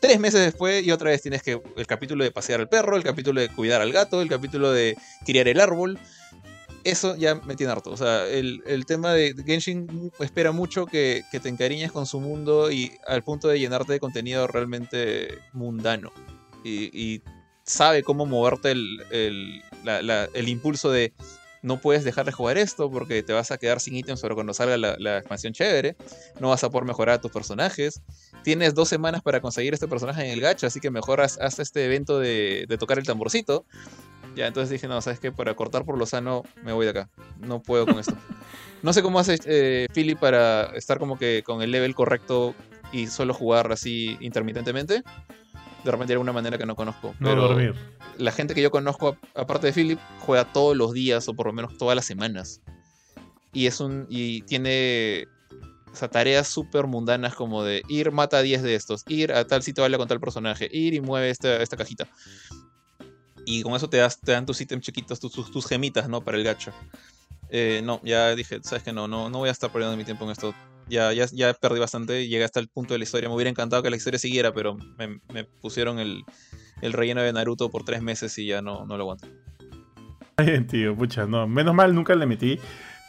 Tres 0.00 0.18
meses 0.18 0.40
después 0.40 0.82
y 0.82 0.92
otra 0.92 1.10
vez 1.10 1.20
tienes 1.20 1.42
que 1.42 1.60
el 1.76 1.86
capítulo 1.86 2.24
de 2.24 2.30
pasear 2.30 2.60
al 2.60 2.70
perro, 2.70 2.96
el 2.96 3.02
capítulo 3.02 3.38
de 3.38 3.50
cuidar 3.50 3.82
al 3.82 3.92
gato, 3.92 4.22
el 4.22 4.30
capítulo 4.30 4.72
de 4.72 4.96
criar 5.26 5.46
el 5.46 5.60
árbol, 5.60 5.98
eso 6.84 7.16
ya 7.16 7.34
me 7.34 7.56
tiene 7.56 7.72
harto. 7.72 7.90
O 7.90 7.96
sea, 7.96 8.26
el, 8.26 8.84
tema 8.86 9.12
de 9.12 9.34
Genshin 9.44 10.10
espera 10.18 10.52
mucho 10.52 10.86
que, 10.86 11.22
te 11.30 11.48
encariñes 11.48 11.92
con 11.92 12.06
su 12.06 12.20
mundo 12.20 12.70
y 12.70 12.92
al 13.06 13.22
punto 13.22 13.48
de 13.48 13.58
llenarte 13.58 13.92
de 13.92 14.00
contenido 14.00 14.46
realmente 14.46 15.38
mundano. 15.52 16.12
Y, 16.64 17.22
sabe 17.62 18.02
cómo 18.02 18.26
moverte 18.26 18.72
el, 18.72 19.62
impulso 20.48 20.90
de 20.90 21.12
no 21.62 21.80
puedes 21.80 22.04
dejar 22.04 22.24
de 22.24 22.32
jugar 22.32 22.56
esto 22.56 22.90
porque 22.90 23.22
te 23.22 23.34
vas 23.34 23.50
a 23.50 23.58
quedar 23.58 23.80
sin 23.80 23.94
ítems 23.94 24.22
pero 24.22 24.34
cuando 24.34 24.54
salga 24.54 24.76
la, 24.76 25.18
expansión 25.18 25.52
chévere. 25.52 25.96
No 26.40 26.48
vas 26.48 26.64
a 26.64 26.70
poder 26.70 26.86
mejorar 26.86 27.16
a 27.16 27.20
tus 27.20 27.30
personajes. 27.30 28.00
Tienes 28.42 28.74
dos 28.74 28.88
semanas 28.88 29.22
para 29.22 29.40
conseguir 29.40 29.74
este 29.74 29.86
personaje 29.86 30.24
en 30.24 30.30
el 30.30 30.40
gacha, 30.40 30.68
así 30.68 30.80
que 30.80 30.90
mejor 30.90 31.20
haz, 31.20 31.38
este 31.58 31.84
evento 31.84 32.18
de, 32.18 32.64
de, 32.66 32.78
tocar 32.78 32.98
el 32.98 33.04
tamborcito. 33.04 33.66
Ya, 34.36 34.46
entonces 34.46 34.70
dije, 34.70 34.86
no, 34.88 35.00
¿sabes 35.00 35.20
qué? 35.20 35.32
Para 35.32 35.54
cortar 35.54 35.84
por 35.84 35.98
lo 35.98 36.06
sano, 36.06 36.42
me 36.62 36.72
voy 36.72 36.86
de 36.86 36.90
acá. 36.90 37.10
No 37.38 37.60
puedo 37.60 37.86
con 37.86 37.98
esto. 37.98 38.14
No 38.82 38.94
sé 38.94 39.02
cómo 39.02 39.18
hace 39.18 39.38
eh, 39.44 39.88
Philly 39.92 40.14
para 40.14 40.74
estar 40.74 40.98
como 40.98 41.18
que 41.18 41.42
con 41.44 41.60
el 41.60 41.70
level 41.70 41.94
correcto 41.94 42.54
y 42.92 43.08
solo 43.08 43.34
jugar 43.34 43.70
así 43.72 44.16
intermitentemente. 44.20 45.02
de 45.84 45.90
repente 45.90 46.08
de 46.08 46.14
alguna 46.14 46.32
manera 46.32 46.56
que 46.56 46.64
no 46.64 46.76
conozco. 46.76 47.14
No 47.20 47.28
pero 47.28 47.42
dormir. 47.42 47.74
la 48.16 48.32
gente 48.32 48.54
que 48.54 48.62
yo 48.62 48.70
conozco, 48.70 49.18
aparte 49.34 49.66
de 49.66 49.72
Philip, 49.74 49.98
juega 50.20 50.50
todos 50.50 50.74
los 50.76 50.94
días 50.94 51.28
o 51.28 51.34
por 51.34 51.46
lo 51.46 51.52
menos 51.52 51.76
todas 51.76 51.94
las 51.94 52.06
semanas. 52.06 52.62
Y 53.52 53.66
es 53.66 53.80
un. 53.80 54.06
y 54.08 54.42
tiene. 54.42 55.26
O 55.92 55.96
sea, 55.96 56.08
tareas 56.08 56.46
súper 56.46 56.86
mundanas 56.86 57.34
como 57.34 57.64
de 57.64 57.82
ir, 57.88 58.12
mata 58.12 58.38
a 58.38 58.42
10 58.42 58.62
de 58.62 58.76
estos, 58.76 59.02
ir 59.08 59.32
a 59.32 59.44
tal 59.46 59.62
sitio, 59.62 59.84
habla 59.84 59.98
con 59.98 60.06
tal 60.06 60.20
personaje, 60.20 60.68
ir 60.72 60.94
y 60.94 61.00
mueve 61.00 61.30
esta, 61.30 61.60
esta 61.60 61.76
cajita. 61.76 62.06
Y 63.50 63.64
con 63.64 63.74
eso 63.74 63.90
te, 63.90 63.98
dan 64.22 64.46
tus 64.46 64.60
ítems 64.60 64.84
chiquitos, 64.84 65.18
tus, 65.18 65.66
gemitas, 65.66 66.08
¿no? 66.08 66.20
Para 66.20 66.38
el 66.38 66.44
gacho. 66.44 66.70
Eh, 67.48 67.80
no, 67.82 68.00
ya 68.04 68.32
dije, 68.36 68.60
sabes 68.62 68.84
que 68.84 68.92
no, 68.92 69.08
no, 69.08 69.28
no 69.28 69.38
voy 69.38 69.48
a 69.48 69.52
estar 69.52 69.72
perdiendo 69.72 69.96
mi 69.96 70.04
tiempo 70.04 70.24
en 70.24 70.30
esto. 70.30 70.54
Ya, 70.88 71.12
ya, 71.12 71.26
ya 71.32 71.52
perdí 71.54 71.80
bastante, 71.80 72.28
llegué 72.28 72.44
hasta 72.44 72.60
el 72.60 72.68
punto 72.68 72.94
de 72.94 72.98
la 72.98 73.02
historia. 73.02 73.28
Me 73.28 73.34
hubiera 73.34 73.50
encantado 73.50 73.82
que 73.82 73.90
la 73.90 73.96
historia 73.96 74.20
siguiera, 74.20 74.54
pero 74.54 74.76
me, 75.32 75.42
pusieron 75.60 75.98
el, 75.98 76.22
el 76.80 76.92
relleno 76.92 77.22
de 77.22 77.32
Naruto 77.32 77.70
por 77.70 77.82
tres 77.82 78.02
meses 78.02 78.38
y 78.38 78.46
ya 78.46 78.62
no, 78.62 78.86
no 78.86 78.96
lo 78.96 79.02
aguanto. 79.02 79.26
Ay, 80.36 80.60
tío, 80.60 80.94
pucha, 80.94 81.26
no. 81.26 81.48
Menos 81.48 81.74
mal 81.74 81.92
nunca 81.92 82.14
le 82.14 82.26
metí. 82.26 82.60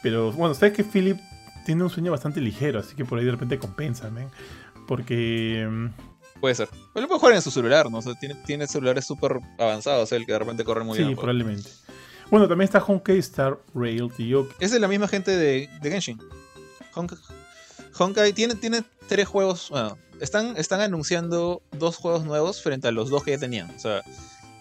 Pero 0.02 0.32
bueno, 0.32 0.54
sabes 0.54 0.74
que 0.74 0.82
Philip 0.82 1.18
tiene 1.64 1.84
un 1.84 1.90
sueño 1.90 2.10
bastante 2.10 2.40
ligero, 2.40 2.80
así 2.80 2.96
que 2.96 3.04
por 3.04 3.20
ahí 3.20 3.24
de 3.24 3.30
repente 3.30 3.60
compensa, 3.60 4.10
men. 4.10 4.26
Porque. 4.88 5.88
Puede 6.42 6.56
ser. 6.56 6.68
Pero 6.92 7.02
lo 7.02 7.06
puede 7.06 7.20
jugar 7.20 7.34
en 7.36 7.42
su 7.42 7.52
celular, 7.52 7.88
¿no? 7.88 7.98
O 7.98 8.02
sea, 8.02 8.14
tiene, 8.16 8.34
tiene 8.44 8.66
celulares 8.66 9.06
súper 9.06 9.38
avanzados, 9.60 10.10
el 10.10 10.26
que 10.26 10.32
de 10.32 10.40
repente 10.40 10.64
corre 10.64 10.82
muy 10.82 10.96
sí, 10.96 11.04
bien. 11.04 11.10
el 11.10 11.14
juego. 11.14 11.28
probablemente. 11.28 11.70
Bueno, 12.32 12.48
también 12.48 12.64
está 12.64 12.82
Honkai 12.82 13.18
Star 13.18 13.60
Rail, 13.76 14.10
tío. 14.16 14.48
Es 14.58 14.72
de 14.72 14.80
la 14.80 14.88
misma 14.88 15.06
gente 15.06 15.30
de, 15.36 15.70
de 15.80 15.90
Genshin. 15.90 16.18
Honkai, 16.94 17.16
Honkai 17.96 18.32
tiene, 18.32 18.56
tiene 18.56 18.82
tres 19.06 19.28
juegos. 19.28 19.68
Bueno, 19.70 19.96
están, 20.18 20.56
están 20.56 20.80
anunciando 20.80 21.62
dos 21.78 21.96
juegos 21.96 22.24
nuevos 22.24 22.60
frente 22.60 22.88
a 22.88 22.90
los 22.90 23.08
dos 23.08 23.22
que 23.22 23.30
ya 23.30 23.38
tenían. 23.38 23.70
O 23.70 23.78
sea, 23.78 24.02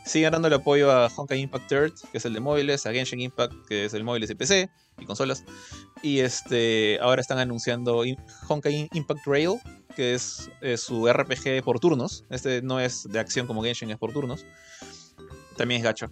siguen 0.05 0.33
dándole 0.33 0.57
apoyo 0.57 0.91
a 0.91 1.07
Honkai 1.07 1.39
Impact 1.39 1.67
Third, 1.67 1.93
que 2.11 2.19
es 2.19 2.25
el 2.25 2.33
de 2.33 2.41
móviles, 2.41 2.85
a 2.85 2.91
Genshin 2.91 3.21
Impact, 3.21 3.53
que 3.67 3.85
es 3.85 3.95
el 3.95 4.03
móviles 4.03 4.29
y 4.29 4.35
PC 4.35 4.69
y 4.99 5.05
consolas. 5.05 5.45
Y 6.03 6.19
este 6.19 6.99
ahora 7.01 7.21
están 7.21 7.39
anunciando 7.39 8.03
Honkai 8.47 8.87
Impact 8.93 9.25
Rail, 9.25 9.59
que 9.95 10.13
es, 10.13 10.49
eh, 10.61 10.77
su 10.77 11.07
RPG 11.07 11.63
por 11.63 11.79
turnos. 11.79 12.25
Este 12.29 12.61
no 12.61 12.79
es 12.79 13.07
de 13.09 13.19
acción 13.19 13.47
como 13.47 13.63
Genshin, 13.63 13.91
es 13.91 13.97
por 13.97 14.13
turnos. 14.13 14.45
También 15.57 15.79
es 15.79 15.83
gacho. 15.83 16.11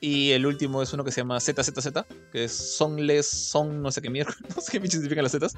Y 0.00 0.32
el 0.32 0.46
último 0.46 0.82
es 0.82 0.92
uno 0.92 1.04
que 1.04 1.10
se 1.10 1.20
llama 1.20 1.40
ZZZ, 1.40 1.88
que 2.30 2.44
es 2.44 2.52
Songless, 2.52 3.26
Song, 3.26 3.72
no 3.80 3.90
sé 3.90 4.02
qué 4.02 4.10
mierda, 4.10 4.34
no 4.54 4.60
sé 4.60 4.78
qué 4.80 4.86
significan 4.88 5.22
las 5.22 5.32
Zetas, 5.32 5.54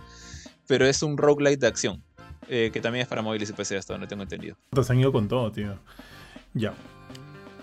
pero 0.66 0.86
es 0.86 1.03
un 1.03 1.19
roguelite 1.19 1.59
de 1.59 1.66
acción, 1.66 2.03
eh, 2.49 2.70
que 2.73 2.81
también 2.81 3.03
es 3.03 3.09
para 3.09 3.20
móviles 3.20 3.51
y 3.51 3.53
PC, 3.53 3.77
hasta 3.77 3.95
donde 3.95 4.07
tengo 4.07 4.23
entendido. 4.23 4.57
Se 4.81 4.93
han 4.93 5.01
ido 5.01 5.12
con 5.12 5.27
todo, 5.28 5.51
tío. 5.51 5.78
Ya. 6.55 6.74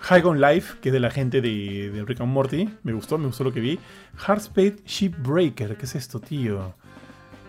High 0.01 0.23
on 0.25 0.39
Life, 0.39 0.77
que 0.81 0.89
es 0.89 0.93
de 0.93 0.99
la 0.99 1.09
gente 1.09 1.41
de, 1.41 1.89
de 1.91 2.05
Rick 2.05 2.21
and 2.21 2.31
Morty. 2.31 2.69
Me 2.83 2.93
gustó, 2.93 3.17
me 3.17 3.25
gustó 3.27 3.43
lo 3.43 3.53
que 3.53 3.61
vi. 3.61 3.79
Heartspade 4.27 4.75
Shipbreaker, 4.85 5.77
¿qué 5.77 5.85
es 5.85 5.95
esto, 5.95 6.19
tío? 6.19 6.75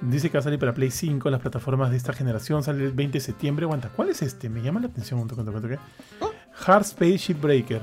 Dice 0.02 0.28
que 0.30 0.36
va 0.36 0.40
a 0.40 0.42
salir 0.42 0.58
para 0.58 0.74
Play 0.74 0.90
5 0.90 1.28
en 1.28 1.32
las 1.32 1.40
plataformas 1.40 1.90
de 1.90 1.96
esta 1.96 2.12
generación. 2.12 2.62
Sale 2.62 2.84
el 2.84 2.92
20 2.92 3.18
de 3.18 3.24
septiembre. 3.24 3.64
Aguanta, 3.64 3.88
¿cuál 3.88 4.10
es 4.10 4.22
este? 4.22 4.48
Me 4.48 4.60
llama 4.62 4.80
la 4.80 4.88
atención 4.88 5.18
un 5.20 5.26
toque, 5.28 5.40
un 5.40 5.46
toque, 5.46 5.56
un 5.56 5.62
toque. 5.62 5.78
Oh. 6.20 6.30
Heartspade 6.66 7.16
Shipbreaker. 7.16 7.80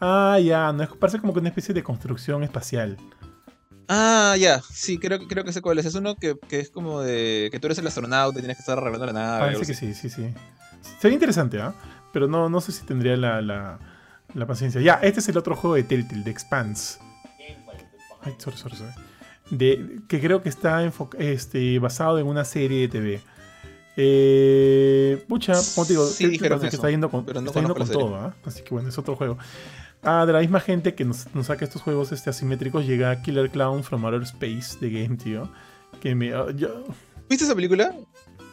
Ah, 0.00 0.38
ya, 0.42 0.72
no 0.72 0.82
es, 0.82 0.88
parece 0.90 1.18
como 1.20 1.32
que 1.32 1.38
una 1.40 1.48
especie 1.48 1.72
de 1.72 1.82
construcción 1.82 2.42
espacial. 2.42 2.96
Ah, 3.88 4.34
ya, 4.38 4.60
sí, 4.62 4.98
creo, 4.98 5.18
que- 5.20 5.28
creo 5.28 5.44
que 5.44 5.52
sé 5.52 5.60
cuál 5.62 5.78
es. 5.78 5.86
Es 5.86 5.94
uno 5.94 6.16
que, 6.16 6.36
que 6.48 6.58
es 6.60 6.70
como 6.70 7.00
de 7.00 7.48
que 7.52 7.60
tú 7.60 7.66
eres 7.68 7.78
el 7.78 7.86
astronauta 7.86 8.38
y 8.38 8.42
tienes 8.42 8.56
que 8.56 8.62
estar 8.62 8.76
arreglando 8.78 9.06
la 9.06 9.12
nave. 9.12 9.38
Parece 9.54 9.66
que 9.66 9.74
sí, 9.74 9.94
sí, 9.94 10.08
sí. 10.10 10.28
Sería 11.00 11.14
interesante, 11.14 11.60
¿ah? 11.60 11.74
Pero 12.12 12.26
no, 12.26 12.48
no 12.48 12.60
sé 12.60 12.72
si 12.72 12.84
tendría 12.84 13.16
la, 13.16 13.40
la, 13.40 13.78
la 14.34 14.46
paciencia. 14.46 14.80
Ya, 14.80 14.94
este 15.02 15.20
es 15.20 15.28
el 15.28 15.36
otro 15.38 15.54
juego 15.56 15.76
de 15.76 15.84
Telltale, 15.84 16.22
de 16.24 16.30
Expanse. 16.30 16.98
Ay, 18.22 18.34
sorry, 18.38 18.56
sorry, 18.56 18.76
sorry. 18.76 18.92
De, 19.50 19.98
que 20.08 20.20
creo 20.20 20.42
que 20.42 20.48
está 20.48 20.90
este, 21.18 21.78
basado 21.78 22.18
en 22.18 22.26
una 22.26 22.44
serie 22.44 22.80
de 22.82 22.88
TV. 22.88 23.20
Eh, 23.96 25.24
pucha, 25.28 25.52
como 25.74 25.86
te 25.86 25.92
digo, 25.92 26.06
Sí, 26.06 26.38
parece 26.38 26.60
que 26.62 26.66
eso, 26.68 26.76
está 26.76 26.90
yendo 26.90 27.10
con, 27.10 27.24
no 27.26 27.40
está 27.40 27.60
yendo 27.60 27.74
con 27.74 27.88
todo, 27.88 28.16
¿ah? 28.16 28.34
Así 28.44 28.62
que 28.62 28.70
bueno, 28.70 28.88
es 28.88 28.98
otro 28.98 29.16
juego. 29.16 29.38
Ah, 30.02 30.26
de 30.26 30.32
la 30.32 30.40
misma 30.40 30.60
gente 30.60 30.94
que 30.94 31.04
nos, 31.04 31.32
nos 31.34 31.46
saca 31.46 31.64
estos 31.64 31.82
juegos 31.82 32.12
este, 32.12 32.28
asimétricos, 32.30 32.86
llega 32.86 33.22
Killer 33.22 33.50
Clown 33.50 33.84
from 33.84 34.04
Outer 34.04 34.22
Space 34.22 34.78
de 34.80 34.90
Game, 34.90 35.16
tío. 35.16 35.48
Que 36.00 36.14
me. 36.14 36.32
ah, 36.34 36.46
yo- 36.54 36.84
¿Viste 37.28 37.44
esa 37.44 37.54
película? 37.54 37.94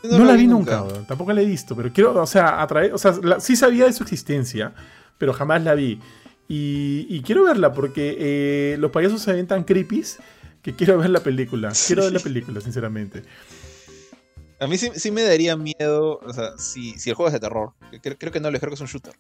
Yo 0.03 0.17
no, 0.17 0.25
la 0.25 0.33
vi 0.33 0.47
nunca, 0.47 0.81
weón. 0.83 1.05
tampoco 1.05 1.31
la 1.33 1.41
he 1.41 1.45
visto, 1.45 1.75
pero 1.75 1.91
quiero, 1.93 2.19
o 2.21 2.25
sea, 2.25 2.61
atraer, 2.61 2.93
o 2.93 2.97
sea, 2.97 3.13
la- 3.21 3.39
sí 3.39 3.55
sabía 3.55 3.85
de 3.85 3.93
su 3.93 4.03
existencia, 4.03 4.73
pero 5.17 5.33
jamás 5.33 5.63
la 5.63 5.75
vi. 5.75 5.99
Y, 6.47 7.05
y 7.09 7.21
quiero 7.21 7.43
verla 7.43 7.71
porque 7.73 8.15
eh, 8.19 8.77
los 8.79 8.91
payasos 8.91 9.21
se 9.21 9.31
ven 9.33 9.47
tan 9.47 9.63
creepies 9.63 10.19
que 10.61 10.75
quiero 10.75 10.97
ver 10.97 11.09
la 11.09 11.21
película. 11.21 11.71
Quiero 11.87 12.03
ver 12.03 12.13
la 12.13 12.19
película, 12.19 12.61
sinceramente. 12.61 13.23
A 14.59 14.67
mí 14.67 14.77
sí, 14.77 14.91
sí 14.95 15.09
me 15.09 15.23
daría 15.23 15.57
miedo, 15.57 16.19
o 16.19 16.33
sea, 16.33 16.57
si, 16.57 16.97
si 16.99 17.09
el 17.09 17.15
juego 17.15 17.29
es 17.29 17.33
de 17.33 17.39
terror. 17.39 17.73
Creo, 18.01 18.17
creo 18.17 18.31
que 18.31 18.39
no, 18.39 18.49
creo 18.49 18.69
que 18.69 18.75
es 18.75 18.81
un 18.81 18.87
shooter. 18.87 19.13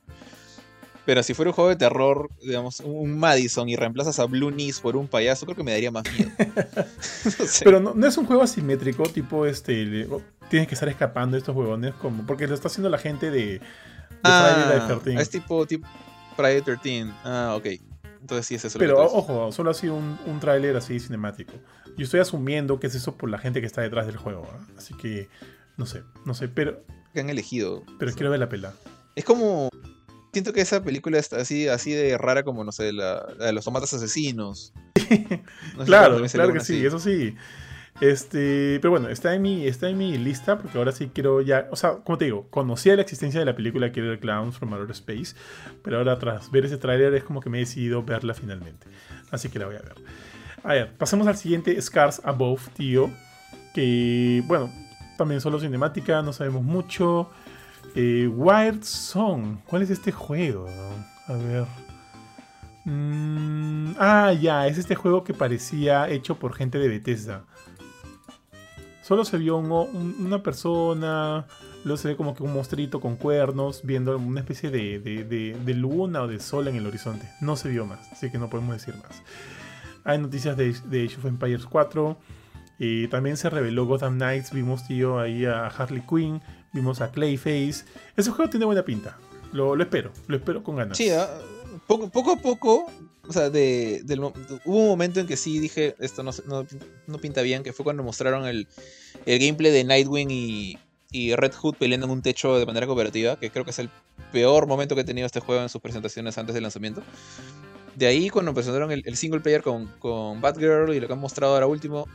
Pero 1.03 1.23
si 1.23 1.33
fuera 1.33 1.49
un 1.49 1.55
juego 1.55 1.69
de 1.71 1.75
terror, 1.77 2.29
digamos, 2.43 2.79
un 2.81 3.17
Madison 3.17 3.67
y 3.67 3.75
reemplazas 3.75 4.19
a 4.19 4.25
Blue 4.25 4.51
Knees 4.51 4.79
por 4.79 4.95
un 4.95 5.07
payaso, 5.07 5.45
creo 5.45 5.55
que 5.55 5.63
me 5.63 5.71
daría 5.71 5.89
más 5.89 6.03
miedo. 6.13 6.29
no 7.39 7.45
sé. 7.47 7.65
Pero 7.65 7.79
no, 7.79 7.95
no 7.95 8.07
es 8.07 8.15
un 8.17 8.27
juego 8.27 8.43
asimétrico, 8.43 9.03
tipo, 9.03 9.47
este, 9.47 10.05
oh, 10.11 10.21
tienes 10.49 10.67
que 10.67 10.75
estar 10.75 10.89
escapando 10.89 11.35
de 11.35 11.39
estos 11.39 11.55
huevones, 11.55 11.95
como, 11.95 12.23
porque 12.27 12.45
lo 12.45 12.53
está 12.53 12.67
haciendo 12.67 12.89
la 12.89 12.99
gente 12.99 13.31
de, 13.31 13.59
Friday 14.21 14.79
ah, 14.79 14.99
13th. 15.03 15.19
es 15.19 15.29
tipo, 15.31 15.65
tipo 15.65 15.87
Friday 16.35 16.61
the 16.61 16.77
13. 16.77 17.11
Ah, 17.23 17.55
ok. 17.57 17.90
Entonces 18.21 18.45
sí 18.45 18.55
es 18.55 18.65
eso. 18.65 18.79
Pero 18.79 19.03
ojo, 19.03 19.51
solo 19.51 19.71
ha 19.71 19.73
sido 19.73 19.95
un, 19.95 20.17
un 20.25 20.39
tráiler 20.39 20.77
así 20.77 20.99
cinemático. 20.99 21.53
Yo 21.97 22.05
estoy 22.05 22.19
asumiendo 22.19 22.79
que 22.79 22.87
es 22.87 22.95
eso 22.95 23.17
por 23.17 23.29
la 23.29 23.37
gente 23.39 23.59
que 23.59 23.67
está 23.67 23.81
detrás 23.81 24.05
del 24.05 24.17
juego. 24.17 24.47
¿ah? 24.53 24.59
Así 24.77 24.93
que 24.93 25.27
no 25.77 25.85
sé, 25.85 26.03
no 26.25 26.33
sé, 26.33 26.47
pero, 26.47 26.83
que 27.13 27.19
han 27.19 27.29
elegido. 27.29 27.83
pero 27.97 28.11
quiero 28.13 28.29
ver 28.29 28.39
la 28.39 28.49
pela. 28.49 28.73
Es 29.15 29.25
como. 29.25 29.69
Siento 30.31 30.53
que 30.53 30.61
esa 30.61 30.81
película 30.81 31.17
está 31.17 31.37
así, 31.37 31.67
así 31.67 31.91
de 31.91 32.17
rara 32.17 32.43
como, 32.43 32.63
no 32.63 32.71
sé, 32.71 32.93
la, 32.93 33.27
la 33.37 33.47
de 33.47 33.53
los 33.53 33.65
tomates 33.65 33.93
asesinos. 33.93 34.73
No 35.75 35.79
sé 35.79 35.85
si 35.85 35.85
Claro, 35.85 36.25
claro 36.27 36.53
que 36.53 36.59
sí, 36.61 36.77
así. 36.77 36.85
eso 36.85 36.99
sí. 36.99 37.35
Este, 38.01 38.79
pero 38.81 38.89
bueno, 38.89 39.09
está 39.09 39.35
en 39.35 39.43
mi, 39.43 39.67
está 39.67 39.87
en 39.87 39.95
mi 39.95 40.17
lista 40.17 40.57
porque 40.57 40.75
ahora 40.79 40.91
sí 40.91 41.11
quiero 41.13 41.39
ya, 41.39 41.67
o 41.69 41.75
sea, 41.75 41.97
como 41.97 42.17
te 42.17 42.25
digo, 42.25 42.47
conocía 42.49 42.95
la 42.95 43.03
existencia 43.03 43.39
de 43.39 43.45
la 43.45 43.55
película 43.55 43.91
Killer 43.91 44.19
Clowns 44.19 44.57
from 44.57 44.73
Outer 44.73 44.89
Space, 44.89 45.35
pero 45.83 45.99
ahora 45.99 46.17
tras 46.17 46.49
ver 46.49 46.65
ese 46.65 46.77
tráiler 46.77 47.13
es 47.13 47.23
como 47.23 47.41
que 47.41 47.51
me 47.51 47.57
he 47.57 47.61
decidido 47.61 48.01
verla 48.01 48.33
finalmente. 48.33 48.87
Así 49.29 49.49
que 49.49 49.59
la 49.59 49.67
voy 49.67 49.75
a 49.75 49.81
ver. 49.81 49.93
A 50.63 50.73
ver, 50.73 50.93
pasemos 50.97 51.27
al 51.27 51.37
siguiente 51.37 51.79
Scars 51.79 52.21
Above, 52.25 52.69
tío, 52.73 53.11
que 53.75 54.41
bueno, 54.47 54.71
también 55.15 55.39
solo 55.39 55.59
cinemática, 55.59 56.23
no 56.23 56.33
sabemos 56.33 56.63
mucho. 56.63 57.29
Eh, 57.93 58.27
Wild 58.27 58.83
Song, 58.83 59.57
¿cuál 59.67 59.83
es 59.83 59.91
este 59.91 60.11
juego? 60.11 60.67
A 61.27 61.33
ver. 61.33 61.65
Mm, 62.85 63.93
ah, 63.99 64.33
ya, 64.33 64.65
es 64.65 64.79
este 64.79 64.95
juego 64.95 65.23
que 65.23 65.35
parecía 65.35 66.09
hecho 66.09 66.39
por 66.39 66.55
gente 66.55 66.79
de 66.79 66.87
Bethesda. 66.87 67.43
Solo 69.11 69.25
se 69.25 69.37
vio 69.37 69.57
un- 69.57 69.69
un- 69.69 70.15
una 70.25 70.41
persona, 70.41 71.45
luego 71.83 71.97
se 71.97 72.07
ve 72.07 72.15
como 72.15 72.33
que 72.33 72.43
un 72.43 72.53
monstruito 72.53 73.01
con 73.01 73.17
cuernos, 73.17 73.81
viendo 73.83 74.17
una 74.17 74.39
especie 74.39 74.71
de, 74.71 74.99
de- 74.99 75.25
de- 75.25 75.73
luna 75.73 76.21
o 76.21 76.27
de 76.29 76.39
sol 76.39 76.69
en 76.69 76.77
el 76.77 76.87
horizonte. 76.87 77.27
No 77.41 77.57
se 77.57 77.67
vio 77.67 77.85
más, 77.85 77.99
así 78.13 78.31
que 78.31 78.37
no 78.37 78.49
podemos 78.49 78.71
decir 78.73 78.95
más. 78.95 79.21
Hay 80.05 80.17
noticias 80.17 80.55
de, 80.55 80.71
de 80.85 81.03
Age 81.05 81.17
of 81.17 81.25
Empires 81.25 81.65
4. 81.65 82.17
eh, 82.79 83.09
también 83.11 83.35
se 83.35 83.49
reveló 83.49 83.85
Gotham 83.85 84.13
Knights. 84.15 84.53
Vimos, 84.53 84.83
ahí 85.19 85.43
a 85.45 85.67
Harley 85.67 86.03
Quinn. 86.09 86.41
Vimos 86.71 87.01
a 87.01 87.11
Clayface. 87.11 87.83
Ese 88.15 88.31
juego 88.31 88.49
tiene 88.49 88.65
buena 88.65 88.83
pinta. 88.83 89.17
Lo, 89.51 89.75
espero, 89.81 90.11
lo 90.27 90.37
espero 90.37 90.63
con 90.63 90.77
ganas. 90.77 90.95
Sí, 90.97 91.09
ah, 91.09 91.27
poco 91.85 92.31
a 92.31 92.37
poco, 92.37 92.85
o 93.27 93.33
sea, 93.33 93.49
de, 93.49 94.03
hubo 94.65 94.77
un 94.77 94.87
momento 94.87 95.19
en 95.19 95.27
que 95.27 95.37
sí 95.37 95.59
dije, 95.59 95.95
esto 95.99 96.23
no, 96.23 96.31
no, 96.47 96.65
no 97.07 97.17
pinta 97.19 97.41
bien, 97.41 97.63
que 97.63 97.73
fue 97.73 97.83
cuando 97.83 98.03
mostraron 98.03 98.45
el, 98.45 98.67
el 99.25 99.39
gameplay 99.39 99.71
de 99.71 99.83
Nightwing 99.83 100.31
y, 100.31 100.77
y 101.11 101.35
Red 101.35 101.53
Hood 101.53 101.75
peleando 101.75 102.07
en 102.07 102.11
un 102.11 102.21
techo 102.21 102.57
de 102.57 102.65
manera 102.65 102.87
cooperativa, 102.87 103.37
que 103.37 103.49
creo 103.49 103.63
que 103.63 103.71
es 103.71 103.79
el 103.79 103.89
peor 104.31 104.67
momento 104.67 104.95
que 104.95 105.01
ha 105.01 105.05
tenido 105.05 105.25
este 105.25 105.39
juego 105.39 105.61
en 105.61 105.69
sus 105.69 105.81
presentaciones 105.81 106.37
antes 106.37 106.53
del 106.53 106.63
lanzamiento. 106.63 107.03
De 107.95 108.07
ahí, 108.07 108.29
cuando 108.29 108.53
presentaron 108.53 108.91
el, 108.91 109.03
el 109.05 109.17
single 109.17 109.41
player 109.41 109.61
con, 109.61 109.87
con 109.99 110.41
Batgirl 110.41 110.93
y 110.93 110.99
lo 110.99 111.07
que 111.07 111.13
han 111.13 111.19
mostrado 111.19 111.53
ahora 111.53 111.67
último, 111.67 112.07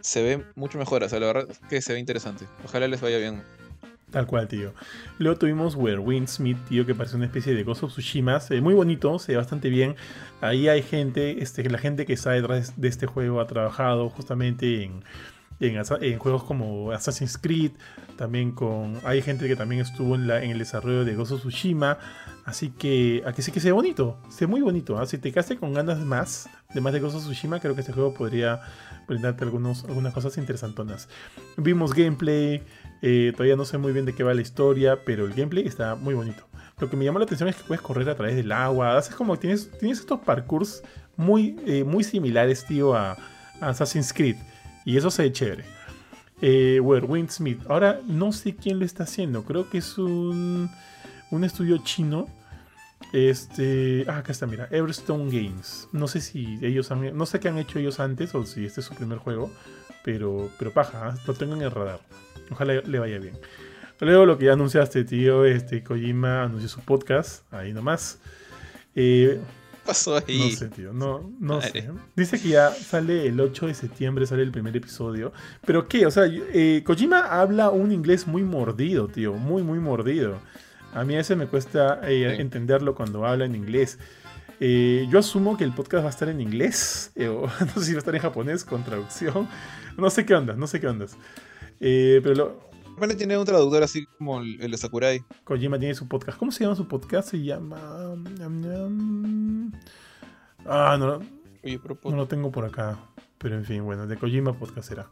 se 0.00 0.22
ve 0.22 0.44
mucho 0.54 0.78
mejor, 0.78 1.02
o 1.02 1.08
sea, 1.08 1.18
la 1.18 1.26
verdad 1.26 1.48
que 1.68 1.82
se 1.82 1.92
ve 1.92 1.98
interesante. 1.98 2.46
Ojalá 2.64 2.86
les 2.86 3.00
vaya 3.00 3.18
bien. 3.18 3.42
Tal 4.10 4.26
cual, 4.26 4.46
tío. 4.46 4.72
Luego 5.18 5.38
tuvimos 5.38 5.74
Where 5.74 5.98
Windsmith, 5.98 6.58
tío, 6.68 6.86
que 6.86 6.94
parece 6.94 7.16
una 7.16 7.26
especie 7.26 7.54
de 7.54 7.64
Ghost 7.64 7.82
of 7.82 7.92
Tsushima. 7.92 8.38
Se 8.38 8.54
ve 8.54 8.60
muy 8.60 8.74
bonito, 8.74 9.18
se 9.18 9.32
ve 9.32 9.38
bastante 9.38 9.68
bien. 9.68 9.96
Ahí 10.40 10.68
hay 10.68 10.82
gente, 10.82 11.42
este, 11.42 11.68
la 11.68 11.78
gente 11.78 12.06
que 12.06 12.12
está 12.12 12.30
detrás 12.30 12.80
de 12.80 12.88
este 12.88 13.06
juego 13.06 13.40
ha 13.40 13.46
trabajado 13.46 14.08
justamente 14.08 14.84
en, 14.84 15.02
en, 15.60 16.18
juegos 16.18 16.44
como 16.44 16.92
Assassin's 16.92 17.38
Creed, 17.38 17.72
también 18.16 18.52
con 18.52 18.98
hay 19.04 19.22
gente 19.22 19.48
que 19.48 19.56
también 19.56 19.80
estuvo 19.80 20.14
en, 20.14 20.30
el 20.30 20.58
desarrollo 20.58 21.04
de 21.04 21.14
Gozo 21.14 21.38
Tsushima, 21.38 21.98
así 22.44 22.70
que 22.70 23.22
a 23.26 23.32
que 23.32 23.42
sí 23.42 23.52
que 23.52 23.60
se 23.60 23.68
ve 23.68 23.72
bonito, 23.72 24.18
se 24.28 24.46
ve 24.46 24.50
muy 24.50 24.60
bonito, 24.60 24.98
¿ah? 24.98 25.06
si 25.06 25.18
te 25.18 25.32
quedaste 25.32 25.56
con 25.56 25.72
ganas 25.72 25.98
más, 25.98 26.48
de 26.74 26.80
más 26.80 26.92
de 26.92 27.00
Gozo 27.00 27.18
Tsushima, 27.18 27.60
creo 27.60 27.74
que 27.74 27.80
este 27.80 27.92
juego 27.92 28.12
podría 28.12 28.60
brindarte 29.08 29.44
algunos, 29.44 29.84
algunas 29.84 30.12
cosas 30.12 30.36
interesantonas. 30.36 31.08
Vimos 31.56 31.94
gameplay, 31.94 32.62
eh, 33.02 33.32
todavía 33.32 33.56
no 33.56 33.64
sé 33.64 33.78
muy 33.78 33.92
bien 33.92 34.04
de 34.04 34.14
qué 34.14 34.22
va 34.24 34.34
la 34.34 34.42
historia, 34.42 35.04
pero 35.04 35.26
el 35.26 35.34
gameplay 35.34 35.66
está 35.66 35.94
muy 35.94 36.14
bonito. 36.14 36.46
Lo 36.78 36.90
que 36.90 36.96
me 36.96 37.04
llamó 37.04 37.18
la 37.18 37.24
atención 37.24 37.48
es 37.48 37.56
que 37.56 37.64
puedes 37.64 37.80
correr 37.80 38.08
a 38.10 38.14
través 38.16 38.36
del 38.36 38.52
agua, 38.52 38.96
haces 38.96 39.14
como 39.14 39.38
tienes, 39.38 39.70
tienes 39.78 40.00
estos 40.00 40.20
parkours 40.20 40.82
muy, 41.16 41.56
eh, 41.66 41.84
muy 41.84 42.04
similares, 42.04 42.66
tío, 42.66 42.94
a, 42.94 43.12
a 43.60 43.68
Assassin's 43.68 44.12
Creed. 44.12 44.36
Y 44.84 44.96
eso 44.96 45.10
se 45.10 45.22
ve 45.22 45.32
chévere. 45.32 45.64
Eh, 46.42 46.80
Windsmith. 46.80 47.60
Ahora 47.68 48.00
no 48.06 48.32
sé 48.32 48.54
quién 48.54 48.78
lo 48.78 48.84
está 48.84 49.04
haciendo. 49.04 49.44
Creo 49.44 49.68
que 49.70 49.78
es 49.78 49.98
un, 49.98 50.70
un 51.30 51.44
estudio 51.44 51.78
chino. 51.78 52.28
Este. 53.12 54.04
Ah, 54.08 54.18
acá 54.18 54.32
está, 54.32 54.46
mira. 54.46 54.68
Everstone 54.70 55.30
Games. 55.30 55.88
No 55.92 56.08
sé 56.08 56.20
si 56.20 56.58
ellos 56.62 56.90
han. 56.90 57.16
No 57.16 57.26
sé 57.26 57.40
qué 57.40 57.48
han 57.48 57.58
hecho 57.58 57.78
ellos 57.78 58.00
antes 58.00 58.34
o 58.34 58.44
si 58.44 58.66
este 58.66 58.80
es 58.80 58.86
su 58.86 58.94
primer 58.94 59.18
juego. 59.18 59.50
Pero, 60.04 60.50
pero 60.58 60.72
paja, 60.72 61.08
¿ah? 61.08 61.18
lo 61.26 61.34
tengo 61.34 61.54
en 61.54 61.62
el 61.62 61.70
radar. 61.70 62.00
Ojalá 62.50 62.74
le 62.84 62.98
vaya 62.98 63.18
bien. 63.18 63.38
Luego 64.00 64.26
lo 64.26 64.36
que 64.38 64.46
ya 64.46 64.52
anunciaste, 64.52 65.04
tío. 65.04 65.44
Este 65.44 65.82
Kojima 65.82 66.42
anunció 66.44 66.68
su 66.68 66.80
podcast. 66.80 67.50
Ahí 67.52 67.72
nomás. 67.72 68.18
Eh, 68.94 69.40
¿Qué 69.72 69.78
pasó 69.86 70.16
ahí? 70.16 70.50
no 70.50 70.56
sé, 70.56 70.68
tío. 70.68 70.92
No, 70.92 71.30
no 71.40 71.56
Madre. 71.58 71.70
sé. 71.82 71.90
Dice 72.14 72.40
que 72.40 72.48
ya 72.50 72.70
sale 72.72 73.26
el 73.26 73.40
8 73.40 73.68
de 73.68 73.74
septiembre, 73.74 74.26
sale 74.26 74.42
el 74.42 74.50
primer 74.50 74.76
episodio. 74.76 75.32
Pero 75.64 75.88
qué, 75.88 76.04
o 76.06 76.10
sea, 76.10 76.24
eh, 76.28 76.82
Kojima 76.84 77.20
habla 77.40 77.70
un 77.70 77.90
inglés 77.92 78.26
muy 78.26 78.42
mordido, 78.42 79.08
tío. 79.08 79.32
Muy, 79.34 79.62
muy 79.62 79.78
mordido. 79.78 80.38
A 80.92 81.04
mí 81.04 81.14
a 81.14 81.18
veces 81.18 81.36
me 81.36 81.46
cuesta 81.46 82.00
eh, 82.04 82.34
Sí. 82.36 82.42
entenderlo 82.42 82.94
cuando 82.94 83.24
habla 83.26 83.44
en 83.46 83.54
inglés. 83.54 83.98
Eh, 84.60 85.06
yo 85.10 85.18
asumo 85.18 85.56
que 85.58 85.64
el 85.64 85.72
podcast 85.74 86.02
va 86.04 86.08
a 86.08 86.10
estar 86.10 86.28
en 86.30 86.40
inglés. 86.40 87.12
eh, 87.14 87.28
o 87.28 87.46
no 87.60 87.72
sé 87.80 87.84
si 87.86 87.92
va 87.92 87.96
a 87.96 88.00
estar 88.00 88.14
en 88.14 88.22
japonés 88.22 88.64
con 88.64 88.82
traducción. 88.84 89.48
No 89.98 90.10
sé 90.10 90.24
qué 90.26 90.34
onda, 90.34 90.54
no 90.54 90.66
sé 90.66 90.80
qué 90.80 90.86
ondas. 90.88 91.16
Eh, 91.80 92.20
pero 92.22 92.34
lo- 92.34 92.60
Bueno, 92.98 93.14
tiene 93.16 93.36
un 93.36 93.44
traductor 93.44 93.82
así 93.82 94.06
como 94.18 94.40
el, 94.40 94.60
el 94.60 94.70
de 94.70 94.76
Sakurai. 94.78 95.22
Kojima 95.44 95.78
tiene 95.78 95.94
su 95.94 96.08
podcast. 96.08 96.38
¿Cómo 96.38 96.50
se 96.52 96.64
llama 96.64 96.76
su 96.76 96.88
podcast? 96.88 97.28
Se 97.30 97.42
llama. 97.42 97.76
Ah, 100.64 100.96
no, 100.98 101.20
Oye, 101.64 101.78
pero 101.78 101.98
no 102.04 102.16
lo 102.16 102.26
tengo 102.26 102.50
por 102.50 102.64
acá. 102.64 102.98
Pero 103.38 103.56
en 103.56 103.64
fin, 103.64 103.84
bueno, 103.84 104.06
de 104.06 104.16
Kojima 104.16 104.52
Podcast 104.54 104.88
será. 104.88 105.08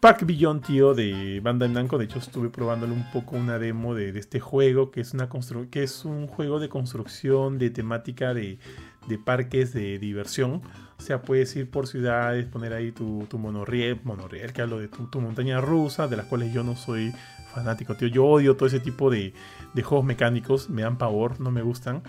Pac 0.00 0.24
Beyond, 0.24 0.64
tío, 0.64 0.94
de 0.94 1.40
Bandai 1.40 1.68
Namco. 1.68 1.98
De 1.98 2.06
hecho, 2.06 2.18
estuve 2.18 2.48
probándole 2.48 2.92
un 2.92 3.08
poco 3.12 3.36
una 3.36 3.58
demo 3.58 3.94
de, 3.94 4.12
de 4.12 4.18
este 4.18 4.40
juego, 4.40 4.90
que 4.90 5.00
es, 5.02 5.12
una 5.14 5.28
constru- 5.28 5.68
que 5.70 5.82
es 5.84 6.04
un 6.04 6.26
juego 6.26 6.58
de 6.58 6.68
construcción 6.68 7.58
de 7.58 7.70
temática 7.70 8.34
de, 8.34 8.58
de 9.06 9.18
parques 9.18 9.72
de 9.72 9.98
diversión. 9.98 10.62
O 11.02 11.04
sea, 11.04 11.20
puedes 11.20 11.56
ir 11.56 11.68
por 11.68 11.88
ciudades, 11.88 12.46
poner 12.46 12.72
ahí 12.72 12.92
tu, 12.92 13.26
tu 13.28 13.36
monorriel, 13.36 13.98
monorriel, 14.04 14.52
que 14.52 14.62
hablo 14.62 14.78
de 14.78 14.86
tu, 14.86 15.08
tu 15.08 15.20
montaña 15.20 15.60
rusa, 15.60 16.06
de 16.06 16.16
las 16.16 16.26
cuales 16.26 16.52
yo 16.52 16.62
no 16.62 16.76
soy 16.76 17.12
fanático, 17.52 17.96
tío. 17.96 18.06
Yo 18.06 18.24
odio 18.24 18.54
todo 18.54 18.68
ese 18.68 18.78
tipo 18.78 19.10
de, 19.10 19.34
de 19.74 19.82
juegos 19.82 20.06
mecánicos, 20.06 20.70
me 20.70 20.82
dan 20.82 20.98
pavor, 20.98 21.40
no 21.40 21.50
me 21.50 21.60
gustan. 21.60 22.04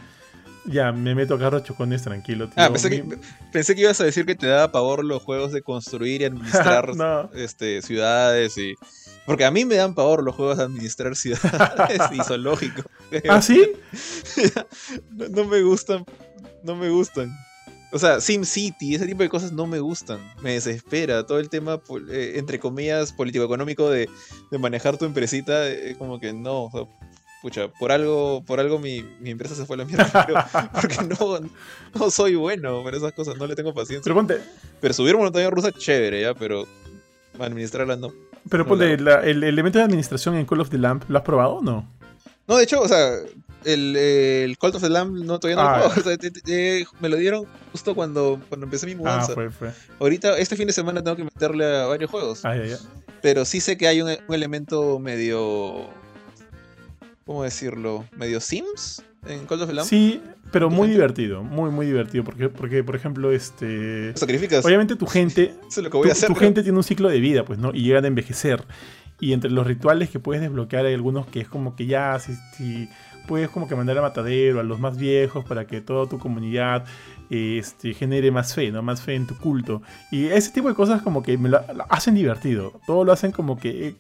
Ya, 0.65 0.91
me 0.91 1.15
meto 1.15 1.33
a 1.33 1.37
agarro 1.37 1.59
chocones 1.61 2.03
tranquilo, 2.03 2.45
tío. 2.49 2.63
Ah, 2.63 2.69
pensé 2.69 2.91
que, 2.91 3.17
pensé 3.51 3.73
que 3.73 3.81
ibas 3.81 3.99
a 3.99 4.03
decir 4.03 4.27
que 4.27 4.35
te 4.35 4.45
daba 4.45 4.71
pavor 4.71 5.03
los 5.03 5.23
juegos 5.23 5.51
de 5.51 5.63
construir 5.63 6.21
y 6.21 6.25
administrar 6.25 6.95
No. 6.95 7.31
este, 7.33 7.81
ciudades 7.81 8.55
y... 8.59 8.75
Porque 9.25 9.43
a 9.43 9.49
mí 9.49 9.65
me 9.65 9.75
dan 9.75 9.95
pavor 9.95 10.23
los 10.23 10.35
juegos 10.35 10.59
de 10.59 10.65
administrar 10.65 11.15
ciudades 11.15 11.99
y 12.11 12.17
zoológicos. 12.23 12.85
¿Ah, 13.27 13.41
sí? 13.41 13.71
no, 15.11 15.29
no 15.29 15.45
me 15.45 15.63
gustan, 15.63 16.05
no 16.61 16.75
me 16.75 16.89
gustan. 16.89 17.31
O 17.93 17.99
sea, 17.99 18.19
SimCity, 18.19 18.95
ese 18.95 19.05
tipo 19.05 19.21
de 19.23 19.29
cosas 19.29 19.51
no 19.51 19.67
me 19.67 19.79
gustan. 19.79 20.19
Me 20.41 20.53
desespera 20.53 21.25
todo 21.25 21.39
el 21.39 21.49
tema, 21.49 21.79
eh, 22.09 22.33
entre 22.37 22.59
comillas, 22.59 23.13
político-económico 23.13 23.89
de, 23.89 24.09
de 24.51 24.57
manejar 24.57 24.97
tu 24.97 25.05
empresita. 25.05 25.69
eh, 25.69 25.95
como 25.97 26.19
que 26.19 26.33
no, 26.33 26.63
o 26.63 26.71
sea, 26.71 26.81
pucha, 27.41 27.67
por 27.67 27.91
algo, 27.91 28.43
por 28.47 28.59
algo 28.59 28.79
mi, 28.79 29.03
mi 29.19 29.29
empresa 29.29 29.53
se 29.53 29.65
fue 29.65 29.75
a 29.75 29.79
la 29.79 29.85
mierda. 29.85 30.25
pero- 30.27 30.69
porque 30.73 30.97
no, 31.07 31.39
no 31.99 32.09
soy 32.09 32.35
bueno 32.35 32.83
para 32.83 32.97
esas 32.97 33.13
cosas, 33.13 33.37
no 33.37 33.45
le 33.47 33.55
tengo 33.55 33.73
paciencia. 33.73 34.01
Pero 34.03 34.15
ponte, 34.15 34.39
Pero 34.81 34.93
subir 34.93 35.15
montaña 35.15 35.49
rusa, 35.51 35.71
chévere, 35.71 36.21
ya, 36.21 36.33
pero 36.33 36.65
administrarla 37.39 37.95
no. 37.95 38.11
pero 38.49 38.63
No, 38.63 38.69
ponte 38.69 38.97
la- 38.97 39.21
el 39.21 39.43
elemento 39.43 39.77
de 39.79 39.85
administración 39.85 40.35
en 40.35 40.45
Call 40.45 40.61
of 40.61 40.69
the 40.69 40.77
Lamp, 40.77 41.03
¿lo 41.09 41.17
has 41.19 41.23
probado 41.23 41.55
o 41.55 41.61
no? 41.61 41.87
No, 42.47 42.57
de 42.57 42.63
hecho, 42.63 42.81
o 42.81 42.87
sea, 42.87 43.11
el, 43.65 43.95
el 43.95 44.57
Cult 44.57 44.75
of 44.75 44.81
the 44.81 44.89
Lamb 44.89 45.13
no, 45.23 45.39
todavía 45.39 45.61
no 45.63 45.69
Ah, 45.69 45.77
lo 45.77 45.89
juego. 45.89 45.99
O 46.01 46.03
sea, 46.03 46.17
te- 46.17 46.31
te- 46.31 46.85
me 46.99 47.09
lo 47.09 47.17
dieron 47.17 47.45
justo 47.71 47.95
cuando, 47.95 48.39
cuando 48.49 48.65
empecé 48.65 48.85
mi 48.85 48.93
Ah, 48.93 48.97
mudanza. 48.97 49.33
fue, 49.33 49.49
fue. 49.49 49.71
Ahorita, 49.99 50.37
este 50.37 50.55
fin 50.55 50.67
de 50.67 50.73
semana 50.73 51.03
tengo 51.03 51.15
que 51.17 51.23
meterle 51.23 51.65
a 51.65 51.85
varios 51.85 52.09
juegos. 52.11 52.43
Ah, 52.45 52.55
ya, 52.55 52.65
ya. 52.65 52.77
Pero 53.21 53.45
sí 53.45 53.59
sé 53.61 53.77
que 53.77 53.87
hay 53.87 54.01
un, 54.01 54.09
un 54.27 54.35
elemento 54.35 54.99
medio. 54.99 55.89
¿Cómo 57.25 57.43
decirlo? 57.43 58.05
Medio 58.17 58.39
Sims 58.41 59.01
en 59.25 59.45
Call 59.45 59.61
of 59.61 59.69
the 59.69 59.73
Lamb. 59.73 59.87
Sí, 59.87 60.21
pero 60.51 60.69
muy 60.69 60.87
gente? 60.89 60.93
divertido, 60.95 61.41
muy, 61.43 61.71
muy 61.71 61.85
divertido. 61.85 62.25
Porque, 62.25 62.49
porque 62.49 62.83
por 62.83 62.95
ejemplo, 62.97 63.31
este. 63.31 64.11
Sacrificas. 64.17 64.65
Obviamente 64.65 64.95
tu 64.97 65.07
gente, 65.07 65.53
Eso 65.69 65.79
es 65.79 65.83
lo 65.85 65.89
que 65.89 65.97
voy 65.97 66.03
tu, 66.07 66.09
a 66.09 66.11
hacer. 66.11 66.27
tu 66.27 66.33
¿no? 66.33 66.39
gente 66.39 66.63
tiene 66.63 66.77
un 66.77 66.83
ciclo 66.83 67.07
de 67.09 67.19
vida, 67.21 67.45
pues, 67.45 67.59
¿no? 67.59 67.71
Y 67.73 67.83
llegan 67.83 68.03
a 68.03 68.07
envejecer. 68.07 68.63
Y 69.21 69.31
entre 69.31 69.51
los 69.51 69.65
rituales 69.65 70.09
que 70.09 70.19
puedes 70.19 70.41
desbloquear 70.41 70.85
hay 70.85 70.93
algunos 70.95 71.25
que 71.27 71.39
es 71.39 71.47
como 71.47 71.77
que 71.77 71.85
ya, 71.85 72.19
si, 72.19 72.33
si 72.57 72.89
puedes 73.27 73.49
como 73.49 73.67
que 73.67 73.75
mandar 73.75 73.97
a 73.97 74.01
matadero 74.01 74.59
a 74.59 74.63
los 74.63 74.79
más 74.79 74.97
viejos 74.97 75.45
para 75.45 75.65
que 75.65 75.81
toda 75.81 76.07
tu 76.07 76.19
comunidad 76.19 76.85
este, 77.29 77.93
genere 77.93 78.31
más 78.31 78.53
fe, 78.53 78.71
¿no? 78.71 78.81
Más 78.81 79.01
fe 79.01 79.15
en 79.15 79.27
tu 79.27 79.37
culto. 79.37 79.81
Y 80.11 80.25
ese 80.25 80.51
tipo 80.51 80.67
de 80.67 80.75
cosas 80.75 81.01
como 81.01 81.23
que 81.23 81.37
me 81.37 81.49
hacen 81.89 82.15
divertido. 82.15 82.79
Todo 82.85 83.03
lo 83.03 83.11
hacen 83.11 83.31
como 83.31 83.57
que 83.57 83.87
eh, 83.87 83.95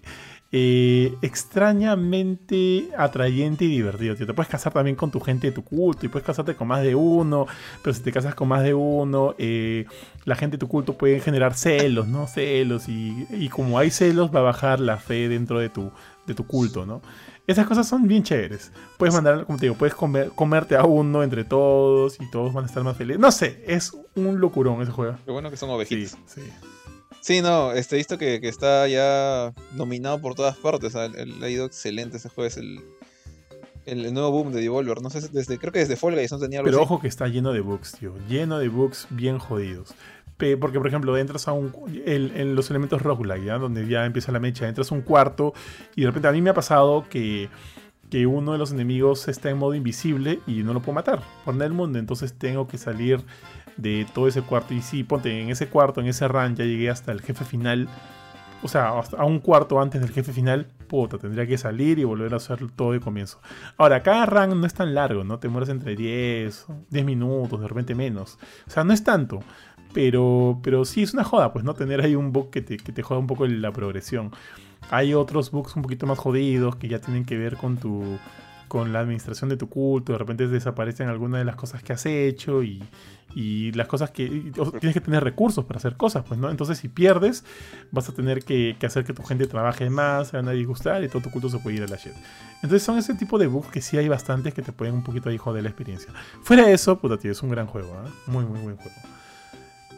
eh, 0.55 1.15
extrañamente 1.23 2.89
atrayente 2.95 3.65
y 3.65 3.69
divertido. 3.69 4.15
tío. 4.15 4.27
Te 4.27 4.35
puedes 4.35 4.51
casar 4.51 4.71
también 4.71 4.95
con 4.95 5.09
tu 5.09 5.19
gente 5.19 5.47
de 5.47 5.53
tu 5.53 5.63
culto 5.63 6.05
y 6.05 6.09
puedes 6.09 6.25
casarte 6.25 6.55
con 6.55 6.67
más 6.67 6.83
de 6.83 6.93
uno, 6.93 7.47
pero 7.81 7.93
si 7.93 8.03
te 8.03 8.11
casas 8.11 8.35
con 8.35 8.49
más 8.49 8.61
de 8.61 8.75
uno, 8.75 9.33
eh, 9.39 9.85
la 10.25 10.35
gente 10.35 10.57
de 10.57 10.59
tu 10.59 10.67
culto 10.67 10.95
puede 10.95 11.19
generar 11.19 11.55
celos, 11.55 12.07
¿no? 12.07 12.27
Celos 12.27 12.87
y, 12.87 13.25
y 13.31 13.49
como 13.49 13.79
hay 13.79 13.89
celos 13.89 14.33
va 14.33 14.41
a 14.41 14.43
bajar 14.43 14.79
la 14.79 14.97
fe 14.97 15.27
dentro 15.27 15.57
de 15.57 15.69
tu, 15.69 15.91
de 16.27 16.35
tu 16.35 16.45
culto, 16.45 16.85
¿no? 16.85 17.01
Esas 17.45 17.67
cosas 17.67 17.87
son 17.87 18.07
bien 18.07 18.23
chéveres. 18.23 18.71
Puedes 18.97 19.13
mandar, 19.13 19.45
como 19.45 19.57
te 19.59 19.65
digo, 19.65 19.75
puedes 19.75 19.93
comer- 19.95 20.29
comerte 20.33 20.75
a 20.77 20.85
uno 20.85 21.23
entre 21.23 21.43
todos 21.43 22.17
y 22.21 22.29
todos 22.31 22.53
van 22.53 22.63
a 22.63 22.67
estar 22.67 22.83
más 22.83 22.95
felices. 22.95 23.19
No 23.19 23.31
sé, 23.31 23.63
es 23.67 23.91
un 24.15 24.39
locurón 24.39 24.81
ese 24.81 24.91
juego. 24.91 25.17
Qué 25.25 25.31
bueno 25.31 25.49
que 25.51 25.57
son 25.57 25.69
ovejitas. 25.69 26.17
sí. 26.25 26.41
Sí, 27.21 27.41
no, 27.41 27.71
este, 27.71 27.95
he 27.95 27.99
visto 27.99 28.17
que, 28.17 28.41
que 28.41 28.49
está 28.49 28.85
ya 28.89 29.53
nominado 29.75 30.19
por 30.19 30.35
todas 30.35 30.57
partes. 30.57 30.93
Ha, 30.97 31.03
ha 31.05 31.49
ido 31.49 31.65
excelente 31.65 32.17
ese 32.17 32.27
juego. 32.27 32.47
Es 32.49 32.57
el, 32.57 32.81
el, 33.85 34.13
nuevo 34.13 34.31
boom 34.31 34.51
de 34.51 34.59
Devolver. 34.59 35.01
No 35.01 35.09
sé, 35.09 35.21
desde, 35.29 35.57
creo 35.57 35.71
que 35.71 35.79
desde 35.79 35.95
Fall 35.95 36.15
Guys 36.15 36.33
no 36.33 36.39
tenía 36.39 36.59
algo 36.59 36.67
Pero 36.69 36.79
así. 36.79 36.83
ojo 36.85 36.99
que 36.99 37.07
está 37.07 37.27
lleno 37.29 37.53
de 37.53 37.61
bugs, 37.61 37.93
tío. 37.93 38.13
Lleno 38.27 38.59
de 38.59 38.67
bugs 38.67 39.07
bien 39.09 39.39
jodidos. 39.39 39.93
Porque, 40.37 40.77
por 40.77 40.87
ejemplo, 40.87 41.15
entras 41.17 41.47
a 41.47 41.53
un. 41.53 41.73
en 42.05 42.55
los 42.55 42.69
elementos 42.69 43.01
roguelike, 43.01 43.45
¿ya? 43.45 43.57
Donde 43.57 43.87
ya 43.87 44.05
empieza 44.05 44.31
la 44.31 44.39
mecha. 44.39 44.67
Entras 44.67 44.91
a 44.91 44.95
un 44.95 45.01
cuarto 45.01 45.53
y 45.95 46.01
de 46.01 46.07
repente 46.07 46.27
a 46.27 46.31
mí 46.31 46.41
me 46.41 46.49
ha 46.49 46.53
pasado 46.53 47.05
que. 47.09 47.49
Que 48.09 48.27
uno 48.27 48.51
de 48.51 48.59
los 48.59 48.71
enemigos 48.71 49.27
está 49.27 49.49
en 49.49 49.57
modo 49.57 49.73
invisible 49.73 50.39
y 50.45 50.61
no 50.61 50.73
lo 50.73 50.81
puedo 50.81 50.93
matar 50.93 51.23
por 51.45 51.59
el 51.59 51.73
mundo. 51.73 51.97
Entonces 51.97 52.33
tengo 52.33 52.67
que 52.67 52.77
salir 52.77 53.23
de 53.77 54.05
todo 54.13 54.27
ese 54.27 54.41
cuarto. 54.41 54.73
Y 54.73 54.81
sí, 54.81 55.03
ponte 55.03 55.41
en 55.41 55.49
ese 55.49 55.67
cuarto, 55.67 56.01
en 56.01 56.07
ese 56.07 56.27
run, 56.27 56.55
ya 56.55 56.65
llegué 56.65 56.89
hasta 56.89 57.11
el 57.11 57.21
jefe 57.21 57.45
final. 57.45 57.87
O 58.61 58.67
sea, 58.69 58.97
hasta 58.97 59.17
a 59.17 59.25
un 59.25 59.39
cuarto 59.39 59.81
antes 59.81 59.99
del 59.99 60.11
jefe 60.11 60.31
final, 60.31 60.67
puta, 60.87 61.17
tendría 61.17 61.45
que 61.45 61.57
salir 61.57 61.99
y 61.99 62.05
volver 62.05 62.33
a 62.33 62.37
hacer 62.37 62.71
todo 62.71 62.93
de 62.93 63.01
comienzo. 63.01 63.41
Ahora, 63.77 64.01
cada 64.03 64.25
run 64.25 64.61
no 64.61 64.65
es 64.65 64.73
tan 64.73 64.95
largo, 64.95 65.25
¿no? 65.25 65.37
Te 65.37 65.49
mueres 65.49 65.69
entre 65.69 65.95
10, 65.95 66.67
10 66.89 67.05
minutos, 67.05 67.59
de 67.59 67.67
repente 67.67 67.93
menos. 67.93 68.37
O 68.65 68.69
sea, 68.69 68.85
no 68.85 68.93
es 68.93 69.03
tanto. 69.03 69.41
Pero, 69.93 70.59
pero 70.63 70.85
sí 70.85 71.03
es 71.03 71.13
una 71.13 71.23
joda, 71.23 71.53
pues, 71.53 71.63
¿no? 71.63 71.73
Tener 71.73 72.01
ahí 72.01 72.15
un 72.15 72.31
bug 72.31 72.49
que 72.49 72.61
te, 72.61 72.77
que 72.77 72.91
te 72.91 73.03
joda 73.03 73.19
un 73.19 73.27
poco 73.27 73.45
la 73.47 73.71
progresión. 73.71 74.31
Hay 74.89 75.13
otros 75.13 75.51
bugs 75.51 75.75
un 75.75 75.81
poquito 75.81 76.05
más 76.07 76.17
jodidos 76.17 76.75
que 76.75 76.87
ya 76.87 76.99
tienen 76.99 77.25
que 77.25 77.37
ver 77.37 77.57
con 77.57 77.77
tu 77.77 78.03
con 78.73 78.91
la 78.91 79.01
administración 79.01 79.51
de 79.51 79.55
tu 79.55 79.69
culto, 79.69 80.13
de 80.13 80.17
repente 80.17 80.47
desaparecen 80.47 81.07
algunas 81.07 81.39
de 81.41 81.45
las 81.45 81.55
cosas 81.55 81.83
que 81.83 81.93
has 81.93 82.03
hecho 82.07 82.63
y, 82.63 82.81
y 83.35 83.71
las 83.73 83.87
cosas 83.87 84.09
que... 84.09 84.51
tienes 84.79 84.95
que 84.95 84.99
tener 84.99 85.23
recursos 85.23 85.63
para 85.65 85.77
hacer 85.77 85.95
cosas, 85.95 86.23
pues, 86.27 86.39
¿no? 86.39 86.49
Entonces 86.49 86.79
si 86.79 86.87
pierdes, 86.87 87.45
vas 87.91 88.09
a 88.09 88.13
tener 88.13 88.43
que, 88.43 88.75
hacer 88.83 89.05
que 89.05 89.13
tu 89.13 89.21
gente 89.21 89.45
trabaje 89.45 89.91
más, 89.91 90.29
se 90.29 90.37
van 90.37 90.47
a 90.47 90.53
disgustar 90.53 91.03
y 91.03 91.07
todo 91.07 91.21
tu 91.21 91.29
culto 91.29 91.49
se 91.49 91.59
puede 91.59 91.75
ir 91.75 91.83
a 91.83 91.87
la 91.87 91.97
shit. 91.97 92.13
Entonces 92.63 92.81
son 92.81 92.97
ese 92.97 93.13
tipo 93.13 93.37
de 93.37 93.45
bugs 93.45 93.69
que 93.69 93.79
sí 93.79 93.97
hay 93.97 94.07
bastantes 94.07 94.55
que 94.55 94.63
te 94.63 94.71
pueden 94.71 94.95
un 94.95 95.03
poquito 95.03 95.29
ahí 95.29 95.37
joder 95.37 95.61
la 95.61 95.69
experiencia. 95.69 96.11
Fuera 96.41 96.65
de 96.65 96.73
eso, 96.73 96.97
puta 96.97 97.17
tío, 97.17 97.31
es 97.31 97.43
un 97.43 97.49
gran 97.49 97.67
juego, 97.67 97.95
¿ah? 97.95 98.09
Muy, 98.25 98.43
muy 98.43 98.59
buen 98.59 98.77
juego. 98.77 98.95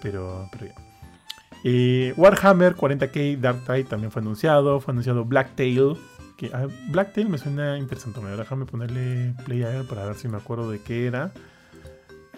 Pero, 0.06 0.48
pero 0.52 0.68
ya. 0.68 2.14
Warhammer 2.16 2.76
40k 2.76 3.40
Dark 3.40 3.66
Tide 3.66 3.86
también 3.86 4.12
fue 4.12 4.22
anunciado. 4.22 4.80
Fue 4.80 4.92
anunciado 4.92 5.26
Blacktail. 5.26 5.98
Que, 6.38 6.52
ah, 6.54 6.68
Blacktail 6.90 7.28
me 7.28 7.40
suena 7.40 7.78
interesante. 7.80 8.20
Déjame 8.22 8.66
ponerle 8.66 9.34
play 9.46 9.64
a 9.64 9.76
él 9.76 9.86
para 9.86 10.06
ver 10.06 10.16
si 10.16 10.28
me 10.28 10.38
acuerdo 10.38 10.70
de 10.70 10.80
qué 10.80 11.08
era. 11.08 11.32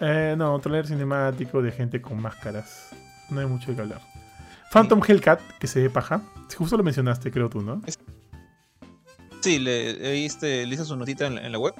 Eh, 0.00 0.34
no, 0.38 0.58
trailer 0.60 0.86
cinemático 0.86 1.60
de 1.60 1.72
gente 1.72 2.00
con 2.00 2.22
máscaras. 2.22 2.90
No 3.28 3.40
hay 3.40 3.46
mucho 3.46 3.74
qué 3.74 3.82
hablar. 3.82 4.00
Phantom 4.72 5.02
Hellcat, 5.06 5.40
que 5.58 5.66
se 5.66 5.82
ve 5.82 5.90
paja. 5.90 6.22
Justo 6.56 6.76
lo 6.78 6.82
mencionaste, 6.82 7.30
creo 7.30 7.50
tú, 7.50 7.60
¿no? 7.60 7.82
Sí, 9.40 9.58
le, 9.58 9.94
le 9.94 10.16
hice 10.24 10.84
su 10.84 10.96
notita 10.96 11.26
en 11.26 11.52
la, 11.52 11.58
web. 11.58 11.74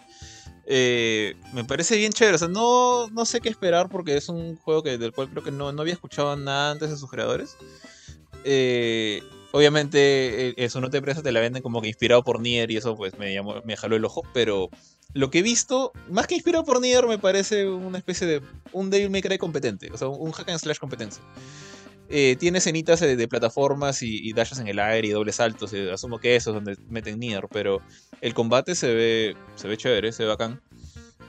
Eh, 0.70 1.34
me 1.54 1.64
parece 1.64 1.96
bien 1.96 2.12
chévere. 2.12 2.36
O 2.36 2.38
sea, 2.38 2.48
no, 2.48 3.08
no 3.08 3.24
sé 3.24 3.40
qué 3.40 3.48
esperar 3.48 3.88
porque 3.88 4.16
es 4.16 4.28
un 4.28 4.56
juego 4.56 4.82
que, 4.82 4.98
del 4.98 5.12
cual 5.12 5.30
creo 5.30 5.42
que 5.42 5.50
no, 5.50 5.72
no 5.72 5.80
había 5.80 5.94
escuchado 5.94 6.36
nada 6.36 6.72
antes 6.72 6.90
de 6.90 6.96
sus 6.98 7.10
creadores. 7.10 7.56
Eh, 8.44 9.22
obviamente, 9.52 10.62
eso 10.62 10.80
no 10.82 10.90
te 10.90 11.00
presa, 11.00 11.22
te 11.22 11.32
la 11.32 11.40
venden 11.40 11.62
como 11.62 11.80
que 11.80 11.88
inspirado 11.88 12.22
por 12.22 12.40
Nier 12.40 12.70
y 12.70 12.76
eso 12.76 12.96
pues 12.96 13.18
me, 13.18 13.32
llamó, 13.32 13.62
me 13.64 13.78
jaló 13.78 13.96
el 13.96 14.04
ojo. 14.04 14.22
Pero 14.34 14.68
lo 15.14 15.30
que 15.30 15.38
he 15.38 15.42
visto, 15.42 15.92
más 16.10 16.26
que 16.26 16.34
inspirado 16.34 16.66
por 16.66 16.82
Nier, 16.82 17.06
me 17.06 17.18
parece 17.18 17.66
una 17.66 17.96
especie 17.96 18.26
de 18.26 18.42
un 18.72 18.90
Devil 18.90 19.08
May 19.08 19.22
Cry 19.22 19.38
competente. 19.38 19.90
O 19.90 19.96
sea, 19.96 20.08
un 20.08 20.32
hack 20.32 20.50
and 20.50 20.58
slash 20.58 20.78
competente. 20.78 21.16
Eh, 22.10 22.36
tiene 22.38 22.58
escenitas 22.58 23.00
de, 23.00 23.28
plataformas 23.28 24.02
y, 24.02 24.32
dashes 24.32 24.58
en 24.58 24.68
el 24.68 24.78
aire 24.78 25.08
y 25.08 25.10
dobles 25.10 25.36
saltos. 25.36 25.72
Eh, 25.72 25.92
asumo 25.92 26.18
que 26.18 26.36
eso 26.36 26.50
es 26.50 26.54
donde 26.54 26.76
meten 26.88 27.18
Nier, 27.20 27.46
pero 27.52 27.82
el 28.20 28.34
combate 28.34 28.74
se 28.74 28.94
ve, 28.94 29.36
se 29.56 29.68
ve 29.68 29.76
chévere, 29.76 30.12
se 30.12 30.22
ve 30.22 30.30
bacán. 30.30 30.60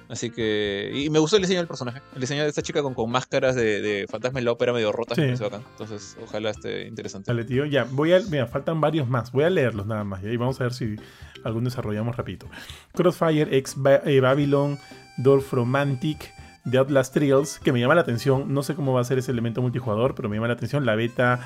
Así 0.08 0.32
que. 0.32 0.92
Y 0.94 1.10
me 1.10 1.20
gustó 1.20 1.36
el 1.36 1.44
diseño 1.44 1.60
del 1.60 1.68
personaje. 1.68 2.02
El 2.16 2.22
diseño 2.22 2.44
de 2.44 2.50
esta 2.50 2.64
chica 2.64 2.82
con, 2.82 2.96
con 2.96 3.12
máscaras 3.12 3.56
de, 3.56 4.08
fantasma 4.10 4.40
en 4.40 4.46
la 4.46 4.54
ópera 4.54 4.74
medio 4.74 4.92
rotas. 4.92 5.18
Sí. 5.18 5.44
bacán. 5.44 5.64
Entonces, 5.72 6.18
ojalá 6.24 6.50
esté 6.50 6.88
interesante. 6.88 7.32
Dale, 7.32 7.44
tío. 7.44 7.66
Ya, 7.66 7.84
voy 7.84 8.14
a. 8.14 8.20
Mira, 8.22 8.48
faltan 8.48 8.82
varios 8.82 9.08
más. 9.08 9.32
Voy 9.32 9.44
a 9.44 9.50
leerlos 9.50 9.86
nada 9.86 10.04
más. 10.04 10.24
Y 10.24 10.36
vamos 10.38 10.60
a 10.62 10.64
ver 10.64 10.74
si 10.74 10.96
algún 11.44 11.66
desarrollamos 11.66 12.16
rapidito. 12.16 12.48
Crossfire, 12.94 13.56
X 13.58 13.76
eh, 14.06 14.20
Babylon, 14.20 14.80
Dolph 15.18 15.54
Romantic. 15.54 16.34
The 16.70 16.78
Outlast 16.78 17.14
Trials, 17.14 17.60
que 17.60 17.72
me 17.72 17.80
llama 17.80 17.96
la 17.96 18.02
atención. 18.02 18.54
No 18.54 18.64
sé 18.64 18.76
cómo 18.76 18.94
va 18.94 19.02
a 19.02 19.04
ser 19.04 19.18
ese 19.18 19.32
elemento 19.32 19.62
multijugador, 19.62 20.16
pero 20.16 20.30
me 20.30 20.36
llama 20.36 20.48
la 20.48 20.54
atención. 20.54 20.86
La 20.86 20.96
beta 20.96 21.40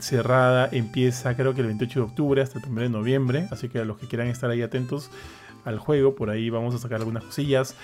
cerrada 0.00 0.68
empieza 0.72 1.36
creo 1.36 1.54
que 1.54 1.60
el 1.60 1.66
28 1.68 2.00
de 2.00 2.06
octubre 2.06 2.42
hasta 2.42 2.58
el 2.58 2.64
1 2.66 2.80
de 2.82 2.88
noviembre. 2.88 3.48
Así 3.50 3.68
que 3.68 3.80
a 3.80 3.84
los 3.84 3.98
que 3.98 4.06
quieran 4.06 4.28
estar 4.28 4.50
ahí 4.50 4.62
atentos 4.62 5.10
al 5.64 5.78
juego, 5.78 6.14
por 6.14 6.30
ahí 6.30 6.50
vamos 6.50 6.74
a 6.74 6.78
sacar 6.78 6.98
algunas 6.98 7.24
cosillas. 7.24 7.74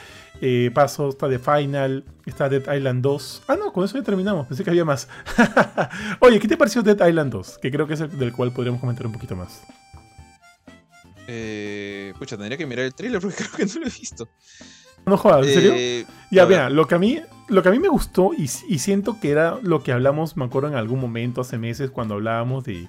Eh, 0.41 0.71
paso, 0.75 1.09
está 1.11 1.29
de 1.29 1.39
Final, 1.39 2.05
está 2.27 2.49
Dead 2.49 2.75
Island 2.75 3.03
2. 3.03 3.43
Ah, 3.49 3.57
no, 3.57 3.73
con 3.73 3.85
eso 3.85 3.97
ya 3.99 4.05
terminamos. 4.05 4.47
Pensé 4.47 4.65
que 4.65 4.71
había 4.71 4.85
más. 4.85 5.09
Oye, 6.21 6.39
¿qué 6.41 6.49
te 6.49 6.57
pareció 6.57 6.83
Dead 6.83 7.07
Island 7.07 7.33
2? 7.33 7.59
Que 7.59 7.71
creo 7.71 7.87
que 7.87 7.95
es 7.95 8.01
el 8.01 8.19
del 8.19 8.33
cual 8.33 8.53
podríamos 8.53 8.81
comentar 8.81 9.07
un 9.07 9.13
poquito 9.13 9.37
más. 9.37 9.63
Eh, 11.31 12.15
pucha, 12.19 12.37
tendría 12.37 12.57
que 12.57 12.67
mirar 12.67 12.87
el 12.87 12.95
trailer 12.95 13.21
porque 13.21 13.37
creo 13.53 13.53
que 13.53 13.67
no 13.67 13.81
lo 13.81 13.87
he 13.87 13.91
visto. 13.91 14.29
No 15.07 15.17
jodas, 15.17 15.47
¿en 15.47 15.55
serio? 15.55 15.73
Eh, 15.75 16.07
ya, 16.31 16.45
vean, 16.45 16.75
lo 16.77 16.87
que 16.87 16.95
a 16.95 16.99
mí, 16.99 17.21
lo 17.49 17.63
que 17.63 17.69
a 17.69 17.73
mí 17.73 17.79
me 17.79 17.89
gustó 17.89 18.33
y, 18.37 18.49
siento 18.49 19.19
que 19.21 19.31
era 19.31 19.59
lo 19.63 19.83
que 19.83 19.93
hablamos, 19.93 20.37
me 20.37 20.45
acuerdo 20.45 20.69
en 20.69 20.75
algún 20.75 21.01
momento 21.01 21.41
hace 21.41 21.59
meses 21.59 21.91
cuando 21.91 22.15
hablábamos 22.15 22.65
de, 22.65 22.89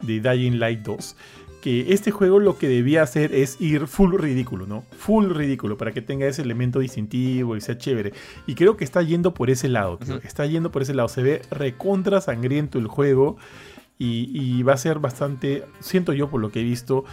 de 0.00 0.20
Dying 0.20 0.58
Light 0.58 0.80
2, 0.80 1.16
que 1.62 1.92
este 1.92 2.10
juego 2.10 2.40
lo 2.40 2.58
que 2.58 2.68
debía 2.68 3.02
hacer 3.02 3.32
es 3.32 3.60
ir 3.60 3.86
full 3.86 4.16
ridículo, 4.18 4.66
¿no? 4.66 4.84
Full 4.98 5.30
ridículo 5.30 5.78
para 5.78 5.92
que 5.92 6.02
tenga 6.02 6.26
ese 6.26 6.42
elemento 6.42 6.80
distintivo 6.80 7.56
y 7.56 7.60
sea 7.60 7.78
chévere. 7.78 8.12
Y 8.48 8.56
creo 8.56 8.76
que 8.76 8.84
está 8.84 9.00
yendo 9.00 9.32
por 9.32 9.48
ese 9.48 9.68
lado, 9.68 9.98
Está 10.24 10.44
yendo 10.44 10.72
por 10.72 10.82
ese 10.82 10.92
lado. 10.92 11.08
Se 11.08 11.22
ve 11.22 11.42
recontra 11.50 12.20
sangriento 12.20 12.78
el 12.78 12.88
juego 12.88 13.36
y, 13.96 14.62
va 14.64 14.72
a 14.72 14.76
ser 14.76 14.98
bastante, 14.98 15.64
siento 15.78 16.12
yo 16.12 16.28
por 16.28 16.40
lo 16.40 16.50
que 16.50 16.60
he 16.60 16.64
visto, 16.64 17.04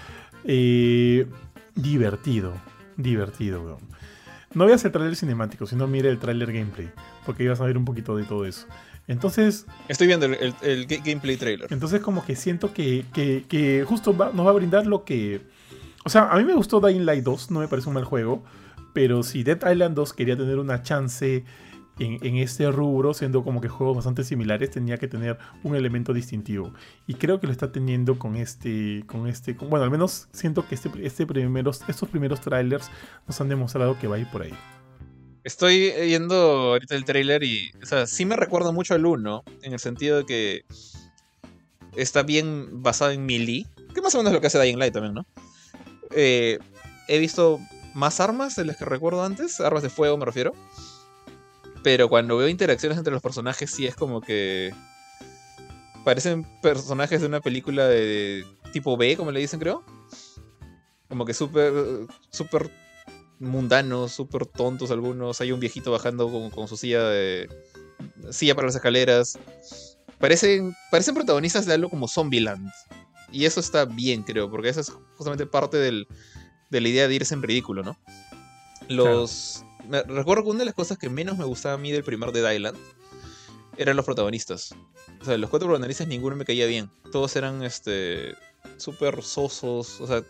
eh, 0.46 1.28
divertido. 1.76 2.54
Divertido, 2.98 3.62
weón. 3.62 3.89
No 4.54 4.66
veas 4.66 4.84
el 4.86 4.92
trailer 4.92 5.16
cinemático, 5.16 5.66
sino 5.66 5.88
mire 5.88 6.10
el 6.10 6.18
trailer 6.18 6.52
gameplay, 6.52 6.90
porque 7.26 7.44
ibas 7.44 7.62
a 7.62 7.66
ver 7.66 7.78
un 7.78 7.86
poquito 7.86 8.16
de 8.16 8.24
todo 8.24 8.46
eso. 8.46 8.66
Entonces. 9.08 9.66
Estoy 9.88 10.08
viendo 10.08 10.26
el, 10.26 10.86
gameplay 10.86 11.36
trailer. 11.38 11.72
Entonces, 11.72 12.02
como 12.02 12.24
que 12.26 12.36
siento 12.36 12.74
que, 12.74 13.86
justo 13.88 14.14
nos 14.14 14.46
va 14.46 14.50
a 14.50 14.54
brindar 14.54 14.86
lo 14.86 15.04
que. 15.04 15.42
O 16.06 16.10
sea, 16.10 16.30
a 16.30 16.38
mí 16.38 16.46
me 16.46 16.54
gustó 16.54 16.80
Dying 16.80 17.06
Light 17.06 17.24
2, 17.24 17.52
no 17.52 17.60
me 17.60 17.68
parece 17.68 17.90
un 17.90 17.96
mal 17.96 18.06
juego. 18.06 18.44
Pero 18.94 19.24
si 19.24 19.44
Dead 19.44 19.60
Island 19.72 19.96
2 19.96 20.14
quería 20.14 20.36
tener 20.36 20.58
una 20.58 20.82
chance 20.82 21.44
en, 22.00 22.38
este 22.38 22.72
rubro, 22.72 23.14
siendo 23.14 23.44
como 23.44 23.62
que 23.62 23.68
juegos 23.68 23.98
bastante 23.98 24.24
similares, 24.24 24.72
tenía 24.72 24.98
que 24.98 25.08
tener 25.08 25.38
un 25.64 25.76
elemento 25.76 26.14
distintivo. 26.14 26.74
Y 27.08 27.16
creo 27.16 27.40
que 27.40 27.48
lo 27.48 27.54
está 27.54 27.72
teniendo 27.72 28.18
con 28.18 28.36
este, 28.36 29.04
con 29.06 29.28
este, 29.28 29.54
bueno, 29.54 29.84
al 29.84 29.92
menos 29.92 30.28
siento 30.32 30.68
que 30.68 30.76
este, 30.76 30.90
este 31.04 31.26
primeros, 31.26 31.82
estos 31.88 32.10
primeros 32.10 32.42
trailers 32.42 32.90
nos 33.28 33.40
han 33.42 33.50
demostrado 33.50 33.98
que 34.00 34.08
va 34.08 34.16
a 34.16 34.20
ir 34.20 34.28
por 34.32 34.44
ahí. 34.44 34.54
Estoy 35.44 35.92
viendo 36.06 36.36
ahorita 36.36 36.96
el 36.96 37.06
trailer 37.06 37.44
y, 37.44 37.72
o 37.82 37.86
sea, 37.86 38.08
sí 38.08 38.26
me 38.26 38.36
recuerda 38.36 38.72
mucho 38.72 38.94
al 38.94 39.06
1, 39.06 39.44
en 39.64 39.74
el 39.74 39.80
sentido 39.80 40.18
de 40.18 40.26
que 40.26 40.66
está 41.96 42.24
bien 42.24 42.84
basado 42.84 43.12
en 43.12 43.26
melee, 43.26 43.66
que 43.94 44.02
más 44.02 44.14
o 44.16 44.20
menos 44.20 44.32
es 44.32 44.36
lo 44.36 44.42
que 44.42 44.48
hace 44.48 44.60
Dying 44.60 44.78
Light 44.78 44.94
también, 44.94 45.14
¿no? 45.14 45.26
Eh, 46.12 46.60
he 47.08 47.20
visto 47.20 47.60
más 47.94 48.20
armas 48.20 48.56
de 48.56 48.66
las 48.66 48.78
que 48.78 48.86
recuerdo 48.86 49.24
antes, 49.24 49.60
armas 49.60 49.84
de 49.84 49.90
fuego 49.90 50.18
me 50.18 50.26
refiero. 50.26 50.54
Pero 51.84 52.10
cuando 52.10 52.38
veo 52.38 52.48
interacciones 52.48 52.98
entre 52.98 53.14
los 53.14 53.22
personajes, 53.22 53.72
sí 53.72 53.86
es 53.86 53.96
como 53.96 54.22
que. 54.22 54.74
Parecen 56.04 56.46
personajes 56.62 57.22
de 57.22 57.28
una 57.28 57.42
película 57.42 57.88
de 57.88 58.46
tipo 58.72 58.98
B, 58.98 59.16
como 59.18 59.32
le 59.32 59.40
dicen, 59.40 59.60
creo. 59.60 59.84
Como 61.08 61.26
que 61.26 61.34
súper. 61.34 61.74
súper 62.30 62.72
mundanos, 63.40 64.12
súper 64.12 64.46
tontos 64.46 64.92
algunos. 64.92 65.40
Hay 65.42 65.52
un 65.52 65.60
viejito 65.60 65.92
bajando 65.92 66.52
con, 66.52 66.68
su 66.68 66.78
silla 66.78 67.04
de. 67.04 67.50
silla 68.32 68.56
para 68.56 68.68
las 68.68 68.76
escaleras. 68.76 69.40
Parecen, 70.20 70.76
parecen 70.92 71.16
protagonistas 71.16 71.66
de 71.66 71.74
algo 71.74 71.90
como 71.90 72.08
Zombieland. 72.08 72.70
Y 73.32 73.46
eso 73.46 73.60
está 73.60 73.86
bien, 73.86 74.24
creo, 74.24 74.50
porque 74.50 74.70
esa 74.70 74.82
es 74.82 74.92
justamente 75.16 75.46
parte 75.46 75.78
del, 75.78 76.08
de 76.70 76.82
la 76.82 76.90
idea 76.90 77.08
de 77.08 77.16
irse 77.16 77.34
en 77.34 77.44
ridículo, 77.44 77.84
¿no? 77.84 77.98
Los, 78.88 79.64
recuerdo 80.08 80.44
que 80.44 80.50
una 80.50 80.60
de 80.60 80.66
las 80.66 80.76
cosas 80.76 80.98
que 80.98 81.10
menos 81.10 81.38
me 81.38 81.46
gustaba 81.46 81.76
a 81.76 81.78
mí 81.78 81.92
del 81.92 82.04
primer 82.04 82.32
Dead 82.32 82.52
Island 82.52 82.78
eran 83.78 83.96
los 83.96 84.06
protagonistas. 84.06 84.76
O 85.22 85.26
sea, 85.26 85.38
los 85.38 85.50
cuatro 85.50 85.68
protagonistas 85.68 86.08
ninguno 86.08 86.36
me 86.36 86.46
caía 86.46 86.66
bien. 86.66 86.90
Todos 87.12 87.36
eran 87.36 87.64
este 87.64 88.36
súper 88.78 89.24
sosos. 89.24 90.02
O 90.02 90.08
sea, 90.08 90.24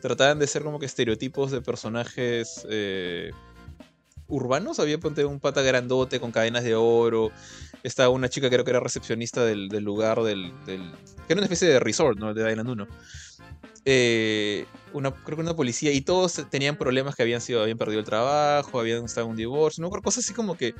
trataban 0.00 0.38
de 0.38 0.46
ser 0.46 0.62
como 0.62 0.78
que 0.78 0.86
estereotipos 0.86 1.50
de 1.50 1.60
personajes 1.60 2.66
eh, 2.68 3.30
urbanos. 4.26 4.80
Había 4.80 4.98
ponte 4.98 5.24
un 5.24 5.40
pata 5.40 5.62
grandote 5.62 6.20
con 6.20 6.32
cadenas 6.32 6.64
de 6.64 6.74
oro. 6.74 7.30
Estaba 7.82 8.08
una 8.08 8.28
chica 8.28 8.48
creo 8.48 8.64
que 8.64 8.70
era 8.70 8.80
recepcionista 8.80 9.44
del, 9.44 9.68
lugar 9.84 10.22
del, 10.22 10.52
del, 10.64 10.90
que 11.26 11.34
era 11.34 11.40
una 11.40 11.46
especie 11.46 11.68
de 11.68 11.80
resort, 11.80 12.18
¿no? 12.18 12.32
De 12.32 12.50
Island 12.50 12.70
1. 12.70 12.88
Eh, 13.84 14.66
una, 14.92 15.10
creo 15.12 15.36
que 15.36 15.42
una 15.42 15.54
policía, 15.54 15.92
y 15.92 16.00
todos 16.00 16.42
tenían 16.50 16.76
problemas 16.76 17.14
que 17.14 17.22
habían 17.22 17.40
sido, 17.40 17.62
habían 17.62 17.78
perdido 17.78 18.00
el 18.00 18.06
trabajo, 18.06 18.80
habían 18.80 19.04
estado 19.04 19.26
en 19.26 19.32
un 19.32 19.36
divorcio, 19.36 19.82
no 19.82 19.90
cosas 19.90 20.24
así 20.24 20.32
como 20.32 20.56
que 20.56 20.74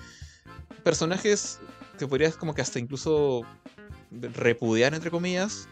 personajes 0.82 1.60
que 1.98 2.06
podrías 2.06 2.36
como 2.36 2.54
que 2.54 2.62
hasta 2.62 2.78
incluso 2.78 3.42
repudiar 4.10 4.94
entre 4.94 5.10
comillas. 5.10 5.68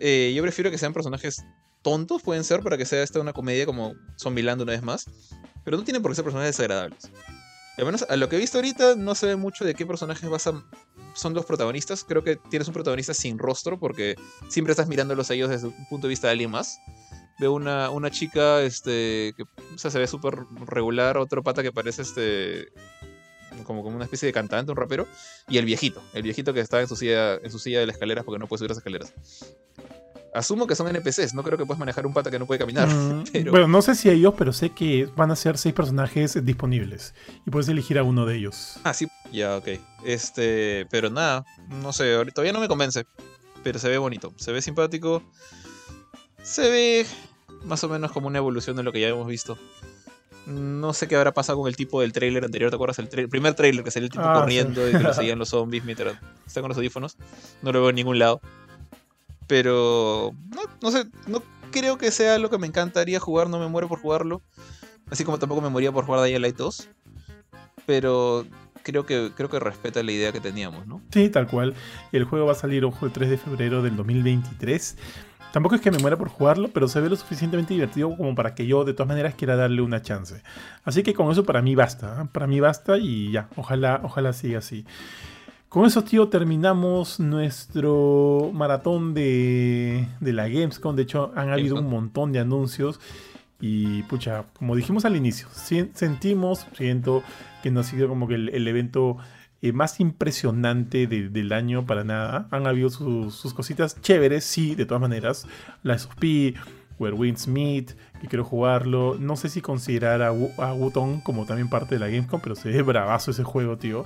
Eh, 0.00 0.32
yo 0.34 0.42
prefiero 0.42 0.70
que 0.70 0.78
sean 0.78 0.92
personajes 0.92 1.44
tontos, 1.82 2.22
pueden 2.22 2.44
ser, 2.44 2.62
para 2.62 2.76
que 2.76 2.86
sea 2.86 3.02
esta 3.02 3.20
una 3.20 3.32
comedia 3.32 3.66
como 3.66 3.94
Zombieland 4.18 4.62
una 4.62 4.72
vez 4.72 4.82
más. 4.82 5.04
Pero 5.64 5.76
no 5.76 5.84
tienen 5.84 6.02
por 6.02 6.10
qué 6.10 6.16
ser 6.16 6.24
personajes 6.24 6.56
desagradables. 6.56 7.10
Al 7.76 7.84
menos 7.84 8.06
a 8.08 8.16
lo 8.16 8.28
que 8.28 8.36
he 8.36 8.38
visto 8.38 8.58
ahorita 8.58 8.94
no 8.96 9.14
se 9.14 9.26
ve 9.26 9.36
mucho 9.36 9.64
de 9.64 9.74
qué 9.74 9.84
personajes 9.84 10.28
son 11.14 11.34
los 11.34 11.44
protagonistas. 11.44 12.04
Creo 12.04 12.22
que 12.22 12.36
tienes 12.36 12.68
un 12.68 12.74
protagonista 12.74 13.14
sin 13.14 13.38
rostro 13.38 13.78
porque 13.78 14.16
siempre 14.48 14.72
estás 14.72 14.88
mirándolos 14.88 15.30
a 15.30 15.34
ellos 15.34 15.50
desde 15.50 15.68
un 15.68 15.86
punto 15.88 16.06
de 16.06 16.10
vista 16.10 16.28
de 16.28 16.32
alguien 16.32 16.50
más. 16.50 16.78
Veo 17.40 17.52
una, 17.52 17.90
una 17.90 18.10
chica 18.10 18.62
este, 18.62 19.34
que 19.36 19.44
se 19.76 19.98
ve 19.98 20.06
súper 20.06 20.36
regular, 20.66 21.18
otro 21.18 21.42
pata 21.42 21.62
que 21.62 21.72
parece 21.72 22.02
este 22.02 22.68
como, 23.64 23.82
como 23.82 23.96
una 23.96 24.04
especie 24.04 24.26
de 24.26 24.32
cantante, 24.32 24.72
un 24.72 24.76
rapero, 24.76 25.06
y 25.48 25.58
el 25.58 25.64
viejito, 25.64 26.02
el 26.12 26.22
viejito 26.22 26.52
que 26.52 26.60
está 26.60 26.80
en 26.80 26.88
su 26.88 26.96
silla, 26.96 27.36
en 27.36 27.50
su 27.50 27.58
silla 27.58 27.80
de 27.80 27.86
las 27.86 27.94
escaleras 27.94 28.24
porque 28.24 28.38
no 28.38 28.48
puede 28.48 28.58
subir 28.58 28.70
las 28.70 28.78
escaleras. 28.78 29.14
Asumo 30.34 30.66
que 30.66 30.74
son 30.74 30.88
NPCs, 30.88 31.32
no 31.32 31.44
creo 31.44 31.56
que 31.56 31.64
puedas 31.64 31.78
manejar 31.78 32.06
un 32.06 32.12
pata 32.12 32.30
que 32.30 32.40
no 32.40 32.46
puede 32.46 32.58
caminar. 32.58 32.88
Mm, 32.88 33.24
bueno, 33.50 33.68
no 33.68 33.82
sé 33.82 33.94
si 33.94 34.10
ellos, 34.10 34.34
pero 34.36 34.52
sé 34.52 34.70
que 34.70 35.08
van 35.16 35.30
a 35.30 35.36
ser 35.36 35.58
seis 35.58 35.74
personajes 35.74 36.44
disponibles 36.44 37.14
y 37.46 37.50
puedes 37.50 37.68
elegir 37.68 37.98
a 37.98 38.02
uno 38.02 38.26
de 38.26 38.36
ellos. 38.36 38.80
Ah, 38.82 38.92
sí, 38.92 39.06
ya, 39.32 39.56
ok. 39.56 39.68
Este, 40.04 40.86
pero 40.90 41.08
nada, 41.08 41.44
no 41.68 41.92
sé, 41.92 42.16
todavía 42.34 42.52
no 42.52 42.60
me 42.60 42.68
convence, 42.68 43.06
pero 43.62 43.78
se 43.78 43.88
ve 43.88 43.96
bonito, 43.96 44.34
se 44.36 44.50
ve 44.50 44.60
simpático, 44.60 45.22
se 46.42 46.68
ve 46.68 47.06
más 47.64 47.84
o 47.84 47.88
menos 47.88 48.12
como 48.12 48.26
una 48.26 48.38
evolución 48.38 48.76
de 48.76 48.82
lo 48.82 48.92
que 48.92 49.00
ya 49.00 49.08
hemos 49.08 49.26
visto. 49.26 49.56
No 50.46 50.92
sé 50.92 51.08
qué 51.08 51.16
habrá 51.16 51.32
pasado 51.32 51.58
con 51.58 51.68
el 51.68 51.76
tipo 51.76 52.02
del 52.02 52.12
trailer 52.12 52.44
anterior, 52.44 52.70
¿te 52.70 52.74
acuerdas? 52.74 52.98
El, 52.98 53.28
primer 53.28 53.54
trailer 53.54 53.82
que 53.82 53.90
salió 53.90 54.06
el 54.06 54.12
tipo 54.12 54.24
ah, 54.24 54.40
corriendo 54.40 54.86
y 54.86 54.92
que 54.92 54.98
lo 54.98 55.14
seguían 55.14 55.38
los 55.38 55.48
zombies 55.48 55.84
mientras 55.84 56.18
está 56.46 56.60
con 56.60 56.68
los 56.68 56.76
audífonos. 56.76 57.16
No 57.62 57.72
lo 57.72 57.80
veo 57.80 57.90
en 57.90 57.96
ningún 57.96 58.18
lado. 58.18 58.42
Pero 59.46 60.32
no, 60.54 60.62
no 60.80 60.90
sé, 60.90 61.06
no 61.26 61.42
creo 61.70 61.98
que 61.98 62.10
sea 62.10 62.38
lo 62.38 62.50
que 62.50 62.58
me 62.58 62.66
encantaría 62.66 63.20
jugar, 63.20 63.48
no 63.48 63.58
me 63.58 63.68
muero 63.68 63.88
por 63.88 64.00
jugarlo. 64.00 64.42
Así 65.10 65.24
como 65.24 65.38
tampoco 65.38 65.60
me 65.60 65.68
moría 65.68 65.92
por 65.92 66.04
jugar 66.04 66.24
Dying 66.24 66.40
Light 66.40 66.56
2. 66.56 66.88
Pero 67.86 68.46
creo 68.82 69.04
que, 69.04 69.32
creo 69.34 69.48
que 69.48 69.58
respeta 69.58 70.02
la 70.02 70.12
idea 70.12 70.32
que 70.32 70.40
teníamos, 70.40 70.86
¿no? 70.86 71.02
Sí, 71.10 71.28
tal 71.28 71.46
cual. 71.46 71.74
El 72.12 72.24
juego 72.24 72.46
va 72.46 72.52
a 72.52 72.56
salir, 72.56 72.84
el 72.84 73.12
3 73.12 73.30
de 73.30 73.38
febrero 73.38 73.82
del 73.82 73.96
2023. 73.96 74.96
Tampoco 75.52 75.76
es 75.76 75.80
que 75.80 75.90
me 75.90 75.98
muera 75.98 76.16
por 76.16 76.28
jugarlo, 76.28 76.68
pero 76.68 76.88
se 76.88 77.00
ve 77.00 77.08
lo 77.08 77.16
suficientemente 77.16 77.74
divertido 77.74 78.16
como 78.16 78.34
para 78.34 78.54
que 78.54 78.66
yo 78.66 78.84
de 78.84 78.92
todas 78.92 79.08
maneras 79.08 79.34
quiera 79.34 79.54
darle 79.54 79.82
una 79.82 80.02
chance. 80.02 80.42
Así 80.84 81.02
que 81.02 81.14
con 81.14 81.30
eso 81.30 81.44
para 81.44 81.62
mí 81.62 81.74
basta. 81.74 82.22
¿eh? 82.22 82.28
Para 82.32 82.46
mí 82.46 82.58
basta 82.60 82.98
y 82.98 83.30
ya, 83.30 83.48
ojalá, 83.56 84.00
ojalá 84.02 84.32
siga 84.32 84.58
así. 84.58 84.84
Con 85.74 85.86
eso, 85.86 86.04
tío, 86.04 86.28
terminamos 86.28 87.18
nuestro 87.18 88.52
maratón 88.54 89.12
de, 89.12 90.06
de 90.20 90.32
la 90.32 90.46
Gamescom. 90.46 90.94
De 90.94 91.02
hecho, 91.02 91.32
han 91.34 91.50
habido 91.50 91.80
un 91.80 91.90
montón 91.90 92.30
de 92.30 92.38
anuncios. 92.38 93.00
Y 93.60 94.04
pucha, 94.04 94.44
como 94.56 94.76
dijimos 94.76 95.04
al 95.04 95.16
inicio, 95.16 95.48
sentimos, 95.50 96.68
siento 96.76 97.24
que 97.64 97.72
no 97.72 97.80
ha 97.80 97.82
sido 97.82 98.06
como 98.06 98.28
que 98.28 98.36
el, 98.36 98.68
evento 98.68 99.16
eh, 99.62 99.72
más 99.72 99.98
impresionante 99.98 101.08
del 101.08 101.52
año 101.52 101.84
para 101.84 102.04
nada. 102.04 102.46
Han 102.52 102.68
habido 102.68 102.88
sus, 102.88 103.52
cositas 103.52 104.00
chéveres, 104.00 104.44
sí, 104.44 104.76
de 104.76 104.86
todas 104.86 105.00
maneras. 105.00 105.48
La 105.82 105.98
SOP, 105.98 106.54
Where 107.00 107.16
Winds 107.16 107.48
Meet, 107.48 107.96
que 108.20 108.28
quiero 108.28 108.44
jugarlo. 108.44 109.16
No 109.18 109.34
sé 109.34 109.48
si 109.48 109.60
considerar 109.60 110.22
a, 110.22 110.28
a 110.28 110.72
Wuton 110.72 111.20
como 111.20 111.46
también 111.46 111.68
parte 111.68 111.96
de 111.96 111.98
la 111.98 112.06
Gamescom, 112.06 112.40
pero 112.40 112.54
se 112.54 112.68
ve 112.68 112.80
bravazo 112.82 113.32
ese 113.32 113.42
juego, 113.42 113.76
tío. 113.76 114.04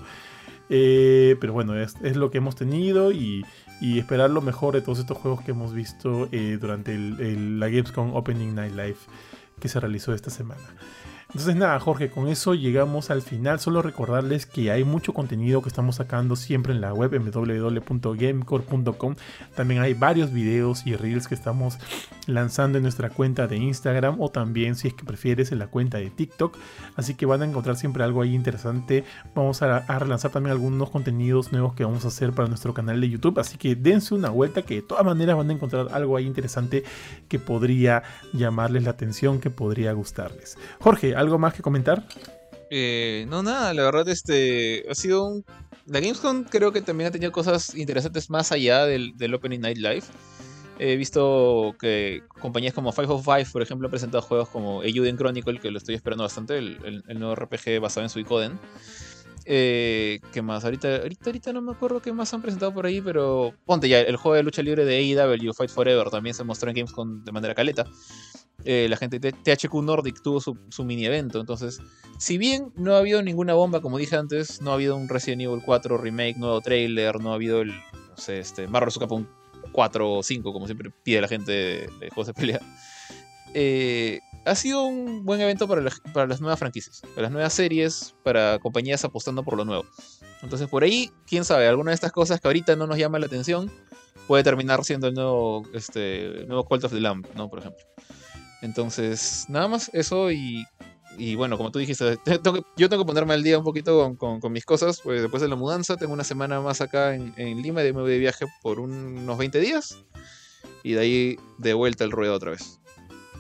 Eh, 0.71 1.37
pero 1.41 1.53
bueno, 1.53 1.79
es, 1.79 1.95
lo 2.17 2.31
que 2.31 2.39
hemos 2.39 2.57
tenido 2.57 3.13
y, 3.13 3.45
esperar 3.81 4.31
lo 4.31 4.41
mejor 4.41 4.75
de 4.75 4.81
todos 4.81 4.99
estos 4.99 5.17
juegos 5.17 5.43
que 5.43 5.53
hemos 5.53 5.73
visto 5.73 6.29
eh, 6.33 6.59
durante 6.61 6.99
la 6.99 7.69
Gamescom 7.69 8.15
Opening 8.15 8.55
Night 8.55 8.73
Live 8.73 8.99
que 9.61 9.69
se 9.69 9.81
realizó 9.81 10.13
esta 10.13 10.31
semana. 10.31 10.63
Entonces 11.31 11.57
nada, 11.57 11.79
Jorge, 11.79 12.09
con 12.09 12.27
eso 12.29 12.55
llegamos 12.55 13.11
al 13.11 13.21
final. 13.21 13.61
Solo 13.61 13.83
recordarles 13.83 14.47
que 14.47 14.71
hay 14.71 14.83
mucho 14.83 15.13
contenido 15.13 15.61
que 15.61 15.69
estamos 15.69 15.97
sacando 15.97 16.37
siempre 16.37 16.73
en 16.73 16.81
la 16.81 16.95
web 16.95 17.11
www.gamecore.com. 17.11 19.15
También 19.55 19.83
hay 19.83 19.93
varios 19.93 20.33
videos 20.33 20.87
y 20.87 20.97
reels 20.97 21.29
que 21.29 21.35
estamos 21.35 21.77
lanzando 22.27 22.79
en 22.79 22.83
nuestra 22.83 23.11
cuenta 23.11 23.47
de 23.47 23.59
Instagram 23.59 24.19
o 24.23 24.31
también 24.31 24.75
si 24.75 24.89
es 24.89 24.95
que 24.95 25.05
prefieres 25.05 25.53
en 25.53 25.59
la 25.59 25.67
cuenta 25.67 25.99
de 25.99 26.09
TikTok. 26.09 26.57
Así 26.97 27.15
que 27.15 27.27
van 27.27 27.43
a 27.43 27.45
encontrar 27.45 27.77
siempre 27.77 28.05
algo 28.05 28.23
ahí 28.23 28.35
interesante. 28.35 29.05
Vamos 29.35 29.61
a, 29.61 29.81
relanzar 29.99 30.31
también 30.31 30.53
algunos 30.53 30.89
contenidos 30.89 31.53
nuevos 31.53 31.75
que 31.75 31.85
vamos 31.85 32.07
a 32.07 32.09
hacer 32.09 32.33
para 32.33 32.49
nuestro 32.49 32.73
canal 32.73 33.03
de 33.03 33.11
YouTube. 33.11 33.39
Así 33.39 33.59
que 33.59 33.77
dense 33.77 34.15
una 34.15 34.31
vuelta 34.31 34.63
que 34.63 34.77
de 34.77 34.83
todas 34.83 35.05
maneras 35.05 35.37
van 35.37 35.51
a 35.51 35.53
encontrar 35.53 35.89
algo 35.93 36.17
ahí 36.17 36.25
interesante 36.25 36.85
que 37.29 37.39
podría 37.39 38.03
llamarles 38.33 38.85
la 38.85 38.93
atención, 38.93 39.41
que 39.41 39.51
podría 39.51 39.93
gustarles. 39.93 40.57
Jorge, 40.81 41.18
¿Algo 41.19 41.37
más 41.37 41.53
que 41.53 41.63
comentar? 41.63 42.07
Eh, 42.71 43.27
no, 43.29 43.43
nada, 43.43 43.75
la 43.75 43.83
verdad, 43.83 44.09
este 44.09 44.85
ha 44.89 44.95
sido 44.95 45.25
un. 45.25 45.45
La 45.85 45.99
Gamescom 45.99 46.45
creo 46.45 46.71
que 46.71 46.81
también 46.81 47.09
ha 47.09 47.11
tenido 47.11 47.33
cosas 47.33 47.75
interesantes 47.75 48.31
más 48.31 48.53
allá 48.53 48.87
del, 48.87 49.35
Opening 49.35 49.59
Night 49.61 49.79
Live. 49.79 50.05
He 50.79 50.95
visto 50.95 51.75
que 51.81 52.23
compañías 52.41 52.73
como 52.73 52.93
Five 52.93 53.09
of 53.09 53.25
Five, 53.25 53.47
por 53.53 53.63
ejemplo, 53.63 53.89
han 53.89 53.91
presentado 53.91 54.23
juegos 54.23 54.49
como 54.51 54.85
Eiyuden 54.85 55.17
Chronicle, 55.17 55.59
que 55.59 55.73
lo 55.73 55.79
estoy 55.79 55.97
esperando 55.97 56.23
bastante, 56.23 56.57
el, 56.59 57.03
nuevo 57.19 57.35
RPG 57.35 57.81
basado 57.81 58.05
en 58.05 58.11
Suicoden. 58.11 58.61
Eh, 59.51 60.21
¿Qué 60.31 60.43
más? 60.43 60.63
Ahorita, 60.63 60.97
ahorita, 60.97 61.31
ahorita 61.31 61.53
no 61.55 61.63
me 61.63 61.73
acuerdo 61.73 62.03
qué 62.03 62.13
más 62.13 62.35
han 62.35 62.43
presentado 62.43 62.75
por 62.75 62.85
ahí, 62.85 63.01
pero 63.01 63.55
ponte 63.65 63.89
ya, 63.89 63.99
el 64.01 64.17
juego 64.17 64.37
de 64.37 64.43
lucha 64.43 64.63
libre 64.63 64.85
de 64.85 64.97
AEW, 64.99 65.55
Fight 65.55 65.71
Forever, 65.71 66.11
también 66.11 66.35
se 66.35 66.45
mostró 66.45 66.69
en 66.69 66.77
Gamescom 66.77 67.25
de 67.25 67.33
manera 67.33 67.55
caleta. 67.55 67.87
Eh, 68.67 68.89
la 68.91 68.99
gente 68.99 69.19
de 69.19 69.33
THQ 69.33 69.73
Nordic 69.83 70.21
tuvo 70.21 70.41
su, 70.43 70.85
mini 70.85 71.07
evento. 71.07 71.41
Entonces, 71.41 71.81
si 72.19 72.37
bien 72.37 72.75
no 72.77 72.95
ha 72.95 72.99
habido 72.99 73.23
ninguna 73.23 73.55
bomba, 73.55 73.81
como 73.81 73.97
dije 73.97 74.17
antes, 74.17 74.61
no 74.61 74.73
ha 74.73 74.75
habido 74.75 74.97
un 74.97 75.09
Resident 75.09 75.41
Evil 75.41 75.63
4 75.65 75.97
remake, 75.97 76.37
nuevo 76.37 76.61
trailer, 76.61 77.19
no 77.19 77.33
ha 77.33 77.37
habido 77.37 77.63
el, 77.63 77.69
no 77.69 78.17
sé, 78.17 78.41
este, 78.41 78.69
Marvel 78.69 78.93
Capcom 78.93 79.25
4 79.73 80.13
o 80.13 80.23
5, 80.23 80.53
como 80.53 80.67
siempre 80.67 80.91
pide 81.03 81.23
la 81.23 81.29
gente 81.29 81.53
de, 81.53 82.11
juegos 82.11 82.27
de 82.27 82.35
pelea. 82.35 82.61
Eh, 83.55 84.21
ha 84.49 84.55
sido 84.55 84.85
un 84.85 85.25
buen 85.25 85.41
evento 85.41 85.69
para, 85.69 85.83
las 85.83 86.41
nuevas 86.41 86.59
franquicias, 86.59 87.03
para 87.15 87.23
las 87.23 87.31
nuevas 87.33 87.53
series, 87.53 88.15
para 88.23 88.59
compañías 88.59 89.05
apostando 89.05 89.45
por 89.45 89.57
lo 89.57 89.65
nuevo. 89.65 89.85
Entonces, 90.43 90.69
por 90.69 90.83
ahí, 90.83 91.11
quién 91.27 91.45
sabe, 91.45 91.67
alguna 91.67 91.91
de 91.91 91.97
estas 91.97 92.13
cosas 92.13 92.41
que 92.41 92.49
ahorita 92.49 92.77
no 92.77 92.87
nos 92.87 92.99
llama 92.99 93.19
la 93.19 93.27
atención 93.27 93.71
puede 94.27 94.45
terminar 94.45 94.85
siendo 94.85 95.09
el 95.09 95.15
nuevo, 95.15 95.67
este, 95.73 96.45
nuevo 96.47 96.65
Cult 96.65 96.85
of 96.85 96.93
the 96.93 97.01
Lamb, 97.01 97.27
¿no? 97.35 97.49
Por 97.49 97.61
ejemplo. 97.61 97.85
Entonces, 98.61 99.47
nada 99.49 99.69
más 99.69 99.91
eso 99.95 100.31
y, 100.31 100.65
y 101.17 101.35
bueno, 101.35 101.57
como 101.57 101.73
tú 101.73 101.79
dijiste, 101.79 102.19
yo 102.77 102.89
tengo 102.89 103.03
que 103.03 103.07
ponerme 103.07 103.35
al 103.35 103.43
día 103.43 103.59
un 103.59 103.65
poquito 103.65 104.17
con, 104.17 104.53
mis 104.53 104.65
cosas, 104.65 105.01
pues 105.03 105.23
después 105.23 105.43
de 105.43 105.49
la 105.49 105.57
mudanza 105.57 105.97
tengo 105.97 106.13
una 106.13 106.25
semana 106.25 106.61
más 106.61 106.81
acá 106.81 107.15
en, 107.15 107.63
Lima 107.63 107.85
y 107.85 107.93
me 107.93 108.03
voy 108.03 108.13
de 108.13 108.19
viaje 108.19 108.47
por 108.63 108.81
unos 108.81 109.39
20 109.39 109.59
días 109.61 109.99
y 110.83 110.93
de 110.93 111.01
ahí 111.01 111.37
de 111.59 111.75
vuelta 111.75 112.05
el 112.05 112.13
ruedo 112.13 112.35
otra 112.35 112.53
vez. 112.53 112.81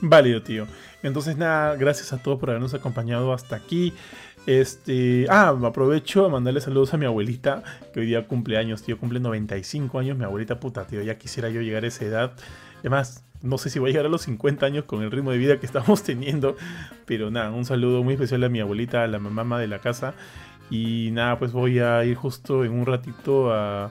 Válido, 0.00 0.42
tío. 0.42 0.66
Entonces, 1.02 1.36
nada, 1.36 1.76
gracias 1.76 2.12
a 2.12 2.18
todos 2.22 2.38
por 2.38 2.50
habernos 2.50 2.74
acompañado 2.74 3.32
hasta 3.32 3.56
aquí. 3.56 3.92
Este, 4.46 5.26
ah, 5.28 5.54
aprovecho 5.64 6.24
a 6.24 6.28
mandarle 6.28 6.60
saludos 6.60 6.94
a 6.94 6.96
mi 6.96 7.04
abuelita, 7.04 7.62
que 7.92 8.00
hoy 8.00 8.06
día 8.06 8.26
cumple 8.26 8.56
años, 8.56 8.82
tío, 8.82 8.98
cumple 8.98 9.20
95 9.20 9.98
años, 9.98 10.16
mi 10.16 10.24
abuelita 10.24 10.58
puta, 10.58 10.86
tío, 10.86 11.02
ya 11.02 11.18
quisiera 11.18 11.50
yo 11.50 11.60
llegar 11.60 11.84
a 11.84 11.88
esa 11.88 12.04
edad. 12.04 12.32
Además, 12.80 13.24
no 13.42 13.58
sé 13.58 13.70
si 13.70 13.78
voy 13.78 13.90
a 13.90 13.92
llegar 13.92 14.06
a 14.06 14.08
los 14.08 14.22
50 14.22 14.64
años 14.64 14.84
con 14.84 15.02
el 15.02 15.10
ritmo 15.10 15.32
de 15.32 15.38
vida 15.38 15.60
que 15.60 15.66
estamos 15.66 16.02
teniendo. 16.04 16.56
Pero 17.06 17.30
nada, 17.30 17.50
un 17.50 17.64
saludo 17.64 18.02
muy 18.02 18.14
especial 18.14 18.42
a 18.44 18.48
mi 18.48 18.60
abuelita, 18.60 19.04
a 19.04 19.06
la 19.06 19.18
mamá 19.18 19.58
de 19.58 19.68
la 19.68 19.80
casa. 19.80 20.14
Y 20.70 21.10
nada, 21.12 21.38
pues 21.38 21.52
voy 21.52 21.78
a 21.78 22.04
ir 22.04 22.14
justo 22.14 22.64
en 22.64 22.72
un 22.72 22.86
ratito 22.86 23.52
a, 23.52 23.90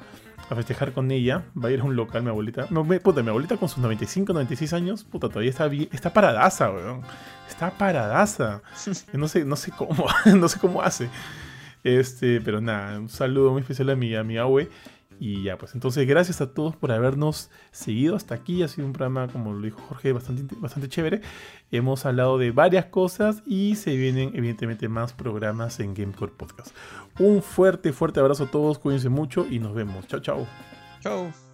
festejar 0.55 0.93
con 0.93 1.11
ella. 1.11 1.43
Va 1.61 1.69
a 1.69 1.71
ir 1.71 1.81
a 1.81 1.83
un 1.83 1.95
local 1.95 2.23
mi 2.23 2.29
abuelita. 2.29 2.67
puta, 3.03 3.21
mi 3.23 3.29
abuelita 3.29 3.57
con 3.57 3.69
sus 3.69 3.79
95, 3.79 4.33
96 4.33 4.73
años, 4.73 5.03
puta, 5.03 5.27
todavía 5.29 5.49
está 5.49 5.67
bien, 5.67 5.89
está 5.91 6.13
paradaza, 6.13 6.71
weón. 6.71 7.01
Está 7.47 7.71
paradaza. 7.71 8.61
No 9.13 9.27
sé, 9.27 9.45
no 9.45 9.55
sé 9.55 9.71
cómo, 9.71 10.05
no 10.25 10.47
sé 10.47 10.59
cómo 10.59 10.81
hace. 10.81 11.09
Este, 11.83 12.41
pero 12.41 12.61
nada, 12.61 12.99
un 12.99 13.09
saludo 13.09 13.51
muy 13.51 13.61
especial 13.61 13.89
a 13.89 13.95
mi, 13.95 14.15
a 14.15 14.23
mi 14.23 14.37
abue. 14.37 14.69
Y 15.19 15.43
ya, 15.43 15.57
pues 15.57 15.73
entonces 15.73 16.07
gracias 16.07 16.41
a 16.41 16.53
todos 16.53 16.75
por 16.75 16.91
habernos 16.91 17.49
seguido 17.71 18.15
hasta 18.15 18.35
aquí. 18.35 18.63
Ha 18.63 18.67
sido 18.67 18.87
un 18.87 18.93
programa, 18.93 19.27
como 19.27 19.53
lo 19.53 19.61
dijo 19.61 19.81
Jorge, 19.87 20.13
bastante, 20.13 20.55
bastante 20.59 20.89
chévere. 20.89 21.21
Hemos 21.71 22.05
hablado 22.05 22.37
de 22.37 22.51
varias 22.51 22.85
cosas 22.85 23.41
y 23.45 23.75
se 23.75 23.95
vienen 23.95 24.31
evidentemente 24.33 24.87
más 24.89 25.13
programas 25.13 25.79
en 25.79 25.93
Gamecore 25.93 26.31
Podcast. 26.31 26.75
Un 27.19 27.41
fuerte, 27.41 27.93
fuerte 27.93 28.19
abrazo 28.19 28.45
a 28.45 28.51
todos, 28.51 28.79
cuídense 28.79 29.09
mucho 29.09 29.45
y 29.49 29.59
nos 29.59 29.73
vemos. 29.73 30.07
Chao, 30.07 30.19
chao. 30.19 30.47
Chao. 31.01 31.46